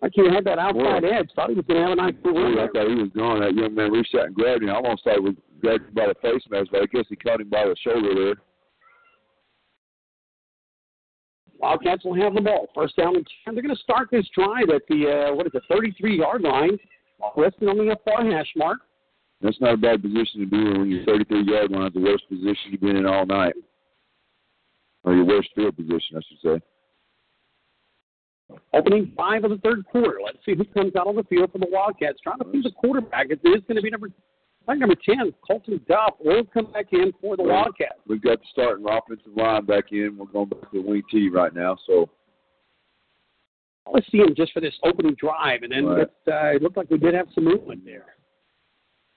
Like 0.00 0.12
he 0.14 0.22
had 0.28 0.44
that 0.44 0.58
outside 0.58 1.02
Boy. 1.02 1.08
edge. 1.08 1.30
Thought 1.34 1.50
he 1.50 1.56
was 1.56 1.64
going 1.66 1.80
to 1.82 1.88
have 1.88 1.98
a 1.98 2.00
nice 2.00 2.14
little 2.24 2.40
run 2.40 2.58
I 2.58 2.68
thought 2.68 2.88
he 2.88 2.94
was 2.94 3.10
gone. 3.16 3.40
That 3.40 3.54
young 3.54 3.74
man 3.74 3.90
reached 3.90 4.14
out 4.14 4.26
and 4.26 4.34
grabbed 4.34 4.62
him. 4.62 4.70
I 4.70 4.74
almost 4.74 5.02
thought 5.02 5.14
he 5.14 5.20
was 5.20 5.34
grabbed 5.60 5.88
him 5.88 5.94
by 5.94 6.06
the 6.06 6.14
face 6.22 6.42
mask, 6.50 6.68
but 6.70 6.82
I 6.82 6.86
guess 6.86 7.06
he 7.08 7.16
caught 7.16 7.40
him 7.40 7.48
by 7.48 7.64
the 7.66 7.74
shoulder 7.82 8.14
there. 8.14 8.34
Wildcats 11.58 12.04
will 12.04 12.14
have 12.14 12.34
the 12.34 12.40
ball. 12.40 12.68
First 12.74 12.96
down 12.96 13.16
and 13.16 13.26
10. 13.44 13.54
They're 13.54 13.62
going 13.62 13.74
to 13.74 13.82
start 13.82 14.08
this 14.12 14.28
drive 14.32 14.70
at 14.72 14.82
the, 14.88 15.30
uh, 15.30 15.34
what 15.34 15.46
is 15.46 15.52
it, 15.54 15.62
33 15.68 16.18
yard 16.18 16.42
line. 16.42 16.78
Resting 17.36 17.66
on 17.68 17.78
the 17.78 17.96
far 18.04 18.24
hash 18.24 18.52
mark. 18.54 18.78
That's 19.40 19.60
not 19.60 19.74
a 19.74 19.76
bad 19.76 20.02
position 20.02 20.40
to 20.40 20.46
be 20.46 20.56
in 20.56 20.78
when 20.80 20.90
you're 20.90 21.04
33 21.04 21.42
yard 21.44 21.70
line. 21.70 21.86
It's 21.86 21.94
the 21.94 22.00
worst 22.00 22.28
position 22.28 22.70
you've 22.72 22.80
been 22.80 22.96
in 22.96 23.06
all 23.06 23.24
night, 23.24 23.54
or 25.04 25.14
your 25.14 25.24
worst 25.24 25.50
field 25.54 25.76
position, 25.76 26.16
I 26.16 26.20
should 26.28 26.40
say. 26.42 26.60
Opening 28.72 29.12
five 29.16 29.44
of 29.44 29.50
the 29.50 29.58
third 29.58 29.84
quarter. 29.86 30.18
Let's 30.24 30.38
see 30.44 30.54
who 30.54 30.64
comes 30.64 30.96
out 30.96 31.06
on 31.06 31.14
the 31.16 31.22
field 31.24 31.52
for 31.52 31.58
the 31.58 31.68
Wildcats. 31.70 32.18
Trying 32.22 32.38
to 32.38 32.50
choose 32.50 32.66
a 32.66 32.72
quarterback. 32.72 33.26
It 33.30 33.40
is 33.44 33.62
going 33.68 33.76
to 33.76 33.82
be 33.82 33.90
number, 33.90 34.08
number 34.66 34.94
10, 34.94 35.32
Colton 35.46 35.80
Duff, 35.86 36.14
will 36.18 36.44
come 36.44 36.72
back 36.72 36.86
in 36.92 37.12
for 37.20 37.36
the 37.36 37.42
Wildcats. 37.42 38.00
We've 38.08 38.22
got 38.22 38.40
the 38.40 38.46
starting 38.50 38.86
offensive 38.88 39.36
line 39.36 39.66
back 39.66 39.92
in. 39.92 40.16
We're 40.18 40.26
going 40.26 40.48
back 40.48 40.62
to 40.62 40.68
the 40.72 40.80
wing 40.80 41.02
T 41.10 41.28
right 41.28 41.54
now. 41.54 41.76
So 41.86 42.08
Let's 43.92 44.10
see 44.10 44.18
him 44.18 44.34
just 44.36 44.52
for 44.52 44.60
this 44.60 44.74
opening 44.82 45.14
drive. 45.14 45.62
And 45.62 45.72
then 45.72 45.86
Right. 45.86 46.00
it, 46.02 46.12
uh, 46.26 46.56
it 46.56 46.62
looked 46.62 46.76
like 46.76 46.90
we 46.90 46.98
did 46.98 47.14
have 47.14 47.28
some 47.34 47.44
movement 47.44 47.84
there. 47.84 48.16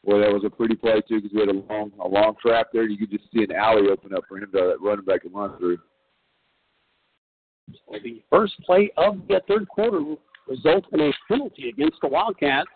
Boy, 0.03 0.19
that 0.19 0.33
was 0.33 0.43
a 0.45 0.49
pretty 0.49 0.75
play 0.75 1.01
too 1.07 1.21
because 1.21 1.31
we 1.33 1.41
had 1.41 1.49
a 1.49 1.73
long, 1.73 1.91
a 1.99 2.07
long 2.07 2.35
trap 2.41 2.67
there. 2.73 2.83
You 2.83 2.97
could 2.97 3.11
just 3.11 3.31
see 3.31 3.43
an 3.43 3.51
alley 3.51 3.87
open 3.91 4.13
up 4.15 4.23
for 4.27 4.37
him 4.37 4.51
to 4.53 4.75
run 4.81 5.05
back 5.05 5.25
and 5.25 5.33
run 5.33 5.57
through. 5.57 5.77
So 7.71 7.97
the 8.03 8.21
first 8.29 8.53
play 8.65 8.91
of 8.97 9.19
the 9.27 9.41
third 9.47 9.67
quarter 9.67 10.01
results 10.47 10.87
in 10.91 11.01
a 11.01 11.11
penalty 11.27 11.69
against 11.69 11.97
the 12.01 12.07
Wildcats. 12.07 12.69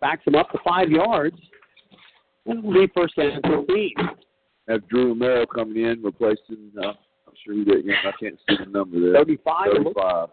Backs 0.00 0.24
them 0.24 0.34
up 0.34 0.50
to 0.50 0.58
five 0.64 0.90
yards. 0.90 1.36
And 2.46 2.58
it'll 2.58 2.72
be 2.72 2.90
first 2.94 3.14
and 3.16 3.40
15. 3.42 3.94
Have 4.68 4.86
Drew 4.88 5.08
Romero 5.08 5.46
coming 5.46 5.84
in, 5.84 6.02
replacing. 6.02 6.72
Uh, 6.76 6.88
I'm 6.88 7.34
sure 7.44 7.54
he 7.54 7.64
didn't. 7.64 7.90
I 7.90 8.12
can't 8.20 8.38
see 8.48 8.56
the 8.58 8.70
number 8.70 9.00
there. 9.00 9.14
35. 9.14 9.68
35. 9.76 10.28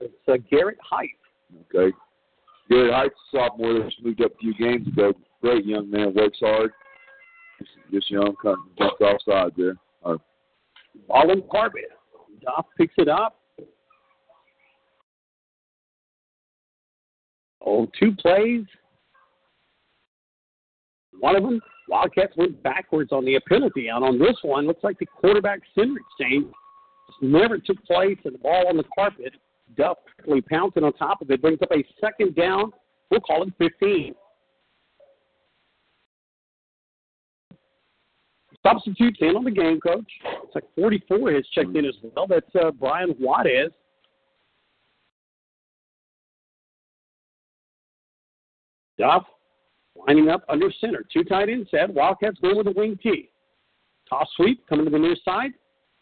It's 0.00 0.14
uh, 0.28 0.36
Garrett 0.50 0.78
Height. 0.82 1.10
Okay. 1.74 1.94
Garrett 2.68 2.94
Heights, 2.94 3.14
sophomore, 3.32 3.74
that 3.74 3.84
just 3.90 4.02
moved 4.02 4.22
up 4.22 4.32
a 4.32 4.38
few 4.38 4.54
games 4.54 4.86
ago. 4.88 5.12
Great 5.42 5.64
young 5.64 5.90
man, 5.90 6.14
works 6.14 6.38
hard. 6.40 6.70
Just 7.90 8.10
young, 8.10 8.34
come 8.40 8.70
jumped 8.78 9.00
offside 9.00 9.52
there. 9.56 9.76
Ball 11.08 11.30
and 11.30 11.48
carpet. 11.50 11.84
Duff 12.42 12.66
picks 12.76 12.94
it 12.98 13.08
up. 13.08 13.40
Oh, 17.64 17.86
two 17.98 18.12
plays. 18.16 18.64
One 21.18 21.36
of 21.36 21.42
them, 21.42 21.60
Wildcats 21.88 22.36
went 22.36 22.62
backwards 22.62 23.12
on 23.12 23.24
the 23.24 23.38
penalty 23.46 23.90
out 23.90 24.02
on 24.02 24.18
this 24.18 24.36
one. 24.42 24.66
Looks 24.66 24.84
like 24.84 24.98
the 24.98 25.06
quarterback 25.06 25.60
center 25.74 25.96
exchange 25.98 26.46
never 27.20 27.58
took 27.58 27.82
place, 27.84 28.18
and 28.24 28.34
the 28.34 28.38
ball 28.38 28.68
on 28.68 28.76
the 28.76 28.84
carpet. 28.94 29.34
Duff 29.76 29.98
quickly 30.16 30.40
pouncing 30.40 30.84
on 30.84 30.92
top 30.94 31.20
of 31.22 31.30
it, 31.30 31.42
brings 31.42 31.60
up 31.62 31.70
a 31.72 31.84
second 32.00 32.34
down. 32.34 32.72
We'll 33.10 33.20
call 33.20 33.42
it 33.42 33.52
15. 33.58 34.14
Substitutes 38.62 39.18
in 39.20 39.36
on 39.36 39.44
the 39.44 39.50
game, 39.50 39.80
coach. 39.80 40.10
It's 40.44 40.54
like 40.54 40.64
44 40.76 41.32
has 41.32 41.46
checked 41.54 41.74
in 41.74 41.86
as 41.86 41.94
well. 42.02 42.26
That's 42.26 42.54
uh, 42.54 42.70
Brian 42.72 43.10
Juarez. 43.18 43.70
Duff 48.98 49.24
lining 50.06 50.28
up 50.28 50.44
under 50.48 50.70
center. 50.78 51.04
Two 51.10 51.24
tight 51.24 51.48
ends 51.48 51.70
set. 51.70 51.92
Wildcats 51.92 52.38
going 52.40 52.58
with 52.58 52.66
a 52.66 52.72
wing 52.72 52.98
tee. 53.02 53.30
Toss 54.08 54.28
sweep 54.36 54.66
coming 54.68 54.84
to 54.84 54.90
the 54.90 54.98
near 54.98 55.16
side. 55.24 55.52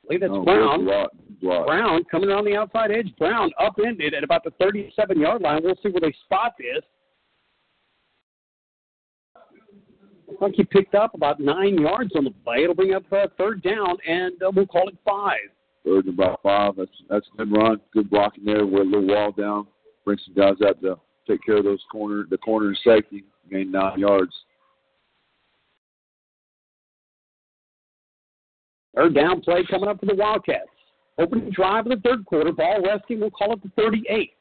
I 0.04 0.06
believe 0.08 0.20
that's 0.20 0.32
oh, 0.34 0.44
Brown. 0.44 0.84
Block, 0.84 1.10
block. 1.40 1.66
Brown 1.66 2.02
coming 2.10 2.28
around 2.28 2.44
the 2.44 2.56
outside 2.56 2.90
edge. 2.90 3.14
Brown 3.18 3.50
upended 3.60 4.14
at 4.14 4.24
about 4.24 4.42
the 4.42 4.50
37 4.60 5.20
yard 5.20 5.42
line. 5.42 5.60
We'll 5.62 5.76
see 5.76 5.90
where 5.90 6.00
they 6.00 6.14
spot 6.24 6.54
this. 6.58 6.82
He 10.54 10.64
picked 10.64 10.94
up 10.94 11.14
about 11.14 11.40
nine 11.40 11.78
yards 11.78 12.12
on 12.16 12.24
the 12.24 12.30
play. 12.30 12.62
It'll 12.62 12.74
bring 12.74 12.94
up 12.94 13.04
uh, 13.12 13.26
third 13.36 13.62
down, 13.62 13.96
and 14.06 14.40
uh, 14.42 14.50
we'll 14.54 14.66
call 14.66 14.88
it 14.88 14.96
five. 15.04 15.38
Third 15.84 16.06
and 16.06 16.14
about 16.14 16.40
five. 16.42 16.74
That's 16.76 16.90
that's 17.08 17.26
a 17.34 17.36
good 17.38 17.52
run. 17.52 17.80
Good 17.92 18.10
blocking 18.10 18.44
there. 18.44 18.66
With 18.66 18.82
a 18.82 18.84
little 18.84 19.06
wall 19.06 19.32
down. 19.32 19.66
Bring 20.04 20.18
some 20.24 20.34
guys 20.34 20.54
out 20.66 20.80
to 20.82 20.98
take 21.26 21.44
care 21.44 21.58
of 21.58 21.64
those 21.64 21.82
corner 21.90 22.24
the 22.30 22.38
corner 22.38 22.68
and 22.68 22.78
safety. 22.84 23.24
Gain 23.50 23.72
nine 23.72 23.98
yards. 23.98 24.32
Third 28.94 29.14
down 29.14 29.40
play 29.40 29.64
coming 29.70 29.88
up 29.88 30.00
for 30.00 30.06
the 30.06 30.14
Wildcats. 30.14 30.68
Opening 31.18 31.50
drive 31.50 31.86
of 31.86 31.90
the 31.90 32.08
third 32.08 32.24
quarter. 32.26 32.52
Ball 32.52 32.82
resting. 32.82 33.20
We'll 33.20 33.30
call 33.30 33.52
it 33.52 33.62
the 33.62 33.70
38. 33.76 34.32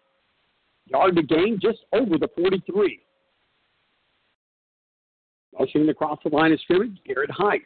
Yard 0.87 1.15
to 1.15 1.23
gain 1.23 1.59
just 1.61 1.79
over 1.91 2.17
the 2.17 2.29
43. 2.35 3.01
Motioning 5.57 5.89
across 5.89 6.19
the 6.23 6.29
line 6.35 6.51
of 6.51 6.59
scrimmage, 6.61 6.97
Garrett 7.05 7.31
Height. 7.31 7.61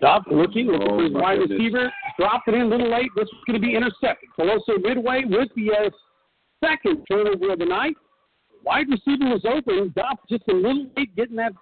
Duff 0.00 0.24
looking, 0.30 0.66
looking 0.66 0.88
Oh, 0.90 0.96
for 0.98 1.02
his 1.04 1.12
wide 1.12 1.38
goodness. 1.38 1.58
receiver. 1.58 1.92
Dropped 2.18 2.48
it 2.48 2.54
in 2.54 2.62
a 2.62 2.66
little 2.66 2.90
late. 2.90 3.08
This 3.16 3.26
is 3.28 3.34
going 3.46 3.60
to 3.60 3.64
be 3.66 3.76
intercepted. 3.76 4.28
Tuloso 4.38 4.82
Midway 4.82 5.22
with 5.24 5.48
the 5.54 5.70
uh, 5.70 5.90
second 6.64 7.04
turnover 7.10 7.52
of 7.52 7.58
the 7.60 7.66
night. 7.66 7.94
Wide 8.64 8.86
receiver 8.88 9.30
was 9.30 9.44
open. 9.44 9.92
Duff 9.94 10.18
just 10.28 10.42
a 10.48 10.52
little 10.52 10.86
late 10.96 11.14
getting 11.14 11.36
that 11.36 11.52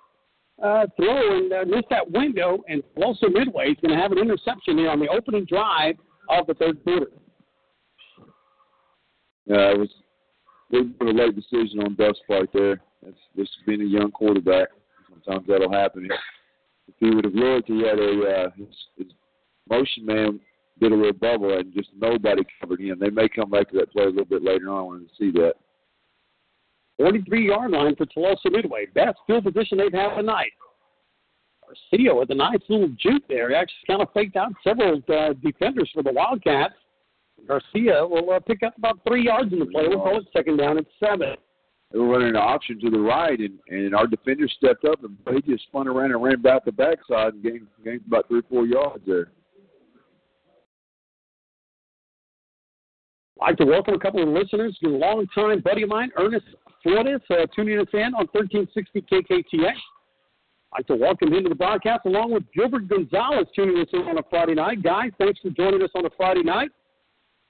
uh, 0.62 0.86
throw 0.96 1.36
and 1.38 1.52
uh, 1.52 1.64
missed 1.66 1.88
that 1.90 2.10
window. 2.10 2.62
And 2.68 2.82
Tuloso 2.96 3.30
Midway 3.32 3.70
is 3.72 3.76
going 3.82 3.94
to 3.94 4.00
have 4.00 4.12
an 4.12 4.18
interception 4.18 4.78
here 4.78 4.88
on 4.90 5.00
the 5.00 5.08
opening 5.08 5.44
drive 5.44 5.96
of 6.30 6.46
the 6.46 6.54
third 6.54 6.82
quarter. 6.82 7.08
Yeah, 9.46 9.72
it 9.72 9.78
was 9.78 9.88
a 10.72 11.04
late 11.04 11.34
decision 11.34 11.80
on 11.80 11.94
Duff's 11.96 12.20
part 12.26 12.48
there. 12.54 12.80
That's 13.02 13.16
just 13.36 13.50
being 13.66 13.80
a 13.82 13.84
young 13.84 14.10
quarterback. 14.12 14.68
Sometimes 15.10 15.46
that'll 15.46 15.72
happen. 15.72 16.08
If 16.88 16.94
he 16.98 17.10
would 17.10 17.24
have 17.24 17.34
looked, 17.34 17.68
he 17.68 17.82
had 17.82 17.98
a 17.98 18.22
uh, 18.22 18.50
his, 18.56 18.68
his 18.96 19.06
motion 19.68 20.06
man 20.06 20.40
did 20.80 20.92
a 20.92 20.94
little 20.94 21.12
bubble 21.12 21.56
and 21.56 21.72
just 21.74 21.90
nobody 21.96 22.42
covered 22.60 22.80
him. 22.80 22.98
They 22.98 23.10
may 23.10 23.28
come 23.28 23.50
back 23.50 23.70
to 23.70 23.78
that 23.78 23.92
play 23.92 24.04
a 24.04 24.08
little 24.08 24.24
bit 24.24 24.42
later 24.42 24.70
on. 24.70 24.78
I 24.78 24.82
wanted 24.82 25.08
to 25.08 25.14
see 25.18 25.30
that. 25.38 25.54
43 26.98 27.46
yard 27.46 27.70
line 27.70 27.96
for 27.96 28.06
Tuloso 28.06 28.50
Midway. 28.50 28.86
Best 28.86 29.18
field 29.26 29.44
position 29.44 29.78
they've 29.78 29.92
had 29.92 30.16
tonight. 30.16 30.52
Garcia 31.66 32.14
with 32.14 32.30
a 32.30 32.34
nice 32.34 32.58
little 32.68 32.90
juke 32.98 33.22
there. 33.28 33.50
He 33.50 33.54
actually 33.54 33.86
kind 33.86 34.02
of 34.02 34.08
faked 34.12 34.36
out 34.36 34.52
several 34.64 35.00
uh, 35.08 35.34
defenders 35.42 35.90
for 35.94 36.02
the 36.02 36.12
Wildcats. 36.12 36.74
Garcia 37.46 38.06
will 38.06 38.30
uh, 38.30 38.40
pick 38.40 38.62
up 38.62 38.76
about 38.76 38.98
three 39.06 39.24
yards 39.24 39.52
in 39.52 39.60
the 39.60 39.66
play. 39.66 39.84
We'll 39.88 40.00
call 40.00 40.18
it 40.18 40.26
second 40.32 40.58
down 40.58 40.78
at 40.78 40.84
seven. 40.98 41.36
They 41.92 41.98
were 41.98 42.08
running 42.08 42.28
an 42.28 42.36
option 42.36 42.78
to 42.80 42.90
the 42.90 43.00
right, 43.00 43.38
and, 43.38 43.58
and 43.68 43.94
our 43.94 44.06
defender 44.06 44.48
stepped 44.48 44.84
up, 44.84 45.02
and 45.02 45.16
he 45.34 45.52
just 45.52 45.64
spun 45.64 45.88
around 45.88 46.12
and 46.12 46.22
ran 46.22 46.40
back 46.40 46.64
the 46.64 46.72
backside 46.72 47.34
and 47.34 47.42
gained, 47.42 47.66
gained 47.84 48.02
about 48.06 48.28
three 48.28 48.40
or 48.40 48.44
four 48.48 48.64
yards 48.64 49.02
there. 49.06 49.32
I'd 53.40 53.46
like 53.46 53.56
to 53.56 53.64
welcome 53.64 53.94
a 53.94 53.98
couple 53.98 54.22
of 54.22 54.28
listeners, 54.28 54.78
a 54.84 54.88
longtime 54.88 55.60
buddy 55.60 55.82
of 55.82 55.88
mine, 55.88 56.10
Ernest 56.16 56.46
Flores, 56.82 57.22
uh, 57.30 57.46
tuning 57.56 57.80
us 57.80 57.88
in 57.92 58.14
on 58.14 58.28
1360 58.32 59.02
KKTX. 59.02 59.72
I'd 60.72 60.78
like 60.78 60.86
to 60.86 60.96
welcome 60.96 61.32
him 61.32 61.42
to 61.44 61.48
the 61.48 61.54
broadcast 61.56 62.02
along 62.04 62.32
with 62.32 62.44
Gilbert 62.54 62.86
Gonzalez 62.86 63.46
tuning 63.56 63.80
us 63.80 63.88
in 63.92 64.02
on 64.02 64.18
a 64.18 64.22
Friday 64.30 64.54
night. 64.54 64.82
Guys, 64.82 65.10
thanks 65.18 65.40
for 65.40 65.50
joining 65.50 65.82
us 65.82 65.90
on 65.96 66.06
a 66.06 66.10
Friday 66.16 66.44
night. 66.44 66.70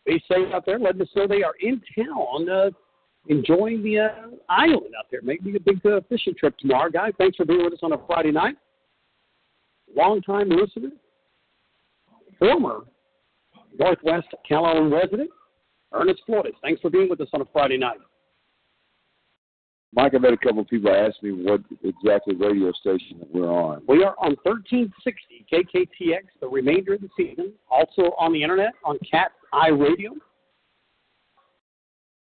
Be 0.07 0.23
safe 0.33 0.55
out 0.55 0.65
there, 0.65 0.79
letting 0.79 1.03
us 1.03 1.09
know 1.15 1.27
they 1.27 1.43
are 1.43 1.55
in 1.61 1.83
town 1.95 2.49
uh, 2.49 2.71
enjoying 3.31 3.83
the 3.83 4.01
uh, 4.01 4.09
island 4.49 4.93
out 4.99 5.07
there. 5.11 5.21
Maybe 5.23 5.57
a 5.57 5.61
big 5.61 5.85
uh, 5.87 6.01
fishing 6.09 6.35
trip 6.39 6.59
tomorrow. 6.59 6.91
Guys, 6.91 7.13
thanks 7.17 7.37
for 7.37 7.47
being 7.47 7.65
with 7.65 7.73
us 7.73 7.79
on 7.83 7.93
a 7.93 7.99
Friday 8.07 8.33
night. 8.33 8.57
Longtime 9.97 10.51
listener, 10.51 10.91
former 12.39 12.81
Northwest 13.79 14.29
Calallen 14.49 14.93
resident, 14.93 15.31
Ernest 15.93 16.23
Flores. 16.27 16.55
Thanks 16.63 16.81
for 16.81 16.91
being 16.91 17.09
with 17.09 17.21
us 17.21 17.29
on 17.33 17.41
a 17.41 17.47
Friday 17.53 17.79
night. 17.79 17.99
Mike, 19.93 20.15
I've 20.15 20.23
had 20.23 20.33
a 20.33 20.37
couple 20.37 20.61
of 20.61 20.69
people 20.69 20.93
ask 20.93 21.21
me 21.21 21.33
what 21.33 21.63
exactly 21.83 22.37
radio 22.37 22.71
station 22.73 23.19
that 23.19 23.35
we're 23.35 23.51
on. 23.51 23.83
We 23.89 24.05
are 24.05 24.15
on 24.19 24.37
1360 24.45 25.47
KKTX 25.53 26.21
the 26.41 26.47
remainder 26.47 26.95
of 26.95 27.01
the 27.01 27.09
season. 27.17 27.53
Also 27.69 28.15
on 28.19 28.33
the 28.33 28.41
internet 28.41 28.73
on 28.85 28.99
Cat 29.11 29.33
Eye 29.53 29.71
Radio. 29.71 30.13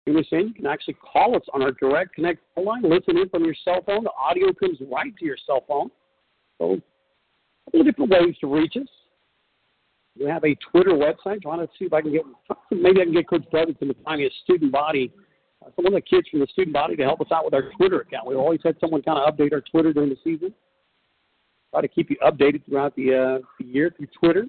In. 0.07 0.15
You 0.31 0.55
can 0.55 0.67
actually 0.67 0.94
call 0.94 1.35
us 1.35 1.43
on 1.52 1.62
our 1.62 1.73
direct 1.73 2.15
connect 2.15 2.41
line. 2.57 2.83
Listen 2.83 3.18
in 3.18 3.28
from 3.28 3.44
your 3.44 3.57
cell 3.65 3.83
phone. 3.85 4.05
The 4.05 4.12
audio 4.12 4.52
comes 4.52 4.78
right 4.91 5.12
to 5.17 5.25
your 5.25 5.36
cell 5.44 5.65
phone. 5.67 5.91
So, 6.59 6.75
a 6.75 7.70
couple 7.70 7.81
of 7.81 7.86
different 7.86 8.10
ways 8.12 8.36
to 8.41 8.47
reach 8.47 8.76
us. 8.76 8.89
We 10.18 10.26
have 10.26 10.44
a 10.44 10.57
Twitter 10.70 10.93
website. 10.93 11.43
Trying 11.43 11.59
to 11.59 11.68
see 11.76 11.86
if 11.86 11.93
I 11.93 12.02
can 12.02 12.12
get 12.12 12.23
maybe 12.70 13.01
I 13.01 13.05
can 13.05 13.15
get 13.15 13.28
Coach 13.28 13.44
Brotherton 13.51 13.89
to 13.89 13.94
find 14.05 14.20
me 14.20 14.26
a 14.26 14.31
student 14.44 14.70
body, 14.70 15.12
uh, 15.65 15.70
some 15.75 15.86
of 15.86 15.93
the 15.93 16.01
kids 16.01 16.28
from 16.28 16.39
the 16.39 16.47
student 16.52 16.73
body 16.73 16.94
to 16.94 17.02
help 17.02 17.20
us 17.20 17.28
out 17.33 17.44
with 17.44 17.55
our 17.55 17.73
Twitter 17.76 18.01
account. 18.01 18.28
We've 18.28 18.39
always 18.39 18.60
had 18.65 18.76
someone 18.81 19.02
kind 19.02 19.18
of 19.18 19.35
update 19.35 19.52
our 19.52 19.60
Twitter 19.60 19.93
during 19.93 20.10
the 20.10 20.18
season. 20.23 20.55
Try 21.73 21.81
to 21.81 21.89
keep 21.89 22.10
you 22.10 22.17
updated 22.25 22.65
throughout 22.65 22.94
the, 22.94 23.41
uh, 23.43 23.47
the 23.59 23.67
year 23.67 23.93
through 23.97 24.07
Twitter. 24.18 24.47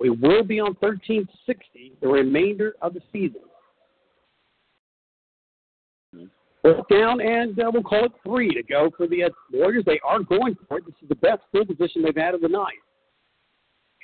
We 0.00 0.10
will 0.10 0.44
be 0.44 0.60
on 0.60 0.76
1360 0.78 1.94
the 2.00 2.08
remainder 2.08 2.76
of 2.82 2.94
the 2.94 3.00
season. 3.12 3.40
Fourth 6.74 6.88
down, 6.88 7.20
and 7.20 7.58
uh, 7.60 7.70
we'll 7.72 7.82
call 7.82 8.06
it 8.06 8.12
three 8.24 8.52
to 8.54 8.62
go 8.62 8.90
for 8.96 9.06
the 9.06 9.24
uh, 9.24 9.28
Warriors. 9.52 9.84
They 9.86 10.00
are 10.04 10.20
going 10.22 10.56
for 10.68 10.78
it. 10.78 10.86
This 10.86 10.94
is 11.02 11.08
the 11.08 11.14
best 11.16 11.42
field 11.52 11.68
position 11.68 12.02
they've 12.02 12.16
had 12.16 12.34
of 12.34 12.40
the 12.40 12.48
night. 12.48 12.74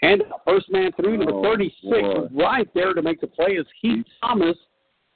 And 0.03 0.23
first 0.47 0.71
man 0.71 0.93
through, 0.93 1.17
number 1.19 1.33
Oh, 1.33 1.43
36, 1.43 1.83
boy. 1.83 2.29
right 2.33 2.69
there 2.75 2.93
to 2.93 3.03
make 3.03 3.21
the 3.21 3.27
play 3.27 3.53
is 3.53 3.67
Heath 3.81 4.05
Thomas. 4.21 4.57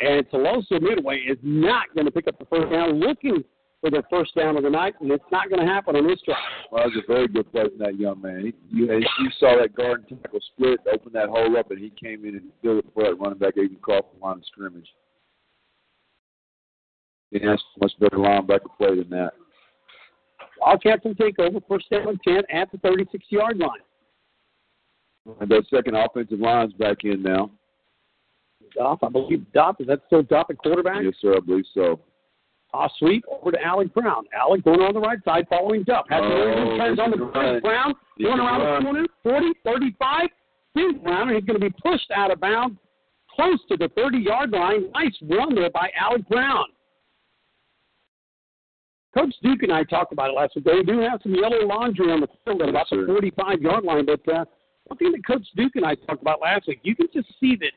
And 0.00 0.28
Tuloso 0.28 0.80
Midway 0.80 1.18
is 1.18 1.38
not 1.42 1.86
going 1.94 2.04
to 2.04 2.10
pick 2.10 2.28
up 2.28 2.38
the 2.38 2.44
first 2.46 2.70
down, 2.70 3.00
looking 3.00 3.42
for 3.80 3.90
their 3.90 4.02
first 4.10 4.34
down 4.34 4.56
of 4.56 4.62
the 4.62 4.70
night, 4.70 4.94
and 5.00 5.10
it's 5.10 5.24
not 5.32 5.48
going 5.48 5.64
to 5.64 5.72
happen 5.72 5.96
on 5.96 6.06
this 6.06 6.20
drive. 6.24 6.36
Well, 6.70 6.82
that 6.84 6.94
was 6.94 7.04
a 7.08 7.12
very 7.12 7.28
good 7.28 7.50
play 7.52 7.62
from 7.68 7.78
that 7.78 7.98
young 7.98 8.20
man. 8.20 8.40
He, 8.44 8.76
you, 8.76 8.92
you 8.92 9.30
saw 9.40 9.56
that 9.60 9.74
guard 9.74 10.04
and 10.10 10.22
tackle 10.22 10.40
split, 10.54 10.80
open 10.92 11.12
that 11.14 11.28
hole 11.28 11.56
up, 11.56 11.70
and 11.70 11.78
he 11.80 11.90
came 11.90 12.24
in 12.24 12.34
and 12.36 12.50
filled 12.62 12.78
it 12.78 12.84
before 12.86 13.04
that 13.04 13.14
running 13.20 13.38
back 13.38 13.54
even 13.56 13.76
crossed 13.76 14.06
the 14.18 14.24
line 14.24 14.36
of 14.38 14.44
scrimmage. 14.46 14.88
Ask 17.34 17.62
for 17.74 17.80
much 17.82 17.92
better 18.00 18.16
linebacker 18.16 18.76
play 18.78 18.96
than 18.96 19.10
that. 19.10 19.32
Wildcats 20.60 21.04
will 21.04 21.14
take 21.14 21.38
over 21.38 21.58
first 21.68 21.90
down 21.90 22.08
and 22.08 22.20
10 22.22 22.38
at 22.50 22.72
the 22.72 22.78
36 22.78 23.24
yard 23.28 23.58
line. 23.58 23.68
And 25.40 25.48
that 25.50 25.64
second 25.68 25.96
offensive 25.96 26.38
line's 26.40 26.72
back 26.74 26.98
in 27.04 27.22
now. 27.22 27.50
Duff, 28.74 29.00
I 29.02 29.08
believe 29.08 29.44
Duff, 29.52 29.76
is 29.80 29.86
that 29.88 30.00
still 30.06 30.22
Duff 30.22 30.46
at 30.50 30.58
quarterback? 30.58 31.02
Yes, 31.02 31.14
sir, 31.20 31.36
I 31.36 31.40
believe 31.40 31.64
so. 31.74 32.00
Off 32.72 32.90
sweep 32.98 33.24
over 33.30 33.52
to 33.52 33.62
Alec 33.62 33.92
Brown. 33.94 34.24
Alec 34.38 34.64
going 34.64 34.80
on 34.80 34.94
the 34.94 35.00
right 35.00 35.18
side, 35.24 35.46
following 35.48 35.82
Duff. 35.84 36.06
Has 36.08 36.20
Oh, 36.22 36.76
turns 36.78 36.98
on 36.98 37.10
the 37.10 37.16
he 37.16 37.32
can. 37.32 37.60
Brown, 37.60 37.94
He 38.16 38.24
going 38.24 38.38
around 38.40 38.60
run. 38.62 38.82
the 38.84 38.90
corner, 38.90 39.06
40, 39.22 39.46
35, 39.64 40.28
spins 40.70 40.96
around, 41.04 41.28
and 41.28 41.36
he's 41.36 41.44
going 41.44 41.60
to 41.60 41.70
be 41.70 41.74
pushed 41.82 42.10
out 42.14 42.30
of 42.30 42.40
bounds 42.40 42.76
close 43.34 43.58
to 43.68 43.76
the 43.76 43.88
30 43.96 44.18
yard 44.18 44.50
line. 44.50 44.90
Nice 44.92 45.14
run 45.22 45.54
there 45.54 45.70
by 45.70 45.90
Alec 45.98 46.28
Brown. 46.28 46.64
Coach 49.16 49.34
Duke 49.42 49.62
and 49.62 49.72
I 49.72 49.82
talked 49.84 50.12
about 50.12 50.30
it 50.30 50.34
last 50.34 50.56
week. 50.56 50.64
They 50.64 50.82
do 50.82 51.00
have 51.00 51.20
some 51.22 51.34
yellow 51.34 51.64
laundry 51.64 52.12
on 52.12 52.20
the 52.20 52.28
field 52.44 52.60
at 52.62 52.68
about 52.68 52.86
Yes, 52.92 53.00
the 53.00 53.06
45 53.06 53.62
yard 53.62 53.84
line, 53.84 54.04
but 54.04 54.20
uh, 54.32 54.44
one 54.84 54.98
thing 54.98 55.12
that 55.12 55.26
Coach 55.26 55.46
Duke 55.56 55.72
and 55.76 55.86
I 55.86 55.94
talked 55.94 56.20
about 56.20 56.40
last 56.42 56.68
week, 56.68 56.80
you 56.82 56.94
can 56.94 57.06
just 57.14 57.28
see 57.40 57.56
that 57.56 57.72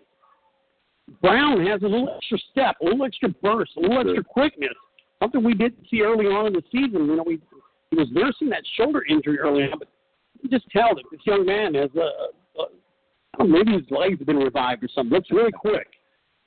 Brown 1.21 1.65
has 1.65 1.81
a 1.81 1.87
little 1.87 2.13
extra 2.15 2.37
step, 2.51 2.75
a 2.81 2.85
little 2.85 3.05
extra 3.05 3.29
burst, 3.29 3.71
a 3.77 3.79
little 3.79 3.97
Yes, 3.97 4.17
extra 4.17 4.23
quickness. 4.23 4.75
Something 5.21 5.43
we 5.43 5.53
didn't 5.53 5.87
see 5.89 6.01
early 6.01 6.25
on 6.25 6.47
in 6.47 6.53
the 6.53 6.63
season. 6.71 7.05
You 7.07 7.15
know, 7.15 7.23
we 7.25 7.39
he 7.89 7.97
was 7.97 8.07
nursing 8.11 8.49
that 8.49 8.63
shoulder 8.77 9.03
injury 9.09 9.39
early 9.39 9.63
on, 9.63 9.79
but 9.79 9.87
you 10.41 10.49
just 10.49 10.69
tell 10.69 10.93
that 10.93 11.03
this 11.11 11.21
young 11.25 11.45
man 11.45 11.73
has 11.73 11.89
a, 11.95 11.99
a, 11.99 12.61
a 12.61 12.65
I 13.33 13.37
don't 13.39 13.51
know, 13.51 13.57
maybe 13.57 13.73
his 13.73 13.89
legs 13.89 14.19
have 14.19 14.27
been 14.27 14.37
revived 14.37 14.83
or 14.83 14.89
something. 14.93 15.13
Looks 15.13 15.31
really 15.31 15.51
quick. 15.51 15.87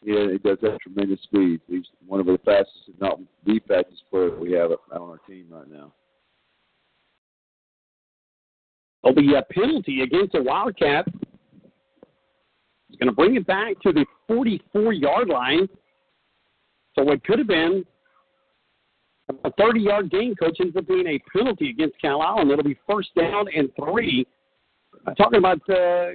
Yeah, 0.05 0.33
he 0.33 0.39
does 0.39 0.59
have 0.63 0.81
tremendous 0.81 1.23
speed. 1.23 1.61
He's 1.69 1.85
one 2.07 2.19
of 2.19 2.27
the 2.27 2.39
fastest, 2.45 2.89
if 2.89 3.01
not 3.01 3.21
the 3.47 3.61
fastest 3.69 4.03
player 4.11 4.37
we 4.37 4.53
have 4.53 4.73
on 4.73 5.01
our 5.01 5.19
team 5.29 5.47
right 5.51 5.69
now. 5.71 5.93
Well, 9.03 9.15
the 9.15 9.37
uh, 9.37 9.43
penalty 9.53 10.03
against 10.03 10.33
the 10.33 10.43
Wildcat 10.43 11.07
is 12.91 12.97
going 12.99 13.09
to 13.09 13.13
bring 13.13 13.37
it 13.37 13.47
back 13.47 13.81
to 13.83 13.93
the 13.93 14.05
44 14.27 14.93
yard 14.93 15.29
line. 15.29 15.69
So 16.97 17.05
what 17.05 17.23
could 17.25 17.39
have 17.39 17.49
been 17.49 17.85
a 19.45 19.53
30 19.53 19.81
yard 19.81 20.11
gain, 20.11 20.35
coach, 20.35 20.59
ends 20.61 20.77
up 20.77 20.87
being 20.87 21.07
a 21.07 21.19
penalty 21.37 21.71
against 21.71 22.01
Calallen. 22.01 22.51
It'll 22.51 22.65
be 22.65 22.79
first 22.89 23.11
down 23.17 23.47
and 23.55 23.71
three. 23.77 24.27
I'm 25.07 25.15
talking 25.15 25.39
about, 25.39 25.61
uh, 25.69 26.11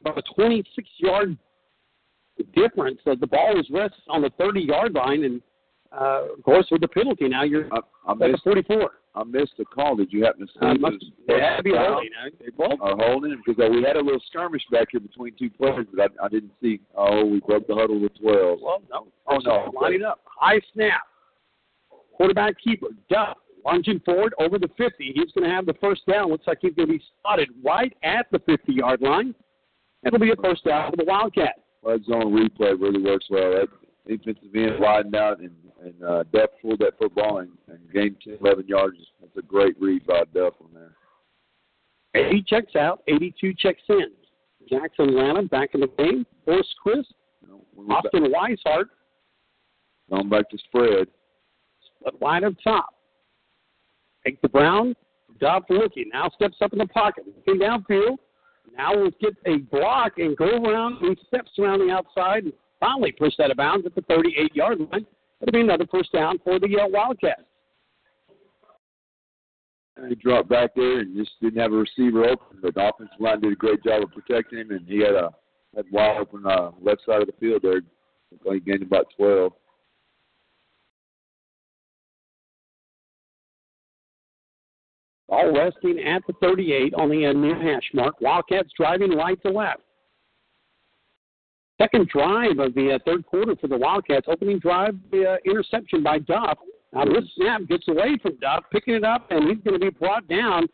about 0.00 0.18
a 0.18 0.22
26 0.34 0.88
yard 0.98 1.36
difference. 2.42 2.98
Uh, 3.06 3.14
the 3.20 3.26
ball 3.26 3.54
was 3.54 3.66
rested 3.70 4.02
on 4.08 4.22
the 4.22 4.30
30 4.38 4.60
yard 4.62 4.94
line, 4.94 5.24
and 5.24 5.40
uh, 5.92 6.32
of 6.36 6.42
course, 6.42 6.66
with 6.72 6.80
the 6.80 6.88
penalty, 6.88 7.28
now 7.28 7.44
you're 7.44 7.72
I, 7.72 7.78
I 8.08 8.12
at 8.12 8.18
the 8.18 8.28
missed 8.28 8.42
44. 8.44 8.90
I 9.16 9.22
missed 9.22 9.52
the 9.56 9.64
call. 9.64 9.94
Did 9.94 10.12
you 10.12 10.24
happen 10.24 10.44
to 10.46 10.52
see? 10.52 10.58
Uh, 10.60 10.74
must, 10.74 10.96
it 11.28 11.40
had 11.40 11.58
to 11.58 11.62
be 11.62 11.70
holding. 11.72 12.10
uh, 12.20 12.30
They 12.40 12.50
both 12.50 12.80
Or 12.80 12.96
holding 12.96 13.40
because 13.46 13.70
we 13.70 13.80
had 13.84 13.94
a 13.94 14.00
little 14.00 14.20
skirmish 14.26 14.62
back 14.72 14.88
here 14.90 14.98
between 15.00 15.34
two 15.38 15.50
players, 15.50 15.86
but 15.94 16.10
I, 16.20 16.24
I 16.26 16.28
didn't 16.28 16.50
see. 16.60 16.80
Oh, 16.96 17.24
we 17.24 17.38
broke 17.38 17.68
the 17.68 17.76
huddle 17.76 18.00
with 18.00 18.12
twelve. 18.20 18.58
Well, 18.60 18.82
no. 18.90 19.06
Oh, 19.28 19.38
no. 19.38 19.70
Line 19.80 19.94
it 19.94 20.02
up. 20.02 20.20
High 20.24 20.60
snap. 20.72 21.02
Quarterback 22.16 22.54
keeper, 22.62 22.88
Duff, 23.08 23.36
lunging 23.64 24.00
forward 24.00 24.34
over 24.38 24.58
the 24.58 24.68
50. 24.76 25.12
He's 25.14 25.32
going 25.32 25.48
to 25.48 25.54
have 25.54 25.66
the 25.66 25.74
first 25.80 26.02
down. 26.10 26.30
Looks 26.30 26.46
like 26.46 26.58
he's 26.60 26.74
going 26.74 26.88
to 26.88 26.94
be 26.94 27.02
spotted 27.18 27.48
right 27.64 27.92
at 28.04 28.26
the 28.30 28.38
50 28.40 28.72
yard 28.72 29.00
line. 29.00 29.34
It'll 30.06 30.18
be 30.20 30.30
a 30.30 30.36
first 30.36 30.64
down 30.64 30.90
for 30.90 30.96
the 30.96 31.04
Wildcat. 31.04 31.54
Red 31.84 32.04
zone 32.04 32.32
replay 32.32 32.80
really 32.80 33.02
works 33.02 33.26
well. 33.30 33.52
That 33.52 33.68
defensive 34.06 34.54
end 34.54 34.80
widened 34.80 35.14
out 35.14 35.40
and 35.40 35.50
and 35.84 36.02
uh, 36.02 36.24
Duff 36.32 36.50
pulled 36.62 36.78
that 36.78 36.98
football 36.98 37.38
and, 37.38 37.50
and 37.68 37.78
gained 37.92 38.16
10, 38.24 38.38
11 38.40 38.66
yards. 38.66 38.96
That's 39.20 39.36
a 39.36 39.42
great 39.42 39.78
read 39.78 40.06
by 40.06 40.22
Duff 40.32 40.54
on 40.62 40.70
there. 40.72 40.92
80 42.14 42.44
checks 42.48 42.74
out, 42.74 43.02
82 43.06 43.52
checks 43.54 43.82
in. 43.88 44.06
Jackson 44.68 45.14
Lanham 45.14 45.46
back 45.46 45.70
in 45.74 45.80
the 45.80 45.88
game. 45.98 46.24
Forrest 46.44 46.74
Crisp, 46.82 47.10
You 47.42 47.48
know, 47.48 47.86
back, 47.86 48.04
Austin 48.04 48.32
Weishart, 48.32 48.86
going 50.10 50.28
back 50.30 50.48
to 50.50 50.58
spread. 50.58 51.08
split 51.98 52.20
wide 52.20 52.44
up 52.44 52.54
top. 52.62 52.94
Take 54.24 54.40
the 54.40 54.48
Brown. 54.48 54.94
Duff 55.38 55.64
looking. 55.68 56.10
Now 56.12 56.30
steps 56.30 56.56
up 56.62 56.72
in 56.72 56.78
the 56.78 56.86
pocket. 56.86 57.24
Looking 57.26 57.60
downfield. 57.60 58.16
Now 58.76 58.96
we'll 58.96 59.10
get 59.20 59.34
a 59.46 59.58
block 59.58 60.18
and 60.18 60.36
go 60.36 60.62
around. 60.62 60.98
He 61.00 61.16
steps 61.28 61.50
around 61.58 61.80
the 61.80 61.92
outside 61.92 62.44
and 62.44 62.52
finally 62.80 63.12
push 63.12 63.34
that 63.38 63.50
out 63.50 63.56
bounds 63.56 63.86
at 63.86 63.94
the 63.94 64.02
38 64.02 64.54
yard 64.54 64.78
line. 64.92 65.06
It'll 65.40 65.52
be 65.52 65.60
another 65.60 65.86
first 65.90 66.12
down 66.12 66.38
for 66.44 66.58
the 66.58 66.78
uh, 66.80 66.88
Wildcats. 66.88 67.42
And 69.96 70.08
he 70.08 70.16
dropped 70.16 70.48
back 70.48 70.74
there 70.74 71.00
and 71.00 71.16
just 71.16 71.32
didn't 71.40 71.60
have 71.60 71.72
a 71.72 71.76
receiver 71.76 72.24
open, 72.24 72.58
the 72.60 72.68
offensive 72.68 73.20
line 73.20 73.40
did 73.40 73.52
a 73.52 73.56
great 73.56 73.82
job 73.84 74.02
of 74.02 74.10
protecting 74.10 74.58
him, 74.58 74.72
and 74.72 74.88
he 74.88 74.98
had 74.98 75.14
a 75.14 75.30
had 75.76 75.84
wide 75.92 76.18
open 76.18 76.44
uh, 76.46 76.70
left 76.82 77.02
side 77.06 77.20
of 77.20 77.26
the 77.26 77.34
field 77.38 77.62
there. 77.62 77.80
He 78.52 78.60
gained 78.60 78.82
about 78.82 79.06
12. 79.16 79.52
All 85.34 85.52
resting 85.52 85.98
at 85.98 86.22
the 86.28 86.32
38 86.40 86.94
on 86.94 87.10
the 87.10 87.24
end 87.24 87.42
near 87.42 87.60
hash 87.60 87.90
mark. 87.92 88.20
Wildcats 88.20 88.70
driving 88.76 89.10
right 89.10 89.40
to 89.42 89.50
left. 89.50 89.80
Second 91.80 92.08
drive 92.08 92.60
of 92.60 92.72
the 92.74 92.92
uh, 92.92 92.98
third 93.04 93.26
quarter 93.26 93.56
for 93.60 93.66
the 93.66 93.76
Wildcats. 93.76 94.26
Opening 94.28 94.60
drive, 94.60 94.94
the 95.10 95.32
uh, 95.32 95.36
interception 95.44 96.04
by 96.04 96.20
Duff. 96.20 96.58
Now 96.92 97.04
this 97.06 97.24
snap 97.34 97.62
gets 97.66 97.88
away 97.88 98.16
from 98.22 98.36
Duff, 98.36 98.62
picking 98.70 98.94
it 98.94 99.02
up, 99.02 99.26
and 99.30 99.48
he's 99.48 99.58
going 99.64 99.78
to 99.80 99.84
be 99.84 99.90
brought 99.90 100.28
down 100.28 100.68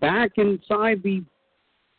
back 0.00 0.32
inside 0.36 1.00
the 1.04 1.22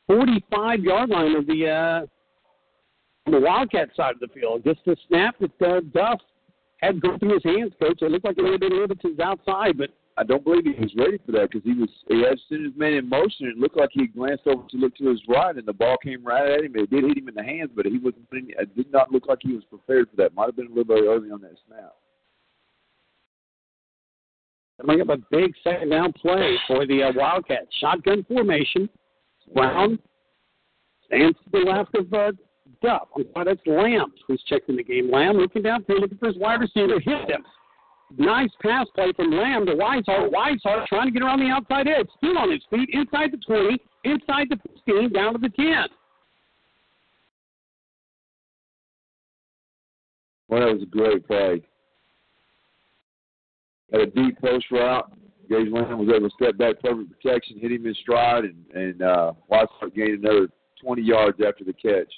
45 0.07 0.81
yard 0.81 1.09
line 1.09 1.35
of 1.37 1.47
the 1.47 1.69
uh, 1.69 3.31
the 3.31 3.39
Wildcat 3.39 3.91
side 3.95 4.15
of 4.15 4.19
the 4.19 4.27
field. 4.27 4.65
Just 4.65 4.81
a 4.87 4.95
snap 5.07 5.35
that 5.39 5.65
uh, 5.65 5.79
Duff 5.93 6.19
had 6.81 6.99
go 6.99 7.17
through 7.17 7.35
his 7.35 7.43
hands, 7.45 7.71
coach. 7.81 8.01
It 8.01 8.11
looked 8.11 8.25
like 8.25 8.37
it 8.37 8.41
would 8.41 8.51
have 8.51 8.59
been 8.59 8.73
a 8.73 8.75
little 8.75 8.89
bit 8.89 9.01
to 9.03 9.09
his 9.09 9.19
outside, 9.19 9.77
but 9.77 9.91
I 10.17 10.23
don't 10.23 10.43
believe 10.43 10.65
he 10.65 10.81
was 10.81 10.93
ready 10.97 11.19
for 11.25 11.31
that 11.33 11.49
because 11.51 11.63
he 11.63 11.73
was 11.73 11.89
he 12.07 12.21
had 12.21 12.37
seen 12.49 12.65
his 12.65 12.75
man 12.75 12.93
in 12.93 13.09
motion. 13.09 13.47
It 13.47 13.57
looked 13.57 13.77
like 13.77 13.89
he 13.93 14.07
glanced 14.07 14.45
over 14.45 14.63
to 14.69 14.77
look 14.77 14.95
to 14.97 15.09
his 15.09 15.21
right, 15.27 15.55
and 15.55 15.65
the 15.65 15.73
ball 15.73 15.97
came 16.03 16.23
right 16.23 16.51
at 16.51 16.65
him. 16.65 16.73
It 16.75 16.89
did 16.89 17.03
hit 17.03 17.17
him 17.17 17.29
in 17.29 17.35
the 17.35 17.43
hands, 17.43 17.71
but 17.75 17.85
he 17.85 17.97
wasn't. 17.97 18.27
It 18.31 18.75
did 18.75 18.91
not 18.91 19.11
look 19.11 19.27
like 19.27 19.39
he 19.41 19.53
was 19.53 19.63
prepared 19.65 20.09
for 20.09 20.17
that. 20.17 20.35
Might 20.35 20.47
have 20.47 20.55
been 20.55 20.67
a 20.67 20.69
little 20.69 20.83
bit 20.83 21.03
early 21.05 21.31
on 21.31 21.41
that 21.41 21.55
snap. 21.67 21.93
Coming 24.81 25.01
up 25.01 25.09
a 25.09 25.17
big 25.29 25.53
second 25.63 25.89
down 25.89 26.11
play 26.13 26.57
for 26.67 26.85
the 26.87 27.03
uh, 27.03 27.11
Wildcats. 27.15 27.67
Shotgun 27.79 28.25
formation. 28.27 28.89
Brown 29.53 29.99
stands 31.05 31.37
to 31.37 31.51
the 31.51 31.69
left 31.69 31.95
of 31.95 32.11
uh, 32.13 32.31
Duff. 32.81 33.07
I'm 33.15 33.25
sorry, 33.33 33.45
that's 33.45 33.67
Lamb 33.67 34.13
who's 34.27 34.43
checking 34.47 34.75
the 34.75 34.83
game. 34.83 35.11
Lamb 35.11 35.37
looking 35.37 35.61
downfield, 35.61 36.01
looking 36.01 36.17
for 36.17 36.27
his 36.27 36.37
wide 36.37 36.61
receiver. 36.61 36.99
Hit 36.99 37.29
him. 37.29 37.43
Nice 38.17 38.49
pass 38.61 38.87
play 38.93 39.11
from 39.15 39.31
Lamb 39.31 39.65
to 39.65 39.73
Weishart. 39.73 40.31
Weishart 40.31 40.87
trying 40.87 41.07
to 41.07 41.11
get 41.11 41.21
around 41.21 41.39
the 41.39 41.49
outside 41.49 41.87
edge. 41.87 42.07
Still 42.17 42.37
on 42.37 42.51
his 42.51 42.61
feet, 42.69 42.89
inside 42.91 43.31
the 43.31 43.37
20, 43.37 43.77
inside 44.03 44.47
the 44.49 44.57
15, 44.85 45.13
down 45.13 45.33
to 45.33 45.39
the 45.39 45.49
10. 45.49 45.65
Well, 50.49 50.59
that 50.59 50.73
was 50.73 50.83
a 50.83 50.85
great 50.85 51.25
play. 51.25 51.61
Had 53.91 54.01
a 54.01 54.05
deep 54.07 54.39
post 54.41 54.65
route. 54.71 55.11
Gage 55.49 55.71
Lamb 55.71 55.97
was 55.97 56.09
able 56.15 56.29
to 56.29 56.35
step 56.35 56.57
back, 56.57 56.79
perfect 56.81 57.11
protection, 57.11 57.59
hit 57.59 57.71
him 57.71 57.85
in 57.85 57.93
stride, 57.95 58.45
and 58.45 58.65
and 58.73 59.01
uh, 59.01 59.33
Watson 59.49 59.91
gained 59.93 60.23
another 60.23 60.47
20 60.81 61.01
yards 61.01 61.39
after 61.45 61.63
the 61.63 61.73
catch. 61.73 62.11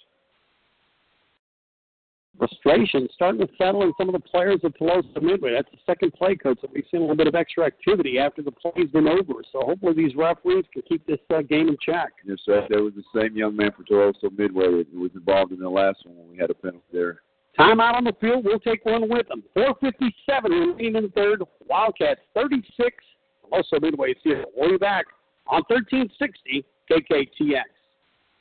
Frustration 2.38 3.08
starting 3.14 3.46
to 3.46 3.54
settle 3.58 3.84
in 3.84 3.94
some 3.98 4.10
of 4.10 4.14
the 4.14 4.20
players 4.20 4.60
of 4.64 4.74
Tuloso 4.74 5.22
Midway. 5.22 5.54
That's 5.54 5.70
the 5.72 5.78
second 5.86 6.14
play 6.14 6.36
coach 6.36 6.60
that 6.62 6.74
we've 6.74 6.86
seen 6.90 7.02
a 7.02 7.04
little 7.04 7.16
bit 7.16 7.28
of 7.28 7.36
extra 7.36 7.66
activity 7.66 8.18
after 8.18 8.42
the 8.42 8.52
play's 8.52 8.90
been 8.90 9.08
over. 9.08 9.44
So 9.52 9.62
hopefully 9.62 9.94
these 9.94 10.16
referees 10.16 10.66
can 10.74 10.82
keep 10.82 11.06
this 11.06 11.20
uh, 11.30 11.44
game 11.44 11.68
in 11.68 11.78
check. 11.80 12.12
Yes, 12.26 12.40
sir. 12.44 12.66
There 12.70 12.84
was 12.84 12.94
the 12.96 13.04
same 13.20 13.38
young 13.38 13.56
man 13.56 13.72
for 13.78 13.84
Tuloso 13.84 14.36
Midway 14.36 14.84
that 14.84 14.88
was 14.94 15.12
involved 15.14 15.52
in 15.52 15.60
the 15.60 15.70
last 15.70 16.00
one 16.06 16.18
when 16.18 16.32
we 16.32 16.38
had 16.38 16.50
a 16.50 16.56
penalty 16.56 16.84
there. 16.92 17.20
Timeout 17.58 17.94
on 17.94 18.04
the 18.04 18.16
field. 18.20 18.46
We'll 18.46 18.60
take 18.60 18.84
one 18.84 19.08
with 19.08 19.28
them. 19.28 19.44
4:57 19.56 20.12
remaining 20.44 20.96
in 20.96 21.04
the 21.04 21.10
third. 21.10 21.44
Wildcats 21.70 22.22
36. 22.34 22.98
Tuloso 23.46 23.80
Midway 23.80 24.12
is 24.12 24.18
here. 24.24 24.44
We'll 24.56 24.72
be 24.72 24.78
back 24.78 25.06
on 25.48 25.62
1360 25.68 26.66
KKTX. 26.90 27.64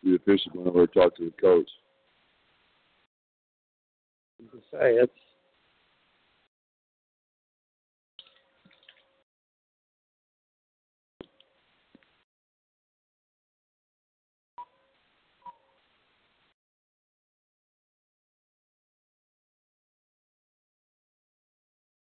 The 0.03 0.17
official 0.17 0.53
went 0.55 0.69
over 0.69 0.87
to 0.87 0.93
talk 0.93 1.17
to 1.17 1.27
the 1.27 1.31
coach. 1.41 1.69
To 4.51 4.59
say. 4.71 4.97
It's 4.97 5.13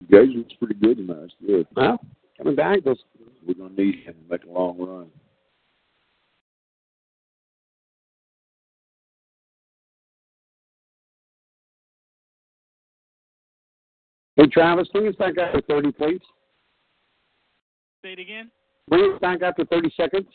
Gage 0.10 0.36
looks 0.36 0.54
pretty 0.54 0.74
good 0.74 0.98
tonight. 0.98 1.26
It's 1.26 1.36
good. 1.46 1.68
well 1.76 2.00
coming 2.38 2.56
back. 2.56 2.84
Those 2.84 2.98
We're 3.46 3.54
going 3.54 3.76
to 3.76 3.82
need 3.82 4.04
him 4.04 4.16
to 4.16 4.32
make 4.32 4.44
a 4.44 4.50
long 4.50 4.78
run. 4.80 5.08
Hey 14.40 14.48
Travis, 14.48 14.88
bring 14.94 15.06
us 15.06 15.16
back 15.16 15.38
after 15.38 15.60
30, 15.68 15.92
please. 15.92 16.22
Say 18.02 18.14
it 18.14 18.20
again. 18.20 18.50
Bring 18.88 19.12
us 19.12 19.20
back 19.20 19.42
after 19.42 19.66
30 19.66 19.92
seconds. 19.98 20.28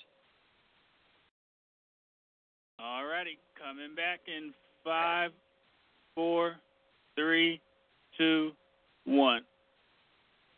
All 2.79 3.07
righty, 3.07 3.39
coming 3.59 3.95
back 3.97 4.21
in 4.27 4.53
five, 4.85 5.31
four, 6.15 6.57
three, 7.17 7.63
two, 8.19 8.51
one. 9.07 9.41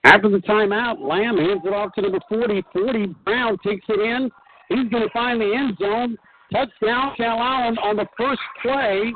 After 0.02 0.28
the 0.28 0.39
timeout, 0.39 0.99
Lamb 0.99 1.39
hands 1.39 1.62
it 1.65 1.73
off 1.73 1.92
to 1.94 2.02
number 2.02 2.18
40. 2.28 2.65
40 2.73 3.07
Brown 3.25 3.58
takes 3.65 3.86
it 3.89 4.00
in. 4.00 4.28
He's 4.70 4.91
going 4.91 5.05
to 5.05 5.10
find 5.12 5.41
the 5.41 5.55
end 5.55 5.78
zone. 5.78 6.16
Touchdown, 6.52 7.15
Calallen 7.16 7.78
on 7.78 7.94
the 7.94 8.07
first 8.18 8.41
play. 8.60 9.12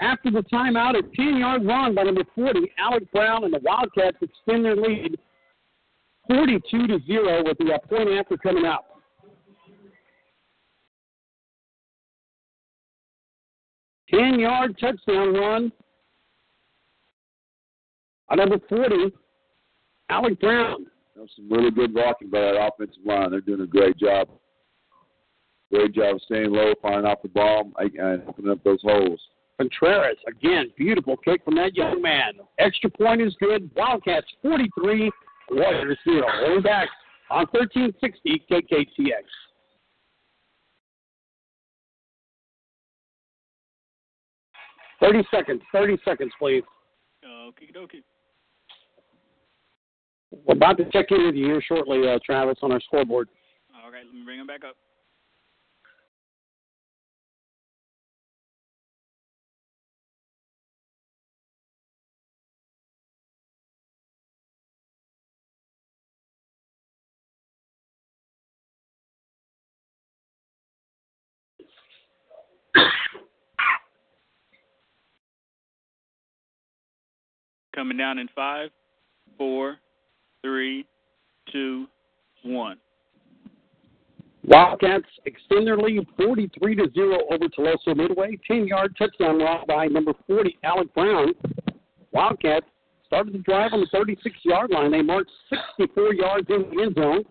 After 0.00 0.30
the 0.30 0.42
timeout, 0.44 0.96
a 0.96 1.02
10 1.16 1.38
yard 1.38 1.66
run 1.66 1.94
by 1.94 2.04
number 2.04 2.22
40, 2.34 2.72
Alec 2.78 3.10
Brown, 3.10 3.44
and 3.44 3.52
the 3.52 3.60
Wildcats 3.62 4.16
extend 4.22 4.64
their 4.64 4.76
lead 4.76 5.18
42 6.28 6.86
to 6.86 6.98
0 7.06 7.44
with 7.44 7.58
the 7.58 7.72
uh, 7.74 7.78
point 7.88 8.10
after 8.10 8.36
coming 8.36 8.64
out. 8.64 8.84
Ten 14.10 14.38
yard 14.38 14.76
touchdown 14.80 15.34
run. 15.34 15.72
by 18.28 18.36
number 18.36 18.58
40, 18.68 19.12
Alec 20.10 20.40
Brown. 20.40 20.86
That's 21.16 21.34
some 21.34 21.50
really 21.50 21.70
good 21.70 21.92
blocking 21.92 22.30
by 22.30 22.40
that 22.40 22.70
offensive 22.72 23.04
line. 23.04 23.32
They're 23.32 23.40
doing 23.40 23.60
a 23.62 23.66
great 23.66 23.98
job. 23.98 24.28
Great 25.72 25.92
job 25.92 26.14
of 26.14 26.22
staying 26.22 26.52
low, 26.52 26.72
firing 26.80 27.04
off 27.04 27.20
the 27.22 27.28
ball, 27.28 27.70
and 27.78 28.22
opening 28.26 28.52
up 28.52 28.62
those 28.64 28.80
holes. 28.82 29.20
Contreras, 29.58 30.16
again, 30.28 30.70
beautiful 30.76 31.16
kick 31.16 31.44
from 31.44 31.56
that 31.56 31.74
young 31.74 32.00
man. 32.00 32.34
Extra 32.58 32.88
point 32.88 33.20
is 33.20 33.34
good. 33.40 33.68
Wildcats 33.74 34.26
43, 34.40 35.10
Warriors 35.50 35.98
0. 36.04 36.22
Way 36.44 36.60
back 36.60 36.88
on 37.30 37.46
1360 37.50 38.44
KKTX. 38.50 39.24
Thirty 45.00 45.22
seconds. 45.30 45.62
Thirty 45.72 45.96
seconds, 46.04 46.32
please. 46.40 46.64
Okie 47.24 47.72
dokie. 47.74 48.02
We're 50.44 50.54
about 50.54 50.76
to 50.78 50.84
check 50.90 51.06
in 51.10 51.26
with 51.26 51.36
you 51.36 51.46
here 51.46 51.62
shortly, 51.62 52.08
uh, 52.08 52.18
Travis, 52.24 52.58
on 52.62 52.72
our 52.72 52.80
scoreboard. 52.80 53.28
All 53.72 53.92
right, 53.92 54.04
let 54.04 54.14
me 54.14 54.24
bring 54.24 54.40
him 54.40 54.46
back 54.46 54.64
up. 54.64 54.76
Coming 77.74 77.96
down 77.96 78.18
in 78.18 78.28
five, 78.34 78.70
four, 79.36 79.78
three, 80.42 80.86
two, 81.52 81.86
one. 82.42 82.78
Wildcats 84.44 85.04
extend 85.26 85.66
their 85.66 85.76
lead 85.76 86.06
43 86.16 86.76
to 86.76 86.90
0 86.94 87.18
over 87.30 87.48
Tuloso 87.48 87.94
Midway. 87.94 88.38
10 88.46 88.66
yard 88.66 88.96
touchdown 88.98 89.38
run 89.38 89.64
by 89.66 89.86
number 89.86 90.12
40, 90.26 90.56
Alec 90.64 90.94
Brown. 90.94 91.34
Wildcats 92.12 92.66
started 93.04 93.34
the 93.34 93.38
drive 93.38 93.72
on 93.72 93.80
the 93.80 93.88
36 93.92 94.36
yard 94.44 94.70
line. 94.70 94.90
They 94.90 95.02
marched 95.02 95.30
64 95.78 96.14
yards 96.14 96.46
in 96.48 96.62
the 96.74 96.82
end 96.82 96.94
zone. 96.94 97.24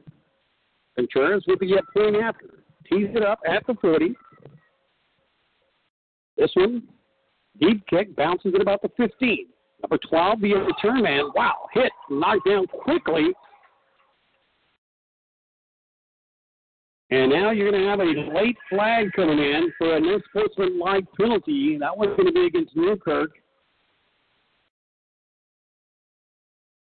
Contreras 0.96 1.44
with 1.48 1.60
the 1.60 1.82
point 1.96 2.18
after. 2.18 2.64
Tees 2.90 3.10
it 3.16 3.24
up 3.24 3.40
at 3.48 3.66
the 3.68 3.74
40. 3.82 4.16
This 6.38 6.52
one, 6.54 6.84
deep 7.60 7.86
kick, 7.88 8.16
bounces 8.16 8.54
at 8.56 8.62
about 8.62 8.82
the 8.82 8.90
15. 8.98 9.48
Number 9.84 9.98
12, 10.10 10.42
the 10.42 10.54
return 10.54 11.04
man. 11.04 11.30
Wow, 11.36 11.68
hit, 11.74 11.92
knocked 12.10 12.48
down 12.48 12.68
quickly. 12.68 13.34
And 17.10 17.32
now 17.32 17.52
you're 17.52 17.72
going 17.72 17.82
to 17.82 17.90
have 17.90 18.00
a 18.02 18.38
late 18.38 18.58
flag 18.70 19.12
coming 19.16 19.40
in 19.40 19.72
for 19.78 19.96
a 19.96 20.00
no 20.00 20.20
sportsmanlike 20.30 21.06
penalty. 21.18 21.78
That 21.80 21.98
one's 21.98 22.18
going 22.18 22.28
to 22.28 22.34
be 22.34 22.48
against 22.48 22.76
Newkirk. 22.76 23.32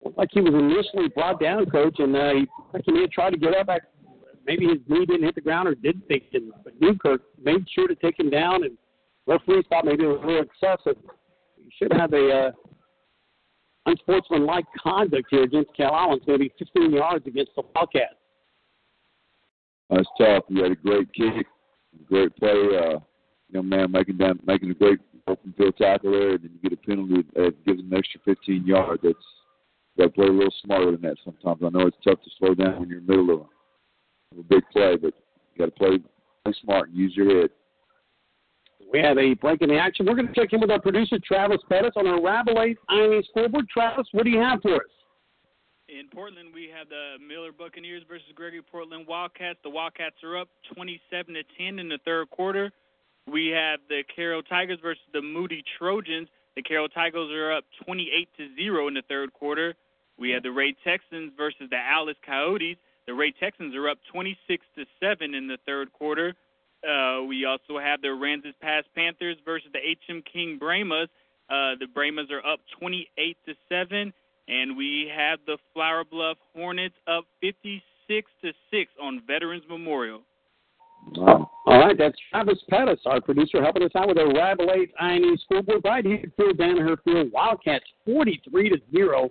Looked 0.04 0.18
like 0.18 0.30
he 0.32 0.42
was 0.42 0.54
initially 0.54 1.10
brought 1.10 1.40
down, 1.40 1.70
coach, 1.70 2.00
and 2.00 2.16
uh, 2.16 2.34
he, 2.34 2.48
like 2.74 2.84
he 2.86 2.92
may 2.92 3.02
have 3.02 3.12
tried 3.12 3.32
to 3.32 3.38
get 3.38 3.54
up. 3.54 3.68
Maybe 4.48 4.66
his 4.66 4.80
knee 4.88 5.06
didn't 5.06 5.26
hit 5.26 5.36
the 5.36 5.42
ground 5.42 5.68
or 5.68 5.76
didn't 5.76 6.08
think. 6.08 6.24
But 6.64 6.74
Newkirk 6.80 7.22
made 7.44 7.66
sure 7.70 7.88
to 7.88 7.96
take 7.96 8.20
him 8.20 8.32
down, 8.32 8.64
and 8.64 8.78
referee 9.30 9.64
thought 9.70 9.86
maybe 9.86 10.04
it 10.04 10.08
was 10.08 10.22
a 10.24 10.28
little 10.28 10.44
excessive. 10.44 11.02
You 11.58 11.70
should 11.78 11.94
have 11.94 12.14
a 12.14 12.48
uh, 12.48 12.52
unsportsmanlike 13.86 14.66
conduct 14.82 15.28
here 15.30 15.44
against 15.44 15.76
Calallen. 15.78 16.18
It's 16.18 16.26
going 16.26 16.40
to 16.40 16.46
be 16.46 16.54
15 16.58 16.92
yards 16.92 17.28
against 17.28 17.52
the 17.56 17.64
Wildcats. 17.76 18.16
That's 19.90 20.08
tough. 20.20 20.44
You 20.50 20.64
had 20.64 20.72
a 20.72 20.76
great 20.76 21.12
kick, 21.14 21.48
great 22.08 22.36
play. 22.38 22.70
Uh, 22.78 23.00
young 23.50 23.70
man 23.70 23.92
making 23.92 24.18
down, 24.18 24.40
making 24.46 24.72
a 24.72 24.74
great 24.74 25.00
open 25.28 25.54
field 25.58 25.76
tackle 25.78 26.12
there, 26.12 26.32
and 26.36 26.44
then 26.44 26.52
you 26.54 26.70
get 26.70 26.78
a 26.78 26.88
penalty 26.88 27.24
that 27.36 27.66
gives 27.66 27.80
an 27.80 27.94
extra 27.96 28.20
15 28.26 28.66
yards. 28.66 29.02
That's 29.04 29.16
got 29.98 30.06
to 30.06 30.10
play 30.10 30.28
a 30.28 30.32
little 30.32 30.54
smarter 30.64 30.92
than 30.92 31.02
that 31.02 31.18
sometimes. 31.24 31.62
I 31.64 31.70
know 31.70 31.88
it's 31.88 31.98
tough 32.04 32.22
to 32.22 32.30
slow 32.38 32.54
down 32.54 32.80
when 32.80 32.90
you're 32.90 33.00
in 33.00 33.06
the 33.06 33.12
middle 33.12 33.36
of 33.36 33.40
a, 33.42 33.44
of 34.34 34.40
a 34.40 34.44
big 34.44 34.64
play, 34.72 34.96
but 34.96 35.14
you 35.54 35.60
got 35.60 35.66
to 35.66 35.72
play, 35.72 36.00
play 36.44 36.54
smart 36.62 36.90
and 36.90 36.98
use 36.98 37.14
your 37.16 37.42
head. 37.42 37.50
We 38.92 39.00
have 39.00 39.18
a 39.20 39.36
break 39.36 39.62
in 39.62 39.70
the 39.70 39.78
action. 39.78 40.06
We're 40.08 40.16
going 40.16 40.28
to 40.28 40.34
check 40.34 40.52
in 40.52 40.62
with 40.62 40.72
our 40.72 40.82
producer, 40.82 41.18
Travis 41.24 41.60
Pettis, 41.70 41.92
on 41.96 42.08
our 42.08 42.20
Rabelais 42.20 42.76
IME 42.90 43.22
scoreboard. 43.30 43.70
Travis, 43.70 44.08
what 44.14 44.24
do 44.24 44.32
you 44.32 44.40
have 44.40 44.62
for 44.62 44.76
us? 44.76 44.82
In 45.88 46.08
Portland, 46.08 46.50
we 46.54 46.70
have 46.76 46.90
the 46.90 47.16
Miller 47.24 47.52
Buccaneers 47.52 48.04
versus 48.08 48.28
Gregory 48.34 48.62
Portland 48.62 49.06
Wildcats. 49.08 49.60
The 49.64 49.70
Wildcats 49.70 50.16
are 50.24 50.38
up 50.38 50.50
27 50.74 51.34
to 51.36 51.44
10 51.58 51.80
in 51.80 51.90
the 51.90 52.00
third 52.04 52.30
quarter. 52.32 52.72
We 53.28 53.48
have 53.48 53.80
the 53.90 54.04
Carroll 54.16 54.42
Tigers 54.42 54.80
versus 54.82 55.04
the 55.14 55.22
Moody 55.22 55.64
Trojans. 55.78 56.28
The 56.56 56.64
Carroll 56.64 56.90
Tigers 56.90 57.32
are 57.32 57.52
up 57.52 57.66
28 57.86 58.28
to 58.38 58.56
0 58.56 58.88
in 58.88 58.96
the 58.96 59.04
third 59.08 59.34
quarter. 59.34 59.76
We 60.18 60.32
have 60.32 60.44
the 60.44 60.52
Ray 60.52 60.76
Texans 60.84 61.32
versus 61.38 61.70
the 61.70 61.78
Alice 61.78 62.18
Coyotes. 62.26 62.78
The 63.08 63.14
Ray 63.14 63.32
Texans 63.32 63.76
are 63.76 63.88
up 63.88 64.00
26 64.12 64.66
to 64.78 64.86
7 65.00 65.34
in 65.34 65.48
the 65.48 65.58
third 65.66 65.94
quarter. 65.94 66.34
Uh, 66.88 67.24
we 67.24 67.46
also 67.46 67.78
have 67.80 68.02
the 68.02 68.08
Aransas 68.08 68.54
Pass 68.62 68.84
Panthers 68.96 69.38
versus 69.44 69.70
the 69.74 69.80
HM 69.80 70.24
King 70.32 70.58
Brahmas. 70.58 71.10
Uh, 71.50 71.76
the 71.80 71.88
Brahmas 71.94 72.28
are 72.32 72.46
up 72.46 72.60
28 72.80 73.38
to 73.46 73.54
7. 73.68 74.14
And 74.48 74.76
we 74.76 75.12
have 75.16 75.40
the 75.46 75.58
Flour 75.74 76.04
Bluff 76.04 76.38
Hornets 76.56 76.96
up 77.08 77.26
56 77.42 78.32
to 78.42 78.52
6 78.72 78.92
on 79.02 79.22
Veterans 79.28 79.64
Memorial. 79.70 80.22
Wow. 81.16 81.50
All 81.66 81.80
right, 81.80 81.96
that's 81.98 82.18
Travis 82.32 82.58
Pettis, 82.68 83.00
our 83.06 83.22
producer, 83.22 83.62
helping 83.62 83.84
us 83.84 83.92
out 83.96 84.08
with 84.08 84.18
a 84.18 84.26
Rabelais 84.26 84.88
INE 85.00 85.38
scoreboard. 85.44 85.82
Right 85.86 86.04
here, 86.04 86.24
Phil 86.36 86.54
Danaher 86.54 86.98
Field 87.04 87.32
Wildcats 87.32 87.86
43 88.06 88.70
to 88.70 88.78
0 88.92 89.30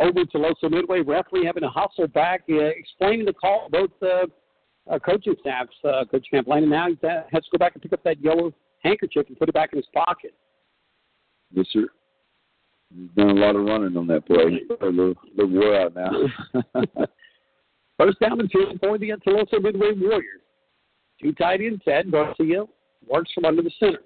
over 0.00 0.24
Tuloso 0.24 0.70
Midway. 0.70 1.00
Referee 1.00 1.46
having 1.46 1.62
to 1.62 1.68
hustle 1.68 2.08
back, 2.08 2.42
uh, 2.50 2.54
explaining 2.54 3.24
the 3.24 3.32
call 3.32 3.68
both 3.70 3.90
uh, 4.02 4.26
uh, 4.90 4.98
coaching 4.98 5.34
staffs. 5.40 5.72
Uh, 5.84 6.04
Coach 6.04 6.26
Champlain, 6.30 6.64
and 6.64 6.70
now 6.70 6.88
he 6.88 6.96
has 7.02 7.44
to 7.44 7.50
go 7.52 7.58
back 7.58 7.74
and 7.74 7.82
pick 7.82 7.92
up 7.92 8.02
that 8.04 8.22
yellow 8.22 8.52
handkerchief 8.80 9.26
and 9.28 9.38
put 9.38 9.48
it 9.48 9.54
back 9.54 9.72
in 9.72 9.78
his 9.78 9.86
pocket. 9.94 10.34
Yes, 11.52 11.66
sir. 11.72 11.86
He's 12.94 13.10
done 13.16 13.30
a 13.30 13.40
lot 13.40 13.56
of 13.56 13.64
running 13.64 13.96
on 13.96 14.06
that 14.08 14.26
play. 14.26 14.60
A 14.80 14.86
little, 14.86 15.14
little 15.36 15.50
wore 15.50 15.80
out 15.80 15.94
now. 15.94 16.10
First 17.98 18.20
down 18.20 18.40
and 18.40 18.50
two 18.50 18.72
for 18.80 18.98
the 18.98 19.12
Tuloso 19.26 19.62
Midway 19.62 19.92
Warriors. 19.96 20.40
Two 21.20 21.32
tight 21.32 21.60
ends, 21.60 21.80
Ted 21.84 22.10
Garcia 22.10 22.64
works 23.06 23.30
from 23.32 23.44
under 23.44 23.62
the 23.62 23.70
center. 23.78 24.00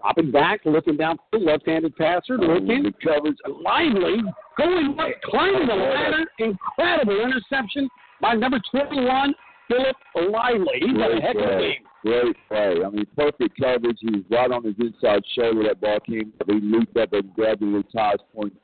Dropping 0.00 0.30
back, 0.30 0.60
looking 0.64 0.96
down 0.96 1.18
for 1.30 1.38
the 1.38 1.44
left-handed 1.44 1.94
passer, 1.96 2.38
looking, 2.38 2.84
the 2.84 2.92
coverage. 3.04 3.36
lively, 3.46 4.22
going 4.56 4.96
right, 4.96 5.20
climbing 5.22 5.66
the 5.66 5.74
ladder, 5.74 6.24
incredible 6.38 7.20
interception 7.20 7.88
by 8.20 8.34
number 8.34 8.60
21, 8.70 9.34
Philip 9.70 9.96
Lively. 10.32 10.80
He's 10.80 11.00
had 11.00 11.12
a 11.12 11.20
heck 11.20 11.36
of 11.36 11.42
a 11.42 11.58
game. 11.58 11.84
Great 12.02 12.36
play. 12.48 12.76
I 12.84 12.90
mean, 12.90 13.06
perfect 13.16 13.58
coverage. 13.60 13.98
He 14.00 14.10
was 14.10 14.24
right 14.30 14.50
on 14.50 14.64
his 14.64 14.74
inside 14.78 15.22
shoulder. 15.34 15.62
That 15.64 15.80
ball 15.80 16.00
came. 16.00 16.32
He 16.46 16.60
leaped 16.60 16.96
up 16.96 17.12
and 17.12 17.32
grabbed 17.34 17.60
the 17.60 17.84
ties 17.94 18.18
point. 18.34 18.54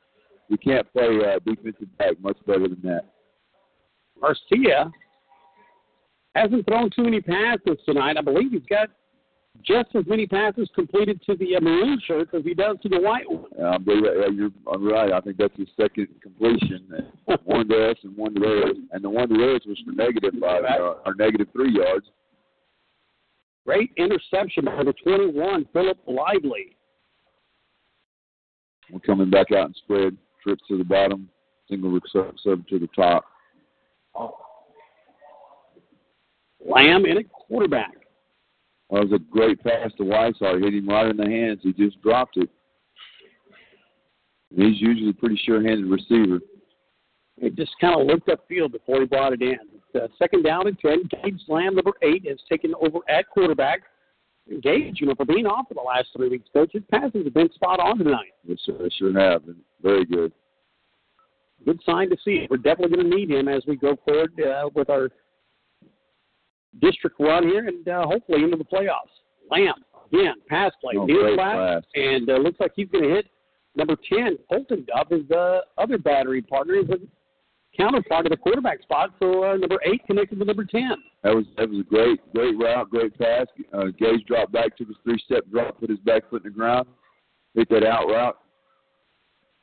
You 0.49 0.57
can't 0.57 0.91
play 0.91 1.19
uh, 1.25 1.39
defensive 1.45 1.97
back 1.97 2.19
much 2.19 2.37
better 2.45 2.67
than 2.67 2.81
that. 2.83 3.05
Garcia 4.19 4.91
hasn't 6.35 6.65
thrown 6.67 6.89
too 6.95 7.03
many 7.03 7.21
passes 7.21 7.77
tonight. 7.85 8.17
I 8.17 8.21
believe 8.21 8.51
he's 8.51 8.61
got 8.69 8.89
just 9.63 9.89
as 9.95 10.05
many 10.07 10.25
passes 10.25 10.69
completed 10.75 11.21
to 11.25 11.35
the 11.35 11.55
uh, 11.55 11.59
maroon 11.59 12.01
shirts 12.05 12.31
as 12.33 12.43
he 12.43 12.53
does 12.53 12.77
to 12.83 12.89
the 12.89 12.99
white 12.99 13.29
one. 13.29 13.45
Yeah, 13.57 13.71
I 13.71 13.77
believe 13.77 14.03
that. 14.03 14.15
Yeah, 14.19 14.33
you're 14.33 14.91
right. 14.91 15.11
I 15.11 15.21
think 15.21 15.37
that's 15.37 15.55
his 15.57 15.67
second 15.79 16.07
completion. 16.21 16.87
one 17.43 17.67
to 17.69 17.91
us 17.91 17.97
and 18.03 18.15
one 18.15 18.33
to 18.35 18.39
theirs. 18.39 18.77
And 18.91 19.03
the 19.03 19.09
one 19.09 19.29
to 19.29 19.37
theirs 19.37 19.61
was 19.67 19.77
for 19.85 19.91
negative 19.91 20.33
five 20.39 20.63
uh, 20.63 20.95
or 21.05 21.15
negative 21.15 21.47
three 21.53 21.73
yards. 21.73 22.05
Great 23.65 23.91
interception 23.97 24.65
by 24.65 24.83
the 24.83 24.93
21, 25.03 25.67
Philip 25.73 25.97
Lively. 26.07 26.77
We're 28.89 28.99
coming 29.01 29.29
back 29.29 29.51
out 29.51 29.65
and 29.65 29.75
spread. 29.83 30.15
Trips 30.41 30.63
to 30.69 30.77
the 30.77 30.85
bottom. 30.85 31.29
single 31.69 31.99
serve 32.13 32.67
to 32.67 32.79
the 32.79 32.87
top. 32.95 33.25
Lamb 36.65 37.05
in 37.05 37.17
at 37.17 37.29
quarterback. 37.29 37.91
That 38.89 39.09
was 39.09 39.11
a 39.13 39.19
great 39.19 39.61
pass 39.63 39.91
to 39.97 40.03
Whiteside. 40.03 40.61
Hit 40.61 40.73
him 40.73 40.87
right 40.87 41.09
in 41.09 41.17
the 41.17 41.25
hands. 41.25 41.59
He 41.61 41.73
just 41.73 42.01
dropped 42.01 42.37
it. 42.37 42.49
And 44.55 44.65
he's 44.65 44.81
usually 44.81 45.09
a 45.09 45.13
pretty 45.13 45.39
sure-handed 45.45 45.85
receiver. 45.85 46.39
He 47.39 47.49
just 47.49 47.71
kind 47.81 47.99
of 47.99 48.07
looked 48.07 48.29
upfield 48.29 48.71
before 48.71 49.01
he 49.01 49.05
brought 49.05 49.33
it 49.33 49.41
in. 49.41 49.57
Uh, 49.93 50.07
second 50.17 50.43
down 50.43 50.67
and 50.67 50.79
10. 50.79 51.09
Gage 51.23 51.41
Lamb, 51.47 51.75
number 51.75 51.91
eight, 52.01 52.27
has 52.27 52.37
taken 52.49 52.73
over 52.81 52.99
at 53.09 53.29
quarterback. 53.29 53.81
Gage, 54.61 55.01
you 55.01 55.07
know, 55.07 55.15
for 55.15 55.25
being 55.25 55.45
off 55.45 55.67
for 55.67 55.73
the 55.73 55.81
last 55.81 56.07
three 56.15 56.29
weeks, 56.29 56.47
coach, 56.53 56.71
his 56.71 56.83
passes 56.89 57.25
have 57.25 57.33
been 57.33 57.51
spot 57.53 57.81
on 57.81 57.97
tonight. 57.97 58.31
Yes, 58.45 58.59
sir. 58.65 58.77
They 58.79 58.89
sure 58.97 59.19
have. 59.19 59.45
Been 59.45 59.57
very 59.81 60.05
good. 60.05 60.31
Good 61.65 61.81
sign 61.85 62.09
to 62.09 62.17
see. 62.23 62.47
We're 62.49 62.57
definitely 62.57 62.95
going 62.95 63.11
to 63.11 63.15
need 63.17 63.31
him 63.31 63.49
as 63.49 63.63
we 63.67 63.75
go 63.75 63.97
forward 64.05 64.31
uh, 64.39 64.69
with 64.73 64.89
our 64.89 65.09
district 66.81 67.15
run 67.19 67.43
here 67.43 67.67
and 67.67 67.87
uh, 67.87 68.05
hopefully 68.05 68.43
into 68.43 68.57
the 68.57 68.63
playoffs. 68.63 69.13
Lamb, 69.49 69.75
again, 70.11 70.35
pass 70.47 70.71
play, 70.81 70.93
Oh, 70.97 71.05
near 71.05 71.35
pass. 71.37 71.83
and 71.95 72.29
uh, 72.29 72.33
looks 72.37 72.59
like 72.59 72.71
he's 72.75 72.89
going 72.89 73.03
to 73.05 73.09
hit 73.15 73.27
number 73.75 73.95
10, 74.11 74.37
Colton 74.49 74.85
Duff, 74.87 75.09
his 75.09 75.29
uh, 75.31 75.61
other 75.77 75.97
battery 75.97 76.41
partner, 76.41 76.75
is 76.75 76.89
a 76.89 76.97
counterpart 77.77 78.25
of 78.25 78.31
the 78.31 78.37
quarterback 78.37 78.81
spot. 78.81 79.11
So 79.19 79.43
uh, 79.43 79.55
number 79.57 79.77
8 79.85 80.01
connected 80.07 80.39
with 80.39 80.47
number 80.47 80.65
10. 80.65 80.81
That 81.23 81.35
was 81.35 81.45
that 81.57 81.69
was 81.69 81.79
a 81.79 81.83
great 81.83 82.19
great 82.33 82.57
route, 82.57 82.89
great 82.89 83.17
pass. 83.19 83.45
Uh, 83.73 83.85
Gage 83.99 84.25
dropped 84.25 84.51
back, 84.51 84.75
took 84.77 84.87
his 84.87 84.97
three 85.03 85.21
step 85.25 85.43
drop, 85.51 85.79
put 85.79 85.89
his 85.89 85.99
back 85.99 86.29
foot 86.29 86.43
in 86.45 86.51
the 86.51 86.57
ground, 86.57 86.87
hit 87.53 87.69
that 87.69 87.83
out 87.85 88.07
route, 88.07 88.37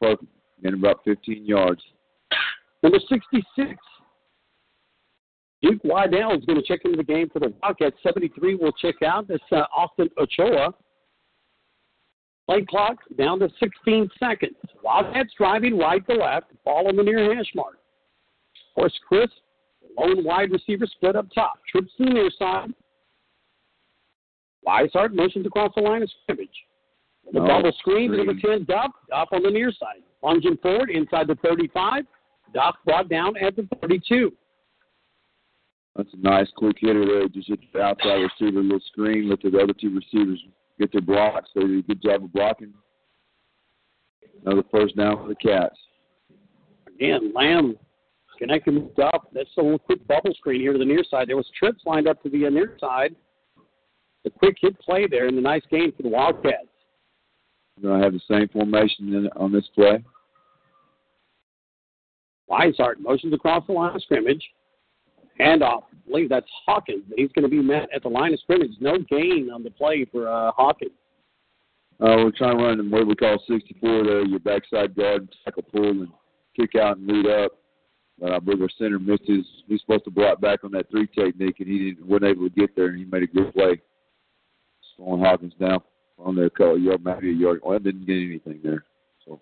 perfect, 0.00 0.30
and 0.62 0.74
about 0.74 1.00
15 1.04 1.44
yards. 1.44 1.82
Number 2.82 2.98
66, 3.08 3.70
Duke 5.64 5.82
Wydell 5.82 6.36
is 6.38 6.44
going 6.44 6.60
to 6.60 6.66
check 6.66 6.80
into 6.84 6.98
the 6.98 7.04
game 7.04 7.30
for 7.30 7.38
the 7.38 7.54
Wildcats. 7.62 7.96
73 8.02 8.56
will 8.56 8.72
check 8.72 8.96
out. 9.02 9.28
That's 9.28 9.42
uh, 9.50 9.62
Austin 9.74 10.10
Ochoa. 10.18 10.74
Play 12.46 12.66
clock 12.68 12.98
down 13.16 13.38
to 13.38 13.48
16 13.58 14.10
seconds. 14.18 14.56
Wildcats 14.82 15.32
driving 15.38 15.78
right 15.78 16.06
to 16.06 16.16
left. 16.16 16.48
Ball 16.66 16.88
on 16.88 16.96
the 16.96 17.02
near 17.02 17.34
hash 17.34 17.50
mark. 17.54 17.76
Of 17.76 18.74
course, 18.74 18.92
Crisp, 19.08 19.32
lone 19.98 20.22
wide 20.22 20.50
receiver, 20.50 20.86
split 20.86 21.16
up 21.16 21.28
top. 21.34 21.54
Trips 21.70 21.92
to 21.96 22.04
the 22.04 22.10
near 22.10 22.30
side. 22.38 22.68
Weishart 24.66 25.14
motions 25.14 25.46
across 25.46 25.72
the 25.74 25.82
line 25.82 26.02
of 26.02 26.10
scrimmage. 26.22 26.48
The 27.32 27.40
No, 27.40 27.46
bubble 27.46 27.72
screen 27.78 28.10
to 28.10 28.18
number 28.18 28.34
10, 28.34 28.64
Duff. 28.64 28.90
Duff 29.08 29.28
on 29.32 29.42
the 29.42 29.50
near 29.50 29.72
side. 29.72 30.02
Lunging 30.22 30.58
forward 30.58 30.90
inside 30.90 31.26
the 31.26 31.36
35. 31.36 32.04
Duff 32.52 32.76
brought 32.84 33.08
down 33.08 33.34
at 33.38 33.56
the 33.56 33.66
32. 33.80 34.30
That's 35.96 36.12
a 36.12 36.16
nice 36.16 36.48
quick 36.56 36.76
hitter 36.80 37.04
there. 37.06 37.28
Just 37.28 37.48
hit 37.48 37.60
the 37.72 37.80
outside 37.80 38.14
receiver, 38.14 38.62
little 38.62 38.80
screen, 38.88 39.28
let 39.28 39.40
the 39.42 39.58
other 39.60 39.72
two 39.72 39.94
receivers 39.94 40.42
get 40.78 40.90
their 40.92 41.00
blocks. 41.00 41.50
They 41.54 41.60
did 41.62 41.78
a 41.78 41.82
good 41.82 42.02
job 42.02 42.24
of 42.24 42.32
blocking. 42.32 42.74
Another 44.44 44.64
first 44.70 44.96
down 44.96 45.16
for 45.18 45.28
the 45.28 45.36
Cats. 45.36 45.78
Again, 46.88 47.32
Lamb 47.34 47.76
connecting 48.38 48.74
with 48.74 48.96
Duff. 48.96 49.24
That's 49.32 49.48
a 49.58 49.62
little 49.62 49.78
quick 49.78 50.06
bubble 50.06 50.34
screen 50.34 50.60
here 50.60 50.72
to 50.72 50.78
the 50.78 50.84
near 50.84 51.04
side. 51.08 51.28
There 51.28 51.36
was 51.36 51.48
trips 51.56 51.82
lined 51.86 52.08
up 52.08 52.22
to 52.22 52.28
the 52.28 52.50
near 52.50 52.76
side. 52.80 53.14
The 54.24 54.30
quick 54.30 54.56
hit 54.60 54.78
play 54.80 55.06
there 55.06 55.28
and 55.28 55.36
the 55.36 55.42
nice 55.42 55.62
game 55.70 55.92
for 55.96 56.02
the 56.02 56.08
Wildcats. 56.08 56.68
We're 57.76 57.90
going 57.90 58.00
to 58.00 58.04
have 58.04 58.12
the 58.12 58.20
same 58.28 58.48
formation 58.48 59.14
in, 59.14 59.28
on 59.36 59.52
this 59.52 59.68
play. 59.74 60.02
Weishart 62.50 63.00
motions 63.00 63.32
across 63.32 63.66
the 63.66 63.72
line 63.72 63.94
of 63.94 64.02
scrimmage. 64.02 64.42
Handoff. 65.40 65.84
I 65.92 66.10
believe 66.10 66.28
that's 66.28 66.46
Hawkins. 66.66 67.04
He's 67.16 67.32
going 67.32 67.44
to 67.44 67.48
be 67.48 67.62
met 67.62 67.88
at 67.94 68.02
the 68.02 68.08
line 68.08 68.32
of 68.32 68.40
scrimmage. 68.40 68.72
No 68.80 68.98
gain 68.98 69.50
on 69.52 69.62
the 69.62 69.70
play 69.70 70.06
for 70.10 70.28
uh, 70.28 70.52
Hawkins. 70.52 70.92
Uh, 72.00 72.18
we're 72.18 72.32
trying 72.32 72.58
to 72.58 72.64
run 72.64 72.90
what 72.90 73.06
we 73.06 73.14
call 73.14 73.42
64 73.48 74.04
there, 74.04 74.24
your 74.24 74.40
backside 74.40 74.96
guard, 74.96 75.28
tackle 75.44 75.62
pull, 75.62 75.90
and 75.90 76.08
kick 76.56 76.74
out 76.74 76.96
and 76.96 77.06
lead 77.06 77.26
up. 77.26 77.52
But 78.18 78.32
I 78.32 78.38
believe 78.38 78.62
our 78.62 78.68
center 78.78 78.98
missed 78.98 79.26
his. 79.26 79.44
He's 79.68 79.80
supposed 79.80 80.04
to 80.04 80.10
block 80.10 80.40
back 80.40 80.64
on 80.64 80.72
that 80.72 80.90
three 80.90 81.06
technique, 81.06 81.56
and 81.60 81.68
he 81.68 81.90
didn't, 81.90 82.06
wasn't 82.06 82.30
able 82.30 82.48
to 82.48 82.54
get 82.54 82.74
there, 82.76 82.86
and 82.86 82.98
he 82.98 83.04
made 83.04 83.22
a 83.22 83.26
good 83.26 83.52
play. 83.54 83.80
Slowing 84.96 85.20
Hawkins 85.20 85.54
down 85.58 85.80
on 86.18 86.36
the 86.36 86.50
call 86.50 86.78
yard, 86.78 87.04
maybe 87.04 87.30
a 87.30 87.34
yard. 87.34 87.60
Well, 87.64 87.78
didn't 87.78 88.06
get 88.06 88.14
anything 88.14 88.60
there. 88.62 88.84
So 89.24 89.40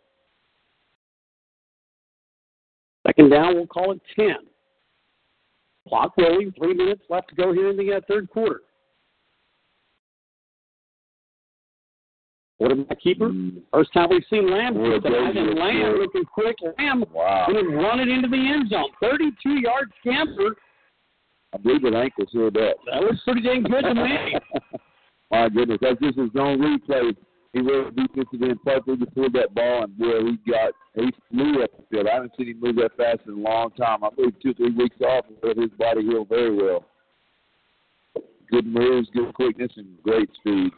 Second 3.06 3.30
down, 3.30 3.54
we'll 3.54 3.66
call 3.66 3.92
it 3.92 4.00
10. 4.16 4.36
Clock 5.88 6.12
rolling, 6.16 6.52
three 6.56 6.74
minutes 6.74 7.02
left 7.10 7.28
to 7.30 7.34
go 7.34 7.52
here 7.52 7.70
in 7.70 7.76
the 7.76 7.94
uh, 7.94 8.00
third 8.08 8.30
quarter. 8.30 8.60
Quarterback 12.58 13.00
keeper. 13.00 13.28
mm, 13.30 13.60
First 13.72 13.92
time 13.92 14.08
we've 14.10 14.22
seen 14.30 14.48
Lamb 14.48 14.74
Boy, 14.74 15.00
tonight, 15.00 15.36
and 15.36 15.58
Lamb 15.58 15.96
looking 15.98 16.24
quick. 16.24 16.56
Lamb 16.78 17.04
wow, 17.12 17.46
going 17.50 17.70
to 17.70 17.76
run 17.76 17.98
it 17.98 18.08
into 18.08 18.28
the 18.28 18.36
end 18.36 18.68
zone. 18.70 18.90
32 19.00 19.50
yard 19.60 19.90
scamper. 20.00 20.54
I 21.52 21.58
believe 21.58 21.82
that 21.82 21.94
ankle 21.94 22.24
healed 22.30 22.56
up. 22.56 22.76
That 22.86 23.02
was 23.02 23.20
pretty 23.24 23.42
dang 23.42 23.64
good 23.64 23.82
to 23.82 23.94
me. 23.94 24.38
My 25.32 25.48
goodness, 25.48 25.78
that's 25.80 25.98
just 26.00 26.18
his 26.18 26.30
own 26.38 26.60
replay. 26.60 27.16
He 27.52 27.60
really 27.60 27.90
defensive 27.90 28.42
end 28.42 28.62
perfectly 28.64 28.96
to 28.96 29.06
pull 29.06 29.30
that 29.32 29.54
ball, 29.54 29.84
and 29.84 29.98
boy, 29.98 30.24
he 30.24 30.50
got 30.50 30.72
he 30.94 31.10
flew 31.30 31.62
up 31.62 31.70
the 31.76 31.84
field. 31.90 32.06
I 32.06 32.14
haven't 32.14 32.32
seen 32.36 32.48
him 32.48 32.60
move 32.60 32.76
that 32.76 32.96
fast 32.96 33.20
in 33.26 33.34
a 33.34 33.36
long 33.36 33.70
time. 33.72 34.04
I 34.04 34.08
believe 34.10 34.40
two 34.42 34.50
or 34.50 34.54
three 34.54 34.70
weeks 34.70 34.96
off, 35.02 35.26
but 35.42 35.56
his 35.58 35.70
body 35.78 36.02
healed 36.02 36.28
very 36.28 36.54
well. 36.54 36.86
Good 38.50 38.66
moves, 38.66 39.08
good 39.14 39.34
quickness, 39.34 39.72
and 39.76 40.02
great 40.02 40.30
speed. 40.34 40.72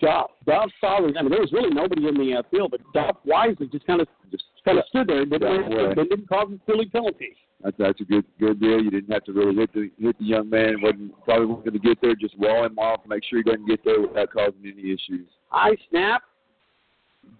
Duff. 0.00 0.30
Duff 0.46 0.70
saw 0.80 0.98
I 0.98 1.00
mean, 1.00 1.30
there 1.30 1.40
was 1.40 1.52
really 1.52 1.70
nobody 1.70 2.06
in 2.06 2.14
the 2.14 2.38
uh, 2.38 2.42
field, 2.50 2.70
but 2.70 2.80
Duff 2.94 3.16
wisely 3.24 3.66
just 3.66 3.86
kind 3.86 4.00
of 4.00 4.08
just 4.30 4.44
kind 4.64 4.78
of 4.78 4.84
stood 4.88 5.08
there 5.08 5.22
and 5.22 5.30
didn't, 5.30 5.72
and 5.72 5.96
didn't 5.96 6.28
cause 6.28 6.48
a 6.52 6.58
silly 6.70 6.86
penalty. 6.86 7.36
That's 7.62 7.76
that's 7.78 8.00
a 8.00 8.04
good 8.04 8.24
good 8.38 8.60
deal. 8.60 8.80
You 8.80 8.90
didn't 8.90 9.12
have 9.12 9.24
to 9.24 9.32
really 9.32 9.56
hit 9.56 9.72
the 9.72 9.90
hit 9.98 10.18
the 10.18 10.24
young 10.24 10.48
man. 10.48 10.80
wasn't 10.80 11.12
probably 11.24 11.46
wasn't 11.46 11.64
going 11.64 11.82
to 11.82 11.88
get 11.88 12.00
there. 12.00 12.14
Just 12.14 12.38
wall 12.38 12.64
him 12.64 12.78
off, 12.78 13.00
make 13.08 13.24
sure 13.24 13.38
he 13.38 13.42
doesn't 13.42 13.66
get 13.66 13.84
there 13.84 14.00
without 14.00 14.30
causing 14.32 14.60
any 14.62 14.92
issues. 14.92 15.26
High 15.48 15.76
snap. 15.90 16.22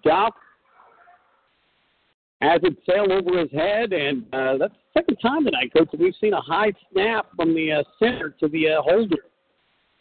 Duff 0.05 0.35
has 2.41 2.61
it 2.63 2.77
sail 2.89 3.13
over 3.13 3.39
his 3.39 3.51
head, 3.53 3.93
and 3.93 4.23
uh, 4.33 4.59
that's 4.59 4.75
the 4.75 5.01
second 5.01 5.17
time 5.17 5.45
tonight, 5.45 5.73
Coach, 5.77 5.89
that 5.91 6.01
we've 6.01 6.15
seen 6.21 6.33
a 6.33 6.41
high 6.41 6.73
snap 6.93 7.27
from 7.37 7.55
the 7.55 7.73
uh, 7.73 7.83
center 7.99 8.31
to 8.41 8.49
the 8.49 8.69
uh, 8.69 8.83
holder. 8.83 9.25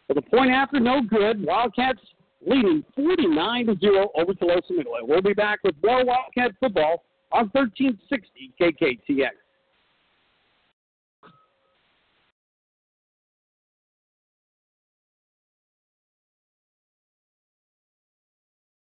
So 0.07 0.13
the 0.13 0.21
point 0.21 0.51
after, 0.51 0.79
no 0.79 1.01
good. 1.01 1.43
Wildcats 1.45 1.99
leading 2.45 2.83
49 2.95 3.65
to 3.67 3.75
0 3.79 4.09
over 4.15 4.33
Tuloso 4.33 4.71
Midway. 4.71 4.99
We'll 5.01 5.21
be 5.21 5.33
back 5.33 5.59
with 5.63 5.75
more 5.83 6.05
Wildcat 6.05 6.51
football 6.59 7.03
on 7.31 7.49
1360 7.53 8.53
KKTX. 8.59 9.29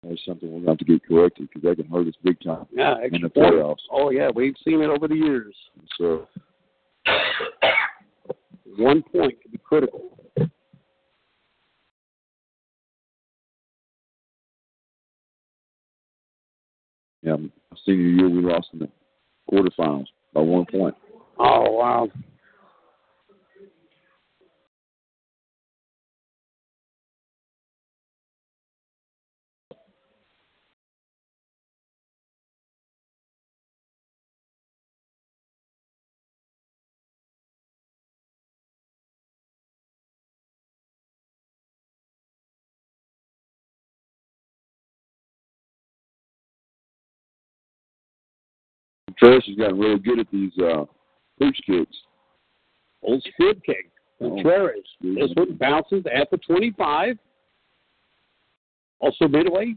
That's 0.04 0.24
something 0.26 0.50
we're 0.50 0.62
going 0.62 0.66
to 0.66 0.70
have 0.72 0.78
to 0.80 0.86
get 0.86 1.08
corrected 1.08 1.50
because 1.50 1.64
that 1.68 1.82
can 1.84 1.92
hurt 1.92 2.08
us 2.08 2.14
big 2.24 2.40
time 2.42 2.68
Yeah, 2.72 2.96
in 3.12 3.22
the 3.24 3.30
playoffs. 3.30 3.78
Oh 3.92 4.12
yeah, 4.12 4.30
we've 4.34 4.56
seen 4.64 4.82
it 4.82 4.90
over 4.90 5.08
the 5.08 5.16
years. 5.16 5.56
So 5.98 6.28
One 8.78 9.02
point 9.02 9.42
could 9.42 9.52
be 9.52 9.60
critical. 9.64 10.15
Yeah, 17.26 17.38
senior 17.84 18.10
year 18.10 18.30
we 18.30 18.42
lost 18.42 18.68
in 18.74 18.80
the 18.80 18.90
quarterfinals 19.52 20.06
by 20.32 20.42
one 20.42 20.66
point. 20.72 20.94
Oh 21.40 21.72
wow. 21.72 22.08
Trish 49.22 49.48
has 49.48 49.56
gotten 49.56 49.80
really 49.80 50.00
good 50.00 50.20
at 50.20 50.28
these 50.32 50.52
uh, 50.60 50.86
pooch 51.40 51.58
kicks. 51.66 51.96
Old 53.02 53.26
squib 53.34 53.62
kick. 53.64 53.92
Contreras. 54.20 54.86
This 55.02 55.32
one 55.36 55.58
bounces 55.58 56.04
at 56.14 56.30
the 56.32 56.38
25. 56.38 57.18
Also 59.00 59.28
midway. 59.28 59.76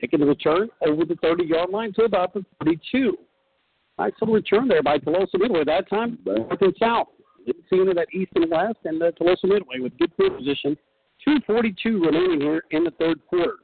Taking 0.00 0.20
the 0.20 0.26
return 0.26 0.68
over 0.86 1.04
the 1.04 1.16
30 1.16 1.44
yard 1.44 1.70
line 1.70 1.92
to 1.94 2.04
about 2.04 2.32
the 2.32 2.44
32. 2.64 3.18
Nice 3.98 4.12
little 4.20 4.34
return 4.34 4.66
there 4.66 4.82
by 4.82 4.96
Tuloso 4.98 5.38
Midway. 5.38 5.62
That 5.64 5.88
time, 5.90 6.18
north 6.24 6.62
and 6.62 6.74
south. 6.78 7.08
Didn't 7.44 7.64
see 7.68 7.80
into 7.80 7.92
that 7.92 8.08
east 8.14 8.32
and 8.34 8.50
west, 8.50 8.78
and 8.84 9.02
uh, 9.02 9.10
Tuloso 9.12 9.44
Midway 9.44 9.80
with 9.80 9.96
good 9.98 10.10
field 10.16 10.38
position. 10.38 10.74
2.42 11.28 12.06
remaining 12.06 12.40
here 12.40 12.64
in 12.70 12.84
the 12.84 12.92
third 12.92 13.20
quarter. 13.26 13.56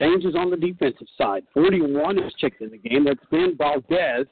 Changes 0.00 0.34
on 0.34 0.50
the 0.50 0.56
defensive 0.56 1.06
side. 1.18 1.42
41 1.52 2.18
is 2.18 2.32
checked 2.38 2.62
in 2.62 2.70
the 2.70 2.78
game. 2.78 3.04
That's 3.04 3.20
Ben 3.30 3.54
Valdez. 3.56 4.26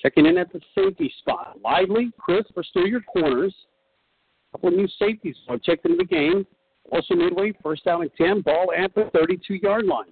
Checking 0.00 0.26
in 0.26 0.38
at 0.38 0.52
the 0.52 0.60
safety 0.74 1.12
spot. 1.18 1.58
Lively, 1.62 2.10
Crisp 2.18 2.56
are 2.56 2.64
still 2.64 2.86
your 2.86 3.02
corners. 3.02 3.54
A 4.48 4.56
couple 4.56 4.70
of 4.70 4.76
new 4.76 4.88
safeties 4.98 5.36
are 5.48 5.58
checked 5.58 5.84
into 5.84 5.98
the 5.98 6.04
game. 6.04 6.46
Also 6.90 7.14
midway, 7.14 7.52
first 7.62 7.84
down 7.84 8.02
and 8.02 8.10
10, 8.16 8.40
ball 8.40 8.72
at 8.76 8.94
the 8.94 9.10
32 9.14 9.54
yard 9.62 9.84
line. 9.84 10.06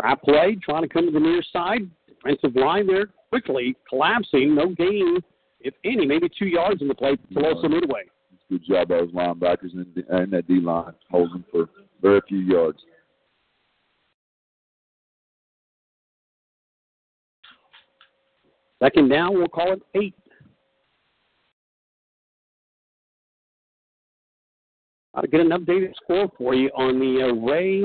Trap 0.00 0.22
play, 0.22 0.56
trying 0.62 0.82
to 0.82 0.88
come 0.88 1.06
to 1.06 1.12
the 1.12 1.20
near 1.20 1.42
side. 1.52 1.90
Defensive 2.08 2.56
line 2.56 2.86
there 2.86 3.06
quickly 3.28 3.76
collapsing. 3.88 4.54
No 4.54 4.68
gain, 4.68 5.18
if 5.64 5.74
any, 5.84 6.06
maybe 6.06 6.28
two 6.38 6.46
yards 6.46 6.82
in 6.82 6.88
the 6.88 6.94
play. 6.94 7.16
Tuloso 7.32 7.68
Midway. 7.68 8.02
Good 8.50 8.62
job 8.68 8.88
by 8.88 8.98
those 8.98 9.10
linebackers 9.12 9.72
and, 9.72 9.86
and 10.10 10.32
that 10.32 10.46
D 10.46 10.60
line 10.60 10.92
holding 11.10 11.42
for 11.50 11.68
very 12.02 12.20
few 12.28 12.38
yards. 12.38 12.78
Second 18.82 19.08
down, 19.08 19.34
we'll 19.34 19.48
call 19.48 19.72
it 19.72 19.82
eight. 19.94 20.14
I'll 25.14 25.22
get 25.22 25.40
an 25.40 25.50
updated 25.50 25.94
score 26.02 26.30
for 26.36 26.54
you 26.54 26.68
on 26.76 26.98
the 26.98 27.30
uh, 27.30 27.50
Ray 27.50 27.84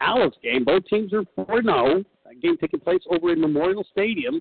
Alice 0.00 0.34
game. 0.42 0.64
Both 0.64 0.86
teams 0.86 1.12
are 1.12 1.24
4 1.36 1.62
0. 1.62 2.04
That 2.24 2.40
game 2.42 2.56
taking 2.60 2.80
place 2.80 3.02
over 3.10 3.32
in 3.32 3.40
Memorial 3.40 3.84
Stadium. 3.92 4.40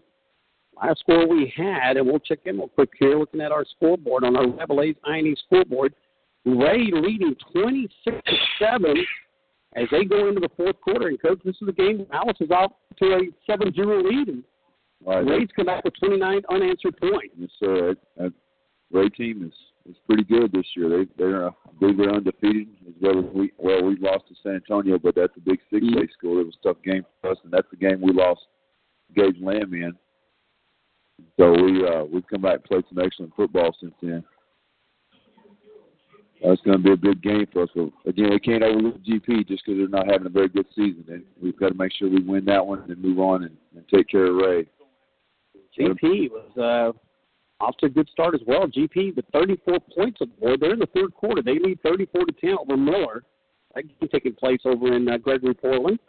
Last 0.82 1.00
score 1.02 1.28
we 1.28 1.52
had, 1.56 1.98
and 1.98 2.06
we'll 2.06 2.20
check 2.20 2.40
in 2.46 2.58
real 2.58 2.70
quick 2.70 2.90
here, 3.00 3.18
looking 3.18 3.42
at 3.42 3.52
our 3.52 3.66
scoreboard 3.66 4.24
on 4.24 4.36
our 4.36 4.46
Rabalais 4.46 4.96
I&E 5.06 5.36
scoreboard. 5.46 5.94
Ray 6.46 6.90
leading 6.92 7.36
26 7.52 8.18
to 8.26 8.34
7 8.60 9.06
as 9.76 9.88
they 9.92 10.06
go 10.06 10.30
into 10.30 10.40
the 10.40 10.50
fourth 10.56 10.80
quarter. 10.82 11.08
And, 11.10 11.22
Coach, 11.22 11.40
this 11.44 11.56
is 11.62 11.68
a 11.68 11.74
game 11.74 12.06
Alice 12.14 12.38
is 12.40 12.50
off 12.50 12.72
to 13.00 13.06
a 13.06 13.20
7 13.46 13.74
0 13.74 14.04
lead. 14.04 14.30
And 14.30 14.44
Right. 15.06 15.26
Ray's 15.26 15.48
come 15.56 15.68
back 15.68 15.84
with 15.86 15.94
29 16.00 16.42
unanswered 16.50 16.98
points. 16.98 17.34
Yes, 17.38 17.50
sir. 17.60 17.90
That, 17.90 17.98
that 18.18 18.34
Ray 18.92 19.10
team 19.10 19.46
is 19.46 19.54
is 19.90 19.96
pretty 20.06 20.24
good 20.24 20.52
this 20.52 20.66
year. 20.76 20.90
They 20.90 21.12
they're 21.18 21.48
I 21.48 21.52
believe 21.80 21.98
they're 21.98 22.14
undefeated 22.14 22.68
as 22.88 22.94
well 23.02 23.20
as 23.20 23.26
we 23.34 23.52
well 23.58 23.84
we 23.84 23.96
lost 23.98 24.28
to 24.28 24.36
San 24.44 24.56
Antonio, 24.56 25.00
but 25.00 25.16
that's 25.16 25.36
a 25.38 25.40
big 25.40 25.60
six 25.72 25.86
A 25.86 25.90
mm-hmm. 25.90 26.04
school. 26.18 26.40
It 26.42 26.46
was 26.46 26.58
a 26.62 26.68
tough 26.68 26.84
game 26.84 27.06
for 27.22 27.32
us, 27.32 27.38
and 27.44 27.54
that's 27.54 27.70
the 27.72 27.78
game 27.78 28.02
we 28.02 28.12
lost 28.12 28.42
Gage 29.16 29.38
Lamb 29.42 29.74
in. 29.74 29.94
So 31.38 31.52
we 31.52 31.86
uh 31.88 32.04
we've 32.04 32.28
come 32.28 32.42
back 32.42 32.56
and 32.56 32.64
played 32.64 32.84
some 32.90 33.04
excellent 33.04 33.36
football 33.36 33.76
since 33.80 33.94
then. 34.02 34.24
That's 36.44 36.62
going 36.62 36.78
to 36.78 36.84
be 36.84 36.94
a 36.94 36.98
big 36.98 37.22
game 37.22 37.48
for 37.52 37.64
us. 37.64 37.70
But 37.76 37.92
again, 38.06 38.30
we 38.32 38.40
can't 38.40 38.64
overlook 38.64 39.02
GP 39.04 39.48
just 39.48 39.66
because 39.66 39.78
they're 39.78 39.90
not 39.90 40.10
having 40.10 40.26
a 40.26 40.30
very 40.30 40.48
good 40.48 40.68
season. 40.74 41.04
And 41.10 41.24
we've 41.42 41.58
got 41.60 41.70
to 41.70 41.76
make 41.76 41.92
sure 41.94 42.10
we 42.10 42.24
win 42.24 42.46
that 42.46 42.66
one 42.66 42.90
and 42.90 43.02
move 43.02 43.20
on 43.20 43.44
and, 43.44 43.58
and 43.76 43.86
take 43.94 44.08
care 44.08 44.28
of 44.28 44.36
Ray. 44.36 44.66
GP 45.78 46.30
was 46.32 46.58
uh, 46.58 47.64
off 47.64 47.76
to 47.78 47.88
a 47.88 47.90
good 47.90 48.08
start 48.10 48.36
as 48.36 48.42
well. 48.48 48.68
GP 48.68 49.16
with 49.16 49.26
34 49.34 49.80
points 49.96 50.20
on 50.22 50.30
the 50.30 50.46
board. 50.46 50.60
They're 50.62 50.74
in 50.74 50.80
the 50.80 50.88
third 50.88 51.14
quarter. 51.14 51.42
They 51.42 51.60
lead 51.60 51.80
34 51.84 52.26
to 52.26 52.32
10 52.32 52.56
over 52.58 52.78
Miller. 52.78 53.24
That 53.76 53.84
game 53.84 54.10
taking 54.12 54.34
place 54.34 54.62
over 54.66 54.94
in 54.94 55.10
uh, 55.10 55.18
Gregory 55.18 55.54
Portland. 55.54 56.00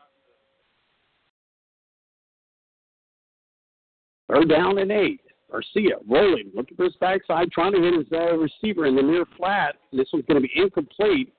Third 4.31 4.49
down 4.49 4.79
and 4.79 4.93
eight. 4.93 5.21
Garcia 5.51 5.97
rolling, 6.09 6.53
looking 6.55 6.77
for 6.77 6.85
his 6.85 6.95
backside, 7.01 7.51
trying 7.51 7.73
to 7.73 7.81
hit 7.81 7.95
his 7.95 8.07
uh, 8.13 8.37
receiver 8.37 8.87
in 8.87 8.95
the 8.95 9.03
near 9.03 9.25
flat. 9.37 9.75
This 9.93 10.07
one's 10.13 10.25
going 10.27 10.41
to 10.41 10.47
be 10.47 10.53
incomplete. 10.55 11.33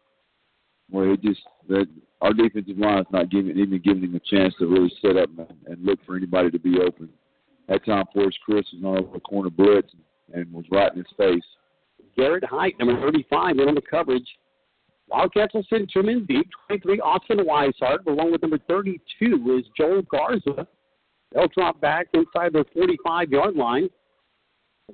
Well, 0.92 1.14
it 1.14 1.22
just 1.22 1.40
that 1.70 1.88
our 2.20 2.34
defensive 2.34 2.78
line 2.78 3.00
is 3.00 3.06
not 3.11 3.30
giving 3.30 3.58
even 3.58 3.82
giving 3.82 4.03
him 4.03 4.16
a 4.16 4.20
chance 4.20 4.53
to 4.60 4.68
really 4.68 4.92
set 5.02 5.16
up 5.16 5.30
and, 5.38 5.48
and 5.68 5.86
look 5.86 6.00
for 6.06 6.18
anybody 6.18 6.52
to 6.52 6.60
be 6.60 6.80
open. 6.86 7.08
That 7.70 7.86
time, 7.86 8.03
Forrest 8.14 8.40
Crisp 8.45 8.74
was 8.74 8.84
on 8.84 8.98
over 9.06 9.14
the 9.14 9.22
corner 9.22 9.50
blitz 9.50 9.94
and, 9.94 10.42
and 10.42 10.53
was 10.53 10.66
right 10.70 10.92
in 10.92 10.98
his 10.98 11.08
face. 11.18 11.44
Garrett 12.18 12.44
Hyde, 12.44 12.74
number 12.80 13.00
35, 13.00 13.60
in 13.60 13.70
on 13.70 13.76
the 13.76 13.82
coverage. 13.82 14.28
Wildcats 15.08 15.53
will 15.53 15.66
send 15.70 15.90
two 15.94 16.03
men 16.03 16.26
deep. 16.26 16.50
23, 16.68 17.00
Austin 17.00 17.38
Weishart, 17.40 18.06
along 18.08 18.34
with 18.34 18.42
number 18.42 18.60
32 18.68 19.58
is 19.58 19.66
Joel 19.78 20.02
Garza. 20.03 20.68
They'll 21.34 21.48
drop 21.48 21.80
back 21.80 22.08
inside 22.14 22.53
their 22.53 22.66
45-yard 22.66 23.56
line. 23.56 23.90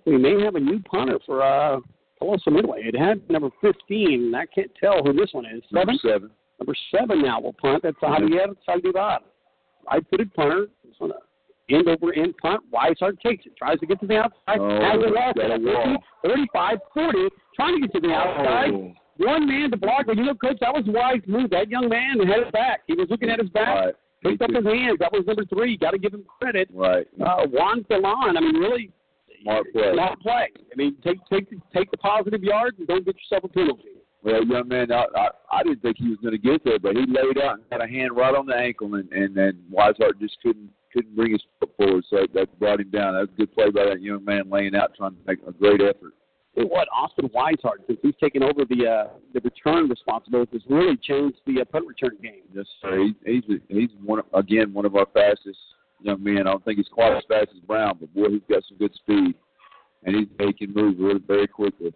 We 0.06 0.18
may 0.18 0.42
have 0.44 0.56
a 0.56 0.60
new 0.60 0.80
punter 0.84 1.20
for 1.26 1.42
uh, 1.42 1.80
Tuloso 2.22 2.52
Midway. 2.52 2.84
It 2.84 2.98
had 2.98 3.28
number 3.30 3.50
15. 3.62 4.34
I 4.36 4.46
can't 4.46 4.72
tell 4.80 5.04
who 5.04 5.14
this 5.14 5.30
one 5.34 5.46
is. 5.46 5.64
Number 5.72 5.94
Seven? 5.94 6.12
seven. 6.12 6.32
Number 6.60 6.76
seven 6.92 7.22
now 7.22 7.40
will 7.40 7.54
punt. 7.54 7.84
That's 7.84 7.98
Javier 7.98 8.56
Saldivar. 8.68 9.20
Right-footed 9.92 10.34
punter. 10.34 10.68
This 10.84 10.96
one, 10.98 11.12
uh, 11.12 11.16
end 11.70 11.88
over 11.88 12.14
end 12.14 12.36
punt. 12.38 12.64
Weishart 12.74 13.20
takes 13.22 13.46
it. 13.46 13.56
Tries 13.58 13.80
to 13.80 13.86
get 13.86 14.00
to 14.02 14.08
the 14.08 14.18
outside. 14.18 14.60
Oh, 14.60 14.70
has 14.70 14.96
a 14.96 15.14
wall. 15.14 15.34
got 15.36 15.52
a 15.52 15.98
35, 16.28 16.78
40. 16.94 17.20
Trying 17.56 17.82
to 17.82 17.88
get 17.88 17.94
to 17.94 18.08
the 18.08 18.14
outside. 18.14 18.72
Oh. 18.74 18.94
One 19.18 19.48
man 19.48 19.72
to 19.72 19.78
block. 19.78 20.06
But 20.06 20.18
you 20.18 20.26
know, 20.26 20.36
coach, 20.36 20.58
that 20.62 20.74
was 20.74 20.86
a 20.88 20.92
wise 20.92 21.22
move. 21.28 21.50
That 21.50 21.70
young 21.70 21.90
man 21.90 22.20
had 22.20 22.44
his 22.46 22.52
back. 22.52 22.82
He 22.88 22.94
was 22.94 23.08
looking 23.10 23.30
at 23.30 23.40
his 23.40 23.50
back. 23.50 23.68
Right. 23.68 23.94
Picked 24.24 24.42
up 24.42 24.50
his 24.52 24.66
hands. 24.66 24.98
That 25.00 25.12
was 25.12 25.26
number 25.28 25.46
three. 25.46 25.78
Got 25.78 25.92
to 25.92 25.98
give 25.98 26.14
him 26.14 26.26
credit. 26.42 26.70
Right. 26.74 27.08
Uh, 27.24 27.46
Juan 27.48 27.84
Felon. 27.86 28.36
I 28.36 28.40
mean, 28.42 28.56
really 28.56 28.92
Smart 29.44 29.66
play. 29.72 29.94
smart 29.94 30.20
play. 30.22 30.48
I 30.72 30.76
mean, 30.76 30.96
take 31.04 31.18
take 31.32 31.50
take 31.74 31.92
the 31.92 31.98
positive 31.98 32.44
yards 32.44 32.78
and 32.80 32.88
don't 32.88 33.06
get 33.06 33.16
yourself 33.16 33.44
a 33.44 33.48
penalty. 33.54 33.90
Well, 34.24 34.44
young 34.44 34.68
man, 34.68 34.92
I, 34.92 35.06
I, 35.16 35.28
I 35.52 35.64
didn't 35.64 35.82
think 35.84 35.98
he 36.00 36.10
was 36.10 36.18
going 36.22 36.32
to 36.34 36.40
get 36.40 36.64
there, 36.66 36.80
but 36.80 36.96
he 36.96 37.06
laid 37.06 37.38
out 37.38 37.60
and 37.60 37.64
had 37.72 37.82
a 37.82 37.88
hand 37.88 38.16
right 38.18 38.34
on 38.34 38.48
the 38.48 38.56
ankle, 38.56 38.96
and 38.96 39.12
and 39.12 39.36
then 39.36 39.62
Weishart 39.72 40.20
just 40.20 40.38
couldn't 40.42 40.70
couldn't 40.92 41.16
bring 41.16 41.34
his 41.34 41.44
foot 41.60 41.70
forward, 41.78 42.04
so 42.10 42.26
that 42.34 42.60
brought 42.60 42.80
him 42.82 42.90
down. 42.90 43.14
That 43.14 43.20
was 43.22 43.30
a 43.36 43.38
good 43.38 43.54
play 43.54 43.70
by 43.70 43.86
that 43.86 44.02
young 44.02 44.26
man, 44.26 44.50
laying 44.50 44.76
out, 44.76 44.96
trying 44.98 45.12
to 45.12 45.18
make 45.28 45.40
a 45.48 45.52
great 45.52 45.82
effort. 45.82 46.14
What, 46.66 46.88
Austin 46.92 47.30
Weishart, 47.30 47.86
since 47.86 48.00
he's 48.02 48.16
taken 48.22 48.42
over 48.42 48.66
the 48.66 48.88
uh, 48.88 49.08
the 49.34 49.42
return 49.42 49.88
responsibilities, 49.88 50.62
has 50.62 50.72
really 50.72 50.98
changed 50.98 51.38
the 51.46 51.62
uh, 51.62 51.66
punt 51.66 51.86
return 51.86 52.18
game. 52.22 52.42
Yes, 52.54 52.66
sir. 52.82 52.98
He, 52.98 53.16
he's 53.26 53.60
he's 53.70 53.90
one 54.04 54.20
of, 54.20 54.26
again 54.34 54.74
one 54.74 54.86
of 54.86 54.96
our 54.96 55.06
fastest 55.14 55.60
young 56.02 56.24
men. 56.24 56.40
I 56.40 56.52
don't 56.52 56.66
think 56.66 56.78
he's 56.78 56.88
quite 56.88 57.16
as 57.16 57.24
fast 57.28 57.50
as 57.56 57.62
Brown, 57.62 57.98
but 58.00 58.14
boy, 58.14 58.30
he's 58.30 58.42
got 58.50 58.64
some 58.68 58.78
good 58.80 58.94
speed, 58.96 59.36
and 60.04 60.16
he's 60.16 60.28
he 60.40 60.54
can 60.54 60.74
move 60.74 60.96
really 61.00 61.22
very 61.28 61.48
quickly. 61.48 61.94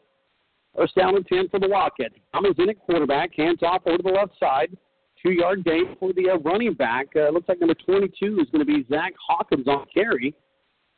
First 0.75 0.95
down 0.95 1.15
and 1.15 1.27
10 1.27 1.49
for 1.49 1.59
the 1.59 1.67
Wildcats. 1.67 2.15
Thomas 2.33 2.53
in 2.57 2.69
at 2.69 2.80
quarterback, 2.80 3.35
hands 3.35 3.59
off 3.61 3.81
over 3.85 3.98
to 3.98 4.03
the 4.03 4.09
left 4.09 4.40
side. 4.40 4.77
Two 5.22 5.31
yard 5.31 5.65
gain 5.65 5.95
for 5.99 6.14
the 6.14 6.30
uh, 6.30 6.38
running 6.38 6.73
back. 6.73 7.07
Uh, 7.15 7.30
looks 7.30 7.49
like 7.49 7.59
number 7.59 7.75
22 7.75 8.40
is 8.40 8.49
going 8.51 8.59
to 8.59 8.65
be 8.65 8.85
Zach 8.90 9.14
Hawkins 9.27 9.67
on 9.67 9.85
carry. 9.93 10.33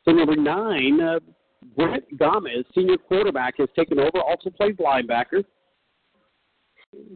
So 0.04 0.12
number 0.12 0.36
nine, 0.36 1.00
uh, 1.00 1.18
Brent 1.76 2.04
Gomez, 2.18 2.64
senior 2.74 2.98
quarterback, 2.98 3.54
has 3.58 3.68
taken 3.76 3.98
over, 3.98 4.20
also 4.20 4.50
plays 4.50 4.76
linebacker. 4.76 5.44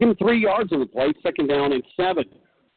Give 0.00 0.08
him 0.08 0.16
three 0.16 0.40
yards 0.40 0.72
on 0.72 0.80
the 0.80 0.86
play, 0.86 1.12
second 1.22 1.48
down 1.48 1.72
and 1.72 1.82
seven. 1.96 2.24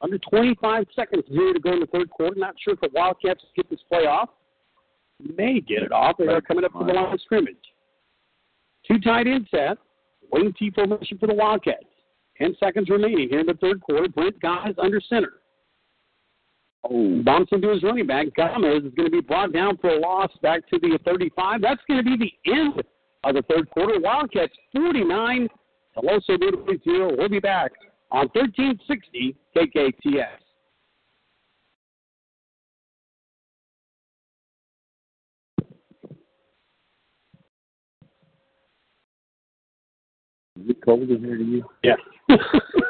Under 0.01 0.17
25 0.17 0.85
seconds 0.95 1.23
here 1.27 1.53
to 1.53 1.59
go 1.59 1.73
in 1.73 1.79
the 1.79 1.85
third 1.87 2.09
quarter. 2.09 2.35
Not 2.35 2.55
sure 2.63 2.73
if 2.73 2.81
the 2.81 2.89
Wildcats 2.93 3.43
get 3.55 3.69
this 3.69 3.79
play 3.89 4.05
off. 4.05 4.29
May 5.37 5.61
get 5.61 5.83
it 5.83 5.91
off. 5.91 6.17
They 6.17 6.27
are 6.27 6.41
coming 6.41 6.65
up 6.65 6.73
to 6.73 6.85
the 6.85 6.93
line 6.93 7.13
of 7.13 7.21
scrimmage. 7.21 7.55
Two 8.87 8.99
tight 8.99 9.27
end 9.27 9.47
set. 9.51 9.77
Wing 10.31 10.53
T 10.57 10.71
formation 10.71 11.17
for 11.19 11.27
the 11.27 11.33
Wildcats. 11.33 11.85
Ten 12.37 12.55
seconds 12.59 12.89
remaining 12.89 13.29
here 13.29 13.41
in 13.41 13.45
the 13.45 13.53
third 13.55 13.81
quarter. 13.81 14.09
Brent 14.09 14.39
Gomez 14.41 14.75
under 14.81 14.99
center. 15.01 15.40
Oh, 16.83 17.21
bumps 17.23 17.51
into 17.51 17.69
his 17.69 17.83
running 17.83 18.07
back. 18.07 18.27
Gomez 18.35 18.83
is 18.83 18.93
going 18.95 19.05
to 19.05 19.11
be 19.11 19.21
brought 19.21 19.53
down 19.53 19.77
for 19.77 19.91
a 19.91 19.99
loss 19.99 20.31
back 20.41 20.67
to 20.69 20.79
the 20.79 20.97
35. 21.05 21.61
That's 21.61 21.81
going 21.87 22.03
to 22.03 22.17
be 22.17 22.17
the 22.17 22.51
end 22.51 22.81
of 23.23 23.35
the 23.35 23.43
third 23.43 23.69
quarter. 23.69 23.99
Wildcats 23.99 24.53
49, 24.75 25.47
Tuloso 25.95 26.39
Midway 26.39 26.79
0. 26.83 27.15
We'll 27.17 27.29
be 27.29 27.39
back 27.39 27.71
on 28.11 28.27
1360 28.33 29.35
KKTX. 29.55 30.25
Is 40.59 40.69
it 40.69 40.77
cold 40.83 41.09
in 41.09 41.19
here 41.23 41.37
to 41.37 41.43
you? 41.43 41.63
Yeah. 41.83 41.95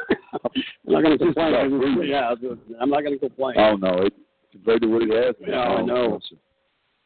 I'm 0.95 1.03
not 1.03 1.07
going 1.07 1.19
to 1.19 1.25
complain. 1.25 2.09
Yeah, 2.09 2.33
I'm 2.79 2.89
not 2.89 3.01
going 3.01 3.13
to 3.13 3.19
complain. 3.19 3.55
Oh 3.57 3.75
no, 3.75 4.03
it 4.03 4.13
compared 4.51 4.81
to 4.81 4.87
what 4.87 5.03
it 5.03 5.09
has 5.09 5.35
been. 5.39 5.49
Yeah, 5.49 5.59
I 5.59 5.79
oh, 5.79 5.85
know. 5.85 6.19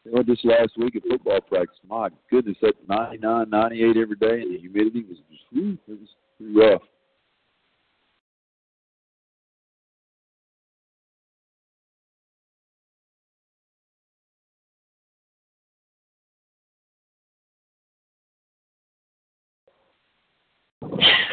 You 0.03 0.11
know, 0.11 0.23
this 0.23 0.39
last 0.43 0.71
week 0.77 0.95
at 0.95 1.03
football 1.09 1.41
practice, 1.41 1.77
my 1.87 2.09
goodness, 2.29 2.57
that 2.61 2.73
99, 2.87 3.49
98 3.49 3.97
every 3.97 4.15
day, 4.15 4.41
and 4.41 4.53
the 4.53 4.59
humidity 4.59 5.03
was 5.03 5.17
just, 5.31 5.41
whew, 5.51 5.77
it 5.87 5.99
was 5.99 6.09
pretty 6.37 6.53
rough. 6.53 6.81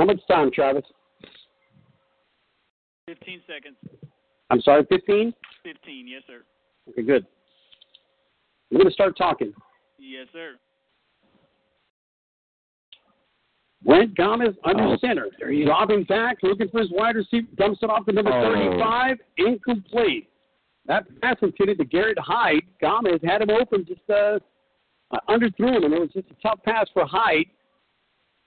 How 0.00 0.06
much 0.06 0.20
time, 0.28 0.50
Travis? 0.50 0.82
15 3.06 3.42
seconds. 3.46 3.76
I'm 4.48 4.62
sorry, 4.62 4.86
15? 4.88 5.34
15, 5.62 6.08
yes, 6.08 6.22
sir. 6.26 6.40
Okay, 6.88 7.02
good. 7.02 7.26
I'm 8.72 8.78
going 8.78 8.88
to 8.88 8.94
start 8.94 9.18
talking. 9.18 9.52
Yes, 9.98 10.26
sir. 10.32 10.52
Brent 13.84 14.16
Gomez 14.16 14.54
under 14.64 14.84
Oh. 14.84 14.96
center. 15.02 15.28
Dropping 15.38 16.04
back, 16.04 16.38
looking 16.42 16.70
for 16.70 16.80
his 16.80 16.90
wide 16.92 17.16
receiver, 17.16 17.48
dumps 17.56 17.80
it 17.82 17.90
off 17.90 18.06
to 18.06 18.12
number 18.12 18.32
Oh. 18.32 18.54
35, 18.54 19.18
incomplete. 19.36 20.30
That 20.86 21.04
pass 21.20 21.36
intended 21.42 21.76
to 21.76 21.84
Garrett 21.84 22.18
Hyde. 22.18 22.62
Gomez 22.80 23.20
had 23.22 23.42
him 23.42 23.50
open, 23.50 23.84
just 23.84 24.08
uh, 24.08 24.38
uh, 25.10 25.18
underthrew 25.28 25.76
him, 25.76 25.84
and 25.84 25.92
it 25.92 26.00
was 26.00 26.10
just 26.14 26.30
a 26.30 26.34
tough 26.42 26.62
pass 26.62 26.88
for 26.94 27.04
Hyde. 27.04 27.50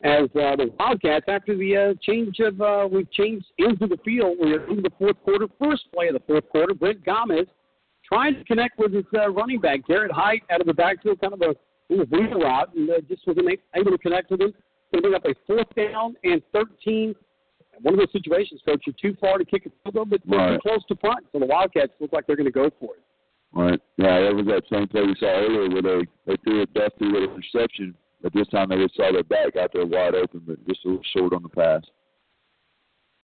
As 0.03 0.25
uh, 0.35 0.57
the 0.57 0.69
Wildcats, 0.77 1.25
after 1.29 1.55
the 1.57 1.77
uh, 1.77 1.93
change 2.01 2.39
of, 2.39 2.59
uh, 2.59 2.87
we've 2.91 3.09
changed 3.11 3.45
into 3.57 3.87
the 3.87 3.97
field. 4.03 4.35
We're 4.37 4.67
into 4.69 4.81
the 4.81 4.91
fourth 4.99 5.15
quarter, 5.23 5.47
first 5.57 5.83
play 5.93 6.09
of 6.09 6.15
the 6.15 6.21
fourth 6.27 6.49
quarter. 6.49 6.73
Brent 6.73 7.05
Gomez 7.05 7.47
trying 8.05 8.35
to 8.35 8.43
connect 8.43 8.77
with 8.77 8.93
his 8.93 9.05
uh, 9.15 9.29
running 9.29 9.61
back, 9.61 9.87
Garrett 9.87 10.11
Hyde, 10.11 10.41
out 10.51 10.59
of 10.59 10.67
the 10.67 10.73
backfield, 10.73 11.21
kind 11.21 11.33
of 11.33 11.41
a 11.41 11.55
little 11.89 12.05
wheel 12.05 12.41
route, 12.41 12.75
and 12.75 12.89
uh, 12.89 12.99
just 13.07 13.25
wasn't 13.25 13.47
able 13.75 13.91
to 13.91 13.97
connect 13.97 14.29
with 14.29 14.41
him. 14.41 14.53
To 14.93 15.01
bring 15.01 15.15
up 15.15 15.25
a 15.25 15.33
fourth 15.47 15.73
down 15.75 16.15
and 16.23 16.41
13. 16.53 17.15
One 17.81 17.95
of 17.95 17.99
those 17.99 18.11
situations, 18.11 18.61
coach, 18.63 18.83
you're 18.85 18.95
too 19.01 19.17
far 19.19 19.39
to 19.39 19.45
kick 19.45 19.65
a 19.65 19.69
field 19.83 19.95
goal, 19.95 20.05
but 20.05 20.21
they're 20.25 20.57
too 20.57 20.59
close 20.61 20.85
to 20.89 20.95
punt. 20.95 21.25
So 21.31 21.39
the 21.39 21.47
Wildcats 21.47 21.93
look 21.99 22.13
like 22.13 22.27
they're 22.27 22.35
going 22.35 22.45
to 22.45 22.51
go 22.51 22.69
for 22.79 22.93
it. 22.95 23.03
Right. 23.53 23.79
Yeah, 23.97 24.21
that 24.21 24.35
was 24.35 24.45
that 24.47 24.63
same 24.71 24.87
play 24.87 25.01
we 25.01 25.15
saw 25.19 25.27
earlier 25.27 25.69
where 25.69 25.81
they, 25.81 26.07
they 26.27 26.35
threw 26.43 26.61
it 26.61 26.73
back 26.73 26.97
through 26.97 27.13
with 27.13 27.29
a 27.29 27.33
reception, 27.33 27.95
but 28.23 28.33
this 28.33 28.47
time 28.47 28.69
they 28.69 28.77
just 28.77 28.95
saw 28.95 29.11
their 29.11 29.23
back 29.23 29.57
out 29.57 29.71
there 29.73 29.85
wide 29.85 30.15
open, 30.15 30.41
but 30.47 30.65
just 30.65 30.85
a 30.85 30.87
little 30.87 31.03
short 31.15 31.33
on 31.33 31.43
the 31.43 31.49
pass. 31.49 31.83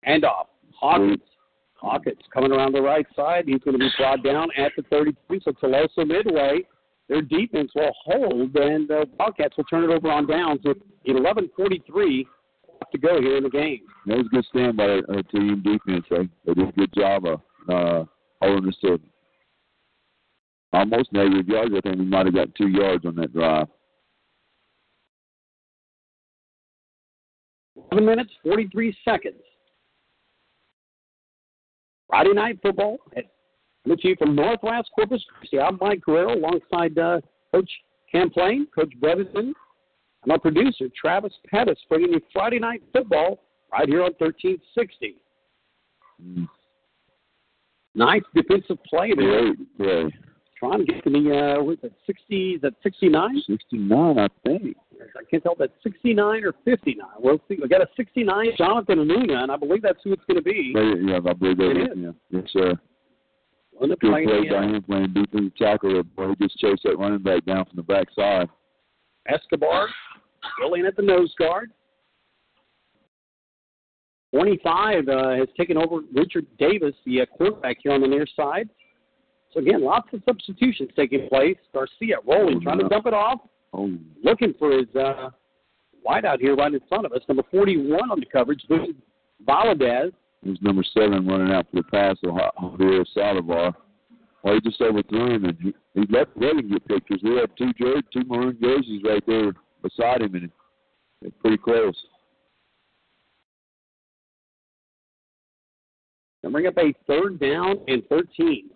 Hand 0.03 0.25
off. 0.25 0.47
Hawkins. 0.73 1.21
Hawkins 1.75 2.17
coming 2.33 2.51
around 2.51 2.73
the 2.73 2.81
right 2.81 3.05
side. 3.15 3.43
He's 3.45 3.61
going 3.63 3.77
to 3.77 3.79
be 3.79 3.89
brought 3.97 4.23
down 4.23 4.49
at 4.57 4.71
the 4.75 4.81
33. 4.89 5.41
So 5.45 5.51
Tuloso 5.51 6.07
midway. 6.07 6.61
Their 7.07 7.21
defense 7.21 7.71
will 7.73 7.93
hold, 8.03 8.55
and 8.55 8.87
the 8.87 9.05
Wildcats 9.17 9.55
will 9.55 9.63
turn 9.65 9.83
it 9.83 9.95
over 9.95 10.11
on 10.11 10.27
downs 10.27 10.59
with 10.65 10.77
11:43 11.07 12.25
to 12.91 12.97
go 12.97 13.21
here 13.21 13.37
in 13.37 13.43
the 13.43 13.49
game. 13.49 13.81
That 14.07 14.17
was 14.17 14.25
a 14.25 14.35
good 14.35 14.45
stand 14.45 14.75
by 14.75 14.83
our, 14.83 15.01
our 15.15 15.23
team 15.23 15.63
defense. 15.63 16.05
They, 16.09 16.27
they 16.45 16.53
did 16.53 16.69
a 16.69 16.71
good 16.73 16.93
job 16.93 17.25
of 17.25 17.41
uh, 17.69 18.05
holding 18.41 18.67
us 18.67 18.75
to 18.81 18.99
almost 20.73 21.13
negative 21.13 21.47
yards. 21.47 21.73
I 21.77 21.81
think 21.81 21.99
we 21.99 22.05
might 22.05 22.25
have 22.25 22.35
got 22.35 22.53
two 22.55 22.67
yards 22.67 23.05
on 23.05 23.15
that 23.15 23.33
drive. 23.33 23.67
11 27.91 28.05
minutes, 28.05 28.31
43 28.43 28.95
seconds. 29.05 29.35
Friday 32.07 32.33
night 32.33 32.59
football. 32.61 32.97
At, 33.15 33.25
coming 33.83 33.97
to 33.99 34.07
you 34.09 34.15
from 34.17 34.35
Northwest 34.35 34.89
Corpus 34.95 35.23
Christi. 35.37 35.59
I'm 35.59 35.77
Mike 35.79 36.01
Guerrero 36.01 36.33
alongside 36.33 36.97
uh, 36.97 37.21
Coach 37.53 37.69
Camplain, 38.13 38.65
Coach 38.73 38.91
Brevison, 39.01 39.53
and 40.23 40.31
our 40.31 40.39
producer, 40.39 40.85
Travis 40.99 41.33
Pettis, 41.49 41.77
bringing 41.89 42.13
you 42.13 42.21
Friday 42.33 42.59
night 42.59 42.81
football 42.91 43.39
right 43.71 43.87
here 43.87 44.03
on 44.03 44.11
1360. 44.17 45.15
Mm. 46.23 46.47
Nice 47.95 48.23
defensive 48.35 48.77
play 48.83 49.13
there. 49.15 49.53
Great 49.53 49.77
play. 49.77 50.13
Trying 50.59 50.79
to 50.79 50.91
get 50.91 51.03
to 51.03 51.09
the, 51.11 51.57
uh, 51.59 51.63
what's 51.63 51.81
that, 51.83 51.91
60, 52.07 52.51
is 52.51 52.61
that 52.61 52.73
69? 52.81 53.43
69, 53.45 54.17
I 54.17 54.27
think. 54.43 54.75
I 55.15 55.23
can't 55.29 55.43
tell 55.43 55.51
if 55.51 55.59
that's 55.59 55.71
69 55.83 56.43
or 56.43 56.53
59. 56.65 57.05
We'll 57.19 57.39
see. 57.47 57.57
We 57.61 57.67
got 57.67 57.81
a 57.81 57.87
69, 57.95 58.47
Jonathan 58.57 58.97
Anuna, 58.97 59.43
and 59.43 59.51
I 59.51 59.55
believe 59.55 59.83
that's 59.83 59.99
who 60.03 60.13
it's 60.13 60.23
going 60.25 60.37
to 60.37 60.41
be. 60.41 60.73
Yeah, 60.73 61.17
I 61.17 61.33
believe 61.33 61.57
that 61.57 61.71
It 61.71 61.91
is. 61.91 61.97
Yeah. 61.97 62.11
Yes, 62.31 62.43
sir. 62.51 62.73
On 63.79 63.89
the 63.89 63.95
Good 63.97 64.09
play, 64.09 64.25
uh, 64.25 64.61
him 64.63 64.81
playing 64.81 65.13
defensive 65.13 65.55
tackle. 65.57 66.01
Boy, 66.01 66.29
he 66.29 66.47
just 66.47 66.57
chased 66.57 66.81
that 66.83 66.97
running 66.97 67.21
back 67.21 67.45
down 67.45 67.65
from 67.65 67.75
the 67.75 67.83
backside. 67.83 68.49
Escobar 69.27 69.87
still 70.57 70.73
in 70.73 70.87
at 70.87 70.95
the 70.95 71.03
nose 71.03 71.33
guard. 71.37 71.71
25 74.33 75.07
uh, 75.07 75.29
has 75.35 75.47
taken 75.55 75.77
over 75.77 76.01
Richard 76.13 76.47
Davis, 76.57 76.95
the 77.05 77.21
uh, 77.21 77.25
quarterback 77.27 77.77
here 77.83 77.91
on 77.91 78.01
the 78.01 78.07
near 78.07 78.25
side. 78.35 78.69
So 79.53 79.59
again, 79.61 79.83
lots 79.83 80.07
of 80.13 80.21
substitutions 80.27 80.89
taking 80.95 81.27
place. 81.29 81.57
Garcia 81.73 82.17
rolling, 82.27 82.57
Oh, 82.57 82.61
trying 82.61 82.79
to 82.79 82.89
dump 82.89 83.05
it 83.07 83.13
off, 83.13 83.39
Oh, 83.73 83.91
looking 84.23 84.53
for 84.59 84.71
his 84.71 84.87
uh, 84.95 85.29
wide 86.03 86.25
out 86.25 86.39
here 86.39 86.55
right 86.55 86.73
in 86.73 86.79
front 86.87 87.05
of 87.05 87.11
us. 87.13 87.21
Number 87.27 87.43
41 87.51 88.11
on 88.11 88.19
the 88.19 88.25
coverage, 88.25 88.63
Valadez. 89.47 90.11
There's 90.43 90.61
number 90.61 90.83
seven 90.93 91.27
running 91.27 91.51
out 91.53 91.65
for 91.71 91.77
the 91.77 91.83
pass 91.83 92.15
of 92.23 92.35
Ja- 92.35 92.51
Javier 92.61 93.05
Saldivar. 93.15 93.73
Well, 94.43 94.53
he 94.53 94.61
just 94.61 94.79
overthrew 94.81 95.33
him, 95.35 95.45
and 95.45 95.57
he, 95.61 95.73
he 95.95 96.01
let, 96.09 96.27
let 96.39 96.55
him 96.57 96.69
get 96.69 96.87
pictures. 96.87 97.19
We 97.23 97.35
have 97.37 97.53
two 97.57 97.73
jer- 97.73 98.01
two 98.13 98.23
maroon 98.27 98.57
jerseys 98.61 99.01
right 99.03 99.23
there 99.25 99.51
beside 99.81 100.21
him, 100.21 100.35
and 100.35 100.49
they're 101.21 101.31
pretty 101.41 101.57
close. 101.57 101.95
Bring 106.49 106.67
up 106.67 106.77
a 106.77 106.93
third 107.07 107.39
down 107.41 107.75
and 107.87 108.03
13. 108.07 108.69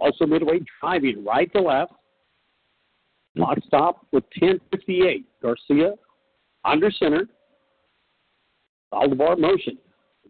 Also 0.00 0.26
midway 0.26 0.60
driving 0.80 1.24
right 1.24 1.52
to 1.52 1.60
left. 1.60 1.92
Mm-hmm. 3.36 3.42
Clock 3.42 3.58
stop 3.66 4.06
with 4.12 4.24
10.58. 4.42 5.24
Garcia 5.42 5.92
under 6.64 6.90
center. 6.90 7.26
Aldebar 8.92 9.38
motion. 9.38 9.78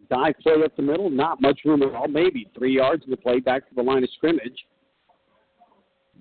Dive 0.09 0.35
play 0.43 0.53
up 0.63 0.75
the 0.75 0.81
middle. 0.81 1.09
Not 1.09 1.41
much 1.41 1.61
room 1.65 1.81
at 1.83 1.95
all. 1.95 2.07
Maybe 2.07 2.49
three 2.55 2.75
yards 2.75 3.03
the 3.07 3.17
play 3.17 3.39
back 3.39 3.67
to 3.69 3.75
the 3.75 3.81
line 3.81 4.03
of 4.03 4.09
scrimmage. 4.17 4.65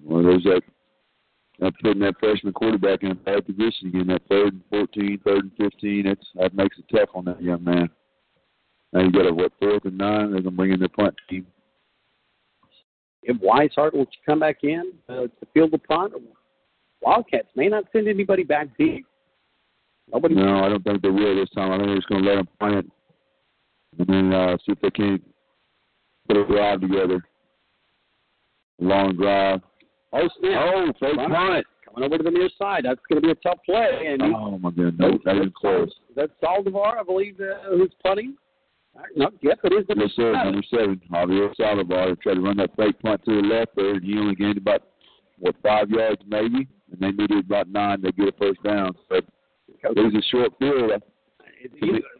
Well, 0.03 0.23
there's 0.23 0.45
that, 0.45 0.63
that 1.59 1.73
putting 1.83 2.01
that 2.01 2.15
freshman 2.21 2.53
quarterback 2.53 3.03
in 3.03 3.11
a 3.11 3.15
bad 3.15 3.45
position 3.45 3.89
again. 3.89 4.07
That 4.07 4.23
third 4.29 4.55
and 4.55 4.63
14, 4.71 5.21
third 5.25 5.45
and 5.45 5.53
15, 5.73 6.05
that's, 6.07 6.27
that 6.37 6.55
makes 6.55 6.79
it 6.79 6.85
tough 6.95 7.11
on 7.15 7.25
that 7.27 7.43
young 7.43 7.65
man. 7.65 7.91
Now 8.93 9.03
you 9.03 9.13
got 9.13 9.27
a, 9.27 9.35
what, 9.35 9.53
fourth 9.61 9.85
and 9.85 9.99
nine? 9.99 10.31
They're 10.31 10.41
going 10.41 10.45
to 10.45 10.51
bring 10.53 10.73
in 10.73 10.81
their 10.81 10.89
punt 10.89 11.15
team. 11.29 11.47
If 13.23 13.37
Weishart 13.39 13.93
will 13.95 14.07
come 14.25 14.41
back 14.41 14.59
in 14.63 14.93
uh, 15.09 15.23
to 15.23 15.31
field 15.53 15.73
the 15.73 15.79
punt, 15.79 16.15
Wildcats 17.03 17.49
may 17.57 17.69
not 17.69 17.85
send 17.93 18.09
anybody 18.09 18.45
back 18.45 18.69
deep. 18.79 19.07
Nobody. 20.13 20.35
No, 20.35 20.65
I 20.65 20.69
don't 20.69 20.83
think 20.83 21.03
they 21.03 21.09
will 21.09 21.37
this 21.37 21.51
time. 21.51 21.71
I 21.73 21.77
think 21.77 21.89
they're 21.89 21.97
just 21.97 22.09
going 22.09 22.25
to 22.25 22.29
let 22.29 22.37
them 22.37 22.49
plant 22.59 22.93
and 23.99 24.07
then 24.07 24.33
uh, 24.35 24.57
see 24.59 24.73
if 24.73 24.81
they 24.81 24.91
can't 24.91 25.23
put 26.29 26.37
a 26.37 26.47
drive 26.47 26.81
together. 26.81 27.25
Long 28.81 29.17
drive. 29.17 29.61
Oh, 30.13 30.29
snap. 30.41 30.73
Oh, 30.75 30.93
fake 30.99 31.17
Punt. 31.17 31.33
punt. 31.33 31.67
Coming 31.85 32.05
over 32.07 32.19
to 32.19 32.25
the 32.25 32.31
near 32.31 32.49
side. 32.59 32.85
That's 32.85 33.01
going 33.09 33.21
to 33.23 33.27
be 33.27 33.33
a 33.33 33.35
tough 33.37 33.59
play. 33.65 34.07
And 34.09 34.23
Oh, 34.23 34.59
my 34.59 34.71
goodness. 34.71 34.95
No, 34.99 35.19
that 35.25 35.37
is 35.43 35.53
close. 35.57 35.93
That's 36.17 36.33
Saldivar, 36.43 36.99
I 36.99 37.03
believe, 37.03 37.39
uh, 37.41 37.69
who's 37.71 37.93
punting. 38.03 38.37
No, 39.17 39.31
yep, 39.43 39.59
it 39.65 39.73
is 39.73 39.89
number 39.89 40.09
seven. 40.15 40.33
Number 40.33 40.63
seven, 40.71 41.01
Javier 41.11 41.55
Saldivar 41.57 42.21
tried 42.21 42.35
to 42.35 42.41
run 42.41 42.57
that 42.59 42.75
fake 42.77 42.99
punt 43.01 43.25
to 43.25 43.43
the 43.43 43.49
left 43.49 43.75
there, 43.77 43.95
and 43.95 44.05
he 44.05 44.19
only 44.19 44.35
gained 44.35 44.59
about 44.59 44.83
what 45.39 45.55
five 45.63 45.91
yards 45.91 46.23
maybe, 46.27 46.69
and 46.91 47.01
they 47.01 47.11
needed 47.11 47.45
about 47.47 47.69
nine 47.69 48.03
to 48.03 48.13
get 48.13 48.29
a 48.29 48.33
first 48.33 48.63
down. 48.63 48.93
So 49.09 49.17
it 49.17 49.25
was 49.83 50.15
a 50.15 50.23
short 50.31 50.53
field. 50.59 50.93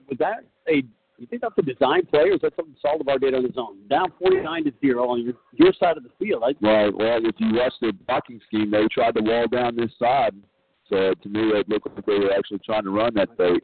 Was 0.09 0.19
that 0.19 0.45
a? 0.69 0.83
You 1.19 1.27
think 1.27 1.43
that's 1.43 1.55
a 1.59 1.63
design 1.63 2.07
play, 2.07 2.31
or 2.31 2.35
is 2.35 2.41
that 2.41 2.55
something 2.57 2.75
Saldivar 2.83 3.21
did 3.21 3.35
on 3.35 3.45
his 3.45 3.59
own? 3.59 3.87
Down 3.89 4.11
forty-nine 4.19 4.65
to 4.65 4.73
zero 4.81 5.09
on 5.09 5.23
your 5.23 5.35
your 5.53 5.73
side 5.79 5.99
of 5.99 6.03
the 6.03 6.11
field. 6.19 6.43
I, 6.45 6.53
Well, 6.63 6.93
well, 6.97 7.21
if 7.27 7.35
you 7.39 7.55
watch 7.55 7.75
the 7.83 7.93
blocking 8.07 8.41
scheme, 8.47 8.71
they 8.71 8.87
tried 8.91 9.17
to 9.17 9.23
wall 9.23 9.47
down 9.47 9.77
this 9.77 9.91
side. 9.99 10.35
So 10.89 11.13
to 11.23 11.29
me, 11.29 11.41
it 11.51 11.69
looked 11.69 11.89
like 11.95 12.07
they 12.07 12.19
were 12.19 12.33
actually 12.33 12.61
trying 12.65 12.85
to 12.85 12.91
run 12.91 13.15
that 13.15 13.29
fake. 13.37 13.63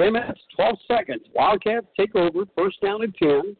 Ten 0.00 0.12
minutes, 0.14 0.40
twelve 0.56 0.78
seconds. 0.88 1.22
Wildcats 1.34 1.86
take 1.98 2.14
over, 2.16 2.44
first 2.56 2.80
down 2.80 3.02
and 3.02 3.14
ten. 3.16 3.56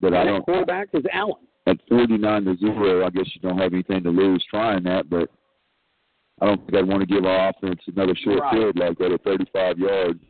But 0.00 0.14
I 0.14 0.24
don't. 0.24 0.42
quarterback 0.42 0.88
is 0.94 1.04
Allen. 1.12 1.34
At 1.66 1.76
forty-nine 1.88 2.44
to 2.44 2.56
zero, 2.56 3.04
I 3.04 3.10
guess 3.10 3.26
you 3.34 3.40
don't 3.42 3.58
have 3.58 3.72
anything 3.72 4.02
to 4.04 4.10
lose 4.10 4.44
trying 4.48 4.84
that. 4.84 5.10
But 5.10 5.28
I 6.40 6.46
don't 6.46 6.60
think 6.64 6.74
I'd 6.76 6.88
want 6.88 7.00
to 7.00 7.06
give 7.06 7.24
our 7.24 7.50
offense 7.50 7.80
another 7.86 8.14
short 8.24 8.40
Right. 8.40 8.52
field 8.54 8.78
like 8.78 8.96
that 8.98 9.12
at 9.12 9.22
thirty-five 9.24 9.78
yards. 9.78 10.20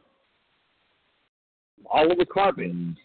all 1.88 2.06
over 2.06 2.16
the 2.16 2.26
carpet. 2.26 2.72
Mm. 2.72 2.96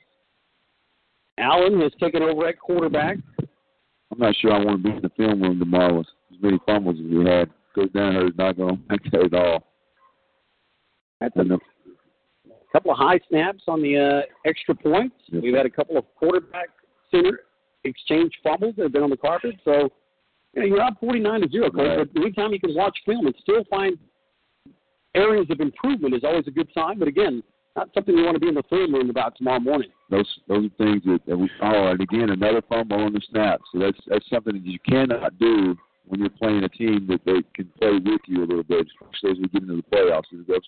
Allen 1.37 1.79
has 1.81 1.91
taken 1.99 2.23
over 2.23 2.47
at 2.47 2.59
quarterback. 2.59 3.17
I'm 3.39 4.17
not 4.17 4.35
sure 4.37 4.51
I 4.51 4.63
want 4.63 4.83
to 4.83 4.89
be 4.89 4.95
in 4.95 5.01
the 5.03 5.09
film 5.09 5.41
room 5.43 5.59
tomorrow 5.59 5.99
with 5.99 6.07
as 6.33 6.41
many 6.41 6.59
fumbles 6.65 6.95
as 6.99 7.05
we 7.05 7.23
had. 7.25 7.49
Coach 7.75 7.91
Danaher 7.93 8.27
is 8.29 8.35
not 8.37 8.57
going 8.57 8.75
to 8.77 8.81
make 8.89 9.03
that 9.11 9.25
at 9.25 9.33
all. 9.33 9.70
That's 11.21 11.35
a 11.37 11.59
couple 12.73 12.91
of 12.91 12.97
high 12.97 13.19
snaps 13.29 13.63
on 13.67 13.81
the 13.81 13.97
uh, 14.25 14.49
extra 14.49 14.75
points. 14.75 15.15
Yes, 15.27 15.41
We've 15.43 15.55
had 15.55 15.65
a 15.65 15.69
couple 15.69 15.97
of 15.97 16.05
quarterback 16.15 16.69
center 17.11 17.41
exchange 17.83 18.33
fumbles 18.43 18.75
that 18.77 18.83
have 18.83 18.91
been 18.91 19.03
on 19.03 19.09
the 19.09 19.17
carpet. 19.17 19.55
So, 19.63 19.89
you 20.53 20.61
know, 20.61 20.67
you're 20.67 20.81
up 20.81 20.95
49 20.99 21.41
to 21.41 21.49
0, 21.49 21.71
Coach. 21.71 21.77
Right. 21.77 22.13
But 22.13 22.21
anytime 22.21 22.51
you 22.51 22.59
can 22.59 22.75
watch 22.75 22.97
film 23.05 23.27
and 23.27 23.35
still 23.41 23.63
find 23.69 23.97
areas 25.15 25.47
of 25.49 25.59
improvement 25.59 26.15
is 26.15 26.23
always 26.23 26.47
a 26.47 26.51
good 26.51 26.69
sign. 26.73 26.99
But 26.99 27.07
again, 27.07 27.43
not 27.75 27.89
something 27.93 28.17
you 28.17 28.25
want 28.25 28.35
to 28.35 28.39
be 28.39 28.49
in 28.49 28.55
the 28.55 28.63
film 28.69 28.93
room 28.93 29.09
about 29.09 29.35
tomorrow 29.37 29.59
morning. 29.59 29.89
Those 30.09 30.27
those 30.47 30.65
are 30.65 30.83
things 30.83 31.03
that, 31.05 31.19
that 31.27 31.37
we 31.37 31.49
follow. 31.59 31.91
And 31.91 32.01
again, 32.01 32.29
another 32.29 32.61
fumble 32.67 33.01
on 33.01 33.13
the 33.13 33.21
snap. 33.29 33.61
So 33.71 33.79
that's 33.79 33.99
that's 34.07 34.29
something 34.29 34.53
that 34.53 34.65
you 34.65 34.79
cannot 34.87 35.37
do 35.39 35.77
when 36.05 36.19
you're 36.19 36.29
playing 36.29 36.63
a 36.63 36.69
team 36.69 37.07
that 37.07 37.21
they 37.25 37.41
can 37.55 37.71
play 37.79 37.93
with 37.93 38.21
you 38.27 38.43
a 38.43 38.47
little 38.47 38.63
bit, 38.63 38.87
especially 38.87 39.31
as 39.31 39.37
we 39.37 39.47
get 39.47 39.61
into 39.63 39.77
the 39.77 39.83
playoffs. 39.83 40.23
Those 40.47 40.67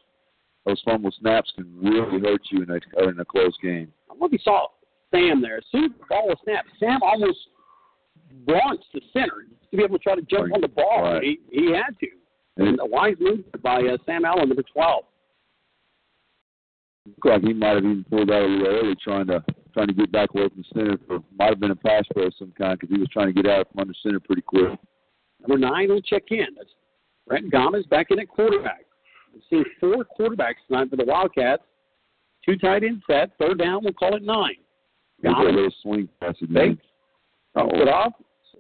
those 0.66 0.82
fumble 0.85 1.11
snaps 1.19 1.51
can 1.56 1.74
really 1.77 2.19
hurt 2.19 2.42
you 2.51 2.64
in 2.64 2.69
a 2.69 3.09
in 3.09 3.19
a 3.19 3.25
close 3.25 3.56
game. 3.61 3.92
I 4.09 4.16
know 4.16 4.27
if 4.27 4.32
you 4.32 4.40
saw 4.43 4.67
Sam 5.11 5.42
there. 5.42 5.58
As 5.58 5.64
soon 5.72 5.85
as 5.85 5.92
the 5.92 6.06
ball 6.09 6.27
was 6.27 6.38
snapped, 6.43 6.69
Sam 6.80 7.00
almost 7.03 7.40
launched 8.48 8.85
the 8.93 9.01
center 9.11 9.45
to 9.72 9.77
be 9.77 9.83
able 9.83 9.98
to 9.98 10.03
try 10.03 10.16
to 10.16 10.22
jump 10.22 10.53
on 10.53 10.61
the 10.61 10.67
ball. 10.67 11.03
Right. 11.03 11.24
He, 11.24 11.40
he 11.51 11.72
had 11.72 11.98
to. 12.00 12.08
And 12.58 12.80
a 12.80 12.85
wise 12.85 13.16
move 13.19 13.43
by 13.61 13.77
uh, 13.77 13.98
Sam 14.06 14.25
Allen, 14.25 14.50
number 14.50 14.64
12. 14.64 15.03
Looked 17.06 17.25
like 17.25 17.42
he 17.42 17.53
might 17.53 17.75
have 17.75 17.83
even 17.83 18.06
pulled 18.09 18.32
out 18.32 18.43
a 18.43 18.45
little 18.45 18.67
early, 18.67 18.95
trying 19.03 19.27
to 19.27 19.43
trying 19.74 19.88
to 19.88 19.93
get 19.93 20.11
back 20.11 20.30
away 20.33 20.48
from 20.50 20.64
the 20.64 20.80
center. 20.80 20.98
For 21.08 21.19
might 21.38 21.50
have 21.50 21.59
been 21.59 21.72
a 21.72 21.75
pass 21.75 22.06
play 22.14 22.25
of 22.25 22.33
some 22.40 22.53
kind 22.58 22.80
because 22.80 22.93
he 22.93 23.00
was 23.00 23.09
trying 23.11 23.33
to 23.33 23.33
get 23.33 23.51
out 23.51 23.67
from 23.72 23.82
under 23.82 23.93
center 24.01 24.19
pretty 24.19 24.43
quick. 24.43 24.80
Number 25.42 25.58
nine 25.58 25.90
will 25.90 26.01
check 26.01 26.24
in. 26.30 26.48
That's 26.56 26.69
Brent 27.27 27.51
Gomez 27.51 27.85
back 27.88 28.08
in 28.11 28.19
at 28.19 28.30
quarterback. 28.30 28.85
We've 29.34 29.42
seen 29.50 29.66
four 29.80 30.06
quarterbacks 30.20 30.56
tonight 30.68 30.90
for 30.90 30.95
the 30.95 31.06
Wildcats. 31.06 31.64
Two 32.45 32.58
tight 32.58 32.84
end 32.84 33.02
set. 33.08 33.32
Third 33.40 33.60
down, 33.60 33.84
we'll 33.84 33.94
call 33.94 34.16
it 34.16 34.24
nine. 34.24 34.56
Got 35.24 35.45
a 35.45 35.50
little 35.50 35.72
swing 35.82 36.10
pass. 36.20 36.36
Oh, 37.56 37.70
it 37.70 37.88
off. 37.88 38.14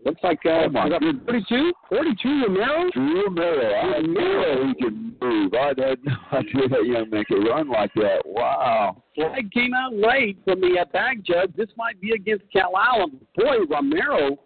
Looks 0.05 0.21
like 0.23 0.39
uh, 0.45 0.63
Oh, 0.65 0.69
my 0.69 0.83
we 0.85 0.89
got 0.91 1.01
goodness. 1.01 1.23
42. 1.49 1.71
42 1.89 2.43
Romero. 2.47 2.89
Drew 2.93 3.25
Romero. 3.25 3.73
I 3.73 4.01
didn't 4.01 4.13
know 4.13 4.67
he 4.67 4.83
could 4.83 5.21
move. 5.21 5.53
I 5.53 5.67
had 5.67 5.77
no 6.03 6.13
idea 6.37 6.67
that 6.69 6.85
young 6.85 7.09
man 7.09 7.23
could 7.25 7.47
run 7.47 7.69
like 7.69 7.93
that. 7.95 8.21
Wow. 8.25 9.03
Flag 9.15 9.51
came 9.51 9.73
out 9.73 9.93
late 9.93 10.37
from 10.43 10.59
the 10.61 10.77
uh, 10.81 10.85
bag 10.91 11.23
judge. 11.25 11.51
This 11.55 11.69
might 11.77 11.99
be 12.01 12.11
against 12.11 12.43
Calallen. 12.51 13.19
Boy, 13.35 13.57
Romero 13.69 14.37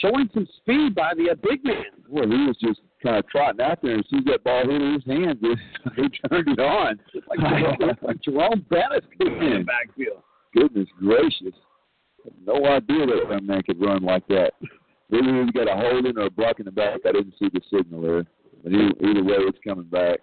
showing 0.00 0.28
some 0.34 0.46
speed 0.58 0.94
by 0.94 1.12
the 1.16 1.30
uh, 1.30 1.34
big 1.42 1.64
man. 1.64 1.84
Well, 2.08 2.24
he 2.28 2.46
was 2.46 2.56
just 2.60 2.80
kind 3.02 3.16
of 3.16 3.28
trotting 3.28 3.60
out 3.60 3.80
there, 3.82 3.92
and 3.94 4.00
as 4.04 4.24
that 4.26 4.44
ball 4.44 4.62
hit 4.62 4.80
in 4.80 4.94
his 4.94 5.04
hands, 5.06 5.38
he 5.96 6.02
turned 6.28 6.48
it 6.48 6.58
on. 6.60 6.98
Like, 7.28 7.38
Jerome- 7.40 7.98
like 8.02 8.20
Jerome 8.22 8.66
Bettis 8.70 9.04
in 9.20 9.26
the 9.28 9.64
backfield. 9.66 10.22
Goodness 10.54 10.88
gracious. 10.98 11.54
No 12.46 12.54
idea 12.66 13.06
that 13.06 13.26
young 13.30 13.46
man 13.46 13.62
could 13.62 13.80
run 13.80 14.02
like 14.04 14.26
that. 14.28 14.52
Maybe 15.10 15.26
he 15.26 15.52
got 15.52 15.68
a 15.68 15.74
hold 15.74 16.06
in 16.06 16.16
or 16.16 16.26
a 16.26 16.30
block 16.30 16.58
in 16.60 16.64
the 16.64 16.70
back. 16.70 17.00
I 17.06 17.12
didn't 17.12 17.34
see 17.38 17.48
the 17.52 17.60
signal 17.70 18.00
there. 18.02 18.24
But 18.62 18.72
either, 18.72 18.92
either 19.10 19.24
way, 19.24 19.36
it's 19.38 19.58
coming 19.66 19.86
back. 19.86 20.20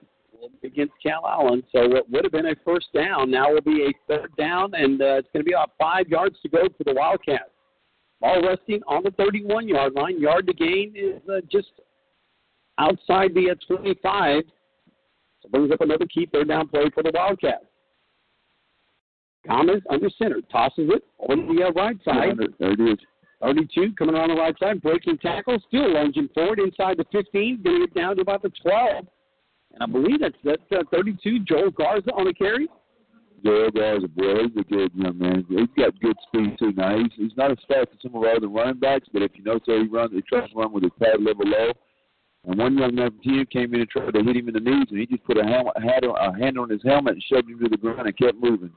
against 0.63 0.93
Calallen. 1.05 1.61
So 1.71 1.87
what 1.89 2.09
would 2.09 2.23
have 2.23 2.31
been 2.31 2.45
a 2.45 2.55
first 2.65 2.87
down 2.93 3.29
now 3.29 3.51
will 3.53 3.61
be 3.61 3.83
a 3.83 3.93
third 4.07 4.31
down, 4.37 4.73
and 4.73 5.01
uh, 5.01 5.15
it's 5.17 5.27
going 5.33 5.43
to 5.43 5.49
be 5.49 5.51
about 5.53 5.71
five 5.79 6.07
yards 6.07 6.37
to 6.43 6.49
go 6.49 6.63
for 6.77 6.83
the 6.85 6.93
Wildcats. 6.93 7.51
Ball 8.21 8.41
resting 8.47 8.81
on 8.87 9.03
the 9.03 9.11
31 9.11 9.67
yard 9.67 9.93
line. 9.93 10.19
Yard 10.19 10.47
to 10.47 10.53
gain 10.53 10.93
is 10.95 11.21
uh, 11.29 11.39
just 11.51 11.67
outside 12.79 13.33
the 13.33 13.51
uh, 13.51 13.75
25. 13.75 14.43
So 15.41 15.49
brings 15.49 15.71
up 15.71 15.81
another 15.81 16.05
key 16.05 16.27
third 16.31 16.47
down 16.47 16.67
play 16.67 16.89
for 16.93 17.03
the 17.03 17.11
Wildcats. 17.13 17.65
Gomez 19.47 19.81
under 19.89 20.09
center, 20.17 20.41
tosses 20.51 20.89
it 20.89 21.03
over 21.19 21.35
the 21.35 21.63
uh, 21.67 21.71
right 21.71 21.97
side. 22.03 22.37
There 22.59 22.71
it 22.71 22.79
is. 22.79 22.99
32 23.41 23.93
coming 23.97 24.15
around 24.15 24.29
the 24.29 24.35
right 24.35 24.55
side, 24.59 24.81
breaking 24.81 25.17
tackle, 25.19 25.57
still 25.67 25.93
lunging 25.93 26.27
forward 26.33 26.59
inside 26.59 26.97
the 26.97 27.05
15, 27.11 27.61
getting 27.63 27.83
it 27.83 27.93
down 27.93 28.15
to 28.17 28.21
about 28.21 28.41
the 28.41 28.51
12. 28.61 29.05
And 29.73 29.83
I 29.83 29.85
believe 29.85 30.19
that's 30.19 30.35
that's 30.43 30.61
uh, 30.71 30.83
32. 30.91 31.45
Joel 31.45 31.71
Garza 31.71 32.11
on 32.11 32.25
the 32.25 32.33
carry. 32.33 32.67
Joel 33.45 33.71
Garza, 33.71 34.07
boy, 34.09 34.43
he's 34.43 34.57
a 34.57 34.63
good 34.63 34.91
young 34.93 35.17
man. 35.17 35.45
He's 35.47 35.69
got 35.77 35.97
good 36.01 36.17
speed 36.27 36.57
too. 36.59 36.73
Now 36.73 36.97
he's 36.97 37.11
he's 37.15 37.37
not 37.37 37.51
as 37.51 37.57
fast 37.67 37.87
as 37.93 38.01
some 38.01 38.15
of 38.15 38.23
our 38.23 38.35
other 38.35 38.49
running 38.49 38.79
backs, 38.79 39.07
but 39.13 39.21
if 39.21 39.31
you 39.35 39.43
notice 39.43 39.63
how 39.67 39.81
he 39.81 39.87
runs, 39.87 40.11
he 40.11 40.21
tries 40.21 40.49
to 40.49 40.55
run 40.55 40.73
with 40.73 40.83
his 40.83 40.91
pad 40.99 41.21
level 41.21 41.45
low. 41.45 41.71
And 42.45 42.57
one 42.57 42.77
young 42.77 42.95
man 42.95 43.11
from 43.11 43.19
TM 43.19 43.49
came 43.49 43.73
in 43.73 43.81
and 43.81 43.89
tried 43.89 44.13
to 44.13 44.23
hit 44.23 44.37
him 44.37 44.47
in 44.47 44.53
the 44.53 44.59
knees, 44.59 44.87
and 44.89 44.99
he 44.99 45.05
just 45.05 45.23
put 45.25 45.37
a, 45.37 45.43
helmet, 45.43 45.73
a, 45.77 46.07
on, 46.07 46.35
a 46.35 46.37
hand 46.37 46.57
on 46.57 46.69
his 46.69 46.81
helmet 46.83 47.15
and 47.15 47.23
shoved 47.23 47.49
him 47.49 47.59
to 47.59 47.69
the 47.69 47.77
ground 47.77 48.07
and 48.07 48.17
kept 48.17 48.37
moving. 48.41 48.71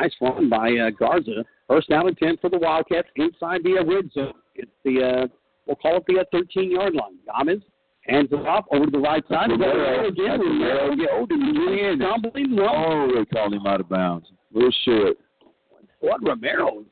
Nice 0.00 0.12
run 0.20 0.48
by 0.48 0.72
uh, 0.72 0.90
Garza. 0.90 1.44
First 1.68 1.90
down 1.90 2.08
and 2.08 2.16
10 2.16 2.38
for 2.40 2.48
the 2.48 2.58
Wildcats 2.58 3.08
inside 3.16 3.62
the 3.62 3.78
uh, 3.78 3.84
red 3.84 4.10
zone. 4.12 4.32
It's 4.54 4.70
the, 4.84 5.02
uh, 5.02 5.26
we'll 5.66 5.76
call 5.76 5.98
it 5.98 6.04
the 6.06 6.20
uh, 6.20 6.24
13 6.32 6.70
yard 6.70 6.94
line. 6.94 7.18
Gomez 7.26 7.62
hands 8.06 8.28
it 8.32 8.46
off 8.46 8.64
over 8.72 8.86
to 8.86 8.90
the 8.90 8.98
right 8.98 9.22
side. 9.28 9.50
Romero. 9.50 10.08
Again, 10.08 10.26
That's 10.28 10.42
Romero 10.42 11.26
Romero. 11.26 11.96
Stumbling, 11.96 12.54
no. 12.54 12.68
Oh, 12.68 13.08
they 13.14 13.24
called 13.26 13.52
him 13.52 13.66
out 13.66 13.80
of 13.80 13.88
bounds. 13.88 14.28
A 14.54 14.58
little 14.58 14.74
short. 14.84 15.16
What 16.00 16.20
Romero? 16.26 16.84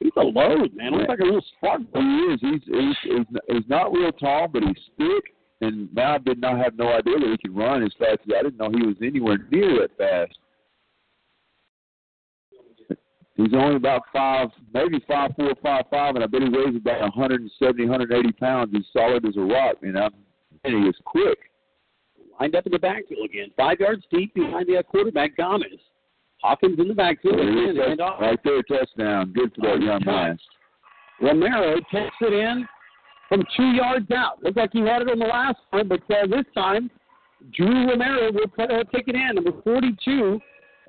He's 0.00 0.12
a 0.16 0.22
load, 0.22 0.74
man. 0.74 0.92
Looks 0.92 1.08
like 1.08 1.20
a 1.20 1.24
little 1.24 1.44
spark. 1.56 1.80
He 1.94 2.00
is. 2.00 2.40
He's, 2.40 2.60
he's 2.66 2.96
he's 3.02 3.26
he's 3.48 3.68
not 3.68 3.92
real 3.92 4.12
tall, 4.12 4.48
but 4.48 4.62
he's 4.62 4.90
thick. 4.98 5.34
And 5.60 5.92
now 5.94 6.16
I 6.16 6.18
did 6.18 6.40
not 6.40 6.58
have 6.58 6.76
no 6.76 6.88
idea 6.88 7.18
that 7.18 7.28
he 7.30 7.48
could 7.48 7.56
run 7.56 7.82
as 7.82 7.92
fast 7.98 8.18
as 8.26 8.34
I 8.38 8.42
didn't 8.42 8.58
know 8.58 8.70
he 8.70 8.86
was 8.86 8.96
anywhere 9.02 9.38
near 9.50 9.80
that 9.80 9.96
fast. 9.96 10.38
He's 13.36 13.54
only 13.54 13.76
about 13.76 14.02
five, 14.12 14.48
maybe 14.72 15.02
five 15.08 15.32
four, 15.34 15.54
five 15.62 15.84
five, 15.90 16.14
and 16.14 16.22
I 16.22 16.26
bet 16.26 16.42
he 16.42 16.48
weighs 16.48 16.76
about 16.76 17.00
170, 17.00 17.82
180 17.82 18.32
pounds. 18.32 18.70
He's 18.72 18.84
solid 18.92 19.24
as 19.26 19.36
a 19.36 19.40
rock, 19.40 19.76
and 19.82 19.98
I'm, 19.98 20.12
and 20.62 20.84
he 20.84 20.88
is 20.88 20.94
quick. 21.04 21.38
Lined 22.40 22.54
up 22.54 22.66
in 22.66 22.72
the 22.72 22.78
backfield 22.78 23.24
again. 23.24 23.48
Five 23.56 23.80
yards 23.80 24.04
deep 24.10 24.34
behind 24.34 24.66
the 24.66 24.82
quarterback, 24.88 25.36
Gomez. 25.36 25.80
Hawkins 26.44 26.78
in 26.78 26.88
the 26.88 26.94
backfield. 26.94 27.38
There 27.38 27.48
it 27.48 27.70
Again, 27.70 27.76
is. 27.82 27.88
hand 27.88 28.00
off. 28.02 28.20
Right 28.20 28.38
there, 28.44 28.62
touchdown. 28.64 29.32
Good 29.32 29.50
for 29.54 29.62
that 29.62 29.80
young 29.82 30.02
man. 30.04 30.38
Romero 31.22 31.76
takes 31.90 32.14
it 32.20 32.34
in 32.34 32.68
from 33.30 33.42
two 33.56 33.70
yards 33.72 34.10
out. 34.10 34.42
Looked 34.42 34.58
like 34.58 34.70
he 34.74 34.80
had 34.80 35.00
it 35.00 35.08
on 35.08 35.18
the 35.18 35.24
last 35.24 35.56
one, 35.70 35.88
but 35.88 36.00
uh, 36.10 36.26
this 36.26 36.44
time, 36.54 36.90
Drew 37.56 37.88
Romero 37.88 38.30
will 38.30 38.48
put, 38.48 38.70
uh, 38.70 38.84
take 38.92 39.08
it 39.08 39.14
in. 39.14 39.36
Number 39.36 39.52
42. 39.62 40.38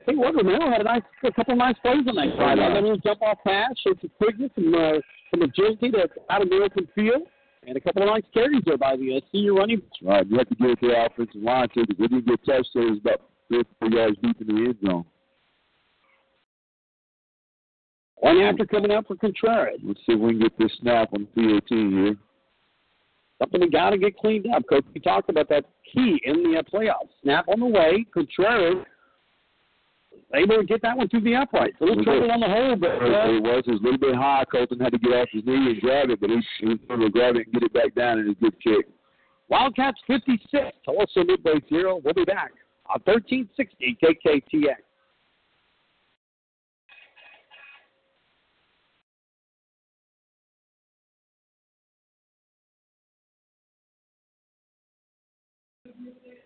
I 0.01 0.03
think 0.06 0.19
what 0.19 0.35
Romero 0.35 0.69
had 0.69 0.82
a 0.82 0.84
nice, 0.84 1.01
a 1.24 1.32
couple 1.32 1.53
of 1.53 1.58
nice 1.59 1.75
plays 1.82 2.03
on 2.06 2.16
that 2.16 2.35
side. 2.38 2.59
A 2.59 2.74
little 2.74 2.98
jump 2.98 3.22
off 3.22 3.38
pass, 3.45 3.72
showed 3.82 3.98
some 4.01 4.11
quickness, 4.17 4.51
some, 4.56 4.75
uh, 4.75 5.00
some 5.32 5.42
agility 5.42 5.90
to 5.92 6.09
out 6.30 6.42
of 6.42 6.50
the 6.50 6.56
American 6.56 6.88
field, 6.93 7.24
and 7.66 7.77
a 7.77 7.80
couple 7.80 8.03
of 8.03 8.09
nice 8.09 8.24
carries 8.34 8.61
there 8.66 8.77
by 8.77 8.98
the 8.98 9.16
uh, 9.17 9.19
senior 9.32 9.53
running. 9.53 9.82
Right, 10.03 10.27
you 10.27 10.38
have 10.38 10.50
to 10.50 10.56
get 10.56 10.69
it 10.72 10.80
to 10.82 10.88
the 10.90 11.06
offensive 11.06 11.42
line 11.42 11.69
too, 11.74 11.85
because 11.88 11.98
they 11.98 12.08
didn't 12.08 12.27
get 12.27 12.45
touched. 12.45 12.69
So 12.74 12.82
it 12.82 12.90
was 12.90 13.00
about 13.00 13.22
three 13.48 13.59
or 13.59 13.64
four 13.80 13.90
yards 13.90 14.17
deep 14.22 14.42
in 14.42 14.48
the 14.48 14.61
end 14.66 14.77
zone. 14.85 15.06
One 18.18 18.40
after 18.40 18.66
coming 18.66 18.92
up 18.92 19.08
for 19.08 19.16
Contreras. 19.16 19.80
Let's 19.84 20.00
see 20.00 20.14
if 20.14 20.19
we 20.19 20.32
can 20.32 20.40
get 20.40 20.58
this 20.58 20.72
snap 20.82 21.10
on 21.14 21.27
the 21.35 21.60
PAT 21.60 21.69
here. 21.69 22.16
Something 23.40 23.61
we 23.61 23.69
got 23.69 23.90
to 23.90 23.98
get 23.98 24.18
cleaned 24.18 24.48
up. 24.53 24.64
Coach, 24.69 24.85
we 24.94 25.02
talked 25.02 25.30
about 25.30 25.50
that 25.50 25.66
key 25.94 26.22
in 26.24 26.44
the 26.44 26.60
uh, 26.60 26.64
playoffs. 26.64 27.10
Snap 27.22 27.45
on 27.50 27.60
the 27.60 27.66
way. 27.66 28.06
Contreras 28.14 28.85
able 30.34 30.58
to 30.58 30.64
get 30.64 30.82
that 30.82 30.98
one 30.98 31.10
through 31.10 31.22
the 31.22 31.35
uprights. 31.35 31.76
A 31.82 31.84
little 31.84 32.03
trouble 32.03 32.32
on 32.32 32.40
the 32.40 32.48
hole, 32.48 32.76
but 32.76 32.92
uh, 32.92 33.35
it 33.35 33.44
was. 33.44 33.64
It 33.68 33.72
was 33.72 33.82
a 33.82 33.84
little 33.84 34.00
bit 34.00 34.16
high. 34.16 34.44
Colton 34.52 34.80
had 34.80 34.94
to 34.94 35.00
get 35.00 35.11
off 35.11 35.27
his 35.32 35.44
knee 35.45 35.72
and 35.72 35.82
grab 35.82 36.10
it, 36.10 36.19
but 36.19 36.30
he, 36.30 36.42
he 36.60 36.66
was 36.68 36.77
able 36.90 37.06
to 37.06 37.10
grab 37.10 37.35
it 37.35 37.48
and 37.48 37.53
get 37.53 37.64
it 37.64 37.74
back 37.74 37.94
down, 37.95 38.19
and 38.19 38.32
a 38.32 38.34
good 38.35 38.56
kick. 38.61 38.88
Wildcats 39.50 40.00
56. 40.08 40.72
Tuloso 40.88 41.26
Midway 41.26 41.60
0. 41.69 42.02
We'll 42.03 42.14
be 42.14 42.26
back 42.26 42.52
on 42.90 43.02
1360 43.03 43.98
KKTX. 44.02 44.85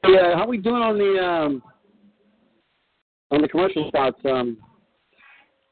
Yeah, 0.08 0.36
how 0.36 0.48
we 0.48 0.58
doing 0.58 0.82
on 0.82 0.98
the 0.98 1.24
um, 1.24 1.64
on 3.32 3.42
the 3.42 3.48
commercial 3.48 3.88
spots? 3.90 4.18
Um, 4.26 4.58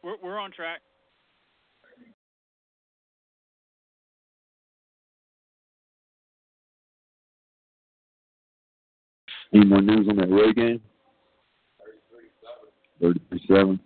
We're 0.04 0.18
we're 0.22 0.40
on 0.40 0.52
track. 0.52 0.82
Any 9.54 9.66
more 9.66 9.82
news 9.82 10.08
on 10.10 10.18
that 10.18 10.30
Ray 10.30 10.54
game? 10.54 10.82
Thirty-seven. 13.02 13.80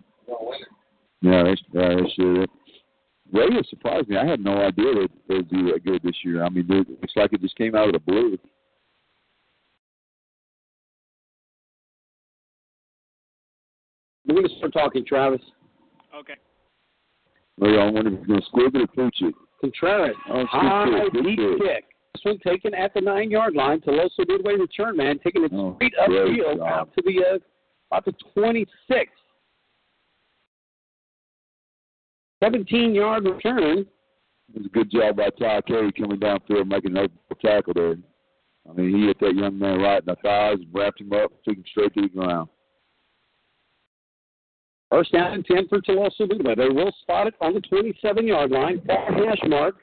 Yeah, 1.20 1.44
that's 1.44 1.62
yeah, 1.72 1.94
that's 2.00 2.12
sure. 2.14 2.46
Radio 3.32 3.62
surprised 3.70 4.08
me. 4.08 4.16
I 4.16 4.26
had 4.26 4.40
no 4.40 4.58
idea 4.58 4.92
that 4.94 5.08
they'd 5.28 5.48
do 5.48 5.72
that 5.72 5.84
good 5.84 6.02
this 6.02 6.16
year. 6.24 6.44
I 6.44 6.48
mean, 6.48 6.66
it 6.68 6.88
looks 6.88 7.12
like 7.14 7.32
it 7.32 7.40
just 7.40 7.56
came 7.56 7.74
out 7.74 7.86
of 7.86 7.92
the 7.92 8.00
blue. 8.00 8.38
We're 14.34 14.40
going 14.42 14.48
to 14.50 14.56
start 14.56 14.72
talking, 14.72 15.04
Travis. 15.04 15.40
Okay. 16.14 16.34
Well, 17.58 17.78
I 17.80 17.90
wonder 17.90 18.12
if 18.12 18.18
he's 18.20 18.26
going 18.26 18.40
to 18.40 18.46
squib 18.46 18.74
it 18.76 18.82
or 18.82 18.86
punch 18.86 19.16
it. 19.20 19.34
Contreras, 19.60 20.16
Oh, 20.30 20.40
it's 20.40 20.50
good 20.50 20.58
high, 20.58 20.86
kick, 21.12 21.22
deep 21.22 21.38
kick. 21.38 21.58
kick. 21.60 21.84
This 22.14 22.24
one 22.24 22.38
taken 22.46 22.74
at 22.74 22.94
the 22.94 23.00
nine 23.02 23.30
yard 23.30 23.54
line. 23.54 23.80
Tuloso 23.80 24.26
midway 24.26 24.54
return, 24.54 24.96
man, 24.96 25.18
taking 25.22 25.44
it 25.44 25.52
Oh, 25.54 25.76
straight 25.76 25.92
great 26.06 26.10
upfield 26.10 26.56
job. 26.56 26.66
out 26.68 26.94
to 26.94 27.02
the 27.04 27.34
uh, 27.34 27.38
about 27.90 28.04
the 28.06 28.12
twenty 28.34 28.66
six. 28.90 29.10
Seventeen 32.42 32.94
yard 32.94 33.24
return. 33.24 33.78
It 34.54 34.56
was 34.58 34.66
a 34.66 34.68
good 34.70 34.90
job 34.90 35.16
by 35.16 35.28
Ty 35.38 35.60
Carey 35.62 35.92
coming 35.92 36.18
downfield, 36.18 36.66
making 36.66 36.90
another 36.92 37.08
tackle 37.40 37.72
there. 37.74 37.94
I 38.68 38.72
mean, 38.74 38.94
he 38.98 39.06
hit 39.06 39.20
that 39.20 39.34
young 39.34 39.58
man 39.58 39.80
right 39.80 40.00
in 40.00 40.06
the 40.06 40.16
thighs, 40.22 40.58
wrapped 40.72 41.00
him 41.00 41.12
up, 41.12 41.30
took 41.44 41.56
him 41.56 41.64
straight 41.70 41.94
to 41.94 42.02
the 42.02 42.08
ground. 42.08 42.48
First 44.92 45.12
down 45.12 45.32
and 45.32 45.46
10 45.46 45.68
for 45.68 45.80
Tuloso 45.80 46.28
Midway. 46.28 46.54
They 46.54 46.68
will 46.68 46.92
spot 47.00 47.26
it 47.26 47.34
on 47.40 47.54
the 47.54 47.62
27 47.62 48.26
yard 48.26 48.50
line, 48.50 48.82
far 48.86 49.10
hash 49.10 49.38
mark. 49.46 49.76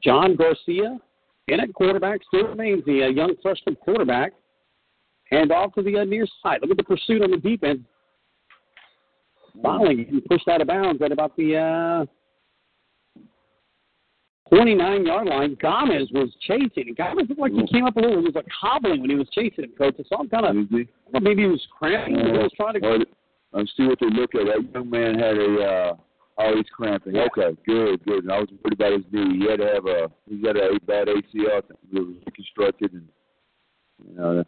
John 0.00 0.36
Garcia 0.36 1.00
in 1.48 1.58
at 1.58 1.74
quarterback 1.74 2.20
still 2.28 2.46
remains 2.46 2.84
the 2.84 3.02
uh, 3.02 3.08
young 3.08 3.34
freshman 3.42 3.74
quarterback. 3.74 4.32
Hand 5.32 5.50
off 5.50 5.74
to 5.74 5.82
the 5.82 5.98
uh, 5.98 6.04
near 6.04 6.24
side. 6.40 6.60
Look 6.62 6.70
at 6.70 6.76
the 6.76 6.84
pursuit 6.84 7.20
on 7.20 7.32
the 7.32 7.38
defense. 7.38 7.80
Finally, 9.60 10.06
he 10.08 10.20
pushed 10.20 10.46
out 10.46 10.60
of 10.60 10.68
bounds 10.68 11.02
at 11.02 11.10
about 11.10 11.36
the 11.36 11.56
uh, 11.56 12.06
29 14.48 15.06
yard 15.06 15.28
line. 15.28 15.56
Gomez 15.60 16.08
was 16.12 16.30
chasing. 16.40 16.88
And 16.88 16.96
Gomez 16.96 17.28
looked 17.28 17.40
like 17.40 17.52
he 17.52 17.58
mm-hmm. 17.58 17.74
came 17.74 17.84
up 17.84 17.96
a 17.96 18.00
little. 18.00 18.18
He 18.18 18.26
was 18.26 18.34
like 18.34 18.46
hobbling 18.48 19.00
when 19.00 19.10
he 19.10 19.16
was 19.16 19.28
chasing 19.32 19.64
him, 19.64 19.72
coach. 19.76 19.96
I 19.98 20.02
saw 20.08 20.20
him 20.20 20.28
kind 20.28 20.46
of, 20.46 20.56
Is 20.56 20.68
he? 20.70 20.88
well, 21.12 21.22
maybe 21.22 21.42
he 21.42 21.48
was 21.48 21.66
cramping. 21.76 22.16
he 22.16 22.32
was 22.32 22.50
trying 22.56 22.80
to. 22.80 22.86
Uh, 22.86 22.90
well, 22.90 22.98
let's 23.52 23.72
see 23.76 23.86
what 23.86 23.98
they 24.00 24.10
look 24.10 24.34
at. 24.34 24.46
That 24.46 24.70
young 24.72 24.90
man 24.90 25.18
had 25.18 25.36
a 25.36 25.62
uh 25.62 25.96
oh 26.38 26.56
he's 26.56 26.70
cramping. 26.74 27.16
Okay, 27.16 27.56
good, 27.66 28.04
good. 28.04 28.24
And 28.24 28.32
I 28.32 28.40
was 28.40 28.48
worried 28.62 28.74
about 28.74 28.92
his 28.92 29.04
knee. 29.10 29.38
He 29.38 29.50
had 29.50 29.58
to 29.58 29.66
have 29.66 29.86
a 29.86 30.10
he 30.28 30.36
got 30.42 30.56
a 30.56 30.78
bad 30.86 31.08
ACL 31.08 31.62
that 31.68 31.76
was 31.92 32.16
reconstructed 32.26 32.92
and 32.92 33.08
you 34.06 34.16
know 34.16 34.44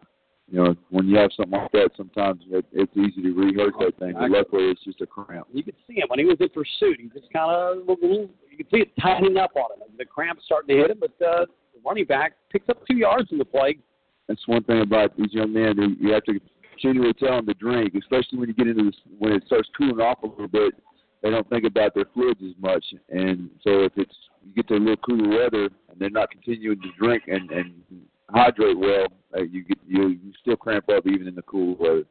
you 0.51 0.65
know, 0.65 0.75
when 0.89 1.07
you 1.09 1.19
have 1.19 1.31
something 1.37 1.59
like 1.59 1.73
that 1.73 1.91
sometimes 1.97 2.43
it, 2.51 2.65
it's 2.73 2.97
easy 2.97 3.23
to 3.23 3.33
rehearse 3.33 3.75
that 3.81 3.99
thing. 3.99 4.15
But 4.15 4.31
luckily 4.31 4.65
it's 4.71 4.83
just 4.83 5.01
a 5.03 5.07
cramp. 5.07 5.47
You 5.53 5.63
could 5.63 5.75
see 5.87 5.97
him 5.97 6.09
when 6.09 6.19
he 6.19 6.25
was 6.25 6.39
in 6.41 6.49
pursuit. 6.49 7.01
He 7.01 7.09
just 7.09 7.31
kind 7.33 7.51
of 7.51 7.87
you 8.59 8.65
could 8.65 8.71
see 8.77 8.83
it 8.83 8.93
tightening 9.01 9.37
up 9.37 9.53
on 9.57 9.81
him. 9.81 9.89
The 9.97 10.05
cramp's 10.05 10.43
starting 10.45 10.77
to 10.77 10.83
hit 10.83 10.91
him, 10.91 10.99
but 11.01 11.25
uh, 11.25 11.47
the 11.73 11.81
running 11.85 12.05
back 12.05 12.33
picks 12.51 12.69
up 12.69 12.85
two 12.87 12.97
yards 12.97 13.29
in 13.31 13.39
the 13.39 13.45
play. 13.45 13.79
That's 14.27 14.47
one 14.47 14.65
thing 14.65 14.81
about 14.81 15.17
these 15.17 15.33
young 15.33 15.53
men. 15.53 15.97
You 16.01 16.13
have 16.13 16.25
to 16.25 16.41
continually 16.71 17.15
tell 17.15 17.37
them 17.37 17.47
to 17.47 17.55
drink, 17.55 17.95
especially 17.95 18.39
when 18.39 18.49
you 18.49 18.55
get 18.55 18.67
into 18.67 18.85
this 18.85 18.97
when 19.19 19.33
it 19.33 19.45
starts 19.47 19.69
cooling 19.77 20.01
off 20.01 20.23
a 20.23 20.27
little 20.27 20.49
bit. 20.49 20.75
They 21.23 21.31
don't 21.31 21.49
think 21.49 21.65
about 21.65 21.95
their 21.95 22.05
fluids 22.15 22.41
as 22.45 22.55
much, 22.61 22.85
and 23.09 23.51
so 23.63 23.83
if 23.85 23.93
it's 23.97 24.15
you 24.45 24.55
get 24.55 24.69
to 24.69 24.75
a 24.75 24.79
little 24.79 24.97
cooler 24.99 25.29
weather 25.29 25.65
and 25.65 25.99
they're 25.99 26.11
not 26.11 26.31
continuing 26.31 26.81
to 26.81 26.89
drink 26.99 27.25
and 27.27 27.51
and 27.51 27.73
hydrate 28.31 28.79
well, 28.79 29.07
uh, 29.37 29.43
you 29.43 29.65
get 29.65 29.79
you, 29.87 30.09
you 30.09 30.33
still 30.41 30.57
cramp 30.57 30.89
up 30.91 31.07
even 31.07 31.27
in 31.27 31.35
the 31.35 31.43
cool 31.43 31.77
weather. 31.77 32.05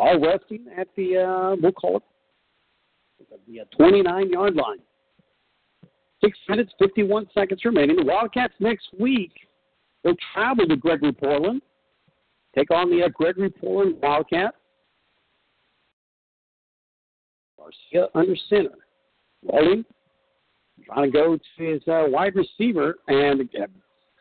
All 0.00 0.18
resting 0.18 0.64
at 0.78 0.88
the 0.96 1.18
uh, 1.18 1.56
we'll 1.60 1.72
call 1.72 1.98
it 1.98 2.02
the 3.46 3.60
uh, 3.60 3.64
29 3.76 4.30
yard 4.30 4.54
line. 4.54 4.78
Six 6.24 6.38
minutes, 6.48 6.72
51 6.78 7.26
seconds 7.34 7.60
remaining. 7.66 7.96
The 7.96 8.04
Wildcats 8.04 8.54
next 8.60 8.88
week 8.98 9.32
will 10.02 10.14
travel 10.32 10.66
to 10.66 10.76
Gregory 10.76 11.12
Portland, 11.12 11.60
take 12.56 12.70
on 12.70 12.88
the 12.88 13.04
uh, 13.04 13.08
Gregory 13.08 13.50
Portland 13.50 13.96
Wildcats. 14.02 14.56
Garcia 17.58 18.08
under 18.14 18.36
center. 18.48 18.70
Rolling, 19.52 19.84
trying 20.86 21.12
to 21.12 21.18
go 21.18 21.36
to 21.36 21.72
his 21.72 21.82
uh, 21.86 22.04
wide 22.06 22.34
receiver, 22.36 22.96
and 23.08 23.42
uh, 23.42 23.66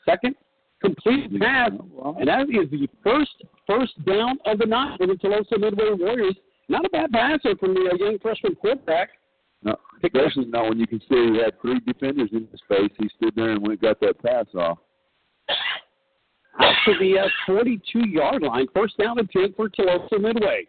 second 0.06 0.35
complete 0.82 1.40
pass, 1.40 1.72
and 2.17 2.27
that 2.27 2.49
is 2.49 2.69
the 2.69 2.90
first 3.01 3.32
first 3.69 4.03
down 4.06 4.39
of 4.45 4.57
the 4.57 4.65
night 4.65 4.98
for 4.98 5.06
the 5.06 5.14
Tuloso 5.14 5.59
Midway 5.59 5.91
Warriors. 5.93 6.35
Not 6.67 6.85
a 6.85 6.89
bad 6.89 7.11
passer 7.11 7.56
from 7.59 7.75
the 7.75 7.89
uh, 7.91 8.03
young 8.03 8.17
freshman 8.19 8.56
quarterback. 8.56 9.09
No, 9.64 9.75
especially 10.03 10.45
not 10.45 10.69
when 10.69 10.80
you 10.80 10.88
consider 10.88 11.33
he 11.33 11.39
had 11.39 11.61
three 11.61 11.80
defenders 11.81 12.30
in 12.31 12.48
his 12.51 12.61
face. 12.67 12.91
He 12.98 13.09
stood 13.17 13.33
there 13.35 13.51
and 13.51 13.61
went 13.61 13.81
got 13.81 13.99
that 14.01 14.22
pass 14.23 14.45
off. 14.56 14.80
out 16.59 16.73
to 16.85 16.93
the 16.99 17.19
uh, 17.19 17.27
42 17.45 18.07
yard 18.07 18.41
line. 18.41 18.67
First 18.73 18.98
down 18.98 19.19
and 19.19 19.30
10 19.30 19.53
for 19.56 19.69
Tuloso 19.69 20.19
Midway. 20.19 20.67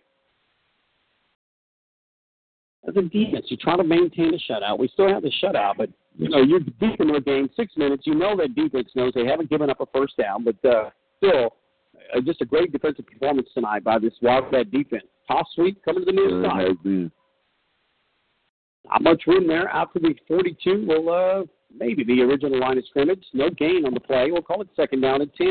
As 2.88 2.96
a 2.96 3.02
defense, 3.02 3.46
you're 3.48 3.58
trying 3.60 3.78
to 3.78 3.84
maintain 3.84 4.32
a 4.34 4.52
shutout. 4.52 4.78
We 4.78 4.88
still 4.88 5.08
have 5.08 5.22
the 5.22 5.32
shutout, 5.42 5.74
but 5.76 5.90
you 6.18 6.28
know 6.28 6.42
you're 6.42 6.60
deep 6.60 6.98
in 6.98 7.08
the 7.08 7.20
game, 7.20 7.48
six 7.54 7.76
minutes. 7.76 8.04
You 8.06 8.14
know 8.14 8.36
that 8.38 8.54
defense 8.54 8.88
knows 8.94 9.12
they 9.14 9.26
haven't 9.26 9.50
given 9.50 9.70
up 9.70 9.80
a 9.80 9.86
first 9.94 10.16
down, 10.16 10.44
but 10.44 10.56
uh, 10.68 10.90
still, 11.18 11.50
uh, 12.16 12.20
just 12.20 12.40
a 12.40 12.44
great 12.44 12.72
defensive 12.72 13.06
performance 13.06 13.48
tonight 13.55 13.84
by 13.84 13.98
this 13.98 14.12
Wildcat 14.22 14.70
defense. 14.70 15.05
Toss 15.28 15.47
sweep 15.55 15.82
coming 15.84 16.05
to 16.05 16.06
the 16.06 16.12
near 16.12 16.42
side. 16.44 16.66
has. 16.84 17.10
Not 18.89 19.02
much 19.02 19.22
room 19.26 19.47
there. 19.47 19.68
Out 19.68 19.92
to 19.94 20.00
the 20.00 20.14
42. 20.26 20.86
Well, 20.89 21.08
uh, 21.42 21.44
maybe 21.76 22.02
the 22.05 22.22
original 22.22 22.58
line 22.58 22.78
of 22.78 22.84
scrimmage. 22.86 23.24
No 23.32 23.50
gain 23.50 23.84
on 23.86 23.94
the 23.94 24.00
play. 24.00 24.30
We'll 24.30 24.42
call 24.42 24.62
it 24.62 24.68
second 24.74 25.02
down 25.02 25.20
and 25.22 25.32
10. 25.34 25.48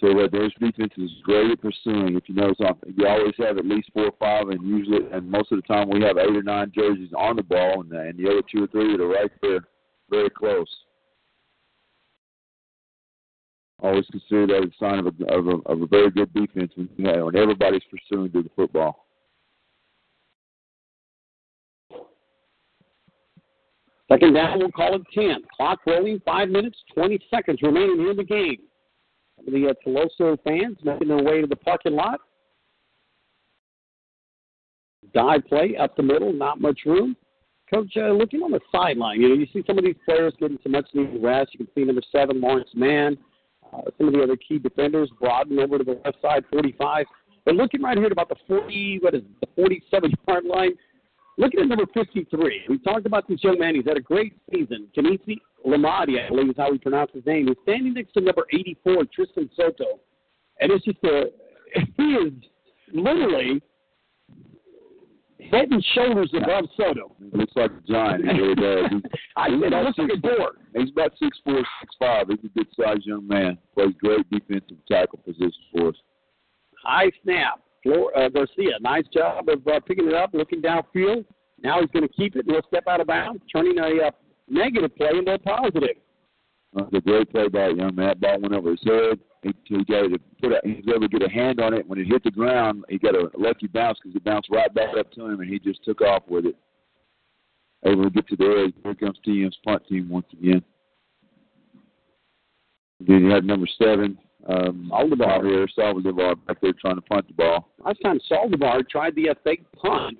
So 0.00 0.08
their 0.14 0.28
defense 0.28 0.92
is 0.96 1.10
great 1.22 1.50
at 1.52 1.60
pursuing. 1.60 2.16
If 2.16 2.24
you 2.28 2.34
notice, 2.34 2.56
uh, 2.64 2.72
you 2.96 3.06
always 3.06 3.34
have 3.38 3.58
at 3.58 3.64
least 3.66 3.90
four 3.94 4.06
or 4.06 4.12
five, 4.18 4.48
and 4.48 4.60
usually, 4.66 5.06
and 5.12 5.30
most 5.30 5.52
of 5.52 5.58
the 5.62 5.72
time, 5.72 5.88
we 5.90 6.02
have 6.02 6.16
eight 6.18 6.34
or 6.34 6.42
nine 6.42 6.72
jerseys 6.74 7.10
on 7.16 7.36
the 7.36 7.42
ball, 7.42 7.82
and, 7.82 7.90
the- 7.90 8.00
and 8.00 8.18
the 8.18 8.28
other 8.28 8.42
two 8.50 8.64
or 8.64 8.66
three 8.68 8.90
that 8.96 9.02
are 9.02 9.06
right 9.06 9.30
there, 9.40 9.60
very 10.10 10.30
close. 10.30 10.66
Always 13.82 14.06
consider 14.12 14.46
that 14.46 14.62
a 14.62 14.70
sign 14.78 15.00
of 15.00 15.06
a 15.06 15.24
of 15.26 15.46
a, 15.48 15.56
of 15.66 15.82
a 15.82 15.86
very 15.86 16.10
good 16.10 16.32
defense 16.32 16.70
when, 16.76 16.88
you 16.96 17.04
know, 17.04 17.28
everybody's 17.28 17.82
pursuing 17.90 18.30
to 18.30 18.42
the 18.42 18.50
football. 18.54 19.06
Second 24.10 24.34
down, 24.34 24.58
we'll 24.58 24.70
call 24.70 24.94
it 24.94 25.02
10. 25.14 25.42
Clock 25.56 25.80
rolling, 25.86 26.20
5 26.24 26.48
minutes, 26.48 26.78
20 26.94 27.18
seconds 27.30 27.60
remaining 27.62 28.06
in 28.08 28.16
the 28.16 28.24
game. 28.24 28.58
The 29.46 29.70
uh, 29.70 29.72
Tuloso 29.84 30.38
fans 30.44 30.76
making 30.84 31.08
their 31.08 31.22
way 31.22 31.40
to 31.40 31.46
the 31.46 31.56
parking 31.56 31.94
lot. 31.94 32.20
Dive 35.14 35.44
play 35.48 35.76
up 35.76 35.96
the 35.96 36.02
middle, 36.02 36.32
not 36.32 36.60
much 36.60 36.80
room. 36.86 37.16
Coach, 37.72 37.92
uh, 37.96 38.10
looking 38.10 38.42
on 38.42 38.50
the 38.50 38.60
sideline, 38.70 39.20
you 39.20 39.28
know, 39.28 39.34
you 39.34 39.46
see 39.52 39.64
some 39.66 39.78
of 39.78 39.84
these 39.84 39.96
players 40.04 40.34
getting 40.38 40.58
some 40.62 40.72
much 40.72 40.86
needed 40.94 41.22
rest. 41.22 41.50
You 41.54 41.64
can 41.64 41.74
see 41.74 41.84
number 41.84 42.02
seven, 42.12 42.40
Lawrence 42.40 42.70
Mann. 42.74 43.16
Uh, 43.72 43.82
some 43.96 44.08
of 44.08 44.12
the 44.12 44.22
other 44.22 44.36
key 44.36 44.58
defenders, 44.58 45.10
Broaden 45.20 45.58
over 45.58 45.78
to 45.78 45.84
the 45.84 46.00
left 46.04 46.18
side, 46.20 46.44
45. 46.50 47.06
But 47.44 47.54
looking 47.54 47.82
right 47.82 47.96
here 47.96 48.06
at 48.06 48.12
about 48.12 48.28
the 48.28 48.36
40, 48.46 48.98
what 49.00 49.14
is 49.14 49.22
it, 49.22 49.40
the 49.40 49.48
47 49.56 50.12
yard 50.28 50.44
line, 50.44 50.72
looking 51.38 51.60
at 51.60 51.68
number 51.68 51.86
53. 51.92 52.64
We 52.68 52.78
talked 52.78 53.06
about 53.06 53.28
this 53.28 53.42
young 53.42 53.58
man. 53.58 53.74
He's 53.74 53.84
had 53.86 53.96
a 53.96 54.00
great 54.00 54.34
season. 54.52 54.88
Kanisi 54.96 55.38
Lamadi, 55.66 56.24
I 56.24 56.28
believe 56.28 56.50
is 56.50 56.56
how 56.56 56.70
we 56.70 56.78
pronounce 56.78 57.10
his 57.12 57.24
name. 57.26 57.48
He's 57.48 57.56
standing 57.62 57.94
next 57.94 58.12
to 58.12 58.20
number 58.20 58.46
84, 58.52 59.04
Tristan 59.14 59.50
Soto. 59.56 60.00
And 60.60 60.70
it's 60.70 60.84
just 60.84 60.98
a, 61.04 61.24
he 61.96 62.02
is 62.02 62.32
literally 62.92 63.62
head 65.50 65.68
and 65.70 65.84
shoulders 65.94 66.30
above 66.34 66.64
Soto. 66.76 67.14
He 67.18 67.36
looks 67.36 67.52
like 67.56 67.70
a 67.70 67.92
giant. 67.92 68.24
He 68.24 68.38
really 68.38 68.54
does. 68.54 68.90
He's, 68.90 69.02
I 69.36 69.48
he's 69.50 69.60
said, 69.62 69.84
looks 69.84 69.98
like 69.98 70.10
a 70.12 70.16
door. 70.16 70.52
He's 70.76 70.90
about 70.90 71.12
six 71.18 71.38
four, 71.44 71.62
six 71.80 71.94
five. 71.98 72.26
He's 72.28 72.38
a 72.44 72.58
good 72.58 72.68
sized 72.76 73.06
young 73.06 73.26
man. 73.26 73.58
Plays 73.74 73.94
great 74.00 74.28
defensive 74.30 74.78
tackle 74.90 75.18
position 75.18 75.52
for 75.72 75.88
us. 75.88 75.96
High 76.84 77.10
snap. 77.22 77.60
Flor- 77.82 78.16
uh, 78.16 78.28
Garcia, 78.28 78.78
nice 78.80 79.04
job 79.12 79.48
of 79.48 79.66
uh, 79.66 79.80
picking 79.80 80.08
it 80.08 80.14
up, 80.14 80.30
looking 80.32 80.62
downfield. 80.62 81.24
Now 81.62 81.80
he's 81.80 81.90
going 81.90 82.06
to 82.06 82.14
keep 82.14 82.36
it. 82.36 82.44
He'll 82.46 82.62
step 82.68 82.84
out 82.88 83.00
of 83.00 83.06
bounds, 83.08 83.42
turning 83.52 83.78
a 83.78 84.06
uh, 84.06 84.10
negative 84.48 84.94
play 84.96 85.10
into 85.18 85.34
a 85.34 85.38
positive. 85.38 85.96
It's 86.76 86.94
a 86.94 87.00
great 87.00 87.30
play 87.30 87.48
by 87.48 87.68
young 87.68 87.94
man. 87.94 88.08
That 88.08 88.20
ball 88.20 88.40
went 88.40 88.54
over 88.54 88.70
his 88.70 88.80
head. 88.84 89.18
He, 89.42 89.52
he 89.64 89.84
got 89.84 90.02
to 90.02 90.18
put 90.40 90.52
a, 90.52 90.60
he 90.64 90.74
was 90.74 90.84
able 90.88 91.08
to 91.08 91.18
get 91.18 91.22
a 91.22 91.30
hand 91.30 91.60
on 91.60 91.74
it. 91.74 91.86
When 91.88 91.98
it 91.98 92.06
hit 92.06 92.22
the 92.22 92.30
ground, 92.30 92.84
he 92.88 92.98
got 92.98 93.14
a 93.14 93.28
lucky 93.36 93.66
bounce 93.66 93.98
because 94.02 94.14
it 94.14 94.24
bounced 94.24 94.48
right 94.50 94.72
back 94.72 94.96
up 94.98 95.10
to 95.12 95.26
him, 95.26 95.40
and 95.40 95.50
he 95.50 95.58
just 95.58 95.82
took 95.84 96.00
off 96.00 96.22
with 96.28 96.46
it. 96.46 96.56
able 97.84 98.04
to 98.04 98.10
get 98.10 98.28
to 98.28 98.36
the 98.36 98.64
edge. 98.66 98.74
Here 98.82 98.94
comes 98.94 99.18
TM's 99.26 99.58
punt 99.64 99.82
team 99.88 100.08
once 100.08 100.26
again. 100.32 100.62
Then 103.00 103.24
you 103.24 103.30
had 103.30 103.44
number 103.44 103.66
seven, 103.78 104.16
um, 104.48 104.90
Saldivar 104.92 105.44
here, 105.44 105.66
Saldivar 105.76 106.36
back 106.46 106.60
there 106.60 106.72
trying 106.80 106.96
to 106.96 107.00
punt 107.02 107.26
the 107.26 107.34
ball. 107.34 107.68
Last 107.84 107.98
time 108.02 108.20
Saldivar 108.30 108.88
tried 108.88 109.16
the 109.16 109.30
uh, 109.30 109.34
fake 109.42 109.64
punt. 109.72 110.18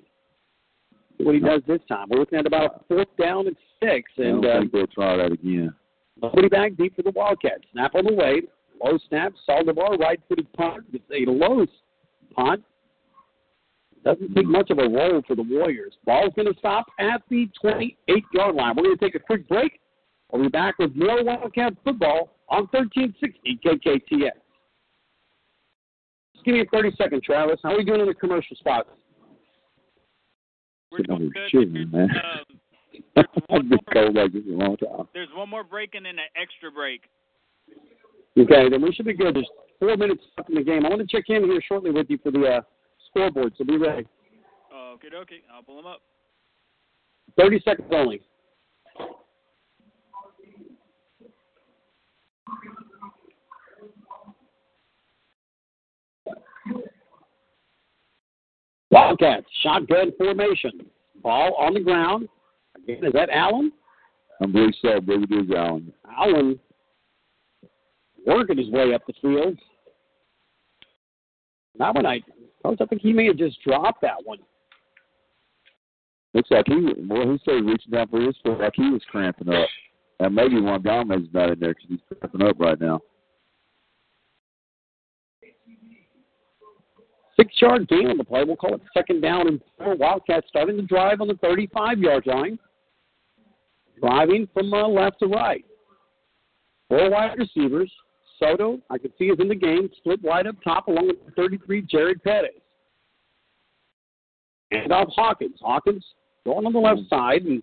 See 1.17 1.23
what 1.23 1.35
he 1.35 1.39
does 1.39 1.61
this 1.67 1.79
time. 1.87 2.07
We're 2.09 2.19
looking 2.19 2.39
at 2.39 2.45
about 2.45 2.85
fourth 2.87 3.07
down 3.17 3.47
and 3.47 3.55
six, 3.81 4.11
And, 4.17 4.27
I 4.27 4.31
don't 4.31 4.45
uh, 4.45 4.59
think 4.59 4.71
they'll 4.73 4.87
try 4.87 5.15
that 5.15 5.31
again. 5.31 5.73
nobody 6.21 6.49
back 6.49 6.75
deep 6.75 6.95
for 6.95 7.03
the 7.03 7.11
Wildcats. 7.11 7.63
Snap 7.71 7.95
on 7.95 8.05
the 8.05 8.13
way. 8.13 8.41
Low 8.83 8.97
snap. 9.09 9.33
Saldivar 9.47 9.97
right-footed 9.99 10.51
punt. 10.53 10.85
It's 10.93 11.03
a 11.11 11.29
low 11.29 11.65
punt. 12.35 12.63
Doesn't 14.03 14.35
take 14.35 14.45
much 14.45 14.69
of 14.69 14.79
a 14.79 14.87
roll 14.89 15.21
for 15.25 15.35
the 15.35 15.43
Warriors. 15.43 15.93
Ball's 16.05 16.33
going 16.35 16.51
to 16.51 16.59
stop 16.59 16.87
at 16.99 17.21
the 17.29 17.47
28-yard 17.63 18.55
line. 18.55 18.75
We're 18.75 18.83
going 18.83 18.97
to 18.97 19.05
take 19.05 19.15
a 19.15 19.19
quick 19.19 19.47
break. 19.47 19.79
We'll 20.31 20.43
be 20.43 20.49
back 20.49 20.77
with 20.79 20.95
more 20.95 21.23
Wildcat 21.23 21.73
football 21.83 22.35
on 22.49 22.67
1360 22.71 23.59
KKTX. 23.65 24.31
Just 26.33 26.45
give 26.45 26.55
me 26.55 26.61
a 26.61 26.65
30 26.65 26.91
second, 26.97 27.23
Travis. 27.23 27.59
How 27.63 27.73
are 27.73 27.77
we 27.77 27.85
doing 27.85 28.01
in 28.01 28.07
the 28.07 28.13
commercial 28.13 28.57
spots? 28.57 28.89
We're 30.91 30.97
Sitting 30.99 31.17
doing 31.17 31.31
good. 31.33 31.49
chilling, 31.49 31.91
man. 31.91 32.09
Um, 32.11 32.59
I've 33.49 33.69
been 33.69 33.79
cold 33.93 34.15
like 34.15 34.33
this 34.33 34.43
a 34.47 34.51
long 34.53 34.75
time. 34.77 35.07
there's 35.13 35.29
one 35.35 35.49
more 35.49 35.63
break 35.63 35.95
and 35.95 36.05
then 36.05 36.15
an 36.15 36.29
extra 36.35 36.71
break. 36.71 37.01
Okay, 38.37 38.69
then 38.69 38.81
we 38.81 38.91
should 38.91 39.05
be 39.05 39.13
good. 39.13 39.35
There's 39.35 39.49
four 39.79 39.95
minutes 39.95 40.23
left 40.37 40.49
in 40.49 40.55
the 40.55 40.63
game. 40.63 40.85
I 40.85 40.89
want 40.89 41.01
to 41.01 41.07
check 41.07 41.25
in 41.29 41.43
here 41.43 41.61
shortly 41.67 41.91
with 41.91 42.07
you 42.09 42.17
for 42.23 42.31
the 42.31 42.43
uh, 42.45 42.61
scoreboard, 43.09 43.53
so 43.57 43.63
be 43.63 43.77
ready. 43.77 44.07
Okay, 45.05 45.07
okay. 45.15 45.41
I'll 45.53 45.63
pull 45.63 45.77
them 45.77 45.85
up. 45.85 46.01
30 47.37 47.61
seconds 47.65 47.89
only. 47.91 48.21
Wildcats, 58.91 59.47
shotgun 59.63 60.11
formation. 60.17 60.71
Ball 61.23 61.55
on 61.55 61.73
the 61.73 61.79
ground. 61.79 62.29
Again, 62.77 63.03
is 63.03 63.13
that 63.13 63.29
Allen? 63.31 63.71
I 64.41 64.45
believe 64.45 64.73
so. 64.81 64.97
I 64.97 64.99
believe 64.99 65.31
it 65.31 65.45
is 65.45 65.51
Allen. 65.55 65.91
Allen 66.15 66.59
working 68.25 68.57
his 68.57 68.69
way 68.69 68.93
up 68.93 69.05
the 69.07 69.13
field. 69.21 69.57
That 71.79 71.95
one, 71.95 72.05
I, 72.05 72.21
Coach, 72.63 72.79
I 72.81 72.85
think 72.85 73.01
he 73.01 73.13
may 73.13 73.25
have 73.25 73.37
just 73.37 73.61
dropped 73.63 74.01
that 74.01 74.23
one. 74.23 74.39
Looks 76.33 76.51
like 76.51 76.65
he, 76.67 76.93
well, 77.07 77.29
he 77.31 77.37
started 77.39 77.65
reaching 77.65 77.91
down 77.91 78.07
for 78.07 78.21
his 78.21 78.35
foot 78.43 78.59
like 78.59 78.73
he 78.75 78.89
was 78.89 79.01
cramping 79.09 79.49
up. 79.49 79.67
And 80.19 80.33
maybe 80.33 80.59
one 80.59 80.81
Gomez 80.81 81.21
is 81.21 81.33
not 81.33 81.51
in 81.51 81.59
there 81.59 81.73
because 81.73 81.89
he's 81.89 82.17
cramping 82.19 82.47
up 82.47 82.59
right 82.59 82.79
now. 82.79 83.01
Six 87.35 87.51
yard 87.61 87.87
gain 87.87 88.09
on 88.09 88.17
the 88.17 88.23
play. 88.23 88.43
We'll 88.43 88.55
call 88.55 88.75
it 88.75 88.81
second 88.93 89.21
down 89.21 89.47
and 89.47 89.59
four. 89.77 89.95
Wildcats 89.95 90.47
starting 90.47 90.77
to 90.77 90.83
drive 90.83 91.19
on 91.19 91.27
the 91.27 91.35
35 91.35 91.99
yard 91.99 92.25
line. 92.27 92.59
Driving 93.99 94.47
from 94.53 94.73
uh, 94.73 94.87
left 94.87 95.19
to 95.19 95.27
right. 95.27 95.65
Four 96.89 97.09
wide 97.09 97.37
receivers. 97.37 97.91
Soto, 98.39 98.79
I 98.89 98.97
can 98.97 99.11
see, 99.17 99.25
is 99.25 99.39
in 99.39 99.47
the 99.47 99.55
game, 99.55 99.89
split 99.97 100.21
wide 100.23 100.47
up 100.47 100.55
top 100.63 100.87
along 100.87 101.07
with 101.07 101.35
33, 101.35 101.83
Jared 101.83 102.23
Pettis. 102.23 102.51
And 104.71 104.91
off 104.91 105.09
Hawkins. 105.15 105.59
Hawkins 105.61 106.03
going 106.45 106.65
on 106.65 106.73
the 106.73 106.79
left 106.79 107.01
side. 107.09 107.43
And 107.43 107.61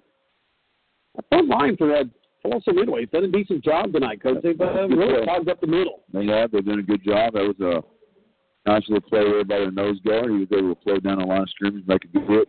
a 1.18 1.22
front 1.28 1.48
line 1.48 1.76
for 1.76 1.94
uh, 1.94 2.04
Tuloso 2.44 2.74
Midway. 2.74 3.00
He's 3.00 3.10
done 3.10 3.24
a 3.24 3.28
decent 3.28 3.64
job 3.64 3.92
tonight, 3.92 4.22
Coach. 4.22 4.42
They've 4.42 4.60
uh, 4.60 4.86
really 4.88 5.24
clogged 5.24 5.48
up 5.48 5.60
the 5.60 5.66
middle. 5.66 6.02
They 6.12 6.26
have. 6.26 6.52
They've 6.52 6.64
done 6.64 6.78
a 6.78 6.82
good 6.82 7.04
job. 7.04 7.34
That 7.34 7.54
was 7.58 7.60
a 7.60 8.70
nice 8.70 8.82
little 8.88 9.08
play 9.08 9.24
there 9.24 9.44
by 9.44 9.58
the 9.64 9.70
nose 9.70 10.00
guard. 10.06 10.30
He 10.30 10.38
was 10.38 10.48
able 10.52 10.74
to 10.74 10.82
flow 10.82 10.98
down 10.98 11.18
the 11.18 11.24
line 11.24 11.42
of 11.42 11.50
scrimmage, 11.50 11.84
make 11.86 12.04
a 12.04 12.08
good 12.08 12.28
hit, 12.28 12.48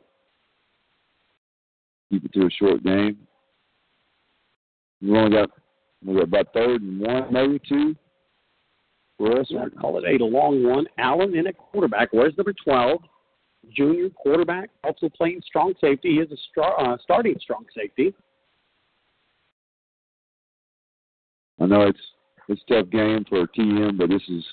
keep 2.11 2.25
it 2.25 2.33
to 2.33 2.45
a 2.45 2.51
short 2.51 2.83
game. 2.83 3.17
We 5.01 5.17
only 5.17 5.31
got 5.31 5.49
we 6.05 6.13
got 6.15 6.23
about 6.23 6.53
third 6.53 6.81
and 6.81 6.99
one, 6.99 7.33
maybe 7.33 7.59
two. 7.67 7.95
For 9.21 9.39
us, 9.39 9.53
I 9.55 9.69
call 9.79 10.03
it 10.03 10.19
a 10.19 10.25
long 10.25 10.63
one. 10.63 10.87
Allen 10.97 11.35
in 11.35 11.45
at 11.45 11.55
quarterback. 11.55 12.11
Where's 12.11 12.35
number 12.37 12.55
12? 12.65 13.01
Junior 13.71 14.09
quarterback, 14.09 14.71
also 14.83 15.09
playing 15.09 15.43
strong 15.45 15.75
safety. 15.79 16.13
He 16.13 16.15
is 16.15 16.31
a 16.31 16.37
star, 16.51 16.79
uh, 16.79 16.97
starting 17.03 17.35
strong 17.39 17.65
safety. 17.77 18.15
I 21.61 21.67
know 21.67 21.83
it's 21.83 21.99
it's 22.47 22.63
a 22.67 22.81
tough 22.81 22.89
game 22.89 23.23
for 23.29 23.45
TM, 23.45 23.95
but 23.99 24.09
this 24.09 24.23
is 24.27 24.43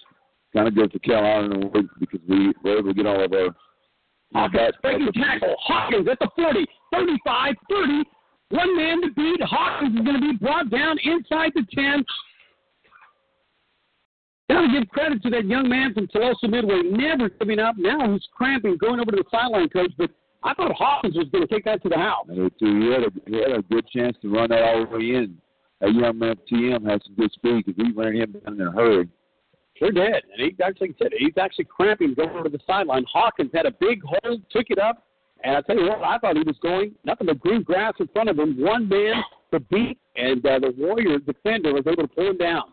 kind 0.54 0.68
of 0.68 0.74
good 0.74 0.92
for 0.92 0.98
Calallen 0.98 1.72
because 1.98 2.20
we 2.28 2.52
were 2.62 2.80
able 2.80 2.90
to 2.90 2.94
get 2.94 3.06
all 3.06 3.24
of 3.24 3.32
our 3.32 3.56
Hawkins 4.34 4.74
breaking 4.82 5.12
tackle. 5.14 5.56
Hawkins 5.60 6.06
at 6.08 6.18
the 6.18 6.28
40, 6.36 6.66
35, 6.92 7.54
30. 7.70 8.04
One 8.50 8.76
man 8.76 9.00
to 9.00 9.10
beat. 9.14 9.40
Hawkins 9.40 9.98
is 9.98 10.04
going 10.04 10.20
to 10.20 10.32
be 10.32 10.36
brought 10.36 10.68
down 10.68 10.98
inside 11.02 11.52
the 11.54 11.64
10. 11.74 12.04
Got 14.48 14.62
to 14.62 14.80
give 14.80 14.88
credit 14.88 15.22
to 15.22 15.30
that 15.30 15.44
young 15.44 15.68
man 15.68 15.92
from 15.92 16.06
Tuloso 16.08 16.48
Midway, 16.48 16.82
never 16.84 17.28
giving 17.28 17.58
up. 17.58 17.76
Now 17.76 18.10
he's 18.12 18.26
cramping, 18.34 18.78
going 18.78 18.98
over 18.98 19.10
to 19.10 19.18
the 19.18 19.24
sideline 19.30 19.68
coach. 19.68 19.92
But 19.98 20.10
I 20.42 20.54
thought 20.54 20.72
Hawkins 20.72 21.16
was 21.16 21.28
going 21.30 21.46
to 21.46 21.52
take 21.52 21.64
that 21.66 21.82
to 21.82 21.88
the 21.88 21.96
house. 21.96 22.26
Too. 22.28 22.80
He 22.80 22.90
had 22.90 23.02
a 23.02 23.10
he 23.26 23.36
had 23.36 23.58
a 23.58 23.62
good 23.62 23.86
chance 23.88 24.16
to 24.22 24.32
run 24.32 24.48
that 24.50 24.62
all 24.62 24.86
the 24.86 24.96
way 24.96 25.16
in. 25.16 25.36
That 25.80 25.92
young 25.92 26.18
man 26.18 26.36
TM 26.50 26.88
has 26.90 27.00
some 27.04 27.14
good 27.16 27.30
speed 27.32 27.66
because 27.66 27.84
he 27.84 27.92
ran 27.92 28.16
him 28.16 28.32
down 28.32 28.60
in 28.60 28.66
a 28.66 28.72
hurry. 28.72 29.08
Sure 29.76 29.92
did. 29.92 30.24
And 30.32 30.40
he 30.40 30.56
actually 30.62 30.94
said 31.00 31.08
he's 31.16 31.36
actually 31.38 31.66
cramping 31.66 32.14
going 32.14 32.30
over 32.30 32.44
to 32.44 32.48
the 32.48 32.58
sideline. 32.66 33.04
Hawkins 33.12 33.50
had 33.54 33.66
a 33.66 33.70
big 33.70 34.00
hold, 34.02 34.42
took 34.50 34.70
it 34.70 34.78
up, 34.78 35.04
and 35.44 35.56
I 35.56 35.60
tell 35.60 35.76
you 35.76 35.88
what, 35.88 36.02
I 36.02 36.18
thought 36.18 36.36
he 36.36 36.42
was 36.42 36.56
going 36.62 36.94
nothing 37.04 37.28
but 37.28 37.38
green 37.38 37.62
grass 37.62 37.94
in 38.00 38.08
front 38.08 38.28
of 38.28 38.38
him. 38.38 38.60
One 38.60 38.88
man 38.88 39.22
to 39.52 39.60
beat, 39.60 39.98
and 40.16 40.44
uh, 40.44 40.58
the 40.58 40.74
Warrior 40.76 41.18
defender 41.18 41.72
was 41.72 41.84
able 41.86 42.02
to 42.02 42.08
pull 42.08 42.30
him 42.30 42.38
down. 42.38 42.72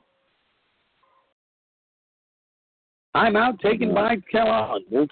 Timeout 3.15 3.59
taken 3.61 3.93
by 3.93 4.17
Cal 4.29 4.79
We'll 4.91 5.07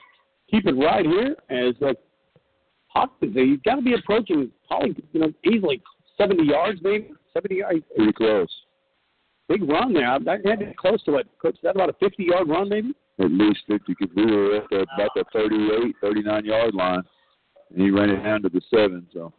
keep 0.51 0.65
it 0.67 0.73
right 0.73 1.05
here 1.05 1.35
as 1.49 1.73
uh, 1.81 1.93
Hawkins. 2.87 3.35
He's 3.35 3.59
got 3.63 3.75
to 3.75 3.81
be 3.81 3.93
approaching 3.93 4.51
probably 4.67 4.95
you 5.13 5.21
know 5.21 5.33
easily 5.45 5.81
70 6.17 6.43
yards, 6.43 6.79
maybe 6.83 7.11
70 7.33 7.55
yards. 7.55 7.79
Pretty 7.95 8.13
close. 8.13 8.49
Big 9.47 9.67
run 9.67 9.93
there. 9.93 10.07
I 10.07 10.17
had 10.45 10.59
to 10.59 10.65
be 10.65 10.73
close 10.77 11.01
to 11.03 11.15
it. 11.15 11.27
Coach, 11.41 11.57
that 11.63 11.75
about 11.75 11.89
a 11.89 11.93
50 11.93 12.23
yard 12.23 12.47
run, 12.49 12.69
maybe? 12.69 12.93
At 13.19 13.31
least 13.31 13.59
50 13.67 13.83
because 13.87 14.15
we 14.15 14.25
were 14.25 14.57
at 14.57 14.69
the, 14.69 14.85
about 14.95 15.11
the 15.15 15.23
38, 15.33 15.95
39 16.01 16.45
yard 16.45 16.73
line, 16.73 17.03
and 17.71 17.81
he 17.81 17.89
ran 17.89 18.09
it 18.09 18.23
down 18.23 18.41
to 18.41 18.49
the 18.49 18.61
seven. 18.69 19.07
So 19.13 19.31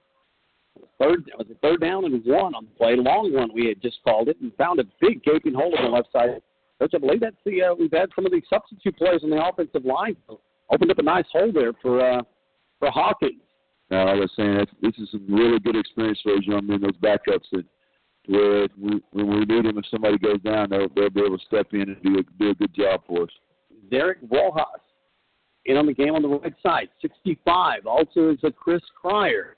third 0.98 1.28
it 1.28 1.36
was 1.36 1.46
a 1.50 1.54
third 1.56 1.80
down 1.80 2.04
and 2.04 2.24
one 2.24 2.54
on 2.54 2.64
the 2.64 2.70
play, 2.78 2.96
long 2.96 3.32
one 3.32 3.50
we 3.54 3.66
had 3.66 3.82
just 3.82 3.98
called 4.04 4.28
it, 4.28 4.38
and 4.40 4.52
found 4.56 4.80
a 4.80 4.84
big 5.00 5.22
gaping 5.22 5.54
hole 5.54 5.74
on 5.76 5.84
the 5.84 5.90
left 5.90 6.12
side. 6.12 6.40
Coach, 6.84 6.92
I 6.94 6.98
believe 6.98 7.20
that's 7.20 7.36
the 7.46 7.62
uh, 7.62 7.74
we've 7.74 7.92
had 7.92 8.10
some 8.14 8.26
of 8.26 8.32
the 8.32 8.42
substitute 8.48 8.96
players 8.96 9.22
on 9.24 9.30
the 9.30 9.42
offensive 9.42 9.84
line 9.84 10.16
so 10.26 10.40
opened 10.70 10.90
up 10.90 10.98
a 10.98 11.02
nice 11.02 11.24
hole 11.32 11.50
there 11.52 11.72
for 11.80 12.00
uh, 12.00 12.22
for 12.78 12.90
Hawkins. 12.90 13.40
now 13.90 14.06
I 14.06 14.14
was 14.14 14.30
saying 14.36 14.56
that 14.56 14.68
this 14.82 14.92
is 14.98 15.10
some 15.10 15.26
really 15.28 15.58
good 15.60 15.76
experience 15.76 16.20
for 16.22 16.34
those 16.34 16.46
young 16.46 16.66
men, 16.66 16.82
those 16.82 16.96
backups 17.02 17.48
that 17.52 17.64
where 18.26 18.68
we, 18.78 19.02
when 19.12 19.28
we 19.28 19.44
need 19.44 19.64
them, 19.64 19.78
if 19.78 19.84
somebody 19.90 20.18
goes 20.18 20.40
down, 20.42 20.68
they'll 20.70 20.88
they'll 20.94 21.10
be 21.10 21.20
able 21.20 21.38
to 21.38 21.44
step 21.46 21.68
in 21.72 21.82
and 21.82 22.02
do 22.02 22.18
a, 22.18 22.22
do 22.38 22.50
a 22.50 22.54
good 22.54 22.74
job 22.74 23.02
for 23.06 23.22
us. 23.22 23.30
Derek 23.90 24.18
Rojas 24.30 24.80
in 25.64 25.78
on 25.78 25.86
the 25.86 25.94
game 25.94 26.14
on 26.14 26.20
the 26.20 26.28
right 26.28 26.54
side, 26.62 26.88
65. 27.00 27.86
Also 27.86 28.30
is 28.30 28.38
a 28.44 28.50
Chris 28.50 28.82
Cryer. 29.00 29.56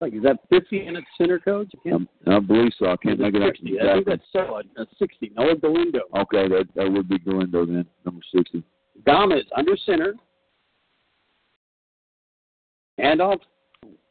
Like, 0.00 0.14
is 0.14 0.22
that 0.22 0.38
50 0.48 0.86
in 0.86 0.96
its 0.96 1.06
center 1.16 1.40
coach? 1.40 1.72
I, 1.74 1.88
can't, 1.88 2.08
I, 2.26 2.36
I 2.36 2.38
believe 2.38 2.70
so. 2.78 2.86
I 2.86 2.96
can't 2.96 3.18
make 3.18 3.34
it 3.34 3.42
out 3.42 3.50
60. 3.56 3.80
I 3.80 3.94
think 3.94 4.06
that's 4.06 4.22
so. 4.32 4.60
Uh, 4.78 4.84
60. 4.98 5.32
Noah 5.36 5.56
Galindo. 5.56 6.00
Okay, 6.16 6.48
that 6.48 6.68
that 6.76 6.90
would 6.90 7.08
be 7.08 7.18
Galindo 7.18 7.66
then, 7.66 7.84
number 8.04 8.20
sixty. 8.34 8.62
Gomez 9.04 9.44
under 9.56 9.76
center. 9.76 10.14
And 12.98 13.20
off 13.20 13.40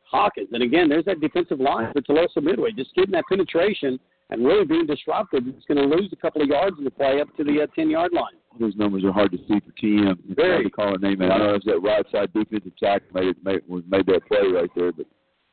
Hawkins. 0.03 0.49
And 0.53 0.64
again, 0.64 0.88
there's 0.90 1.06
that 1.06 1.19
defensive 1.19 1.59
line 1.59 1.91
for 1.93 2.01
Tuloso 2.01 2.41
Midway, 2.41 2.72
just 2.72 2.95
getting 2.95 3.11
that 3.11 3.25
penetration 3.30 3.99
and 4.30 4.45
really 4.45 4.66
being 4.66 4.85
disruptive. 4.85 5.43
It's 5.48 5.66
going 5.66 5.77
to 5.90 5.95
lose 5.95 6.09
a 6.14 6.16
couple 6.16 6.41
of 6.41 6.48
yards 6.48 6.77
in 6.77 6.83
the 6.83 6.91
play 6.91 7.22
up 7.22 7.35
to 7.38 7.43
the 7.43 7.61
uh, 7.64 7.67
10 7.75 7.90
yard 7.90 8.14
line. 8.14 8.33
Those 8.59 8.75
numbers 8.75 9.03
are 9.03 9.11
hard 9.11 9.32
to 9.32 9.38
see 9.38 9.59
for 9.59 9.72
TM. 9.82 10.17
It's 10.25 10.35
Very. 10.35 10.51
hard 10.53 10.64
to 10.66 10.69
call 10.72 10.95
a 10.95 10.98
name. 10.98 11.22
out. 11.22 11.32
I 11.33 11.38
know 11.38 11.53
it's 11.56 11.66
that 11.66 11.80
right 11.82 12.06
side 12.11 12.33
defensive 12.33 12.72
tackle 12.77 13.07
made 13.14 13.27
it 13.27 13.38
made, 13.43 13.61
made 13.67 14.06
that 14.07 14.25
play 14.27 14.48
right 14.53 14.69
there, 14.75 14.91
but 14.91 15.06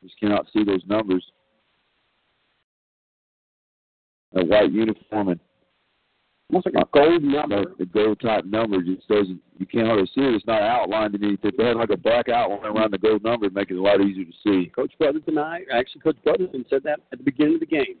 just 0.05 0.19
cannot 0.19 0.45
see 0.53 0.63
those 0.63 0.83
numbers. 0.87 1.25
A 4.35 4.43
white 4.43 4.71
uniform 4.71 5.29
and 5.29 5.39
almost 6.49 6.67
like 6.67 6.83
a 6.83 6.87
gold 6.93 7.23
number. 7.23 7.63
The 7.79 7.85
gold 7.85 8.19
type 8.19 8.45
number 8.45 8.81
just 8.81 9.07
doesn't. 9.07 9.39
You 9.57 9.65
can't 9.65 9.87
hardly 9.87 10.05
see 10.07 10.21
it. 10.21 10.35
It's 10.35 10.45
not 10.45 10.61
outlined 10.61 11.15
in 11.15 11.23
anything. 11.23 11.51
If 11.51 11.57
they 11.57 11.65
had 11.65 11.77
like 11.77 11.89
a 11.89 11.97
black 11.97 12.29
outline 12.29 12.65
around 12.65 12.91
the 12.91 12.97
gold 12.97 13.23
number, 13.23 13.45
it'd 13.45 13.55
make 13.55 13.71
it 13.71 13.77
a 13.77 13.81
lot 13.81 14.01
easier 14.01 14.25
to 14.25 14.31
see. 14.43 14.71
Coach 14.75 14.93
Brotherton, 14.97 15.37
I 15.37 15.61
actually, 15.73 16.01
Coach 16.01 16.17
Brotherton 16.23 16.65
said 16.69 16.83
that 16.83 16.99
at 17.11 17.17
the 17.17 17.23
beginning 17.23 17.55
of 17.55 17.59
the 17.61 17.65
game. 17.65 17.97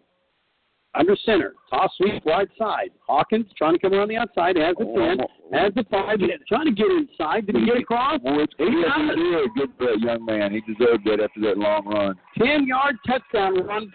Under 0.97 1.15
center, 1.25 1.53
toss 1.69 1.91
sweep 1.97 2.25
right 2.25 2.47
side. 2.57 2.91
Hawkins 3.05 3.47
trying 3.57 3.73
to 3.73 3.79
come 3.79 3.93
around 3.93 4.07
the 4.07 4.15
outside, 4.17 4.55
has 4.55 4.75
the 4.79 4.85
ten, 4.85 5.17
oh. 5.21 5.57
has 5.57 5.73
the 5.75 5.83
five, 5.91 6.19
trying 6.47 6.65
to 6.65 6.71
get 6.71 6.87
inside. 6.87 7.45
Did 7.47 7.57
he 7.57 7.65
get 7.65 7.77
across? 7.77 8.19
Well, 8.23 8.39
it's, 8.39 8.53
He 8.57 8.63
yes, 8.65 8.87
got 8.87 9.09
it. 9.11 9.17
he 9.17 9.23
did. 9.23 9.49
Good 9.55 9.69
for 9.77 9.85
that 9.87 9.99
young 9.99 10.25
man. 10.25 10.53
He 10.53 10.61
deserved 10.61 11.03
that 11.05 11.19
after 11.21 11.41
that 11.41 11.57
long 11.57 11.85
run. 11.85 12.15
10 12.37 12.65
yard 12.65 12.95
touchdown 13.05 13.65
run 13.65 13.91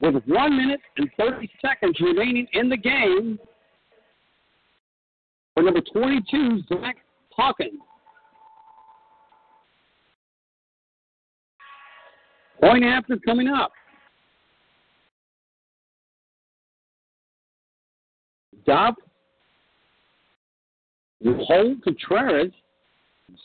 with 0.00 0.22
1 0.24 0.56
minute 0.56 0.80
and 0.98 1.10
30 1.18 1.50
seconds 1.60 1.96
remaining 2.00 2.46
in 2.52 2.68
the 2.68 2.76
game 2.76 3.38
for 5.54 5.64
number 5.64 5.80
22, 5.92 6.62
Zach 6.68 6.96
Hawkins. 7.34 7.80
Point 12.60 12.84
after 12.84 13.16
coming 13.24 13.48
up. 13.48 13.72
Dub 18.70 18.94
will 21.20 21.44
hold 21.44 21.82
Contreras. 21.82 22.52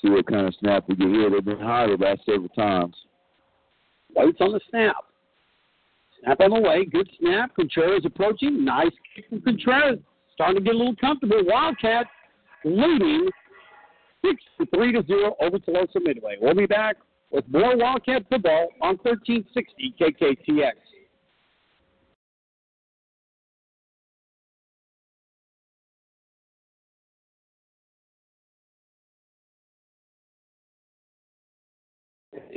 See 0.02 0.10
what 0.10 0.28
kind 0.28 0.48
of 0.48 0.54
snap 0.60 0.84
we 0.88 0.96
get 0.96 1.08
here. 1.08 1.32
They've 1.32 1.44
been 1.44 1.58
the 1.58 1.98
last 2.00 2.22
several 2.26 2.50
times. 2.50 2.96
Waits 4.16 4.38
on 4.40 4.52
the 4.52 4.60
snap. 4.70 4.98
Snap 6.22 6.40
on 6.42 6.52
the 6.52 6.60
way. 6.60 6.86
Good 6.86 7.10
snap. 7.20 7.56
Contreras 7.56 8.06
approaching. 8.06 8.64
Nice 8.64 8.92
kick 9.16 9.28
from 9.30 9.42
Contreras. 9.42 9.98
Starting 10.36 10.58
to 10.58 10.62
get 10.62 10.76
a 10.76 10.78
little 10.78 10.96
comfortable. 10.98 11.42
Wildcats 11.44 12.10
leading 12.64 13.28
63 14.24 14.92
to 14.92 15.04
0 15.08 15.36
over 15.42 15.58
Tuloso 15.58 16.04
Midway. 16.04 16.36
We'll 16.40 16.54
be 16.54 16.68
back 16.68 16.98
with 17.32 17.46
more 17.50 17.76
Wildcat 17.76 18.26
football 18.30 18.70
on 18.80 18.98
1360 18.98 19.96
KKTX. 20.00 20.74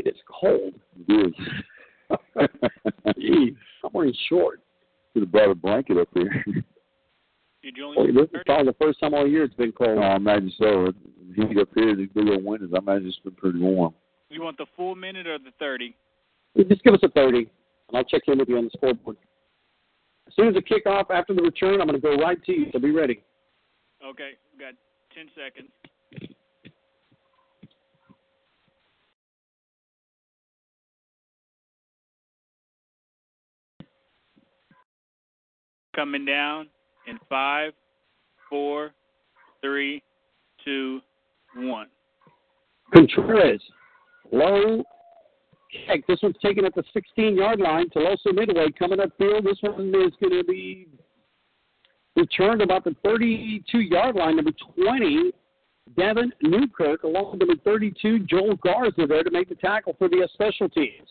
It 0.08 0.14
is 0.14 0.22
cold. 0.40 0.74
It 1.06 1.26
is. 1.26 2.16
Jeez, 3.18 3.56
I'm 3.84 3.90
wearing 3.92 4.14
shorts. 4.28 4.62
Should 5.12 5.22
have 5.24 5.32
brought 5.32 5.50
a 5.50 5.54
blanket 5.54 5.98
up 5.98 6.08
here. 6.14 6.44
Did 7.62 7.76
you 7.76 7.92
Boy, 7.94 8.00
only 8.00 8.12
oh, 8.16 8.22
this 8.22 8.30
is 8.32 8.42
probably 8.46 8.72
the 8.72 8.76
first 8.80 9.00
time 9.00 9.12
all 9.12 9.28
year 9.28 9.44
it's 9.44 9.54
been 9.54 9.72
cold. 9.72 9.98
oh, 9.98 10.02
I 10.02 10.16
imagine 10.16 10.52
so. 10.58 10.92
The 11.36 11.46
Heat 11.46 11.58
up 11.58 11.68
here, 11.74 11.94
these 11.94 12.08
big 12.14 12.26
old 12.28 12.42
windows. 12.42 12.70
I 12.74 12.78
imagine 12.78 13.08
it's 13.08 13.18
been 13.18 13.34
pretty 13.34 13.58
warm. 13.58 13.92
you 14.30 14.40
want 14.42 14.56
the 14.56 14.66
full 14.76 14.94
minute 14.94 15.26
or 15.26 15.38
the 15.38 15.52
thirty? 15.58 15.94
Just 16.56 16.82
give 16.82 16.94
us 16.94 17.00
a 17.02 17.08
30, 17.10 17.38
and 17.38 17.46
I'll 17.92 18.04
check 18.04 18.22
in 18.26 18.38
with 18.38 18.48
you 18.48 18.56
on 18.56 18.64
the 18.64 18.70
scoreboard. 18.74 19.16
As 20.26 20.34
soon 20.34 20.48
as 20.48 20.54
the 20.54 20.62
kickoff 20.62 21.10
after 21.10 21.34
the 21.34 21.42
return, 21.42 21.80
I'm 21.80 21.86
going 21.86 22.00
to 22.00 22.06
go 22.06 22.16
right 22.16 22.42
to 22.44 22.52
you, 22.52 22.66
so 22.72 22.78
be 22.78 22.90
ready. 22.90 23.22
Okay, 24.04 24.30
we 24.56 24.64
got 24.64 24.74
ten 25.14 25.26
seconds. 25.36 25.68
Coming 35.98 36.24
down 36.24 36.68
in 37.08 37.18
five, 37.28 37.72
four, 38.48 38.92
three, 39.60 40.00
two, 40.64 41.00
one. 41.56 41.88
Contreras, 42.94 43.60
low 44.30 44.84
kick. 45.72 46.06
This 46.06 46.20
one's 46.22 46.36
taken 46.40 46.64
at 46.64 46.76
the 46.76 46.84
16 46.92 47.36
yard 47.36 47.58
line. 47.58 47.88
Tuloso 47.90 48.32
Midway 48.32 48.68
coming 48.78 49.00
upfield. 49.00 49.42
This 49.42 49.58
one 49.60 49.88
is 49.88 50.12
going 50.20 50.38
to 50.38 50.44
be 50.44 50.86
returned 52.14 52.62
about 52.62 52.84
the 52.84 52.94
32 53.02 53.80
yard 53.80 54.14
line. 54.14 54.36
Number 54.36 54.52
20, 54.84 55.32
Devin 55.96 56.32
Newkirk, 56.42 57.02
along 57.02 57.32
with 57.32 57.40
number 57.40 57.56
32, 57.64 58.20
Joel 58.20 58.54
Garza 58.62 59.04
there 59.08 59.24
to 59.24 59.32
make 59.32 59.48
the 59.48 59.56
tackle 59.56 59.96
for 59.98 60.08
the 60.08 60.28
special 60.32 60.68
teams. 60.68 61.08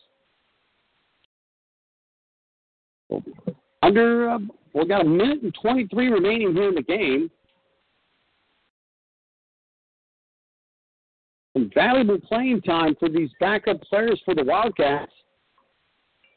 Under, 3.82 4.30
uh, 4.30 4.38
we've 4.74 4.88
got 4.88 5.02
a 5.02 5.08
minute 5.08 5.42
and 5.42 5.54
23 5.60 6.08
remaining 6.08 6.54
here 6.54 6.68
in 6.68 6.74
the 6.74 6.82
game. 6.82 7.30
Some 11.54 11.70
valuable 11.74 12.18
playing 12.20 12.62
time 12.62 12.94
for 13.00 13.08
these 13.08 13.30
backup 13.40 13.80
players 13.82 14.20
for 14.24 14.34
the 14.34 14.44
Wildcats. 14.44 15.12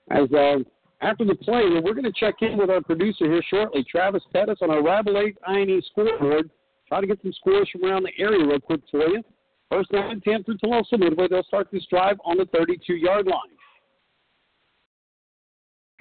As 0.09 0.31
uh, 0.33 0.57
after 1.01 1.25
the 1.25 1.35
play, 1.35 1.63
we're 1.83 1.93
going 1.93 2.03
to 2.03 2.11
check 2.11 2.35
in 2.41 2.57
with 2.57 2.69
our 2.69 2.81
producer 2.81 3.25
here 3.25 3.43
shortly, 3.49 3.83
Travis 3.83 4.23
Pettis, 4.33 4.59
on 4.61 4.71
our 4.71 4.81
Rabalais 4.81 5.35
I&E 5.47 5.81
scoreboard. 5.91 6.49
Try 6.87 7.01
to 7.01 7.07
get 7.07 7.21
some 7.21 7.33
scores 7.33 7.69
from 7.71 7.85
around 7.85 8.03
the 8.03 8.11
area 8.17 8.45
real 8.45 8.59
quick 8.59 8.81
for 8.89 9.07
you. 9.07 9.23
First 9.69 9.91
down 9.91 10.11
and 10.11 10.23
10 10.23 10.43
for 10.43 10.53
Tuloso 10.55 10.99
Midway. 10.99 11.27
They'll 11.29 11.43
start 11.43 11.69
this 11.71 11.85
drive 11.89 12.17
on 12.25 12.37
the 12.37 12.45
32 12.45 12.93
yard 12.95 13.25
line. 13.25 13.37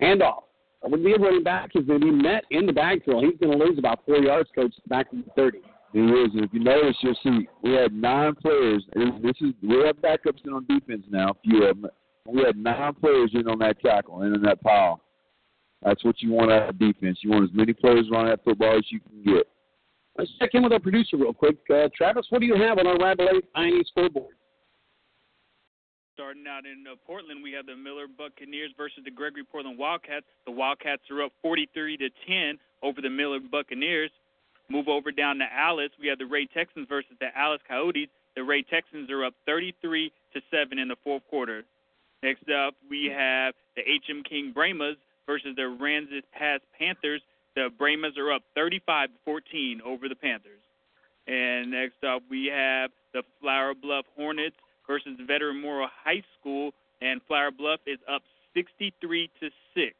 Handoff. 0.02 0.42
Would 0.82 1.04
be 1.04 1.12
running 1.12 1.44
back. 1.44 1.70
He's 1.72 1.84
going 1.84 2.00
to 2.00 2.06
be 2.06 2.12
met 2.12 2.44
in 2.50 2.66
the 2.66 2.72
backfield. 2.72 3.24
He's 3.24 3.38
going 3.38 3.56
to 3.56 3.64
lose 3.64 3.78
about 3.78 4.04
four 4.06 4.16
yards, 4.16 4.48
coach, 4.54 4.74
back 4.88 5.10
to 5.10 5.16
the 5.16 5.30
30. 5.36 5.58
He 5.92 5.98
is. 5.98 6.30
And 6.34 6.44
if 6.44 6.52
you 6.52 6.60
notice, 6.60 6.96
you'll 7.00 7.18
see 7.22 7.48
we 7.62 7.72
had 7.72 7.92
nine 7.92 8.34
players. 8.34 8.84
And 8.94 9.22
this 9.22 9.34
is 9.40 9.52
we 9.62 9.84
have 9.84 9.96
backups 9.96 10.44
in 10.44 10.52
on 10.52 10.66
defense 10.66 11.04
now. 11.10 11.30
A 11.30 11.34
few 11.44 11.64
of 11.64 11.80
them. 11.80 11.90
We 12.26 12.42
had 12.42 12.56
nine 12.56 12.94
players 12.94 13.32
in 13.34 13.48
on 13.48 13.58
that 13.58 13.80
tackle 13.80 14.22
and 14.22 14.34
in 14.34 14.42
that 14.42 14.62
pile. 14.62 15.02
That's 15.82 16.04
what 16.04 16.20
you 16.20 16.32
want 16.32 16.52
out 16.52 16.68
of 16.68 16.78
defense. 16.78 17.18
You 17.22 17.30
want 17.30 17.44
as 17.44 17.50
many 17.54 17.72
players 17.72 18.06
around 18.12 18.26
that 18.26 18.44
football 18.44 18.76
as 18.76 18.84
you 18.90 19.00
can 19.00 19.22
get. 19.22 19.48
Let's 20.18 20.30
check 20.38 20.50
in 20.54 20.62
with 20.62 20.72
our 20.72 20.80
producer 20.80 21.16
real 21.16 21.32
quick. 21.32 21.56
Uh, 21.72 21.88
Travis, 21.96 22.26
what 22.30 22.40
do 22.40 22.46
you 22.46 22.56
have 22.56 22.78
on 22.78 22.86
our 22.86 22.96
Rabalais 22.96 23.42
I&E 23.54 23.84
scoreboard? 23.88 24.34
Starting 26.20 26.44
out 26.46 26.66
in 26.66 26.84
uh, 26.84 26.96
Portland, 27.06 27.42
we 27.42 27.50
have 27.52 27.64
the 27.64 27.74
Miller 27.74 28.04
Buccaneers 28.06 28.72
versus 28.76 29.00
the 29.06 29.10
Gregory 29.10 29.42
Portland 29.42 29.78
Wildcats. 29.78 30.26
The 30.44 30.52
Wildcats 30.52 31.00
are 31.10 31.22
up 31.22 31.32
43 31.40 31.96
to 31.96 32.10
10 32.28 32.58
over 32.82 33.00
the 33.00 33.08
Miller 33.08 33.40
Buccaneers. 33.40 34.10
Move 34.68 34.86
over 34.88 35.12
down 35.12 35.38
to 35.38 35.46
Alice. 35.50 35.88
We 35.98 36.08
have 36.08 36.18
the 36.18 36.26
Ray 36.26 36.44
Texans 36.44 36.86
versus 36.90 37.16
the 37.20 37.28
Alice 37.34 37.62
Coyotes. 37.66 38.10
The 38.36 38.44
Ray 38.44 38.60
Texans 38.60 39.08
are 39.08 39.24
up 39.24 39.32
33 39.46 40.12
to 40.34 40.40
7 40.50 40.78
in 40.78 40.88
the 40.88 40.96
fourth 41.02 41.22
quarter. 41.30 41.64
Next 42.22 42.44
up, 42.50 42.74
we 42.90 43.10
have 43.16 43.54
the 43.74 43.80
HM 43.80 44.22
King 44.28 44.52
Brahmas 44.52 44.96
versus 45.24 45.56
the 45.56 45.62
Aransas 45.62 46.20
Pass 46.38 46.60
Panthers. 46.78 47.22
The 47.56 47.70
Brahmas 47.78 48.18
are 48.18 48.30
up 48.30 48.42
35 48.54 49.08
to 49.08 49.14
14 49.24 49.80
over 49.86 50.06
the 50.06 50.16
Panthers. 50.16 50.60
And 51.26 51.70
next 51.70 52.04
up, 52.04 52.20
we 52.28 52.52
have 52.54 52.90
the 53.14 53.22
Flour 53.40 53.72
Bluff 53.72 54.04
Hornets 54.16 54.56
versus 54.90 55.16
Veteran 55.24 55.60
Memorial 55.60 55.88
High 56.04 56.20
School, 56.40 56.72
and 57.00 57.20
Flour 57.28 57.52
Bluff 57.52 57.78
is 57.86 58.00
up 58.12 58.22
63 58.54 59.30
to 59.38 59.48
6. 59.74 59.94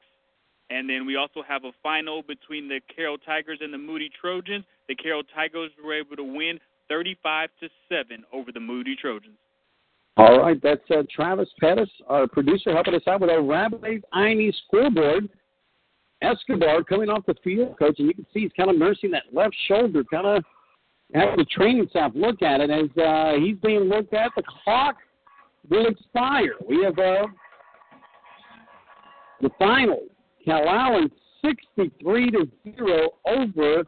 And 0.69 0.91
then 0.91 1.07
we 1.07 1.15
also 1.15 1.45
have 1.47 1.63
a 1.65 1.71
final 1.81 2.23
between 2.23 2.67
the 2.67 2.81
Carroll 2.95 3.17
Tigers 3.17 3.59
and 3.61 3.73
the 3.73 3.79
Moody 3.79 4.11
Trojans. 4.21 4.65
The 4.89 4.97
Carroll 4.97 5.23
Tigers 5.33 5.71
were 5.83 5.95
able 5.95 6.17
to 6.17 6.25
win 6.25 6.59
35 6.89 7.51
to 7.61 7.69
7 7.89 8.25
over 8.33 8.51
the 8.51 8.59
Moody 8.59 8.97
Trojans. 9.01 9.37
All 10.17 10.41
right, 10.41 10.61
that's 10.61 10.83
uh, 10.91 11.05
Travis 11.15 11.49
Pettis, 11.61 11.89
our 12.09 12.27
producer, 12.27 12.73
helping 12.73 12.97
us 12.97 13.03
out 13.07 13.21
with 13.21 13.31
our 13.31 13.39
Rabalais 13.39 14.03
I&E 14.13 14.53
scoreboard. 14.67 15.29
Escobar 16.21 16.83
coming 16.83 17.09
off 17.09 17.25
the 17.27 17.35
field, 17.45 17.79
coach, 17.79 17.95
and 17.99 18.09
you 18.09 18.15
can 18.15 18.27
see 18.35 18.41
he's 18.41 18.53
kind 18.57 18.69
of 18.69 18.77
nursing 18.77 19.13
that 19.13 19.23
left 19.33 19.55
shoulder, 19.69 20.03
kind 20.11 20.27
of 20.27 20.45
having 21.15 21.37
the 21.37 21.45
training 21.45 21.87
staff 21.91 22.13
look 22.15 22.43
at 22.43 22.61
it 22.61 22.71
as 22.71 22.89
uh, 23.03 23.33
he's 23.39 23.57
being 23.59 23.83
looked 23.83 24.15
at. 24.15 24.31
The 24.37 24.43
clock 24.65 24.97
will 25.69 25.87
expire. 25.87 26.55
We 26.69 26.83
have 26.85 26.99
uh, 26.99 27.27
the 29.41 29.51
final. 29.59 30.01
Calallen 30.45 31.11
63 31.45 32.31
to 32.31 32.49
0 32.77 33.09
over 33.27 33.85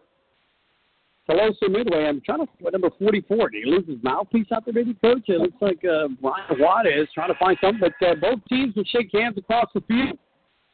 Tuloso 1.28 1.70
Midway. 1.70 2.06
I'm 2.06 2.20
trying 2.20 2.40
to 2.40 2.46
what 2.60 2.72
number 2.72 2.90
44. 2.98 3.50
Did 3.50 3.64
he 3.64 3.70
lose 3.70 3.86
his 3.86 4.02
mouthpiece 4.02 4.46
out 4.52 4.64
there, 4.64 4.74
maybe, 4.74 4.94
coach? 4.94 5.24
It 5.28 5.40
looks 5.40 5.56
like 5.60 5.84
uh, 5.84 6.08
Brian 6.20 6.60
Watt 6.60 6.86
is 6.86 7.08
trying 7.14 7.32
to 7.32 7.38
find 7.38 7.56
something. 7.60 7.80
But 7.80 8.06
uh, 8.06 8.14
both 8.16 8.40
teams 8.48 8.74
will 8.74 8.84
shake 8.84 9.10
hands 9.12 9.38
across 9.38 9.66
the 9.74 9.80
field. 9.82 10.18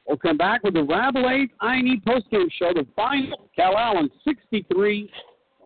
We'll 0.06 0.16
come 0.16 0.38
back 0.38 0.62
with 0.62 0.74
the 0.74 0.80
Rabalais 0.80 1.50
I&E 1.60 2.00
postgame 2.06 2.48
show. 2.58 2.72
The 2.74 2.86
final, 2.96 3.50
Calallen 3.54 4.08
63, 4.24 5.10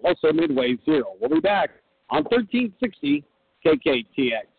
Tuloso 0.03 0.35
Midway 0.35 0.77
0. 0.85 1.05
We'll 1.21 1.31
be 1.31 1.41
back 1.41 1.71
on 2.11 2.25
1360 2.25 3.25
KKTX. 3.65 4.52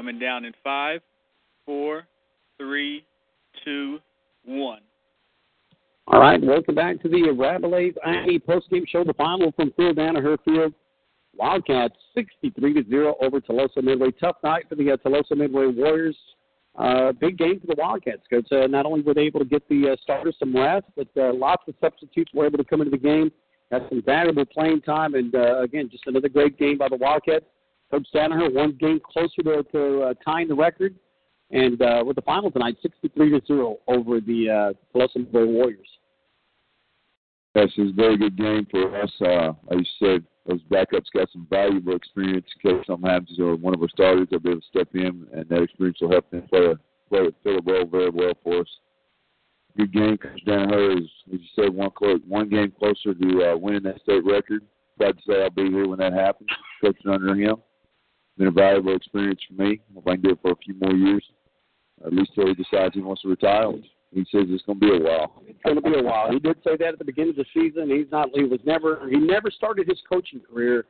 Coming 0.00 0.18
down 0.18 0.46
in 0.46 0.54
five, 0.64 1.02
four, 1.66 2.04
three, 2.56 3.04
two, 3.66 3.98
one. 4.46 4.80
All 6.06 6.18
right, 6.18 6.42
welcome 6.42 6.74
back 6.74 7.02
to 7.02 7.08
the 7.10 7.18
Rabalais 7.18 7.92
I&E 8.02 8.38
postgame 8.38 8.88
show. 8.88 9.04
The 9.04 9.12
final 9.12 9.52
from 9.52 9.74
Phil 9.76 9.92
Danaher 9.92 10.38
Field. 10.42 10.72
Wildcats 11.36 11.96
63 12.14 12.82
to 12.82 12.88
0 12.88 13.14
over 13.20 13.42
Tuloso 13.42 13.82
Midway. 13.82 14.10
Tough 14.12 14.36
night 14.42 14.64
for 14.70 14.74
the 14.74 14.90
uh, 14.90 14.96
Tuloso 14.96 15.36
Midway 15.36 15.66
Warriors. 15.66 16.16
Uh, 16.78 17.12
big 17.12 17.36
game 17.36 17.60
for 17.60 17.66
the 17.66 17.76
Wildcats 17.76 18.22
because 18.30 18.50
uh, 18.52 18.66
not 18.68 18.86
only 18.86 19.02
were 19.02 19.12
they 19.12 19.24
able 19.24 19.40
to 19.40 19.44
get 19.44 19.68
the 19.68 19.90
uh, 19.90 19.96
starters 20.02 20.34
some 20.38 20.56
rest, 20.56 20.86
but 20.96 21.08
uh, 21.18 21.34
lots 21.34 21.64
of 21.68 21.74
substitutes 21.78 22.32
were 22.32 22.46
able 22.46 22.56
to 22.56 22.64
come 22.64 22.80
into 22.80 22.90
the 22.90 22.96
game. 22.96 23.30
Had 23.70 23.82
some 23.90 24.02
valuable 24.02 24.46
playing 24.46 24.80
time, 24.80 25.12
and 25.12 25.34
uh, 25.34 25.60
again, 25.60 25.90
just 25.92 26.06
another 26.06 26.30
great 26.30 26.58
game 26.58 26.78
by 26.78 26.88
the 26.88 26.96
Wildcats. 26.96 27.44
Coach 27.90 28.06
Danaher 28.14 28.52
one 28.52 28.76
game 28.78 29.00
closer 29.04 29.42
to, 29.42 29.62
to 29.72 30.02
uh, 30.02 30.14
tying 30.24 30.48
the 30.48 30.54
record, 30.54 30.94
and 31.50 31.80
uh, 31.82 32.02
with 32.06 32.16
the 32.16 32.22
final 32.22 32.50
tonight, 32.50 32.76
63 32.82 33.40
to 33.40 33.46
0 33.46 33.78
over 33.88 34.20
the 34.20 34.74
uh, 34.94 35.08
Midway 35.16 35.44
Warriors. 35.44 35.88
Yes, 37.54 37.68
it 37.76 37.82
was 37.82 37.90
a 37.90 37.94
very 37.94 38.16
good 38.16 38.36
game 38.36 38.66
for 38.70 38.96
us. 39.02 39.10
Uh, 39.20 39.52
like 39.68 39.80
you 39.80 39.84
said, 39.98 40.24
those 40.46 40.60
backups 40.70 41.10
got 41.12 41.30
some 41.32 41.46
valuable 41.50 41.96
experience 41.96 42.46
in 42.62 42.70
case 42.76 42.86
something 42.86 43.10
happens 43.10 43.38
or 43.40 43.56
one 43.56 43.74
of 43.74 43.82
our 43.82 43.88
starters 43.88 44.28
will 44.30 44.38
be 44.38 44.50
able 44.50 44.60
to 44.60 44.66
step 44.68 44.88
in, 44.94 45.26
and 45.32 45.48
that 45.48 45.62
experience 45.62 45.98
will 46.00 46.12
help 46.12 46.30
them 46.30 46.42
play 46.42 46.66
a, 46.66 46.76
play 47.08 47.26
a, 47.26 47.30
fill 47.42 47.58
a 47.58 47.62
role 47.72 47.86
very 47.86 48.10
well 48.10 48.34
for 48.44 48.60
us. 48.60 48.68
Good 49.76 49.92
game. 49.92 50.16
Coach 50.16 50.40
Danaher 50.46 50.96
is, 50.98 51.10
as 51.32 51.40
you 51.40 51.46
said, 51.56 51.74
one 51.74 51.90
close, 51.90 52.20
one 52.26 52.48
game 52.48 52.72
closer 52.78 53.14
to 53.14 53.44
uh, 53.44 53.56
winning 53.56 53.82
that 53.82 54.00
state 54.02 54.24
record. 54.24 54.62
Glad 54.98 55.16
to 55.16 55.22
say 55.26 55.42
I'll 55.42 55.50
be 55.50 55.70
here 55.70 55.88
when 55.88 55.98
that 55.98 56.12
happens, 56.12 56.50
coaching 56.80 57.10
under 57.10 57.34
him. 57.34 57.56
Been 58.40 58.48
a 58.48 58.52
valuable 58.52 58.96
experience 58.96 59.38
for 59.46 59.62
me. 59.62 59.80
Hope 59.94 60.08
I 60.08 60.12
can 60.12 60.22
do 60.22 60.30
it 60.30 60.38
for 60.40 60.52
a 60.52 60.56
few 60.56 60.74
more 60.80 60.94
years, 60.94 61.22
at 62.06 62.10
least 62.14 62.30
till 62.34 62.46
he 62.46 62.54
decides 62.54 62.94
he 62.94 63.02
wants 63.02 63.20
to 63.20 63.28
retire. 63.28 63.70
He 64.12 64.20
says 64.32 64.46
it's 64.48 64.64
going 64.64 64.80
to 64.80 64.86
be 64.86 64.96
a 64.96 64.98
while. 64.98 65.42
It's 65.46 65.58
going 65.62 65.76
to 65.76 65.82
be 65.82 65.98
a 65.98 66.02
while. 66.02 66.32
He 66.32 66.38
did 66.38 66.56
say 66.64 66.78
that 66.78 66.94
at 66.94 66.98
the 66.98 67.04
beginning 67.04 67.32
of 67.32 67.36
the 67.36 67.44
season. 67.52 67.90
He's 67.90 68.10
not. 68.10 68.30
He 68.32 68.44
was 68.44 68.58
never. 68.64 69.06
He 69.10 69.18
never 69.18 69.50
started 69.50 69.86
his 69.86 69.98
coaching 70.10 70.40
career 70.40 70.86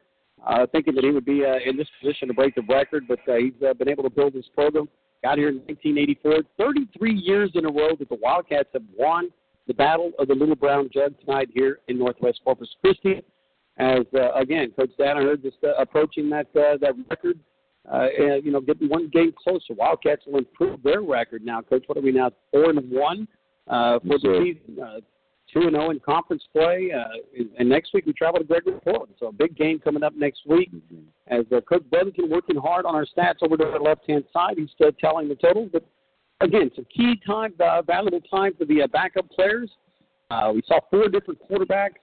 uh, 0.46 0.64
thinking 0.70 0.94
that 0.94 1.02
he 1.02 1.10
would 1.10 1.24
be 1.24 1.44
uh, 1.44 1.56
in 1.68 1.76
this 1.76 1.88
position 2.00 2.28
to 2.28 2.34
break 2.34 2.54
the 2.54 2.62
record, 2.68 3.08
but 3.08 3.18
uh, 3.28 3.34
he's 3.34 3.52
uh, 3.68 3.74
been 3.74 3.88
able 3.88 4.04
to 4.04 4.10
build 4.10 4.32
his 4.32 4.46
program. 4.54 4.88
Got 5.24 5.38
here 5.38 5.48
in 5.48 5.56
1984. 5.66 6.42
33 6.56 7.14
years 7.14 7.50
in 7.56 7.66
a 7.66 7.68
row 7.68 7.96
that 7.98 8.08
the 8.08 8.18
Wildcats 8.22 8.68
have 8.74 8.84
won 8.96 9.28
the 9.66 9.74
Battle 9.74 10.12
of 10.20 10.28
the 10.28 10.34
Little 10.34 10.54
Brown 10.54 10.88
Jug 10.94 11.18
tonight 11.18 11.48
here 11.52 11.80
in 11.88 11.98
Northwest 11.98 12.42
Corpus 12.44 12.68
Christi. 12.80 13.22
As 13.80 14.06
uh, 14.14 14.32
again, 14.34 14.72
Coach 14.76 14.90
Danaher 14.98 15.40
just 15.42 15.56
uh, 15.64 15.74
approaching 15.78 16.28
that 16.30 16.46
uh, 16.54 16.76
that 16.80 16.94
record 17.08 17.38
uh, 17.90 18.06
and, 18.18 18.44
you 18.44 18.52
know, 18.52 18.60
getting 18.60 18.88
one 18.88 19.08
game 19.08 19.32
closer. 19.42 19.74
Wildcats 19.74 20.22
will 20.26 20.38
improve 20.38 20.82
their 20.82 21.00
record 21.00 21.42
now. 21.44 21.62
Coach, 21.62 21.84
what 21.86 21.96
are 21.96 22.02
we 22.02 22.12
now? 22.12 22.30
Four 22.52 22.70
and 22.70 22.90
one 22.90 23.26
uh, 23.68 23.98
for 24.00 24.12
Yes, 24.12 24.20
the 24.22 24.54
season. 24.66 24.82
Uh, 24.82 25.00
Two 25.52 25.62
and 25.62 25.72
zero 25.72 25.90
in 25.90 25.98
conference 25.98 26.44
play, 26.52 26.92
uh, 26.92 27.42
and- 27.58 27.68
next 27.68 27.92
week 27.92 28.06
we 28.06 28.12
travel 28.12 28.38
to 28.38 28.44
Gregory 28.44 28.78
Portland. 28.84 29.14
So 29.18 29.26
a 29.26 29.32
big 29.32 29.56
game 29.56 29.80
coming 29.80 30.04
up 30.04 30.14
next 30.14 30.42
week. 30.46 30.70
As 31.26 31.44
uh, 31.50 31.60
Coach 31.62 31.82
Brotherton 31.90 32.30
working 32.30 32.54
hard 32.54 32.86
on 32.86 32.94
our 32.94 33.04
stats 33.04 33.42
over 33.42 33.56
to 33.56 33.64
the 33.72 33.82
left 33.82 34.08
hand 34.08 34.22
side, 34.32 34.58
he's 34.58 34.70
still 34.70 34.92
telling 34.92 35.28
the 35.28 35.34
totals. 35.34 35.70
But 35.72 35.84
again, 36.40 36.70
some 36.76 36.86
key 36.96 37.20
time, 37.26 37.52
uh, 37.58 37.82
valuable 37.82 38.20
time 38.20 38.52
for 38.56 38.64
the 38.64 38.82
uh, 38.82 38.86
backup 38.92 39.28
players. 39.32 39.68
Uh, 40.30 40.52
we 40.54 40.62
saw 40.68 40.78
four 40.88 41.08
different 41.08 41.40
quarterbacks. 41.50 41.98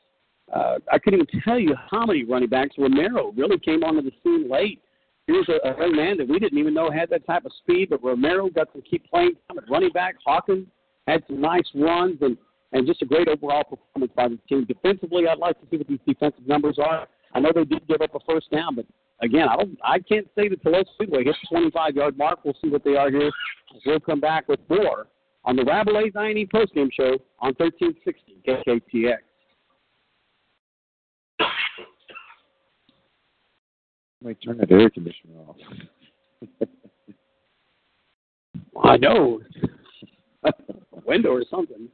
Uh, 0.53 0.77
I 0.91 0.97
couldn't 0.97 1.21
even 1.21 1.41
tell 1.41 1.59
you 1.59 1.75
how 1.91 2.05
many 2.05 2.23
running 2.23 2.49
backs. 2.49 2.75
Romero 2.77 3.33
really 3.35 3.59
came 3.59 3.83
onto 3.83 4.01
the 4.01 4.11
scene 4.23 4.49
late. 4.49 4.81
Here's 5.27 5.47
a, 5.49 5.67
a 5.67 5.77
young 5.77 5.95
man 5.95 6.17
that 6.17 6.27
we 6.27 6.39
didn't 6.39 6.57
even 6.57 6.73
know 6.73 6.89
had 6.89 7.09
that 7.09 7.25
type 7.27 7.45
of 7.45 7.51
speed, 7.61 7.89
but 7.89 8.01
Romero 8.01 8.49
got 8.49 8.69
some 8.71 8.81
key 8.81 8.99
playing 8.99 9.33
time 9.47 9.57
at 9.57 9.69
running 9.69 9.91
back. 9.91 10.15
Hawkins 10.25 10.67
had 11.05 11.23
some 11.27 11.41
nice 11.41 11.69
runs 11.75 12.17
and, 12.21 12.37
and 12.71 12.87
just 12.87 13.01
a 13.01 13.05
great 13.05 13.27
overall 13.27 13.63
performance 13.63 14.11
by 14.15 14.29
the 14.29 14.39
team. 14.47 14.63
Defensively, 14.65 15.27
I'd 15.27 15.37
like 15.37 15.59
to 15.59 15.67
see 15.69 15.77
what 15.77 15.87
these 15.87 15.99
defensive 16.07 16.47
numbers 16.47 16.77
are. 16.79 17.07
I 17.33 17.41
know 17.41 17.51
they 17.53 17.65
did 17.65 17.85
give 17.87 18.01
up 18.01 18.15
a 18.15 18.19
first 18.29 18.49
down, 18.51 18.75
but 18.75 18.85
again, 19.21 19.47
I 19.49 19.57
don't. 19.57 19.77
I 19.83 19.99
can't 19.99 20.27
say 20.33 20.47
that 20.47 20.63
Toulouse 20.63 20.87
Speedway 20.93 21.25
hit 21.25 21.35
the 21.41 21.57
25 21.57 21.95
yard 21.95 22.17
mark. 22.17 22.39
We'll 22.45 22.55
see 22.61 22.69
what 22.69 22.85
they 22.85 22.95
are 22.95 23.11
here. 23.11 23.31
We'll 23.85 23.99
come 23.99 24.21
back 24.21 24.47
with 24.47 24.61
more 24.69 25.07
on 25.43 25.55
the 25.57 25.63
Rabalais 25.63 26.15
I&E 26.15 26.47
postgame 26.53 26.89
show 26.91 27.17
on 27.39 27.53
1360 27.57 28.37
KKTX. 28.47 29.17
Somebody 34.27 34.45
turn 34.45 34.57
that 34.57 34.71
air 34.71 34.89
conditioner 34.89 35.39
off. 35.47 35.55
I 38.83 38.97
know. 38.97 39.39
a 40.43 40.51
window 41.05 41.29
or 41.29 41.43
something. 41.49 41.87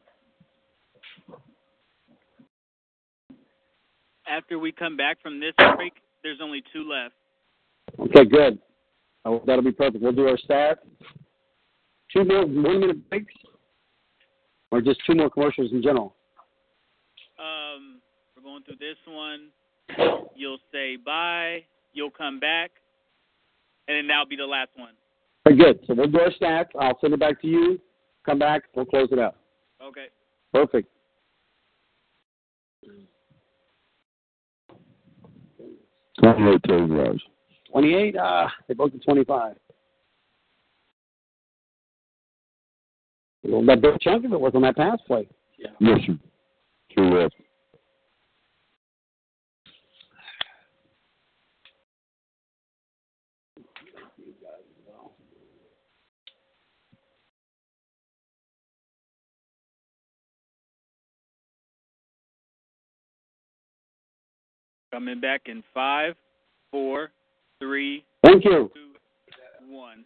After 4.28 4.58
we 4.58 4.72
come 4.72 4.98
back 4.98 5.22
from 5.22 5.40
this 5.40 5.54
break, 5.76 5.94
there's 6.24 6.40
only 6.42 6.64
two 6.74 6.90
left. 6.90 7.14
Okay, 8.00 8.26
good. 8.26 8.58
Oh, 9.26 9.44
that'll 9.46 9.64
be 9.64 9.72
perfect. 9.72 10.02
We'll 10.02 10.12
do 10.12 10.28
our 10.28 10.38
stat. 10.38 10.80
Two 12.12 12.24
more 12.26 12.46
one 12.46 12.80
minute 12.80 13.10
breaks, 13.10 13.34
or 14.72 14.82
just 14.82 15.00
two 15.06 15.14
more 15.14 15.30
commercials 15.30 15.72
in 15.72 15.84
general. 15.84 16.16
Um, 17.38 18.02
we're 18.36 18.44
going 18.44 18.64
through 18.64 18.78
this 18.78 18.98
one. 19.06 19.50
You'll 20.36 20.60
say 20.72 20.96
bye. 20.96 21.64
You'll 21.94 22.12
come 22.12 22.40
back, 22.40 22.72
and 23.88 23.96
then 23.96 24.08
that'll 24.08 24.26
be 24.26 24.36
the 24.36 24.46
last 24.46 24.70
one. 24.76 24.94
Very 25.46 25.58
good. 25.58 25.80
So 25.88 25.94
we'll 25.94 26.08
do 26.08 26.20
our 26.20 26.32
stats. 26.32 26.70
I'll 26.80 26.98
send 27.00 27.14
it 27.14 27.20
back 27.20 27.42
to 27.42 27.48
you. 27.48 27.80
Come 28.26 28.40
back. 28.40 28.64
We'll 28.76 28.86
close 28.86 29.10
it 29.12 29.20
out. 29.20 29.36
Okay. 29.82 30.08
Perfect. 30.54 30.90
Twenty-eight 36.20 36.62
total 36.68 36.88
yards. 36.88 37.22
28. 37.72 38.16
Ah, 38.20 38.52
they 38.68 38.74
both 38.76 38.94
at 38.94 39.04
25. 39.04 39.56
Well, 43.44 43.66
that 43.66 43.82
big 43.82 44.00
chunk 44.00 44.26
of 44.26 44.32
it 44.32 44.40
was 44.40 44.54
on 44.56 44.62
that 44.62 44.78
pass 44.78 45.00
play. 45.06 45.28
Yes, 45.58 46.00
sir. 46.06 46.18
Two 46.96 47.04
left. 47.10 47.36
Coming 64.94 65.20
back 65.20 65.42
in 65.48 65.64
five, 65.74 66.14
four, 66.70 67.10
three, 67.60 68.06
Thank 68.24 68.46
you. 68.46 68.70
two, 68.76 69.74
one. 69.74 70.06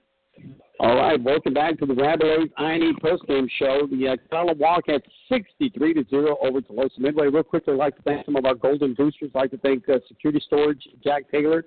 All 0.79 0.95
right, 0.95 1.21
welcome 1.21 1.53
back 1.53 1.77
to 1.79 1.85
the 1.85 1.93
Rabalais 1.93 2.49
I&E 2.57 2.93
postgame 3.03 3.49
show. 3.59 3.85
The 3.91 4.13
uh, 4.13 4.15
Colorado 4.31 4.95
at 4.95 5.01
63 5.27 5.93
to 5.93 6.05
0 6.09 6.37
over 6.41 6.61
Tuloso 6.61 6.99
Midway. 6.99 7.27
Real 7.27 7.43
quickly, 7.43 7.73
I'd 7.73 7.79
like 7.79 7.97
to 7.97 8.01
thank 8.03 8.25
some 8.25 8.37
of 8.37 8.45
our 8.45 8.55
golden 8.55 8.93
boosters. 8.93 9.29
I'd 9.35 9.39
like 9.39 9.51
to 9.51 9.57
thank 9.57 9.89
uh, 9.89 9.97
Security 10.07 10.41
Storage, 10.47 10.87
Jack 11.03 11.29
Taylor, 11.29 11.65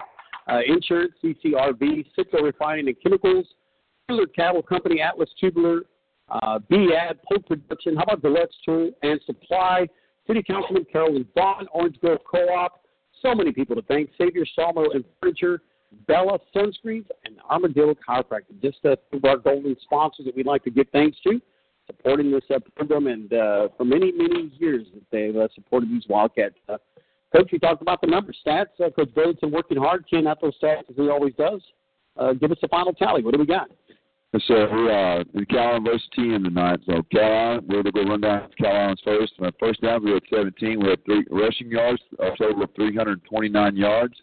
uh, 0.50 0.60
Insurance, 0.66 1.12
CCRV, 1.22 2.06
Citgo 2.18 2.42
Refining 2.42 2.88
and 2.88 2.96
Chemicals, 3.02 3.44
Tubular 4.08 4.28
Cattle 4.28 4.62
Company, 4.62 5.02
Atlas 5.02 5.28
Tubular, 5.38 5.82
uh, 6.30 6.58
BAD, 6.70 7.18
Polk 7.28 7.46
Production, 7.46 7.96
how 7.96 8.04
about 8.04 8.22
Deluxe 8.22 8.56
Tool 8.64 8.92
and 9.02 9.20
Supply, 9.26 9.86
City 10.26 10.42
Councilman 10.42 10.86
Carolyn 10.90 11.26
Vaughn, 11.36 11.66
Orange 11.74 12.00
Grove 12.00 12.20
Co-op, 12.30 12.80
so 13.22 13.34
many 13.34 13.52
people 13.52 13.76
to 13.76 13.82
thank, 13.82 14.10
Savior 14.18 14.44
Sawmill 14.54 14.92
and 14.92 15.04
Furniture, 15.20 15.62
Bella 16.06 16.38
Sunscreens, 16.54 17.06
and 17.24 17.36
Armadillo 17.50 17.94
Chiropractic. 17.94 18.60
Just 18.62 18.78
uh, 18.84 18.96
two 19.10 19.18
of 19.18 19.24
our 19.24 19.36
golden 19.36 19.76
sponsors 19.82 20.26
that 20.26 20.36
we'd 20.36 20.46
like 20.46 20.64
to 20.64 20.70
give 20.70 20.86
thanks 20.92 21.18
to, 21.26 21.40
supporting 21.86 22.30
this 22.30 22.44
uh, 22.54 22.58
program, 22.76 23.06
and 23.06 23.32
uh, 23.32 23.68
for 23.76 23.84
many, 23.84 24.12
many 24.12 24.52
years 24.58 24.86
that 24.94 25.02
they've 25.10 25.36
uh, 25.36 25.48
supported 25.54 25.90
these 25.90 26.04
Wildcats. 26.08 26.54
Uh, 26.68 26.78
Coach, 27.34 27.50
we 27.52 27.58
talked 27.58 27.82
about 27.82 28.00
the 28.00 28.06
number 28.06 28.32
stats. 28.46 28.66
Uh, 28.84 28.90
Coach 28.90 29.14
Burlington 29.14 29.50
working 29.50 29.76
hard, 29.76 30.04
keying 30.08 30.26
out 30.26 30.40
those 30.40 30.54
stats 30.60 30.88
as 30.88 30.96
he 30.96 31.08
always 31.08 31.34
does. 31.34 31.60
Uh, 32.16 32.32
give 32.32 32.50
us 32.50 32.58
a 32.62 32.68
final 32.68 32.92
tally. 32.92 33.22
What 33.22 33.34
do 33.34 33.40
we 33.40 33.46
got? 33.46 33.70
Yes, 34.32 34.42
sir. 34.46 34.68
We're 34.70 34.92
uh, 34.92 35.24
in 35.34 35.44
Calallen 35.46 35.84
versus 35.84 36.08
TM 36.16 36.44
tonight. 36.44 36.78
So 36.86 37.02
Calallen, 37.12 37.66
we're 37.66 37.82
to 37.82 37.90
go 37.90 38.04
run 38.04 38.20
down 38.20 38.48
Calallen's 38.60 39.00
first. 39.04 39.32
Uh, 39.42 39.50
first 39.58 39.80
down, 39.80 40.04
we 40.04 40.12
had 40.12 40.22
17. 40.32 40.80
We 40.80 40.90
had 40.90 41.04
three 41.04 41.24
rushing 41.32 41.68
yards, 41.68 42.00
a 42.20 42.30
total 42.38 42.62
of 42.62 42.70
329 42.76 43.76
yards. 43.76 44.14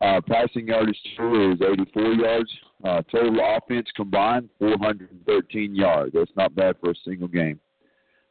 Uh, 0.00 0.20
passing 0.28 0.68
yardage 0.68 0.96
total 1.16 1.54
is 1.54 1.60
84 1.60 2.02
yards. 2.12 2.50
Uh, 2.84 3.02
total 3.10 3.38
offense 3.56 3.88
combined 3.96 4.48
413 4.60 5.74
yards. 5.74 6.12
That's 6.14 6.30
not 6.36 6.54
bad 6.54 6.76
for 6.80 6.90
a 6.90 6.94
single 7.04 7.28
game. 7.28 7.58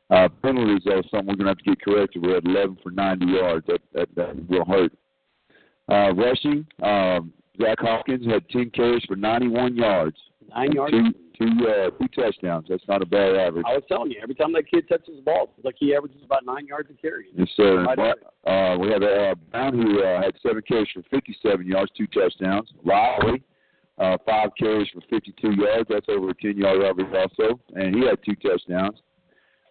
Uh, 0.10 0.30
penalties, 0.42 0.84
though, 0.86 1.02
something 1.12 1.28
we're 1.28 1.44
to 1.44 1.48
have 1.48 1.58
to 1.58 1.64
get 1.64 1.82
corrected. 1.82 2.26
We 2.26 2.32
had 2.32 2.46
11 2.46 2.78
for 2.82 2.92
90 2.92 3.26
yards. 3.26 3.68
That 3.68 3.82
that, 3.94 4.16
that 4.16 4.50
will 4.50 4.66
hurt. 4.66 4.94
Uh, 5.92 6.14
rushing, 6.14 6.66
um, 6.82 7.34
Jack 7.60 7.80
Hawkins 7.80 8.26
had 8.26 8.48
10 8.50 8.70
carries 8.70 9.04
for 9.04 9.18
91 9.18 9.76
yards. 9.76 10.18
Nine 10.56 10.72
yards. 10.74 10.94
Two, 10.94 11.12
two, 11.38 11.68
uh, 11.68 11.90
two 11.92 12.08
touchdowns. 12.10 12.68
That's 12.70 12.84
not 12.88 13.02
a 13.02 13.06
bad 13.06 13.36
average. 13.36 13.66
I 13.68 13.74
was 13.74 13.84
telling 13.88 14.12
you, 14.12 14.20
every 14.22 14.36
time 14.36 14.54
that 14.54 14.70
kid 14.70 14.88
touches 14.90 15.16
the 15.16 15.22
ball, 15.22 15.54
it's 15.58 15.66
like 15.66 15.76
he 15.80 15.96
averages 15.96 16.22
about 16.24 16.46
nine 16.46 16.68
yards 16.68 16.90
a 16.90 16.94
carry. 17.02 17.28
Yes, 17.34 17.48
sir. 17.56 17.86
Uh, 18.46 18.78
we 18.78 18.90
have 18.92 19.04
uh, 19.04 19.36
Brown 19.52 19.74
who 19.74 20.04
uh, 20.04 20.22
had 20.22 20.34
seven 20.44 20.62
carries 20.68 20.90
for 20.94 21.04
57 21.10 21.66
yards, 21.66 21.92
two 21.98 22.08
touchdowns. 22.08 22.70
Lowry, 22.84 23.44
uh, 23.98 24.18
five 24.26 24.50
carries 24.58 24.88
for 24.94 25.02
52 25.10 25.52
yards. 25.52 25.88
That's 25.90 26.06
over 26.10 26.30
a 26.30 26.34
10 26.36 26.58
yard 26.58 26.84
average 26.84 27.14
also, 27.14 27.60
and 27.76 27.96
he 27.96 28.06
had 28.06 28.20
two 28.26 28.36
touchdowns. 28.36 28.98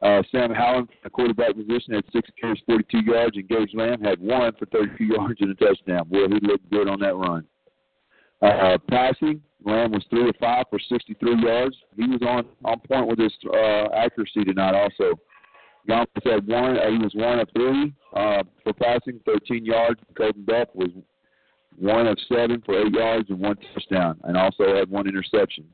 Uh, 0.02 0.22
Sam 0.32 0.50
Howland, 0.50 0.88
a 1.04 1.10
quarterback 1.10 1.54
position, 1.54 1.92
had 1.92 2.04
six 2.10 2.30
carries, 2.40 2.58
42 2.64 3.00
yards, 3.00 3.36
and 3.36 3.46
Gage 3.46 3.70
Lamb 3.74 4.00
had 4.00 4.18
one 4.18 4.50
for 4.58 4.64
32 4.66 5.04
yards 5.16 5.40
and 5.40 5.50
a 5.50 5.54
touchdown. 5.54 6.08
Boy, 6.08 6.26
he 6.28 6.46
looked 6.46 6.70
good 6.70 6.88
on 6.88 7.00
that 7.00 7.16
run. 7.16 7.44
Uh, 8.40 8.78
passing, 8.88 9.42
Lamb 9.64 9.92
was 9.92 10.04
three 10.08 10.28
of 10.28 10.36
five 10.40 10.64
for 10.70 10.78
63 10.78 11.42
yards. 11.42 11.76
He 11.96 12.06
was 12.06 12.22
on 12.22 12.46
on 12.64 12.80
point 12.80 13.08
with 13.08 13.18
his 13.18 13.32
uh, 13.46 13.88
accuracy 13.94 14.44
tonight. 14.44 14.74
Also, 14.74 15.18
Yonkers 15.86 16.22
had 16.24 16.46
one. 16.46 16.78
Uh, 16.78 16.90
he 16.90 16.98
was 16.98 17.12
one 17.14 17.40
of 17.40 17.48
three 17.54 17.92
uh, 18.14 18.42
for 18.62 18.72
passing, 18.72 19.20
13 19.26 19.64
yards. 19.64 20.00
Colton 20.16 20.44
Duff 20.46 20.68
was 20.74 20.90
one 21.76 22.06
of 22.06 22.18
seven 22.28 22.62
for 22.64 22.78
eight 22.78 22.92
yards 22.92 23.28
and 23.30 23.40
one 23.40 23.56
touchdown, 23.74 24.18
and 24.24 24.36
also 24.36 24.76
had 24.76 24.90
one 24.90 25.06
interception. 25.06 25.64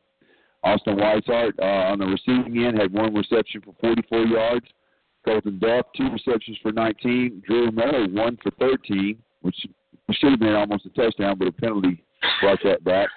Austin 0.62 0.96
Weishart 0.96 1.52
uh, 1.60 1.92
on 1.92 1.98
the 1.98 2.06
receiving 2.06 2.64
end 2.64 2.78
had 2.78 2.92
one 2.92 3.14
reception 3.14 3.62
for 3.62 3.74
44 3.80 4.26
yards. 4.26 4.66
Colton 5.24 5.58
Duff 5.58 5.86
two 5.96 6.08
receptions 6.10 6.56
for 6.62 6.72
19. 6.72 7.42
Drew 7.46 7.70
Miller 7.72 8.06
one 8.08 8.38
for 8.42 8.50
13, 8.52 9.18
which 9.42 9.56
should 10.12 10.30
have 10.30 10.40
been 10.40 10.54
almost 10.54 10.86
a 10.86 10.90
touchdown, 10.90 11.36
but 11.38 11.48
a 11.48 11.52
penalty 11.52 12.02
brought 12.40 12.58
that 12.64 12.84
back. 12.84 13.08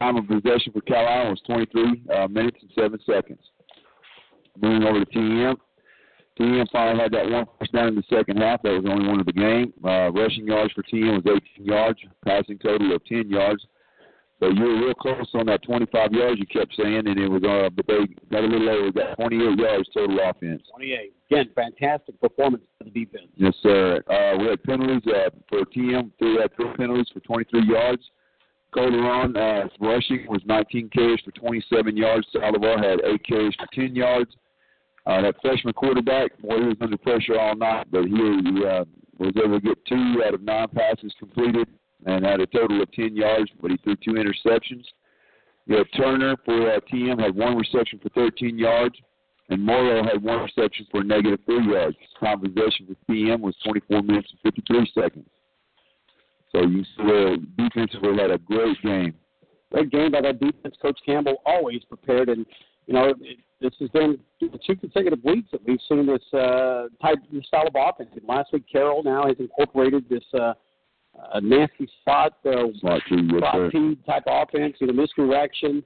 Time 0.00 0.16
of 0.16 0.26
possession 0.28 0.72
for 0.72 0.82
Calallen 0.82 1.30
was 1.30 1.40
23 1.46 2.02
uh, 2.14 2.28
minutes 2.28 2.58
and 2.60 2.70
seven 2.74 2.98
seconds. 3.06 3.40
Moving 4.60 4.86
over 4.86 5.04
to 5.04 5.06
TM. 5.06 5.56
TM 6.38 6.66
finally 6.70 7.02
had 7.02 7.12
that 7.12 7.30
one 7.30 7.46
first 7.58 7.72
down 7.72 7.88
in 7.88 7.94
the 7.94 8.02
second 8.10 8.36
half. 8.36 8.62
That 8.62 8.72
was 8.72 8.84
the 8.84 8.90
only 8.90 9.08
one 9.08 9.20
of 9.20 9.26
the 9.26 9.32
game. 9.32 9.72
Uh, 9.82 10.12
rushing 10.12 10.46
yards 10.46 10.72
for 10.74 10.82
TM 10.82 11.24
was 11.24 11.40
18 11.56 11.64
yards. 11.64 11.98
Passing 12.26 12.58
total 12.58 12.94
of 12.94 13.04
10 13.06 13.30
yards. 13.30 13.64
So 14.38 14.48
you 14.48 14.64
were 14.64 14.86
real 14.86 14.94
close 14.94 15.30
on 15.32 15.46
that 15.46 15.62
25 15.62 16.12
yards 16.12 16.38
you 16.38 16.46
kept 16.46 16.76
saying, 16.76 17.06
and 17.06 17.18
it 17.18 17.26
was 17.26 17.42
uh, 17.42 17.70
but 17.70 17.86
they 17.86 18.06
got 18.30 18.44
a 18.44 18.46
little 18.46 18.68
over 18.68 18.92
that 18.92 19.16
28 19.16 19.58
yards 19.58 19.88
total 19.94 20.18
offense. 20.22 20.62
28. 20.74 21.14
Again, 21.30 21.50
fantastic 21.54 22.20
performance 22.20 22.62
for 22.76 22.84
the 22.84 22.90
defense. 22.90 23.28
Yes, 23.36 23.54
sir. 23.62 24.02
Uh, 24.10 24.36
we 24.38 24.48
had 24.48 24.62
penalties 24.62 25.10
uh, 25.10 25.30
for 25.48 25.64
TM. 25.64 26.10
Three 26.18 26.38
had 26.38 26.54
three 26.54 26.70
penalties 26.76 27.08
for 27.14 27.20
23 27.20 27.66
yards. 27.66 28.02
Calderon 28.76 29.36
uh, 29.36 29.68
rushing 29.80 30.26
was 30.28 30.42
19 30.44 30.90
carries 30.90 31.20
for 31.24 31.30
27 31.32 31.96
yards. 31.96 32.26
Saldivar 32.34 32.76
had 32.82 33.00
eight 33.04 33.24
carries 33.24 33.54
for 33.54 33.66
10 33.74 33.96
yards. 33.96 34.30
Uh, 35.06 35.22
that 35.22 35.36
freshman 35.40 35.72
quarterback, 35.72 36.36
boy, 36.42 36.58
he 36.58 36.66
was 36.66 36.76
under 36.80 36.98
pressure 36.98 37.38
all 37.38 37.56
night, 37.56 37.86
but 37.90 38.04
he, 38.04 38.64
uh, 38.66 38.84
was 39.18 39.32
able 39.42 39.58
to 39.58 39.66
get 39.66 39.82
two 39.86 40.22
out 40.26 40.34
of 40.34 40.42
nine 40.42 40.68
passes 40.68 41.14
completed 41.18 41.66
and 42.04 42.24
had 42.24 42.40
a 42.40 42.46
total 42.46 42.82
of 42.82 42.92
10 42.92 43.16
yards, 43.16 43.50
but 43.62 43.70
he 43.70 43.78
threw 43.78 43.96
two 43.96 44.12
interceptions. 44.12 44.84
You 45.64 45.78
had 45.78 45.86
Turner 45.96 46.36
for 46.44 46.70
uh, 46.70 46.80
TM 46.92 47.18
had 47.18 47.34
one 47.34 47.56
reception 47.56 47.98
for 48.02 48.10
13 48.10 48.58
yards, 48.58 48.94
and 49.48 49.64
Morrow 49.64 50.04
had 50.04 50.22
one 50.22 50.42
reception 50.42 50.86
for 50.90 51.02
negative 51.02 51.40
three 51.46 51.66
yards. 51.66 51.96
His 51.98 52.10
time 52.20 52.40
possession 52.40 52.94
TM 53.08 53.40
was 53.40 53.56
24 53.64 54.02
minutes 54.02 54.28
and 54.30 54.52
53 54.54 54.92
seconds. 54.92 55.26
So 56.52 56.62
you 56.62 56.82
see 56.84 57.02
the 57.02 57.46
defensively 57.58 58.16
had 58.18 58.30
a 58.30 58.38
great 58.38 58.80
game. 58.82 59.14
Great 59.72 59.90
game 59.90 60.12
by 60.12 60.20
that 60.22 60.40
defense. 60.40 60.76
Coach 60.80 60.98
Campbell 61.04 61.36
always 61.44 61.82
prepared, 61.84 62.28
and 62.28 62.46
you 62.86 62.94
know 62.94 63.14
it, 63.20 63.38
this 63.60 63.72
has 63.80 63.88
been 63.90 64.18
two 64.38 64.50
consecutive 64.76 65.22
weeks 65.24 65.48
that 65.52 65.60
we've 65.66 65.80
seen 65.88 66.06
this 66.06 66.22
uh, 66.32 66.86
type 67.02 67.18
this 67.32 67.44
style 67.46 67.66
of 67.66 67.74
offense. 67.74 68.10
And 68.14 68.22
last 68.28 68.52
week, 68.52 68.64
Carroll 68.70 69.02
now 69.02 69.26
has 69.26 69.36
incorporated 69.40 70.08
this 70.08 70.22
uh, 70.34 70.54
uh, 71.32 71.40
nasty 71.40 71.88
spot 72.00 72.34
uh, 72.46 72.66
Slot 72.80 73.00
two, 73.08 73.22
yes, 73.32 73.38
spot 73.38 73.72
sir. 73.72 73.94
Type 74.06 74.22
offense. 74.26 74.76
You 74.80 74.86
know, 74.88 74.92
misdirection. 74.92 75.82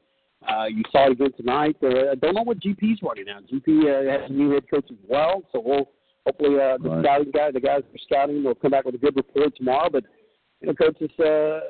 Uh, 0.47 0.65
you 0.67 0.83
saw 0.91 1.07
it 1.07 1.13
again 1.13 1.33
tonight. 1.37 1.77
Uh, 1.83 2.13
I 2.13 2.15
don't 2.17 2.35
know 2.35 2.43
what 2.43 2.59
GP's 2.61 3.01
running 3.03 3.27
now. 3.27 3.41
GP 3.41 3.69
uh, 3.85 4.11
has 4.23 4.31
a 4.31 4.33
new 4.33 4.51
head 4.51 4.65
coach 4.71 4.87
as 4.91 4.97
well, 5.09 5.43
so 5.53 5.61
we'll 5.65 5.91
hopefully 6.27 6.57
uh, 6.61 6.77
the 6.83 6.89
Right. 6.91 7.05
scouting 7.05 7.31
guy, 7.31 7.51
the 7.51 7.61
guys 7.61 7.83
that 7.87 7.95
are 7.95 8.05
scouting, 8.05 8.43
will 8.45 8.55
come 8.55 8.71
back 8.71 8.85
with 8.85 8.95
a 8.95 8.99
good 8.99 9.17
report 9.17 9.55
tomorrow. 9.57 9.89
But 9.91 10.05
you 10.61 10.69
know, 10.69 10.75
coach, 10.75 10.97
this 11.01 11.11
uh, 11.25 11.61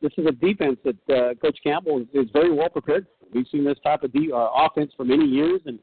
this 0.00 0.12
is 0.16 0.26
a 0.26 0.32
defense 0.32 0.78
that 0.84 1.14
uh, 1.14 1.34
Coach 1.34 1.58
Campbell 1.62 2.00
is, 2.00 2.06
is 2.12 2.30
very 2.32 2.52
well 2.52 2.68
prepared. 2.68 3.06
for. 3.20 3.26
We've 3.34 3.46
seen 3.50 3.64
this 3.64 3.78
type 3.82 4.02
of 4.02 4.12
de- 4.12 4.32
uh, 4.32 4.48
offense 4.66 4.92
for 4.96 5.04
many 5.04 5.24
years, 5.24 5.60
and 5.66 5.78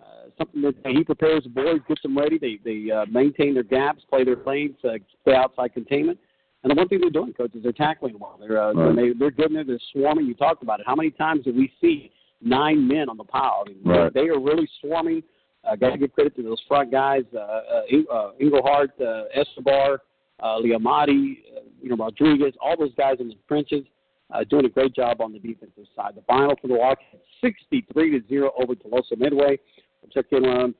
uh, 0.00 0.28
something 0.38 0.62
that 0.62 0.74
he 0.86 1.02
prepares 1.04 1.44
the 1.44 1.50
boys, 1.50 1.80
gets 1.88 2.02
them 2.02 2.16
ready. 2.16 2.38
They 2.38 2.58
they 2.64 2.90
uh, 2.90 3.06
maintain 3.10 3.54
their 3.54 3.62
gaps, 3.62 4.02
play 4.08 4.24
their 4.24 4.36
lanes, 4.46 4.76
uh, 4.84 4.92
stay 5.22 5.34
outside 5.34 5.74
containment. 5.74 6.18
And 6.62 6.70
the 6.70 6.74
one 6.76 6.88
thing 6.88 7.00
they're 7.02 7.10
doing, 7.10 7.34
coach, 7.34 7.54
is 7.54 7.62
they're 7.62 7.72
tackling 7.72 8.18
well. 8.18 8.38
They're 8.40 8.62
uh, 8.62 8.72
Right. 8.72 8.96
they, 8.96 9.12
they're 9.12 9.30
good 9.30 9.48
in 9.48 9.54
there. 9.54 9.64
They're 9.64 9.78
swarming. 9.92 10.24
You 10.26 10.34
talked 10.34 10.62
about 10.62 10.80
it. 10.80 10.86
How 10.86 10.94
many 10.94 11.10
times 11.10 11.44
did 11.44 11.54
we 11.56 11.70
see 11.80 12.10
nine 12.40 12.88
men 12.88 13.10
on 13.10 13.18
the 13.18 13.24
pile? 13.24 13.64
I 13.66 13.68
mean, 13.68 13.78
Right. 13.84 14.12
They 14.14 14.28
are 14.28 14.40
really 14.40 14.66
swarming. 14.80 15.22
Uh, 15.62 15.76
Got 15.76 15.90
to 15.90 15.98
give 15.98 16.12
credit 16.12 16.34
to 16.36 16.42
those 16.42 16.60
front 16.68 16.90
guys, 16.90 17.24
uh, 17.34 17.38
uh, 17.38 17.82
In- 17.90 18.06
uh, 18.10 18.30
uh, 18.38 19.24
Escobar, 19.34 20.00
uh, 20.40 20.58
Liamati, 20.58 21.38
uh, 21.56 21.60
you 21.82 21.88
know 21.88 21.96
Rodriguez, 21.96 22.54
all 22.60 22.76
those 22.78 22.94
guys 22.96 23.16
in 23.20 23.28
the 23.28 23.36
trenches, 23.48 23.84
uh, 24.32 24.44
doing 24.44 24.64
a 24.64 24.68
great 24.68 24.94
job 24.94 25.20
on 25.20 25.32
the 25.32 25.38
defensive 25.38 25.86
side. 25.94 26.12
The 26.16 26.22
final 26.22 26.56
for 26.60 26.68
the 26.68 26.74
Wildcats, 26.74 27.24
63 27.40 28.20
to 28.20 28.28
zero 28.28 28.50
over 28.60 28.74
Tuloso 28.74 29.16
Midway. 29.16 29.58
We'll 30.02 30.10
check 30.12 30.26
in 30.32 30.44
um, 30.44 30.74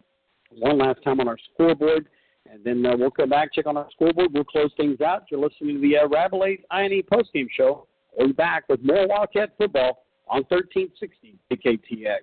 one 0.51 0.79
last 0.79 1.03
time 1.03 1.21
on 1.21 1.29
our 1.29 1.39
scoreboard, 1.53 2.09
and 2.51 2.65
then 2.65 2.85
uh, 2.85 2.97
we'll 2.97 3.11
come 3.11 3.31
back 3.31 3.53
check 3.55 3.67
on 3.67 3.77
our 3.77 3.89
scoreboard. 3.93 4.31
We'll 4.33 4.45
close 4.45 4.71
things 4.77 5.01
out. 5.01 5.25
You're 5.31 5.41
listening 5.41 5.77
to 5.77 5.81
the 5.81 5.99
uh, 5.99 6.09
Rabalais 6.09 6.61
I&E 6.71 7.05
postgame 7.13 7.49
show. 7.57 7.87
We'll 8.17 8.29
be 8.29 8.33
back 8.33 8.65
with 8.69 8.81
more 8.83 9.09
Wildcat 9.09 9.51
football 9.59 10.05
on 10.29 10.45
1360 10.49 11.39
KKTX. 11.53 12.19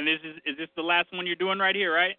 And 0.00 0.08
this 0.08 0.20
is 0.24 0.36
is 0.46 0.56
this 0.56 0.68
the 0.76 0.82
last 1.00 1.16
one 1.16 1.26
you're 1.26 1.36
doing 1.36 1.58
right 1.58 1.74
here, 1.74 1.94
right? 1.94 2.16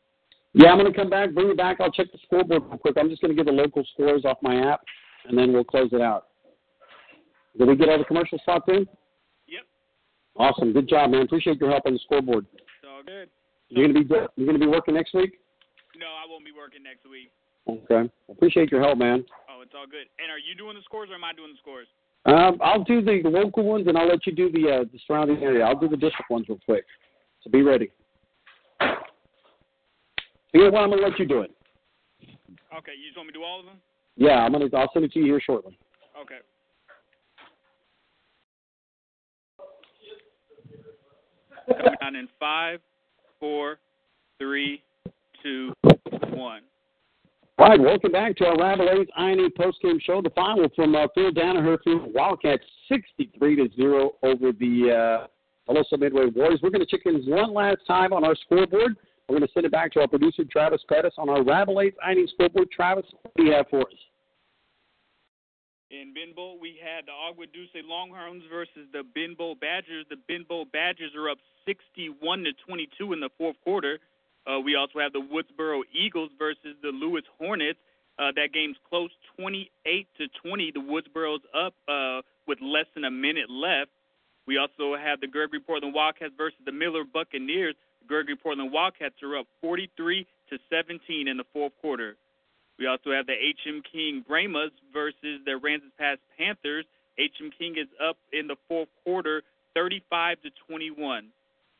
Yeah, 0.53 0.69
I'm 0.69 0.79
going 0.79 0.91
to 0.91 0.97
come 0.97 1.09
back, 1.09 1.33
bring 1.33 1.49
it 1.49 1.57
back. 1.57 1.77
I'll 1.79 1.91
check 1.91 2.11
the 2.11 2.17
scoreboard 2.25 2.63
real 2.63 2.77
quick. 2.77 2.95
I'm 2.99 3.09
just 3.09 3.21
going 3.21 3.35
to 3.35 3.35
give 3.35 3.45
the 3.45 3.51
local 3.51 3.85
scores 3.93 4.25
off 4.25 4.37
my 4.41 4.71
app, 4.71 4.81
and 5.25 5.37
then 5.37 5.53
we'll 5.53 5.63
close 5.63 5.89
it 5.93 6.01
out. 6.01 6.27
Did 7.57 7.67
we 7.67 7.75
get 7.75 7.89
all 7.89 7.99
the 7.99 8.05
commercial 8.05 8.39
spots 8.39 8.65
in? 8.67 8.87
Yep. 9.47 9.63
Awesome. 10.35 10.73
Good 10.73 10.89
job, 10.89 11.11
man. 11.11 11.21
Appreciate 11.21 11.59
your 11.59 11.69
help 11.69 11.83
on 11.85 11.93
the 11.93 11.99
scoreboard. 11.99 12.45
It's 12.53 12.89
all 12.89 13.03
good. 13.05 13.29
You're 13.69 13.87
going 13.87 13.95
to 13.95 14.03
be 14.03 14.15
you're 14.35 14.47
going 14.47 14.59
to 14.59 14.65
be 14.65 14.71
working 14.71 14.95
next 14.95 15.13
week. 15.13 15.39
No, 15.97 16.07
I 16.07 16.27
won't 16.27 16.43
be 16.43 16.51
working 16.51 16.81
next 16.83 17.07
week. 17.09 17.31
Okay. 17.69 18.11
Appreciate 18.29 18.71
your 18.71 18.81
help, 18.81 18.97
man. 18.97 19.23
Oh, 19.47 19.61
it's 19.61 19.73
all 19.77 19.85
good. 19.85 20.07
And 20.19 20.31
are 20.31 20.39
you 20.39 20.55
doing 20.57 20.75
the 20.75 20.81
scores 20.83 21.09
or 21.11 21.15
am 21.15 21.23
I 21.23 21.33
doing 21.33 21.51
the 21.53 21.59
scores? 21.61 21.87
Um, 22.25 22.59
I'll 22.61 22.83
do 22.83 23.01
the, 23.01 23.21
the 23.23 23.29
local 23.29 23.63
ones, 23.63 23.87
and 23.87 23.97
I'll 23.97 24.07
let 24.07 24.25
you 24.25 24.33
do 24.33 24.51
the 24.51 24.81
uh, 24.81 24.83
the 24.91 24.99
surrounding 25.07 25.43
area. 25.43 25.63
I'll 25.63 25.79
do 25.79 25.87
the 25.87 25.97
district 25.97 26.29
ones 26.31 26.47
real 26.49 26.59
quick. 26.65 26.85
So 27.43 27.51
be 27.51 27.61
ready. 27.61 27.91
Know 30.53 30.69
what? 30.69 30.81
I'm 30.81 30.89
going 30.89 31.01
to 31.01 31.07
let 31.07 31.19
you 31.19 31.25
do 31.25 31.41
it. 31.41 31.51
Okay, 32.77 32.91
you 32.97 33.07
just 33.07 33.17
want 33.17 33.27
me 33.27 33.33
to 33.33 33.39
do 33.39 33.43
all 33.43 33.59
of 33.59 33.65
them? 33.65 33.77
Yeah, 34.17 34.43
I'm 34.43 34.51
going 34.51 34.69
to. 34.69 34.77
I'll 34.77 34.89
send 34.93 35.05
it 35.05 35.11
to 35.13 35.19
you 35.19 35.25
here 35.25 35.41
shortly. 35.41 35.77
Okay. 36.21 36.39
Coming 41.67 41.97
down 42.01 42.15
in 42.15 42.27
five, 42.39 42.79
four, 43.39 43.77
three, 44.39 44.83
two, 45.41 45.73
one. 46.33 46.61
All 47.57 47.67
right, 47.67 47.79
welcome 47.79 48.11
back 48.11 48.35
to 48.37 48.45
our 48.45 48.55
Rabalais 48.55 49.05
I&E 49.15 49.49
postgame 49.57 50.01
show. 50.01 50.21
The 50.21 50.31
final 50.31 50.67
from 50.75 50.95
uh, 50.95 51.07
Phil 51.13 51.31
Danaher 51.31 51.77
through 51.83 52.11
Wildcats 52.13 52.63
63 52.89 53.55
to 53.57 53.69
0 53.75 54.11
over 54.23 54.51
the 54.51 55.27
uh, 55.27 55.71
Tuloso 55.71 55.99
Midway 55.99 56.25
Warriors. 56.35 56.59
We're 56.63 56.71
going 56.71 56.85
to 56.85 56.87
check 56.87 57.05
in 57.05 57.23
one 57.29 57.53
last 57.53 57.81
time 57.87 58.13
on 58.13 58.23
our 58.23 58.35
scoreboard. 58.35 58.97
We're 59.31 59.39
going 59.39 59.47
to 59.47 59.53
send 59.53 59.65
it 59.65 59.71
back 59.71 59.93
to 59.93 60.01
our 60.01 60.09
producer, 60.09 60.43
Travis 60.43 60.81
Pettis, 60.89 61.13
on 61.17 61.29
our 61.29 61.39
Rabalais 61.39 61.93
I&E 62.03 62.27
scoreboard. 62.33 62.69
Travis, 62.69 63.05
what 63.21 63.31
do 63.37 63.45
you 63.45 63.53
have 63.53 63.65
for 63.69 63.79
us? 63.79 63.95
In 65.89 66.13
Ben 66.13 66.35
Bolt, 66.35 66.59
we 66.59 66.77
had 66.83 67.05
the 67.05 67.13
Agua 67.13 67.45
Dulce 67.47 67.81
Longhorns 67.87 68.43
versus 68.51 68.91
the 68.91 69.03
Ben 69.15 69.33
Bolt 69.37 69.61
Badgers. 69.61 70.05
The 70.09 70.17
Ben 70.27 70.43
Bolt 70.49 70.69
Badgers 70.73 71.11
are 71.15 71.29
up 71.29 71.37
61 71.65 72.43
to 72.43 72.51
22 72.67 73.13
in 73.13 73.21
the 73.21 73.29
fourth 73.37 73.55
quarter. 73.63 73.99
Uh, 74.45 74.59
we 74.59 74.75
also 74.75 74.99
have 74.99 75.13
the 75.13 75.23
Woodsboro 75.23 75.83
Eagles 75.93 76.31
versus 76.37 76.75
the 76.81 76.89
Louise 76.89 77.23
Hornets. 77.39 77.79
Uh, 78.19 78.33
that 78.35 78.51
game's 78.53 78.75
close, 78.89 79.11
28 79.39 80.07
to 80.17 80.27
20. 80.45 80.71
The 80.75 80.81
Woodsboro's 80.81 81.43
up 81.55 81.73
uh, 81.87 82.19
with 82.47 82.59
less 82.61 82.87
than 82.95 83.05
a 83.05 83.11
minute 83.11 83.49
left. 83.49 83.91
We 84.45 84.57
also 84.57 84.97
have 84.97 85.21
the 85.21 85.27
Gregory 85.27 85.61
Portland 85.61 85.93
Wildcats 85.95 86.33
versus 86.37 86.59
the 86.65 86.73
Miller 86.73 87.05
Buccaneers. 87.05 87.75
Gregory 88.07 88.35
Portland 88.35 88.71
Wildcats 88.71 89.15
are 89.23 89.37
up 89.37 89.47
43 89.61 90.25
to 90.49 90.57
17 90.69 91.27
in 91.27 91.37
the 91.37 91.45
fourth 91.53 91.73
quarter. 91.81 92.15
We 92.77 92.87
also 92.87 93.11
have 93.11 93.27
the 93.27 93.35
HM 93.35 93.83
King 93.91 94.25
Brahmas 94.27 94.71
versus 94.91 95.39
the 95.45 95.51
Aransas 95.51 95.91
Pass 95.99 96.17
Panthers. 96.37 96.85
HM 97.17 97.51
King 97.57 97.75
is 97.77 97.87
up 98.03 98.17
in 98.33 98.47
the 98.47 98.55
fourth 98.67 98.89
quarter, 99.03 99.43
35 99.75 100.41
to 100.41 100.49
21. 100.67 101.27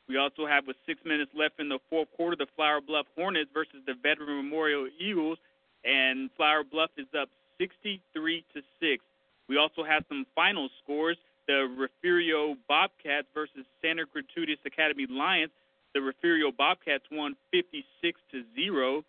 We 0.07 0.17
also 0.17 0.45
have 0.45 0.67
with 0.67 0.75
six 0.85 0.99
minutes 1.05 1.31
left 1.33 1.59
in 1.59 1.69
the 1.69 1.79
fourth 1.89 2.09
quarter, 2.15 2.35
the 2.35 2.47
Flour 2.55 2.81
Bluff 2.81 3.05
Hornets 3.15 3.49
versus 3.53 3.81
the 3.85 3.93
Veteran 3.93 4.37
Memorial 4.37 4.87
Eagles, 4.99 5.37
and 5.83 6.29
Flour 6.37 6.63
Bluff 6.63 6.91
is 6.97 7.07
up 7.19 7.29
63 7.57 8.45
to 8.53 8.61
six. 8.79 9.03
We 9.47 9.57
also 9.57 9.83
have 9.83 10.03
some 10.09 10.25
final 10.35 10.69
scores: 10.83 11.17
the 11.47 11.67
Refugio 11.77 12.55
Bobcats 12.67 13.27
versus 13.33 13.65
Santa 13.81 14.03
Gertrudis 14.05 14.59
Academy 14.65 15.07
Lions. 15.09 15.51
The 15.93 16.01
Refugio 16.01 16.51
Bobcats 16.51 17.03
won 17.11 17.35
56 17.51 18.19
to 18.31 18.43
zero 18.55 19.03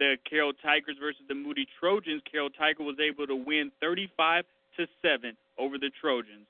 the 0.00 0.16
Carroll 0.28 0.54
Tigers 0.54 0.96
versus 0.98 1.20
the 1.28 1.34
Moody 1.34 1.66
Trojans, 1.78 2.22
Carroll 2.30 2.50
Tiger 2.50 2.82
was 2.82 2.96
able 2.98 3.26
to 3.26 3.36
win 3.36 3.70
35 3.80 4.44
to 4.78 4.86
7 5.02 5.36
over 5.58 5.78
the 5.78 5.90
Trojans. 6.00 6.48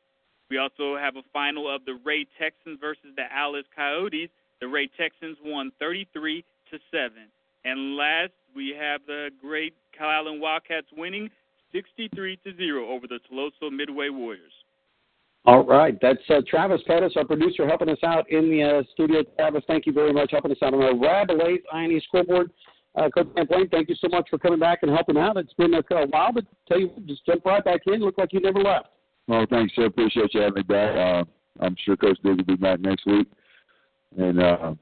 We 0.49 0.59
also 0.59 0.97
have 0.97 1.17
a 1.17 1.23
final 1.33 1.73
of 1.73 1.85
the 1.85 1.99
Ray 2.05 2.27
Texans 2.39 2.79
versus 2.81 3.11
the 3.17 3.27
Alice 3.31 3.67
Coyotes. 3.75 4.31
The 4.61 4.69
Ray 4.69 4.89
Texans 4.97 5.37
won 5.45 5.73
33 5.81 6.45
to 6.71 6.79
7. 6.91 7.13
And 7.65 7.97
last, 7.97 8.33
we 8.55 8.75
have 8.79 9.01
the 9.07 9.31
great 9.41 9.75
Calallen 9.99 10.41
Wildcats 10.41 10.87
winning 10.97 11.29
63 11.73 12.39
to 12.45 12.57
0 12.57 12.89
over 12.89 13.07
the 13.07 13.19
Tuloso 13.31 13.71
Midway 13.71 14.09
Warriors. 14.09 14.53
All 15.47 15.65
right, 15.65 15.97
that's 16.03 16.21
uh, 16.29 16.43
Travis 16.47 16.83
Pettis, 16.87 17.15
our 17.17 17.25
producer, 17.25 17.67
helping 17.67 17.89
us 17.89 17.99
out 18.05 18.31
in 18.31 18.51
the 18.51 18.63
uh, 18.63 18.83
studio. 18.93 19.23
Travis, 19.39 19.65
thank 19.67 19.87
you 19.87 19.93
very 19.93 20.13
much 20.13 20.31
helping 20.33 20.53
us 20.53 20.59
out 20.63 20.75
on 20.75 20.83
our 20.83 20.93
Rabalais 20.93 21.59
I&E 21.73 22.03
scoreboard. 22.07 22.51
Uh, 22.95 23.09
Coach 23.09 23.29
Champlain, 23.37 23.69
thank 23.71 23.89
you 23.89 23.95
so 23.95 24.09
much 24.09 24.29
for 24.29 24.39
coming 24.39 24.59
back 24.59 24.81
and 24.83 24.91
helping 24.91 25.17
out. 25.17 25.37
It's 25.37 25.53
been 25.55 25.73
a, 25.75 25.83
while, 26.09 26.33
but 26.33 26.45
tell 26.69 26.79
you, 26.79 26.91
just 27.07 27.25
jump 27.25 27.45
right 27.45 27.65
back 27.65 27.81
in. 27.87 28.01
Look 28.01 28.19
like 28.19 28.33
you 28.33 28.41
never 28.41 28.61
left. 28.61 28.89
Well, 29.29 29.47
thanks, 29.49 29.75
sir. 29.77 29.87
Appreciate 29.87 30.35
you 30.35 30.41
having 30.41 30.57
me 30.57 30.63
back. 30.63 30.97
Uh, 30.97 31.25
I'm 31.61 31.77
sure 31.85 31.97
Coach 31.97 32.19
Diggs 32.23 32.39
will 32.39 32.45
be 32.45 32.57
back 32.57 32.81
next 32.81 33.07
week. 33.07 33.29
And 34.19 34.43
uh, 34.43 34.75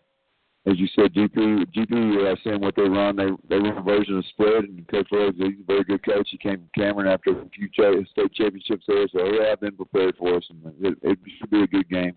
as 0.67 0.78
you 0.78 0.87
said, 0.95 1.15
GP, 1.15 1.67
GP, 1.75 2.33
uh, 2.33 2.37
seeing 2.45 2.61
what 2.61 2.77
they 2.77 2.83
run, 2.83 3.17
they 3.17 3.31
they 3.49 3.57
run 3.57 3.78
a 3.78 3.83
version 3.83 4.19
of 4.19 4.25
spread, 4.27 4.65
and 4.65 4.87
Coach 4.89 5.09
Rhodes, 5.12 5.39
he's 5.39 5.61
a 5.61 5.67
very 5.67 5.85
good 5.85 6.05
coach. 6.05 6.28
He 6.31 6.39
came 6.39 6.59
from 6.59 6.70
Cameron 6.75 7.09
after 7.09 7.31
a 7.31 7.49
few 7.51 7.69
state 7.73 8.35
championships 8.35 8.85
there, 8.87 9.07
so 9.09 9.25
he 9.25 9.39
have 9.49 9.61
been 9.61 9.77
prepared 9.77 10.17
for 10.17 10.37
us, 10.37 10.45
and 10.51 10.75
it, 10.81 10.99
it 11.03 11.19
should 11.39 11.51
be 11.51 11.62
a 11.62 11.67
good 11.67 11.89
game. 11.89 12.17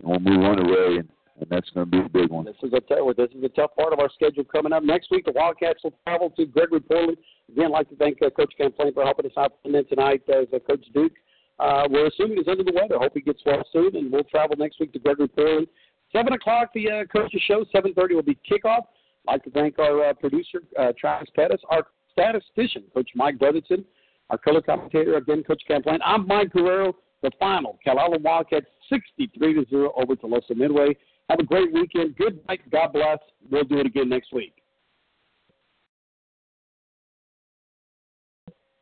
And 0.00 0.08
we'll 0.08 0.20
move 0.20 0.44
on 0.44 0.56
to 0.56 0.96
and 0.98 1.08
and 1.40 1.48
that's 1.50 1.70
going 1.70 1.86
to 1.86 1.90
be 1.90 1.98
a 1.98 2.08
big 2.08 2.30
one. 2.30 2.44
This 2.44 2.56
is 2.62 2.72
a 2.72 2.80
tough, 2.80 3.16
this 3.16 3.30
is 3.36 3.44
a 3.44 3.48
tough 3.48 3.70
part 3.76 3.92
of 3.92 4.00
our 4.00 4.10
schedule 4.10 4.44
coming 4.44 4.72
up 4.72 4.82
next 4.82 5.10
week. 5.10 5.24
The 5.24 5.32
Wildcats 5.32 5.84
will 5.84 5.94
travel 6.04 6.30
to 6.30 6.46
Gregory 6.46 6.80
Portland. 6.80 7.18
Again, 7.50 7.66
I'd 7.66 7.70
like 7.70 7.88
to 7.90 7.96
thank 7.96 8.18
uh, 8.22 8.30
Coach 8.30 8.52
Champlain 8.58 8.92
for 8.92 9.04
helping 9.04 9.26
us 9.26 9.32
out 9.36 9.52
tonight. 9.62 10.22
As 10.28 10.46
uh, 10.52 10.58
Coach 10.58 10.84
Duke, 10.92 11.12
uh, 11.58 11.86
we're 11.90 12.06
assuming 12.06 12.38
he's 12.38 12.48
under 12.48 12.64
the 12.64 12.72
weather. 12.72 12.98
Hope 12.98 13.12
he 13.14 13.20
gets 13.20 13.40
well 13.46 13.62
soon, 13.72 13.94
and 13.96 14.12
we'll 14.12 14.24
travel 14.24 14.56
next 14.56 14.80
week 14.80 14.92
to 14.92 14.98
Gregory 14.98 15.28
Portland. 15.28 15.68
Seven 16.12 16.32
o'clock, 16.32 16.70
the 16.74 16.90
uh, 16.90 17.04
coaches 17.04 17.42
show. 17.46 17.64
Seven 17.72 17.92
thirty 17.94 18.14
will 18.14 18.22
be 18.22 18.38
kickoff. 18.50 18.82
I'd 19.26 19.32
like 19.32 19.44
to 19.44 19.50
thank 19.50 19.78
our 19.78 20.06
uh, 20.06 20.12
producer 20.14 20.62
uh, 20.78 20.92
Travis 20.98 21.28
Pettis, 21.34 21.60
our 21.68 21.86
statistician 22.12 22.84
Coach 22.94 23.10
Mike 23.14 23.38
Brotherton, 23.38 23.84
our 24.30 24.38
color 24.38 24.62
commentator 24.62 25.16
again 25.16 25.42
Coach 25.44 25.62
Champlain. 25.68 25.98
I'm 26.04 26.26
Mike 26.26 26.52
Guerrero. 26.52 26.94
The 27.20 27.32
final, 27.40 27.78
Calallen 27.84 28.22
Wildcats 28.22 28.66
63 28.88 29.54
to 29.54 29.66
zero 29.68 29.92
over 30.00 30.14
Tuloso 30.14 30.56
Midway. 30.56 30.96
Have 31.28 31.40
a 31.40 31.44
great 31.44 31.72
weekend. 31.72 32.16
Good 32.16 32.40
night. 32.48 32.60
God 32.70 32.92
bless. 32.92 33.18
We'll 33.50 33.64
do 33.64 33.78
it 33.78 33.86
again 33.86 34.08
next 34.08 34.32
week. 34.32 34.54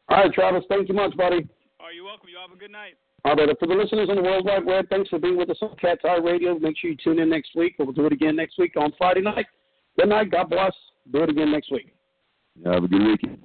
All 0.09 0.19
right, 0.19 0.33
Travis. 0.33 0.65
Thank 0.69 0.89
you 0.89 0.95
much, 0.95 1.17
buddy. 1.17 1.49
Are 1.81 1.93
you're 1.93 2.05
welcome? 2.05 2.29
You 2.29 2.37
have 2.39 2.55
a 2.55 2.61
good 2.61 2.71
night. 2.71 2.95
All 3.27 3.35
right, 3.35 3.59
for 3.59 3.67
the 3.67 3.75
listeners 3.75 4.09
on 4.09 4.15
the 4.15 4.23
World 4.23 4.47
Wide 4.47 4.65
Web, 4.65 4.89
thanks 4.89 5.11
for 5.11 5.19
being 5.19 5.37
with 5.37 5.51
us 5.51 5.57
on 5.61 5.75
Cat's 5.81 6.03
Eye 6.05 6.19
Radio. 6.19 6.57
Make 6.61 6.79
sure 6.79 6.91
you 6.91 6.97
tune 6.97 7.19
in 7.19 7.29
next 7.29 7.57
week. 7.57 7.75
We'll 7.77 7.91
do 7.91 8.07
it 8.07 8.13
again 8.13 8.37
next 8.37 8.57
week 8.57 8.75
on 8.77 8.93
Friday 8.97 9.21
night. 9.21 9.47
Good 9.99 10.11
night. 10.11 10.31
God 10.31 10.49
bless. 10.49 10.73
Do 11.13 11.25
it 11.25 11.31
again 11.31 11.51
next 11.51 11.73
week. 11.73 11.93
Have 12.65 12.85
a 12.85 12.87
good 12.89 13.03
weekend. 13.05 13.39